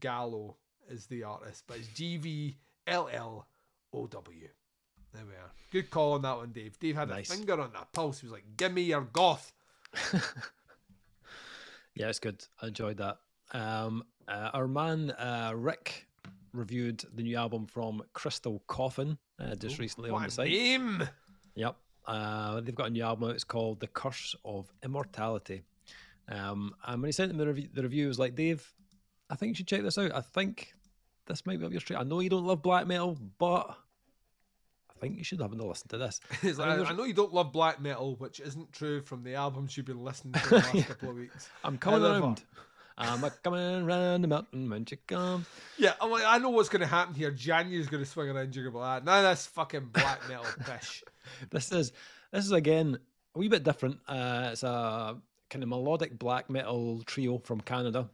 gallo 0.00 0.56
is 0.88 1.06
the 1.06 1.22
artist 1.22 1.64
but 1.66 1.76
it's 1.78 1.88
g-v-l-l-o-w 1.88 2.48
there 5.14 5.24
we 5.26 5.34
are. 5.34 5.50
Good 5.70 5.90
call 5.90 6.14
on 6.14 6.22
that 6.22 6.38
one, 6.38 6.52
Dave. 6.52 6.78
Dave 6.78 6.96
had 6.96 7.10
Nice. 7.10 7.30
a 7.30 7.36
finger 7.36 7.60
on 7.60 7.70
that 7.74 7.92
pulse. 7.92 8.20
He 8.20 8.26
was 8.26 8.32
like, 8.32 8.46
"Give 8.56 8.72
me 8.72 8.80
your 8.80 9.02
goth." 9.02 9.52
Yeah, 11.94 12.08
it's 12.08 12.18
good. 12.18 12.42
I 12.60 12.68
enjoyed 12.68 12.96
that. 12.98 13.18
Um, 13.52 14.04
uh, 14.26 14.50
our 14.54 14.66
man 14.66 15.10
uh, 15.10 15.52
Rick 15.54 16.06
reviewed 16.54 17.04
the 17.14 17.22
new 17.22 17.36
album 17.36 17.66
from 17.66 18.02
Crystal 18.14 18.62
Coffin 18.66 19.18
uh, 19.38 19.54
just 19.56 19.78
recently 19.78 20.10
on 20.10 20.22
the 20.22 20.30
site. 20.30 20.48
name! 20.50 21.06
Yep. 21.54 21.76
Uh, 22.06 22.60
they've 22.60 22.74
got 22.74 22.88
a 22.88 22.90
new 22.90 23.02
album. 23.02 23.30
It's 23.30 23.44
called 23.44 23.80
The 23.80 23.86
Curse 23.86 24.34
of 24.44 24.72
Immortality. 24.84 25.62
Um, 26.28 26.74
and 26.86 27.02
when 27.02 27.08
he 27.08 27.12
sent 27.12 27.32
me 27.32 27.38
the 27.38 27.46
review, 27.46 27.68
the 27.72 27.82
review 27.82 28.08
was 28.08 28.18
like, 28.18 28.34
Dave, 28.34 28.72
I 29.30 29.34
think 29.36 29.50
you 29.50 29.54
should 29.56 29.66
check 29.68 29.82
this 29.82 29.98
out. 29.98 30.14
I 30.14 30.20
think 30.20 30.72
this 31.26 31.46
might 31.46 31.58
be 31.60 31.66
up 31.66 31.72
your 31.72 31.80
street. 31.80 31.96
I 31.98 32.02
know 32.04 32.20
you 32.20 32.30
don't 32.30 32.44
love 32.46 32.62
black 32.62 32.86
metal, 32.86 33.16
but 33.38 33.76
I 34.90 34.98
think 35.00 35.18
you 35.18 35.24
should 35.24 35.40
have 35.40 35.52
a 35.52 35.56
listen 35.56 35.88
to 35.88 35.98
this. 35.98 36.20
He's 36.40 36.58
I 36.60 36.76
mean, 36.76 36.86
I, 36.86 36.92
know 36.92 37.04
you 37.04 37.12
don't 37.14 37.34
love 37.34 37.52
black 37.52 37.80
metal, 37.80 38.14
which 38.16 38.40
isn't 38.40 38.72
true 38.72 39.00
from 39.02 39.24
the 39.24 39.34
albums 39.34 39.76
you've 39.76 39.86
been 39.86 40.02
listening 40.02 40.34
to 40.34 40.48
the 40.48 40.54
last 40.56 40.74
Yeah. 40.74 40.82
couple 40.84 41.10
of 41.10 41.16
weeks. 41.16 41.48
I'm 41.64 41.78
coming 41.78 42.00
However- 42.00 42.20
around. 42.20 42.42
I'm 42.98 43.24
a 43.24 43.30
coming 43.30 43.82
around 43.84 44.20
the 44.20 44.28
mountain 44.28 44.68
when 44.68 44.84
you 44.88 44.98
come. 45.06 45.46
Yeah, 45.78 45.94
I'm 45.98 46.10
like, 46.10 46.24
I 46.26 46.36
know 46.38 46.50
what's 46.50 46.68
going 46.68 46.82
to 46.82 46.86
happen 46.86 47.14
here. 47.14 47.30
January's 47.30 47.88
going 47.88 48.04
to 48.04 48.08
swing 48.08 48.28
around 48.28 48.54
you 48.54 48.70
like 48.70 49.04
that. 49.04 49.04
None 49.10 49.24
of 49.24 49.30
this 49.30 49.46
fucking 49.46 49.86
black 49.94 50.20
metal 50.28 50.44
pish. 50.66 51.02
This 51.50 51.72
is 51.72 51.92
this 52.32 52.44
is 52.44 52.52
again 52.52 52.98
a 53.34 53.38
wee 53.38 53.48
bit 53.48 53.62
different. 53.62 53.98
Uh, 54.06 54.50
it's 54.52 54.62
a 54.62 55.16
kind 55.50 55.62
of 55.62 55.68
melodic 55.68 56.18
black 56.18 56.48
metal 56.50 57.02
trio 57.04 57.38
from 57.38 57.60
Canada. 57.60 58.08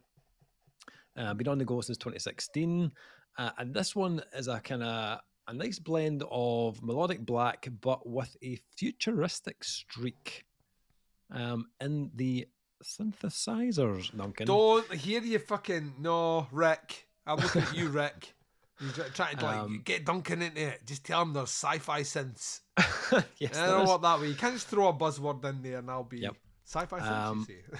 Uh, 1.17 1.33
been 1.33 1.47
on 1.47 1.57
the 1.57 1.65
go 1.65 1.81
since 1.81 1.97
2016, 1.97 2.91
uh, 3.37 3.49
and 3.57 3.73
this 3.73 3.95
one 3.95 4.21
is 4.33 4.47
a 4.47 4.59
kind 4.59 4.83
of 4.83 5.19
a 5.47 5.53
nice 5.53 5.79
blend 5.79 6.23
of 6.29 6.81
melodic 6.83 7.25
black, 7.25 7.67
but 7.81 8.07
with 8.07 8.37
a 8.43 8.57
futuristic 8.77 9.63
streak 9.63 10.45
um, 11.31 11.65
in 11.81 12.11
the 12.15 12.47
synthesizers. 12.83 14.15
Duncan, 14.15 14.47
Don't 14.47 14.93
hear 14.93 15.21
you 15.21 15.39
fucking 15.39 15.95
no, 15.99 16.47
Rick. 16.51 17.07
I'm 17.25 17.39
looking 17.39 17.63
at 17.63 17.75
you, 17.75 17.89
Rick. 17.89 18.33
You're 18.81 18.91
try- 18.91 19.09
trying 19.09 19.37
to 19.37 19.45
like 19.45 19.57
Um, 19.59 19.81
get 19.83 20.05
Duncan 20.05 20.41
into 20.41 20.61
it. 20.61 20.85
Just 20.85 21.03
tell 21.05 21.21
him 21.21 21.33
there's 21.33 21.49
sci-fi 21.49 22.01
synths. 22.01 22.61
yes, 23.37 23.57
I 23.57 23.67
don't 23.67 23.87
want 23.87 24.01
that 24.03 24.19
way. 24.21 24.27
You 24.29 24.35
can't 24.35 24.53
just 24.53 24.67
throw 24.67 24.87
a 24.87 24.93
buzzword 24.93 25.43
in 25.45 25.61
there 25.61 25.79
and 25.79 25.89
I'll 25.91 26.03
be 26.03 26.19
Yep. 26.19 26.35
sci-fi 26.65 26.99
synths. 26.99 27.11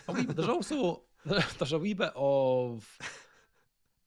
Um, 0.07 0.15
wee, 0.15 0.25
there's 0.25 0.49
also 0.49 1.03
there's 1.25 1.73
a 1.73 1.79
wee 1.79 1.93
bit 1.93 2.11
of 2.15 2.85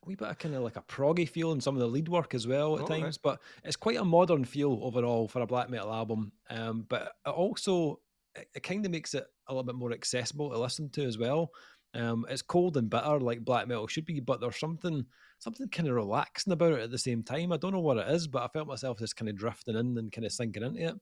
a 0.02 0.06
wee 0.08 0.14
bit 0.16 0.28
of 0.28 0.38
kind 0.38 0.54
of 0.54 0.62
like 0.62 0.76
a 0.76 0.82
proggy 0.82 1.28
feel 1.28 1.52
in 1.52 1.60
some 1.60 1.74
of 1.76 1.80
the 1.80 1.86
lead 1.86 2.08
work 2.08 2.34
as 2.34 2.46
well 2.46 2.74
at 2.76 2.82
Oh, 2.82 2.86
right. 2.86 3.00
times, 3.02 3.18
but 3.18 3.40
it's 3.64 3.76
quite 3.76 3.98
a 3.98 4.04
modern 4.04 4.44
feel 4.44 4.78
overall 4.82 5.28
for 5.28 5.40
a 5.42 5.46
black 5.46 5.70
metal 5.70 5.92
album. 5.92 6.32
Um, 6.50 6.84
but 6.88 7.12
it 7.26 7.30
also 7.30 8.00
it, 8.34 8.48
it 8.54 8.62
kind 8.62 8.84
of 8.84 8.90
makes 8.92 9.14
it 9.14 9.24
a 9.48 9.52
little 9.52 9.64
bit 9.64 9.74
more 9.76 9.92
accessible 9.92 10.50
to 10.50 10.58
listen 10.58 10.90
to 10.90 11.04
as 11.04 11.18
well. 11.18 11.50
Um, 11.94 12.24
it's 12.28 12.40
cold 12.42 12.76
and 12.78 12.88
bitter 12.88 13.20
like 13.20 13.44
black 13.44 13.68
metal 13.68 13.86
should 13.86 14.06
be, 14.06 14.18
but 14.20 14.40
there's 14.40 14.58
something 14.58 15.04
something 15.42 15.68
kind 15.68 15.88
of 15.88 15.96
relaxing 15.96 16.52
about 16.52 16.74
it 16.74 16.80
at 16.80 16.90
the 16.92 16.98
same 16.98 17.22
time. 17.22 17.52
I 17.52 17.56
don't 17.56 17.72
know 17.72 17.80
what 17.80 17.96
it 17.96 18.08
is, 18.08 18.28
but 18.28 18.42
I 18.42 18.48
felt 18.48 18.68
myself 18.68 18.98
just 18.98 19.16
kind 19.16 19.28
of 19.28 19.36
drifting 19.36 19.76
in 19.76 19.98
and 19.98 20.12
kind 20.12 20.24
of 20.24 20.30
sinking 20.30 20.62
into 20.62 20.88
it. 20.88 20.94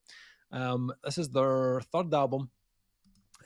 Um, 0.51 0.93
this 1.05 1.19
is 1.19 1.29
their 1.29 1.83
third 1.93 2.13
album. 2.15 2.51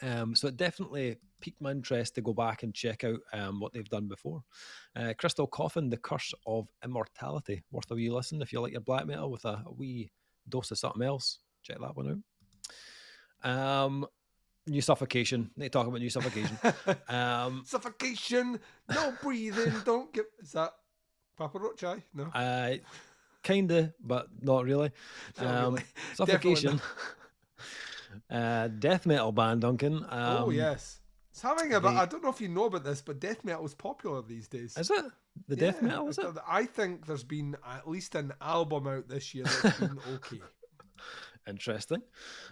Um, 0.02 0.36
so 0.36 0.48
it 0.48 0.56
definitely 0.56 1.16
piqued 1.40 1.60
my 1.60 1.72
interest 1.72 2.14
to 2.14 2.20
go 2.20 2.32
back 2.32 2.62
and 2.62 2.72
check 2.72 3.02
out 3.02 3.18
um, 3.32 3.58
what 3.58 3.72
they've 3.72 3.88
done 3.88 4.06
before. 4.06 4.42
Uh, 4.94 5.14
Crystal 5.18 5.48
Coffin, 5.48 5.90
The 5.90 5.96
Curse 5.96 6.32
of 6.46 6.68
Immortality. 6.84 7.64
Worth 7.72 7.90
a 7.90 7.94
wee 7.94 8.10
listen 8.10 8.40
if 8.40 8.52
you 8.52 8.60
like 8.60 8.72
your 8.72 8.80
black 8.80 9.06
metal 9.06 9.30
with 9.30 9.44
a, 9.44 9.62
a 9.66 9.72
wee 9.72 10.12
dose 10.48 10.70
of 10.70 10.78
something 10.78 11.02
else. 11.02 11.40
Check 11.62 11.78
that 11.80 11.96
one 11.96 12.22
out. 13.44 13.50
Um, 13.50 14.06
new 14.68 14.80
Suffocation. 14.80 15.50
They 15.56 15.68
talk 15.68 15.88
about 15.88 16.00
New 16.00 16.10
Suffocation. 16.10 16.56
um, 17.08 17.64
Suffocation, 17.66 18.60
no 18.88 19.14
breathing, 19.22 19.72
don't 19.84 20.12
get. 20.12 20.26
Is 20.40 20.52
that 20.52 20.72
Papa 21.36 21.58
Roach, 21.58 21.82
aye? 21.84 22.02
No. 22.14 22.24
Uh, 22.34 22.74
kinda, 23.42 23.92
but 24.00 24.28
not 24.40 24.64
really. 24.64 24.90
Not 25.40 25.46
Um, 25.46 25.74
really. 25.74 25.84
Suffocation. 26.14 26.80
uh, 28.30 28.68
death 28.68 29.06
metal 29.06 29.32
band, 29.32 29.62
Duncan. 29.62 30.04
Um, 30.08 30.44
oh, 30.44 30.50
yes. 30.50 31.00
It's 31.30 31.42
having 31.42 31.74
a 31.74 31.80
they- 31.80 31.88
I 31.88 32.06
don't 32.06 32.22
know 32.22 32.30
if 32.30 32.40
you 32.40 32.48
know 32.48 32.66
about 32.66 32.84
this, 32.84 33.00
but 33.02 33.18
death 33.18 33.44
metal 33.44 33.64
is 33.66 33.74
popular 33.74 34.22
these 34.22 34.46
days. 34.46 34.76
Is 34.78 34.90
it 34.90 35.04
the 35.48 35.56
death 35.56 35.78
Yeah, 35.82 35.88
metal? 35.88 36.08
Is 36.08 36.18
it? 36.18 36.26
I 36.46 36.64
think 36.64 37.06
there's 37.06 37.24
been 37.24 37.56
at 37.68 37.88
least 37.88 38.14
an 38.14 38.32
album 38.40 38.86
out 38.86 39.08
this 39.08 39.34
year 39.34 39.44
that's 39.62 39.80
been 39.80 39.98
okay. 40.14 40.40
Interesting. 41.48 42.02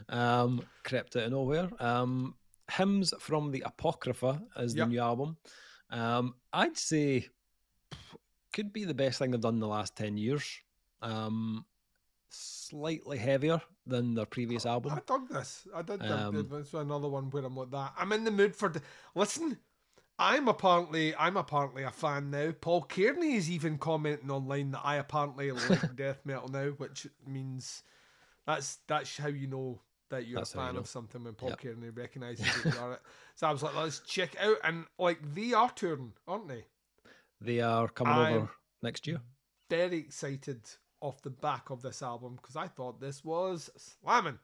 Um, 0.08 0.62
crept 0.82 1.14
out 1.16 1.22
of 1.24 1.30
nowhere. 1.30 1.70
Um, 1.78 2.34
Hymns 2.70 3.14
from 3.20 3.50
the 3.52 3.60
Apocrypha 3.62 4.42
is 4.56 4.74
Yep. 4.74 4.86
the 4.88 4.90
new 4.92 5.00
album. 5.00 5.36
Um, 5.90 6.34
I'd 6.52 6.76
say 6.76 7.28
could 8.52 8.72
be 8.72 8.84
the 8.84 8.94
best 8.94 9.18
thing 9.18 9.30
they've 9.30 9.40
done 9.40 9.54
in 9.54 9.60
the 9.60 9.66
last 9.68 9.96
10 9.96 10.16
years. 10.16 10.60
Um, 11.00 11.64
slightly 12.30 13.18
heavier 13.18 13.60
than 13.86 14.14
their 14.14 14.26
previous 14.26 14.64
album. 14.66 14.92
I 14.92 15.00
dug 15.06 15.28
this. 15.28 15.66
I 15.74 15.82
did. 15.82 16.00
Um, 16.02 16.34
Um, 16.36 16.48
this 16.50 16.74
another 16.74 17.08
one 17.08 17.30
where 17.30 17.44
I'm 17.44 17.56
like 17.56 17.70
that. 17.70 17.92
I'm 17.98 18.12
in 18.12 18.24
the 18.24 18.30
mood 18.30 18.54
for. 18.56 18.68
The, 18.68 18.80
listen, 19.14 19.58
I'm 20.18 20.48
apparently 20.48 21.14
I'm 21.16 21.36
apparently 21.36 21.82
a 21.82 21.90
fan 21.90 22.30
now. 22.30 22.52
Paul 22.60 22.84
Kearney 22.84 23.34
is 23.34 23.50
even 23.50 23.78
commenting 23.78 24.30
online 24.30 24.70
that 24.72 24.82
I 24.84 24.96
apparently 24.96 25.50
like 25.68 25.96
death 25.96 26.20
metal 26.24 26.48
now, 26.48 26.68
which 26.70 27.06
means 27.26 27.82
that's 28.46 28.78
that's 28.86 29.16
how 29.18 29.28
you 29.28 29.46
know 29.46 29.80
that 30.10 30.26
you're 30.26 30.40
That's 30.40 30.52
a 30.52 30.58
how 30.58 30.60
you 30.60 30.66
fan 30.66 30.74
know. 30.74 30.80
of 30.80 30.86
something 30.88 31.24
when 31.24 31.34
Paul 31.34 31.50
Yep. 31.50 31.60
Kearney 31.60 31.88
recognizes 31.94 32.44
that 32.44 32.72
you 32.72 32.78
are 32.78 32.92
it. 32.94 33.00
So 33.34 33.46
I 33.46 33.52
was 33.52 33.62
like, 33.62 33.74
let's 33.74 34.00
check 34.00 34.34
it 34.34 34.40
out, 34.40 34.56
and 34.64 34.84
like 34.98 35.18
they 35.34 35.52
are 35.52 35.70
touring, 35.70 36.12
aren't 36.28 36.48
they? 36.48 36.66
They 37.44 37.60
are 37.60 37.88
coming 37.88 38.14
I'm- 38.14 38.34
over 38.34 38.50
next 38.82 39.06
year. 39.06 39.20
Very 39.68 39.98
excited 39.98 40.60
off 41.00 41.22
the 41.22 41.30
back 41.30 41.70
of 41.70 41.82
this 41.82 42.02
album 42.02 42.36
because 42.36 42.56
I 42.56 42.68
thought 42.68 43.00
this 43.00 43.24
was 43.24 43.70
slamming. 43.76 44.38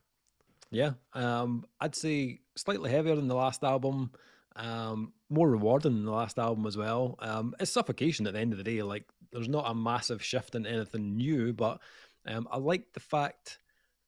Yeah, 0.70 0.92
um, 1.14 1.64
I'd 1.80 1.94
say 1.94 2.40
slightly 2.56 2.90
heavier 2.90 3.14
than 3.14 3.28
the 3.28 3.34
last 3.34 3.62
album, 3.62 4.10
um, 4.56 5.12
more 5.30 5.48
rewarding 5.50 5.94
than 5.94 6.04
the 6.04 6.10
last 6.10 6.38
album 6.38 6.66
as 6.66 6.76
well. 6.76 7.14
Um, 7.20 7.54
it's 7.60 7.70
suffocation 7.70 8.26
at 8.26 8.34
the 8.34 8.40
end 8.40 8.52
of 8.52 8.58
the 8.58 8.64
day. 8.64 8.82
Like, 8.82 9.04
there's 9.32 9.48
not 9.48 9.70
a 9.70 9.74
massive 9.74 10.22
shift 10.22 10.54
in 10.54 10.66
anything 10.66 11.16
new, 11.16 11.52
but 11.52 11.80
um, 12.26 12.48
I 12.50 12.58
like 12.58 12.92
the 12.92 13.00
fact 13.00 13.60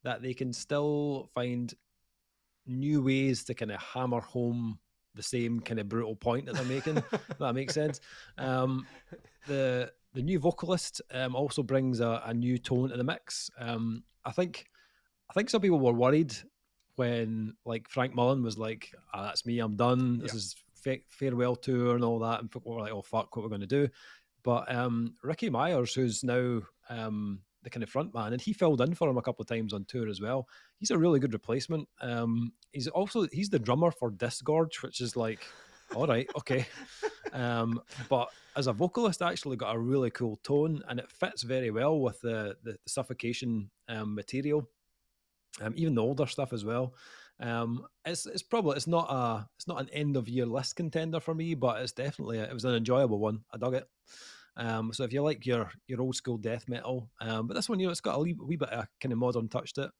that 0.03 0.21
they 0.21 0.33
can 0.33 0.53
still 0.53 1.29
find 1.33 1.73
new 2.67 3.01
ways 3.01 3.43
to 3.45 3.53
kind 3.53 3.71
of 3.71 3.81
hammer 3.81 4.21
home 4.21 4.79
the 5.15 5.23
same 5.23 5.59
kind 5.59 5.79
of 5.79 5.89
brutal 5.89 6.15
point 6.15 6.45
that 6.45 6.55
they're 6.55 6.63
making. 6.65 7.03
that 7.39 7.53
makes 7.53 7.73
sense. 7.73 7.99
Um, 8.37 8.87
the 9.47 9.91
the 10.13 10.21
new 10.21 10.39
vocalist 10.39 11.01
um, 11.11 11.35
also 11.35 11.63
brings 11.63 11.99
a, 11.99 12.21
a 12.25 12.33
new 12.33 12.57
tone 12.57 12.89
to 12.89 12.97
the 12.97 13.03
mix. 13.03 13.49
Um, 13.57 14.03
I 14.25 14.31
think 14.31 14.65
I 15.29 15.33
think 15.33 15.49
some 15.49 15.61
people 15.61 15.79
were 15.79 15.93
worried 15.93 16.33
when 16.95 17.55
like 17.65 17.87
Frank 17.89 18.13
Mullen 18.13 18.43
was 18.43 18.57
like, 18.57 18.89
ah, 19.13 19.23
"That's 19.23 19.45
me, 19.45 19.59
I'm 19.59 19.75
done. 19.75 20.19
This 20.19 20.33
Yeah. 20.33 20.37
is 20.37 20.55
fa- 20.75 21.05
farewell 21.09 21.55
tour 21.55 21.95
and 21.95 22.03
all 22.03 22.19
that," 22.19 22.41
and 22.41 22.51
people 22.51 22.73
were 22.73 22.81
like, 22.81 22.91
"Oh 22.91 23.01
fuck, 23.01 23.35
what 23.35 23.43
we're 23.43 23.49
going 23.49 23.61
to 23.61 23.67
do?" 23.67 23.87
But 24.43 24.73
um, 24.73 25.15
Ricky 25.23 25.49
Myers, 25.49 25.93
who's 25.93 26.23
now 26.23 26.61
um, 26.89 27.39
the 27.63 27.69
kind 27.69 27.83
of 27.83 27.89
front 27.89 28.13
man, 28.13 28.33
and 28.33 28.41
he 28.41 28.53
filled 28.53 28.81
in 28.81 28.95
for 28.95 29.09
him 29.09 29.17
a 29.17 29.21
couple 29.21 29.41
of 29.41 29.47
times 29.47 29.73
on 29.73 29.85
tour 29.85 30.09
as 30.09 30.21
well. 30.21 30.47
He's 30.77 30.91
a 30.91 30.97
really 30.97 31.19
good 31.19 31.33
replacement. 31.33 31.87
Um, 32.01 32.53
he's 32.71 32.87
also 32.87 33.27
he's 33.31 33.49
the 33.49 33.59
drummer 33.59 33.91
for 33.91 34.11
Disgorge, 34.11 34.81
which 34.81 35.01
is 35.01 35.15
like, 35.15 35.45
all 35.95 36.07
right, 36.07 36.29
okay. 36.37 36.65
Um, 37.33 37.81
but 38.09 38.29
as 38.55 38.67
a 38.67 38.73
vocalist, 38.73 39.21
actually 39.21 39.57
got 39.57 39.75
a 39.75 39.79
really 39.79 40.09
cool 40.09 40.39
tone, 40.43 40.81
and 40.89 40.99
it 40.99 41.09
fits 41.09 41.43
very 41.43 41.71
well 41.71 41.99
with 41.99 42.19
the 42.21 42.57
the, 42.63 42.73
the 42.73 42.77
suffocation 42.87 43.69
um, 43.87 44.15
material, 44.15 44.67
um, 45.61 45.73
even 45.75 45.95
the 45.95 46.01
older 46.01 46.27
stuff 46.27 46.53
as 46.53 46.65
well. 46.65 46.93
Um, 47.39 47.85
it's 48.05 48.25
it's 48.25 48.43
probably 48.43 48.75
it's 48.75 48.87
not 48.87 49.07
a 49.09 49.47
it's 49.57 49.67
not 49.67 49.81
an 49.81 49.89
end 49.89 50.15
of 50.15 50.29
year 50.29 50.45
list 50.45 50.75
contender 50.75 51.19
for 51.19 51.33
me, 51.33 51.55
but 51.55 51.81
it's 51.81 51.91
definitely 51.91 52.37
a, 52.37 52.43
it 52.43 52.53
was 52.53 52.65
an 52.65 52.75
enjoyable 52.75 53.19
one. 53.19 53.41
I 53.51 53.57
dug 53.57 53.75
it. 53.75 53.87
Um, 54.57 54.91
so 54.93 55.03
if 55.03 55.13
you 55.13 55.21
like 55.21 55.45
your 55.45 55.71
your 55.87 56.01
old 56.01 56.15
school 56.15 56.37
death 56.37 56.67
metal, 56.67 57.09
um, 57.21 57.47
but 57.47 57.53
this 57.53 57.69
one 57.69 57.79
you 57.79 57.87
know 57.87 57.91
it's 57.91 58.01
got 58.01 58.15
a 58.15 58.19
wee, 58.19 58.35
wee 58.39 58.57
bit 58.57 58.69
of 58.69 58.85
kind 58.99 59.13
of 59.13 59.19
modern 59.19 59.47
touch 59.47 59.73
to 59.73 59.83
it. 59.83 59.91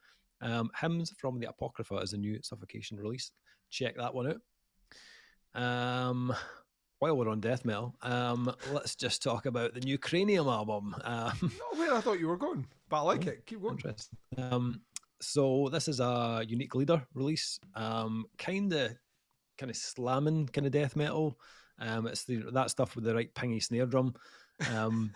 Um, 0.42 0.70
Hymns 0.80 1.14
from 1.18 1.40
the 1.40 1.50
Apocrypha 1.50 1.96
is 1.98 2.14
a 2.14 2.18
new 2.18 2.40
Suffocation 2.42 2.98
release. 2.98 3.32
Check 3.70 3.96
that 3.98 4.14
one 4.14 4.28
out. 4.28 5.62
Um, 5.62 6.34
while 7.00 7.18
we're 7.18 7.30
on 7.30 7.40
death 7.40 7.66
metal, 7.66 7.96
um, 8.02 8.54
let's 8.72 8.96
just 8.96 9.24
talk 9.24 9.46
about 9.46 9.74
the 9.74 9.80
new 9.80 9.98
Cranium 9.98 10.48
album. 10.48 10.96
Um, 11.04 11.34
Not 11.42 11.78
where 11.78 11.94
I 11.94 12.02
thought 12.02 12.20
you 12.20 12.28
were 12.28 12.38
going, 12.38 12.66
but 12.90 12.98
I 12.98 13.02
like 13.02 13.28
Oh, 13.28 13.32
it. 13.32 13.46
Keep 13.46 13.62
going. 13.62 13.74
Interesting. 13.76 14.18
Um, 14.38 14.82
so 15.22 15.70
this 15.72 15.88
is 15.88 16.00
a 16.00 16.44
unique 16.48 16.76
leader 16.76 17.06
release. 17.14 17.60
Um, 17.76 18.26
kind 18.38 18.72
of, 18.74 18.92
kind 19.58 19.70
of 19.70 19.76
slamming, 19.78 20.48
kind 20.48 20.66
of 20.66 20.74
death 20.74 20.96
metal. 20.96 21.40
Um, 21.80 22.06
it's 22.08 22.24
the 22.26 22.38
that 22.54 22.70
stuff 22.70 22.96
with 22.96 23.06
the 23.06 23.16
right 23.16 23.34
pingy 23.34 23.62
snare 23.64 23.88
drum. 23.88 24.14
Um, 24.70 25.14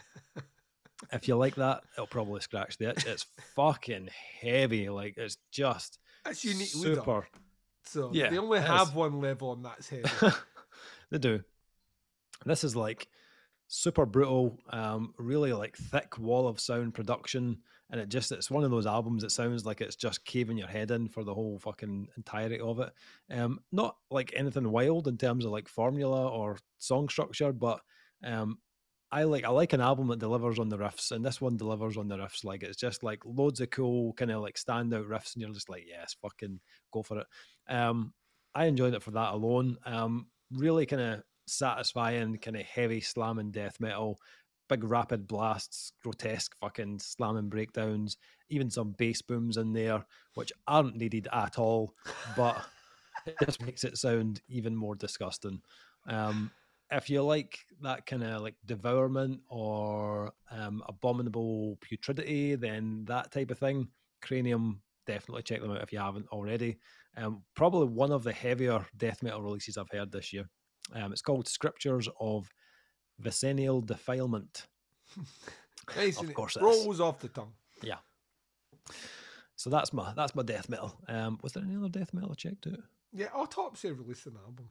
if 1.11 1.27
you 1.27 1.35
like 1.35 1.55
that, 1.55 1.84
it'll 1.93 2.07
probably 2.07 2.41
scratch 2.41 2.77
the 2.77 2.89
itch. 2.91 3.05
It's 3.05 3.26
fucking 3.55 4.09
heavy. 4.41 4.89
Like 4.89 5.15
it's 5.17 5.38
just 5.51 5.99
It's 6.26 6.43
unique 6.43 6.73
leader. 6.76 6.95
super. 6.95 7.27
So 7.84 8.11
Yeah, 8.13 8.30
they 8.30 8.38
only 8.38 8.59
have 8.59 8.89
is. 8.89 8.93
one 8.95 9.19
level 9.22 9.53
and 9.53 9.65
that's 9.65 9.89
heavy. 9.89 10.09
they 11.11 11.17
do. 11.19 11.43
This 12.45 12.63
is 12.63 12.76
like 12.76 13.07
super 13.67 14.05
brutal, 14.05 14.59
um, 14.69 15.13
really 15.17 15.53
like 15.53 15.76
thick 15.77 16.17
wall 16.17 16.47
of 16.47 16.59
sound 16.59 16.93
production, 16.93 17.57
and 17.91 18.01
it 18.01 18.09
just 18.09 18.31
it's 18.31 18.49
one 18.51 18.63
of 18.63 18.72
those 18.72 18.85
albums 18.88 19.22
that 19.23 19.31
sounds 19.31 19.65
like 19.65 19.81
it's 19.81 19.95
just 19.95 20.26
caving 20.26 20.57
your 20.57 20.67
head 20.67 20.91
in 20.91 21.07
for 21.07 21.23
the 21.23 21.34
whole 21.34 21.59
fucking 21.59 22.07
entirety 22.17 22.59
of 22.59 22.80
it. 22.80 22.91
Um, 23.31 23.59
not 23.72 23.97
like 24.11 24.34
anything 24.35 24.72
wild 24.72 25.07
in 25.07 25.17
terms 25.17 25.45
of 25.45 25.51
like 25.51 25.67
formula 25.67 26.27
or 26.27 26.57
song 26.80 27.07
structure, 27.09 27.53
but 27.53 27.80
um, 28.23 28.57
I 29.15 29.23
like 29.23 29.45
I 29.45 29.49
like 29.49 29.71
an 29.71 29.79
album 29.79 30.09
that 30.09 30.19
delivers 30.19 30.59
on 30.59 30.67
the 30.67 30.77
riffs, 30.77 31.11
and 31.13 31.23
this 31.23 31.39
one 31.39 31.55
delivers 31.55 31.95
on 31.95 32.09
the 32.09 32.17
riffs. 32.17 32.43
Like 32.43 32.63
it's 32.63 32.75
just 32.75 33.01
like 33.01 33.21
loads 33.23 33.61
of 33.61 33.69
cool 33.69 34.11
kind 34.11 34.29
of 34.29 34.41
like 34.41 34.55
standout 34.55 35.07
riffs, 35.07 35.33
and 35.33 35.41
you're 35.41 35.53
just 35.53 35.69
like, 35.69 35.85
yes, 35.87 36.17
fucking 36.21 36.59
go 36.91 37.01
for 37.01 37.19
it. 37.19 37.27
Um, 37.69 38.13
I 38.53 38.65
enjoyed 38.65 38.93
it 38.93 39.01
for 39.01 39.11
that 39.11 39.33
alone. 39.33 39.77
Um, 39.85 40.27
really 40.51 40.85
kind 40.85 41.01
of 41.01 41.23
satisfying, 41.47 42.37
kind 42.39 42.57
of 42.57 42.63
heavy 42.63 42.99
slamming 42.99 43.51
death 43.51 43.79
metal, 43.79 44.19
big 44.67 44.83
rapid 44.83 45.29
blasts, 45.29 45.93
grotesque 46.03 46.53
fucking 46.59 46.99
slamming 46.99 47.47
breakdowns, 47.47 48.17
even 48.49 48.69
some 48.69 48.95
bass 48.97 49.21
booms 49.21 49.55
in 49.55 49.71
there, 49.71 50.05
which 50.33 50.51
aren't 50.67 50.97
needed 50.97 51.29
at 51.31 51.57
all, 51.57 51.93
but 52.35 52.65
it 53.25 53.37
just 53.45 53.61
makes 53.65 53.85
it 53.85 53.97
sound 53.97 54.41
even 54.49 54.75
more 54.75 54.95
disgusting. 54.95 55.61
Um, 56.05 56.51
if 56.91 57.09
you 57.09 57.23
like 57.23 57.59
that 57.81 58.05
kind 58.05 58.23
of 58.23 58.41
like 58.41 58.55
devourment 58.65 59.41
or 59.49 60.33
um, 60.51 60.83
abominable 60.87 61.77
putridity, 61.81 62.59
then 62.59 63.05
that 63.07 63.31
type 63.31 63.51
of 63.51 63.57
thing, 63.59 63.87
Cranium, 64.21 64.81
definitely 65.07 65.43
check 65.43 65.61
them 65.61 65.71
out 65.71 65.81
if 65.81 65.91
you 65.91 65.99
haven't 65.99 66.27
already. 66.31 66.77
Um, 67.17 67.43
probably 67.55 67.87
one 67.87 68.11
of 68.11 68.23
the 68.23 68.33
heavier 68.33 68.85
death 68.97 69.23
metal 69.23 69.41
releases 69.41 69.77
I've 69.77 69.89
heard 69.91 70.11
this 70.11 70.31
year. 70.33 70.45
Um, 70.93 71.11
it's 71.11 71.21
called 71.21 71.47
Scriptures 71.47 72.07
of 72.19 72.49
Vicennial 73.19 73.81
Defilement. 73.81 74.67
Nice, 75.95 76.19
Of 76.19 76.33
course 76.33 76.55
it 76.55 76.59
is. 76.59 76.63
rolls 76.63 76.99
off 76.99 77.19
the 77.19 77.27
tongue. 77.27 77.53
Yeah. 77.83 77.97
So 79.55 79.69
that's 79.69 79.93
my 79.93 80.13
that's 80.15 80.33
my 80.33 80.41
death 80.41 80.67
metal. 80.67 80.97
Um, 81.07 81.37
was 81.43 81.53
there 81.53 81.63
any 81.63 81.75
other 81.75 81.89
death 81.89 82.11
metal 82.11 82.31
I 82.31 82.35
checked 82.35 82.65
out? 82.65 82.79
Yeah, 83.13 83.27
Autopsy 83.35 83.91
released 83.91 84.25
an 84.25 84.33
album. 84.43 84.69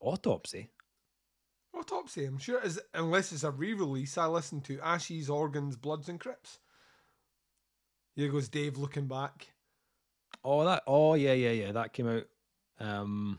Autopsy. 0.00 0.70
Autopsy, 1.74 2.24
I'm 2.24 2.38
sure, 2.38 2.60
is 2.60 2.80
unless 2.94 3.32
it's 3.32 3.44
a 3.44 3.50
re-release. 3.50 4.18
I 4.18 4.26
listened 4.26 4.64
to 4.64 4.80
Ashes, 4.80 5.30
Organs, 5.30 5.76
Bloods, 5.76 6.08
and 6.08 6.18
Crypts. 6.18 6.58
Here 8.16 8.28
goes 8.28 8.48
Dave 8.48 8.76
looking 8.76 9.06
back. 9.06 9.48
Oh 10.44 10.64
that. 10.64 10.82
Oh 10.86 11.14
yeah, 11.14 11.32
yeah, 11.32 11.50
yeah. 11.50 11.72
That 11.72 11.92
came 11.92 12.08
out. 12.08 12.24
Um, 12.78 13.38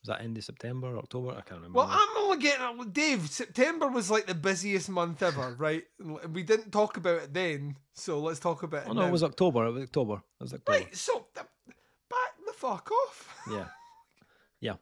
was 0.00 0.08
that 0.08 0.22
end 0.22 0.38
of 0.38 0.44
September, 0.44 0.96
October? 0.96 1.30
I 1.30 1.42
can't 1.42 1.60
remember. 1.60 1.78
Well. 1.78 1.88
I'm 1.90 2.24
only 2.24 2.38
getting 2.38 2.90
Dave. 2.90 3.28
September 3.28 3.88
was 3.88 4.10
like 4.10 4.26
the 4.26 4.34
busiest 4.34 4.88
month 4.88 5.22
ever, 5.22 5.54
right? 5.58 5.84
We 6.32 6.42
didn't 6.42 6.70
talk 6.70 6.96
about 6.96 7.22
it 7.22 7.34
then, 7.34 7.76
so 7.94 8.20
let's 8.20 8.40
talk 8.40 8.62
about 8.62 8.84
it 8.84 8.88
oh 8.90 8.92
no, 8.92 9.02
now. 9.02 9.08
it 9.08 9.12
was 9.12 9.22
October. 9.22 9.66
It 9.66 9.72
was 9.72 9.82
October. 9.84 10.14
It 10.14 10.42
was 10.42 10.54
October. 10.54 10.78
right. 10.78 10.96
So 10.96 11.26
back 11.34 12.32
the 12.46 12.52
fuck 12.52 12.90
off. 12.90 13.36
Yeah, 13.50 13.66
yeah. 14.60 14.74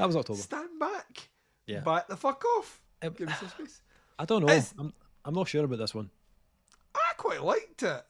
That 0.00 0.06
was 0.06 0.16
October. 0.16 0.40
Stand 0.40 0.78
back. 0.80 1.28
Yeah. 1.66 1.80
Back 1.80 2.08
the 2.08 2.16
fuck 2.16 2.44
off. 2.58 2.80
It- 3.02 3.16
Give 3.16 3.28
me 3.28 3.34
some 3.38 3.48
space. 3.50 3.80
I 4.18 4.24
don't 4.24 4.40
know. 4.44 4.52
It's- 4.52 4.74
I'm 4.78 4.92
I'm 5.24 5.34
not 5.34 5.48
sure 5.48 5.64
about 5.64 5.78
this 5.78 5.94
one. 5.94 6.10
I 6.94 7.12
quite 7.16 7.42
liked 7.42 7.82
it. 7.82 8.02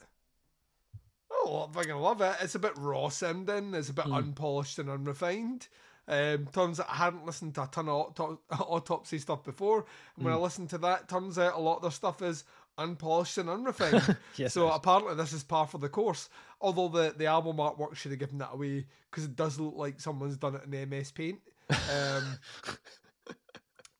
Oh, 1.32 1.68
I 1.68 1.72
fucking 1.74 1.94
love 1.96 2.20
it. 2.20 2.36
It's 2.40 2.54
a 2.54 2.58
bit 2.58 2.76
raw 2.76 3.08
sounding. 3.08 3.74
It's 3.74 3.88
a 3.88 3.92
bit 3.94 4.04
Hmm. 4.06 4.14
unpolished 4.14 4.78
and 4.78 4.90
unrefined. 4.90 5.68
Um, 6.08 6.46
turns 6.52 6.80
out 6.80 6.88
I 6.90 6.94
hadn't 6.96 7.24
listened 7.26 7.54
to 7.54 7.62
a 7.62 7.68
ton 7.68 7.88
of 7.88 7.94
auto- 7.94 8.40
autopsy 8.50 9.18
stuff 9.18 9.44
before, 9.44 9.84
and 10.16 10.24
when 10.24 10.34
I 10.34 10.36
listened 10.36 10.70
to 10.70 10.78
that, 10.78 11.08
turns 11.08 11.38
out 11.38 11.54
a 11.54 11.60
lot 11.60 11.76
of 11.76 11.82
their 11.82 11.90
stuff 11.92 12.20
is 12.20 12.44
unpolished 12.78 13.38
and 13.38 13.48
unrefined. 13.48 14.16
Yes, 14.36 14.54
so 14.54 14.70
apparently 14.70 15.14
this 15.14 15.32
is 15.32 15.44
par 15.44 15.66
for 15.68 15.78
the 15.78 15.88
course. 15.88 16.28
Although 16.60 16.88
the, 16.88 17.14
the 17.16 17.26
album 17.26 17.58
artwork 17.58 17.94
should 17.94 18.10
have 18.10 18.18
given 18.18 18.38
that 18.38 18.50
away 18.52 18.86
because 19.10 19.24
it 19.24 19.36
does 19.36 19.60
look 19.60 19.74
like 19.76 20.00
someone's 20.00 20.36
done 20.36 20.56
it 20.56 20.64
in 20.72 20.88
MS 20.90 21.12
Paint. 21.12 21.40
Um, 21.70 22.38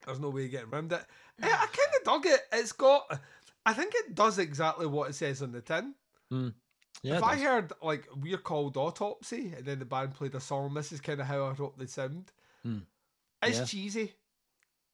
there's 0.06 0.20
no 0.20 0.30
way 0.30 0.47
of 0.47 0.51
getting 0.51 0.70
around 0.70 0.92
it. 0.92 1.05
Eh, 1.42 1.47
I 1.48 1.66
kind 1.66 1.94
of 1.98 2.05
dug 2.05 2.26
it. 2.26 2.40
It's 2.52 2.72
got, 2.72 3.20
I 3.64 3.72
think 3.72 3.94
it 3.94 4.14
does 4.14 4.38
exactly 4.38 4.86
what 4.86 5.10
it 5.10 5.14
says 5.14 5.42
on 5.42 5.52
the 5.52 5.60
tin. 5.60 5.94
Yeah, 7.02 7.16
if 7.16 7.22
I 7.22 7.38
heard 7.38 7.72
like 7.82 8.06
we're 8.14 8.36
called 8.38 8.76
Autopsy 8.76 9.55
and 9.56 9.64
then 9.64 9.78
the 9.78 9.84
band 9.84 10.14
played 10.14 10.34
a 10.34 10.40
song, 10.40 10.74
this 10.74 10.92
is 10.92 11.01
kind 11.01 11.20
of 11.20 11.26
how 11.26 11.44
I 11.47 11.55
hope 11.55 11.78
they 11.78 11.86
sound. 11.86 12.32
Hmm. 12.62 12.80
It's 13.42 13.59
Yeah. 13.59 13.64
cheesy. 13.64 14.12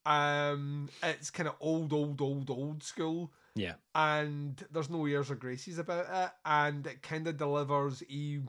Um, 0.04 0.88
it's 1.02 1.30
kind 1.30 1.48
of 1.48 1.56
old, 1.58 1.92
old, 1.92 2.20
old, 2.20 2.48
old 2.48 2.84
school, 2.84 3.32
yeah, 3.56 3.74
and 3.92 4.64
there's 4.70 4.88
no 4.88 5.04
airs 5.04 5.32
or 5.32 5.34
graces 5.34 5.78
about 5.78 6.06
it, 6.08 6.30
and 6.44 6.86
it 6.86 7.02
kind 7.02 7.26
of 7.26 7.36
delivers 7.36 8.04
a 8.08 8.40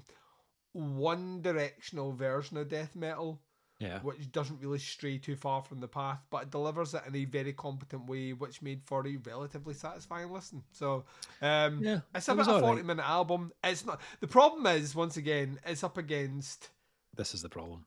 one 0.74 1.42
directional 1.42 2.12
version 2.12 2.58
of 2.58 2.70
death 2.70 2.96
metal 2.96 3.42
yeah, 3.80 4.00
which 4.02 4.32
doesn't 4.32 4.60
really 4.62 4.80
stray 4.80 5.18
too 5.18 5.36
far 5.36 5.62
from 5.62 5.80
the 5.80 5.88
path, 5.88 6.20
but 6.30 6.44
it 6.44 6.50
delivers 6.52 6.94
it 6.94 7.04
in 7.08 7.16
a 7.16 7.26
very 7.26 7.54
competent 7.54 8.08
way, 8.08 8.34
which 8.34 8.62
made 8.62 8.82
for 8.86 9.06
a 9.08 9.18
relatively 9.18 9.74
satisfying 9.74 10.32
listen. 10.32 10.64
So, 10.72 11.06
um, 11.42 11.84
Yeah, 11.84 12.00
it's 12.16 12.28
it 12.28 12.32
about 12.32 12.48
a 12.50 12.60
forty-minute 12.60 13.06
album. 13.08 13.52
It's 13.64 13.86
not. 13.86 14.02
The 14.20 14.28
problem 14.28 14.66
is, 14.68 14.96
once 14.96 15.18
again, 15.18 15.60
it's 15.66 15.84
up 15.84 15.98
against 15.98 16.70
this 17.16 17.34
is 17.34 17.42
the 17.42 17.50
problem. 17.50 17.86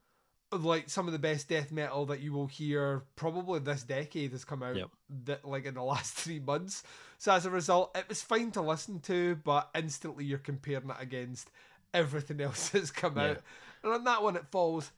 like 0.53 0.91
some 0.91 1.07
of 1.07 1.13
the 1.13 1.19
best 1.19 1.49
death 1.49 1.71
metal 1.71 2.07
that 2.07 2.21
you 2.21 2.33
will 2.33 2.49
hear 2.49 3.05
probably 3.15 3.61
this 3.61 3.85
decade 3.85 4.33
has 4.33 4.45
come 4.45 4.63
out 4.65 4.77
Yep. 4.77 4.91
that 5.25 5.45
like 5.45 5.65
in 5.65 5.75
the 5.75 5.83
last 5.95 6.15
three 6.15 6.41
months. 6.41 6.83
So 7.19 7.33
as 7.33 7.47
a 7.47 7.51
result, 7.51 7.97
it 7.97 8.09
was 8.09 8.23
fine 8.23 8.51
to 8.53 8.61
listen 8.61 8.99
to, 9.01 9.37
but 9.45 9.71
instantly 9.75 10.25
you're 10.25 10.39
comparing 10.39 10.91
it 10.91 10.97
against 10.99 11.51
everything 11.95 12.41
else 12.41 12.71
that's 12.71 12.91
come 12.91 13.17
Yeah. 13.17 13.23
out, 13.31 13.43
and 13.85 13.93
on 13.93 14.05
that 14.05 14.23
one 14.23 14.37
it 14.37 14.47
falls 14.51 14.91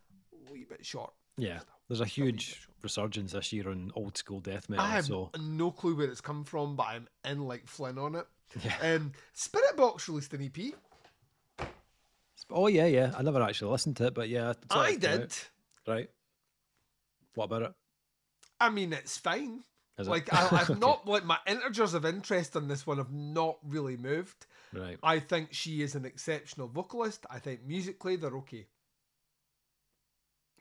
wee 0.51 0.65
bit 0.69 0.85
short. 0.85 1.13
Yeah, 1.37 1.61
there's 1.89 2.01
a 2.01 2.07
huge 2.07 2.67
resurgence 2.83 3.33
this 3.33 3.53
year 3.53 3.69
on 3.71 3.91
old 3.95 4.17
school 4.17 4.41
death 4.41 4.69
metal. 4.69 4.85
I 4.85 4.89
have 4.91 5.07
so 5.07 5.31
no 5.41 5.71
clue 5.71 5.95
where 5.97 6.09
it's 6.09 6.21
come 6.21 6.45
from, 6.45 6.77
but 6.77 6.87
I'm 6.89 7.09
in 7.25 7.47
like 7.47 7.67
Flynn 7.67 7.99
on 7.99 8.15
it. 8.17 8.27
yeah. 8.63 8.95
Um, 8.97 9.13
Spiritbox 9.37 10.09
released 10.09 10.35
an 10.35 10.43
EP. 10.45 10.75
Oh 12.51 12.67
yeah, 12.67 12.87
yeah. 12.87 13.13
I 13.17 13.23
never 13.23 13.41
actually 13.43 13.71
listened 13.71 13.97
to 13.99 14.07
it, 14.09 14.15
but 14.15 14.29
yeah, 14.29 14.49
I 14.49 14.51
it 14.51 14.59
come 14.69 14.81
out. 14.87 15.01
did. 15.01 15.35
Right. 15.87 16.11
What 17.35 17.45
about 17.45 17.63
it? 17.63 17.73
I 18.61 18.69
mean, 18.69 18.93
it's 18.93 19.17
fine. 19.17 19.65
Is 19.99 20.07
it? 20.07 20.11
Like 20.11 20.33
I, 20.33 20.49
I've 20.53 20.71
Okay. 20.71 20.79
not 20.79 21.07
like 21.07 21.25
my 21.25 21.39
integers 21.47 21.95
of 21.95 22.05
interest 22.05 22.57
on 22.57 22.69
this 22.69 22.87
one 22.87 22.99
have 22.99 23.13
not 23.13 23.57
really 23.67 23.97
moved. 23.97 24.47
Right. 24.73 24.99
I 25.03 25.19
think 25.19 25.53
she 25.53 25.83
is 25.83 25.95
an 25.95 26.05
exceptional 26.05 26.69
vocalist. 26.69 27.25
I 27.31 27.39
think 27.39 27.65
musically 27.67 28.17
they're 28.17 28.37
okay. 28.39 28.67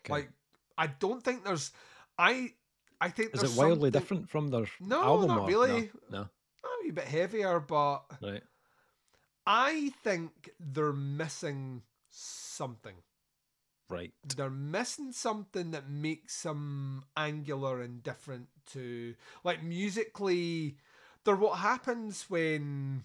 Okay. 0.06 0.14
Like 0.14 0.30
I 0.78 0.88
don't 0.88 1.24
think 1.24 1.44
there's 1.46 1.72
I 2.18 2.54
I 3.00 3.10
think 3.10 3.34
is 3.34 3.42
there's 3.42 3.56
it 3.58 3.60
wildly 3.60 3.76
something- 3.88 3.92
different 3.92 4.30
from 4.30 4.48
their 4.50 4.66
No, 4.80 5.02
album? 5.04 5.28
not 5.30 5.40
or- 5.42 5.48
really. 5.48 5.92
No. 6.10 6.22
a 6.64 6.68
wee 6.84 6.92
bit 6.92 7.06
heavier, 7.06 7.60
but. 7.60 8.00
Right. 8.22 8.44
I 9.46 9.92
think 10.04 10.52
they're 10.60 10.94
missing 10.94 11.82
something. 12.10 12.96
Right. 13.90 14.14
they're 14.38 14.50
missing 14.50 15.12
something 15.12 15.72
that 15.72 15.90
makes 15.90 16.44
them 16.44 17.04
angular 17.18 17.82
and 17.82 18.02
different 18.02 18.48
to 18.68 19.16
like 19.44 19.62
musically 19.64 20.78
they're 21.26 21.36
what 21.36 21.58
happens 21.60 22.30
when 22.30 23.04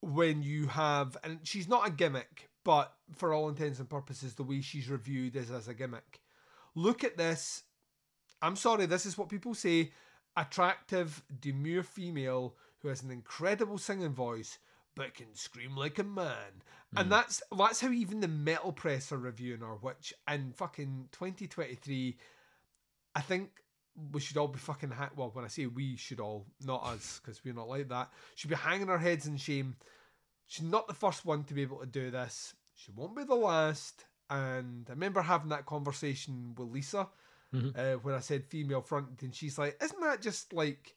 when 0.00 0.42
you 0.42 0.68
have 0.68 1.18
and 1.22 1.40
she's 1.42 1.68
not 1.68 1.86
a 1.86 1.90
gimmick 1.90 2.48
but 2.64 2.92
for 3.14 3.32
all 3.32 3.48
intents 3.48 3.78
and 3.78 3.88
purposes 3.88 4.34
the 4.34 4.42
way 4.42 4.60
she's 4.60 4.88
reviewed 4.88 5.36
is 5.36 5.50
as 5.50 5.68
a 5.68 5.74
gimmick. 5.74 6.20
Look 6.74 7.04
at 7.04 7.16
this. 7.16 7.64
I'm 8.40 8.56
sorry 8.56 8.86
this 8.86 9.06
is 9.06 9.18
what 9.18 9.28
people 9.28 9.54
say. 9.54 9.92
Attractive 10.36 11.22
demure 11.40 11.82
female 11.82 12.54
who 12.78 12.88
has 12.88 13.02
an 13.02 13.10
incredible 13.10 13.78
singing 13.78 14.14
voice 14.14 14.58
but 14.94 15.14
can 15.14 15.34
scream 15.34 15.76
like 15.76 15.98
a 15.98 16.04
man. 16.04 16.62
And 16.96 17.06
hmm. 17.06 17.10
that's 17.10 17.42
that's 17.56 17.80
how 17.80 17.90
even 17.90 18.20
the 18.20 18.28
metal 18.28 18.72
press 18.72 19.12
are 19.12 19.18
reviewing 19.18 19.60
her 19.60 19.76
which 19.80 20.12
in 20.30 20.52
fucking 20.52 21.08
2023 21.12 22.16
i 23.14 23.20
think 23.20 23.50
we 24.12 24.20
should 24.20 24.36
all 24.36 24.48
be 24.48 24.58
fucking 24.58 24.90
ha- 24.90 25.10
well 25.16 25.30
when 25.32 25.44
i 25.44 25.48
say 25.48 25.66
we 25.66 25.96
should 25.96 26.20
all 26.20 26.46
not 26.64 26.84
us 26.84 27.20
because 27.22 27.42
we're 27.44 27.54
not 27.54 27.68
like 27.68 27.88
that 27.88 28.10
should 28.34 28.50
be 28.50 28.56
hanging 28.56 28.88
our 28.88 28.98
heads 28.98 29.26
in 29.26 29.36
shame 29.36 29.76
she's 30.52 30.66
not 30.66 30.86
the 30.86 30.94
first 30.94 31.24
one 31.24 31.44
to 31.44 31.54
be 31.54 31.62
able 31.62 31.78
to 31.78 31.86
do 31.86 32.10
this 32.10 32.54
she 32.74 32.92
won't 32.92 33.16
be 33.16 33.24
the 33.24 33.34
last 33.34 34.04
and 34.30 34.86
i 34.88 34.92
remember 34.92 35.22
having 35.22 35.48
that 35.48 35.66
conversation 35.66 36.54
with 36.56 36.68
lisa 36.68 37.08
Mhm. 37.54 37.76
uh, 37.76 37.98
when 37.98 38.14
i 38.14 38.20
said 38.20 38.44
female 38.46 38.82
fronted 38.82 39.22
and 39.22 39.34
she's 39.34 39.58
like 39.58 39.76
isn't 39.82 40.00
that 40.00 40.20
just 40.22 40.52
like 40.52 40.94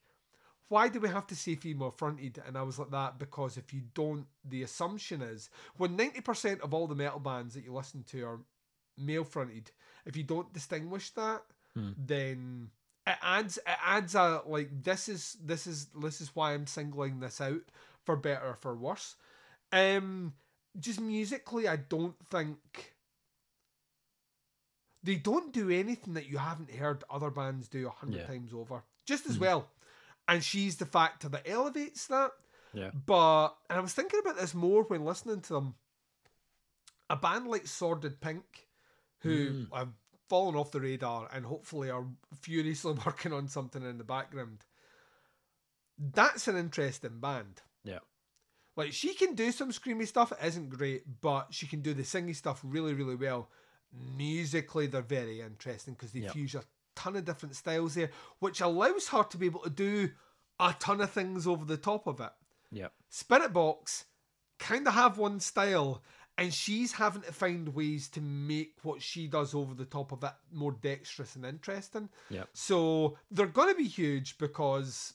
why 0.68 0.88
do 0.90 1.00
we 1.00 1.10
have 1.10 1.28
to 1.28 1.36
say 1.36 1.56
female 1.56 1.92
fronted? 1.92 2.42
And 2.46 2.58
I 2.58 2.64
was 2.64 2.80
like 2.80 2.90
that 2.90 3.20
because 3.20 3.56
if 3.56 3.72
you 3.72 3.84
don't, 3.94 4.26
the 4.44 4.64
assumption 4.64 5.22
is 5.22 5.50
when 5.78 5.96
90% 5.96 6.62
of 6.62 6.74
all 6.74 6.88
the 6.88 6.96
metal 6.96 7.20
bands 7.20 7.54
that 7.54 7.64
you 7.64 7.72
listen 7.72 8.04
to 8.06 8.24
are 8.26 8.40
male 8.98 9.24
fronted, 9.24 9.72
if 10.06 10.18
you 10.18 10.24
don't 10.24 10.52
distinguish 10.54 11.12
that, 11.12 11.44
Hmm. 11.76 11.92
then 11.98 12.72
it 13.06 13.18
adds 13.22 13.58
it 13.58 13.78
adds 13.86 14.16
a 14.16 14.42
like 14.48 14.70
this 14.84 15.08
is 15.08 15.38
this 15.44 15.68
is 15.68 15.88
this 16.02 16.20
is 16.20 16.36
why 16.36 16.54
I'm 16.54 16.66
singling 16.66 17.20
this 17.20 17.40
out 17.42 17.62
for 18.04 18.16
better 18.16 18.48
or 18.48 18.56
for 18.56 18.76
worse. 18.76 19.16
Um 19.72 20.34
just 20.80 21.00
musically 21.00 21.68
I 21.68 21.76
don't 21.78 22.16
think 22.28 22.94
they 25.04 25.16
don't 25.16 25.54
do 25.54 25.70
anything 25.70 26.14
that 26.16 26.28
you 26.28 26.38
haven't 26.38 26.72
heard 26.72 27.04
other 27.10 27.30
bands 27.30 27.68
do 27.68 27.88
a 27.88 27.92
hundred 27.92 28.22
Yeah. 28.22 28.28
times 28.28 28.54
over. 28.54 28.84
Just 29.06 29.28
as 29.28 29.38
Mhm. 29.38 29.42
well. 29.42 29.72
And 30.28 30.44
she's 30.44 30.78
the 30.78 30.86
factor 30.86 31.30
that 31.30 31.48
elevates 31.48 32.08
that. 32.08 32.32
Yeah. 32.74 32.92
But 32.92 33.50
and 33.70 33.78
I 33.78 33.82
was 33.82 33.94
thinking 33.94 34.20
about 34.20 34.38
this 34.38 34.54
more 34.56 34.84
when 34.84 35.06
listening 35.06 35.42
to 35.42 35.54
them. 35.54 35.76
A 37.10 37.16
band 37.16 37.48
like 37.48 37.68
Sordid 37.68 38.20
Pink, 38.20 38.68
who 39.20 39.66
Mm. 39.68 39.74
have 39.78 39.94
fallen 40.28 40.56
off 40.56 40.72
the 40.72 40.82
radar 40.82 41.30
and 41.32 41.46
hopefully 41.46 41.92
are 41.92 42.08
furiously 42.42 42.94
working 43.06 43.32
on 43.32 43.48
something 43.48 43.84
in 43.84 44.00
the 44.00 44.04
background. 44.04 44.66
That's 46.00 46.48
an 46.48 46.58
interesting 46.58 47.20
band. 47.20 47.62
Yeah. 47.84 48.00
Like 48.76 48.92
she 48.94 49.14
can 49.14 49.36
do 49.36 49.52
some 49.52 49.72
screamy 49.72 50.08
stuff, 50.08 50.32
it 50.34 50.46
isn't 50.46 50.70
great, 50.70 51.04
but 51.22 51.48
she 51.54 51.66
can 51.68 51.82
do 51.82 51.94
the 51.94 52.04
singy 52.04 52.36
stuff 52.36 52.60
really, 52.64 52.94
really 52.94 53.16
well. 53.16 53.50
Musically, 54.18 54.88
they're 54.88 55.02
very 55.02 55.42
interesting 55.42 55.94
because 55.94 56.12
they 56.12 56.20
Yeah. 56.22 56.32
fuse 56.32 56.56
a 56.56 56.64
ton 56.96 57.16
of 57.16 57.26
different 57.26 57.56
styles 57.56 57.96
there, 57.96 58.12
which 58.40 58.62
allows 58.62 59.08
her 59.10 59.24
to 59.24 59.38
be 59.38 59.46
able 59.48 59.62
to 59.62 59.70
do 59.70 60.12
a 60.60 60.76
ton 60.80 61.02
of 61.02 61.12
things 61.12 61.48
over 61.48 61.66
the 61.66 61.78
top 61.78 62.08
of 62.08 62.20
it. 62.20 62.32
Yeah. 62.72 62.90
Spiritbox 63.12 64.06
kind 64.60 64.88
of 64.88 64.94
have 64.94 65.18
one 65.18 65.40
style, 65.40 66.04
and 66.38 66.54
she's 66.54 66.94
having 66.94 67.22
to 67.24 67.32
find 67.32 67.74
ways 67.76 68.10
to 68.10 68.22
make 68.22 68.76
what 68.84 69.02
she 69.02 69.28
does 69.28 69.54
over 69.54 69.74
the 69.74 69.86
top 69.86 70.12
of 70.12 70.24
it 70.24 70.34
more 70.52 70.72
dexterous 70.74 71.36
and 71.36 71.46
interesting. 71.46 72.10
Yeah. 72.30 72.44
So 72.54 73.18
they're 73.32 73.48
going 73.48 73.70
to 73.70 73.78
be 73.78 73.88
huge 73.88 74.38
because 74.38 75.14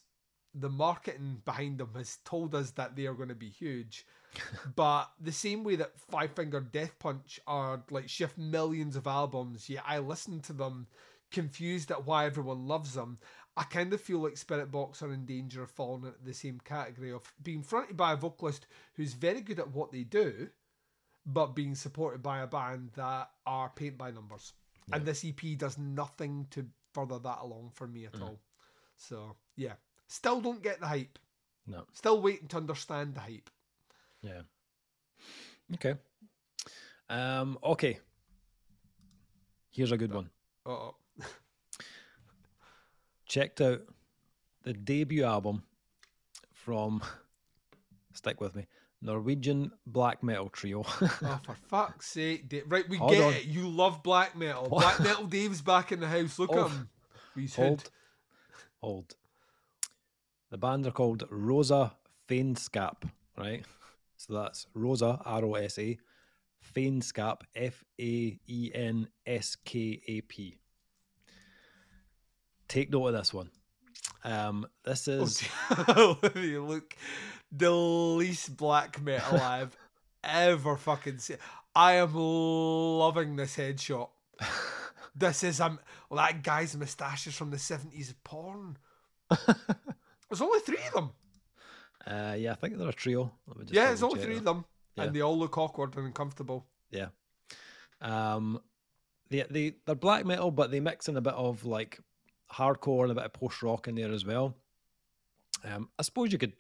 the 0.55 0.69
marketing 0.69 1.43
behind 1.45 1.79
them 1.79 1.91
has 1.97 2.19
told 2.25 2.55
us 2.55 2.73
that 2.73 2.97
they 2.97 3.07
are 3.07 3.15
going 3.15 3.29
to 3.29 3.35
be 3.35 3.49
huge. 3.49 4.07
but 4.77 5.11
the 5.21 5.33
same 5.33 5.65
way 5.65 5.77
that 5.77 5.99
Five 5.99 6.33
Finger 6.33 6.61
Death 6.61 6.99
Punch 6.99 7.41
are 7.47 7.83
like 7.91 8.09
shift 8.09 8.39
millions 8.39 8.97
of 8.97 9.07
albums, 9.07 9.69
yet 9.69 9.85
I 9.87 9.99
listen 9.99 10.41
to 10.43 10.53
them 10.53 10.87
confused 11.31 11.91
at 11.91 12.07
why 12.07 12.27
everyone 12.27 12.67
loves 12.67 12.95
them. 12.95 13.19
I 13.57 13.65
kind 13.65 13.93
of 13.93 14.01
feel 14.01 14.21
like 14.21 14.35
Spiritbox 14.35 15.03
are 15.03 15.13
in 15.13 15.27
danger 15.27 15.63
of 15.63 15.71
falling 15.71 16.05
into 16.05 16.19
the 16.25 16.33
same 16.33 16.61
category 16.65 17.13
of 17.13 17.23
being 17.43 17.63
fronted 17.63 17.97
by 17.97 18.13
a 18.13 18.17
vocalist 18.17 18.67
who's 18.95 19.13
very 19.15 19.41
good 19.41 19.59
at 19.59 19.71
what 19.71 19.91
they 19.91 20.05
do, 20.05 20.49
but 21.27 21.55
being 21.55 21.75
supported 21.75 22.23
by 22.23 22.41
a 22.41 22.47
band 22.47 22.91
that 22.95 23.31
are 23.47 23.73
paint 23.75 23.99
by 23.99 24.11
numbers. 24.11 24.55
And 24.93 25.05
this 25.05 25.25
EP 25.25 25.59
does 25.59 25.79
nothing 25.79 26.47
to 26.51 26.67
further 26.93 27.19
that 27.19 27.39
along 27.43 27.71
for 27.75 27.87
me 27.87 28.07
at 28.07 28.13
mm. 28.13 28.23
all. 28.23 28.41
So 28.97 29.37
yeah, 29.57 29.75
still 30.11 30.41
don't 30.41 30.63
get 30.63 30.81
the 30.81 30.87
hype. 30.87 31.19
No. 31.67 31.85
Still 31.93 32.21
waiting 32.21 32.49
to 32.49 32.57
understand 32.57 33.15
the 33.15 33.21
hype. 33.21 33.49
Yeah. 34.23 34.43
Okay. 35.75 35.95
Um. 37.09 37.59
Okay. 37.63 37.99
Here's 39.71 39.93
a 39.93 39.97
good 39.97 40.13
one. 40.13 40.31
Uh-oh. 40.67 40.95
checked 43.27 43.61
out 43.61 43.81
the 44.65 44.73
debut 44.73 45.25
album 45.25 45.63
from 46.53 47.01
stick 48.13 48.41
with 48.41 48.57
me 48.57 48.67
Norwegian 49.01 49.71
black 49.87 50.23
metal 50.23 50.49
trio. 50.49 50.83
oh, 51.01 51.41
for 51.45 51.55
fuck's 51.69 52.09
sake. 52.09 52.49
Dave. 52.49 52.65
Right, 52.69 52.89
we 52.89 52.99
Hold 52.99 53.13
get 53.13 53.23
on. 53.23 53.33
it. 53.35 53.45
You 53.45 53.69
love 53.69 54.03
black 54.03 54.37
metal. 54.37 54.69
Black 54.69 55.01
metal 55.01 55.27
Dave's 55.27 55.63
back 55.63 55.93
in 55.93 56.01
the 56.01 56.09
house. 56.09 56.39
Look 56.39 56.51
Oh, 56.53 56.65
at 56.65 56.71
him. 56.71 56.89
He's 57.35 57.55
hood. 57.55 57.85
Hold. 58.83 59.15
The 60.51 60.59
band 60.59 60.87
are 60.87 60.91
called 60.91 61.25
Rosa 61.31 61.93
Faenskap, 62.29 63.09
right? 63.39 63.65
So 64.17 64.35
that's 64.35 64.67
Rosa, 64.75 65.21
R 65.25 65.45
O 65.45 65.55
S 65.55 65.79
A, 65.79 65.99
Faenskap, 66.75 67.43
F 67.55 67.85
A 68.01 68.39
E 68.47 68.71
N 68.75 69.09
S 69.27 69.57
K 69.65 70.01
A 70.07 70.21
P. 70.23 70.57
Take 72.69 72.91
note 72.91 73.09
of 73.09 73.15
this 73.15 73.33
one. 73.35 73.51
Um, 74.25 74.67
this 74.85 75.09
Oh, 75.09 75.23
is 75.23 75.43
you 76.35 76.65
look 76.65 76.95
the 77.51 77.71
least 77.71 78.57
black 78.57 79.01
metal 79.01 79.41
I've 79.41 79.77
ever 80.23 80.77
fucking 80.77 81.19
seen. 81.19 81.39
I 81.75 81.93
am 81.95 82.15
loving 82.15 83.37
this 83.37 83.57
headshot. 83.57 84.09
This 85.13 85.43
is 85.43 85.61
um 85.61 85.81
well, 86.09 86.19
that 86.25 86.45
guy's 86.45 86.77
moustaches 86.77 87.35
from 87.35 87.51
the 87.51 87.59
seventies 87.59 88.15
porn. 88.23 88.79
There's 90.31 90.41
only 90.41 90.61
three 90.61 90.79
of 90.87 90.93
them. 90.95 91.11
uh, 92.07 92.35
yeah, 92.39 92.53
I 92.53 92.55
think 92.55 92.79
they're 92.79 92.89
a 92.89 92.93
trio. 92.93 93.33
Let 93.47 93.59
me 93.59 93.65
just 93.65 93.75
yeah, 93.75 93.87
there's 93.89 94.03
only 94.03 94.21
three 94.21 94.35
that. 94.35 94.39
of 94.41 94.45
them, 94.45 94.65
Yeah. 94.97 95.05
and 95.05 95.15
they 95.17 95.21
all 95.21 95.37
look 95.39 95.59
awkward 95.59 95.97
and 95.97 96.07
uncomfortable. 96.07 96.67
Yeah. 96.91 97.09
Um, 98.01 98.61
they 99.29 99.45
they 99.51 99.75
they're 99.87 99.95
black 99.95 100.25
metal, 100.25 100.51
but 100.51 100.71
they 100.71 100.81
mix 100.81 101.09
in 101.09 101.17
a 101.17 101.21
bit 101.21 101.35
of 101.35 101.65
like 101.65 102.01
hardcore 102.53 103.03
and 103.03 103.13
a 103.13 103.15
bit 103.15 103.25
of 103.25 103.33
post 103.33 103.63
rock 103.63 103.89
in 103.89 103.95
there 103.95 104.13
as 104.13 104.25
well. 104.25 104.57
Um, 105.65 105.89
I 105.99 106.03
suppose 106.03 106.33
you 106.33 106.39
could 106.39 106.55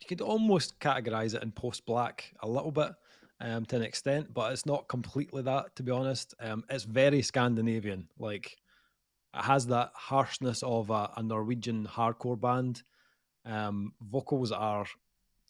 you 0.00 0.06
could 0.08 0.20
almost 0.20 0.78
categorize 0.80 1.34
it 1.34 1.42
in 1.42 1.52
post 1.52 1.84
black 1.86 2.32
a 2.40 2.48
little 2.48 2.72
bit, 2.72 2.92
um, 3.40 3.64
to 3.66 3.76
an 3.76 3.82
extent, 3.82 4.32
but 4.34 4.52
it's 4.52 4.66
not 4.66 4.88
completely 4.88 5.42
that. 5.42 5.76
To 5.76 5.82
be 5.82 5.92
honest, 5.92 6.34
um, 6.40 6.64
it's 6.70 6.84
very 6.84 7.22
Scandinavian. 7.22 8.08
Like 8.18 8.56
it 9.34 9.42
has 9.44 9.66
that 9.68 9.90
harshness 9.94 10.62
of 10.62 10.90
a, 10.90 11.10
a 11.16 11.22
Norwegian 11.22 11.86
hardcore 11.86 12.40
band. 12.40 12.82
Um, 13.44 13.92
vocals 14.00 14.52
are 14.52 14.86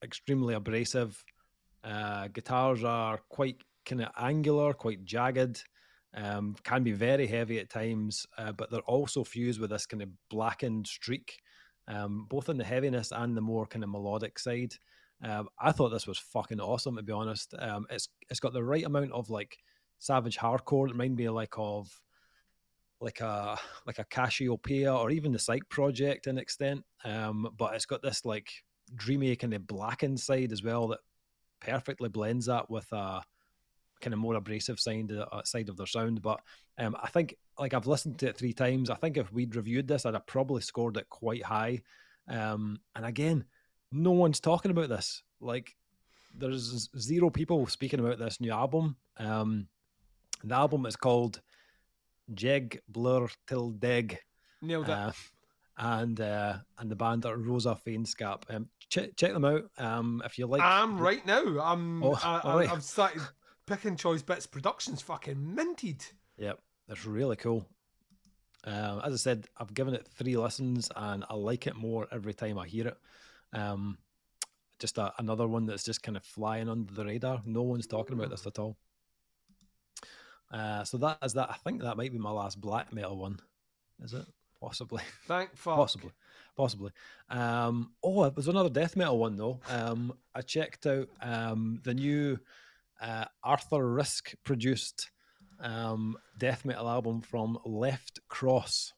extremely 0.03 0.55
abrasive. 0.55 1.23
Uh, 1.83 2.29
guitars 2.29 2.85
are 2.85 3.21
quite 3.29 3.63
kind 3.87 4.03
of 4.03 4.09
angular, 4.19 4.73
quite 4.73 5.05
jagged. 5.05 5.63
Um, 6.15 6.57
can 6.65 6.83
be 6.83 6.93
very 6.93 7.27
heavy 7.27 7.59
at 7.61 7.71
times, 7.71 8.27
uh, 8.37 8.53
but 8.53 8.71
they're 8.71 8.81
also 8.81 9.23
fused 9.23 9.61
with 9.61 9.71
this 9.71 9.87
kind 9.87 10.03
of 10.03 10.09
blackened 10.29 10.87
streak, 10.87 11.39
um, 11.87 12.27
both 12.29 12.49
in 12.49 12.59
the 12.59 12.65
heaviness 12.65 13.13
and 13.13 13.37
the 13.37 13.41
more 13.41 13.67
kind 13.67 13.85
of 13.85 13.91
melodic 13.91 14.39
side. 14.39 14.75
Um, 15.23 15.49
I 15.59 15.71
thought 15.71 15.91
this 15.91 16.07
was 16.07 16.19
fucking 16.19 16.61
awesome, 16.61 16.97
to 16.97 17.03
be 17.03 17.13
honest. 17.13 17.55
Um, 17.59 17.87
it's 17.91 18.09
it's 18.29 18.41
got 18.41 18.53
the 18.53 18.65
right 18.65 18.85
amount 18.85 19.13
of 19.13 19.31
like 19.31 19.57
savage 19.99 20.39
hardcore. 20.39 20.89
It 20.89 20.93
reminded 20.93 21.19
me 21.19 21.29
like 21.29 21.55
of 21.57 21.89
like 23.01 23.21
a 23.21 23.59
like 23.87 23.99
a 23.99 24.05
Cassiopeia 24.05 24.95
or 24.95 25.11
even 25.11 25.33
the 25.33 25.39
Psyke 25.39 25.69
Project 25.69 26.27
in 26.27 26.39
extent. 26.39 26.85
Um, 27.05 27.49
but 27.57 27.75
it's 27.75 27.87
got 27.87 28.03
this 28.03 28.25
like 28.25 28.51
dreamy 28.95 29.35
kind 29.37 29.55
of 29.55 29.67
blackened 29.67 30.21
side 30.21 30.53
as 30.53 30.63
well 30.63 30.89
that 30.89 31.01
perfectly 31.61 32.09
blends 32.09 32.47
that 32.47 32.71
with 32.71 32.91
a 32.93 33.23
kind 34.01 34.15
of 34.15 34.21
more 34.21 34.35
abrasive 34.35 34.81
side 34.81 35.13
uh, 35.13 35.43
side 35.45 35.69
of 35.69 35.77
their 35.77 35.87
sound. 35.87 36.23
But 36.23 36.41
um, 36.79 36.97
I 37.03 37.09
think 37.09 37.37
like 37.59 37.75
I've 37.75 37.87
listened 37.87 38.19
to 38.19 38.29
it 38.29 38.37
three 38.37 38.53
times. 38.53 38.91
I 38.91 38.97
think 38.97 39.17
if 39.17 39.33
we'd 39.33 39.57
reviewed 39.57 39.89
this, 39.89 40.05
I'd 40.05 40.15
have 40.15 40.27
probably 40.27 40.63
scored 40.63 40.97
it 40.97 41.09
quite 41.09 41.45
high. 41.45 41.83
Um, 42.29 42.81
and 42.95 43.05
again, 43.05 43.45
no 43.93 44.13
one's 44.13 44.41
talking 44.41 44.71
about 44.71 44.89
this. 44.89 45.23
Like 45.41 45.75
there's 46.37 46.89
zero 46.99 47.31
people 47.31 47.67
speaking 47.67 48.01
about 48.01 48.19
this 48.19 48.41
new 48.41 48.53
album. 48.53 48.97
Um, 49.17 49.69
the 50.45 50.55
album 50.55 50.87
is 50.87 50.97
called 50.97 51.41
Jeg 52.37 52.81
Blur 52.89 53.29
Till 53.47 53.71
Deg. 53.71 54.19
Nailed 54.63 54.89
it. 54.89 54.91
Uh, 54.91 55.13
and 55.79 56.21
uh, 56.21 56.59
and 56.79 56.91
the 56.91 56.97
band 56.97 57.25
are 57.25 57.37
Rosa 57.37 57.79
Faenskap. 57.87 58.43
Um, 58.51 58.69
check 58.91 59.17
check 59.17 59.33
them 59.33 59.45
out. 59.45 59.65
Um, 59.79 60.23
if 60.25 60.39
you 60.39 60.47
like, 60.47 60.61
I'm 60.61 60.99
right 60.99 61.25
now. 61.25 61.43
I'm. 61.61 62.03
Oh, 62.03 62.19
I, 62.23 62.41
I, 62.45 62.57
right. 62.57 62.71
I've 62.71 62.85
started 62.85 63.23
picking 63.67 63.97
Choice 63.97 64.23
Bits 64.23 64.47
Productions. 64.47 65.01
Fucking 65.01 65.55
minted. 65.55 66.05
Yep, 66.37 66.59
that's 66.87 67.07
really 67.07 67.37
cool. 67.37 67.67
Um, 68.65 69.01
as 69.05 69.15
I 69.15 69.17
said, 69.17 69.47
I've 69.57 69.73
given 69.73 69.95
it 69.95 70.07
three 70.07 70.37
listens, 70.37 70.91
and 70.95 71.25
I 71.31 71.35
like 71.35 71.67
it 71.67 71.77
more 71.77 72.07
every 72.13 72.35
time 72.35 72.59
I 72.59 72.67
hear 72.67 72.89
it. 72.89 72.99
Um, 73.55 73.97
just 74.79 74.99
a, 74.99 75.13
another 75.19 75.47
one 75.47 75.67
that's 75.67 75.85
just 75.85 76.03
kind 76.03 76.17
of 76.17 76.25
flying 76.25 76.69
under 76.69 76.93
the 76.93 77.05
radar. 77.05 77.41
No 77.47 77.63
one's 77.63 77.87
talking 77.87 78.15
about 78.19 78.31
this 78.31 78.47
at 78.47 78.59
all. 78.59 78.77
Uh, 80.51 80.85
so 80.85 80.99
that 80.99 81.19
is 81.23 81.35
that. 81.35 81.51
I 81.51 81.57
think 81.65 81.83
that 81.83 81.97
might 81.97 82.13
be 82.13 82.19
my 82.19 82.31
last 82.31 82.61
black 82.61 82.93
metal 82.93 83.17
one. 83.17 83.39
Is 84.03 84.15
it 84.15 84.27
possibly? 84.61 85.03
Thank 85.27 85.57
fuck. 85.57 85.77
Possibly, 85.77 86.11
possibly. 86.57 86.91
Um, 87.29 87.93
oh, 88.03 88.29
there's 88.31 88.49
another 88.49 88.71
death 88.71 88.97
metal 88.97 89.19
one 89.19 89.37
though. 89.37 89.61
Um, 89.69 90.13
I 90.35 90.43
checked 90.43 90.87
out 90.87 91.09
um, 91.21 91.81
the 91.85 91.95
new 91.95 92.39
uh, 93.01 93.27
Arthur 93.43 93.79
Rizk 93.79 94.35
produced 94.45 95.11
um, 95.61 96.17
death 96.39 96.65
metal 96.65 96.89
album 96.89 97.21
from 97.21 97.59
Left 97.65 98.21
Cross. 98.29 98.93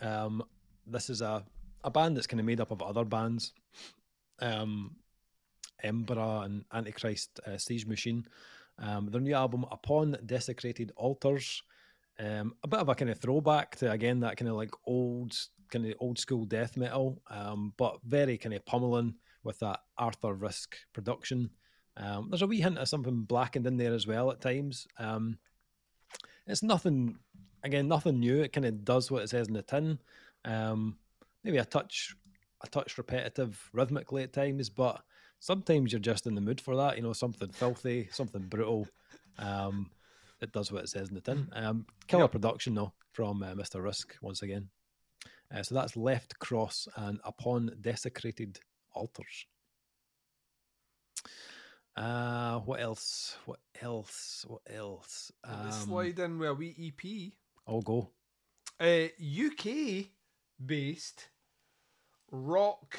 Um, 0.00 0.42
this 0.86 1.10
is 1.10 1.22
a, 1.22 1.44
a 1.82 1.90
band 1.90 2.16
that's 2.16 2.26
kind 2.26 2.40
of 2.40 2.46
made 2.46 2.60
up 2.60 2.70
of 2.70 2.82
other 2.82 3.04
bands, 3.04 3.52
um, 4.40 4.96
Embra 5.84 6.44
and 6.44 6.64
Antichrist 6.72 7.40
uh, 7.46 7.56
Siege 7.58 7.86
Machine. 7.86 8.26
Um, 8.78 9.06
their 9.06 9.20
new 9.20 9.34
album, 9.34 9.64
Upon 9.70 10.16
Desecrated 10.26 10.92
Altars, 10.96 11.62
um, 12.18 12.54
a 12.62 12.68
bit 12.68 12.80
of 12.80 12.88
a 12.88 12.94
kind 12.94 13.10
of 13.10 13.18
throwback 13.18 13.76
to 13.76 13.90
again 13.90 14.20
that 14.20 14.36
kind 14.36 14.48
of 14.48 14.56
like 14.56 14.70
old 14.86 15.36
kind 15.70 15.86
of 15.86 15.94
old 15.98 16.18
school 16.18 16.44
death 16.44 16.76
metal, 16.76 17.20
um, 17.28 17.72
but 17.76 17.98
very 18.04 18.38
kind 18.38 18.54
of 18.54 18.64
pummeling 18.66 19.14
with 19.42 19.58
that 19.60 19.80
Arthur 19.98 20.34
Rizk 20.34 20.74
production. 20.92 21.50
Um, 21.96 22.28
there's 22.30 22.42
a 22.42 22.46
wee 22.46 22.60
hint 22.60 22.78
of 22.78 22.88
something 22.88 23.22
blackened 23.22 23.66
in 23.66 23.76
there 23.76 23.94
as 23.94 24.06
well 24.06 24.30
at 24.30 24.40
times. 24.40 24.86
Um, 24.98 25.38
it's 26.46 26.62
nothing, 26.62 27.18
again, 27.62 27.88
nothing 27.88 28.20
new. 28.20 28.42
It 28.42 28.52
kind 28.52 28.66
of 28.66 28.84
does 28.84 29.10
what 29.10 29.22
it 29.22 29.30
says 29.30 29.48
in 29.48 29.54
the 29.54 29.62
tin. 29.62 29.98
Um, 30.44 30.96
maybe 31.42 31.58
a 31.58 31.64
touch, 31.64 32.16
a 32.62 32.66
touch 32.68 32.98
repetitive 32.98 33.70
rhythmically 33.72 34.22
at 34.24 34.32
times, 34.32 34.68
but 34.68 35.02
sometimes 35.44 35.92
you're 35.92 36.00
just 36.00 36.26
in 36.26 36.34
the 36.34 36.40
mood 36.40 36.58
for 36.58 36.74
that. 36.74 36.96
You 36.96 37.02
know, 37.02 37.12
something 37.12 37.50
filthy, 37.50 38.08
something 38.10 38.42
brutal. 38.42 38.88
Um, 39.38 39.90
it 40.40 40.52
does 40.52 40.72
what 40.72 40.84
it 40.84 40.88
says 40.88 41.08
in 41.10 41.14
the 41.14 41.20
tin. 41.20 41.48
Um, 41.52 41.86
killer 42.06 42.22
Yep. 42.24 42.32
production 42.32 42.74
though 42.74 42.92
from 43.12 43.42
uh, 43.42 43.54
Mr. 43.54 43.82
Rizk 43.82 44.14
once 44.22 44.40
again. 44.42 44.70
Uh, 45.54 45.62
so 45.62 45.74
that's 45.74 45.96
Left 45.96 46.38
Cross 46.38 46.88
and 46.96 47.20
Upon 47.24 47.76
Desecrated 47.80 48.58
Altars. 48.94 49.46
Uh, 51.96 52.58
what 52.60 52.80
else? 52.80 53.36
What 53.44 53.60
else? 53.80 54.44
What 54.48 54.62
else? 54.68 55.30
Um, 55.44 55.70
slide 55.70 56.18
in 56.18 56.38
with 56.38 56.48
a 56.48 56.54
wee 56.54 56.92
EP. 56.98 57.32
I'll 57.68 57.82
go. 57.82 58.10
Uh, 58.80 59.08
UK 59.20 60.06
based 60.64 61.28
rock 62.32 62.98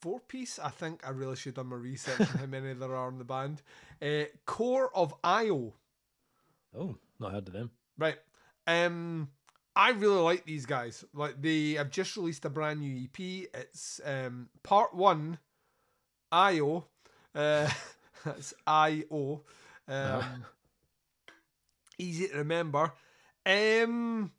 four 0.00 0.20
piece. 0.20 0.58
I 0.58 0.70
think 0.70 1.06
I 1.06 1.10
really 1.10 1.36
should 1.36 1.50
have 1.56 1.66
done 1.66 1.66
my 1.68 1.76
research 1.76 2.20
on 2.20 2.26
how 2.26 2.46
many 2.46 2.72
there 2.74 2.94
are 2.94 3.08
in 3.08 3.18
the 3.18 3.24
band. 3.24 3.62
Uh, 4.00 4.24
Core 4.46 4.90
of 4.94 5.14
Io. 5.24 5.74
Oh, 6.76 6.96
not 7.18 7.32
heard 7.32 7.48
of 7.48 7.54
them. 7.54 7.70
Right. 7.96 8.16
Um 8.66 9.28
I 9.74 9.90
really 9.90 10.20
like 10.20 10.44
these 10.44 10.66
guys. 10.66 11.04
Like 11.14 11.40
they 11.40 11.72
have 11.72 11.90
just 11.90 12.16
released 12.16 12.44
a 12.44 12.50
brand 12.50 12.80
new 12.80 13.04
EP. 13.04 13.48
It's 13.54 14.00
um 14.04 14.48
part 14.62 14.94
one 14.94 15.38
IO. 16.30 16.84
Uh 17.34 17.68
that's 18.24 18.54
IO. 18.66 19.42
Um 19.88 20.22
Ah. 20.22 20.36
easy 21.98 22.28
to 22.28 22.38
remember. 22.38 22.92
Um 23.46 24.30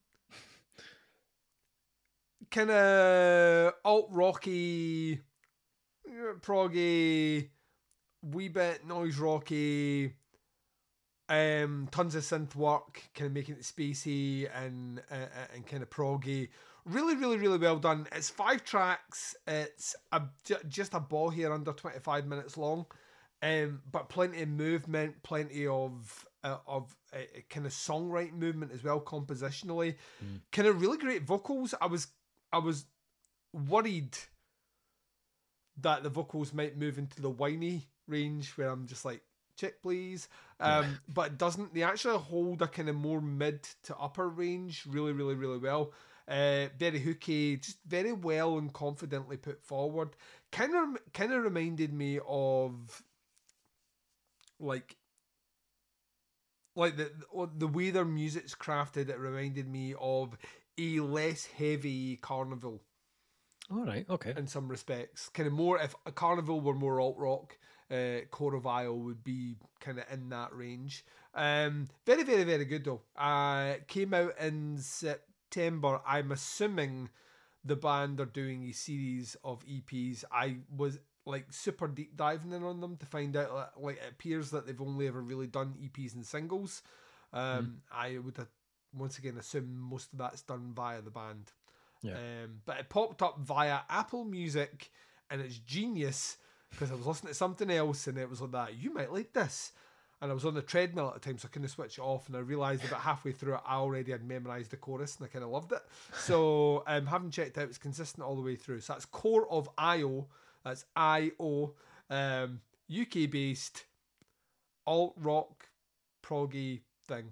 kind 2.52 2.72
of 2.72 3.74
alt 3.86 4.08
rocky, 4.12 5.22
proggy, 6.42 7.50
wee 8.22 8.50
bit 8.50 8.86
noise 8.86 9.18
rocky, 9.18 10.14
um, 11.30 11.88
tons 11.92 12.16
of 12.16 12.24
synth 12.24 12.56
work, 12.56 13.04
kind 13.14 13.28
of 13.28 13.34
making 13.34 13.56
it 13.56 13.62
spacey 13.62 14.50
and 14.56 15.02
uh, 15.12 15.28
and 15.54 15.66
kind 15.68 15.84
of 15.84 15.90
proggy. 15.90 16.50
Really, 16.86 17.16
really, 17.16 17.38
really 17.38 17.58
well 17.58 17.78
done. 17.78 18.08
It's 18.14 18.30
five 18.30 18.64
tracks. 18.64 19.36
It's 19.46 19.96
a, 20.12 20.24
just 20.68 20.94
a 20.94 21.00
ball 21.00 21.30
here 21.30 21.54
under 21.54 21.74
twenty 21.74 22.00
five 22.00 22.26
minutes 22.26 22.58
long, 22.58 22.86
um, 23.44 23.82
but 23.92 24.10
plenty 24.10 24.42
of 24.42 24.50
movement, 24.50 25.22
plenty 25.22 25.68
of 25.68 26.26
uh, 26.44 26.58
of 26.66 26.96
uh, 27.14 27.18
kind 27.50 27.66
of 27.66 27.74
songwriting 27.74 28.34
movement 28.34 28.72
as 28.72 28.84
well, 28.84 29.02
compositionally. 29.02 29.96
Mm. 30.24 30.42
Kind 30.52 30.68
of 30.68 30.82
really 30.82 30.98
great 30.98 31.24
vocals. 31.24 31.76
I 31.80 31.88
was 31.88 32.08
I 32.52 32.58
was 32.58 32.86
worried 33.54 34.18
that 35.82 36.04
the 36.04 36.10
vocals 36.10 36.54
might 36.54 36.78
move 36.78 36.98
into 36.98 37.22
the 37.22 37.30
whiny 37.30 37.88
range 38.08 38.52
where 38.58 38.70
I'm 38.70 38.88
just 38.88 39.06
like, 39.06 39.22
check 39.56 39.82
please. 39.82 40.28
Um, 40.60 41.00
but 41.14 41.28
it 41.28 41.38
doesn't. 41.38 41.74
They 41.74 41.84
actually 41.84 42.18
hold 42.18 42.62
a 42.62 42.68
kind 42.68 42.90
of 42.90 42.96
more 42.96 43.22
mid 43.22 43.64
to 43.84 43.96
upper 43.98 44.28
range 44.28 44.86
really, 44.88 45.14
really, 45.14 45.36
really 45.36 45.58
well. 45.58 45.94
Uh, 46.28 46.68
very 46.78 47.00
hooky, 47.00 47.58
just 47.58 47.80
very 47.88 48.12
well 48.12 48.58
and 48.58 48.72
confidently 48.72 49.38
put 49.38 49.64
forward. 49.64 50.10
Kind 50.52 50.76
of, 50.76 51.02
kind 51.14 51.34
of 51.34 51.44
reminded 51.44 51.92
me 51.92 52.20
of 52.28 53.02
like 54.60 54.96
like 56.76 56.98
the 56.98 57.12
the 57.58 57.68
way 57.68 57.90
their 57.90 58.06
music's 58.06 58.56
crafted. 58.56 59.10
It 59.10 59.20
reminded 59.20 59.68
me 59.68 59.96
of 60.00 60.38
a 60.78 61.00
less 61.00 61.46
heavy 61.46 62.18
Karnivool 62.18 62.80
All 63.72 63.86
right. 63.86 64.06
Okay. 64.10 64.34
in 64.36 64.48
some 64.48 64.68
respects. 64.68 65.30
Kind 65.30 65.48
of 65.48 65.54
more 65.54 65.80
if 65.80 65.96
a 66.06 66.12
Karnivool 66.12 66.64
were 66.64 66.74
more 66.74 67.00
alt 67.00 67.18
rock, 67.18 67.58
uh, 67.92 68.22
Core 68.32 68.56
of 68.56 68.66
Isle 68.66 68.98
would 68.98 69.24
be 69.24 69.56
kind 69.80 70.00
of 70.00 70.06
in 70.12 70.30
that 70.30 70.56
range. 70.56 71.06
Um, 71.36 71.90
very, 72.06 72.24
very, 72.24 72.44
very 72.44 72.66
good 72.66 72.86
though. 72.86 73.02
Uh, 73.18 73.76
came 73.88 74.14
out 74.14 74.34
in 74.40 74.78
September. 74.80 76.02
I'm 76.06 76.32
assuming 76.32 77.10
the 77.64 77.76
band 77.76 78.20
are 78.20 78.26
doing 78.26 78.64
a 78.64 78.72
series 78.72 79.36
of 79.44 79.64
EPs. 79.66 80.24
I 80.32 80.58
was 80.76 81.00
like 81.26 81.46
super 81.52 81.88
deep 81.88 82.16
diving 82.16 82.54
in 82.54 82.64
on 82.64 82.82
them 82.82 82.98
to 82.98 83.06
find 83.06 83.36
out 83.38 83.54
that, 83.54 83.82
like 83.82 83.98
it 83.98 84.12
appears 84.12 84.50
that 84.52 84.66
they've 84.66 84.82
only 84.82 85.08
ever 85.08 85.22
really 85.22 85.48
done 85.48 85.76
EPs 85.82 86.16
and 86.16 86.26
singles. 86.26 86.82
Um, 87.32 87.82
I 87.92 88.18
would 88.18 88.38
have, 88.38 88.48
once 88.94 89.20
again 89.20 89.38
assume 89.38 89.78
most 89.78 90.12
of 90.12 90.18
that's 90.18 90.42
done 90.42 90.72
via 90.76 91.02
the 91.02 91.12
band. 91.12 91.52
Yeah. 92.02 92.14
Um, 92.14 92.62
but 92.66 92.80
it 92.80 92.90
popped 92.90 93.22
up 93.22 93.40
via 93.40 93.80
Apple 93.90 94.24
Music, 94.24 94.92
and 95.30 95.42
it's 95.42 95.58
genius 95.58 96.38
because 96.72 96.92
I 96.92 96.96
was 96.96 97.06
listening 97.06 97.32
to 97.32 97.38
something 97.38 97.70
else, 97.70 98.08
and 98.08 98.18
it 98.18 98.30
was 98.30 98.42
like 98.42 98.52
that. 98.52 98.78
You 98.78 98.94
might 98.94 99.12
like 99.12 99.34
this, 99.34 99.72
and 100.22 100.32
I 100.32 100.34
was 100.34 100.46
on 100.46 100.54
the 100.54 100.62
treadmill 100.62 101.08
at 101.08 101.16
the 101.16 101.20
time, 101.20 101.38
so 101.38 101.48
I 101.48 101.54
couldn't 101.54 101.68
switch 101.70 101.98
it 101.98 102.02
off. 102.02 102.28
And 102.28 102.36
I 102.36 102.40
realised 102.40 102.86
about 102.86 103.02
halfway 103.02 103.32
through 103.32 103.56
it, 103.56 103.62
I 103.66 103.76
already 103.76 104.12
had 104.12 104.24
memorised 104.24 104.72
the 104.72 104.78
chorus, 104.78 105.18
and 105.18 105.26
I 105.26 105.30
kind 105.30 105.44
of 105.44 105.52
loved 105.52 105.72
it. 105.72 105.82
So 106.18 106.84
um, 106.88 107.06
having 107.06 107.32
checked 107.32 107.58
out, 107.58 107.70
it's 107.70 107.78
consistent 107.78 108.26
all 108.26 108.36
the 108.36 108.42
way 108.42 108.56
through. 108.56 108.82
So 108.82 108.94
that's 108.94 109.06
Core 109.06 109.50
of 109.52 109.70
IO. 109.78 110.28
That's 110.64 110.86
I 110.96 111.32
O, 111.40 111.74
um, 112.10 112.62
UK 112.92 113.30
based, 113.30 113.86
alt 114.86 115.14
rock, 115.18 115.70
proggy 116.24 116.82
thing. 117.08 117.32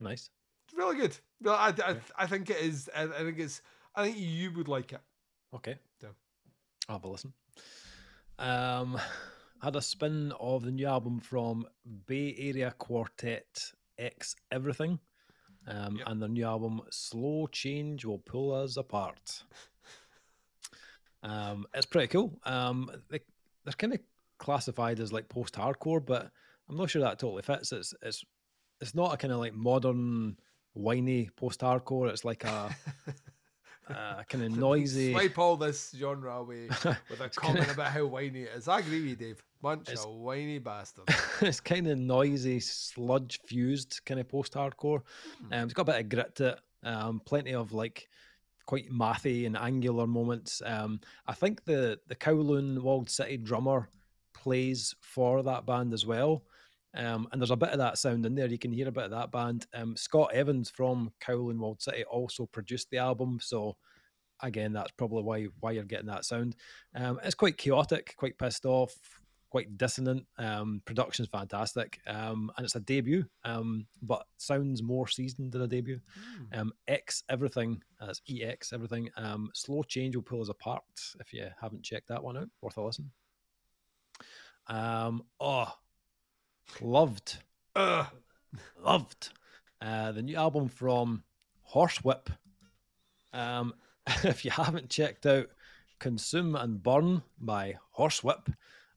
Nice. 0.00 0.30
It's 0.66 0.76
really 0.76 0.96
good. 0.96 1.16
Well, 1.42 1.54
I, 1.54 1.72
I, 1.84 1.96
I 2.18 2.26
think 2.26 2.50
it 2.50 2.58
is. 2.58 2.90
I, 2.94 3.04
I 3.04 3.22
think 3.24 3.38
it's. 3.38 3.62
I 3.94 4.04
think 4.04 4.18
you 4.18 4.52
would 4.52 4.68
like 4.68 4.92
it. 4.92 5.00
Okay. 5.54 5.76
Yeah. 6.02 6.10
I'll 6.88 6.96
have 6.96 7.04
a 7.04 7.08
listen. 7.08 7.32
Um, 8.38 8.98
had 9.62 9.76
a 9.76 9.82
spin 9.82 10.32
of 10.40 10.64
the 10.64 10.70
new 10.70 10.86
album 10.86 11.20
from 11.20 11.66
Bay 12.06 12.34
Area 12.38 12.74
Quartet 12.78 13.72
Ex 13.98 14.34
Everything, 14.50 14.98
um, 15.66 15.96
Yep. 15.96 16.06
and 16.08 16.22
their 16.22 16.28
new 16.28 16.44
album 16.46 16.80
Slow 16.90 17.46
Change 17.48 18.04
Will 18.04 18.18
Pull 18.18 18.54
Us 18.54 18.76
Apart. 18.76 19.42
Um, 21.22 21.66
it's 21.74 21.86
pretty 21.86 22.08
cool. 22.08 22.38
Um, 22.44 22.90
they, 23.10 23.20
they're 23.64 23.74
kind 23.74 23.92
of 23.92 24.00
classified 24.38 25.00
as 25.00 25.12
like 25.12 25.28
post-hardcore, 25.28 26.04
but 26.04 26.30
I'm 26.68 26.76
not 26.76 26.88
sure 26.88 27.02
that 27.02 27.18
totally 27.18 27.42
fits. 27.42 27.72
It's 27.72 27.92
it's 28.00 28.24
it's 28.80 28.94
not 28.94 29.12
a 29.12 29.16
kind 29.18 29.32
of 29.32 29.38
like 29.40 29.52
modern 29.52 30.38
whiny 30.72 31.28
post-hardcore. 31.36 32.08
It's 32.08 32.24
like 32.24 32.44
a, 32.44 32.74
a 33.90 34.24
kind 34.28 34.44
of 34.44 34.56
noisy. 34.56 35.12
Swipe 35.12 35.38
all 35.38 35.56
this 35.56 35.94
genre 35.96 36.32
away 36.36 36.68
with 37.10 37.20
a 37.20 37.28
comment 37.28 37.58
kinda- 37.66 37.72
about 37.72 37.92
how 37.92 38.06
whiny 38.06 38.42
it 38.42 38.50
is. 38.56 38.68
I 38.68 38.78
agree 38.80 39.00
with 39.00 39.10
you, 39.10 39.16
Dave. 39.16 39.42
Bunch 39.62 39.88
It's- 39.88 40.04
of 40.04 40.12
whiny 40.12 40.58
bastards. 40.58 41.12
it's 41.40 41.60
kind 41.60 41.86
of 41.88 41.98
noisy, 41.98 42.60
sludge 42.60 43.40
fused 43.46 44.00
kind 44.06 44.20
of 44.20 44.28
post 44.28 44.54
hardcore. 44.54 45.02
Hmm. 45.46 45.52
Um, 45.52 45.64
it's 45.64 45.74
got 45.74 45.82
a 45.82 45.92
bit 45.92 46.00
of 46.00 46.08
grit 46.08 46.34
to 46.36 46.48
it. 46.48 46.60
Um, 46.82 47.20
plenty 47.24 47.52
of 47.54 47.72
like 47.72 48.08
quite 48.66 48.90
mathy 48.90 49.46
and 49.46 49.56
angular 49.56 50.06
moments. 50.06 50.62
Um, 50.64 51.00
I 51.26 51.34
think 51.34 51.64
the 51.64 51.98
the 52.08 52.14
Kowloon 52.16 52.78
Walled 52.80 53.10
City 53.10 53.36
drummer 53.36 53.88
plays 54.32 54.94
for 55.00 55.42
that 55.42 55.66
band 55.66 55.92
as 55.92 56.06
well. 56.06 56.44
Um, 56.94 57.28
and 57.30 57.40
there's 57.40 57.50
a 57.50 57.56
bit 57.56 57.70
of 57.70 57.78
that 57.78 57.98
sound 57.98 58.26
in 58.26 58.34
there. 58.34 58.48
You 58.48 58.58
can 58.58 58.72
hear 58.72 58.88
a 58.88 58.92
bit 58.92 59.04
of 59.04 59.10
that 59.12 59.30
band. 59.30 59.66
Um, 59.74 59.96
Scott 59.96 60.32
Evans 60.32 60.70
from 60.70 61.12
Kowloon 61.24 61.58
Walled 61.58 61.80
City 61.80 62.04
also 62.04 62.46
produced 62.46 62.88
the 62.90 62.98
album, 62.98 63.38
so 63.40 63.76
again, 64.42 64.72
that's 64.72 64.92
probably 64.92 65.22
why 65.22 65.46
why 65.60 65.72
you're 65.72 65.84
getting 65.84 66.06
that 66.06 66.24
sound. 66.24 66.56
Um, 66.94 67.20
it's 67.22 67.34
quite 67.34 67.58
chaotic, 67.58 68.14
quite 68.16 68.38
pissed 68.38 68.66
off, 68.66 68.94
quite 69.50 69.76
dissonant. 69.76 70.24
Um, 70.38 70.82
production's 70.84 71.28
fantastic, 71.28 72.00
um, 72.06 72.50
and 72.56 72.64
it's 72.64 72.76
a 72.76 72.80
debut, 72.80 73.24
um, 73.44 73.86
but 74.02 74.24
sounds 74.38 74.82
more 74.82 75.08
seasoned 75.08 75.52
than 75.52 75.62
a 75.62 75.68
debut. 75.68 76.00
Hmm. 76.52 76.60
Um, 76.60 76.72
Ex 76.88 77.22
everything, 77.28 77.82
that's 78.00 78.22
EX 78.28 78.72
everything. 78.72 79.10
Um, 79.16 79.50
Slow 79.54 79.82
change 79.82 80.16
will 80.16 80.22
pull 80.22 80.42
us 80.42 80.48
apart. 80.48 80.82
If 81.20 81.32
you 81.32 81.46
haven't 81.60 81.84
checked 81.84 82.08
that 82.08 82.22
one 82.22 82.36
out, 82.36 82.48
worth 82.62 82.76
a 82.76 82.82
listen. 82.82 83.10
Um, 84.68 85.24
oh, 85.40 85.72
loved, 86.80 87.38
Ugh. 87.76 88.06
loved 88.82 89.30
uh, 89.80 90.12
the 90.12 90.22
new 90.22 90.36
album 90.36 90.68
from 90.68 91.22
Horsewhip. 91.72 92.28
Um, 93.32 93.74
if 94.24 94.44
you 94.44 94.50
haven't 94.50 94.90
checked 94.90 95.26
out 95.26 95.48
Consume 95.98 96.56
and 96.56 96.82
Burn 96.82 97.22
by 97.38 97.76
Horsewhip, 97.96 98.52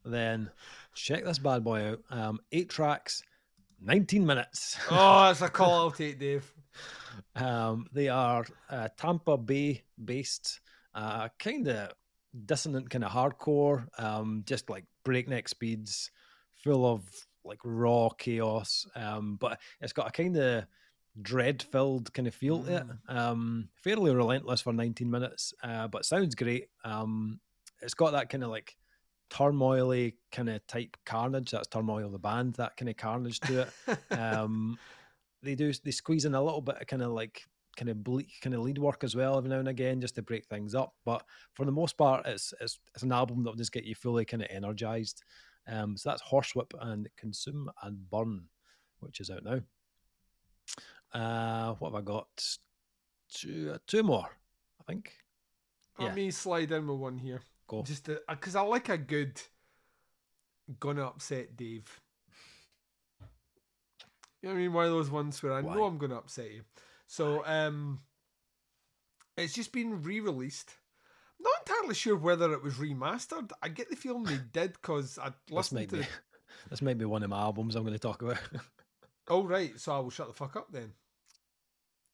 then 0.06 0.50
check 0.94 1.24
this 1.24 1.40
bad 1.40 1.64
boy 1.64 1.92
out. 1.92 2.00
Um, 2.10 2.40
eight 2.52 2.70
tracks, 2.70 3.24
19 3.82 4.26
minutes. 4.26 4.78
Oh, 4.90 5.24
that's 5.26 5.42
a 5.42 5.50
call 5.50 5.74
I'll 5.74 5.92
take, 5.92 6.20
Dave. 6.20 6.52
Um, 7.36 7.88
they 7.92 8.10
are 8.10 8.46
uh, 8.70 8.90
Tampa 8.98 9.38
Bay 9.38 9.84
based, 10.04 10.62
uh, 10.96 11.30
kind 11.40 11.68
of 11.68 11.92
dissonant, 12.46 12.90
kind 12.90 13.04
of 13.04 13.12
hardcore, 13.12 13.88
um, 14.00 14.44
just 14.46 14.70
like 14.70 14.86
breakneck 15.04 15.48
speeds, 15.48 16.12
full 16.64 16.86
of 16.86 17.04
like 17.46 17.60
raw 17.64 18.10
chaos. 18.10 18.86
Um, 18.96 19.38
but 19.40 19.60
it's 19.82 19.94
got 19.94 20.08
a 20.08 20.12
kind 20.12 20.38
of 20.38 20.66
dread 21.22 21.62
filled 21.62 22.14
kind 22.14 22.28
of 22.28 22.34
feel 22.34 22.64
to 22.64 22.76
it. 22.78 22.84
Um, 23.08 23.70
fairly 23.76 24.14
relentless 24.14 24.62
for 24.62 24.74
19 24.74 25.10
minutes, 25.10 25.54
uh, 25.64 25.88
but 25.88 26.06
sounds 26.06 26.36
great. 26.36 26.68
Um, 26.84 27.40
it's 27.82 27.94
got 27.94 28.12
that 28.12 28.30
kind 28.30 28.44
of 28.44 28.50
like 28.50 28.76
turmoily 29.30 30.14
kind 30.32 30.50
of 30.50 30.66
type 30.68 30.96
carnage. 31.06 31.52
That's 31.52 31.68
turmoil 31.68 32.10
the 32.10 32.20
band, 32.20 32.56
that 32.56 32.78
kind 32.78 32.90
of 32.90 32.98
carnage 32.98 33.40
to 33.42 33.62
it 33.62 34.18
um, 34.18 34.78
they 35.44 35.56
do 35.56 35.72
they 35.84 35.92
squeeze 35.92 36.26
in 36.26 36.34
a 36.34 36.42
little 36.42 36.62
bit 36.62 36.82
of 36.82 36.88
kind 36.88 37.02
of 37.02 37.12
like 37.12 37.44
kind 37.76 37.90
of 37.90 38.04
bleak 38.04 38.30
kind 38.42 38.54
of 38.54 38.62
lead 38.62 38.78
work 38.78 39.04
as 39.04 39.16
well 39.16 39.38
every 39.38 39.50
now 39.50 39.58
and 39.58 39.68
again 39.68 40.00
just 40.00 40.16
to 40.16 40.22
break 40.22 40.46
things 40.46 40.74
up. 40.74 40.94
But 41.06 41.24
for 41.54 41.66
the 41.66 41.72
most 41.72 41.98
part, 41.98 42.26
it's 42.26 42.54
it's, 42.62 42.80
it's 42.94 43.04
an 43.04 43.12
album 43.12 43.44
that 43.44 43.52
will 43.52 43.58
just 43.58 43.72
get 43.72 43.84
you 43.84 43.96
fully 43.96 44.26
kind 44.26 44.42
of 44.42 44.50
energized. 44.50 45.24
Um, 45.68 45.96
so 45.98 46.10
that's 46.10 46.22
Horsewhip 46.22 46.74
and 46.82 47.08
Consume 47.18 47.70
and 47.84 48.10
Burn, 48.10 48.46
which 49.00 49.20
is 49.20 49.30
out 49.30 49.44
now. 49.44 49.62
Uh, 51.14 51.74
what 51.76 51.92
have 51.94 52.02
I 52.02 52.02
got? 52.02 52.58
Two, 53.30 53.72
uh, 53.74 53.78
two 53.88 54.04
more, 54.04 54.30
I 54.82 54.84
think. 54.84 55.14
Let 55.98 56.10
Yeah. 56.10 56.14
me 56.16 56.32
slide 56.32 56.72
in 56.72 56.88
with 56.88 56.98
one 57.00 57.18
here. 57.18 57.42
Go. 57.68 57.84
Just 57.84 58.10
because 58.28 58.56
I 58.56 58.62
like 58.62 58.90
a 58.90 58.98
good 58.98 59.42
gonna 60.80 61.06
upset 61.06 61.56
Dave. 61.56 62.02
You 64.42 64.50
know 64.50 64.50
what 64.50 64.56
I 64.56 64.62
mean? 64.62 64.74
One 64.74 64.86
of 64.86 64.92
those 64.92 65.10
ones 65.10 65.42
where 65.42 65.54
I 65.54 65.62
know 65.62 65.86
I'm 65.86 65.98
gonna 65.98 66.18
upset 66.18 66.52
you. 66.52 66.64
So 67.08 67.46
um 67.46 68.02
it's 69.38 69.54
just 69.54 69.72
been 69.72 70.02
re-released. 70.04 70.78
Not 71.44 71.54
entirely 71.68 71.96
sure 71.96 72.16
whether 72.16 72.54
it 72.54 72.64
was 72.64 72.76
remastered. 72.76 73.52
I 73.62 73.68
get 73.70 73.90
the 73.90 73.96
feeling 73.96 74.24
they 74.24 74.40
did 74.54 74.74
because 74.74 75.20
I 75.20 75.32
listened 75.50 75.90
to 75.90 76.06
this 76.70 76.82
might 76.82 76.98
be 76.98 77.06
one 77.06 77.24
of 77.24 77.30
my 77.30 77.40
albums 77.40 77.76
I'm 77.76 77.84
going 77.84 77.94
to 77.94 78.00
talk 78.00 78.22
about. 78.22 78.38
Oh 79.30 79.44
right, 79.46 79.80
so 79.80 79.94
I 79.96 80.00
will 80.00 80.10
shut 80.10 80.28
the 80.28 80.34
fuck 80.34 80.58
up 80.58 80.68
then. 80.70 80.92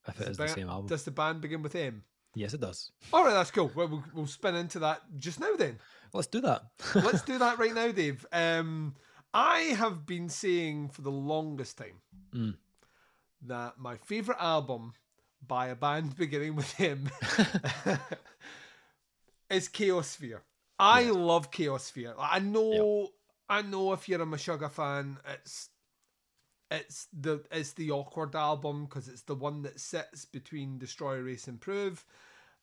if 0.07 0.15
it 0.21 0.25
Does 0.25 0.29
is 0.29 0.37
the 0.37 0.43
ba- 0.43 0.49
same 0.49 0.69
album, 0.69 0.85
Does 0.87 1.03
the 1.05 1.09
band 1.11 1.41
begin 1.41 1.63
with 1.63 1.73
M? 1.75 2.03
yes, 2.35 2.53
it 2.53 2.61
does. 2.61 2.91
All 3.11 3.23
right, 3.25 3.33
that's 3.33 3.49
cool. 3.49 3.71
Well, 3.73 3.87
we'll, 3.87 4.03
we'll 4.13 4.27
spin 4.27 4.53
into 4.53 4.77
that 4.79 5.01
just 5.17 5.39
now 5.39 5.55
then. 5.57 5.79
Let's 6.13 6.27
do 6.27 6.39
that. 6.41 6.61
Let's 6.93 7.23
do 7.23 7.39
that 7.39 7.57
right 7.57 7.73
now, 7.81 7.91
Dave. 7.91 8.27
Um, 8.31 8.93
I 9.33 9.59
have 9.75 10.05
been 10.05 10.29
saying 10.29 10.89
for 10.89 11.01
the 11.01 11.09
longest 11.11 11.79
time 11.79 11.99
Mm. 12.35 12.53
that 13.47 13.79
my 13.79 13.95
favorite 13.97 14.37
album 14.39 14.93
by 15.47 15.69
a 15.69 15.75
band 15.75 16.15
beginning 16.15 16.55
with 16.55 16.71
him 16.73 17.09
is 19.49 19.69
Chaosphere. 19.69 20.41
I 20.77 21.01
Yes. 21.01 21.15
love 21.15 21.51
Chaosphere. 21.51 22.15
Like, 22.17 22.29
I 22.31 22.39
know, 22.39 23.09
I 23.49 23.61
know. 23.61 23.93
If 23.93 24.07
you're 24.07 24.21
a 24.21 24.25
Meshuggah 24.25 24.71
fan, 24.71 25.19
it's 25.27 25.69
it's 26.71 27.07
the 27.11 27.43
it's 27.51 27.73
the 27.73 27.91
awkward 27.91 28.35
album 28.35 28.85
because 28.85 29.07
it's 29.07 29.23
the 29.23 29.35
one 29.35 29.63
that 29.63 29.79
sits 29.79 30.25
between 30.25 30.77
Destroy, 30.77 31.17
Erase, 31.17 31.47
Improve 31.47 32.05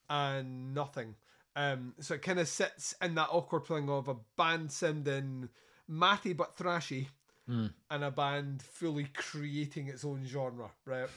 and 0.09 0.73
nothing. 0.75 1.17
Um, 1.57 1.95
so 2.01 2.15
it 2.15 2.23
kind 2.23 2.39
of 2.39 2.49
sits 2.49 2.95
in 3.03 3.15
that 3.17 3.29
awkward 3.31 3.67
thing 3.67 3.89
of 3.91 4.09
a 4.09 4.17
band 4.37 4.71
sounding 4.71 5.49
mathy 5.91 6.37
but 6.37 6.57
thrashy, 6.57 7.09
Mm. 7.49 7.73
and 7.91 8.05
a 8.05 8.11
band 8.11 8.61
fully 8.63 9.05
creating 9.15 9.87
its 9.89 10.05
own 10.05 10.25
genre, 10.27 10.71
right? 10.85 11.09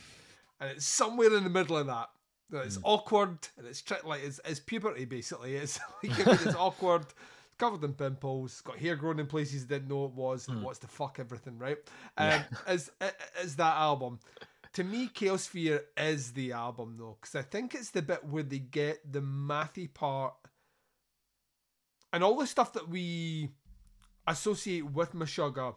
And 0.60 0.70
it's 0.70 0.86
somewhere 0.86 1.34
in 1.34 1.42
the 1.44 1.50
middle 1.50 1.76
of 1.76 1.86
that. 1.86 2.08
It's 2.52 2.78
awkward 2.82 3.38
and 3.56 3.66
it's 3.66 3.82
tri- 3.82 3.98
like 4.04 4.22
it's, 4.24 4.40
it's 4.44 4.60
puberty 4.60 5.04
basically. 5.04 5.56
It's 5.62 5.78
like 6.02 6.12
I 6.20 6.24
mean, 6.30 6.38
it's 6.46 6.54
awkward, 6.54 7.02
it's 7.02 7.14
covered 7.58 7.84
in 7.84 7.94
pimples, 7.94 8.60
got 8.62 8.78
hair 8.78 8.96
growing 8.96 9.18
in 9.18 9.26
places 9.26 9.64
didn't 9.64 9.88
know 9.88 10.04
it 10.06 10.12
was, 10.12 10.48
and 10.48 10.58
it 10.58 10.64
wants 10.64 10.80
to 10.80 10.86
fuck 10.86 11.18
everything, 11.18 11.58
right? 11.58 11.78
Um, 12.16 12.42
is 12.68 12.90
is 13.42 13.56
that 13.56 13.76
album? 13.76 14.18
To 14.74 14.84
me, 14.84 15.08
Chaosphere 15.08 15.80
is 15.96 16.32
the 16.32 16.52
album 16.52 16.96
though, 16.98 17.16
because 17.20 17.34
I 17.34 17.42
think 17.42 17.74
it's 17.74 17.90
the 17.90 18.02
bit 18.02 18.24
where 18.24 18.44
they 18.44 18.58
get 18.60 19.12
the 19.12 19.20
mathy 19.20 19.92
part 19.92 20.34
and 22.12 22.22
all 22.24 22.36
the 22.36 22.46
stuff 22.46 22.72
that 22.74 22.88
we 22.88 23.50
associate 24.26 24.86
with 24.86 25.12
Meshuggah. 25.14 25.74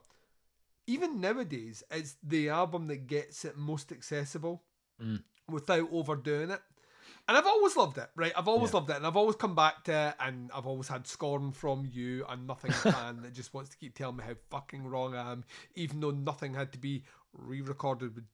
Even 0.85 1.21
nowadays, 1.21 1.81
it's 1.89 2.17
the 2.21 2.49
album 2.49 2.87
that 2.87 3.07
gets 3.07 3.45
it 3.45 3.57
most 3.57 3.91
accessible 3.91 4.63
Mm. 5.01 5.23
Without 5.49 5.89
overdoing 5.91 6.49
it. 6.51 6.61
And 7.27 7.37
I've 7.37 7.47
always 7.47 7.77
loved 7.77 7.97
it, 7.97 8.09
right? 8.15 8.33
I've 8.35 8.49
always 8.49 8.71
Yeah. 8.71 8.77
loved 8.79 8.89
it, 8.89 8.97
and 8.97 9.07
I've 9.07 9.15
always 9.15 9.37
come 9.37 9.55
back 9.55 9.85
to 9.85 9.93
it, 10.09 10.15
and 10.19 10.51
I've 10.53 10.65
always 10.67 10.89
had 10.89 11.07
scorn 11.07 11.53
from 11.53 11.85
you 11.89 12.25
and 12.27 12.45
nothing 12.45 12.71
fan 12.71 13.21
that 13.21 13.33
just 13.33 13.53
wants 13.53 13.69
to 13.69 13.77
keep 13.77 13.95
telling 13.95 14.17
me 14.17 14.23
how 14.25 14.33
fucking 14.49 14.85
wrong 14.85 15.15
I 15.15 15.31
am, 15.31 15.45
even 15.75 16.01
though 16.01 16.11
nothing 16.11 16.53
had 16.53 16.73
to 16.73 16.77
be 16.77 17.03
re-recorded 17.31 18.15
with 18.15 18.25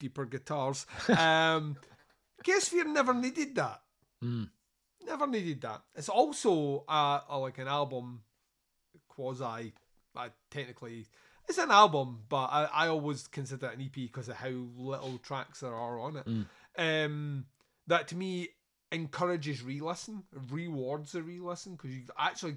deeper 0.00 0.24
guitars. 0.24 0.86
Um, 1.10 1.76
Chaosphere 2.44 2.86
never 2.86 3.12
needed 3.12 3.54
that. 3.56 3.82
Mm. 4.24 4.48
Never 5.04 5.26
needed 5.26 5.60
that. 5.62 5.82
It's 5.94 6.08
also 6.08 6.84
uh, 6.88 7.20
like 7.38 7.58
an 7.58 7.68
album, 7.68 8.22
quasi, 9.08 9.72
uh, 10.16 10.28
technically, 10.50 11.06
it's 11.48 11.58
an 11.58 11.70
album, 11.70 12.20
but 12.28 12.46
I, 12.46 12.64
I 12.72 12.88
always 12.88 13.26
consider 13.26 13.66
it 13.68 13.78
an 13.78 13.82
EP 13.84 13.92
because 13.94 14.28
of 14.28 14.36
how 14.36 14.48
little 14.76 15.18
tracks 15.18 15.60
there 15.60 15.74
are 15.74 15.98
on 16.00 16.16
it. 16.16 16.26
Mm. 16.26 16.46
Um, 16.78 17.46
that 17.88 18.08
to 18.08 18.16
me 18.16 18.50
encourages 18.92 19.62
re-listen, 19.62 20.22
rewards 20.50 21.14
a 21.14 21.22
re-listen 21.22 21.74
because 21.74 21.94
you 21.94 22.02
actually 22.18 22.56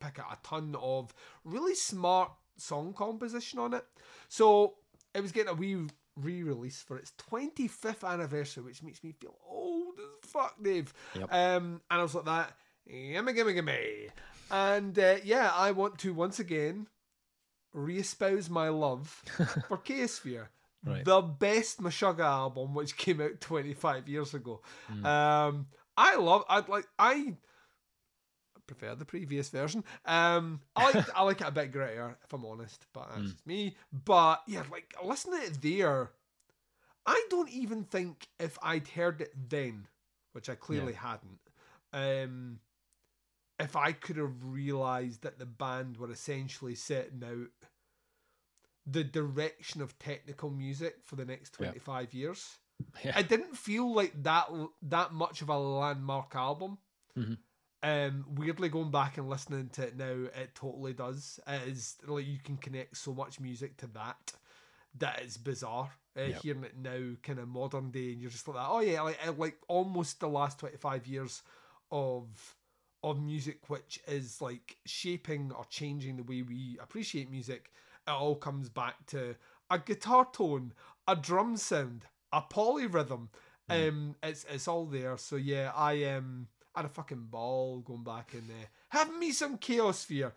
pick 0.00 0.18
out 0.18 0.32
a 0.32 0.38
ton 0.42 0.74
of 0.80 1.12
really 1.44 1.74
smart 1.74 2.32
song 2.56 2.92
composition 2.92 3.58
on 3.58 3.74
it. 3.74 3.84
So 4.28 4.74
it 5.14 5.20
was 5.20 5.32
getting 5.32 5.50
a 5.50 5.54
wee 5.54 5.76
re-release 6.16 6.82
for 6.82 6.96
its 6.96 7.12
25th 7.30 8.06
anniversary, 8.08 8.64
which 8.64 8.82
makes 8.82 9.02
me 9.04 9.12
feel 9.12 9.36
old 9.48 9.94
as 9.98 10.30
fuck, 10.30 10.56
Dave. 10.62 10.92
Yep. 11.14 11.32
Um, 11.32 11.80
and 11.90 12.00
I 12.00 12.02
was 12.02 12.14
like 12.14 12.24
that, 12.24 12.52
gimme, 12.88 13.32
gimme, 13.32 13.54
gimme. 13.54 14.08
And 14.50 14.98
uh, 14.98 15.16
yeah, 15.24 15.52
I 15.54 15.70
want 15.72 15.98
to 15.98 16.14
once 16.14 16.40
again 16.40 16.86
re-espouse 17.72 18.48
my 18.48 18.68
love 18.68 19.08
for 19.68 19.78
Chaosphere. 19.78 20.48
Right. 20.88 21.04
The 21.04 21.20
best 21.22 21.80
Meshuggah 21.80 22.20
album, 22.20 22.74
which 22.74 22.96
came 22.96 23.20
out 23.20 23.40
25 23.40 24.08
years 24.08 24.34
ago. 24.34 24.60
Mm. 24.92 25.04
Um, 25.04 25.66
I 25.96 26.16
love. 26.16 26.44
I'd 26.48 26.68
like. 26.68 26.86
I 26.98 27.34
prefer 28.66 28.94
the 28.94 29.04
previous 29.04 29.48
version. 29.48 29.84
Um, 30.04 30.60
I 30.76 30.90
like. 30.92 31.16
I 31.16 31.22
like 31.22 31.40
it 31.40 31.46
a 31.48 31.50
bit 31.52 31.72
grittier, 31.72 32.14
if 32.24 32.32
I'm 32.32 32.44
honest. 32.44 32.86
But 32.92 33.08
that's 33.10 33.20
Mm. 33.20 33.32
just 33.32 33.46
me. 33.46 33.76
But 33.92 34.42
yeah, 34.46 34.62
like 34.70 34.94
listening 35.04 35.40
to 35.40 35.46
it 35.46 35.60
there, 35.62 36.10
I 37.06 37.24
don't 37.30 37.50
even 37.50 37.84
think 37.84 38.28
if 38.38 38.58
I'd 38.62 38.88
heard 38.88 39.20
it 39.20 39.32
then, 39.48 39.86
which 40.32 40.48
I 40.48 40.54
clearly 40.54 40.92
hadn't. 40.92 41.40
Um, 41.92 42.60
if 43.58 43.74
I 43.74 43.92
could 43.92 44.16
have 44.18 44.44
realized 44.44 45.22
that 45.22 45.38
the 45.38 45.46
band 45.46 45.96
were 45.96 46.10
essentially 46.12 46.74
setting 46.76 47.22
out 47.24 47.48
the 48.90 49.04
direction 49.04 49.82
of 49.82 49.98
technical 49.98 50.50
music 50.50 50.96
for 51.04 51.16
the 51.16 51.24
next 51.24 51.54
Yeah. 51.60 51.66
25 51.72 52.14
years 52.14 52.58
Yeah. 53.04 53.18
it 53.18 53.28
didn't 53.28 53.56
feel 53.56 53.92
like 53.92 54.22
that 54.22 54.48
that 54.82 55.12
much 55.12 55.42
of 55.42 55.48
a 55.48 55.58
landmark 55.58 56.34
album. 56.34 56.78
Mhm. 57.16 57.38
Um, 57.82 58.24
weirdly, 58.34 58.68
going 58.68 58.90
back 58.90 59.18
and 59.18 59.28
listening 59.28 59.68
to 59.70 59.86
it 59.86 59.96
now, 59.96 60.28
it 60.34 60.54
totally 60.54 60.92
does. 60.94 61.38
It 61.46 61.68
is 61.68 61.96
like 62.06 62.26
you 62.26 62.38
can 62.40 62.56
connect 62.56 62.96
so 62.96 63.14
much 63.14 63.38
music 63.40 63.76
to 63.78 63.86
that 63.88 64.32
that 64.94 65.22
is 65.22 65.36
bizarre. 65.36 65.92
Uh, 66.16 66.22
Yep. 66.22 66.42
Hearing 66.42 66.64
it 66.64 66.76
now, 66.76 67.14
kind 67.22 67.38
of 67.38 67.46
modern 67.48 67.90
day, 67.92 68.12
and 68.12 68.20
you're 68.20 68.30
just 68.30 68.48
like, 68.48 68.56
oh 68.58 68.80
yeah, 68.80 69.02
like 69.02 69.38
like 69.38 69.58
almost 69.68 70.18
the 70.20 70.28
last 70.28 70.58
twenty 70.58 70.76
five 70.76 71.06
years 71.06 71.42
of 71.92 72.56
of 73.04 73.20
music, 73.20 73.68
which 73.70 74.00
is 74.08 74.40
like 74.42 74.78
shaping 74.84 75.52
or 75.52 75.64
changing 75.66 76.16
the 76.16 76.24
way 76.24 76.42
we 76.42 76.78
appreciate 76.80 77.30
music. 77.30 77.70
It 78.08 78.12
all 78.12 78.36
comes 78.36 78.70
back 78.70 79.04
to 79.08 79.36
a 79.70 79.78
guitar 79.78 80.26
tone, 80.32 80.72
a 81.06 81.14
drum 81.14 81.58
sound, 81.58 82.06
a 82.32 82.40
polyrhythm. 82.40 83.28
Mm. 83.70 83.88
Um, 83.88 84.16
it's 84.22 84.46
it's 84.48 84.66
all 84.66 84.86
there. 84.86 85.18
So 85.18 85.36
yeah, 85.36 85.72
I 85.76 86.04
um 86.04 86.48
I 86.74 86.80
had 86.80 86.86
a 86.86 86.92
fucking 86.92 87.26
ball 87.30 87.80
going 87.80 88.04
back 88.04 88.32
in 88.32 88.48
there. 88.48 88.68
having 88.88 89.18
me 89.18 89.32
some 89.32 89.58
Chaosphere. 89.58 90.32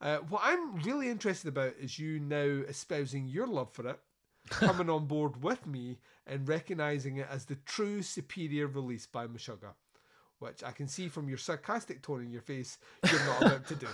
Uh, 0.00 0.18
what 0.28 0.42
I'm 0.44 0.76
really 0.82 1.08
interested 1.08 1.48
about 1.48 1.74
is 1.80 1.98
you 1.98 2.20
now 2.20 2.62
espousing 2.68 3.26
your 3.26 3.46
love 3.46 3.72
for 3.72 3.88
it, 3.88 3.98
coming 4.50 4.90
on 4.90 5.06
board 5.06 5.42
with 5.42 5.66
me, 5.66 5.98
and 6.26 6.46
recognizing 6.46 7.16
it 7.16 7.26
as 7.30 7.46
the 7.46 7.56
true 7.64 8.02
superior 8.02 8.68
release 8.68 9.06
by 9.06 9.26
Meshuggah. 9.26 9.74
Which 10.38 10.62
I 10.62 10.70
can 10.70 10.86
see 10.86 11.08
from 11.08 11.28
your 11.28 11.38
sarcastic 11.38 12.02
tone 12.02 12.22
in 12.22 12.30
your 12.30 12.42
face, 12.42 12.76
you're 13.10 13.24
not 13.24 13.42
about 13.42 13.66
to 13.68 13.74
do. 13.74 13.86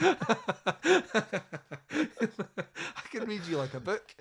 I 1.90 3.00
can 3.10 3.24
read 3.26 3.42
you 3.46 3.58
like 3.58 3.74
a 3.74 3.80
book. 3.80 4.14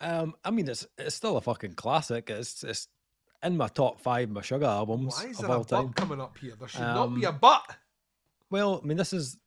Um, 0.00 0.34
I 0.44 0.50
mean, 0.50 0.68
it's 0.68 0.86
it's 0.98 1.14
still 1.14 1.36
a 1.36 1.40
fucking 1.40 1.74
classic. 1.74 2.30
It's 2.30 2.64
it's 2.64 2.88
in 3.42 3.56
my 3.56 3.68
top 3.68 4.00
five 4.00 4.28
Meshuggah 4.30 4.64
albums 4.66 5.14
Why 5.22 5.30
is 5.30 5.38
of 5.40 5.46
there 5.46 5.54
a 5.56 5.58
all 5.58 5.64
time. 5.64 5.86
butt 5.88 5.96
coming 5.96 6.20
up 6.20 6.38
here? 6.38 6.54
There 6.58 6.68
should 6.68 6.80
not 6.80 7.14
be 7.14 7.24
a 7.24 7.30
Um, 7.30 7.38
butt. 7.38 7.76
Well, 8.50 8.80
I 8.82 8.86
mean, 8.86 8.96
this 8.96 9.12
is 9.12 9.38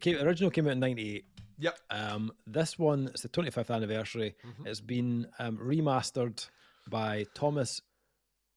came, 0.00 0.16
original 0.16 0.50
came 0.50 0.66
out 0.66 0.72
in 0.72 0.80
'98. 0.80 1.24
Yep. 1.58 1.78
Um, 1.90 2.32
this 2.46 2.78
one 2.78 3.10
is 3.14 3.20
the 3.22 3.28
25th 3.28 3.74
anniversary. 3.74 4.34
Mhm. 4.44 4.66
It's 4.66 4.80
been 4.80 5.26
um, 5.38 5.58
remastered 5.58 6.46
by 6.88 7.26
Thomas 7.34 7.80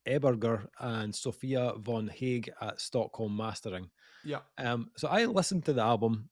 Eberger 0.08 0.68
and 0.80 1.14
Sophia 1.14 1.74
von 1.78 2.08
Haig 2.08 2.52
at 2.62 2.80
Stockholm 2.82 3.36
Mastering. 3.36 3.90
Yeah. 4.24 4.40
Um, 4.58 4.92
so 4.98 5.08
I 5.08 5.26
listened 5.26 5.66
to 5.66 5.74
the 5.74 5.82
album, 5.82 6.30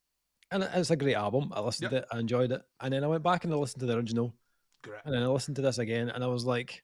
and 0.52 0.64
it's 0.64 0.92
a 0.92 0.96
great 0.96 1.16
album. 1.16 1.52
I 1.54 1.62
listened 1.62 1.90
to 1.92 1.98
it, 1.98 2.06
I 2.12 2.20
enjoyed 2.20 2.52
it, 2.52 2.62
and 2.80 2.94
then 2.94 3.04
I 3.04 3.08
went 3.08 3.24
back 3.24 3.44
and 3.44 3.54
I 3.54 3.58
listened 3.58 3.82
to 3.82 3.86
the 3.86 3.98
original, 3.98 4.34
Great. 4.82 5.02
and 5.06 5.14
then 5.14 5.24
I 5.24 5.28
listened 5.28 5.56
to 5.58 5.62
this 5.62 5.78
again, 5.78 6.10
and 6.10 6.24
I 6.24 6.28
was 6.28 6.46
like, 6.46 6.84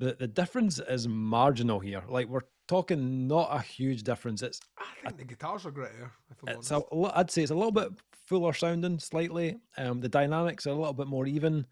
the 0.00 0.16
the 0.18 0.26
difference 0.28 0.80
is 0.80 1.06
marginal 1.08 1.78
here. 1.80 2.02
Like 2.08 2.28
we're 2.28 2.42
talking 2.66 3.28
not 3.28 3.48
a 3.52 3.60
huge 3.60 4.02
difference. 4.02 4.42
It's 4.42 4.60
I 4.78 5.08
think 5.10 5.18
the 5.18 5.24
guitars 5.24 5.66
are 5.66 5.70
greater. 5.70 6.10
It's 6.48 6.70
honest. 6.72 6.88
a, 6.92 7.18
I'd 7.18 7.30
say 7.30 7.42
it's 7.42 7.50
a 7.52 7.54
little 7.54 7.72
bit 7.72 7.88
fuller 8.26 8.52
sounding 8.52 8.98
slightly. 8.98 9.58
Um, 9.76 10.00
the 10.00 10.08
dynamics 10.08 10.66
are 10.66 10.70
a 10.70 10.74
little 10.74 10.92
bit 10.94 11.06
more 11.06 11.26
even. 11.26 11.66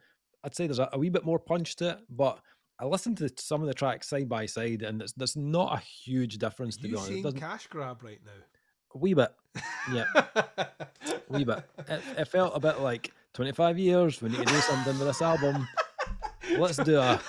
I'd 0.44 0.54
say 0.54 0.66
there's 0.66 0.78
a, 0.78 0.88
a 0.92 0.98
wee 0.98 1.08
bit 1.08 1.24
more 1.24 1.38
punch 1.38 1.76
to 1.76 1.90
it, 1.90 1.98
but 2.10 2.40
I 2.78 2.86
listened 2.86 3.18
to 3.18 3.30
some 3.36 3.60
of 3.60 3.68
the 3.68 3.74
tracks 3.74 4.08
side 4.08 4.28
by 4.28 4.46
side, 4.46 4.82
and 4.82 5.02
it's, 5.02 5.12
there's 5.12 5.36
not 5.36 5.78
a 5.78 5.80
huge 5.80 6.38
difference 6.38 6.76
to 6.78 6.88
you 6.88 6.96
be 6.96 7.00
honest. 7.00 7.36
Cash 7.36 7.66
grab 7.68 8.02
right 8.02 8.20
now? 8.24 8.32
a 8.94 8.98
wee 8.98 9.14
bit, 9.14 9.32
yeah, 9.92 10.04
wee 11.28 11.44
bit. 11.44 11.64
It, 11.88 12.02
it 12.18 12.24
felt 12.26 12.56
a 12.56 12.60
bit 12.60 12.80
like 12.80 13.12
25 13.34 13.78
years. 13.78 14.20
We 14.20 14.28
need 14.28 14.38
to 14.38 14.44
do 14.44 14.60
something 14.60 14.98
with 14.98 15.08
this 15.08 15.22
album. 15.22 15.66
Let's 16.58 16.76
do 16.78 16.98
a, 16.98 17.20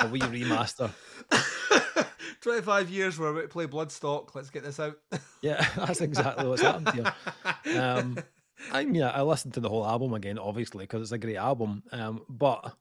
a 0.00 0.08
wee 0.08 0.20
remaster. 0.20 0.90
25 2.40 2.90
years 2.90 3.18
we're 3.18 3.30
about 3.30 3.42
to 3.42 3.48
play 3.48 3.66
Bloodstock. 3.66 4.34
Let's 4.34 4.50
get 4.50 4.64
this 4.64 4.80
out. 4.80 4.96
Yeah, 5.42 5.66
that's 5.76 6.00
exactly 6.00 6.46
what's 6.46 6.62
happened 6.62 6.90
here. 6.90 7.80
Um, 7.80 8.18
I 8.72 8.84
mean, 8.84 9.02
I 9.02 9.22
listened 9.22 9.54
to 9.54 9.60
the 9.60 9.68
whole 9.68 9.86
album 9.86 10.14
again, 10.14 10.38
obviously, 10.38 10.84
because 10.84 11.02
it's 11.02 11.12
a 11.12 11.18
great 11.18 11.36
album. 11.36 11.82
Um, 11.92 12.22
but 12.28 12.74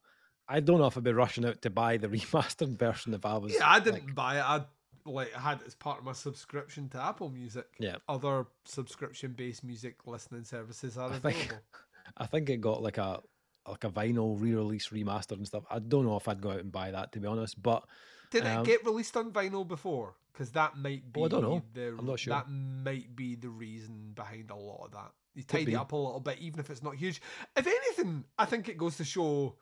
I 0.47 0.59
don't 0.59 0.77
know 0.79 0.85
if 0.85 0.97
I'd 0.97 1.03
be 1.03 1.11
rushing 1.13 1.45
out 1.45 1.61
to 1.63 1.69
buy 1.69 1.97
the 1.97 2.07
remastered 2.15 2.77
version 2.77 3.13
if 3.13 3.25
I 3.25 3.37
was. 3.37 3.53
yeah, 3.53 3.61
I 3.69 3.79
didn't 3.79 4.05
like- 4.05 4.15
buy 4.15 4.37
it. 4.37 4.43
I 4.43 4.65
like 5.07 5.31
had 5.33 5.61
it 5.61 5.67
as 5.67 5.75
part 5.75 5.99
of 5.99 6.05
my 6.05 6.13
subscription 6.13 6.89
to 6.89 7.01
Apple 7.01 7.29
Music. 7.29 7.67
Yeah. 7.79 7.97
Other 8.09 8.45
subscription-based 8.65 9.63
music 9.63 9.95
listening 10.05 10.43
services 10.43 10.97
are 10.97 11.09
I 11.11 11.15
available. 11.17 11.39
think- 11.39 11.55
I 12.17 12.25
think 12.27 12.49
it 12.49 12.61
got 12.61 12.81
like 12.83 12.97
a 12.97 13.21
like 13.67 13.83
a 13.83 13.89
vinyl 13.89 14.39
re-release 14.39 14.89
remastered 14.89 15.37
and 15.37 15.47
stuff. 15.47 15.63
I 15.71 15.79
don't 15.79 16.05
know 16.05 16.15
if 16.17 16.27
I'd 16.27 16.39
go 16.41 16.51
out 16.51 16.59
and 16.59 16.71
buy 16.71 16.91
that 16.91 17.11
to 17.13 17.19
be 17.19 17.27
honest, 17.27 17.61
but 17.61 17.83
Did 18.29 18.45
Um, 18.45 18.59
it 18.61 18.65
get 18.65 18.85
released 18.85 19.17
on 19.17 19.31
vinyl 19.31 19.67
before? 19.67 20.15
Because 20.31 20.51
that 20.51 20.77
might 20.77 21.11
be. 21.11 21.21
Oh, 21.21 21.25
I 21.25 21.27
don't 21.29 21.41
know. 21.41 21.61
The, 21.73 21.95
I'm 21.97 22.05
not 22.05 22.19
sure. 22.19 22.33
That 22.33 22.47
might 22.49 23.15
be 23.15 23.35
the 23.35 23.49
reason 23.49 24.11
behind 24.13 24.51
a 24.51 24.55
lot 24.55 24.85
of 24.85 24.91
that. 24.91 25.11
You 25.33 25.43
tidy 25.43 25.73
it 25.73 25.75
up 25.77 25.91
a 25.93 25.95
little 25.95 26.19
bit, 26.19 26.37
even 26.39 26.59
if 26.59 26.69
it's 26.69 26.83
not 26.83 26.95
huge. 26.95 27.21
If 27.57 27.65
anything, 27.65 28.23
I 28.37 28.45
think 28.45 28.69
it 28.69 28.77
goes 28.77 28.97
to 28.97 29.03
show. 29.05 29.55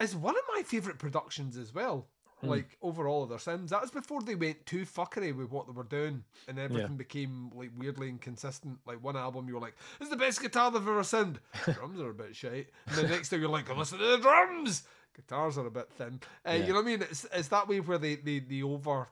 It's 0.00 0.14
one 0.14 0.34
of 0.34 0.42
my 0.54 0.62
favorite 0.62 0.98
productions 0.98 1.56
as 1.56 1.74
well. 1.74 2.08
mm. 2.42 2.48
like 2.48 2.78
overall 2.80 3.22
of 3.22 3.28
their 3.28 3.38
sins. 3.38 3.70
That 3.70 3.82
was 3.82 3.90
before 3.90 4.22
they 4.22 4.34
went 4.34 4.64
too 4.64 4.86
fuckery 4.86 5.36
with 5.36 5.50
what 5.50 5.66
they 5.66 5.72
were 5.72 5.84
doing, 5.84 6.24
and 6.48 6.58
everything 6.58 6.92
yeah. 6.92 6.96
became 6.96 7.50
like 7.54 7.70
weirdly 7.76 8.08
inconsistent. 8.08 8.78
Like 8.86 9.04
one 9.04 9.16
album, 9.16 9.46
you 9.46 9.54
were 9.54 9.60
like, 9.60 9.76
"This 9.98 10.06
is 10.06 10.10
the 10.10 10.16
best 10.16 10.40
guitar 10.40 10.70
they've 10.70 10.80
ever 10.80 11.04
signed." 11.04 11.38
drums 11.64 12.00
are 12.00 12.10
a 12.10 12.14
bit 12.14 12.34
shite, 12.34 12.70
and 12.86 12.96
the 12.96 13.08
next 13.08 13.28
thing 13.28 13.40
you're 13.40 13.50
like, 13.50 13.74
"Listen 13.76 13.98
to 13.98 14.06
the 14.06 14.18
drums." 14.18 14.84
Guitars 15.14 15.58
are 15.58 15.66
a 15.66 15.70
bit 15.70 15.90
thin. 15.98 16.20
Uh, 16.46 16.52
yeah. 16.52 16.54
You 16.56 16.68
know 16.68 16.74
what 16.74 16.82
I 16.82 16.86
mean? 16.86 17.02
It's, 17.02 17.26
it's 17.32 17.48
that 17.48 17.68
way 17.68 17.80
where 17.80 17.98
they, 17.98 18.16
they, 18.16 18.38
they 18.38 18.62
over. 18.62 19.08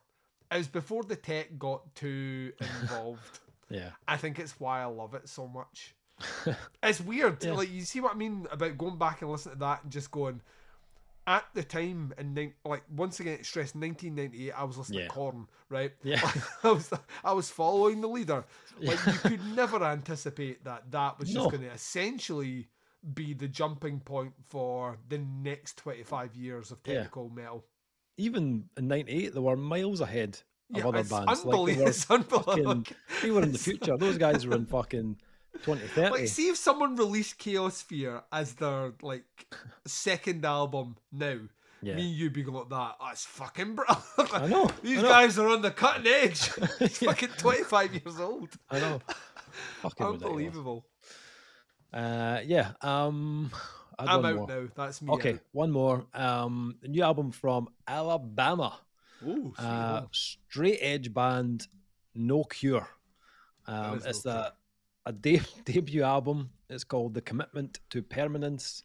It 0.51 0.59
was 0.59 0.69
before 0.69 1.03
the 1.03 1.17
tech 1.17 1.59
got 1.59 1.95
too 1.95 2.53
involved. 2.61 3.41
yeah. 3.71 3.91
I 4.07 4.17
think 4.17 4.39
it's 4.39 4.59
why 4.59 4.81
I 4.81 4.87
love 4.87 5.15
it 5.15 5.29
so 5.29 5.47
much. 5.47 5.95
it's 6.83 7.01
weird. 7.01 7.43
Yeah. 7.45 7.53
Like 7.53 7.71
you 7.71 7.83
see 7.83 8.01
what 8.01 8.15
I 8.15 8.17
mean 8.17 8.47
about 8.51 8.79
going 8.79 8.97
back 8.97 9.23
and 9.23 9.31
listening 9.31 9.57
to 9.57 9.61
that 9.61 9.83
and 9.83 9.93
just 9.93 10.11
going, 10.11 10.41
at 11.29 11.45
the 11.53 11.63
time 11.63 12.15
in 12.17 12.53
like 12.65 12.83
once 12.97 13.21
again 13.21 13.45
stress 13.45 13.75
1998 13.75 14.51
I 14.51 14.65
was 14.65 14.79
listening 14.79 15.01
yeah. 15.01 15.05
to 15.05 15.13
Korn 15.13 15.47
right 15.69 15.93
yeah 16.03 16.33
I 16.65 16.73
was 16.73 16.91
I 17.23 17.33
was 17.35 17.51
following 17.51 18.01
the 18.01 18.09
leader 18.09 18.47
like 18.81 18.99
you 19.07 19.13
could 19.13 19.55
never 19.55 19.85
anticipate 19.85 20.65
that 20.65 20.91
that 20.91 21.19
was 21.19 21.29
just 21.29 21.45
no. 21.45 21.51
going 21.51 21.63
to 21.63 21.71
essentially 21.71 22.69
be 23.15 23.35
the 23.35 23.47
jumping 23.47 24.01
point 24.01 24.33
for 24.49 24.97
the 25.11 25.19
next 25.19 25.77
25 25.77 26.35
years 26.35 26.71
of 26.71 26.83
technical 26.83 27.31
yeah. 27.37 27.43
metal 27.43 27.65
even 28.17 28.65
in 28.79 28.89
98 28.89 29.35
they 29.35 29.41
were 29.41 29.55
miles 29.55 30.01
ahead 30.01 30.41
of 30.73 30.79
yeah, 30.79 30.89
other 30.89 30.99
it's 30.99 31.11
bands 31.11 31.45
unbelievable. 31.45 31.65
like 31.65 31.77
they 31.77 31.83
were, 31.83 31.89
it's 31.91 32.11
unbelievable. 32.11 32.75
Fucking, 32.75 32.97
they 33.23 33.31
were 33.31 33.43
in 33.43 33.53
the 33.53 33.59
future 33.59 33.99
those 33.99 34.17
guys 34.17 34.47
were 34.47 34.57
in 34.57 34.65
fucking 34.65 35.19
2030. 35.63 36.11
Like, 36.11 36.29
see 36.29 36.49
if 36.49 36.57
someone 36.57 36.97
released 36.97 37.39
Chaosphere 37.39 38.23
as 38.33 38.55
their 38.55 38.93
like 39.03 39.25
second 39.87 40.45
album 40.45 40.97
now. 41.13 41.39
Yeah. 41.81 41.95
Me 41.95 42.09
and 42.09 42.17
you 42.17 42.31
be 42.31 42.45
like 42.45 42.69
that. 42.71 42.97
That's 43.01 43.25
fucking 43.25 43.77
bro. 43.77 43.85
I 44.33 44.47
know. 44.49 44.69
These 44.83 44.99
I 44.99 45.03
know. 45.03 45.09
guys 45.09 45.39
are 45.39 45.49
on 45.49 45.63
the 45.63 45.71
cutting 45.71 46.07
edge. 46.07 46.51
He's 46.79 47.03
yeah. 47.03 47.11
fucking 47.11 47.31
25 47.39 47.95
years 47.95 48.19
old. 48.19 48.49
I 48.69 48.81
know. 48.81 49.01
Fucking 49.83 50.07
Unbelievable. 50.07 50.87
Uh, 51.93 52.41
yeah. 52.45 52.73
Um, 52.83 53.53
I'm 53.99 54.25
out 54.25 54.35
more. 54.37 54.49
now. 54.49 54.69
That's 54.75 55.03
me. 55.03 55.13
Okay, 55.13 55.35
out. 55.35 55.41
one 55.53 55.71
more. 55.71 56.07
Um, 56.15 56.77
new 56.83 57.03
album 57.03 57.31
from 57.31 57.69
Alabama. 57.87 58.81
Ooh, 59.27 59.53
uh, 59.59 60.03
straight 60.13 60.79
edge 60.81 61.13
band, 61.13 61.67
No 62.15 62.45
Cure. 62.45 62.89
Um, 63.67 64.01
it's 64.05 64.25
no 64.25 64.33
the 64.33 64.53
a 65.09 65.13
de- 65.13 65.41
debut 65.65 66.03
album. 66.03 66.51
It's 66.69 66.85
called 66.85 67.15
The 67.15 67.23
Commitment 67.23 67.81
to 67.91 68.03
Permanence, 68.03 68.85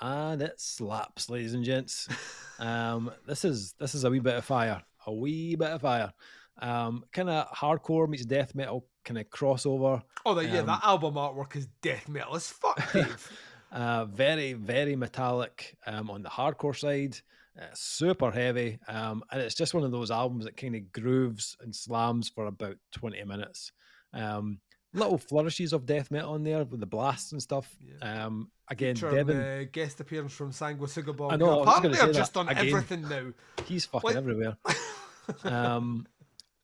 and 0.00 0.42
it 0.42 0.60
slaps, 0.60 1.30
ladies 1.30 1.54
and 1.54 1.64
gents. 1.64 2.08
um, 2.58 3.10
this 3.26 3.44
is 3.44 3.74
this 3.78 3.94
is 3.94 4.04
a 4.04 4.10
wee 4.10 4.18
bit 4.18 4.34
of 4.34 4.44
fire, 4.44 4.82
a 5.06 5.12
wee 5.12 5.54
bit 5.54 5.70
of 5.70 5.80
fire. 5.80 6.12
Um, 6.60 7.04
kind 7.12 7.30
of 7.30 7.48
hardcore 7.52 8.08
meets 8.08 8.26
death 8.26 8.54
metal, 8.54 8.84
kind 9.04 9.18
of 9.18 9.30
crossover. 9.30 10.02
Oh, 10.26 10.34
the, 10.34 10.44
yeah, 10.44 10.58
um, 10.58 10.66
that 10.66 10.80
album 10.84 11.14
artwork 11.14 11.56
is 11.56 11.66
death 11.80 12.08
metal 12.08 12.34
as 12.34 12.48
fuck, 12.48 12.92
Dave. 12.92 13.30
uh, 13.72 14.04
very, 14.06 14.52
very 14.52 14.96
metallic 14.96 15.78
um, 15.86 16.10
on 16.10 16.22
the 16.22 16.28
hardcore 16.28 16.76
side. 16.76 17.16
Uh, 17.58 17.64
super 17.74 18.30
heavy, 18.30 18.78
um, 18.88 19.22
and 19.30 19.40
it's 19.40 19.54
just 19.54 19.74
one 19.74 19.84
of 19.84 19.90
those 19.90 20.10
albums 20.10 20.44
that 20.44 20.56
kind 20.56 20.74
of 20.74 20.92
grooves 20.92 21.56
and 21.60 21.74
slams 21.74 22.28
for 22.28 22.46
about 22.46 22.76
twenty 22.90 23.22
minutes. 23.24 23.72
Um, 24.12 24.58
little 24.92 25.18
flourishes 25.18 25.72
of 25.72 25.86
death 25.86 26.10
metal 26.10 26.32
on 26.32 26.42
there 26.42 26.64
with 26.64 26.80
the 26.80 26.86
blasts 26.86 27.32
and 27.32 27.42
stuff. 27.42 27.76
Yeah. 27.80 28.26
Um, 28.26 28.50
again, 28.68 28.94
Featuring, 28.94 29.14
Devin 29.14 29.36
uh, 29.36 29.64
guest 29.70 30.00
appearance 30.00 30.32
from 30.32 30.52
Sanguisugabogg. 30.52 31.32
I 31.32 31.36
know. 31.36 31.62
Apparently, 31.62 31.98
they're 31.98 32.12
just 32.12 32.36
on 32.36 32.48
again, 32.48 32.68
everything 32.68 33.02
now. 33.08 33.32
He's 33.66 33.84
fucking 33.86 34.08
like... 34.08 34.16
everywhere. 34.16 34.56
um, 35.44 36.06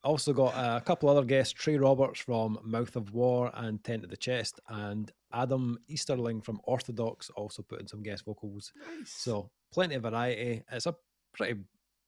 also 0.03 0.33
got 0.33 0.55
a 0.55 0.81
couple 0.81 1.09
other 1.09 1.25
guests: 1.25 1.53
Trey 1.53 1.77
Roberts 1.77 2.21
from 2.21 2.59
Mouth 2.65 2.97
of 2.97 3.13
War 3.13 3.51
and 3.55 3.83
Tent 3.83 4.05
of 4.05 4.11
the 4.11 4.17
Chest, 4.17 4.61
and 4.69 5.11
Adam 5.33 5.79
Easterling 5.89 6.41
from 6.41 6.61
Orthodox 6.65 7.31
also 7.31 7.63
put 7.63 7.81
in 7.81 7.87
some 7.87 8.03
guest 8.03 8.25
vocals. 8.25 8.73
Nice. 8.99 9.11
So 9.11 9.51
plenty 9.73 9.95
of 9.95 10.03
variety. 10.03 10.63
It's 10.71 10.87
a 10.87 10.95
pretty 11.33 11.61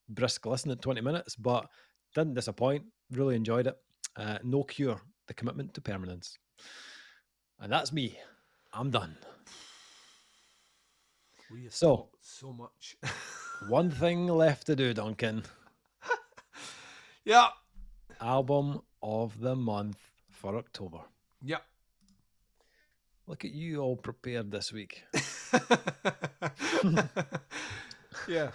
brisk 0.08 0.46
listen 0.46 0.70
at 0.70 0.80
20 0.80 1.00
minutes, 1.00 1.36
but 1.36 1.68
didn't 2.14 2.34
disappoint. 2.34 2.84
Really 3.10 3.36
enjoyed 3.36 3.66
it. 3.66 3.76
Uh, 4.16 4.38
no 4.42 4.64
cure 4.64 5.00
the 5.28 5.34
commitment 5.34 5.74
to 5.74 5.80
permanence. 5.80 6.38
And 7.60 7.70
that's 7.70 7.92
me. 7.92 8.18
I'm 8.72 8.90
done. 8.90 9.16
We 11.52 11.64
have 11.64 11.74
so, 11.74 12.08
so 12.20 12.52
much. 12.52 12.96
one 13.68 13.90
thing 13.90 14.26
left 14.26 14.66
to 14.66 14.76
do, 14.76 14.92
Duncan. 14.92 15.44
yeah. 17.24 17.48
Album 18.20 18.82
of 19.02 19.38
the 19.40 19.54
month 19.54 19.98
for 20.30 20.56
October. 20.56 20.98
Yep. 21.42 21.62
Look 23.26 23.44
at 23.44 23.52
you 23.52 23.80
all 23.80 23.96
prepared 23.96 24.50
this 24.50 24.72
week. 24.72 25.04
yeah. 28.28 28.50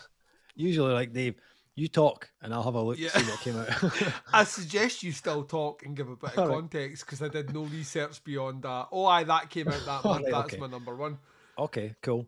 Usually, 0.56 0.94
like 0.94 1.14
Dave, 1.14 1.36
you 1.76 1.88
talk 1.88 2.30
and 2.42 2.54
I'll 2.54 2.64
have 2.64 2.76
a 2.76 2.82
look 2.82 3.00
yeah. 3.00 3.10
see 3.10 3.24
what 3.24 3.40
came 3.40 3.58
out. 3.58 4.14
I 4.34 4.44
suggest 4.44 5.04
you 5.04 5.12
still 5.12 5.44
talk 5.44 5.84
and 5.86 5.96
give 5.96 6.10
a 6.10 6.16
bit 6.16 6.38
of 6.38 6.40
All 6.40 6.48
context 6.48 7.06
because 7.06 7.22
right. 7.22 7.32
I 7.32 7.42
did 7.42 7.54
no 7.54 7.64
research 7.64 8.24
beyond 8.24 8.64
that. 8.64 8.88
Oh, 8.92 9.06
aye, 9.06 9.24
that 9.24 9.50
came 9.50 9.68
out 9.68 9.86
that 9.86 10.04
month. 10.06 10.24
Right, 10.24 10.32
That's 10.32 10.54
okay. 10.54 10.58
my 10.58 10.68
number 10.68 10.96
one. 10.96 11.18
Okay, 11.58 11.96
cool. 12.02 12.28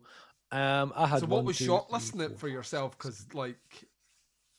Um, 0.52 0.92
I 0.96 1.06
had 1.06 1.20
so 1.20 1.26
what 1.26 1.44
was 1.44 1.58
shortlisting 1.58 2.20
it 2.22 2.38
for 2.38 2.48
yourself? 2.48 2.96
Because 2.96 3.26
like, 3.34 3.58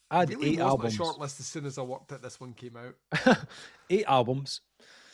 I 0.10 0.20
had 0.20 0.30
really 0.30 0.54
eight 0.54 0.60
albums. 0.60 0.96
A 0.96 0.98
shortlist 0.98 1.40
as 1.40 1.48
soon 1.48 1.66
as 1.66 1.78
I 1.78 1.82
worked 1.82 2.12
at 2.12 2.22
this 2.22 2.40
one 2.40 2.54
came 2.54 2.78
out. 2.78 3.38
eight 3.90 4.06
albums. 4.08 4.62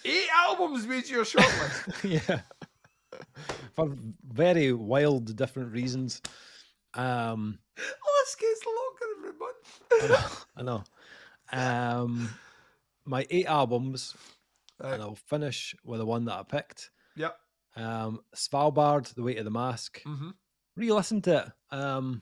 Eight 0.05 0.27
albums 0.35 0.85
made 0.85 1.07
your 1.07 1.23
shortlist. 1.23 2.27
yeah, 2.29 2.41
for 3.73 3.95
very 4.27 4.73
wild, 4.73 5.35
different 5.35 5.71
reasons. 5.71 6.21
Um, 6.95 7.57
oh, 7.79 8.23
this 8.25 8.35
gets 8.35 8.65
month. 8.65 8.92
I 10.01 10.07
know. 10.07 10.25
I 10.57 10.61
know. 10.63 10.83
Um, 11.51 12.29
my 13.05 13.25
eight 13.29 13.45
albums, 13.45 14.15
right. 14.81 14.93
and 14.93 15.03
I'll 15.03 15.15
finish 15.15 15.75
with 15.83 15.99
the 15.99 16.05
one 16.05 16.25
that 16.25 16.39
I 16.39 16.43
picked. 16.43 16.89
Yep. 17.15 17.37
Um, 17.75 18.21
Svalbard, 18.35 19.13
The 19.13 19.23
Weight 19.23 19.37
of 19.37 19.45
the 19.45 19.51
Mask. 19.51 20.01
Mm-hmm. 20.03 20.29
Re-listened 20.75 21.23
to 21.25 21.37
it. 21.71 21.75
Um, 21.75 22.21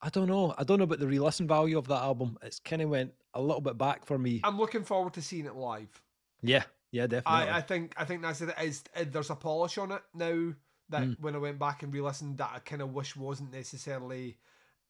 I 0.00 0.08
don't 0.08 0.26
know. 0.26 0.54
I 0.58 0.64
don't 0.64 0.78
know 0.78 0.84
about 0.84 0.98
the 0.98 1.06
re-listen 1.06 1.46
value 1.46 1.78
of 1.78 1.88
that 1.88 2.02
album. 2.02 2.36
It's 2.42 2.58
kind 2.58 2.82
of 2.82 2.90
went 2.90 3.12
a 3.34 3.40
little 3.40 3.60
bit 3.60 3.78
back 3.78 4.04
for 4.04 4.18
me. 4.18 4.40
I'm 4.42 4.58
looking 4.58 4.84
forward 4.84 5.14
to 5.14 5.22
seeing 5.22 5.46
it 5.46 5.54
live. 5.54 6.02
Yeah, 6.42 6.64
yeah, 6.90 7.06
definitely. 7.06 7.50
I, 7.50 7.58
I 7.58 7.60
think 7.60 7.94
I 7.96 8.04
think 8.04 8.22
that's 8.22 8.40
it. 8.40 8.52
Is 8.60 8.82
there's 9.10 9.30
a 9.30 9.36
polish 9.36 9.78
on 9.78 9.92
it 9.92 10.02
now 10.12 10.52
that 10.88 11.02
mm. 11.02 11.20
when 11.20 11.36
I 11.36 11.38
went 11.38 11.58
back 11.58 11.82
and 11.82 11.94
re-listened, 11.94 12.38
that 12.38 12.50
I 12.52 12.58
kind 12.58 12.82
of 12.82 12.92
wish 12.92 13.16
wasn't 13.16 13.52
necessarily 13.52 14.38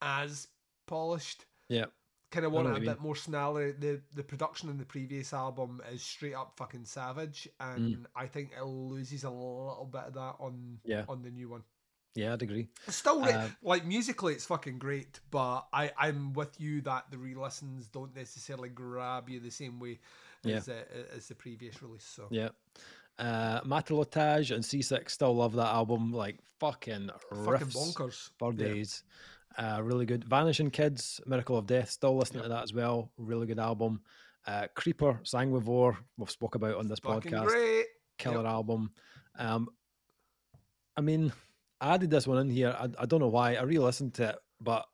as 0.00 0.48
polished. 0.86 1.46
Yeah. 1.68 1.86
Kind 2.30 2.46
of 2.46 2.52
wanted 2.52 2.76
a 2.78 2.80
bit 2.80 3.00
more 3.00 3.14
snarly. 3.14 3.72
The 3.72 4.00
the 4.14 4.22
production 4.22 4.70
in 4.70 4.78
the 4.78 4.86
previous 4.86 5.34
album 5.34 5.82
is 5.92 6.02
straight 6.02 6.34
up 6.34 6.54
fucking 6.56 6.86
savage, 6.86 7.46
and 7.60 7.96
mm. 7.96 8.04
I 8.16 8.26
think 8.26 8.52
it 8.59 8.64
loses 8.64 9.24
a 9.24 9.30
little 9.30 9.88
bit 9.92 10.04
of 10.04 10.14
that 10.14 10.36
on 10.38 10.78
yeah. 10.82 11.04
on 11.09 11.22
the 11.22 11.30
new 11.30 11.50
one. 11.50 11.62
Yeah, 12.14 12.34
I'd 12.34 12.42
agree. 12.42 12.68
Still, 12.88 13.22
uh, 13.22 13.48
like 13.62 13.86
musically, 13.86 14.34
it's 14.34 14.44
fucking 14.44 14.78
great, 14.78 15.20
but 15.30 15.66
I 15.72 15.92
I'm 15.98 16.32
with 16.32 16.60
you 16.60 16.80
that 16.82 17.10
the 17.10 17.18
re-listens 17.18 17.88
don't 17.88 18.14
necessarily 18.14 18.68
grab 18.68 19.28
you 19.28 19.40
the 19.40 19.50
same 19.50 19.78
way 19.78 19.98
yeah. 20.42 20.56
as, 20.56 20.68
uh, 20.68 20.84
as 21.16 21.28
the 21.28 21.34
previous 21.34 21.82
release. 21.82 22.04
So 22.04 22.28
yeah, 22.30 22.50
uh, 23.18 23.60
Matelotage 23.62 24.54
and 24.54 24.62
C6 24.62 25.10
still 25.10 25.34
love 25.34 25.54
that 25.54 25.68
album. 25.68 26.12
Like 26.12 26.38
fucking, 26.60 27.10
fucking 27.44 27.68
bonkers 27.68 28.30
for 28.38 28.52
days. 28.52 29.04
Uh, 29.58 29.80
really 29.82 30.06
good. 30.06 30.24
Vanishing 30.24 30.70
Kids, 30.70 31.20
Miracle 31.26 31.56
of 31.56 31.66
Death, 31.66 31.90
still 31.90 32.16
listening 32.16 32.40
yep. 32.40 32.44
to 32.44 32.48
that 32.50 32.62
as 32.64 32.72
well. 32.72 33.10
Really 33.16 33.46
good 33.46 33.58
album. 33.58 34.00
Uh, 34.46 34.66
Creeper, 34.74 35.20
Sanguivore, 35.22 35.96
we've 36.16 36.30
spoke 36.30 36.54
about 36.54 36.76
on 36.76 36.88
this 36.88 36.98
fucking 36.98 37.32
podcast. 37.32 37.46
Great. 37.46 37.86
Killer 38.18 38.38
yep. 38.38 38.46
album. 38.46 38.90
Um, 39.38 39.68
I 40.96 41.00
mean, 41.00 41.32
I 41.80 41.94
added 41.94 42.10
this 42.10 42.26
one 42.26 42.38
in 42.38 42.50
here. 42.50 42.74
I, 42.78 42.88
I 42.98 43.06
don't 43.06 43.20
know 43.20 43.28
why. 43.28 43.54
I 43.54 43.62
re-listened 43.62 44.14
to 44.14 44.30
it, 44.30 44.36
but 44.60 44.84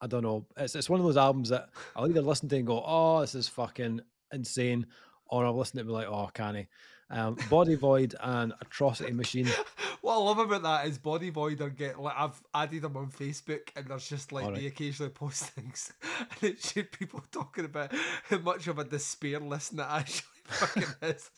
I 0.00 0.06
don't 0.06 0.22
know. 0.22 0.46
It's 0.56 0.74
it's 0.74 0.90
one 0.90 1.00
of 1.00 1.06
those 1.06 1.16
albums 1.16 1.48
that 1.48 1.70
I'll 1.94 2.08
either 2.08 2.20
listen 2.20 2.48
to 2.48 2.56
and 2.56 2.66
go, 2.66 2.82
"Oh, 2.84 3.20
this 3.20 3.34
is 3.34 3.48
fucking 3.48 4.00
insane," 4.32 4.86
or 5.26 5.46
I'll 5.46 5.56
listen 5.56 5.74
to 5.74 5.78
it 5.78 5.80
and 5.82 5.88
be 5.88 5.92
like, 5.94 6.06
"Oh, 6.06 6.30
canny." 6.34 6.68
Um, 7.08 7.36
Body 7.48 7.76
Void 7.76 8.14
and 8.20 8.52
Atrocity 8.60 9.12
Machine. 9.12 9.46
what 10.00 10.14
I 10.14 10.18
love 10.18 10.38
about 10.38 10.62
that 10.62 10.86
is 10.86 10.98
Body 10.98 11.30
Void 11.30 11.60
are 11.60 11.70
get 11.70 12.00
like 12.00 12.14
I've 12.16 12.40
added 12.54 12.82
them 12.82 12.96
on 12.96 13.10
Facebook 13.10 13.68
and 13.76 13.86
there's 13.86 14.08
just 14.08 14.32
like 14.32 14.46
right. 14.46 14.54
they 14.56 14.66
occasionally 14.66 15.10
post 15.10 15.44
things 15.50 15.92
and 16.18 16.50
it's 16.50 16.72
people 16.72 17.22
talking 17.30 17.64
about 17.64 17.92
how 18.28 18.38
much 18.38 18.66
of 18.66 18.78
a 18.78 18.84
despair 18.84 19.38
list 19.38 19.76
that 19.76 19.88
actually 19.90 20.26
fucking 20.44 20.84
is. 21.02 21.30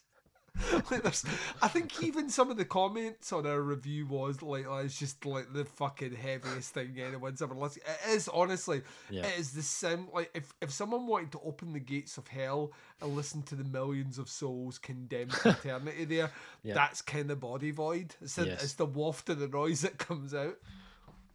Like 0.91 1.03
there's, 1.03 1.25
I 1.63 1.69
think 1.69 2.03
even 2.03 2.29
some 2.31 2.51
of 2.51 2.57
the 2.57 2.65
comments 2.65 3.33
on 3.33 3.47
our 3.47 3.61
review 3.61 4.07
was 4.07 4.43
like, 4.43 4.67
oh, 4.69 4.79
it's 4.79 4.99
just 4.99 5.25
like 5.25 5.53
the 5.53 5.65
fucking 5.65 6.15
heaviest 6.15 6.75
thing 6.75 6.95
anyone's 6.99 7.41
ever 7.43 7.55
listened. 7.55 7.85
It 7.87 8.11
is 8.17 8.29
honestly, 8.29 8.83
Yeah. 9.11 9.27
it 9.27 9.39
is 9.39 9.53
the 9.53 9.63
sim. 9.63 10.09
Like 10.13 10.31
if 10.35 10.53
if 10.61 10.71
someone 10.73 11.07
wanted 11.07 11.33
to 11.33 11.41
open 11.45 11.73
the 11.73 11.81
gates 11.81 12.19
of 12.19 12.27
hell 12.29 12.73
and 13.01 13.15
listen 13.15 13.43
to 13.45 13.55
the 13.55 13.65
millions 13.65 14.19
of 14.19 14.29
souls 14.29 14.79
condemned 14.79 15.31
to 15.33 15.51
eternity, 15.65 16.05
there, 16.05 16.31
Yeah. 16.63 16.75
that's 16.75 17.03
kind 17.03 17.31
of 17.31 17.39
body 17.41 17.71
void. 17.71 18.15
It's, 18.21 18.35
the, 18.35 18.47
Yes. 18.47 18.65
it's 18.65 18.75
the 18.75 18.87
waft 18.87 19.29
of 19.29 19.39
the 19.39 19.49
noise 19.49 19.83
that 19.83 19.99
comes 19.99 20.35
out. 20.35 20.57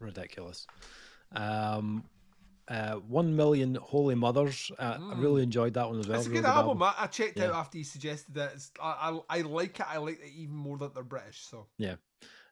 ridiculous. 0.00 0.66
Um, 1.34 2.04
uh, 2.68 2.94
one 2.94 3.36
million 3.36 3.74
holy 3.76 4.14
mothers. 4.14 4.70
Uh, 4.78 4.98
I 5.00 5.14
really 5.18 5.42
enjoyed 5.42 5.74
that 5.74 5.88
one 5.88 6.00
as 6.00 6.08
well. 6.08 6.18
It's 6.18 6.26
a 6.26 6.30
Really 6.30 6.42
good 6.42 6.48
album. 6.48 6.82
I, 6.82 6.94
I 6.98 7.06
checked 7.06 7.38
out 7.40 7.52
after 7.54 7.78
you 7.78 7.84
suggested 7.84 8.36
it. 8.36 8.50
It's, 8.54 8.70
I, 8.82 9.20
I 9.30 9.38
I 9.38 9.40
like 9.42 9.80
it. 9.80 9.86
I 9.88 9.98
like 9.98 10.20
it 10.22 10.32
even 10.36 10.56
more 10.56 10.78
that 10.78 10.94
they're 10.94 11.02
British. 11.02 11.40
So 11.40 11.66
Yeah. 11.78 11.96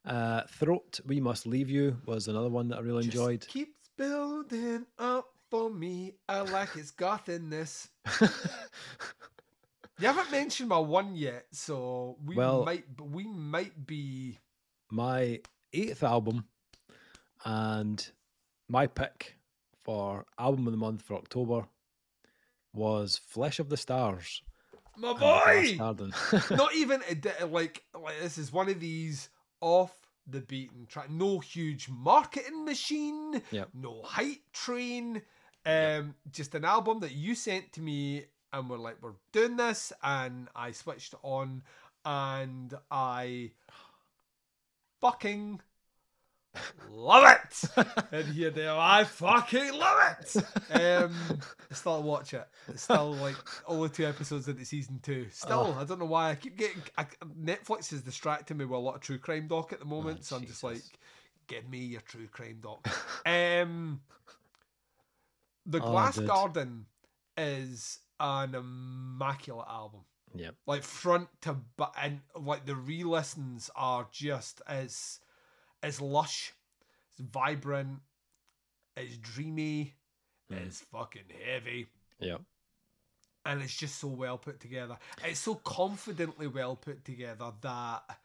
Uh, 0.05 0.43
Throat, 0.49 1.01
We 1.07 1.21
Must 1.21 1.47
Leave 1.47 1.71
You 1.71 1.97
was 2.07 2.27
another 2.29 2.49
one 2.49 2.69
that 2.69 2.79
I 2.79 2.81
really 2.81 3.05
Just 3.05 3.17
enjoyed. 3.17 3.47
keeps 3.47 3.89
building 3.97 4.85
up 4.99 5.29
for 5.51 5.71
me. 5.71 6.15
I 6.29 6.41
like 6.41 6.75
its 6.77 6.91
gothiness. 6.91 7.89
You 9.99 10.09
haven't 10.09 10.33
mentioned 10.33 10.69
my 10.71 10.79
one 10.79 11.15
yet, 11.15 11.47
so 11.53 12.17
we 12.25 12.35
Well- 12.35 12.65
might 12.65 12.85
we 13.01 13.25
might 13.25 13.87
be 13.87 14.39
my 14.91 15.41
eighth 15.73 16.03
album 16.03 16.47
and 17.45 18.05
my 18.69 18.87
pick 18.89 19.37
for 19.85 20.25
album 20.39 20.67
of 20.67 20.73
the 20.73 20.79
month 20.79 21.03
for 21.03 21.15
October 21.15 21.67
was 22.73 23.19
Flesh 23.19 23.59
of 23.59 23.69
the 23.69 23.77
Stars. 23.77 24.43
my 24.97 25.13
boy. 25.13 25.77
Not 26.51 26.75
even 26.75 27.01
like 27.49 27.85
like 27.95 28.21
this 28.21 28.39
is 28.39 28.53
one 28.53 28.69
of 28.69 28.81
these 28.81 29.29
off 29.61 29.97
the 30.27 30.41
beaten 30.41 30.87
track. 30.87 31.11
No 31.11 31.39
huge 31.41 31.89
marketing 31.89 32.65
machine. 32.65 33.43
Yep. 33.51 33.69
No 33.75 34.03
hype 34.03 34.43
train. 34.53 35.23
Um, 35.65 36.15
just 36.31 36.55
an 36.55 36.65
album 36.65 37.01
that 37.01 37.13
you 37.13 37.35
sent 37.35 37.73
to 37.75 37.81
me, 37.81 38.25
and 38.53 38.69
we're 38.69 38.79
like, 38.79 38.97
we're 39.01 39.13
doing 39.33 39.57
this, 39.57 39.93
and 40.03 40.49
I 40.57 40.73
switched 40.73 41.15
on, 41.23 41.63
and 42.05 42.75
I 42.91 43.53
fucking 45.01 45.61
love 46.91 47.25
it. 47.25 47.87
and 48.13 48.27
here 48.35 48.51
they 48.51 48.67
are. 48.67 48.79
I 48.79 49.05
fucking 49.05 49.73
love 49.73 50.17
it. 50.21 50.37
Um, 50.81 51.15
still 51.71 52.03
watch 52.03 52.35
it. 52.35 52.47
It's 52.69 52.83
still 52.83 53.13
like 53.15 53.37
only 53.67 53.89
two 53.89 54.07
episodes 54.07 54.49
into 54.49 54.65
season 54.65 55.01
two. 55.03 55.27
Still, 55.31 55.77
I 55.79 55.85
don't 55.85 55.99
know 55.99 56.07
why 56.07 56.31
I 56.31 56.35
keep 56.35 56.57
getting. 56.57 56.83
I, 56.99 57.07
Netflix 57.41 57.93
is 57.93 58.03
distracting 58.03 58.57
me 58.57 58.65
with 58.65 58.77
a 58.79 58.83
lot 58.83 58.95
of 58.97 59.01
true 59.01 59.19
crime 59.19 59.49
doc 59.49 59.73
at 59.73 59.79
the 59.79 59.85
moment, 59.87 60.25
so 60.25 60.37
I'm 60.37 60.47
just 60.47 60.63
like, 60.63 60.83
give 61.47 61.69
me 61.69 61.79
your 61.79 62.03
true 62.03 62.29
crime 62.29 62.59
doc. 62.63 62.87
um, 63.27 64.01
the 65.67 65.79
Oh, 65.83 65.91
Glass 65.91 66.17
dude. 66.17 66.27
Garden 66.29 66.87
is 67.37 67.99
an 68.21 68.55
immaculate 68.55 69.67
album 69.69 70.01
yeah. 70.35 70.51
like 70.67 70.83
front 70.83 71.29
to 71.43 71.55
back, 71.77 71.95
and 72.01 72.21
like 72.37 72.67
the 72.67 72.77
re-listens 72.77 73.71
are 73.75 74.07
just 74.13 74.61
as 74.67 75.19
as 75.83 76.01
lush, 76.01 76.53
it's 77.11 77.21
vibrant, 77.21 78.01
it's 78.97 79.17
dreamy, 79.19 79.95
Mm. 80.51 80.67
it's 80.67 80.81
fucking 80.81 81.31
heavy, 81.47 81.89
Yeah. 82.19 82.39
and 83.47 83.63
it's 83.63 83.77
just 83.77 83.99
so 83.99 84.09
well 84.09 84.37
put 84.39 84.61
together. 84.61 84.99
It's 85.25 85.41
so 85.41 85.55
confidently 85.55 86.47
well 86.47 86.77
put 86.77 87.05
together 87.05 87.53
that 87.63 88.21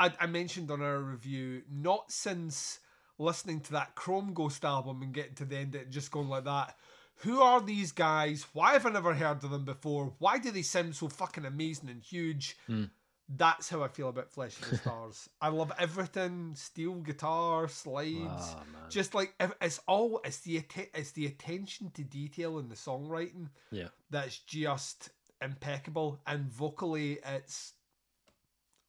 I, 0.00 0.12
I 0.20 0.26
mentioned 0.26 0.70
on 0.70 0.82
our 0.82 0.98
review, 0.98 1.62
not 1.70 2.10
since 2.10 2.80
listening 3.18 3.60
to 3.60 3.72
that 3.72 3.94
Chrome 3.94 4.34
Ghost 4.34 4.64
album 4.64 5.02
and 5.02 5.14
getting 5.14 5.34
to 5.36 5.44
the 5.44 5.56
end, 5.58 5.74
of 5.76 5.82
it 5.82 5.90
just 5.90 6.10
going 6.10 6.28
like 6.28 6.44
that. 6.44 6.76
Who 7.18 7.40
are 7.40 7.60
these 7.60 7.92
guys? 7.92 8.46
Why 8.52 8.72
have 8.72 8.84
I 8.84 8.90
never 8.90 9.14
heard 9.14 9.44
of 9.44 9.50
them 9.50 9.64
before? 9.64 10.14
Why 10.18 10.38
do 10.38 10.50
they 10.50 10.62
sound 10.62 10.96
so 10.96 11.08
fucking 11.08 11.44
amazing 11.44 11.88
and 11.90 12.02
huge? 12.02 12.56
Mm. 12.68 12.90
That's 13.34 13.68
how 13.68 13.82
I 13.82 13.88
feel 13.88 14.08
about 14.08 14.30
Flesh 14.30 14.58
of 14.60 14.70
the 14.70 14.76
Stars. 14.78 15.28
I 15.40 15.48
love 15.48 15.72
everything: 15.78 16.54
steel 16.54 16.94
guitar, 16.96 17.68
slides, 17.68 18.54
man. 18.54 18.90
just 18.90 19.14
like 19.14 19.34
it's 19.60 19.80
all 19.86 20.20
it's 20.24 20.40
the 20.40 20.62
it's 20.94 21.12
the 21.12 21.26
attention 21.26 21.90
to 21.94 22.02
detail 22.02 22.58
in 22.58 22.68
the 22.68 22.74
songwriting 22.74 23.48
yeah. 23.70 23.88
that's 24.10 24.38
just 24.38 25.10
impeccable 25.40 26.20
and 26.26 26.44
vocally 26.50 27.18
it's 27.24 27.72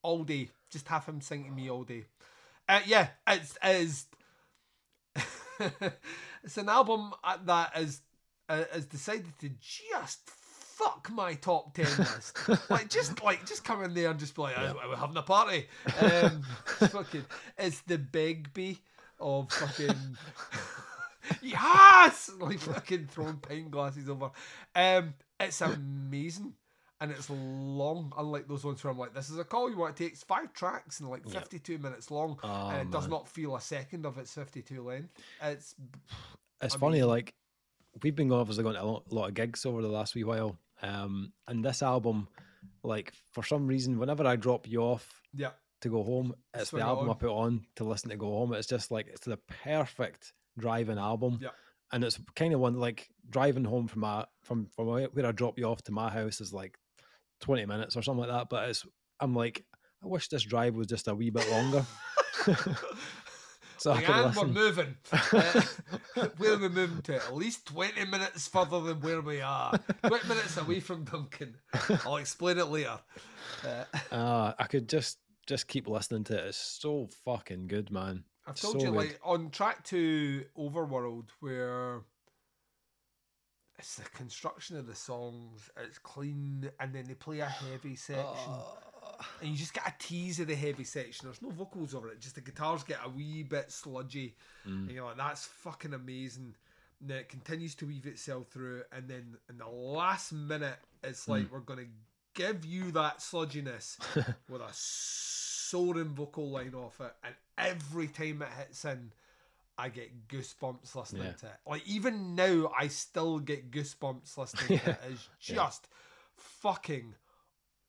all 0.01 0.23
day 0.23 0.49
just 0.69 0.87
have 0.87 1.05
him 1.05 1.21
sing 1.21 1.45
to 1.45 1.51
me 1.51 1.69
all 1.69 1.83
day 1.83 2.05
uh, 2.69 2.81
yeah 2.85 3.07
it's 3.27 3.57
it 3.63 3.75
is 3.75 4.05
it's 6.43 6.57
an 6.57 6.69
album 6.69 7.13
uh, 7.23 7.37
that 7.45 7.71
is 7.77 8.01
uh, 8.49 8.63
has 8.71 8.85
decided 8.85 9.31
to 9.39 9.49
just 9.59 10.29
fuck 10.77 11.09
my 11.11 11.33
top 11.35 11.73
10 11.73 11.85
list. 11.97 12.37
Like 12.69 12.89
just 12.89 13.23
like 13.23 13.45
just 13.45 13.63
come 13.63 13.83
in 13.83 13.93
there 13.93 14.09
and 14.11 14.19
just 14.19 14.35
be 14.35 14.41
like 14.41 14.55
Yeah. 14.55 14.73
"Oh, 14.75 14.89
we're 14.89 14.95
having 14.95 15.17
a 15.17 15.21
party. 15.21 15.67
Um 15.99 16.43
it's 16.81 16.93
fucking 16.93 17.25
it's 17.57 17.81
the 17.81 17.97
big 17.97 18.53
B 18.53 18.79
of 19.19 19.51
fucking 19.51 19.95
yes! 21.41 22.31
Like 22.39 22.59
fucking 22.59 23.07
throwing 23.11 23.37
pint 23.37 23.71
glasses 23.71 24.09
over. 24.09 24.31
Um 24.75 25.13
it's 25.39 25.61
amazing 25.61 26.53
and 27.01 27.11
it's 27.11 27.29
long 27.29 28.13
unlike 28.17 28.47
those 28.47 28.63
ones 28.63 28.81
where 28.81 28.91
i'm 28.91 28.97
like 28.97 29.13
this 29.13 29.29
is 29.29 29.37
a 29.37 29.43
call 29.43 29.69
you 29.69 29.77
want 29.77 29.95
to 29.95 30.03
take. 30.03 30.13
It's 30.13 30.23
five 30.23 30.53
tracks 30.53 30.99
and 30.99 31.09
like 31.09 31.21
Yeah. 31.25 31.39
52 31.39 31.77
minutes 31.77 32.11
long 32.11 32.37
Oh, 32.43 32.69
and 32.69 32.81
it 32.81 32.91
does 32.91 33.07
not 33.07 33.27
feel 33.27 33.55
a 33.55 33.61
second 33.61 34.05
of 34.05 34.17
its 34.17 34.33
52 34.33 34.81
length. 34.83 35.13
It's 35.41 35.75
It's 36.61 36.75
I 36.75 36.77
funny, 36.77 36.99
mean- 36.99 37.09
like 37.09 37.33
we've 38.01 38.15
been 38.15 38.31
obviously 38.31 38.63
going 38.63 38.75
to 38.75 38.81
a 38.81 38.85
lot, 38.85 39.11
lot 39.11 39.27
of 39.29 39.33
gigs 39.33 39.65
over 39.65 39.81
the 39.81 39.87
last 39.87 40.15
wee 40.15 40.23
while, 40.23 40.57
um, 40.81 41.31
and 41.47 41.63
this 41.63 41.83
album, 41.83 42.27
like 42.83 43.13
for 43.31 43.43
some 43.43 43.67
reason, 43.67 43.99
whenever 43.99 44.25
I 44.25 44.35
drop 44.35 44.67
you 44.67 44.81
off 44.81 45.21
yeah 45.33 45.51
to 45.81 45.89
go 45.89 46.03
home, 46.03 46.33
it's 46.53 46.69
Swing 46.69 46.81
the 46.81 46.87
album 46.87 47.09
I 47.09 47.13
put 47.13 47.29
on 47.29 47.65
to 47.75 47.83
listen 47.83 48.09
to 48.09 48.15
go 48.15 48.27
home. 48.27 48.53
It's 48.53 48.67
just 48.67 48.89
like 48.91 49.07
it's 49.07 49.25
the 49.25 49.37
perfect 49.63 50.33
driving 50.57 50.97
album, 50.97 51.39
Yeah. 51.41 51.49
and 51.91 52.03
it's 52.03 52.19
kind 52.35 52.53
of 52.53 52.59
one 52.59 52.79
like 52.79 53.09
driving 53.29 53.65
home 53.65 53.87
from 53.87 54.01
my 54.01 54.25
from 54.43 54.67
from 54.75 54.87
where 54.87 55.07
where 55.07 55.25
I 55.25 55.31
drop 55.31 55.57
you 55.59 55.65
off 55.65 55.83
to 55.83 55.91
my 55.91 56.09
house 56.09 56.41
is 56.41 56.53
like 56.53 56.77
twenty 57.41 57.65
minutes 57.65 57.95
or 57.97 58.01
something 58.01 58.21
like 58.27 58.31
that. 58.31 58.49
But 58.49 58.69
it's 58.69 58.85
I'm 59.19 59.35
like 59.35 59.65
I 60.03 60.07
wish 60.07 60.27
this 60.29 60.43
drive 60.43 60.75
was 60.75 60.87
just 60.87 61.07
a 61.07 61.15
wee 61.15 61.29
bit 61.29 61.49
longer. 61.49 61.85
So 63.83 63.91
I 63.91 63.95
Like, 63.95 64.05
could 64.05 64.15
and 64.15 64.35
we're 64.37 64.47
moving. 64.47 64.95
Uh, 65.11 65.61
where 66.37 66.53
are 66.53 66.57
we 66.57 66.69
moving 66.69 67.01
to? 67.01 67.15
At 67.15 67.35
least 67.35 67.65
20 67.65 68.05
minutes 68.05 68.47
further 68.47 68.79
than 68.79 69.01
where 69.01 69.19
we 69.19 69.41
are. 69.41 69.77
20 70.07 70.25
minutes 70.29 70.55
away 70.55 70.79
from 70.79 71.03
Duncan. 71.03 71.55
I'll 72.05 72.15
explain 72.15 72.59
it 72.59 72.67
later. 72.67 72.97
Uh, 73.67 73.83
Uh, 74.09 74.53
I 74.57 74.67
could 74.67 74.87
just 74.87 75.17
just 75.47 75.67
keep 75.67 75.89
listening 75.89 76.23
to 76.25 76.37
it. 76.37 76.45
It's 76.47 76.57
so 76.57 77.09
fucking 77.25 77.67
good, 77.67 77.91
man. 77.91 78.23
I've 78.47 78.55
told 78.55 78.75
So 78.75 78.79
you, 78.85 78.91
good. 78.91 78.95
like, 78.97 79.19
on 79.21 79.49
track 79.49 79.83
to 79.87 80.45
Overworld, 80.57 81.31
where 81.41 82.03
it's 83.77 83.95
the 83.97 84.03
construction 84.11 84.77
of 84.77 84.87
the 84.87 84.95
songs, 84.95 85.69
it's 85.75 85.97
clean, 85.99 86.71
and 86.79 86.95
then 86.95 87.03
they 87.03 87.15
play 87.15 87.39
a 87.41 87.47
heavy 87.47 87.97
section. 87.97 88.23
Oh. 88.47 88.77
And 89.41 89.49
you 89.49 89.55
just 89.57 89.73
get 89.73 89.87
a 89.87 89.93
tease 89.99 90.39
of 90.39 90.47
the 90.47 90.55
heavy 90.55 90.83
section. 90.83 91.25
There's 91.27 91.41
no 91.41 91.49
vocals 91.49 91.93
over 91.95 92.09
it, 92.09 92.19
just 92.21 92.35
the 92.35 92.41
guitars 92.41 92.83
get 92.83 92.99
a 93.05 93.09
wee 93.09 93.43
bit 93.43 93.71
sludgy. 93.71 94.35
Mm. 94.67 94.87
And 94.87 94.91
you're 94.91 95.05
like, 95.05 95.17
that's 95.17 95.45
fucking 95.45 95.93
amazing. 95.93 96.55
And 97.01 97.11
it 97.11 97.29
continues 97.29 97.75
to 97.75 97.85
weave 97.85 98.05
itself 98.07 98.47
through, 98.49 98.83
and 98.91 99.07
then 99.09 99.35
in 99.49 99.57
the 99.57 99.67
last 99.67 100.31
minute, 100.31 100.77
it's 101.03 101.27
like 101.27 101.51
we're 101.51 101.59
gonna 101.59 101.83
give 102.33 102.65
you 102.65 102.91
that 102.91 103.19
sludginess 103.19 103.97
with 104.49 104.61
a 104.61 104.69
soaring 104.71 106.09
vocal 106.15 106.49
line 106.49 106.73
off 106.75 107.01
it, 107.01 107.13
and 107.23 107.33
every 107.57 108.07
time 108.07 108.41
it 108.41 108.47
hits 108.57 108.85
in, 108.85 109.11
I 109.77 109.89
get 109.89 110.27
goosebumps 110.29 110.95
listening 110.95 111.23
Yeah. 111.23 111.31
to 111.33 111.45
it. 111.47 111.53
Like 111.67 111.85
even 111.87 112.35
now, 112.35 112.71
I 112.77 112.87
still 112.87 113.39
get 113.39 113.69
goosebumps 113.71 114.37
listening 114.37 114.79
to 114.79 114.89
it. 114.91 114.97
It's 115.09 115.29
Yeah. 115.49 115.55
just 115.55 115.87
fucking 116.37 117.15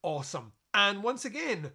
awesome. 0.02 0.52
And 0.74 1.02
once 1.02 1.24
again, 1.24 1.70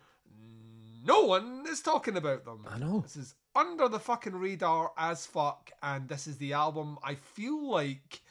no 1.05 1.21
one 1.25 1.65
is 1.67 1.81
talking 1.81 2.17
about 2.17 2.45
them. 2.45 2.65
I 2.69 2.77
know. 2.77 2.99
This 2.99 3.15
is 3.15 3.35
under 3.55 3.87
the 3.87 3.99
fucking 3.99 4.35
radar 4.35 4.91
as 4.97 5.25
fuck, 5.25 5.71
and 5.81 6.07
this 6.07 6.27
is 6.27 6.37
the 6.37 6.53
album 6.53 6.97
I 7.03 7.15
feel 7.15 7.69
like 7.71 8.21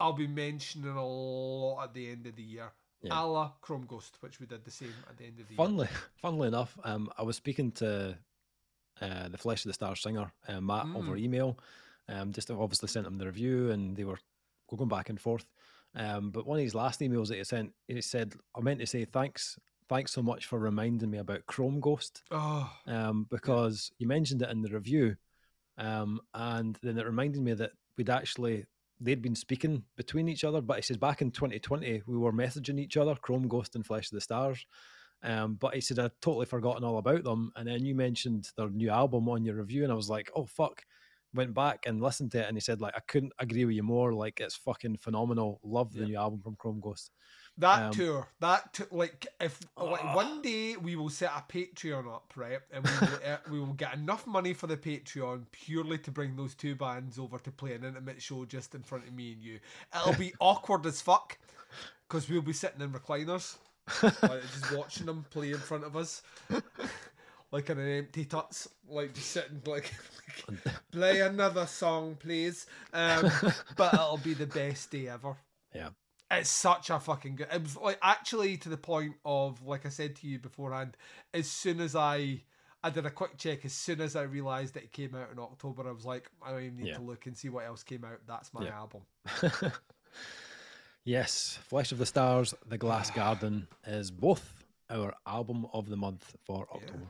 I'll 0.00 0.12
be 0.12 0.26
mentioning 0.26 0.88
a 0.96 1.04
lot 1.06 1.84
at 1.84 1.94
the 1.94 2.10
end 2.10 2.26
of 2.26 2.36
the 2.36 2.42
year. 2.42 2.70
Yeah. 3.02 3.20
A 3.22 3.26
la 3.26 3.52
Chrome 3.60 3.84
Ghost, 3.86 4.16
which 4.20 4.40
we 4.40 4.46
did 4.46 4.64
the 4.64 4.70
same 4.70 4.94
at 5.10 5.18
the 5.18 5.24
end 5.24 5.38
of 5.40 5.46
the 5.48 5.54
year. 5.54 5.58
Funnily, 5.58 5.88
funnily 6.22 6.48
enough, 6.48 6.78
um, 6.84 7.10
I 7.18 7.22
was 7.22 7.36
speaking 7.36 7.70
to 7.72 8.16
uh, 9.02 9.28
the 9.28 9.36
Flesh 9.36 9.64
of 9.64 9.68
the 9.68 9.74
Star 9.74 9.94
singer, 9.96 10.32
uh, 10.48 10.60
Matt, 10.60 10.86
over 10.94 11.12
Mm. 11.12 11.20
email. 11.20 11.58
Um, 12.08 12.32
just 12.32 12.50
obviously 12.50 12.88
sent 12.88 13.06
him 13.06 13.18
the 13.18 13.26
review, 13.26 13.70
and 13.72 13.96
they 13.96 14.04
were 14.04 14.18
going 14.68 14.88
back 14.88 15.10
and 15.10 15.20
forth. 15.20 15.44
Um, 15.94 16.30
but 16.30 16.46
one 16.46 16.58
of 16.58 16.64
his 16.64 16.74
last 16.74 17.00
emails 17.00 17.28
that 17.28 17.36
he 17.38 17.44
sent, 17.44 17.72
he 17.88 18.00
said, 18.00 18.34
"I 18.56 18.60
meant 18.60 18.80
to 18.80 18.86
say 18.86 19.04
thanks 19.04 19.58
thanks 19.88 20.12
so 20.12 20.22
much 20.22 20.46
for 20.46 20.58
reminding 20.58 21.10
me 21.10 21.18
about 21.18 21.46
Chrome 21.46 21.80
Ghost 21.80 22.22
Oh, 22.30 22.70
um, 22.86 23.26
because 23.30 23.90
you 23.98 24.06
mentioned 24.06 24.42
it 24.42 24.50
in 24.50 24.62
the 24.62 24.70
review, 24.70 25.16
um, 25.78 26.20
and 26.34 26.78
then 26.82 26.98
it 26.98 27.06
reminded 27.06 27.42
me 27.42 27.54
that 27.54 27.72
we'd 27.96 28.10
actually 28.10 28.64
they'd 29.00 29.22
been 29.22 29.34
speaking 29.34 29.82
between 29.96 30.28
each 30.28 30.44
other. 30.44 30.60
But 30.60 30.76
he 30.76 30.82
says 30.82 30.96
back 30.96 31.20
in 31.20 31.30
2020 31.30 32.02
we 32.06 32.16
were 32.16 32.32
messaging 32.32 32.78
each 32.80 32.96
other, 32.96 33.14
Chrome 33.16 33.48
Ghost 33.48 33.74
and 33.74 33.84
Flesh 33.84 34.06
of 34.06 34.16
the 34.16 34.20
Stars. 34.20 34.64
Um, 35.22 35.54
but 35.54 35.74
he 35.74 35.80
said 35.80 35.98
I'd 35.98 36.12
totally 36.20 36.46
forgotten 36.46 36.84
all 36.84 36.98
about 36.98 37.24
them, 37.24 37.50
and 37.56 37.66
then 37.66 37.84
you 37.84 37.94
mentioned 37.94 38.50
their 38.56 38.68
new 38.70 38.90
album 38.90 39.28
on 39.28 39.44
your 39.44 39.56
review, 39.56 39.82
and 39.82 39.92
I 39.92 39.96
was 39.96 40.10
like, 40.10 40.30
oh 40.34 40.46
fuck. 40.46 40.82
Went 41.36 41.52
back 41.52 41.86
and 41.86 42.00
listened 42.00 42.30
to 42.30 42.38
it, 42.42 42.46
and 42.46 42.56
he 42.56 42.60
said 42.60 42.80
like 42.80 42.94
I 42.96 43.00
couldn't 43.08 43.32
agree 43.40 43.64
with 43.64 43.74
you 43.74 43.82
more. 43.82 44.12
Like 44.14 44.38
it's 44.38 44.54
fucking 44.54 44.98
phenomenal. 44.98 45.58
Love 45.64 45.92
the 45.92 46.02
Yeah. 46.02 46.06
new 46.06 46.16
album 46.16 46.40
from 46.42 46.54
Chrome 46.54 46.78
Ghost. 46.80 47.10
That 47.58 47.82
Um, 47.82 47.92
tour, 47.92 48.28
that 48.40 48.72
tour, 48.74 48.86
like 48.90 49.26
if 49.40 49.60
like 49.76 50.02
Ah. 50.04 50.14
one 50.14 50.42
day 50.42 50.76
we 50.76 50.96
will 50.96 51.08
set 51.10 51.30
a 51.30 51.44
Patreon 51.48 52.12
up, 52.12 52.32
right, 52.36 52.60
and 52.72 52.84
we 52.84 52.90
will, 53.06 53.18
uh, 53.24 53.36
we 53.50 53.60
will 53.60 53.74
get 53.74 53.94
enough 53.94 54.26
money 54.26 54.52
for 54.54 54.66
the 54.66 54.76
Patreon 54.76 55.46
purely 55.52 55.98
to 55.98 56.10
bring 56.10 56.34
those 56.36 56.54
two 56.54 56.74
bands 56.74 57.18
over 57.18 57.38
to 57.38 57.50
play 57.52 57.74
an 57.74 57.84
intimate 57.84 58.20
show 58.20 58.44
just 58.44 58.74
in 58.74 58.82
front 58.82 59.06
of 59.06 59.12
me 59.14 59.32
and 59.32 59.42
you. 59.42 59.60
It'll 59.94 60.14
be 60.14 60.34
awkward 60.40 60.84
as 60.86 61.00
fuck 61.00 61.38
because 62.08 62.28
we'll 62.28 62.42
be 62.42 62.52
sitting 62.52 62.80
in 62.80 62.92
recliners, 62.92 63.56
like, 64.02 64.42
just 64.42 64.72
watching 64.76 65.06
them 65.06 65.24
play 65.30 65.52
in 65.52 65.58
front 65.58 65.84
of 65.84 65.96
us. 65.96 66.22
Like 67.52 67.70
in 67.70 67.78
an 67.78 67.88
empty 67.88 68.24
tuts, 68.24 68.68
like 68.88 69.14
just 69.14 69.30
sitting 69.30 69.62
like, 69.64 69.94
play 70.90 71.20
another 71.20 71.66
song, 71.66 72.16
please. 72.18 72.66
Um, 72.92 73.30
but 73.76 73.94
it'll 73.94 74.16
be 74.16 74.34
the 74.34 74.46
best 74.48 74.90
day 74.90 75.06
ever. 75.08 75.36
Yeah. 75.72 75.90
It's 76.30 76.50
such 76.50 76.90
a 76.90 76.98
fucking 76.98 77.36
good. 77.36 77.48
It 77.52 77.62
was 77.62 77.76
like 77.76 77.98
actually 78.02 78.56
to 78.58 78.68
the 78.68 78.76
point 78.76 79.14
of 79.24 79.62
like 79.62 79.86
I 79.86 79.90
said 79.90 80.16
to 80.16 80.26
you 80.26 80.38
beforehand. 80.38 80.96
As 81.32 81.48
soon 81.48 81.80
as 81.80 81.94
I 81.94 82.42
I 82.82 82.90
did 82.90 83.06
a 83.06 83.10
quick 83.10 83.38
check, 83.38 83.64
as 83.64 83.72
soon 83.72 84.00
as 84.00 84.16
I 84.16 84.22
realised 84.22 84.74
that 84.74 84.84
it 84.84 84.92
came 84.92 85.14
out 85.14 85.30
in 85.32 85.38
October, 85.38 85.88
I 85.88 85.92
was 85.92 86.04
like, 86.04 86.28
I 86.42 86.50
don't 86.50 86.62
even 86.62 86.76
need 86.76 86.88
Yeah. 86.88 86.96
to 86.96 87.02
look 87.02 87.26
and 87.26 87.36
see 87.36 87.48
what 87.48 87.64
else 87.64 87.82
came 87.82 88.04
out. 88.04 88.20
That's 88.26 88.52
my 88.52 88.64
Yeah. 88.64 88.76
album. 88.76 89.02
yes, 91.04 91.58
Flesh 91.62 91.92
of 91.92 91.98
the 91.98 92.06
Stars, 92.06 92.54
The 92.66 92.78
Glass 92.78 93.10
Garden 93.14 93.68
is 93.86 94.10
both 94.10 94.64
our 94.90 95.14
album 95.26 95.66
of 95.72 95.88
the 95.88 95.96
month 95.96 96.36
for 96.44 96.66
Yeah. 96.74 96.76
October. 96.80 97.06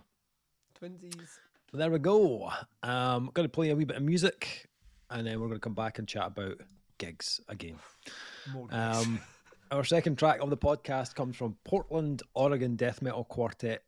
Twinsies. 0.80 1.38
But 1.72 1.78
there 1.78 1.90
we 1.90 1.98
go. 1.98 2.52
Um, 2.82 3.30
going 3.34 3.48
to 3.48 3.52
play 3.52 3.70
a 3.70 3.76
wee 3.76 3.84
bit 3.84 3.96
of 3.96 4.02
music, 4.02 4.68
and 5.10 5.26
then 5.26 5.40
we're 5.40 5.48
going 5.48 5.58
to 5.58 5.64
come 5.64 5.74
back 5.74 5.98
and 5.98 6.06
chat 6.06 6.28
about 6.28 6.60
gigs 6.98 7.40
again. 7.48 7.78
Um, 8.70 9.20
our 9.70 9.84
second 9.84 10.18
track 10.18 10.40
of 10.40 10.50
the 10.50 10.56
podcast 10.56 11.14
comes 11.14 11.36
from 11.36 11.56
Portland, 11.64 12.22
Oregon 12.34 12.76
death 12.76 13.02
metal 13.02 13.24
quartet 13.24 13.82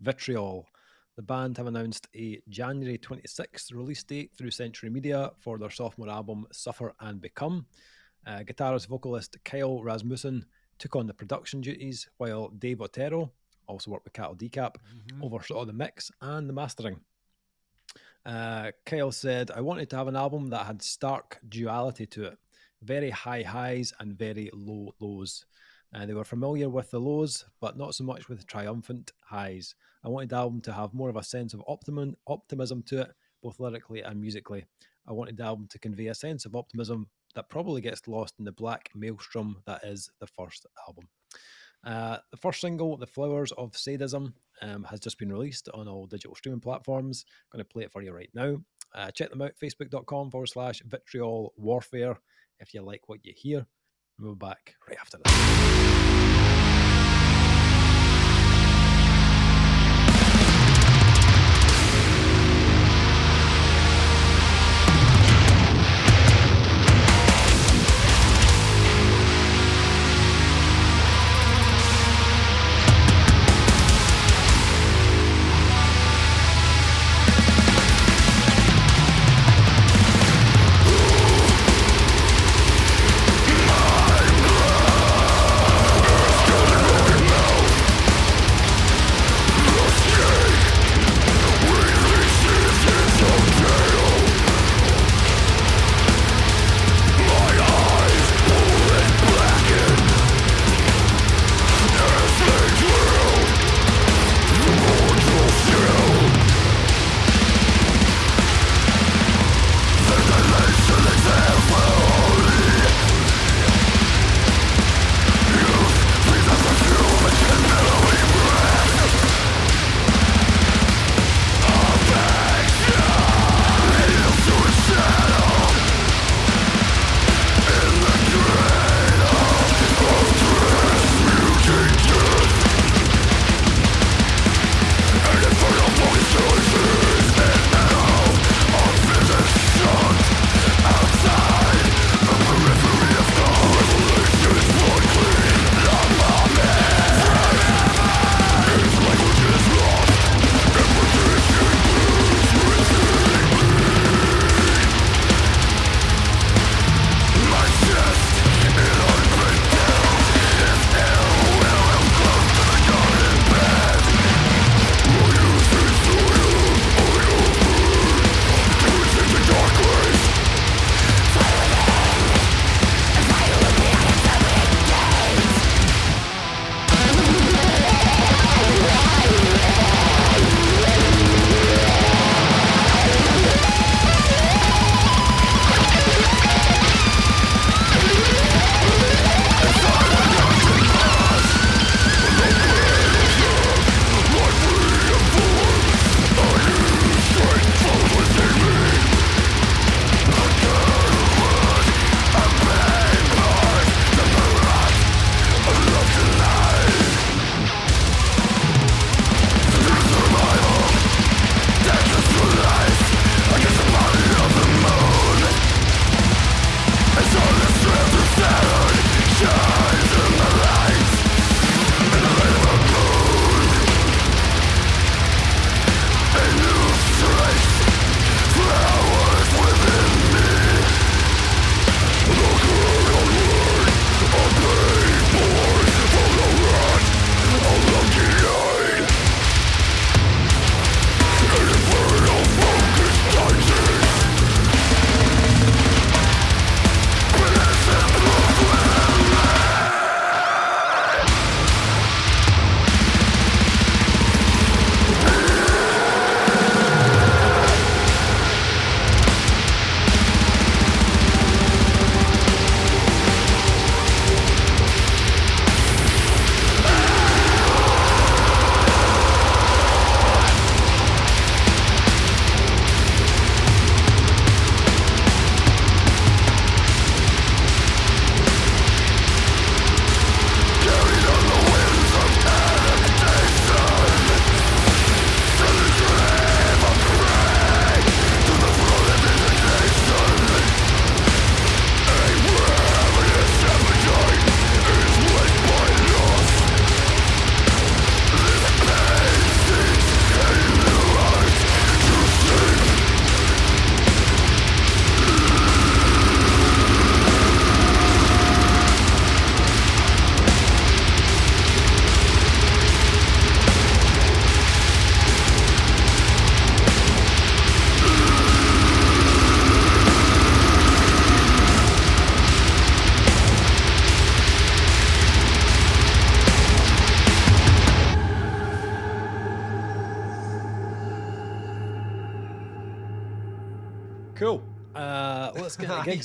Vitriol. 0.00 0.66
The 1.16 1.22
band 1.22 1.56
have 1.58 1.66
announced 1.68 2.08
a 2.16 2.42
January 2.48 2.98
26th 2.98 3.72
release 3.72 4.02
date 4.02 4.32
through 4.36 4.50
Century 4.50 4.90
Media 4.90 5.30
for 5.38 5.58
their 5.58 5.70
sophomore 5.70 6.08
album 6.10 6.46
Suffer 6.52 6.92
and 7.00 7.20
Become. 7.20 7.66
Uh, 8.26 8.38
guitarist 8.40 8.88
vocalist 8.88 9.36
Kyle 9.44 9.82
Rasmussen 9.82 10.44
took 10.78 10.96
on 10.96 11.06
the 11.06 11.14
production 11.14 11.60
duties, 11.60 12.08
while 12.16 12.48
Dave 12.48 12.80
Otero, 12.80 13.30
also 13.68 13.90
worked 13.92 14.04
with 14.04 14.12
Cattle 14.12 14.34
Decap, 14.34 14.74
Mhm. 15.12 15.22
oversaw 15.22 15.64
the 15.64 15.72
mix 15.72 16.10
and 16.20 16.48
the 16.48 16.52
mastering. 16.52 17.00
Uh, 18.26 18.72
Kyle 18.86 19.12
said, 19.12 19.50
I 19.50 19.60
wanted 19.60 19.90
to 19.90 19.96
have 19.96 20.08
an 20.08 20.16
album 20.16 20.48
that 20.48 20.66
had 20.66 20.82
stark 20.82 21.38
duality 21.48 22.06
to 22.06 22.24
it 22.24 22.38
very 22.84 23.10
high 23.10 23.42
highs 23.42 23.92
and 24.00 24.18
very 24.18 24.50
low 24.52 24.94
lows. 25.00 25.44
Uh, 25.94 26.06
they 26.06 26.14
were 26.14 26.24
familiar 26.24 26.68
with 26.68 26.90
the 26.90 27.00
lows, 27.00 27.44
but 27.60 27.76
not 27.76 27.94
so 27.94 28.04
much 28.04 28.28
with 28.28 28.46
triumphant 28.46 29.12
highs. 29.20 29.74
I 30.04 30.08
wanted 30.08 30.30
the 30.30 30.36
album 30.36 30.60
to 30.62 30.72
have 30.72 30.92
more 30.92 31.08
of 31.08 31.16
a 31.16 31.22
sense 31.22 31.54
of 31.54 31.62
optimum, 31.68 32.16
optimism 32.26 32.82
to 32.84 33.02
it, 33.02 33.12
both 33.42 33.60
lyrically 33.60 34.02
and 34.02 34.20
musically. 34.20 34.66
I 35.06 35.12
wanted 35.12 35.36
the 35.36 35.44
album 35.44 35.68
to 35.70 35.78
convey 35.78 36.08
a 36.08 36.14
sense 36.14 36.46
of 36.46 36.56
optimism 36.56 37.08
that 37.34 37.48
probably 37.48 37.80
gets 37.80 38.08
lost 38.08 38.34
in 38.38 38.44
the 38.44 38.52
black 38.52 38.90
maelstrom 38.94 39.58
that 39.66 39.84
is 39.84 40.10
the 40.20 40.26
first 40.26 40.66
album. 40.88 41.08
Uh, 41.84 42.18
the 42.30 42.38
first 42.38 42.60
single, 42.60 42.96
The 42.96 43.06
Flowers 43.06 43.52
of 43.52 43.76
Sadism, 43.76 44.34
um, 44.62 44.84
has 44.84 45.00
just 45.00 45.18
been 45.18 45.32
released 45.32 45.68
on 45.74 45.86
all 45.86 46.06
digital 46.06 46.34
streaming 46.34 46.60
platforms. 46.60 47.24
I'm 47.28 47.58
going 47.58 47.64
to 47.64 47.72
play 47.72 47.84
it 47.84 47.92
for 47.92 48.02
you 48.02 48.12
right 48.12 48.30
now. 48.34 48.56
Uh, 48.94 49.10
check 49.10 49.30
them 49.30 49.42
out, 49.42 49.52
facebook.com 49.62 50.30
forward 50.30 50.46
slash 50.46 50.80
vitriol 50.86 51.52
warfare, 51.56 52.16
if 52.60 52.74
you 52.74 52.82
like 52.82 53.08
what 53.08 53.24
you 53.24 53.32
hear. 53.36 53.66
We'll 54.18 54.34
be 54.34 54.46
back 54.46 54.76
right 54.88 54.98
after 55.00 55.18
this. 55.18 55.83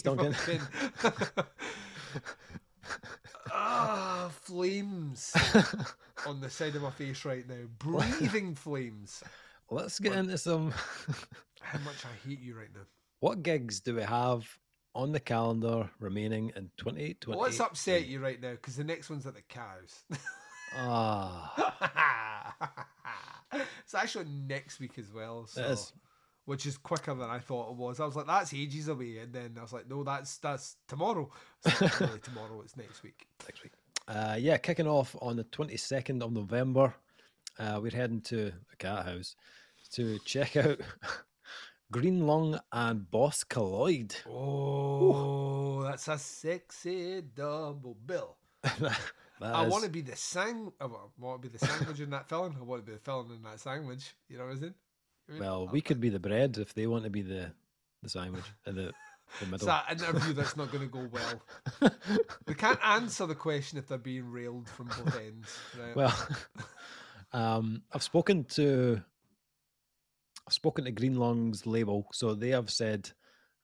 Let's 0.05 0.45
get 0.45 0.59
the 0.59 0.59
gigs, 0.59 0.61
Duncan. 0.61 0.91
fucking- 0.91 1.45
ah, 3.53 4.29
flames 4.41 5.33
on 6.27 6.41
the 6.41 6.49
side 6.49 6.75
of 6.75 6.81
my 6.81 6.91
face 6.91 7.25
right 7.25 7.47
now. 7.47 7.65
Breathing 7.77 8.55
flames. 8.65 9.23
let's 9.69 9.99
get 9.99 10.13
into 10.13 10.37
some. 10.37 10.71
How 11.61 11.79
much 11.79 12.05
I 12.05 12.27
hate 12.27 12.39
you 12.39 12.55
right 12.57 12.73
now. 12.73 12.81
What 13.21 13.43
gigs 13.43 13.81
do 13.81 13.95
we 13.95 14.01
have 14.03 14.47
on 14.95 15.11
the 15.11 15.19
calendar 15.19 15.89
remaining 15.99 16.53
in 16.55 16.71
2020? 16.77 17.37
What's 17.37 17.59
upset 17.59 18.07
you 18.07 18.21
right 18.21 18.41
now? 18.41 18.51
Because 18.51 18.77
the 18.77 18.85
next 18.85 19.09
one's 19.09 19.25
at 19.25 19.33
the 19.35 19.41
cows. 19.41 20.05
Ah, 20.77 22.15
it's 23.83 23.93
actually 23.93 24.23
next 24.47 24.79
week 24.79 24.97
as 24.97 25.11
well. 25.11 25.47
So, 25.47 25.61
it 25.61 25.71
is. 25.71 25.91
Which 26.49 26.65
is 26.65 26.77
quicker 26.79 27.13
than 27.13 27.29
I 27.29 27.37
thought 27.37 27.69
it 27.69 27.75
was. 27.75 27.99
I 27.99 28.05
was 28.05 28.15
like, 28.15 28.25
that's 28.25 28.55
ages 28.55 28.87
away, 28.87 29.19
and 29.19 29.31
then 29.31 29.55
I 29.59 29.61
was 29.61 29.71
like, 29.71 29.87
no, 29.87 30.03
that's 30.03 30.37
that's 30.39 30.77
tomorrow. 30.87 31.29
It's 31.63 32.01
really 32.01 32.17
tomorrow. 32.23 32.61
It's 32.63 32.75
next 32.75 33.03
week. 33.03 33.27
next 33.45 33.61
week. 33.61 33.73
Uh, 34.07 34.35
yeah, 34.39 34.57
kicking 34.57 34.87
off 34.87 35.15
on 35.21 35.35
the 35.35 35.43
22nd 35.43 36.23
of 36.23 36.31
November. 36.31 36.95
Uh, 37.59 37.79
we're 37.79 37.91
heading 37.91 38.21
to 38.21 38.51
the 38.69 38.75
Cathouse 38.79 39.35
to 39.91 40.17
check 40.25 40.57
out 40.57 40.79
Green 41.91 42.25
Lung 42.25 42.59
and 42.71 43.11
Boss 43.11 43.43
Keloid. 43.43 44.15
Oh, 44.27 45.83
that's 45.83 46.07
a 46.07 46.17
sexy 46.17 47.21
double 47.35 47.95
bill. 48.07 48.37
I 49.39 49.65
is- 49.65 49.71
want 49.71 49.83
to 49.83 49.89
be 49.91 50.01
the 50.01 50.15
sang. 50.15 50.71
I 50.81 50.87
want 51.19 51.43
to 51.43 51.47
be 51.47 51.55
the 51.55 51.63
sandwich 51.63 51.99
in 51.99 52.09
that 52.09 52.27
film. 52.27 52.55
I 52.59 52.63
want 52.63 52.83
to 52.83 52.91
be 52.91 52.93
the 52.97 53.03
film 53.03 53.31
in 53.31 53.43
that 53.43 53.59
sandwich. 53.59 54.15
You 54.27 54.39
know 54.39 54.45
what 54.45 54.53
I'm 54.53 54.59
saying? 54.61 54.73
Well, 55.37 55.67
we 55.71 55.81
could 55.81 55.99
be 55.99 56.09
the 56.09 56.19
bread 56.19 56.57
if 56.57 56.73
they 56.73 56.87
want 56.87 57.03
to 57.03 57.09
be 57.09 57.21
the 57.21 57.51
the 58.01 58.09
sandwich 58.09 58.45
in 58.65 58.75
the, 58.75 58.91
the 59.39 59.55
It's 59.55 59.65
that 59.65 59.91
interview 59.91 60.33
that's 60.33 60.55
not 60.55 60.71
going 60.71 60.89
to 60.89 60.91
go 60.91 61.07
well. 61.11 61.91
We 62.47 62.53
can't 62.55 62.79
answer 62.83 63.25
the 63.25 63.35
question 63.35 63.77
if 63.77 63.87
they're 63.87 63.97
being 63.97 64.29
railed 64.29 64.69
from 64.69 64.87
both 64.87 65.15
ends. 65.17 65.57
Right? 65.77 65.95
Well, 65.95 66.27
um, 67.33 67.83
I've 67.91 68.03
spoken 68.03 68.45
to 68.55 69.01
I've 70.47 70.53
spoken 70.53 70.85
to 70.85 70.91
Green 70.91 71.15
Lung's 71.15 71.67
label, 71.67 72.07
so 72.11 72.33
they 72.33 72.49
have 72.49 72.69
said 72.69 73.11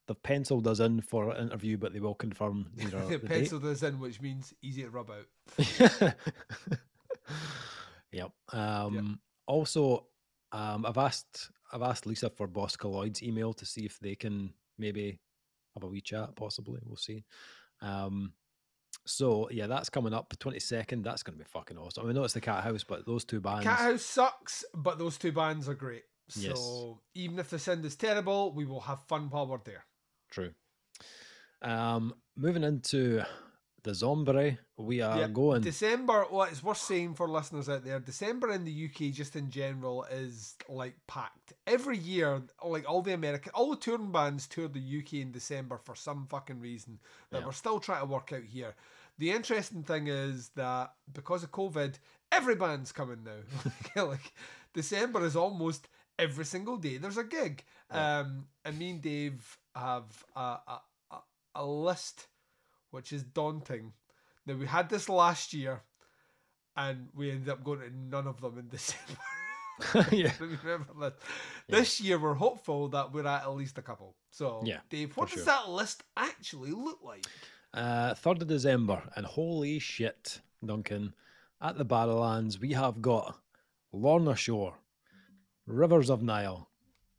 they've 0.08 0.22
penciled 0.22 0.68
us 0.68 0.80
in 0.80 1.02
for 1.02 1.32
an 1.32 1.48
interview, 1.48 1.78
but 1.78 1.94
they 1.94 2.00
will 2.00 2.16
confirm 2.16 2.68
either 2.78 3.06
the 3.06 3.18
the 3.18 3.28
pencil 3.28 3.60
this 3.60 3.84
in, 3.84 4.00
which 4.00 4.22
means 4.22 4.54
easy 4.62 4.84
to 4.84 4.90
rub 4.90 5.10
out. 5.10 5.26
date. 5.58 6.14
yep. 8.12 8.32
Um, 8.52 9.20
Also, 9.48 10.08
um, 10.52 10.86
I've 10.86 10.98
asked 10.98 11.52
I've 11.72 11.82
asked 11.82 12.06
Lisa 12.06 12.30
for 12.30 12.48
Boss 12.48 12.76
Keloid's 12.76 13.24
email 13.24 13.54
to 13.54 13.66
see 13.66 13.86
if 13.86 14.00
they 14.00 14.16
can 14.16 14.54
maybe 14.78 15.20
have 15.74 15.84
a 15.84 15.88
wee 15.88 16.02
chat. 16.02 16.36
Possibly, 16.36 16.82
we'll 16.86 16.96
see. 16.96 17.24
Um, 17.82 18.34
so 19.06 19.50
yeah, 19.52 19.68
that's 19.68 19.90
coming 19.90 20.14
up 20.14 20.34
twenty 20.40 20.60
second. 20.60 21.04
That's 21.04 21.24
going 21.24 21.38
to 21.38 21.44
be 21.44 21.50
fucking 21.50 21.78
awesome. 21.78 22.04
I 22.04 22.08
mean, 22.08 22.16
know 22.16 22.24
it's 22.24 22.34
the 22.34 22.42
Cathouse, 22.42 22.84
but 22.84 23.06
those 23.06 23.26
two 23.26 23.42
bands. 23.42 23.66
Cathouse 23.66 24.04
sucks, 24.06 24.64
but 24.74 24.98
those 24.98 25.18
two 25.18 25.32
bands 25.32 25.68
are 25.70 25.74
great. 25.76 26.04
So 26.28 26.40
Yes. 27.14 27.24
even 27.26 27.40
if 27.40 27.50
the 27.50 27.60
sound 27.60 27.86
is 27.86 27.96
terrible, 27.96 28.54
we 28.54 28.66
will 28.66 28.80
have 28.82 29.04
fun 29.08 29.30
while 29.30 29.46
we're 29.48 29.60
there. 29.64 29.86
True. 30.32 30.54
Um, 31.62 32.16
moving 32.36 32.64
into 32.64 33.24
the 33.86 33.94
Zombie, 33.96 34.58
we 34.78 35.00
are 35.02 35.18
Yeah, 35.20 35.28
going. 35.30 35.62
December, 35.62 36.26
what 36.30 36.52
it's 36.52 36.62
worth 36.64 36.80
saying 36.80 37.14
for 37.14 37.30
listeners 37.30 37.70
out 37.70 37.86
there, 37.86 38.00
December 38.00 38.52
in 38.52 38.66
the 38.66 38.86
UK 38.86 39.14
just 39.14 39.36
in 39.36 39.50
general 39.50 40.04
is 40.12 40.56
like 40.68 40.96
packed. 41.08 41.54
Every 41.66 41.98
year, 41.98 42.42
like 42.66 42.90
all 42.90 43.02
the 43.02 43.14
American, 43.14 43.52
all 43.56 43.70
the 43.70 43.78
touring 43.78 44.12
bands 44.12 44.48
tour 44.48 44.68
the 44.68 45.00
UK 45.00 45.14
in 45.14 45.32
December 45.32 45.78
for 45.78 45.96
some 45.96 46.26
fucking 46.28 46.60
reason 46.60 47.00
that 47.30 47.40
Yeah. 47.40 47.46
we're 47.46 47.54
still 47.54 47.80
trying 47.80 48.02
to 48.02 48.08
work 48.12 48.34
out 48.34 48.44
here. 48.44 48.76
The 49.20 49.32
interesting 49.32 49.84
thing 49.84 50.08
is 50.08 50.50
that 50.56 50.94
because 51.14 51.44
of 51.44 51.52
COVID, 51.52 51.94
every 52.32 52.56
band's 52.56 52.92
coming 52.92 53.24
now. 53.24 53.72
like 54.04 54.34
December 54.74 55.24
is 55.26 55.36
almost 55.36 55.88
every 56.18 56.46
single 56.46 56.78
day 56.78 56.98
there's 56.98 57.18
a 57.18 57.24
gig. 57.24 57.64
Yeah. 57.92 58.20
Um, 58.20 58.48
and 58.66 58.78
me 58.80 58.90
and 58.90 59.02
Dave 59.02 59.58
have 59.76 60.26
a, 60.36 60.58
a, 61.12 61.18
a 61.56 61.66
list 61.66 62.28
which 62.96 63.12
is 63.14 63.24
daunting. 63.24 63.92
Now 64.46 64.56
we 64.56 64.66
had 64.66 64.90
this 64.90 65.10
last 65.10 65.54
year, 65.54 65.82
and 66.78 67.10
we 67.14 67.30
ended 67.32 67.50
up 67.50 67.64
going 67.64 67.80
to 67.82 67.90
none 67.96 68.26
of 68.28 68.40
them 68.42 68.58
in 68.58 68.70
December. 68.78 69.20
yeah. 70.12 70.32
Remember 70.40 70.94
that? 71.02 71.16
Yeah. 71.68 71.80
This 71.80 72.00
year 72.00 72.18
we're 72.18 72.34
hopeful 72.36 72.88
that 72.90 73.12
we're 73.14 73.28
at 73.28 73.44
at 73.44 73.54
least 73.56 73.78
a 73.78 73.82
couple. 73.82 74.16
So, 74.32 74.62
Yeah, 74.64 74.80
Dave, 74.90 75.16
what 75.18 75.28
does 75.30 75.40
sure. 75.40 75.46
that 75.46 75.70
list 75.70 76.04
actually 76.16 76.72
look 76.72 77.00
like? 77.04 77.26
Uh, 77.74 78.14
3rd 78.14 78.44
of 78.44 78.48
December, 78.48 79.04
and 79.18 79.26
holy 79.26 79.80
shit, 79.80 80.40
Duncan, 80.66 81.14
at 81.62 81.78
the 81.78 81.84
Barrowlands, 81.86 82.58
we 82.60 82.72
have 82.72 83.02
got 83.02 83.38
Lorna 83.92 84.36
Shore, 84.38 84.76
Rivers 85.68 86.10
of 86.10 86.22
Nihil, 86.24 86.70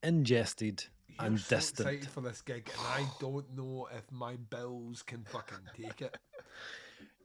Ingested, 0.02 0.84
You're 1.18 1.26
and 1.26 1.40
so 1.40 1.56
Distant. 1.56 1.88
excited 1.88 2.08
for 2.10 2.20
this 2.20 2.42
gig, 2.42 2.70
and 2.78 3.04
I 3.04 3.08
don't 3.20 3.56
know 3.56 3.88
if 3.96 4.10
my 4.12 4.36
bills 4.36 5.02
can 5.02 5.24
fucking 5.24 5.58
take 5.80 6.02
it. 6.02 6.16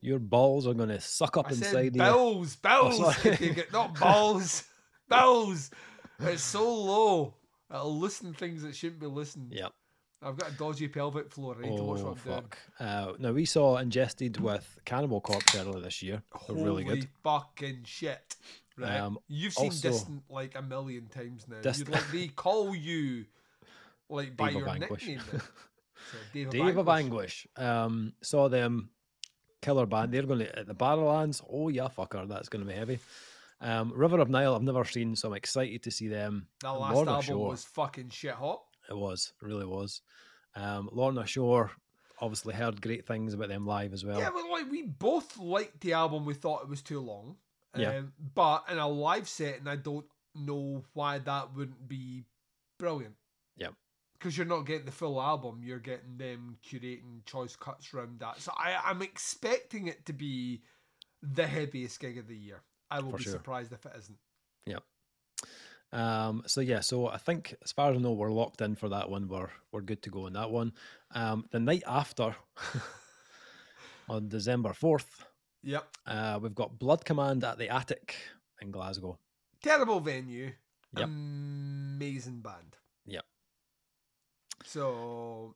Your 0.02 0.20
balls 0.20 0.66
are 0.66 0.74
to 0.74 1.00
suck 1.00 1.38
up 1.38 1.48
I 1.48 1.52
inside 1.52 1.72
said 1.72 1.86
you. 1.86 1.92
bills, 2.02 2.56
bills 2.56 3.18
can 3.18 3.38
take 3.38 3.58
it, 3.58 3.72
not 3.72 4.00
balls, 4.00 4.64
bills. 5.10 5.70
It's 6.20 6.42
so 6.44 6.64
low. 6.74 7.34
It'll 7.74 7.98
listen 7.98 8.34
things 8.34 8.64
that 8.64 8.76
shouldn't 8.76 9.00
be 9.00 9.08
listened. 9.08 9.52
Yep. 9.54 9.72
I've 10.24 10.38
got 10.38 10.52
a 10.52 10.54
dodgy 10.54 10.88
pelvic 10.88 11.32
floor. 11.32 11.56
I 11.58 11.68
need 11.68 11.78
to 11.78 11.84
watch 11.84 12.00
Oh, 12.02 12.06
what 12.10 12.18
I'm 12.18 12.24
doing. 12.24 12.42
fuck. 12.42 12.58
Uh, 12.80 13.14
now, 13.18 13.32
we 13.32 13.46
saw 13.46 13.78
Ingested 13.78 14.40
with 14.40 14.80
Cannibal 14.86 15.20
Corpse 15.22 15.56
earlier 15.56 15.80
this 15.80 16.04
year. 16.04 16.22
They're 16.48 16.56
really 16.58 16.84
Holy 16.84 17.00
good. 17.00 17.10
fucking 17.24 17.82
shit. 17.86 18.36
Right. 18.78 18.98
Um, 19.00 19.18
You've 19.28 19.54
seen 19.54 19.66
also- 19.66 19.90
Distant 19.90 20.24
like 20.30 20.56
a 20.56 20.62
million 20.62 21.08
times 21.08 21.46
now. 21.48 21.62
Dist- 21.62 21.80
You'd 21.80 21.90
like 21.90 22.12
they 22.12 22.28
call 22.28 22.76
you 22.76 23.26
like 24.12 24.36
by 24.36 24.48
Dave 24.48 24.56
of 24.58 24.62
your 24.62 24.70
Anguish. 24.70 25.08
nickname. 25.08 25.22
So 25.32 26.18
Dave, 26.34 26.48
of 26.48 26.54
Dave 26.54 26.78
of 26.78 26.90
Anguish. 26.90 27.48
Anguish. 27.58 27.84
Um, 27.86 28.14
saw 28.22 28.50
them 28.50 28.90
killer 29.62 29.86
band. 29.86 30.12
They're 30.12 30.24
going 30.24 30.40
to 30.40 30.60
at 30.60 30.68
the 30.68 30.76
Barrowlands. 30.76 31.44
Oh 31.50 31.70
yeah, 31.70 31.88
fucker, 31.88 32.28
that's 32.28 32.50
going 32.50 32.66
to 32.66 32.72
be 32.72 32.78
heavy. 32.78 33.00
Um, 33.62 33.94
River 33.96 34.20
of 34.20 34.30
Nihil, 34.30 34.56
I've 34.56 34.64
never 34.64 34.84
seen, 34.86 35.16
so 35.16 35.30
I'm 35.30 35.36
excited 35.36 35.84
to 35.84 35.92
see 35.92 36.08
them. 36.08 36.48
That 36.62 36.72
last 36.72 36.96
Lorna 36.96 37.12
album 37.12 37.26
Shore, 37.26 37.50
was 37.50 37.64
fucking 37.64 38.10
shit 38.10 38.34
hot. 38.34 38.62
It 38.90 38.98
was, 38.98 39.34
it 39.40 39.46
really 39.46 39.68
was. 39.68 40.02
Um, 40.56 40.90
Lorna 40.92 41.28
Shore, 41.28 41.72
obviously 42.20 42.56
heard 42.56 42.82
great 42.82 43.06
things 43.06 43.36
about 43.36 43.50
them 43.50 43.68
live 43.68 43.94
as 43.94 44.04
well. 44.04 44.20
Yeah, 44.20 44.32
but 44.34 44.50
like 44.50 44.70
we 44.70 44.84
both 44.84 45.38
liked 45.38 45.82
the 45.82 45.94
album. 45.94 46.26
We 46.26 46.34
thought 46.34 46.64
it 46.64 46.70
was 46.70 46.82
too 46.82 47.00
long. 47.00 47.36
Yeah. 47.76 47.98
Um, 47.98 48.14
but 48.34 48.66
in 48.70 48.80
a 48.80 48.88
live 48.88 49.30
setting, 49.30 49.68
I 49.68 49.76
don't 49.76 50.06
know 50.36 50.84
why 50.94 51.20
that 51.20 51.56
wouldn't 51.56 51.88
be 51.88 52.26
brilliant. 52.80 53.16
Yeah. 53.58 53.70
Because 54.22 54.38
you're 54.38 54.46
not 54.46 54.68
getting 54.68 54.86
the 54.86 54.92
full 54.92 55.20
album, 55.20 55.62
you're 55.64 55.80
getting 55.80 56.16
them 56.18 56.56
curating 56.64 57.26
choice 57.26 57.56
cuts 57.56 57.92
around 57.92 58.20
that. 58.20 58.40
So 58.40 58.52
I, 58.56 58.76
I'm 58.86 59.02
expecting 59.02 59.88
it 59.88 60.06
to 60.06 60.14
be 60.14 60.62
the 61.24 61.48
heaviest 61.48 62.00
gig 62.00 62.20
of 62.20 62.28
the 62.28 62.36
year. 62.38 62.62
I 62.92 63.00
will 63.00 63.12
For 63.12 63.18
be 63.18 63.24
sure. 63.24 63.32
surprised 63.34 63.74
if 63.74 63.84
it 63.84 63.94
isn't. 63.98 64.18
Yeah. 64.68 64.78
Um, 65.92 66.44
so 66.46 66.62
yeah, 66.62 66.82
so 66.82 67.08
I 67.08 67.18
think 67.18 67.56
as 67.64 67.72
far 67.72 67.90
as 67.90 67.98
I 67.98 68.00
know, 68.00 68.12
we're 68.12 68.32
locked 68.32 68.62
in 68.62 68.76
for 68.76 68.90
that 68.90 69.10
one. 69.10 69.28
We're 69.28 69.50
we're 69.72 69.82
good 69.82 70.04
to 70.04 70.12
go 70.12 70.28
on 70.28 70.34
that 70.34 70.52
one. 70.52 70.74
Um, 71.16 71.46
the 71.52 71.60
night 71.60 71.84
after, 71.88 72.36
on 74.10 74.30
December 74.30 74.74
fourth, 74.74 75.26
Yep. 75.64 75.88
uh, 76.06 76.40
we've 76.42 76.56
got 76.56 76.78
Blood 76.80 77.06
Command 77.06 77.44
at 77.44 77.58
the 77.58 77.70
Attic 77.70 78.16
in 78.62 78.72
Glasgow. 78.72 79.18
Terrible 79.64 80.00
venue. 80.00 80.52
Yep. 80.96 81.06
Amazing 81.08 82.42
band. 82.42 82.78
So 84.66 85.56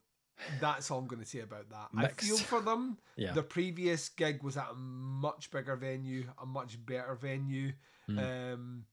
that's 0.60 0.92
all 0.92 1.00
I'm 1.00 1.08
going 1.08 1.22
to 1.22 1.28
say 1.28 1.40
about 1.40 1.70
that. 1.70 1.90
I 1.96 2.08
feel 2.08 2.38
for 2.38 2.62
them. 2.62 2.98
Yeah, 3.16 3.34
The 3.34 3.44
previous 3.44 4.10
gig 4.10 4.44
was 4.44 4.58
at 4.58 4.68
a 4.72 4.76
much 4.76 5.52
bigger 5.52 5.76
venue, 5.76 6.26
a 6.42 6.46
much 6.46 6.84
better 6.86 7.16
venue. 7.16 7.72
Mm. 8.10 8.54
Um, 8.54 8.86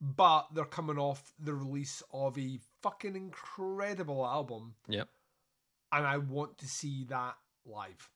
but 0.00 0.48
they're 0.54 0.64
coming 0.64 0.98
off 0.98 1.32
the 1.38 1.54
release 1.54 2.02
of 2.12 2.38
a 2.38 2.58
fucking 2.82 3.16
incredible 3.16 4.26
album. 4.26 4.74
Yep. 4.88 5.08
And 5.92 6.06
I 6.06 6.18
want 6.18 6.58
to 6.58 6.66
see 6.66 7.04
that 7.08 7.36
live. 7.64 8.10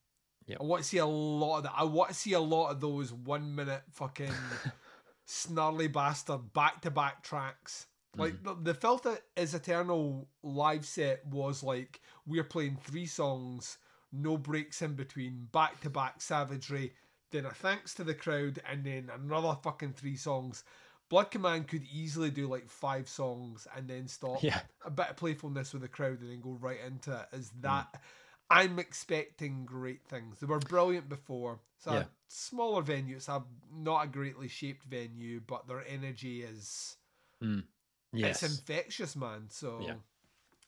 Yep. 0.47 0.59
I 0.60 0.65
want 0.65 0.83
to 0.83 0.89
see 0.89 0.99
a 0.99 1.07
lot 1.07 1.59
of 1.59 1.62
that. 1.65 1.75
I 1.77 1.85
want 1.85 2.10
to 2.10 2.15
see 2.15 2.33
a 2.33 2.41
lot 2.41 2.70
of 2.70 2.81
those 2.81 3.12
one 3.12 3.55
minute 3.55 3.83
fucking 3.93 4.33
snarly 5.25 5.89
bastard 5.89 6.52
back 6.52 6.83
to 6.83 6.91
back 6.91 7.23
tracks. 7.23 7.86
Like 8.17 8.35
mm-hmm. 8.35 8.65
the, 8.65 8.73
the 8.73 8.78
Filth 8.78 9.07
is 9.37 9.55
Eternal 9.55 10.28
live 10.43 10.85
set 10.85 11.27
was 11.27 11.62
like 11.62 12.01
we're 12.27 12.45
playing 12.45 12.78
three 12.83 13.07
songs, 13.07 13.78
no 14.12 14.37
breaks 14.37 14.83
in 14.83 14.95
between, 14.95 15.49
back 15.53 15.81
to 15.83 15.91
back 15.91 16.20
savagery, 16.20 16.93
then 17.31 17.45
a 17.45 17.51
thanks 17.51 17.95
to 17.95 18.05
the 18.05 18.15
crowd, 18.15 18.61
and 18.69 18.85
then 18.85 19.11
another 19.15 19.57
fucking 19.62 19.93
three 19.93 20.17
songs. 20.17 20.65
Blood 21.11 21.31
Command 21.31 21.69
could 21.69 21.85
easily 21.85 22.31
do 22.31 22.49
like 22.49 22.69
five 22.69 23.09
songs 23.09 23.67
and 23.77 23.89
then 23.89 24.09
stop. 24.09 24.43
Yeah. 24.43 24.61
A 24.85 24.91
bit 24.91 25.11
of 25.11 25.17
playfulness 25.17 25.73
with 25.73 25.83
the 25.83 25.89
crowd 25.89 26.20
and 26.20 26.31
then 26.31 26.41
go 26.41 26.59
right 26.61 26.81
into 26.87 27.12
it. 27.12 27.37
Is 27.37 27.51
mm. 27.51 27.62
that 27.62 28.01
I'm 28.51 28.78
expecting 28.78 29.65
great 29.65 30.03
things. 30.07 30.39
They 30.39 30.47
were 30.47 30.59
brilliant 30.59 31.09
before. 31.09 31.61
It's 31.77 31.87
a 31.87 31.93
Yeah. 31.93 32.05
smaller 32.28 32.83
venue. 32.83 33.17
It's 33.17 33.28
a 33.28 33.43
not 33.73 34.05
a 34.05 34.09
greatly 34.09 34.49
shaped 34.49 34.85
venue, 34.85 35.41
but 35.41 35.67
their 35.67 35.87
energy 35.87 36.43
is 36.43 36.97
mm. 37.43 37.65
Yes. 38.12 38.43
it's 38.43 38.59
infectious, 38.59 39.17
man. 39.17 39.47
So 39.51 39.81
Yeah. 39.83 39.95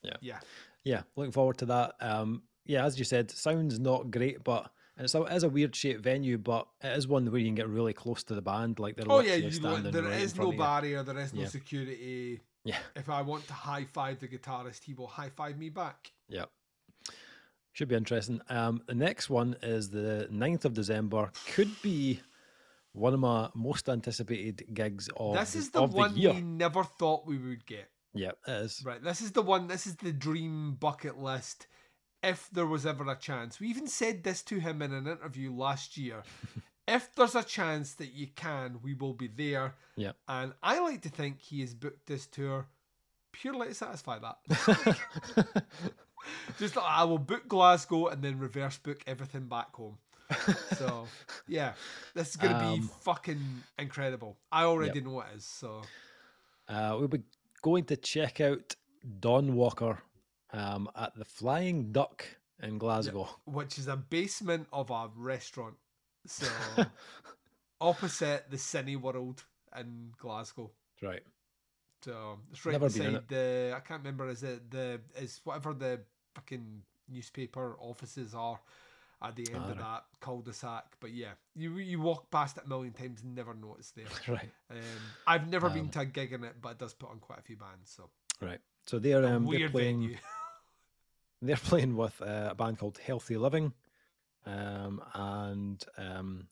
Yeah. 0.03 0.17
yeah. 0.21 0.41
yeah, 0.85 1.03
looking 1.17 1.33
forward 1.33 1.59
to 1.59 1.67
that. 1.67 1.95
Um, 2.01 2.43
yeah, 2.65 2.85
as 2.85 2.99
you 2.99 3.05
said, 3.05 3.31
sounds 3.31 3.79
not 3.79 4.11
great, 4.11 4.43
but 4.45 4.71
and 4.97 5.05
it's 5.05 5.15
a, 5.15 5.23
it 5.23 5.33
is 5.35 5.43
a 5.45 5.49
weird 5.49 5.75
shaped 5.75 6.03
venue, 6.03 6.37
but 6.39 6.67
it 6.83 6.97
is 6.97 7.09
one 7.09 7.31
where 7.31 7.41
you 7.41 7.47
can 7.47 7.55
get 7.55 7.69
really 7.69 7.93
close 7.95 8.23
to 8.25 8.35
the 8.35 8.43
band. 8.43 8.79
Like 8.79 8.97
they're 8.97 9.07
Oh 9.09 9.21
yeah, 9.21 9.35
you, 9.35 9.51
standing 9.51 9.91
there 9.93 10.03
right 10.03 10.21
is 10.21 10.37
no 10.37 10.53
barrier. 10.53 11.03
There 11.03 11.19
is 11.19 11.33
no 11.33 11.43
Yeah. 11.43 11.49
security. 11.49 12.41
Yeah, 12.65 12.77
If 12.95 13.09
I 13.09 13.23
want 13.23 13.47
to 13.47 13.55
high 13.55 13.85
five 13.85 14.21
the 14.21 14.29
guitarist, 14.29 14.85
he 14.85 14.93
will 14.93 15.07
high 15.07 15.31
five 15.31 15.57
me 15.59 15.71
back. 15.71 16.13
yeah. 16.29 16.45
Should 17.73 17.89
be 17.89 17.95
interesting. 17.95 18.41
Um, 18.49 18.83
the 18.87 18.95
next 18.95 19.31
one 19.31 19.57
is 19.63 19.89
the 19.89 20.29
9th 20.31 20.65
of 20.65 20.75
December. 20.75 21.31
Could 21.55 21.71
be 21.83 22.21
one 22.93 23.15
of 23.15 23.21
my 23.21 23.49
most 23.55 23.89
anticipated 23.89 24.65
gigs 24.73 25.09
of 25.17 25.35
this 25.35 25.55
is 25.55 25.71
the 25.71 25.83
of 25.83 25.95
one 25.95 26.15
the 26.15 26.21
year. 26.21 26.35
we 26.35 26.41
never 26.41 26.85
thought 26.85 27.27
we 27.27 27.39
would 27.39 27.67
get. 27.67 27.91
Yeah, 28.15 28.33
it 28.47 28.51
is. 28.51 28.83
Right, 28.85 29.03
this 29.03 29.21
is 29.21 29.33
the 29.33 29.43
one. 29.43 29.69
This 29.69 29.87
is 29.87 29.97
the 29.97 30.13
dream 30.13 30.75
bucket 30.75 31.19
list. 31.19 31.67
If 32.23 32.51
there 32.53 32.67
was 32.67 32.85
ever 32.85 33.09
a 33.11 33.17
chance, 33.17 33.61
we 33.61 33.69
even 33.69 33.87
said 33.87 34.25
this 34.25 34.43
to 34.43 34.59
him 34.59 34.83
in 34.83 34.93
an 34.93 35.07
interview 35.07 35.53
last 35.53 35.97
year. 35.97 36.23
if 36.89 37.15
there's 37.15 37.35
a 37.35 37.43
chance 37.43 37.95
that 37.95 38.13
you 38.13 38.27
can, 38.35 38.81
we 38.83 38.95
will 38.95 39.15
be 39.15 39.29
there. 39.29 39.75
Yeah. 39.97 40.13
And 40.29 40.53
I 40.63 40.81
like 40.81 41.03
to 41.03 41.09
think 41.09 41.41
he 41.41 41.61
has 41.61 41.73
booked 41.73 42.07
this 42.07 42.27
tour 42.27 42.67
purely 43.33 43.69
to 43.69 43.75
satisfy 43.75 44.19
that. 44.19 44.97
Just 46.59 46.77
I 46.77 47.05
will 47.05 47.19
book 47.19 47.49
Glasgow 47.49 48.09
and 48.09 48.23
then 48.23 48.39
reverse 48.39 48.79
book 48.79 49.03
everything 49.07 49.47
back 49.47 49.75
home. 49.75 49.99
So 50.77 51.07
yeah, 51.49 51.75
this 52.15 52.31
is 52.31 52.37
gonna 52.37 52.59
be 52.59 52.81
Um, 52.81 52.89
fucking 53.03 53.63
incredible. 53.79 54.37
I 54.53 54.65
already 54.65 55.01
know 55.01 55.21
it 55.21 55.27
is. 55.37 55.45
So 55.45 55.83
Uh, 56.69 56.97
we'll 56.99 57.09
be 57.09 57.23
going 57.63 57.85
to 57.85 57.97
check 57.97 58.41
out 58.41 58.77
Don 59.19 59.55
Walker 59.55 60.03
um, 60.53 60.89
at 60.95 61.15
the 61.17 61.25
Flying 61.25 61.91
Duck 61.93 62.25
in 62.63 62.79
Glasgow. 62.79 63.29
which 63.45 63.79
is 63.79 63.89
a 63.89 63.97
basement 63.97 64.69
of 64.73 64.91
a 64.91 65.11
restaurant. 65.17 65.75
So 66.27 66.47
opposite 67.81 68.51
the 68.51 68.57
Cineworld 68.57 69.43
in 69.77 70.13
Glasgow. 70.19 70.71
Right. 71.03 71.23
So 72.05 72.39
it's 72.51 72.65
right 72.65 72.73
Never 72.73 72.87
beside 72.87 73.29
the 73.29 73.75
I 73.77 73.81
can't 73.81 74.01
remember 74.01 74.29
is 74.29 74.43
it 74.43 74.71
the 74.71 75.01
is 75.17 75.41
whatever 75.45 75.75
the 75.75 76.01
fucking 76.35 76.83
newspaper 77.09 77.77
offices 77.81 78.35
are 78.35 78.61
at 79.23 79.37
the 79.37 79.47
end 79.53 79.63
Ah, 79.65 79.71
of 79.71 79.77
right. 79.77 79.79
that 79.79 80.05
cul-de-sac. 80.21 80.97
But 81.01 81.13
yeah, 81.13 81.33
you 81.55 81.77
you 81.79 82.01
walk 82.01 82.31
past 82.31 82.57
it 82.57 82.65
a 82.65 82.69
million 82.69 82.93
times 82.93 83.23
and 83.23 83.35
never 83.35 83.55
know 83.55 83.77
it's 83.79 83.91
there. 83.93 84.07
Right. 84.29 84.51
Um, 84.71 84.79
I've 85.27 85.49
never 85.49 85.69
been 85.71 85.87
Um, 85.87 85.91
to 85.91 86.01
a 86.01 86.05
gig 86.07 86.33
in 86.33 86.45
it, 86.45 86.57
but 86.61 86.71
it 86.71 86.79
does 86.79 86.95
put 86.95 87.11
on 87.11 87.19
quite 87.21 87.39
a 87.39 87.43
few 87.43 87.57
bands. 87.57 87.91
So 87.91 88.11
Right. 88.41 88.61
So 88.87 88.99
they're 88.99 89.25
um, 89.27 89.47
they're 89.51 89.69
playing 89.69 90.19
they're 91.43 91.57
playing 91.57 91.97
with 91.97 92.21
uh, 92.23 92.49
a 92.51 92.55
band 92.55 92.79
called 92.79 92.99
Healthy 92.99 93.37
Living, 93.37 93.73
um, 94.47 95.03
and 95.15 95.85
um, 95.99 96.49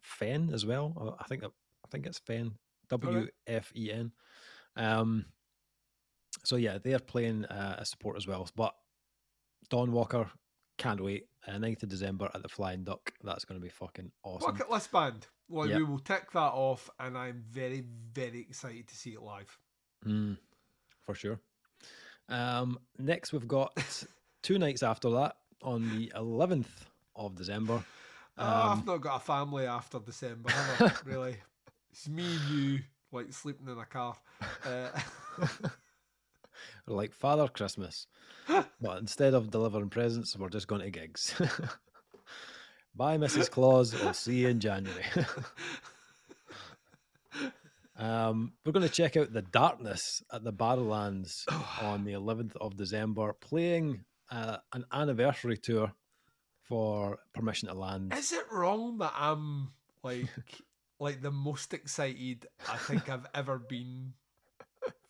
Fen 0.00 0.50
as 0.52 0.64
well. 0.64 0.94
Uh, 0.98 1.22
I 1.22 1.24
think 1.28 1.44
I 1.44 1.48
think 1.90 2.06
it's 2.06 2.18
Fen. 2.18 2.52
W 2.88 3.28
F 3.46 3.72
E 3.76 3.92
N. 3.92 4.12
Um. 4.76 5.26
So 6.44 6.56
yeah, 6.56 6.78
they're 6.78 6.98
playing 7.00 7.44
uh, 7.46 7.76
a 7.78 7.84
support 7.84 8.16
as 8.16 8.26
well. 8.26 8.48
But 8.54 8.74
Don 9.68 9.90
Walker 9.92 10.30
can't 10.78 11.02
wait. 11.02 11.26
Uh, 11.46 11.52
9th 11.52 11.84
of 11.84 11.88
December 11.88 12.28
at 12.34 12.42
the 12.42 12.48
Flying 12.48 12.82
Duck. 12.84 13.12
That's 13.22 13.44
going 13.44 13.60
to 13.60 13.62
be 13.64 13.70
fucking 13.70 14.10
awesome. 14.24 14.50
Bucket 14.52 14.70
list 14.70 14.90
band. 14.90 15.26
Well, 15.48 15.68
Yep. 15.68 15.78
we 15.78 15.84
will 15.84 15.98
tick 16.00 16.32
that 16.32 16.38
off, 16.52 16.90
and 16.98 17.16
I'm 17.16 17.44
very, 17.50 17.84
very 18.12 18.40
excited 18.40 18.88
to 18.88 18.96
see 18.96 19.10
it 19.10 19.22
live. 19.22 19.56
Mm, 20.04 20.38
for 21.04 21.14
sure. 21.14 21.38
Um, 22.28 22.78
next, 22.98 23.32
we've 23.32 23.46
got 23.46 23.72
two 24.42 24.58
nights 24.58 24.82
after 24.82 25.08
that 25.10 25.36
on 25.62 25.88
the 25.96 26.12
11th 26.16 26.66
of 27.14 27.36
December. 27.36 27.84
Ah, 28.36 28.72
Um, 28.72 28.78
I've 28.80 28.86
not 28.86 29.00
got 29.00 29.16
a 29.16 29.24
family 29.24 29.66
after 29.66 30.00
December, 30.00 30.50
have 30.50 30.82
I? 30.82 30.92
really. 31.08 31.36
It's 31.92 32.08
me 32.08 32.24
and 32.24 32.50
you, 32.50 32.80
like 33.12 33.32
sleeping 33.32 33.68
in 33.68 33.78
a 33.78 33.86
car. 33.86 34.16
Uh, 34.64 34.88
like 36.86 37.12
Father 37.12 37.48
Christmas, 37.48 38.06
but 38.80 38.98
instead 38.98 39.34
of 39.34 39.50
delivering 39.50 39.90
presents, 39.90 40.36
we're 40.36 40.48
just 40.48 40.68
going 40.68 40.82
to 40.82 40.90
gigs. 40.90 41.34
Bye, 42.94 43.18
Mrs. 43.18 43.50
Claus. 43.50 43.94
We'll 43.94 44.14
see 44.14 44.38
you 44.38 44.48
in 44.48 44.58
January. 44.58 45.04
um, 47.98 48.52
we're 48.64 48.72
going 48.72 48.88
to 48.88 48.92
check 48.92 49.18
out 49.18 49.32
the 49.32 49.42
Darkness 49.42 50.22
at 50.32 50.44
the 50.44 50.52
Barrowlands 50.52 51.44
on 51.82 52.04
the 52.04 52.12
11th 52.12 52.56
of 52.56 52.76
December, 52.76 53.34
playing 53.34 54.04
uh, 54.30 54.58
an 54.72 54.86
anniversary 54.92 55.58
tour 55.58 55.92
for 56.62 57.18
Permission 57.34 57.68
to 57.68 57.74
Land. 57.74 58.12
is 58.14 58.32
it 58.32 58.44
wrong 58.50 58.98
that 58.98 59.12
I'm 59.14 59.72
like, 60.02 60.26
like 60.98 61.20
the 61.20 61.30
most 61.30 61.74
excited 61.74 62.46
I 62.68 62.76
think 62.76 63.08
I've 63.08 63.26
ever 63.34 63.58
been 63.58 64.14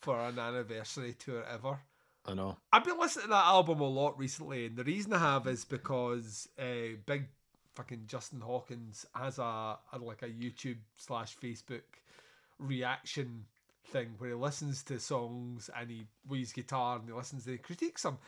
for 0.01 0.19
an 0.21 0.39
anniversary 0.39 1.15
tour 1.19 1.45
ever? 1.45 1.79
I 2.25 2.35
know. 2.35 2.57
I've 2.73 2.85
been 2.85 2.99
listening 2.99 3.25
to 3.27 3.31
that 3.31 3.45
album 3.47 3.81
a 3.81 3.89
lot 3.89 4.19
recently, 4.19 4.67
and 4.67 4.77
the 4.77 4.85
reason 4.85 5.13
I 5.13 5.19
have 5.19 5.47
is 5.47 5.65
because 5.65 6.49
uh, 6.59 6.97
big 7.07 7.29
fucking 7.75 8.05
Justin 8.07 8.41
Hawkins 8.41 9.07
has 9.15 9.39
a, 9.39 9.43
a 9.93 9.99
like 10.01 10.23
a 10.23 10.29
YouTube 10.29 10.79
slash 10.97 11.37
Facebook 11.39 11.83
reaction 12.59 13.45
thing 13.89 14.15
where 14.19 14.31
he 14.31 14.35
listens 14.35 14.83
to 14.83 14.99
songs 14.99 15.71
and 15.79 15.91
he 15.91 16.07
with 16.27 16.41
his 16.41 16.53
guitar 16.53 16.97
and 16.99 17.07
he 17.09 17.13
listens 17.15 17.47
and 17.47 17.53
he 17.53 17.59
critiques 17.59 18.03
them. 18.03 18.19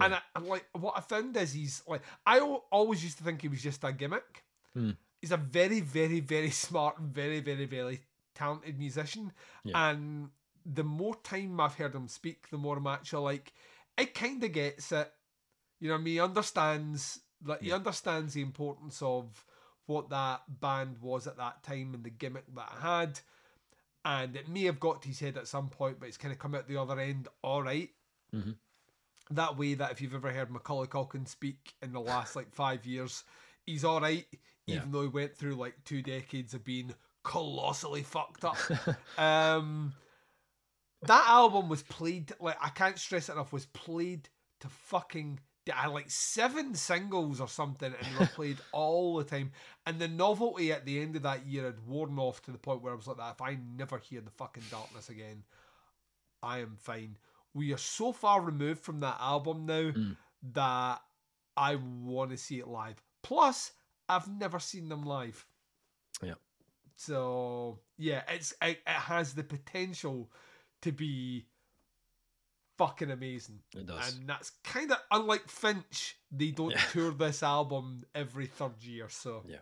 And 0.00 0.14
I, 0.14 0.20
like 0.40 0.66
what 0.72 0.94
I 0.96 1.00
found 1.00 1.36
is 1.36 1.52
he's 1.52 1.82
like 1.86 2.02
I 2.26 2.40
always 2.40 3.04
used 3.04 3.18
to 3.18 3.24
think 3.24 3.42
he 3.42 3.48
was 3.48 3.62
just 3.62 3.84
a 3.84 3.92
gimmick. 3.92 4.42
Hmm. 4.74 4.90
He's 5.20 5.30
a 5.30 5.36
very 5.36 5.80
very 5.80 6.18
very 6.20 6.50
smart 6.64 6.98
very 6.98 7.40
very 7.40 7.66
very 7.66 8.00
talented 8.34 8.76
musician, 8.78 9.32
Yeah. 9.62 9.90
and 9.90 10.30
the 10.66 10.84
more 10.84 11.14
time 11.16 11.60
I've 11.60 11.74
heard 11.74 11.94
him 11.94 12.08
speak, 12.08 12.48
the 12.50 12.58
more 12.58 12.76
I'm 12.78 12.86
actually 12.86 13.22
like, 13.24 13.52
it 13.98 14.14
kind 14.14 14.42
of 14.42 14.52
gets 14.52 14.92
it. 14.92 15.10
You 15.80 15.88
know, 15.88 15.94
I 15.94 15.98
mean, 15.98 16.14
he 16.14 16.20
understands 16.20 17.20
like 17.44 17.60
he 17.62 17.72
understands 17.72 18.32
the 18.34 18.40
importance 18.42 19.02
of 19.02 19.44
what 19.86 20.08
that 20.10 20.40
band 20.60 20.96
was 21.02 21.26
at 21.26 21.36
that 21.36 21.62
time 21.62 21.92
and 21.94 22.02
the 22.02 22.10
gimmick 22.10 22.44
that 22.54 22.72
it 22.76 22.80
had. 22.82 23.20
And 24.06 24.36
it 24.36 24.48
may 24.48 24.64
have 24.64 24.80
got 24.80 25.02
to 25.02 25.08
his 25.08 25.20
head 25.20 25.36
at 25.36 25.48
some 25.48 25.68
point, 25.68 25.98
but 26.00 26.08
it's 26.08 26.16
kind 26.16 26.32
of 26.32 26.38
come 26.38 26.54
out 26.54 26.68
the 26.68 26.76
other 26.80 26.98
end 26.98 27.28
all 27.42 27.62
right. 27.62 27.90
Mhm. 28.34 28.56
That 29.30 29.56
way, 29.56 29.74
that 29.74 29.92
if 29.92 30.00
you've 30.00 30.14
ever 30.14 30.30
heard 30.32 30.50
Macaulay 30.50 30.86
Culkin 30.86 31.26
speak 31.26 31.74
in 31.82 31.92
the 31.92 32.00
last 32.00 32.36
like 32.36 32.50
five 32.54 32.84
years, 32.86 33.24
he's 33.66 33.84
all 33.84 34.00
right, 34.00 34.26
Yeah. 34.66 34.76
even 34.76 34.92
though 34.92 35.02
he 35.02 35.08
went 35.08 35.36
through 35.36 35.54
like 35.56 35.82
two 35.84 36.02
decades 36.02 36.52
of 36.54 36.64
being 36.64 36.94
colossally 37.22 38.02
fucked 38.02 38.44
up. 38.44 38.56
um, 39.18 39.94
that 41.06 41.26
album 41.28 41.68
was 41.68 41.82
played 41.82 42.32
like 42.40 42.56
I 42.60 42.68
can't 42.70 42.98
stress 42.98 43.28
it 43.28 43.32
enough. 43.32 43.52
Was 43.52 43.66
played 43.66 44.28
to 44.60 44.68
fucking. 44.68 45.40
I 45.74 45.86
like 45.86 46.10
seven 46.10 46.74
singles 46.74 47.40
or 47.40 47.48
something, 47.48 47.92
and 47.92 48.06
they 48.14 48.18
were 48.20 48.26
played 48.34 48.58
all 48.72 49.16
the 49.16 49.24
time. 49.24 49.50
And 49.86 49.98
the 49.98 50.08
novelty 50.08 50.72
at 50.72 50.84
the 50.84 51.00
end 51.00 51.16
of 51.16 51.22
that 51.22 51.46
year 51.46 51.64
had 51.64 51.86
worn 51.86 52.18
off 52.18 52.42
to 52.42 52.50
the 52.50 52.58
point 52.58 52.82
where 52.82 52.92
I 52.92 52.96
was 52.96 53.06
like, 53.06 53.16
"That 53.16 53.34
if 53.36 53.40
I 53.40 53.58
never 53.76 53.96
hear 53.98 54.20
the 54.20 54.30
fucking 54.30 54.64
darkness 54.70 55.08
again, 55.08 55.42
I 56.42 56.58
am 56.58 56.76
fine." 56.78 57.16
We 57.54 57.72
are 57.72 57.78
so 57.78 58.12
far 58.12 58.40
removed 58.42 58.80
from 58.80 59.00
that 59.00 59.16
album 59.20 59.64
now 59.64 59.90
Mm. 59.92 60.16
that 60.54 61.00
I 61.56 61.76
want 61.76 62.30
to 62.32 62.36
see 62.36 62.58
it 62.58 62.66
live. 62.66 63.00
Plus, 63.22 63.72
I've 64.08 64.28
never 64.28 64.58
seen 64.58 64.88
them 64.88 65.04
live. 65.04 65.46
Yeah. 66.22 66.34
So 66.96 67.78
yeah, 67.96 68.22
it's 68.28 68.52
it, 68.60 68.80
it 68.86 68.88
has 68.88 69.32
the 69.34 69.44
potential 69.44 70.30
to 70.84 70.92
be 70.92 71.44
fucking 72.78 73.10
amazing. 73.10 73.60
It 73.76 73.86
does. 73.86 74.16
And 74.16 74.28
that's 74.28 74.50
kind 74.64 74.90
of 74.90 74.98
unlike 75.10 75.48
Finch. 75.48 76.16
They 76.30 76.50
don't 76.50 76.70
Yeah. 76.72 76.80
tour 76.92 77.12
this 77.12 77.42
album 77.42 78.04
every 78.14 78.46
third 78.46 78.82
year, 78.82 79.08
so 79.08 79.44
Yeah. 79.46 79.58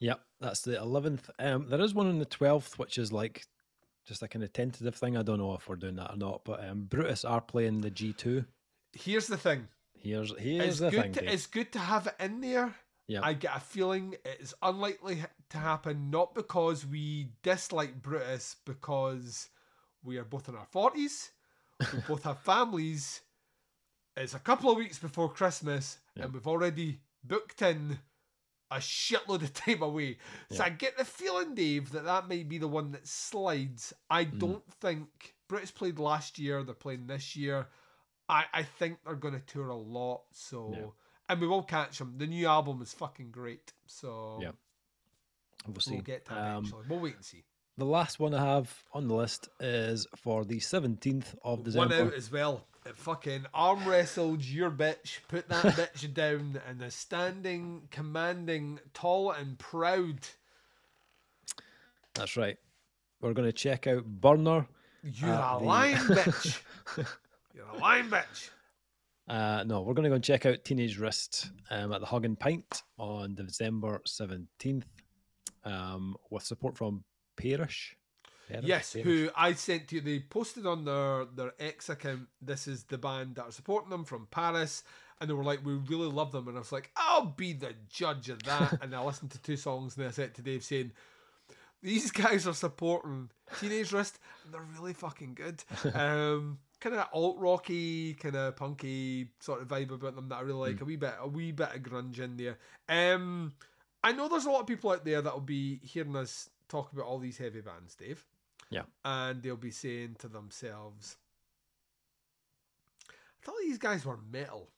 Yep, 0.00 0.20
that's 0.40 0.60
the 0.60 0.76
11th. 0.76 1.28
Um, 1.40 1.68
there 1.68 1.80
is 1.80 1.92
one 1.94 2.06
on 2.06 2.18
the 2.18 2.26
12th, 2.26 2.78
which 2.78 2.98
is 2.98 3.12
like 3.12 3.46
just 4.06 4.22
a 4.22 4.28
kind 4.28 4.44
of 4.44 4.52
tentative 4.52 4.94
thing. 4.94 5.16
I 5.16 5.22
don't 5.22 5.38
know 5.38 5.54
if 5.54 5.68
we're 5.68 5.76
doing 5.76 5.96
that 5.96 6.12
or 6.12 6.16
not, 6.16 6.44
but 6.44 6.64
um, 6.68 6.84
Brutus 6.84 7.24
are 7.24 7.40
playing 7.40 7.80
the 7.80 7.90
G2. 7.90 8.46
here's 8.92 9.26
the 9.26 9.36
thing. 9.36 9.68
Here's 10.00 10.32
here's 10.38 10.64
It's 10.68 10.78
the 10.78 10.90
good. 10.90 11.02
thing. 11.02 11.12
To, 11.14 11.32
it's 11.32 11.46
good 11.46 11.72
to 11.72 11.78
have 11.80 12.06
it 12.06 12.14
in 12.20 12.40
there. 12.40 12.72
Yeah. 13.08 13.20
I 13.24 13.32
get 13.32 13.56
a 13.56 13.60
feeling 13.60 14.12
it 14.24 14.38
is 14.40 14.54
unlikely 14.62 15.24
to 15.50 15.58
happen, 15.58 16.10
not 16.10 16.34
because 16.34 16.86
we 16.86 17.28
dislike 17.42 18.02
Brutus, 18.02 18.56
because 18.64 19.48
we 20.04 20.18
are 20.18 20.24
both 20.24 20.48
in 20.48 20.54
our 20.54 20.66
40s, 20.74 21.30
we 21.92 22.00
both 22.08 22.24
have 22.24 22.38
families. 22.40 23.20
It's 24.16 24.34
a 24.34 24.38
couple 24.38 24.70
of 24.70 24.76
weeks 24.78 24.98
before 24.98 25.30
Christmas, 25.32 25.98
and 26.16 26.32
we've 26.32 26.46
already 26.46 27.00
booked 27.22 27.62
in 27.62 27.98
a 28.70 28.76
shitload 28.76 29.42
of 29.42 29.54
time 29.54 29.82
away. 29.82 30.18
So. 30.50 30.62
I 30.64 30.68
get 30.70 30.98
the 30.98 31.04
feeling, 31.04 31.54
Dave, 31.54 31.90
that 31.92 32.04
that 32.04 32.28
may 32.28 32.42
be 32.42 32.58
the 32.58 32.68
one 32.68 32.92
that 32.92 33.06
slides. 33.06 33.92
I 34.10 34.24
Mm. 34.26 34.38
don't 34.38 34.72
think 34.74 35.34
Brutus 35.48 35.70
played 35.70 35.98
last 35.98 36.38
year, 36.38 36.62
they're 36.62 36.74
playing 36.74 37.06
this 37.06 37.34
year. 37.36 37.68
I, 38.28 38.44
I 38.52 38.62
think 38.64 38.98
they're 39.04 39.14
going 39.14 39.32
to 39.34 39.40
tour 39.46 39.68
a 39.68 39.74
lot, 39.76 40.22
so. 40.32 40.72
Yeah. 40.74 40.86
And 41.30 41.40
we 41.40 41.46
will 41.46 41.62
catch 41.62 41.98
them. 41.98 42.14
The 42.18 42.26
new 42.26 42.46
album 42.46 42.82
is 42.82 42.92
fucking 42.92 43.30
great, 43.30 43.72
so 43.86 44.38
Yeah. 44.42 44.52
We'll 45.66 45.76
see. 45.80 45.94
we'll 45.94 46.02
get 46.02 46.24
to 46.26 46.32
Um, 46.32 46.56
eventually. 46.64 46.84
We'll 46.88 47.00
wait 47.00 47.16
and 47.16 47.24
see. 47.24 47.44
the 47.76 47.84
last 47.84 48.18
one 48.20 48.32
I 48.34 48.44
have 48.44 48.72
on 48.92 49.06
the 49.08 49.14
list 49.14 49.48
is 49.60 50.06
for 50.16 50.44
the 50.44 50.58
17th 50.58 51.34
of 51.44 51.64
December. 51.64 51.96
One 51.98 52.06
out 52.08 52.14
as 52.14 52.30
well. 52.30 52.64
It 52.86 52.96
fucking 52.96 53.44
arm 53.52 53.86
wrestled 53.86 54.42
your 54.42 54.70
bitch, 54.70 55.18
put 55.28 55.48
that 55.48 55.64
bitch 55.76 56.14
down, 56.14 56.60
and 56.66 56.80
is 56.82 56.94
standing, 56.94 57.88
commanding, 57.90 58.80
tall 58.94 59.30
and 59.32 59.58
proud. 59.58 60.20
That's 62.14 62.36
right. 62.36 62.56
We're 63.20 63.34
going 63.34 63.48
to 63.48 63.52
check 63.52 63.86
out 63.86 64.04
Burner. 64.06 64.66
You're 65.02 65.30
Uh, 65.30 65.56
a 65.56 65.60
the- 65.60 65.66
lying 65.66 65.96
bitch. 65.96 66.60
You're 67.54 67.66
a 67.66 67.76
lying 67.78 68.08
bitch. 68.08 68.50
Uh, 69.28 69.62
no, 69.66 69.82
we're 69.82 69.92
going 69.94 70.04
to 70.04 70.08
go 70.08 70.14
and 70.14 70.24
check 70.24 70.46
out 70.46 70.64
Teenage 70.64 70.98
Wrist 70.98 71.50
um, 71.70 71.92
at 71.92 72.00
the 72.00 72.06
Hug 72.06 72.24
and 72.24 72.38
Pint 72.38 72.82
on 72.96 73.34
December 73.34 74.00
17th 74.08 74.84
um, 75.64 76.16
with 76.30 76.42
support 76.42 76.76
from 76.76 77.04
Parish. 77.36 77.96
Parish? 78.48 78.66
Yes, 78.66 78.92
Parish? 78.92 79.06
who 79.06 79.30
I 79.36 79.52
sent 79.52 79.88
to 79.88 79.96
you. 79.96 80.00
They 80.00 80.20
posted 80.20 80.66
on 80.66 80.84
their 80.84 81.26
their 81.26 81.52
X 81.58 81.88
account. 81.88 82.28
This 82.40 82.66
is 82.66 82.84
the 82.84 82.98
band 82.98 83.36
that 83.36 83.44
are 83.44 83.52
supporting 83.52 83.90
them 83.90 84.04
from 84.04 84.26
Paris, 84.30 84.84
and 85.20 85.28
they 85.28 85.34
were 85.34 85.44
like, 85.44 85.64
"We 85.64 85.74
really 85.74 86.10
love 86.10 86.32
them." 86.32 86.48
And 86.48 86.56
I 86.56 86.60
was 86.60 86.72
like, 86.72 86.90
"I'll 86.96 87.26
be 87.26 87.52
the 87.52 87.74
judge 87.88 88.28
of 88.28 88.42
that." 88.44 88.82
and 88.82 88.94
I 88.94 89.02
listened 89.04 89.30
to 89.32 89.42
two 89.42 89.56
songs, 89.56 89.96
and 89.96 90.06
I 90.06 90.10
said 90.10 90.34
to 90.34 90.42
Dave 90.42 90.64
saying, 90.64 90.92
"These 91.82 92.10
guys 92.10 92.46
are 92.46 92.54
supporting 92.54 93.30
Teenage 93.60 93.92
Wrist, 93.92 94.18
and 94.44 94.54
they're 94.54 94.66
really 94.76 94.94
fucking 94.94 95.34
good." 95.34 95.62
Um, 95.94 96.58
kind 96.80 96.94
of 96.94 97.08
alt 97.12 97.38
rocky, 97.38 98.14
kind 98.14 98.36
of 98.36 98.56
punky 98.56 99.28
sort 99.40 99.60
of 99.60 99.68
vibe 99.68 99.90
about 99.90 100.14
them 100.14 100.28
that 100.28 100.36
I 100.36 100.40
really 100.42 100.70
like. 100.70 100.80
A 100.80 100.84
wee 100.84 100.96
bit, 100.96 101.14
a 101.20 101.28
wee 101.28 101.52
bit 101.52 101.74
of 101.74 101.82
grunge 101.82 102.18
in 102.18 102.36
there. 102.36 102.58
Um, 102.88 103.52
I 104.02 104.12
know 104.12 104.28
there's 104.28 104.46
a 104.46 104.50
lot 104.50 104.60
of 104.60 104.66
people 104.66 104.90
out 104.90 105.04
there 105.04 105.20
that 105.22 105.32
will 105.32 105.40
be 105.40 105.80
hearing 105.82 106.16
us 106.16 106.48
talk 106.68 106.92
about 106.92 107.04
all 107.06 107.18
these 107.18 107.38
heavy 107.38 107.60
bands, 107.60 107.94
Dave 107.94 108.24
Yeah. 108.70 108.82
and 109.04 109.42
they'll 109.42 109.56
be 109.56 109.70
saying 109.70 110.16
to 110.20 110.28
themselves, 110.28 111.16
I 113.10 113.12
thought 113.44 113.54
these 113.62 113.78
guys 113.78 114.04
were 114.04 114.18
metal. 114.30 114.68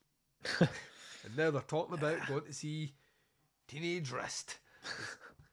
and 0.61 1.37
now 1.37 1.51
they're 1.51 1.61
talking 1.63 1.95
about 1.99 2.27
going 2.27 2.45
to 2.45 2.53
see 2.53 2.95
Teenage 3.69 4.11
Wrist. 4.11 4.59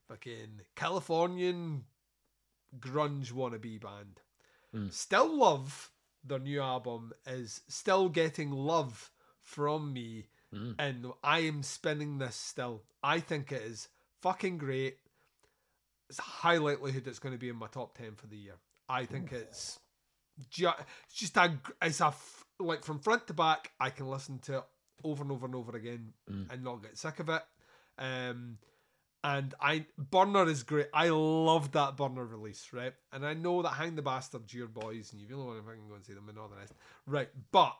Fucking 0.07 0.61
Californian 0.75 1.83
grunge 2.79 3.31
wannabe 3.33 3.81
band. 3.81 4.21
Mm. 4.73 4.91
Still 4.93 5.37
love 5.37 5.91
their 6.23 6.39
new 6.39 6.61
album 6.61 7.11
is 7.25 7.61
still 7.67 8.09
getting 8.09 8.51
love 8.51 9.11
from 9.41 9.93
me 9.93 10.27
Mm. 10.55 10.75
and 10.79 11.05
I 11.23 11.39
am 11.39 11.61
spinning 11.61 12.19
this 12.19 12.35
still. 12.35 12.83
I 13.03 13.19
think 13.19 13.51
it 13.51 13.61
is 13.63 13.89
fucking 14.21 14.57
great. 14.57 14.97
It's 16.09 16.19
high 16.19 16.57
likelihood 16.57 17.07
it's 17.07 17.19
going 17.19 17.33
to 17.35 17.39
be 17.39 17.49
in 17.49 17.57
my 17.57 17.67
top 17.67 17.97
ten 17.97 18.15
for 18.15 18.27
the 18.27 18.37
year. 18.37 18.55
I 18.87 19.03
think 19.05 19.33
it's 19.33 19.79
ju- 20.49 20.69
it's 21.05 21.13
just 21.15 21.35
a 21.35 21.51
it's 21.81 21.99
a 21.99 22.07
f- 22.07 22.45
like 22.59 22.83
from 22.85 22.99
front 22.99 23.27
to 23.27 23.33
back. 23.33 23.71
I 23.79 23.89
can 23.89 24.07
listen 24.07 24.39
to 24.43 24.59
it 24.59 24.63
over 25.03 25.21
and 25.23 25.31
over 25.31 25.45
and 25.45 25.55
over 25.55 25.75
again 25.75 26.13
Mm. 26.31 26.51
and 26.51 26.63
not 26.63 26.81
get 26.81 26.97
sick 26.97 27.19
of 27.19 27.27
it. 27.29 27.43
Um, 27.97 28.57
and 29.23 29.53
I 29.59 29.85
Burner 29.97 30.47
is 30.47 30.63
great. 30.63 30.87
I 30.93 31.09
love 31.09 31.73
that 31.73 31.97
Burner 31.97 32.23
release, 32.25 32.69
right? 32.71 32.93
And 33.11 33.25
I 33.25 33.33
know 33.33 33.61
that 33.63 33.73
Hang 33.73 33.95
the 33.95 34.01
Bastards, 34.01 34.53
your 34.53 34.67
boys, 34.67 35.11
and 35.11 35.19
you 35.19 35.27
really 35.27 35.43
want 35.43 35.59
to 35.59 35.65
fucking 35.65 35.89
go 35.89 35.95
and 35.95 36.05
see 36.05 36.13
them 36.13 36.29
and 36.29 36.37
all 36.39 36.47
the 36.47 36.55
rest, 36.55 36.73
right? 37.05 37.27
But 37.51 37.75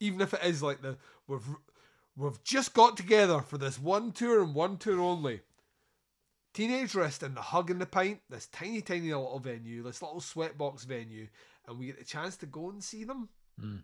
even 0.00 0.20
if 0.20 0.34
it 0.34 0.42
is 0.44 0.62
like 0.64 0.82
the 0.82 0.96
we've 1.28 1.46
we've 2.16 2.42
just 2.44 2.74
got 2.74 2.96
together 2.96 3.40
for 3.40 3.58
this 3.58 3.78
one 3.78 4.12
tour 4.12 4.42
and 4.42 4.54
one 4.54 4.76
tour 4.76 5.00
only. 5.00 5.40
Teenage 6.54 6.94
Wrist 6.94 7.22
and 7.22 7.34
the 7.34 7.40
Hug 7.40 7.70
and 7.70 7.80
the 7.80 7.86
Pint, 7.86 8.20
this 8.28 8.46
tiny, 8.48 8.82
tiny 8.82 9.08
little 9.12 9.38
venue, 9.38 9.82
this 9.82 10.02
little 10.02 10.20
sweatbox 10.20 10.84
venue, 10.84 11.28
and 11.66 11.78
we 11.78 11.86
get 11.86 11.98
the 11.98 12.04
chance 12.04 12.36
to 12.38 12.46
go 12.46 12.68
and 12.68 12.84
see 12.84 13.04
them. 13.04 13.30
Mm. 13.60 13.82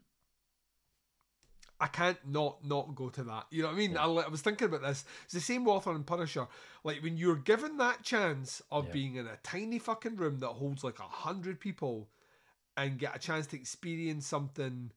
I 1.80 1.86
can't 1.86 2.18
not 2.26 2.64
not 2.64 2.94
go 2.96 3.08
to 3.08 3.22
that. 3.24 3.46
You 3.50 3.62
know 3.62 3.68
what 3.68 3.74
I 3.74 3.78
mean? 3.78 3.96
I, 3.96 4.04
I 4.04 4.28
was 4.28 4.42
thinking 4.42 4.66
about 4.66 4.82
this. 4.82 5.04
It's 5.24 5.34
the 5.34 5.40
same 5.40 5.68
Author 5.68 5.92
and 5.92 6.04
Punisher. 6.04 6.48
Like 6.82 7.02
when 7.02 7.16
you're 7.16 7.36
given 7.36 7.76
that 7.78 8.02
chance 8.02 8.60
of 8.70 8.86
Yeah. 8.86 8.92
being 8.92 9.14
in 9.14 9.26
a 9.26 9.36
tiny 9.44 9.78
fucking 9.78 10.16
room 10.16 10.40
that 10.40 10.48
holds 10.48 10.82
like 10.82 10.98
a 10.98 11.02
hundred 11.04 11.60
people 11.60 12.08
and 12.76 12.98
get 12.98 13.14
a 13.14 13.18
chance 13.20 13.46
to 13.48 13.56
experience 13.56 14.26
something 14.26 14.90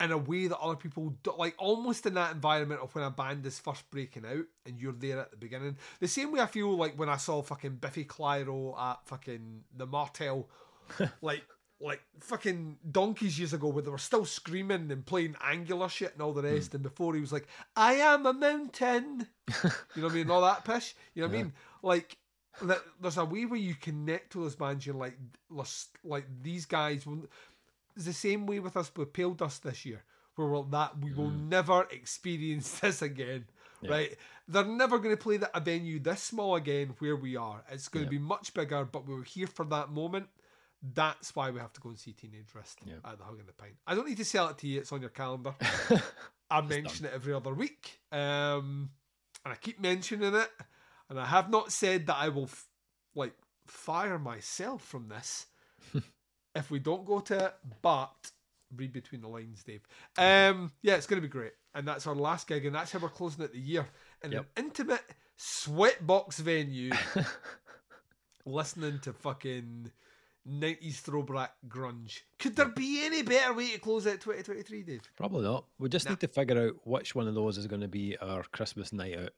in 0.00 0.12
a 0.12 0.18
way 0.18 0.46
that 0.46 0.58
other 0.58 0.76
people 0.76 1.14
do, 1.22 1.32
like 1.36 1.54
almost 1.58 2.06
in 2.06 2.14
that 2.14 2.32
environment 2.32 2.80
of 2.80 2.94
when 2.94 3.04
a 3.04 3.10
band 3.10 3.44
is 3.44 3.58
first 3.58 3.88
breaking 3.90 4.24
out 4.24 4.44
and 4.66 4.80
you're 4.80 4.92
there 4.92 5.20
at 5.20 5.30
the 5.30 5.36
beginning. 5.36 5.76
The 6.00 6.08
same 6.08 6.32
way 6.32 6.40
I 6.40 6.46
feel 6.46 6.74
like 6.76 6.98
when 6.98 7.08
I 7.08 7.16
saw 7.16 7.42
fucking 7.42 7.76
Biffy 7.76 8.04
Clyro 8.04 8.78
at 8.78 9.06
fucking 9.06 9.64
the 9.76 9.86
Martel, 9.86 10.48
like 11.22 11.44
like 11.82 12.02
fucking 12.20 12.76
donkeys 12.90 13.38
years 13.38 13.54
ago 13.54 13.68
where 13.68 13.82
they 13.82 13.90
were 13.90 13.96
still 13.96 14.26
screaming 14.26 14.90
and 14.92 15.06
playing 15.06 15.34
angular 15.42 15.88
shit 15.88 16.12
and 16.12 16.20
all 16.20 16.34
the 16.34 16.42
rest 16.42 16.72
hmm. 16.72 16.76
and 16.76 16.82
before 16.82 17.14
he 17.14 17.20
was 17.20 17.32
like, 17.32 17.46
I 17.74 17.94
am 17.94 18.26
a 18.26 18.34
mountain. 18.34 19.26
you 19.64 20.02
know 20.02 20.08
what 20.08 20.12
I 20.12 20.14
mean? 20.14 20.30
All 20.30 20.42
that 20.42 20.64
pish. 20.64 20.94
You 21.14 21.22
know 21.22 21.28
what 21.28 21.34
I 21.34 21.42
mean? 21.42 21.52
Like 21.82 22.16
there's 23.00 23.16
a 23.16 23.24
way 23.24 23.44
where 23.46 23.58
you 23.58 23.74
connect 23.74 24.32
to 24.32 24.42
those 24.42 24.56
bands. 24.56 24.84
You're 24.84 24.94
like, 24.94 25.16
"Let's- 25.48 25.88
like 26.04 26.26
these 26.42 26.66
guys. 26.66 27.06
It's 28.00 28.06
the 28.06 28.14
same 28.14 28.46
way 28.46 28.60
with 28.60 28.78
us 28.78 28.90
with 28.96 29.12
Pale 29.12 29.34
Dust 29.34 29.62
this 29.62 29.84
year, 29.84 30.02
where 30.34 30.48
we're 30.48 30.64
that 30.70 30.98
we 30.98 31.12
will 31.12 31.28
never 31.28 31.86
experience 31.90 32.78
this 32.80 33.02
again. 33.02 33.44
Yeah. 33.82 33.90
Right? 33.90 34.16
They're 34.48 34.64
never 34.64 34.98
going 34.98 35.14
to 35.14 35.22
play 35.22 35.36
that 35.36 35.50
a 35.52 35.60
venue 35.60 35.98
this 36.00 36.22
small 36.22 36.56
again 36.56 36.94
where 37.00 37.14
we 37.14 37.36
are. 37.36 37.62
It's 37.70 37.88
going 37.88 38.04
Yeah. 38.04 38.08
to 38.08 38.10
be 38.12 38.18
much 38.18 38.54
bigger, 38.54 38.86
but 38.86 39.06
we 39.06 39.14
were 39.14 39.22
here 39.22 39.46
for 39.46 39.66
that 39.66 39.90
moment. 39.90 40.28
That's 40.82 41.36
why 41.36 41.50
we 41.50 41.60
have 41.60 41.74
to 41.74 41.80
go 41.82 41.90
and 41.90 41.98
see 41.98 42.12
Teenage 42.14 42.54
Wrist 42.54 42.78
Yeah. 42.86 42.94
at 43.04 43.18
the 43.18 43.24
Hug 43.24 43.38
and 43.38 43.46
the 43.46 43.52
Pint. 43.52 43.74
I 43.86 43.94
don't 43.94 44.08
need 44.08 44.16
to 44.16 44.24
sell 44.24 44.48
it 44.48 44.56
to 44.58 44.66
you; 44.66 44.80
it's 44.80 44.92
on 44.92 45.02
your 45.02 45.10
calendar. 45.10 45.54
I 46.50 46.62
mention 46.62 47.04
it 47.04 47.12
every 47.14 47.34
other 47.34 47.52
week, 47.52 48.00
um, 48.12 48.88
and 49.44 49.52
I 49.52 49.56
keep 49.60 49.78
mentioning 49.78 50.34
it. 50.34 50.50
And 51.10 51.20
I 51.20 51.26
have 51.26 51.50
not 51.50 51.70
said 51.70 52.06
that 52.06 52.16
I 52.16 52.30
will 52.30 52.44
f- 52.44 52.66
like 53.14 53.34
fire 53.66 54.18
myself 54.18 54.82
from 54.86 55.08
this 55.08 55.44
if 56.54 56.70
we 56.70 56.78
don't 56.78 57.04
go 57.04 57.20
to 57.20 57.46
it. 57.46 57.54
But 57.82 58.30
read 58.76 58.92
between 58.92 59.20
the 59.20 59.28
lines, 59.28 59.62
Dave. 59.62 59.82
Um, 60.18 60.72
yeah, 60.82 60.94
it's 60.96 61.06
going 61.06 61.20
to 61.20 61.26
be 61.26 61.30
great, 61.32 61.52
and 61.74 61.86
that's 61.86 62.06
our 62.06 62.14
last 62.14 62.46
gig, 62.48 62.66
and 62.66 62.74
that's 62.74 62.92
how 62.92 62.98
we're 62.98 63.08
closing 63.08 63.44
out 63.44 63.52
the 63.52 63.58
year 63.58 63.86
in 64.22 64.32
Yep. 64.32 64.46
an 64.56 64.64
intimate 64.64 65.04
sweatbox 65.38 66.36
venue, 66.36 66.90
listening 68.46 68.98
to 69.00 69.12
fucking. 69.12 69.90
90s 70.48 70.94
throwback 71.00 71.52
grunge. 71.68 72.20
Could 72.38 72.56
there 72.56 72.70
be 72.70 73.04
any 73.04 73.22
better 73.22 73.52
way 73.52 73.72
to 73.72 73.78
close 73.78 74.06
out 74.06 74.20
2023, 74.22 74.82
Dave? 74.82 75.02
Probably 75.14 75.42
not. 75.42 75.66
We 75.78 75.90
just 75.90 76.06
Nah. 76.06 76.12
need 76.12 76.20
to 76.20 76.28
figure 76.28 76.66
out 76.66 76.86
which 76.86 77.14
one 77.14 77.28
of 77.28 77.34
those 77.34 77.58
is 77.58 77.66
going 77.66 77.82
to 77.82 77.88
be 77.88 78.16
our 78.16 78.42
Christmas 78.44 78.90
night 78.90 79.18
out 79.18 79.32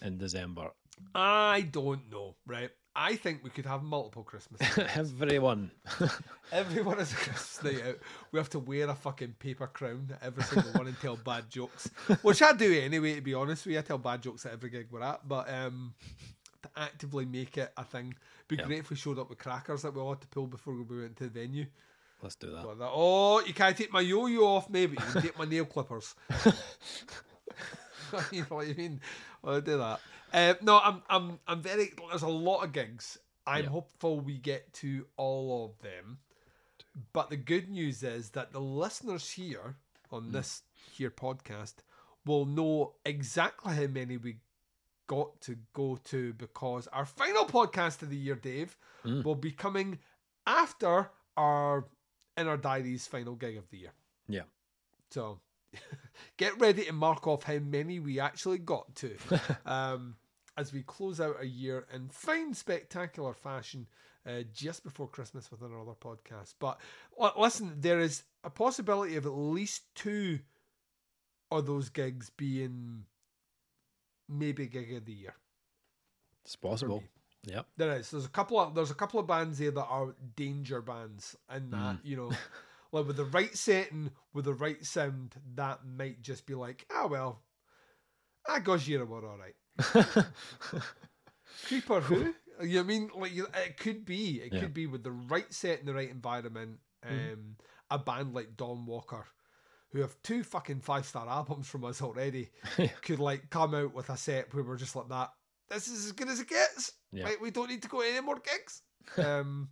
in 0.00 0.16
December. 0.16 0.70
I 1.14 1.60
don't 1.60 2.10
know, 2.10 2.36
right? 2.46 2.70
I 3.00 3.14
think 3.14 3.44
we 3.44 3.50
could 3.50 3.64
have 3.64 3.84
multiple 3.84 4.24
Christmas. 4.24 4.60
nights. 4.76 4.96
Everyone. 4.96 5.70
Everyone 6.52 6.98
has 6.98 7.12
a 7.12 7.14
Christmas 7.14 7.62
night 7.62 7.86
out. 7.86 7.98
We 8.32 8.38
have 8.40 8.50
to 8.50 8.58
wear 8.58 8.88
a 8.90 8.94
fucking 8.94 9.36
paper 9.38 9.68
crown 9.68 10.08
at 10.12 10.26
every 10.26 10.42
single 10.42 10.72
one 10.72 10.88
and 10.88 10.98
tell 11.00 11.14
bad 11.16 11.48
jokes, 11.48 11.88
which 12.22 12.42
I 12.42 12.52
do 12.54 12.72
anyway. 12.80 13.14
To 13.14 13.20
be 13.20 13.34
honest 13.34 13.64
with 13.66 13.74
you, 13.74 13.78
I 13.78 13.82
tell 13.82 13.98
bad 13.98 14.22
jokes 14.22 14.44
at 14.46 14.52
every 14.52 14.70
gig 14.70 14.88
we're 14.90 15.02
at. 15.02 15.26
But 15.28 15.48
um, 15.48 15.94
to 16.62 16.68
actively 16.76 17.24
make 17.24 17.56
it 17.56 17.72
a 17.76 17.84
thing, 17.84 18.14
be 18.48 18.56
Yeah. 18.56 18.64
great 18.64 18.80
if 18.80 18.90
we 18.90 18.96
showed 18.96 19.20
up 19.20 19.30
with 19.30 19.38
crackers 19.38 19.82
that 19.82 19.94
we 19.94 20.00
all 20.00 20.10
had 20.10 20.20
to 20.22 20.28
pull 20.28 20.48
before 20.48 20.74
we 20.74 20.82
went 21.00 21.16
to 21.18 21.24
the 21.24 21.30
venue. 21.30 21.66
Let's 22.20 22.34
do 22.34 22.50
that. 22.50 22.66
Like 22.66 22.78
oh, 22.80 23.40
you 23.46 23.54
can't 23.54 23.76
take 23.76 23.92
my 23.92 24.00
yo-yo 24.00 24.44
off, 24.44 24.68
maybe 24.68 24.96
you 24.98 25.12
can 25.12 25.22
take 25.22 25.38
my 25.38 25.44
nail 25.44 25.66
clippers. 25.66 26.16
you 28.32 28.40
know 28.40 28.56
what 28.56 28.66
I 28.66 28.72
mean? 28.72 29.00
I'll 29.44 29.60
do 29.60 29.78
that. 29.78 30.00
Uh, 30.32 30.54
no, 30.62 30.78
I'm, 30.82 31.02
I'm, 31.08 31.38
I'm 31.46 31.62
very. 31.62 31.92
There's 32.10 32.22
a 32.22 32.28
lot 32.28 32.64
of 32.64 32.72
gigs. 32.72 33.18
I'm 33.46 33.64
Yeah. 33.64 33.70
hopeful 33.70 34.20
we 34.20 34.36
get 34.38 34.72
to 34.74 35.06
all 35.16 35.64
of 35.66 35.82
them. 35.82 36.18
But 37.12 37.30
the 37.30 37.36
good 37.36 37.68
news 37.68 38.02
is 38.02 38.30
that 38.30 38.52
the 38.52 38.60
listeners 38.60 39.30
here 39.30 39.76
on 40.10 40.24
Mm. 40.28 40.32
this 40.32 40.62
here 40.92 41.10
podcast 41.10 41.74
will 42.26 42.44
know 42.44 42.94
exactly 43.04 43.74
how 43.74 43.86
many 43.86 44.16
we 44.16 44.38
got 45.06 45.40
to 45.42 45.56
go 45.72 45.96
to 46.04 46.32
because 46.34 46.86
our 46.88 47.06
final 47.06 47.44
podcast 47.46 48.02
of 48.02 48.10
the 48.10 48.16
year, 48.16 48.34
Dave, 48.34 48.76
Mm. 49.04 49.24
will 49.24 49.34
be 49.36 49.52
coming 49.52 49.98
after 50.46 51.10
our 51.36 51.88
in 52.36 52.46
our 52.48 52.56
diaries 52.56 53.06
final 53.06 53.34
gig 53.34 53.56
of 53.56 53.68
the 53.70 53.78
year. 53.78 53.92
Yeah. 54.28 54.42
So 55.10 55.40
get 56.36 56.58
ready 56.60 56.84
to 56.84 56.92
mark 56.92 57.26
off 57.26 57.42
how 57.44 57.58
many 57.58 57.98
we 58.00 58.20
actually 58.20 58.58
got 58.58 58.94
to 58.96 59.16
um, 59.66 60.16
as 60.56 60.72
we 60.72 60.82
close 60.82 61.20
out 61.20 61.36
a 61.40 61.46
year 61.46 61.86
in 61.94 62.08
fine, 62.08 62.54
spectacular 62.54 63.32
fashion 63.34 63.86
uh, 64.26 64.42
just 64.52 64.82
before 64.84 65.08
Christmas 65.08 65.50
with 65.50 65.62
another 65.62 65.92
podcast. 66.00 66.54
But 66.58 66.80
l- 67.20 67.32
listen, 67.38 67.74
there 67.78 68.00
is 68.00 68.24
a 68.44 68.50
possibility 68.50 69.16
of 69.16 69.24
at 69.26 69.32
least 69.32 69.82
two 69.94 70.40
of 71.50 71.66
those 71.66 71.88
gigs 71.88 72.30
being 72.30 73.04
maybe 74.28 74.66
gig 74.66 74.92
of 74.94 75.04
the 75.06 75.12
year. 75.12 75.34
It's 76.44 76.56
possible. 76.56 77.02
Yep. 77.44 77.66
There 77.76 77.96
is. 77.96 78.10
There's 78.10 78.26
a 78.26 78.30
couple 78.30 78.58
of 78.58 78.74
there's 78.74 78.90
a 78.90 78.94
couple 78.94 79.20
of 79.20 79.26
bands 79.26 79.58
here 79.58 79.70
that 79.70 79.84
are 79.86 80.14
danger 80.36 80.82
bands, 80.82 81.36
and 81.48 81.72
that 81.72 81.78
Mm. 81.96 82.00
you 82.02 82.16
know, 82.16 82.30
like 82.92 83.06
with 83.06 83.16
the 83.16 83.24
right 83.26 83.54
setting, 83.56 84.10
with 84.32 84.44
the 84.46 84.54
right 84.54 84.84
sound, 84.84 85.34
that 85.54 85.80
might 85.86 86.22
just 86.22 86.46
be 86.46 86.54
like, 86.54 86.86
ah 86.94 87.06
well, 87.06 87.42
ah 88.48 88.58
Gojira 88.60 89.06
were 89.06 89.26
all 89.26 89.38
right. 89.38 89.54
Creeper 91.66 92.00
who? 92.00 92.34
You 92.62 92.74
know 92.76 92.80
I 92.80 92.82
mean? 92.84 93.10
Like 93.14 93.32
you- 93.32 93.46
it 93.54 93.76
could 93.78 94.04
be, 94.04 94.40
it 94.40 94.52
Yeah. 94.52 94.60
could 94.60 94.74
be 94.74 94.86
with 94.86 95.02
the 95.04 95.12
right 95.12 95.52
set 95.52 95.80
in 95.80 95.86
the 95.86 95.94
right 95.94 96.10
environment. 96.10 96.80
Um, 97.04 97.14
Mhm. 97.14 97.54
a 97.90 97.98
band 97.98 98.34
like 98.34 98.56
Dawn 98.56 98.84
Walker, 98.84 99.26
who 99.90 100.00
have 100.00 100.20
two 100.22 100.42
fucking 100.42 100.80
five 100.80 101.06
star 101.06 101.28
albums 101.28 101.68
from 101.68 101.84
us 101.84 102.02
already, 102.02 102.50
could 103.02 103.20
like 103.20 103.50
come 103.50 103.74
out 103.74 103.94
with 103.94 104.10
a 104.10 104.16
set 104.16 104.52
where 104.52 104.64
we're 104.64 104.76
just 104.76 104.96
like 104.96 105.08
that. 105.08 105.30
This 105.68 105.86
is 105.88 106.06
as 106.06 106.12
good 106.12 106.28
as 106.28 106.40
it 106.40 106.48
gets. 106.48 106.92
Yeah. 107.12 107.24
Right? 107.24 107.40
We 107.40 107.50
don't 107.50 107.68
need 107.68 107.82
to 107.82 107.88
go 107.88 108.00
any 108.00 108.20
more 108.20 108.38
gigs. 108.40 108.82
Um, 109.16 109.70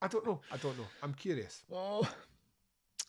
I 0.00 0.06
don't 0.08 0.24
know. 0.26 0.40
I 0.52 0.58
don't 0.58 0.76
know. 0.78 0.86
I'm 1.02 1.14
curious. 1.14 1.64
Oh. 1.72 2.08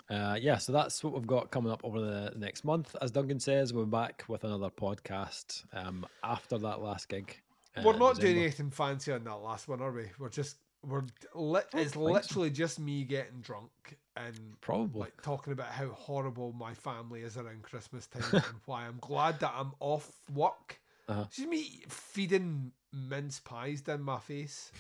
Uh, 0.10 0.38
yeah, 0.40 0.58
so 0.58 0.72
that's 0.72 1.04
what 1.04 1.14
we've 1.14 1.28
got 1.28 1.52
coming 1.52 1.72
up 1.72 1.82
over 1.84 2.00
the 2.00 2.32
next 2.38 2.64
month. 2.64 2.96
As 3.02 3.12
Duncan 3.12 3.40
says, 3.40 3.74
we're 3.74 3.84
back 3.86 4.24
with 4.30 4.44
another 4.46 4.70
podcast 4.70 5.64
um, 5.74 6.06
after 6.24 6.58
that 6.60 6.82
last 6.82 7.10
gig. 7.10 7.38
uh, 7.76 7.82
We're 7.84 7.98
not 7.98 8.18
doing 8.20 8.38
anything 8.38 8.70
fancy 8.72 9.12
on 9.12 9.24
that 9.26 9.36
last 9.36 9.68
one, 9.68 9.82
are 9.82 9.92
we? 9.92 10.06
We're 10.18 10.30
just 10.30 10.58
we're 10.84 11.04
li- 11.36 11.60
it's 11.74 11.74
think 11.74 11.94
so. 11.94 12.00
literally 12.04 12.50
just 12.52 12.80
me 12.80 13.04
getting 13.04 13.42
drunk 13.42 13.98
and 14.16 14.40
Probably. 14.62 15.02
like 15.02 15.22
talking 15.22 15.52
about 15.52 15.70
how 15.72 15.88
horrible 15.90 16.54
my 16.54 16.74
family 16.74 17.22
is 17.24 17.36
around 17.36 17.64
Christmas 17.64 18.08
time 18.08 18.24
and 18.32 18.44
why 18.66 18.86
I'm 18.86 19.00
glad 19.02 19.40
that 19.42 19.54
I'm 19.58 19.74
off 19.82 20.10
work. 20.34 20.80
Uh-huh. 21.10 21.24
It's 21.28 21.36
just 21.38 21.50
me 21.50 21.82
feeding 21.90 22.72
mince 22.94 23.40
pies 23.42 23.82
down 23.82 24.02
my 24.04 24.20
face 24.20 24.72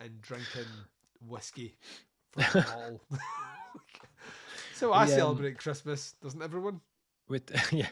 and 0.00 0.20
drinking 0.22 0.64
whiskey 1.28 1.76
the 2.34 2.42
bottle. 2.66 3.00
so 4.80 4.92
I 4.92 5.06
The, 5.06 5.12
um, 5.12 5.18
celebrate 5.18 5.58
Christmas, 5.58 6.14
doesn't 6.22 6.42
everyone? 6.42 6.80
With 7.28 7.50
yeah, 7.72 7.86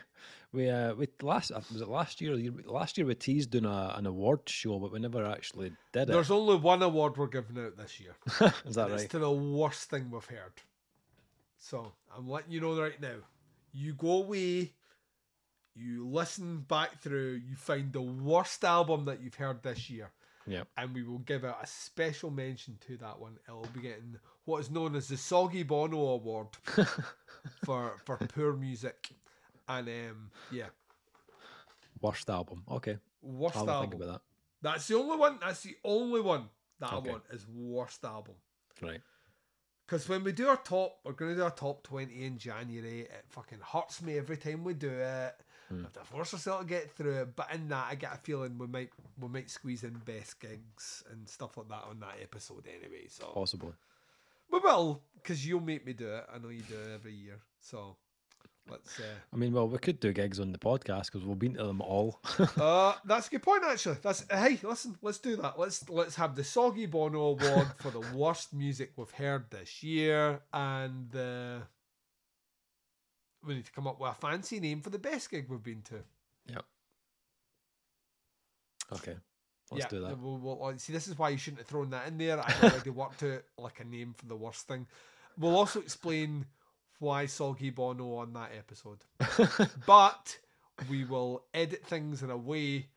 we 0.53 0.69
uh, 0.69 0.95
we 0.95 1.07
last 1.23 1.53
uh, 1.53 1.61
was 1.73 1.81
it 1.81 1.89
last 1.89 2.21
year? 2.21 2.33
or 2.33 2.37
the 2.37 2.43
year- 2.43 2.53
Last 2.67 2.99
year 2.99 3.07
we 3.07 3.15
teased 3.15 3.51
doing 3.51 3.67
a, 3.67 3.95
an 3.97 4.07
award 4.07 4.41
show, 4.49 4.79
but 4.81 4.91
we 4.93 4.99
never 4.99 5.25
actually 5.25 5.71
did 5.93 6.09
it. 6.09 6.13
There's 6.13 6.31
only 6.31 6.57
one 6.57 6.83
award 6.83 7.17
we're 7.17 7.29
giving 7.29 7.59
out 7.65 7.77
this 7.77 8.01
year. 8.01 8.15
Is 8.67 8.75
that 8.75 8.91
and 8.91 9.01
It's 9.01 9.11
to 9.13 9.19
the 9.21 9.31
worst 9.31 9.91
thing 9.91 10.11
we've 10.11 10.25
heard. 10.25 10.55
So 11.59 11.93
I'm 12.17 12.29
letting 12.29 12.53
you 12.53 12.61
know 12.61 12.81
right 12.81 13.01
now. 13.01 13.17
You 13.73 13.93
go 13.95 14.23
away, 14.23 14.73
you 15.75 16.09
listen 16.09 16.61
back 16.69 17.01
through, 17.01 17.41
you 17.49 17.55
find 17.57 17.93
the 17.93 18.01
worst 18.03 18.65
album 18.65 19.05
that 19.05 19.21
you've 19.23 19.35
heard 19.35 19.63
this 19.63 19.89
year, 19.91 20.11
Yeah. 20.47 20.65
and 20.77 20.95
we 20.95 21.03
will 21.03 21.19
give 21.21 21.45
out 21.45 21.59
a 21.63 21.67
special 21.67 22.31
mention 22.31 22.79
to 22.87 22.97
that 22.99 23.21
one. 23.21 23.39
It'll 23.47 23.67
be 23.75 23.81
getting 23.83 24.17
what 24.49 24.61
is 24.61 24.71
known 24.71 24.97
as 24.97 25.09
the 25.09 25.17
Soggy 25.19 25.63
Bono 25.63 25.99
Award 25.99 26.49
for 27.65 27.97
for 28.05 28.17
poor 28.35 28.55
music. 28.55 29.11
And 29.69 29.89
um 29.89 30.31
yeah, 30.51 30.71
Worst 32.01 32.31
album. 32.31 32.63
Okay, 32.71 32.97
worst 33.21 33.57
I'll 33.57 33.69
album. 33.69 33.91
think 33.91 34.03
about 34.03 34.13
that. 34.15 34.23
That's 34.63 34.87
the 34.89 34.97
only 34.97 35.17
one. 35.17 35.39
That's 35.41 35.63
the 35.63 35.77
only 35.85 36.21
one 36.21 36.49
that 36.81 36.93
Okay. 36.95 37.09
I 37.09 37.13
want 37.13 37.25
is 37.31 37.47
worst 37.55 38.05
album. 38.05 38.35
Right. 38.81 39.01
Because 39.87 40.09
when 40.09 40.23
we 40.25 40.33
do 40.33 40.49
our 40.49 40.57
top, 40.57 40.99
we're 41.05 41.13
going 41.13 41.31
to 41.33 41.37
do 41.37 41.43
our 41.45 41.51
top 41.51 41.83
20 41.83 42.25
in 42.25 42.37
January. 42.39 43.01
It 43.01 43.25
fucking 43.31 43.59
hurts 43.63 44.03
me 44.03 44.19
every 44.19 44.37
time 44.37 44.63
we 44.63 44.75
do 44.75 44.91
it. 44.91 45.35
We 45.71 45.83
have 45.83 45.93
to 45.95 46.01
force 46.01 46.33
ourselves 46.35 46.65
to 46.65 46.69
get 46.69 46.91
through 46.93 47.23
it. 47.23 47.37
But 47.37 47.49
in 47.55 47.69
that, 47.69 47.87
I 47.91 47.95
get 47.95 48.15
a 48.15 48.19
feeling 48.19 48.57
we 48.59 48.67
might 48.67 48.91
we 49.21 49.29
might 49.29 49.51
squeeze 49.51 49.85
in 49.85 49.95
best 50.05 50.41
gigs 50.41 51.03
and 51.11 51.29
stuff 51.29 51.57
like 51.57 51.69
that 51.69 51.85
on 51.91 52.01
that 52.01 52.17
episode 52.23 52.67
anyway. 52.67 53.07
So 53.09 53.27
Possibly. 53.35 53.73
We 54.51 54.59
will, 54.59 55.03
because 55.15 55.47
you'll 55.47 55.61
make 55.61 55.87
me 55.87 55.93
do 55.93 56.09
it. 56.09 56.25
I 56.33 56.39
know 56.39 56.49
you 56.49 56.63
do 56.63 56.75
it 56.75 56.95
every 56.95 57.15
year. 57.15 57.39
So 57.61 57.97
let's. 58.71 58.99
Uh, 58.99 59.05
I 59.33 59.37
mean, 59.37 59.53
well, 59.53 59.69
we 59.69 59.79
could 59.79 60.01
do 60.01 60.13
gigs 60.13 60.41
on 60.41 60.53
the 60.53 60.59
podcast 60.59 61.07
because 61.07 61.25
we've 61.25 61.39
been 61.39 61.55
to 61.55 61.65
them 61.65 61.81
all. 61.81 62.21
uh, 62.57 62.95
that's 63.05 63.29
a 63.29 63.31
good 63.31 63.43
point, 63.43 63.63
actually. 63.65 63.97
That's 64.03 64.25
hey, 64.31 64.59
listen, 64.63 64.97
let's 65.03 65.19
do 65.19 65.37
that. 65.37 65.59
Let's 65.59 65.89
let's 65.89 66.17
have 66.17 66.35
the 66.35 66.45
Soggy 66.45 66.87
Bono 66.87 67.21
Award 67.21 67.69
for 67.79 67.91
the 67.91 68.03
worst 68.15 68.55
music 68.55 68.93
we've 68.97 69.11
heard 69.11 69.51
this 69.51 69.83
year, 69.83 70.41
and 70.53 71.15
uh, 71.15 71.59
we 73.47 73.55
need 73.55 73.67
to 73.67 73.73
come 73.73 73.87
up 73.87 74.01
with 74.01 74.11
a 74.11 74.15
fancy 74.15 74.61
name 74.61 74.81
for 74.81 74.91
the 74.91 74.99
best 74.99 75.31
gig 75.31 75.47
we've 75.49 75.63
been 75.63 75.83
to. 75.83 75.97
Yeah. 76.47 76.61
Okay. 78.93 79.17
Let's 79.73 79.87
do 79.91 80.01
that. 80.01 80.19
We'll, 80.19 80.39
we'll- 80.39 80.65
uh, 80.65 80.77
see, 80.79 80.93
this 80.93 81.09
is 81.09 81.19
why 81.19 81.29
you 81.31 81.39
shouldn't 81.39 81.61
have 81.61 81.67
thrown 81.69 81.91
that 81.91 82.09
in 82.09 82.19
there. 82.19 82.39
I 82.41 82.55
already 82.63 82.91
worked 82.91 83.23
out 83.23 83.43
like 83.59 83.81
a 83.81 83.85
name 83.85 84.15
for 84.17 84.27
the 84.27 84.37
worst 84.37 84.67
thing. 84.67 84.87
We'll 85.39 85.57
also 85.57 85.81
explain 85.81 86.47
why 86.99 87.27
Soggy 87.27 87.71
Bono 87.71 88.17
on 88.17 88.33
that 88.33 88.51
episode, 88.57 88.99
but 89.87 90.39
we 90.91 91.05
will 91.05 91.45
edit 91.55 91.85
things 91.87 92.23
in 92.23 92.31
a 92.31 92.37
way 92.37 92.89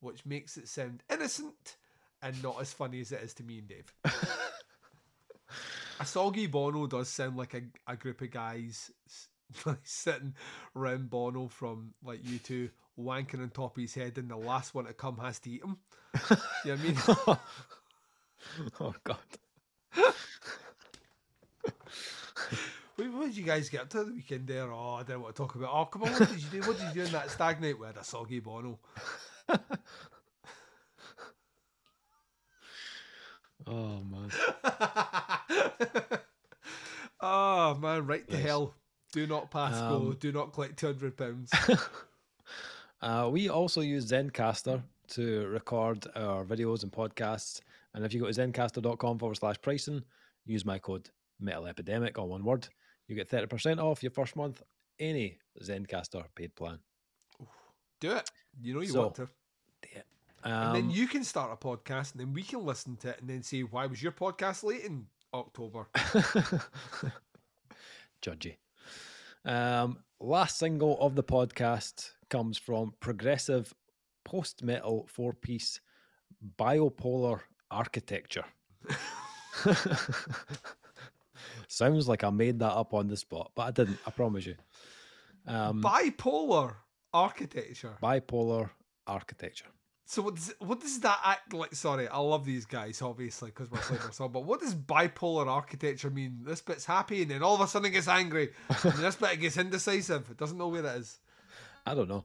which 0.00 0.26
makes 0.26 0.56
it 0.56 0.68
sound 0.68 1.02
innocent 1.10 1.76
and 2.22 2.42
not 2.42 2.60
as 2.60 2.72
funny 2.72 3.00
as 3.00 3.12
it 3.12 3.22
is 3.22 3.34
to 3.34 3.42
me 3.42 3.58
and 3.58 3.68
Dave. 3.68 3.92
a 6.00 6.04
Soggy 6.06 6.46
Bono 6.46 6.86
does 6.86 7.08
sound 7.08 7.36
like 7.36 7.54
a, 7.54 7.62
a 7.86 7.96
group 7.96 8.20
of 8.20 8.30
guys 8.30 8.90
like 9.64 9.78
sitting 9.84 10.34
around 10.74 11.10
Bono 11.10 11.48
from 11.48 11.94
like 12.02 12.20
you 12.24 12.38
two 12.38 12.70
wanking 12.98 13.40
on 13.42 13.50
top 13.50 13.76
of 13.76 13.80
his 13.80 13.94
head 13.94 14.18
and 14.18 14.30
the 14.30 14.36
last 14.36 14.74
one 14.74 14.84
to 14.86 14.92
come 14.92 15.16
has 15.18 15.38
to 15.40 15.50
eat 15.50 15.62
him. 15.64 15.78
You 16.64 16.76
know 16.76 16.76
what 16.76 16.78
I 16.78 16.82
mean? 16.82 17.38
oh 18.80 18.94
God. 19.04 19.18
What, 22.96 23.12
what 23.12 23.26
did 23.26 23.36
you 23.36 23.42
guys 23.42 23.68
get 23.70 23.80
up 23.80 23.88
to 23.90 24.04
the 24.04 24.12
weekend 24.12 24.46
there? 24.46 24.70
Oh, 24.72 24.94
I 24.94 25.02
don't 25.02 25.20
want 25.20 25.34
to 25.34 25.42
talk 25.42 25.56
about. 25.56 25.70
Oh, 25.74 25.84
come 25.86 26.04
on, 26.04 26.12
what 26.12 26.28
did 26.28 26.40
you 26.40 26.48
do? 26.48 26.60
What 26.68 26.78
did 26.78 26.86
you 26.90 26.94
do 26.94 27.02
in 27.06 27.10
that 27.12 27.28
stag 27.28 27.60
night? 27.60 27.76
We 27.76 27.86
had 27.86 27.96
a 27.96 28.04
soggy 28.04 28.38
Bono. 28.38 28.78
Oh 33.66 34.02
man. 34.04 34.30
oh 37.20 37.74
man, 37.76 38.06
right 38.06 38.28
to 38.28 38.34
Nice. 38.34 38.42
hell. 38.44 38.74
Do 39.12 39.26
not 39.26 39.50
pass 39.50 39.80
go. 39.80 39.96
Um, 39.96 40.16
Do 40.20 40.32
not 40.32 40.52
collect 40.52 40.78
two 40.78 40.86
hundred 40.86 41.16
pounds. 41.16 41.50
Uh, 43.04 43.28
we 43.30 43.50
also 43.50 43.82
use 43.82 44.10
Zencastr 44.10 44.82
to 45.08 45.46
record 45.48 46.06
our 46.16 46.42
videos 46.42 46.82
and 46.84 46.90
podcasts. 46.90 47.60
And 47.92 48.02
if 48.02 48.14
you 48.14 48.20
go 48.20 48.26
to 48.26 48.32
zencastr.com 48.32 49.18
forward 49.18 49.34
slash 49.36 49.60
pricing, 49.60 50.02
use 50.46 50.64
my 50.64 50.78
code 50.78 51.10
Metal 51.38 51.66
Epidemic, 51.66 52.18
all 52.18 52.28
one 52.28 52.42
word. 52.42 52.66
You 53.06 53.14
get 53.14 53.28
30% 53.30 53.78
off 53.78 54.02
your 54.02 54.10
first 54.10 54.36
month, 54.36 54.62
any 54.98 55.38
Zencastr 55.62 56.24
paid 56.34 56.54
plan. 56.56 56.78
Do 58.00 58.12
it. 58.12 58.30
You 58.58 58.72
know 58.72 58.80
you 58.80 58.88
So, 58.88 59.02
want 59.02 59.14
to. 59.16 59.28
Um, 60.44 60.52
And 60.52 60.74
then 60.76 60.90
you 60.90 61.06
can 61.06 61.24
start 61.24 61.50
a 61.52 61.56
podcast, 61.56 62.12
and 62.12 62.20
then 62.20 62.32
we 62.32 62.42
can 62.42 62.64
listen 62.64 62.96
to 63.02 63.10
it, 63.10 63.20
and 63.20 63.28
then 63.28 63.42
say, 63.42 63.62
"Why 63.62 63.86
was 63.86 64.02
your 64.02 64.12
podcast 64.12 64.62
late 64.62 64.82
in 64.84 65.06
October?" 65.32 65.88
Judgy. 68.22 68.56
Um, 69.44 69.98
last 70.20 70.58
single 70.58 70.98
of 71.00 71.14
the 71.14 71.22
podcast 71.22 72.10
comes 72.34 72.58
from 72.58 72.92
progressive 72.98 73.72
post 74.24 74.62
metal 74.64 75.06
four 75.08 75.32
piece 75.32 75.80
biopolar 76.58 77.40
architecture. 77.70 78.44
Sounds 81.68 82.08
like 82.08 82.24
I 82.24 82.30
made 82.30 82.58
that 82.58 82.72
up 82.72 82.92
on 82.92 83.06
the 83.06 83.16
spot, 83.16 83.52
but 83.54 83.62
I 83.62 83.70
didn't, 83.70 83.98
I 84.04 84.10
promise 84.10 84.46
you. 84.46 84.56
Um, 85.46 85.80
Bipolar 85.80 86.74
architecture. 87.12 87.96
bipolar 88.02 88.70
architecture. 89.06 89.66
So 90.06 90.22
what 90.22 90.34
does, 90.34 90.52
what 90.58 90.80
does 90.80 90.98
that 91.00 91.20
act 91.24 91.52
like? 91.54 91.74
Sorry, 91.74 92.08
I 92.08 92.18
love 92.18 92.44
these 92.44 92.66
guys, 92.66 93.00
obviously, 93.00 93.50
because 93.50 93.70
we're 93.70 93.78
playing 93.78 94.12
song. 94.12 94.32
But 94.32 94.44
what 94.44 94.60
does 94.60 94.74
bipolar 94.74 95.46
architecture 95.46 96.10
mean? 96.10 96.40
This 96.42 96.60
bit's 96.60 96.84
happy, 96.84 97.22
and 97.22 97.30
then 97.30 97.42
all 97.42 97.54
of 97.54 97.60
a 97.60 97.68
sudden 97.68 97.86
it 97.86 97.92
gets 97.92 98.08
angry, 98.08 98.50
and 98.68 98.92
this 98.94 99.16
bit 99.16 99.34
it 99.34 99.40
gets 99.40 99.56
indecisive. 99.56 100.28
It 100.30 100.36
doesn't 100.36 100.58
know 100.58 100.68
where 100.68 100.84
it 100.84 100.96
is. 100.98 101.20
I 101.86 101.94
don't 101.94 102.08
know. 102.08 102.24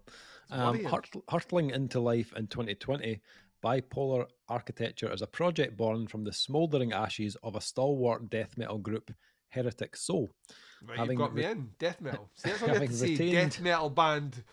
Um, 0.51 0.83
hurt- 0.83 1.09
hurtling 1.29 1.69
into 1.71 1.99
life 1.99 2.33
in 2.35 2.47
2020, 2.47 3.21
bipolar 3.63 4.25
architecture 4.47 5.11
is 5.11 5.21
a 5.21 5.27
project 5.27 5.77
born 5.77 6.07
from 6.07 6.23
the 6.23 6.33
smouldering 6.33 6.91
ashes 6.93 7.35
of 7.43 7.55
a 7.55 7.61
stalwart 7.61 8.29
death 8.29 8.57
metal 8.57 8.77
group, 8.79 9.11
Heretic 9.49 9.95
Soul. 9.95 10.29
Right, 10.87 10.97
having 10.97 11.19
you've 11.19 11.27
got 11.27 11.35
me 11.35 11.43
in 11.45 11.69
death 11.77 11.99
metal. 12.01 12.29
See, 12.35 12.49
that's 12.49 12.61
what 12.61 12.71
I 12.71 12.73
had 12.73 12.81
having 12.83 12.99
retained- 12.99 13.51
Death 13.51 13.61
metal 13.61 13.89
band, 13.89 14.43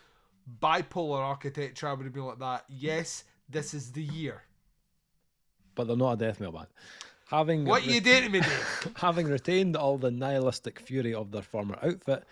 bipolar 0.60 1.20
architecture. 1.20 1.88
I 1.88 1.92
would 1.92 2.04
have 2.04 2.12
been 2.12 2.24
like 2.24 2.40
that. 2.40 2.64
Yes, 2.68 3.24
this 3.48 3.72
is 3.74 3.92
the 3.92 4.02
year. 4.02 4.42
But 5.74 5.86
they're 5.86 5.96
not 5.96 6.14
a 6.14 6.16
death 6.16 6.40
metal 6.40 6.52
band. 6.54 6.68
Having 7.30 7.64
What 7.64 7.84
re- 7.86 7.94
you 7.94 8.00
doing 8.00 8.22
to 8.24 8.28
me, 8.28 8.40
Dave? 8.40 8.92
Having 8.96 9.26
retained 9.26 9.76
all 9.76 9.98
the 9.98 10.10
nihilistic 10.10 10.78
fury 10.80 11.12
of 11.14 11.30
their 11.32 11.42
former 11.42 11.78
outfit, 11.82 12.24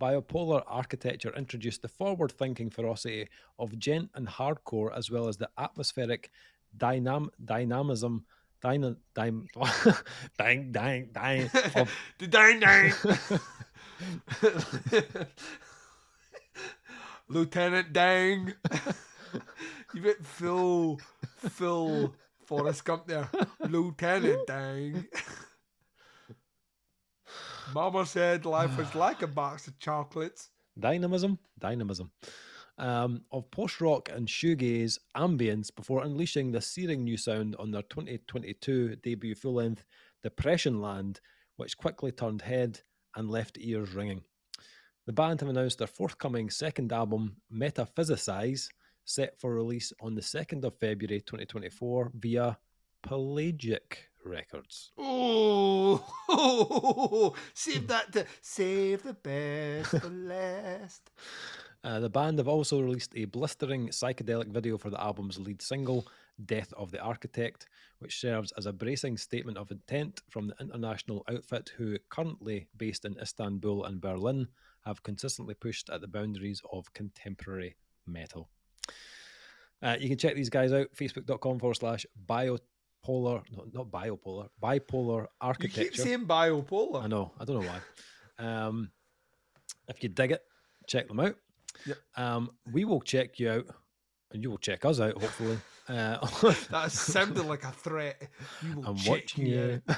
Biopolar 0.00 0.62
architecture 0.66 1.32
introduced 1.36 1.82
the 1.82 1.88
forward 1.88 2.32
thinking 2.32 2.70
ferocity 2.70 3.28
of 3.58 3.78
djent 3.78 4.10
and 4.14 4.28
hardcore, 4.28 4.96
as 4.96 5.10
well 5.10 5.28
as 5.28 5.36
the 5.36 5.50
atmospheric 5.58 6.30
dynam- 6.76 7.30
dynamism. 7.44 8.24
Dyna- 8.60 8.96
dang, 10.38 10.72
dang, 10.72 11.08
dang, 11.12 11.50
of, 11.76 11.90
dang 12.30 12.60
dang. 12.60 12.92
Lieutenant 17.28 17.92
Dang. 17.92 18.54
you 19.94 20.02
went 20.02 20.26
full, 20.26 21.00
full 21.36 22.14
Forrest 22.46 22.84
Gump 22.84 23.06
there. 23.06 23.28
Lieutenant 23.60 24.46
Dang. 24.46 25.06
Mama 27.74 28.06
said 28.06 28.44
life 28.44 28.76
was 28.76 28.94
like 28.94 29.22
a 29.22 29.26
box 29.26 29.68
of 29.68 29.78
chocolates. 29.78 30.50
dynamism, 30.78 31.38
dynamism, 31.58 32.10
um, 32.78 33.22
of 33.32 33.50
post 33.50 33.80
rock 33.80 34.08
and 34.12 34.28
shoegaze 34.28 34.98
ambience 35.16 35.74
before 35.74 36.04
unleashing 36.04 36.52
the 36.52 36.60
searing 36.60 37.04
new 37.04 37.16
sound 37.16 37.56
on 37.58 37.70
their 37.70 37.82
2022 37.82 38.96
debut 38.96 39.34
full 39.34 39.54
length 39.54 39.84
Depressionland, 40.24 41.20
which 41.56 41.76
quickly 41.76 42.12
turned 42.12 42.42
head 42.42 42.80
and 43.16 43.30
left 43.30 43.58
ears 43.60 43.92
ringing. 43.94 44.22
The 45.06 45.12
band 45.12 45.40
have 45.40 45.48
announced 45.48 45.78
their 45.78 45.86
forthcoming 45.86 46.50
second 46.50 46.92
album, 46.92 47.36
Metaphysicize, 47.50 48.68
set 49.04 49.40
for 49.40 49.54
release 49.54 49.92
on 50.00 50.14
the 50.14 50.20
2nd 50.20 50.64
of 50.64 50.78
February 50.78 51.20
2024 51.20 52.12
via 52.14 52.58
Pelagic 53.02 54.07
Records. 54.24 54.90
Oh, 54.98 56.04
save 57.54 57.86
that 57.88 58.12
to 58.12 58.26
save 58.40 59.02
the 59.02 59.14
best 59.14 59.90
for 59.90 60.08
last. 60.08 61.10
Uh, 61.84 62.00
the 62.00 62.10
band 62.10 62.38
have 62.38 62.48
also 62.48 62.80
released 62.80 63.12
a 63.16 63.24
blistering 63.26 63.88
psychedelic 63.88 64.48
video 64.48 64.76
for 64.76 64.90
the 64.90 65.00
album's 65.00 65.38
lead 65.38 65.62
single, 65.62 66.06
Death 66.44 66.72
of 66.76 66.90
the 66.90 67.00
Architect, 67.00 67.66
which 68.00 68.20
serves 68.20 68.52
as 68.52 68.66
a 68.66 68.72
bracing 68.72 69.16
statement 69.16 69.56
of 69.56 69.70
intent 69.70 70.20
from 70.28 70.48
the 70.48 70.56
international 70.60 71.24
outfit 71.30 71.72
who, 71.76 71.96
currently 72.10 72.66
based 72.76 73.04
in 73.04 73.18
Istanbul 73.20 73.84
and 73.84 74.00
Berlin, 74.00 74.48
have 74.84 75.02
consistently 75.02 75.54
pushed 75.54 75.90
at 75.90 76.00
the 76.00 76.08
boundaries 76.08 76.62
of 76.72 76.92
contemporary 76.94 77.76
metal. 78.06 78.48
Uh, 79.82 79.96
you 80.00 80.08
can 80.08 80.18
check 80.18 80.34
these 80.34 80.50
guys 80.50 80.72
out, 80.72 80.88
facebook.com 80.94 81.58
forward 81.58 81.74
slash 81.74 82.06
biopolar, 83.06 83.42
no, 83.56 83.64
not 83.72 83.90
biopolar, 83.90 84.48
bipolar 84.62 85.26
architecture. 85.40 85.82
You 85.82 85.90
keep 85.90 85.96
saying 85.96 86.26
biopolar. 86.26 87.04
I 87.04 87.06
know. 87.06 87.32
I 87.38 87.44
don't 87.44 87.62
know 87.62 87.68
why. 87.68 88.44
Um, 88.44 88.90
if 89.88 90.02
you 90.02 90.08
dig 90.08 90.32
it, 90.32 90.42
check 90.86 91.08
them 91.08 91.20
out. 91.20 91.36
Yep. 91.86 91.98
Um, 92.16 92.50
we 92.72 92.84
will 92.84 93.00
check 93.00 93.38
you 93.38 93.50
out, 93.50 93.66
and 94.32 94.42
you 94.42 94.50
will 94.50 94.58
check 94.58 94.84
us 94.84 95.00
out. 95.00 95.20
Hopefully, 95.20 95.58
uh, 95.88 96.18
That 96.70 96.92
sounded 96.92 97.44
like 97.44 97.64
a 97.64 97.72
threat. 97.72 98.28
You 98.62 98.76
will 98.76 98.86
I'm 98.88 98.96
check 98.96 99.10
watching 99.10 99.46
you. 99.46 99.82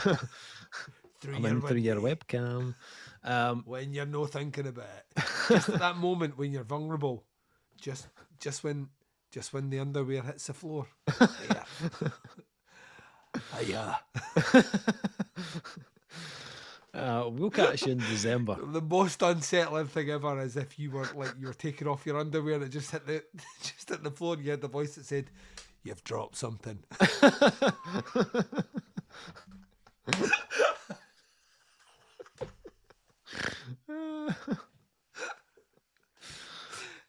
through 1.20 1.36
I'm 1.36 1.42
your 1.42 1.50
in 1.50 1.60
through 1.60 1.76
your 1.78 1.96
webcam. 1.96 2.74
Um, 3.22 3.62
when 3.66 3.92
you're 3.92 4.06
no 4.06 4.26
thinking 4.26 4.66
about 4.66 4.86
it. 4.86 5.24
Just 5.48 5.68
at 5.68 5.78
that 5.80 5.96
moment 5.96 6.38
when 6.38 6.52
you're 6.52 6.64
vulnerable. 6.64 7.24
Just 7.80 8.08
just 8.38 8.64
when 8.64 8.88
just 9.30 9.52
when 9.52 9.68
the 9.70 9.78
underwear 9.78 10.22
hits 10.22 10.46
the 10.46 10.54
floor. 10.54 10.86
Yeah. 11.20 11.64
Yeah. 13.67 13.94
uh, 16.94 17.28
we'll 17.31 17.50
catch 17.50 17.86
you 17.86 17.92
in 17.92 17.99
December. 17.99 18.57
The 18.73 18.81
most 18.81 19.23
unsettling 19.23 19.86
thing 19.86 20.10
ever 20.10 20.41
is 20.41 20.57
if 20.57 20.78
you 20.78 20.91
were 20.91 21.09
like 21.15 21.34
you 21.39 21.47
were 21.47 21.55
taking 21.55 21.89
off 21.89 22.07
your 22.07 22.18
underwear 22.18 22.55
and 22.55 22.65
it 22.65 22.70
just 22.70 22.91
hit 22.91 23.07
the 23.07 23.23
just 23.62 23.89
hit 23.89 24.02
the 24.02 24.10
floor 24.10 24.34
and 24.34 24.44
you 24.44 24.50
had 24.50 24.60
the 24.60 24.68
voice 24.68 24.94
that 24.97 25.05
said, 25.05 25.31
You've 25.83 26.05
dropped 26.05 26.36
something. 26.36 26.78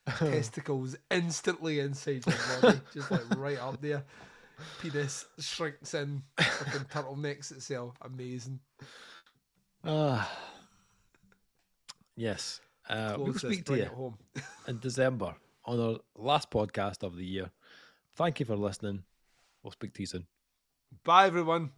Testicles 0.06 0.96
instantly 1.10 1.80
inside 1.80 2.24
your 2.26 2.36
body, 2.62 2.82
just 2.94 3.12
like 3.12 3.22
right 3.36 3.60
up 3.60 3.82
there. 3.82 4.04
Penis 4.80 5.26
shrinks 5.40 5.94
in, 5.94 6.24
fucking 6.40 6.86
turtlenecks 6.86 7.52
itself. 7.52 7.96
Amazing. 8.02 8.60
Ah, 9.84 10.30
yes. 12.16 12.62
Uh, 12.90 13.16
we'll 13.18 13.34
speak 13.34 13.66
to 13.66 13.76
you 13.76 13.84
it 13.84 13.88
home. 13.88 14.18
in 14.68 14.80
December 14.80 15.36
on 15.66 15.80
our 15.80 15.98
last 16.16 16.50
podcast 16.50 17.04
of 17.04 17.16
the 17.16 17.26
year. 17.26 17.50
Thank 18.16 18.40
you 18.40 18.46
for 18.46 18.56
listening. 18.56 19.04
We'll 19.64 19.72
speak 19.72 19.94
to 19.94 20.02
you 20.02 20.08
soon. 20.08 20.28
Bye 21.04 21.28
everyone. 21.28 21.72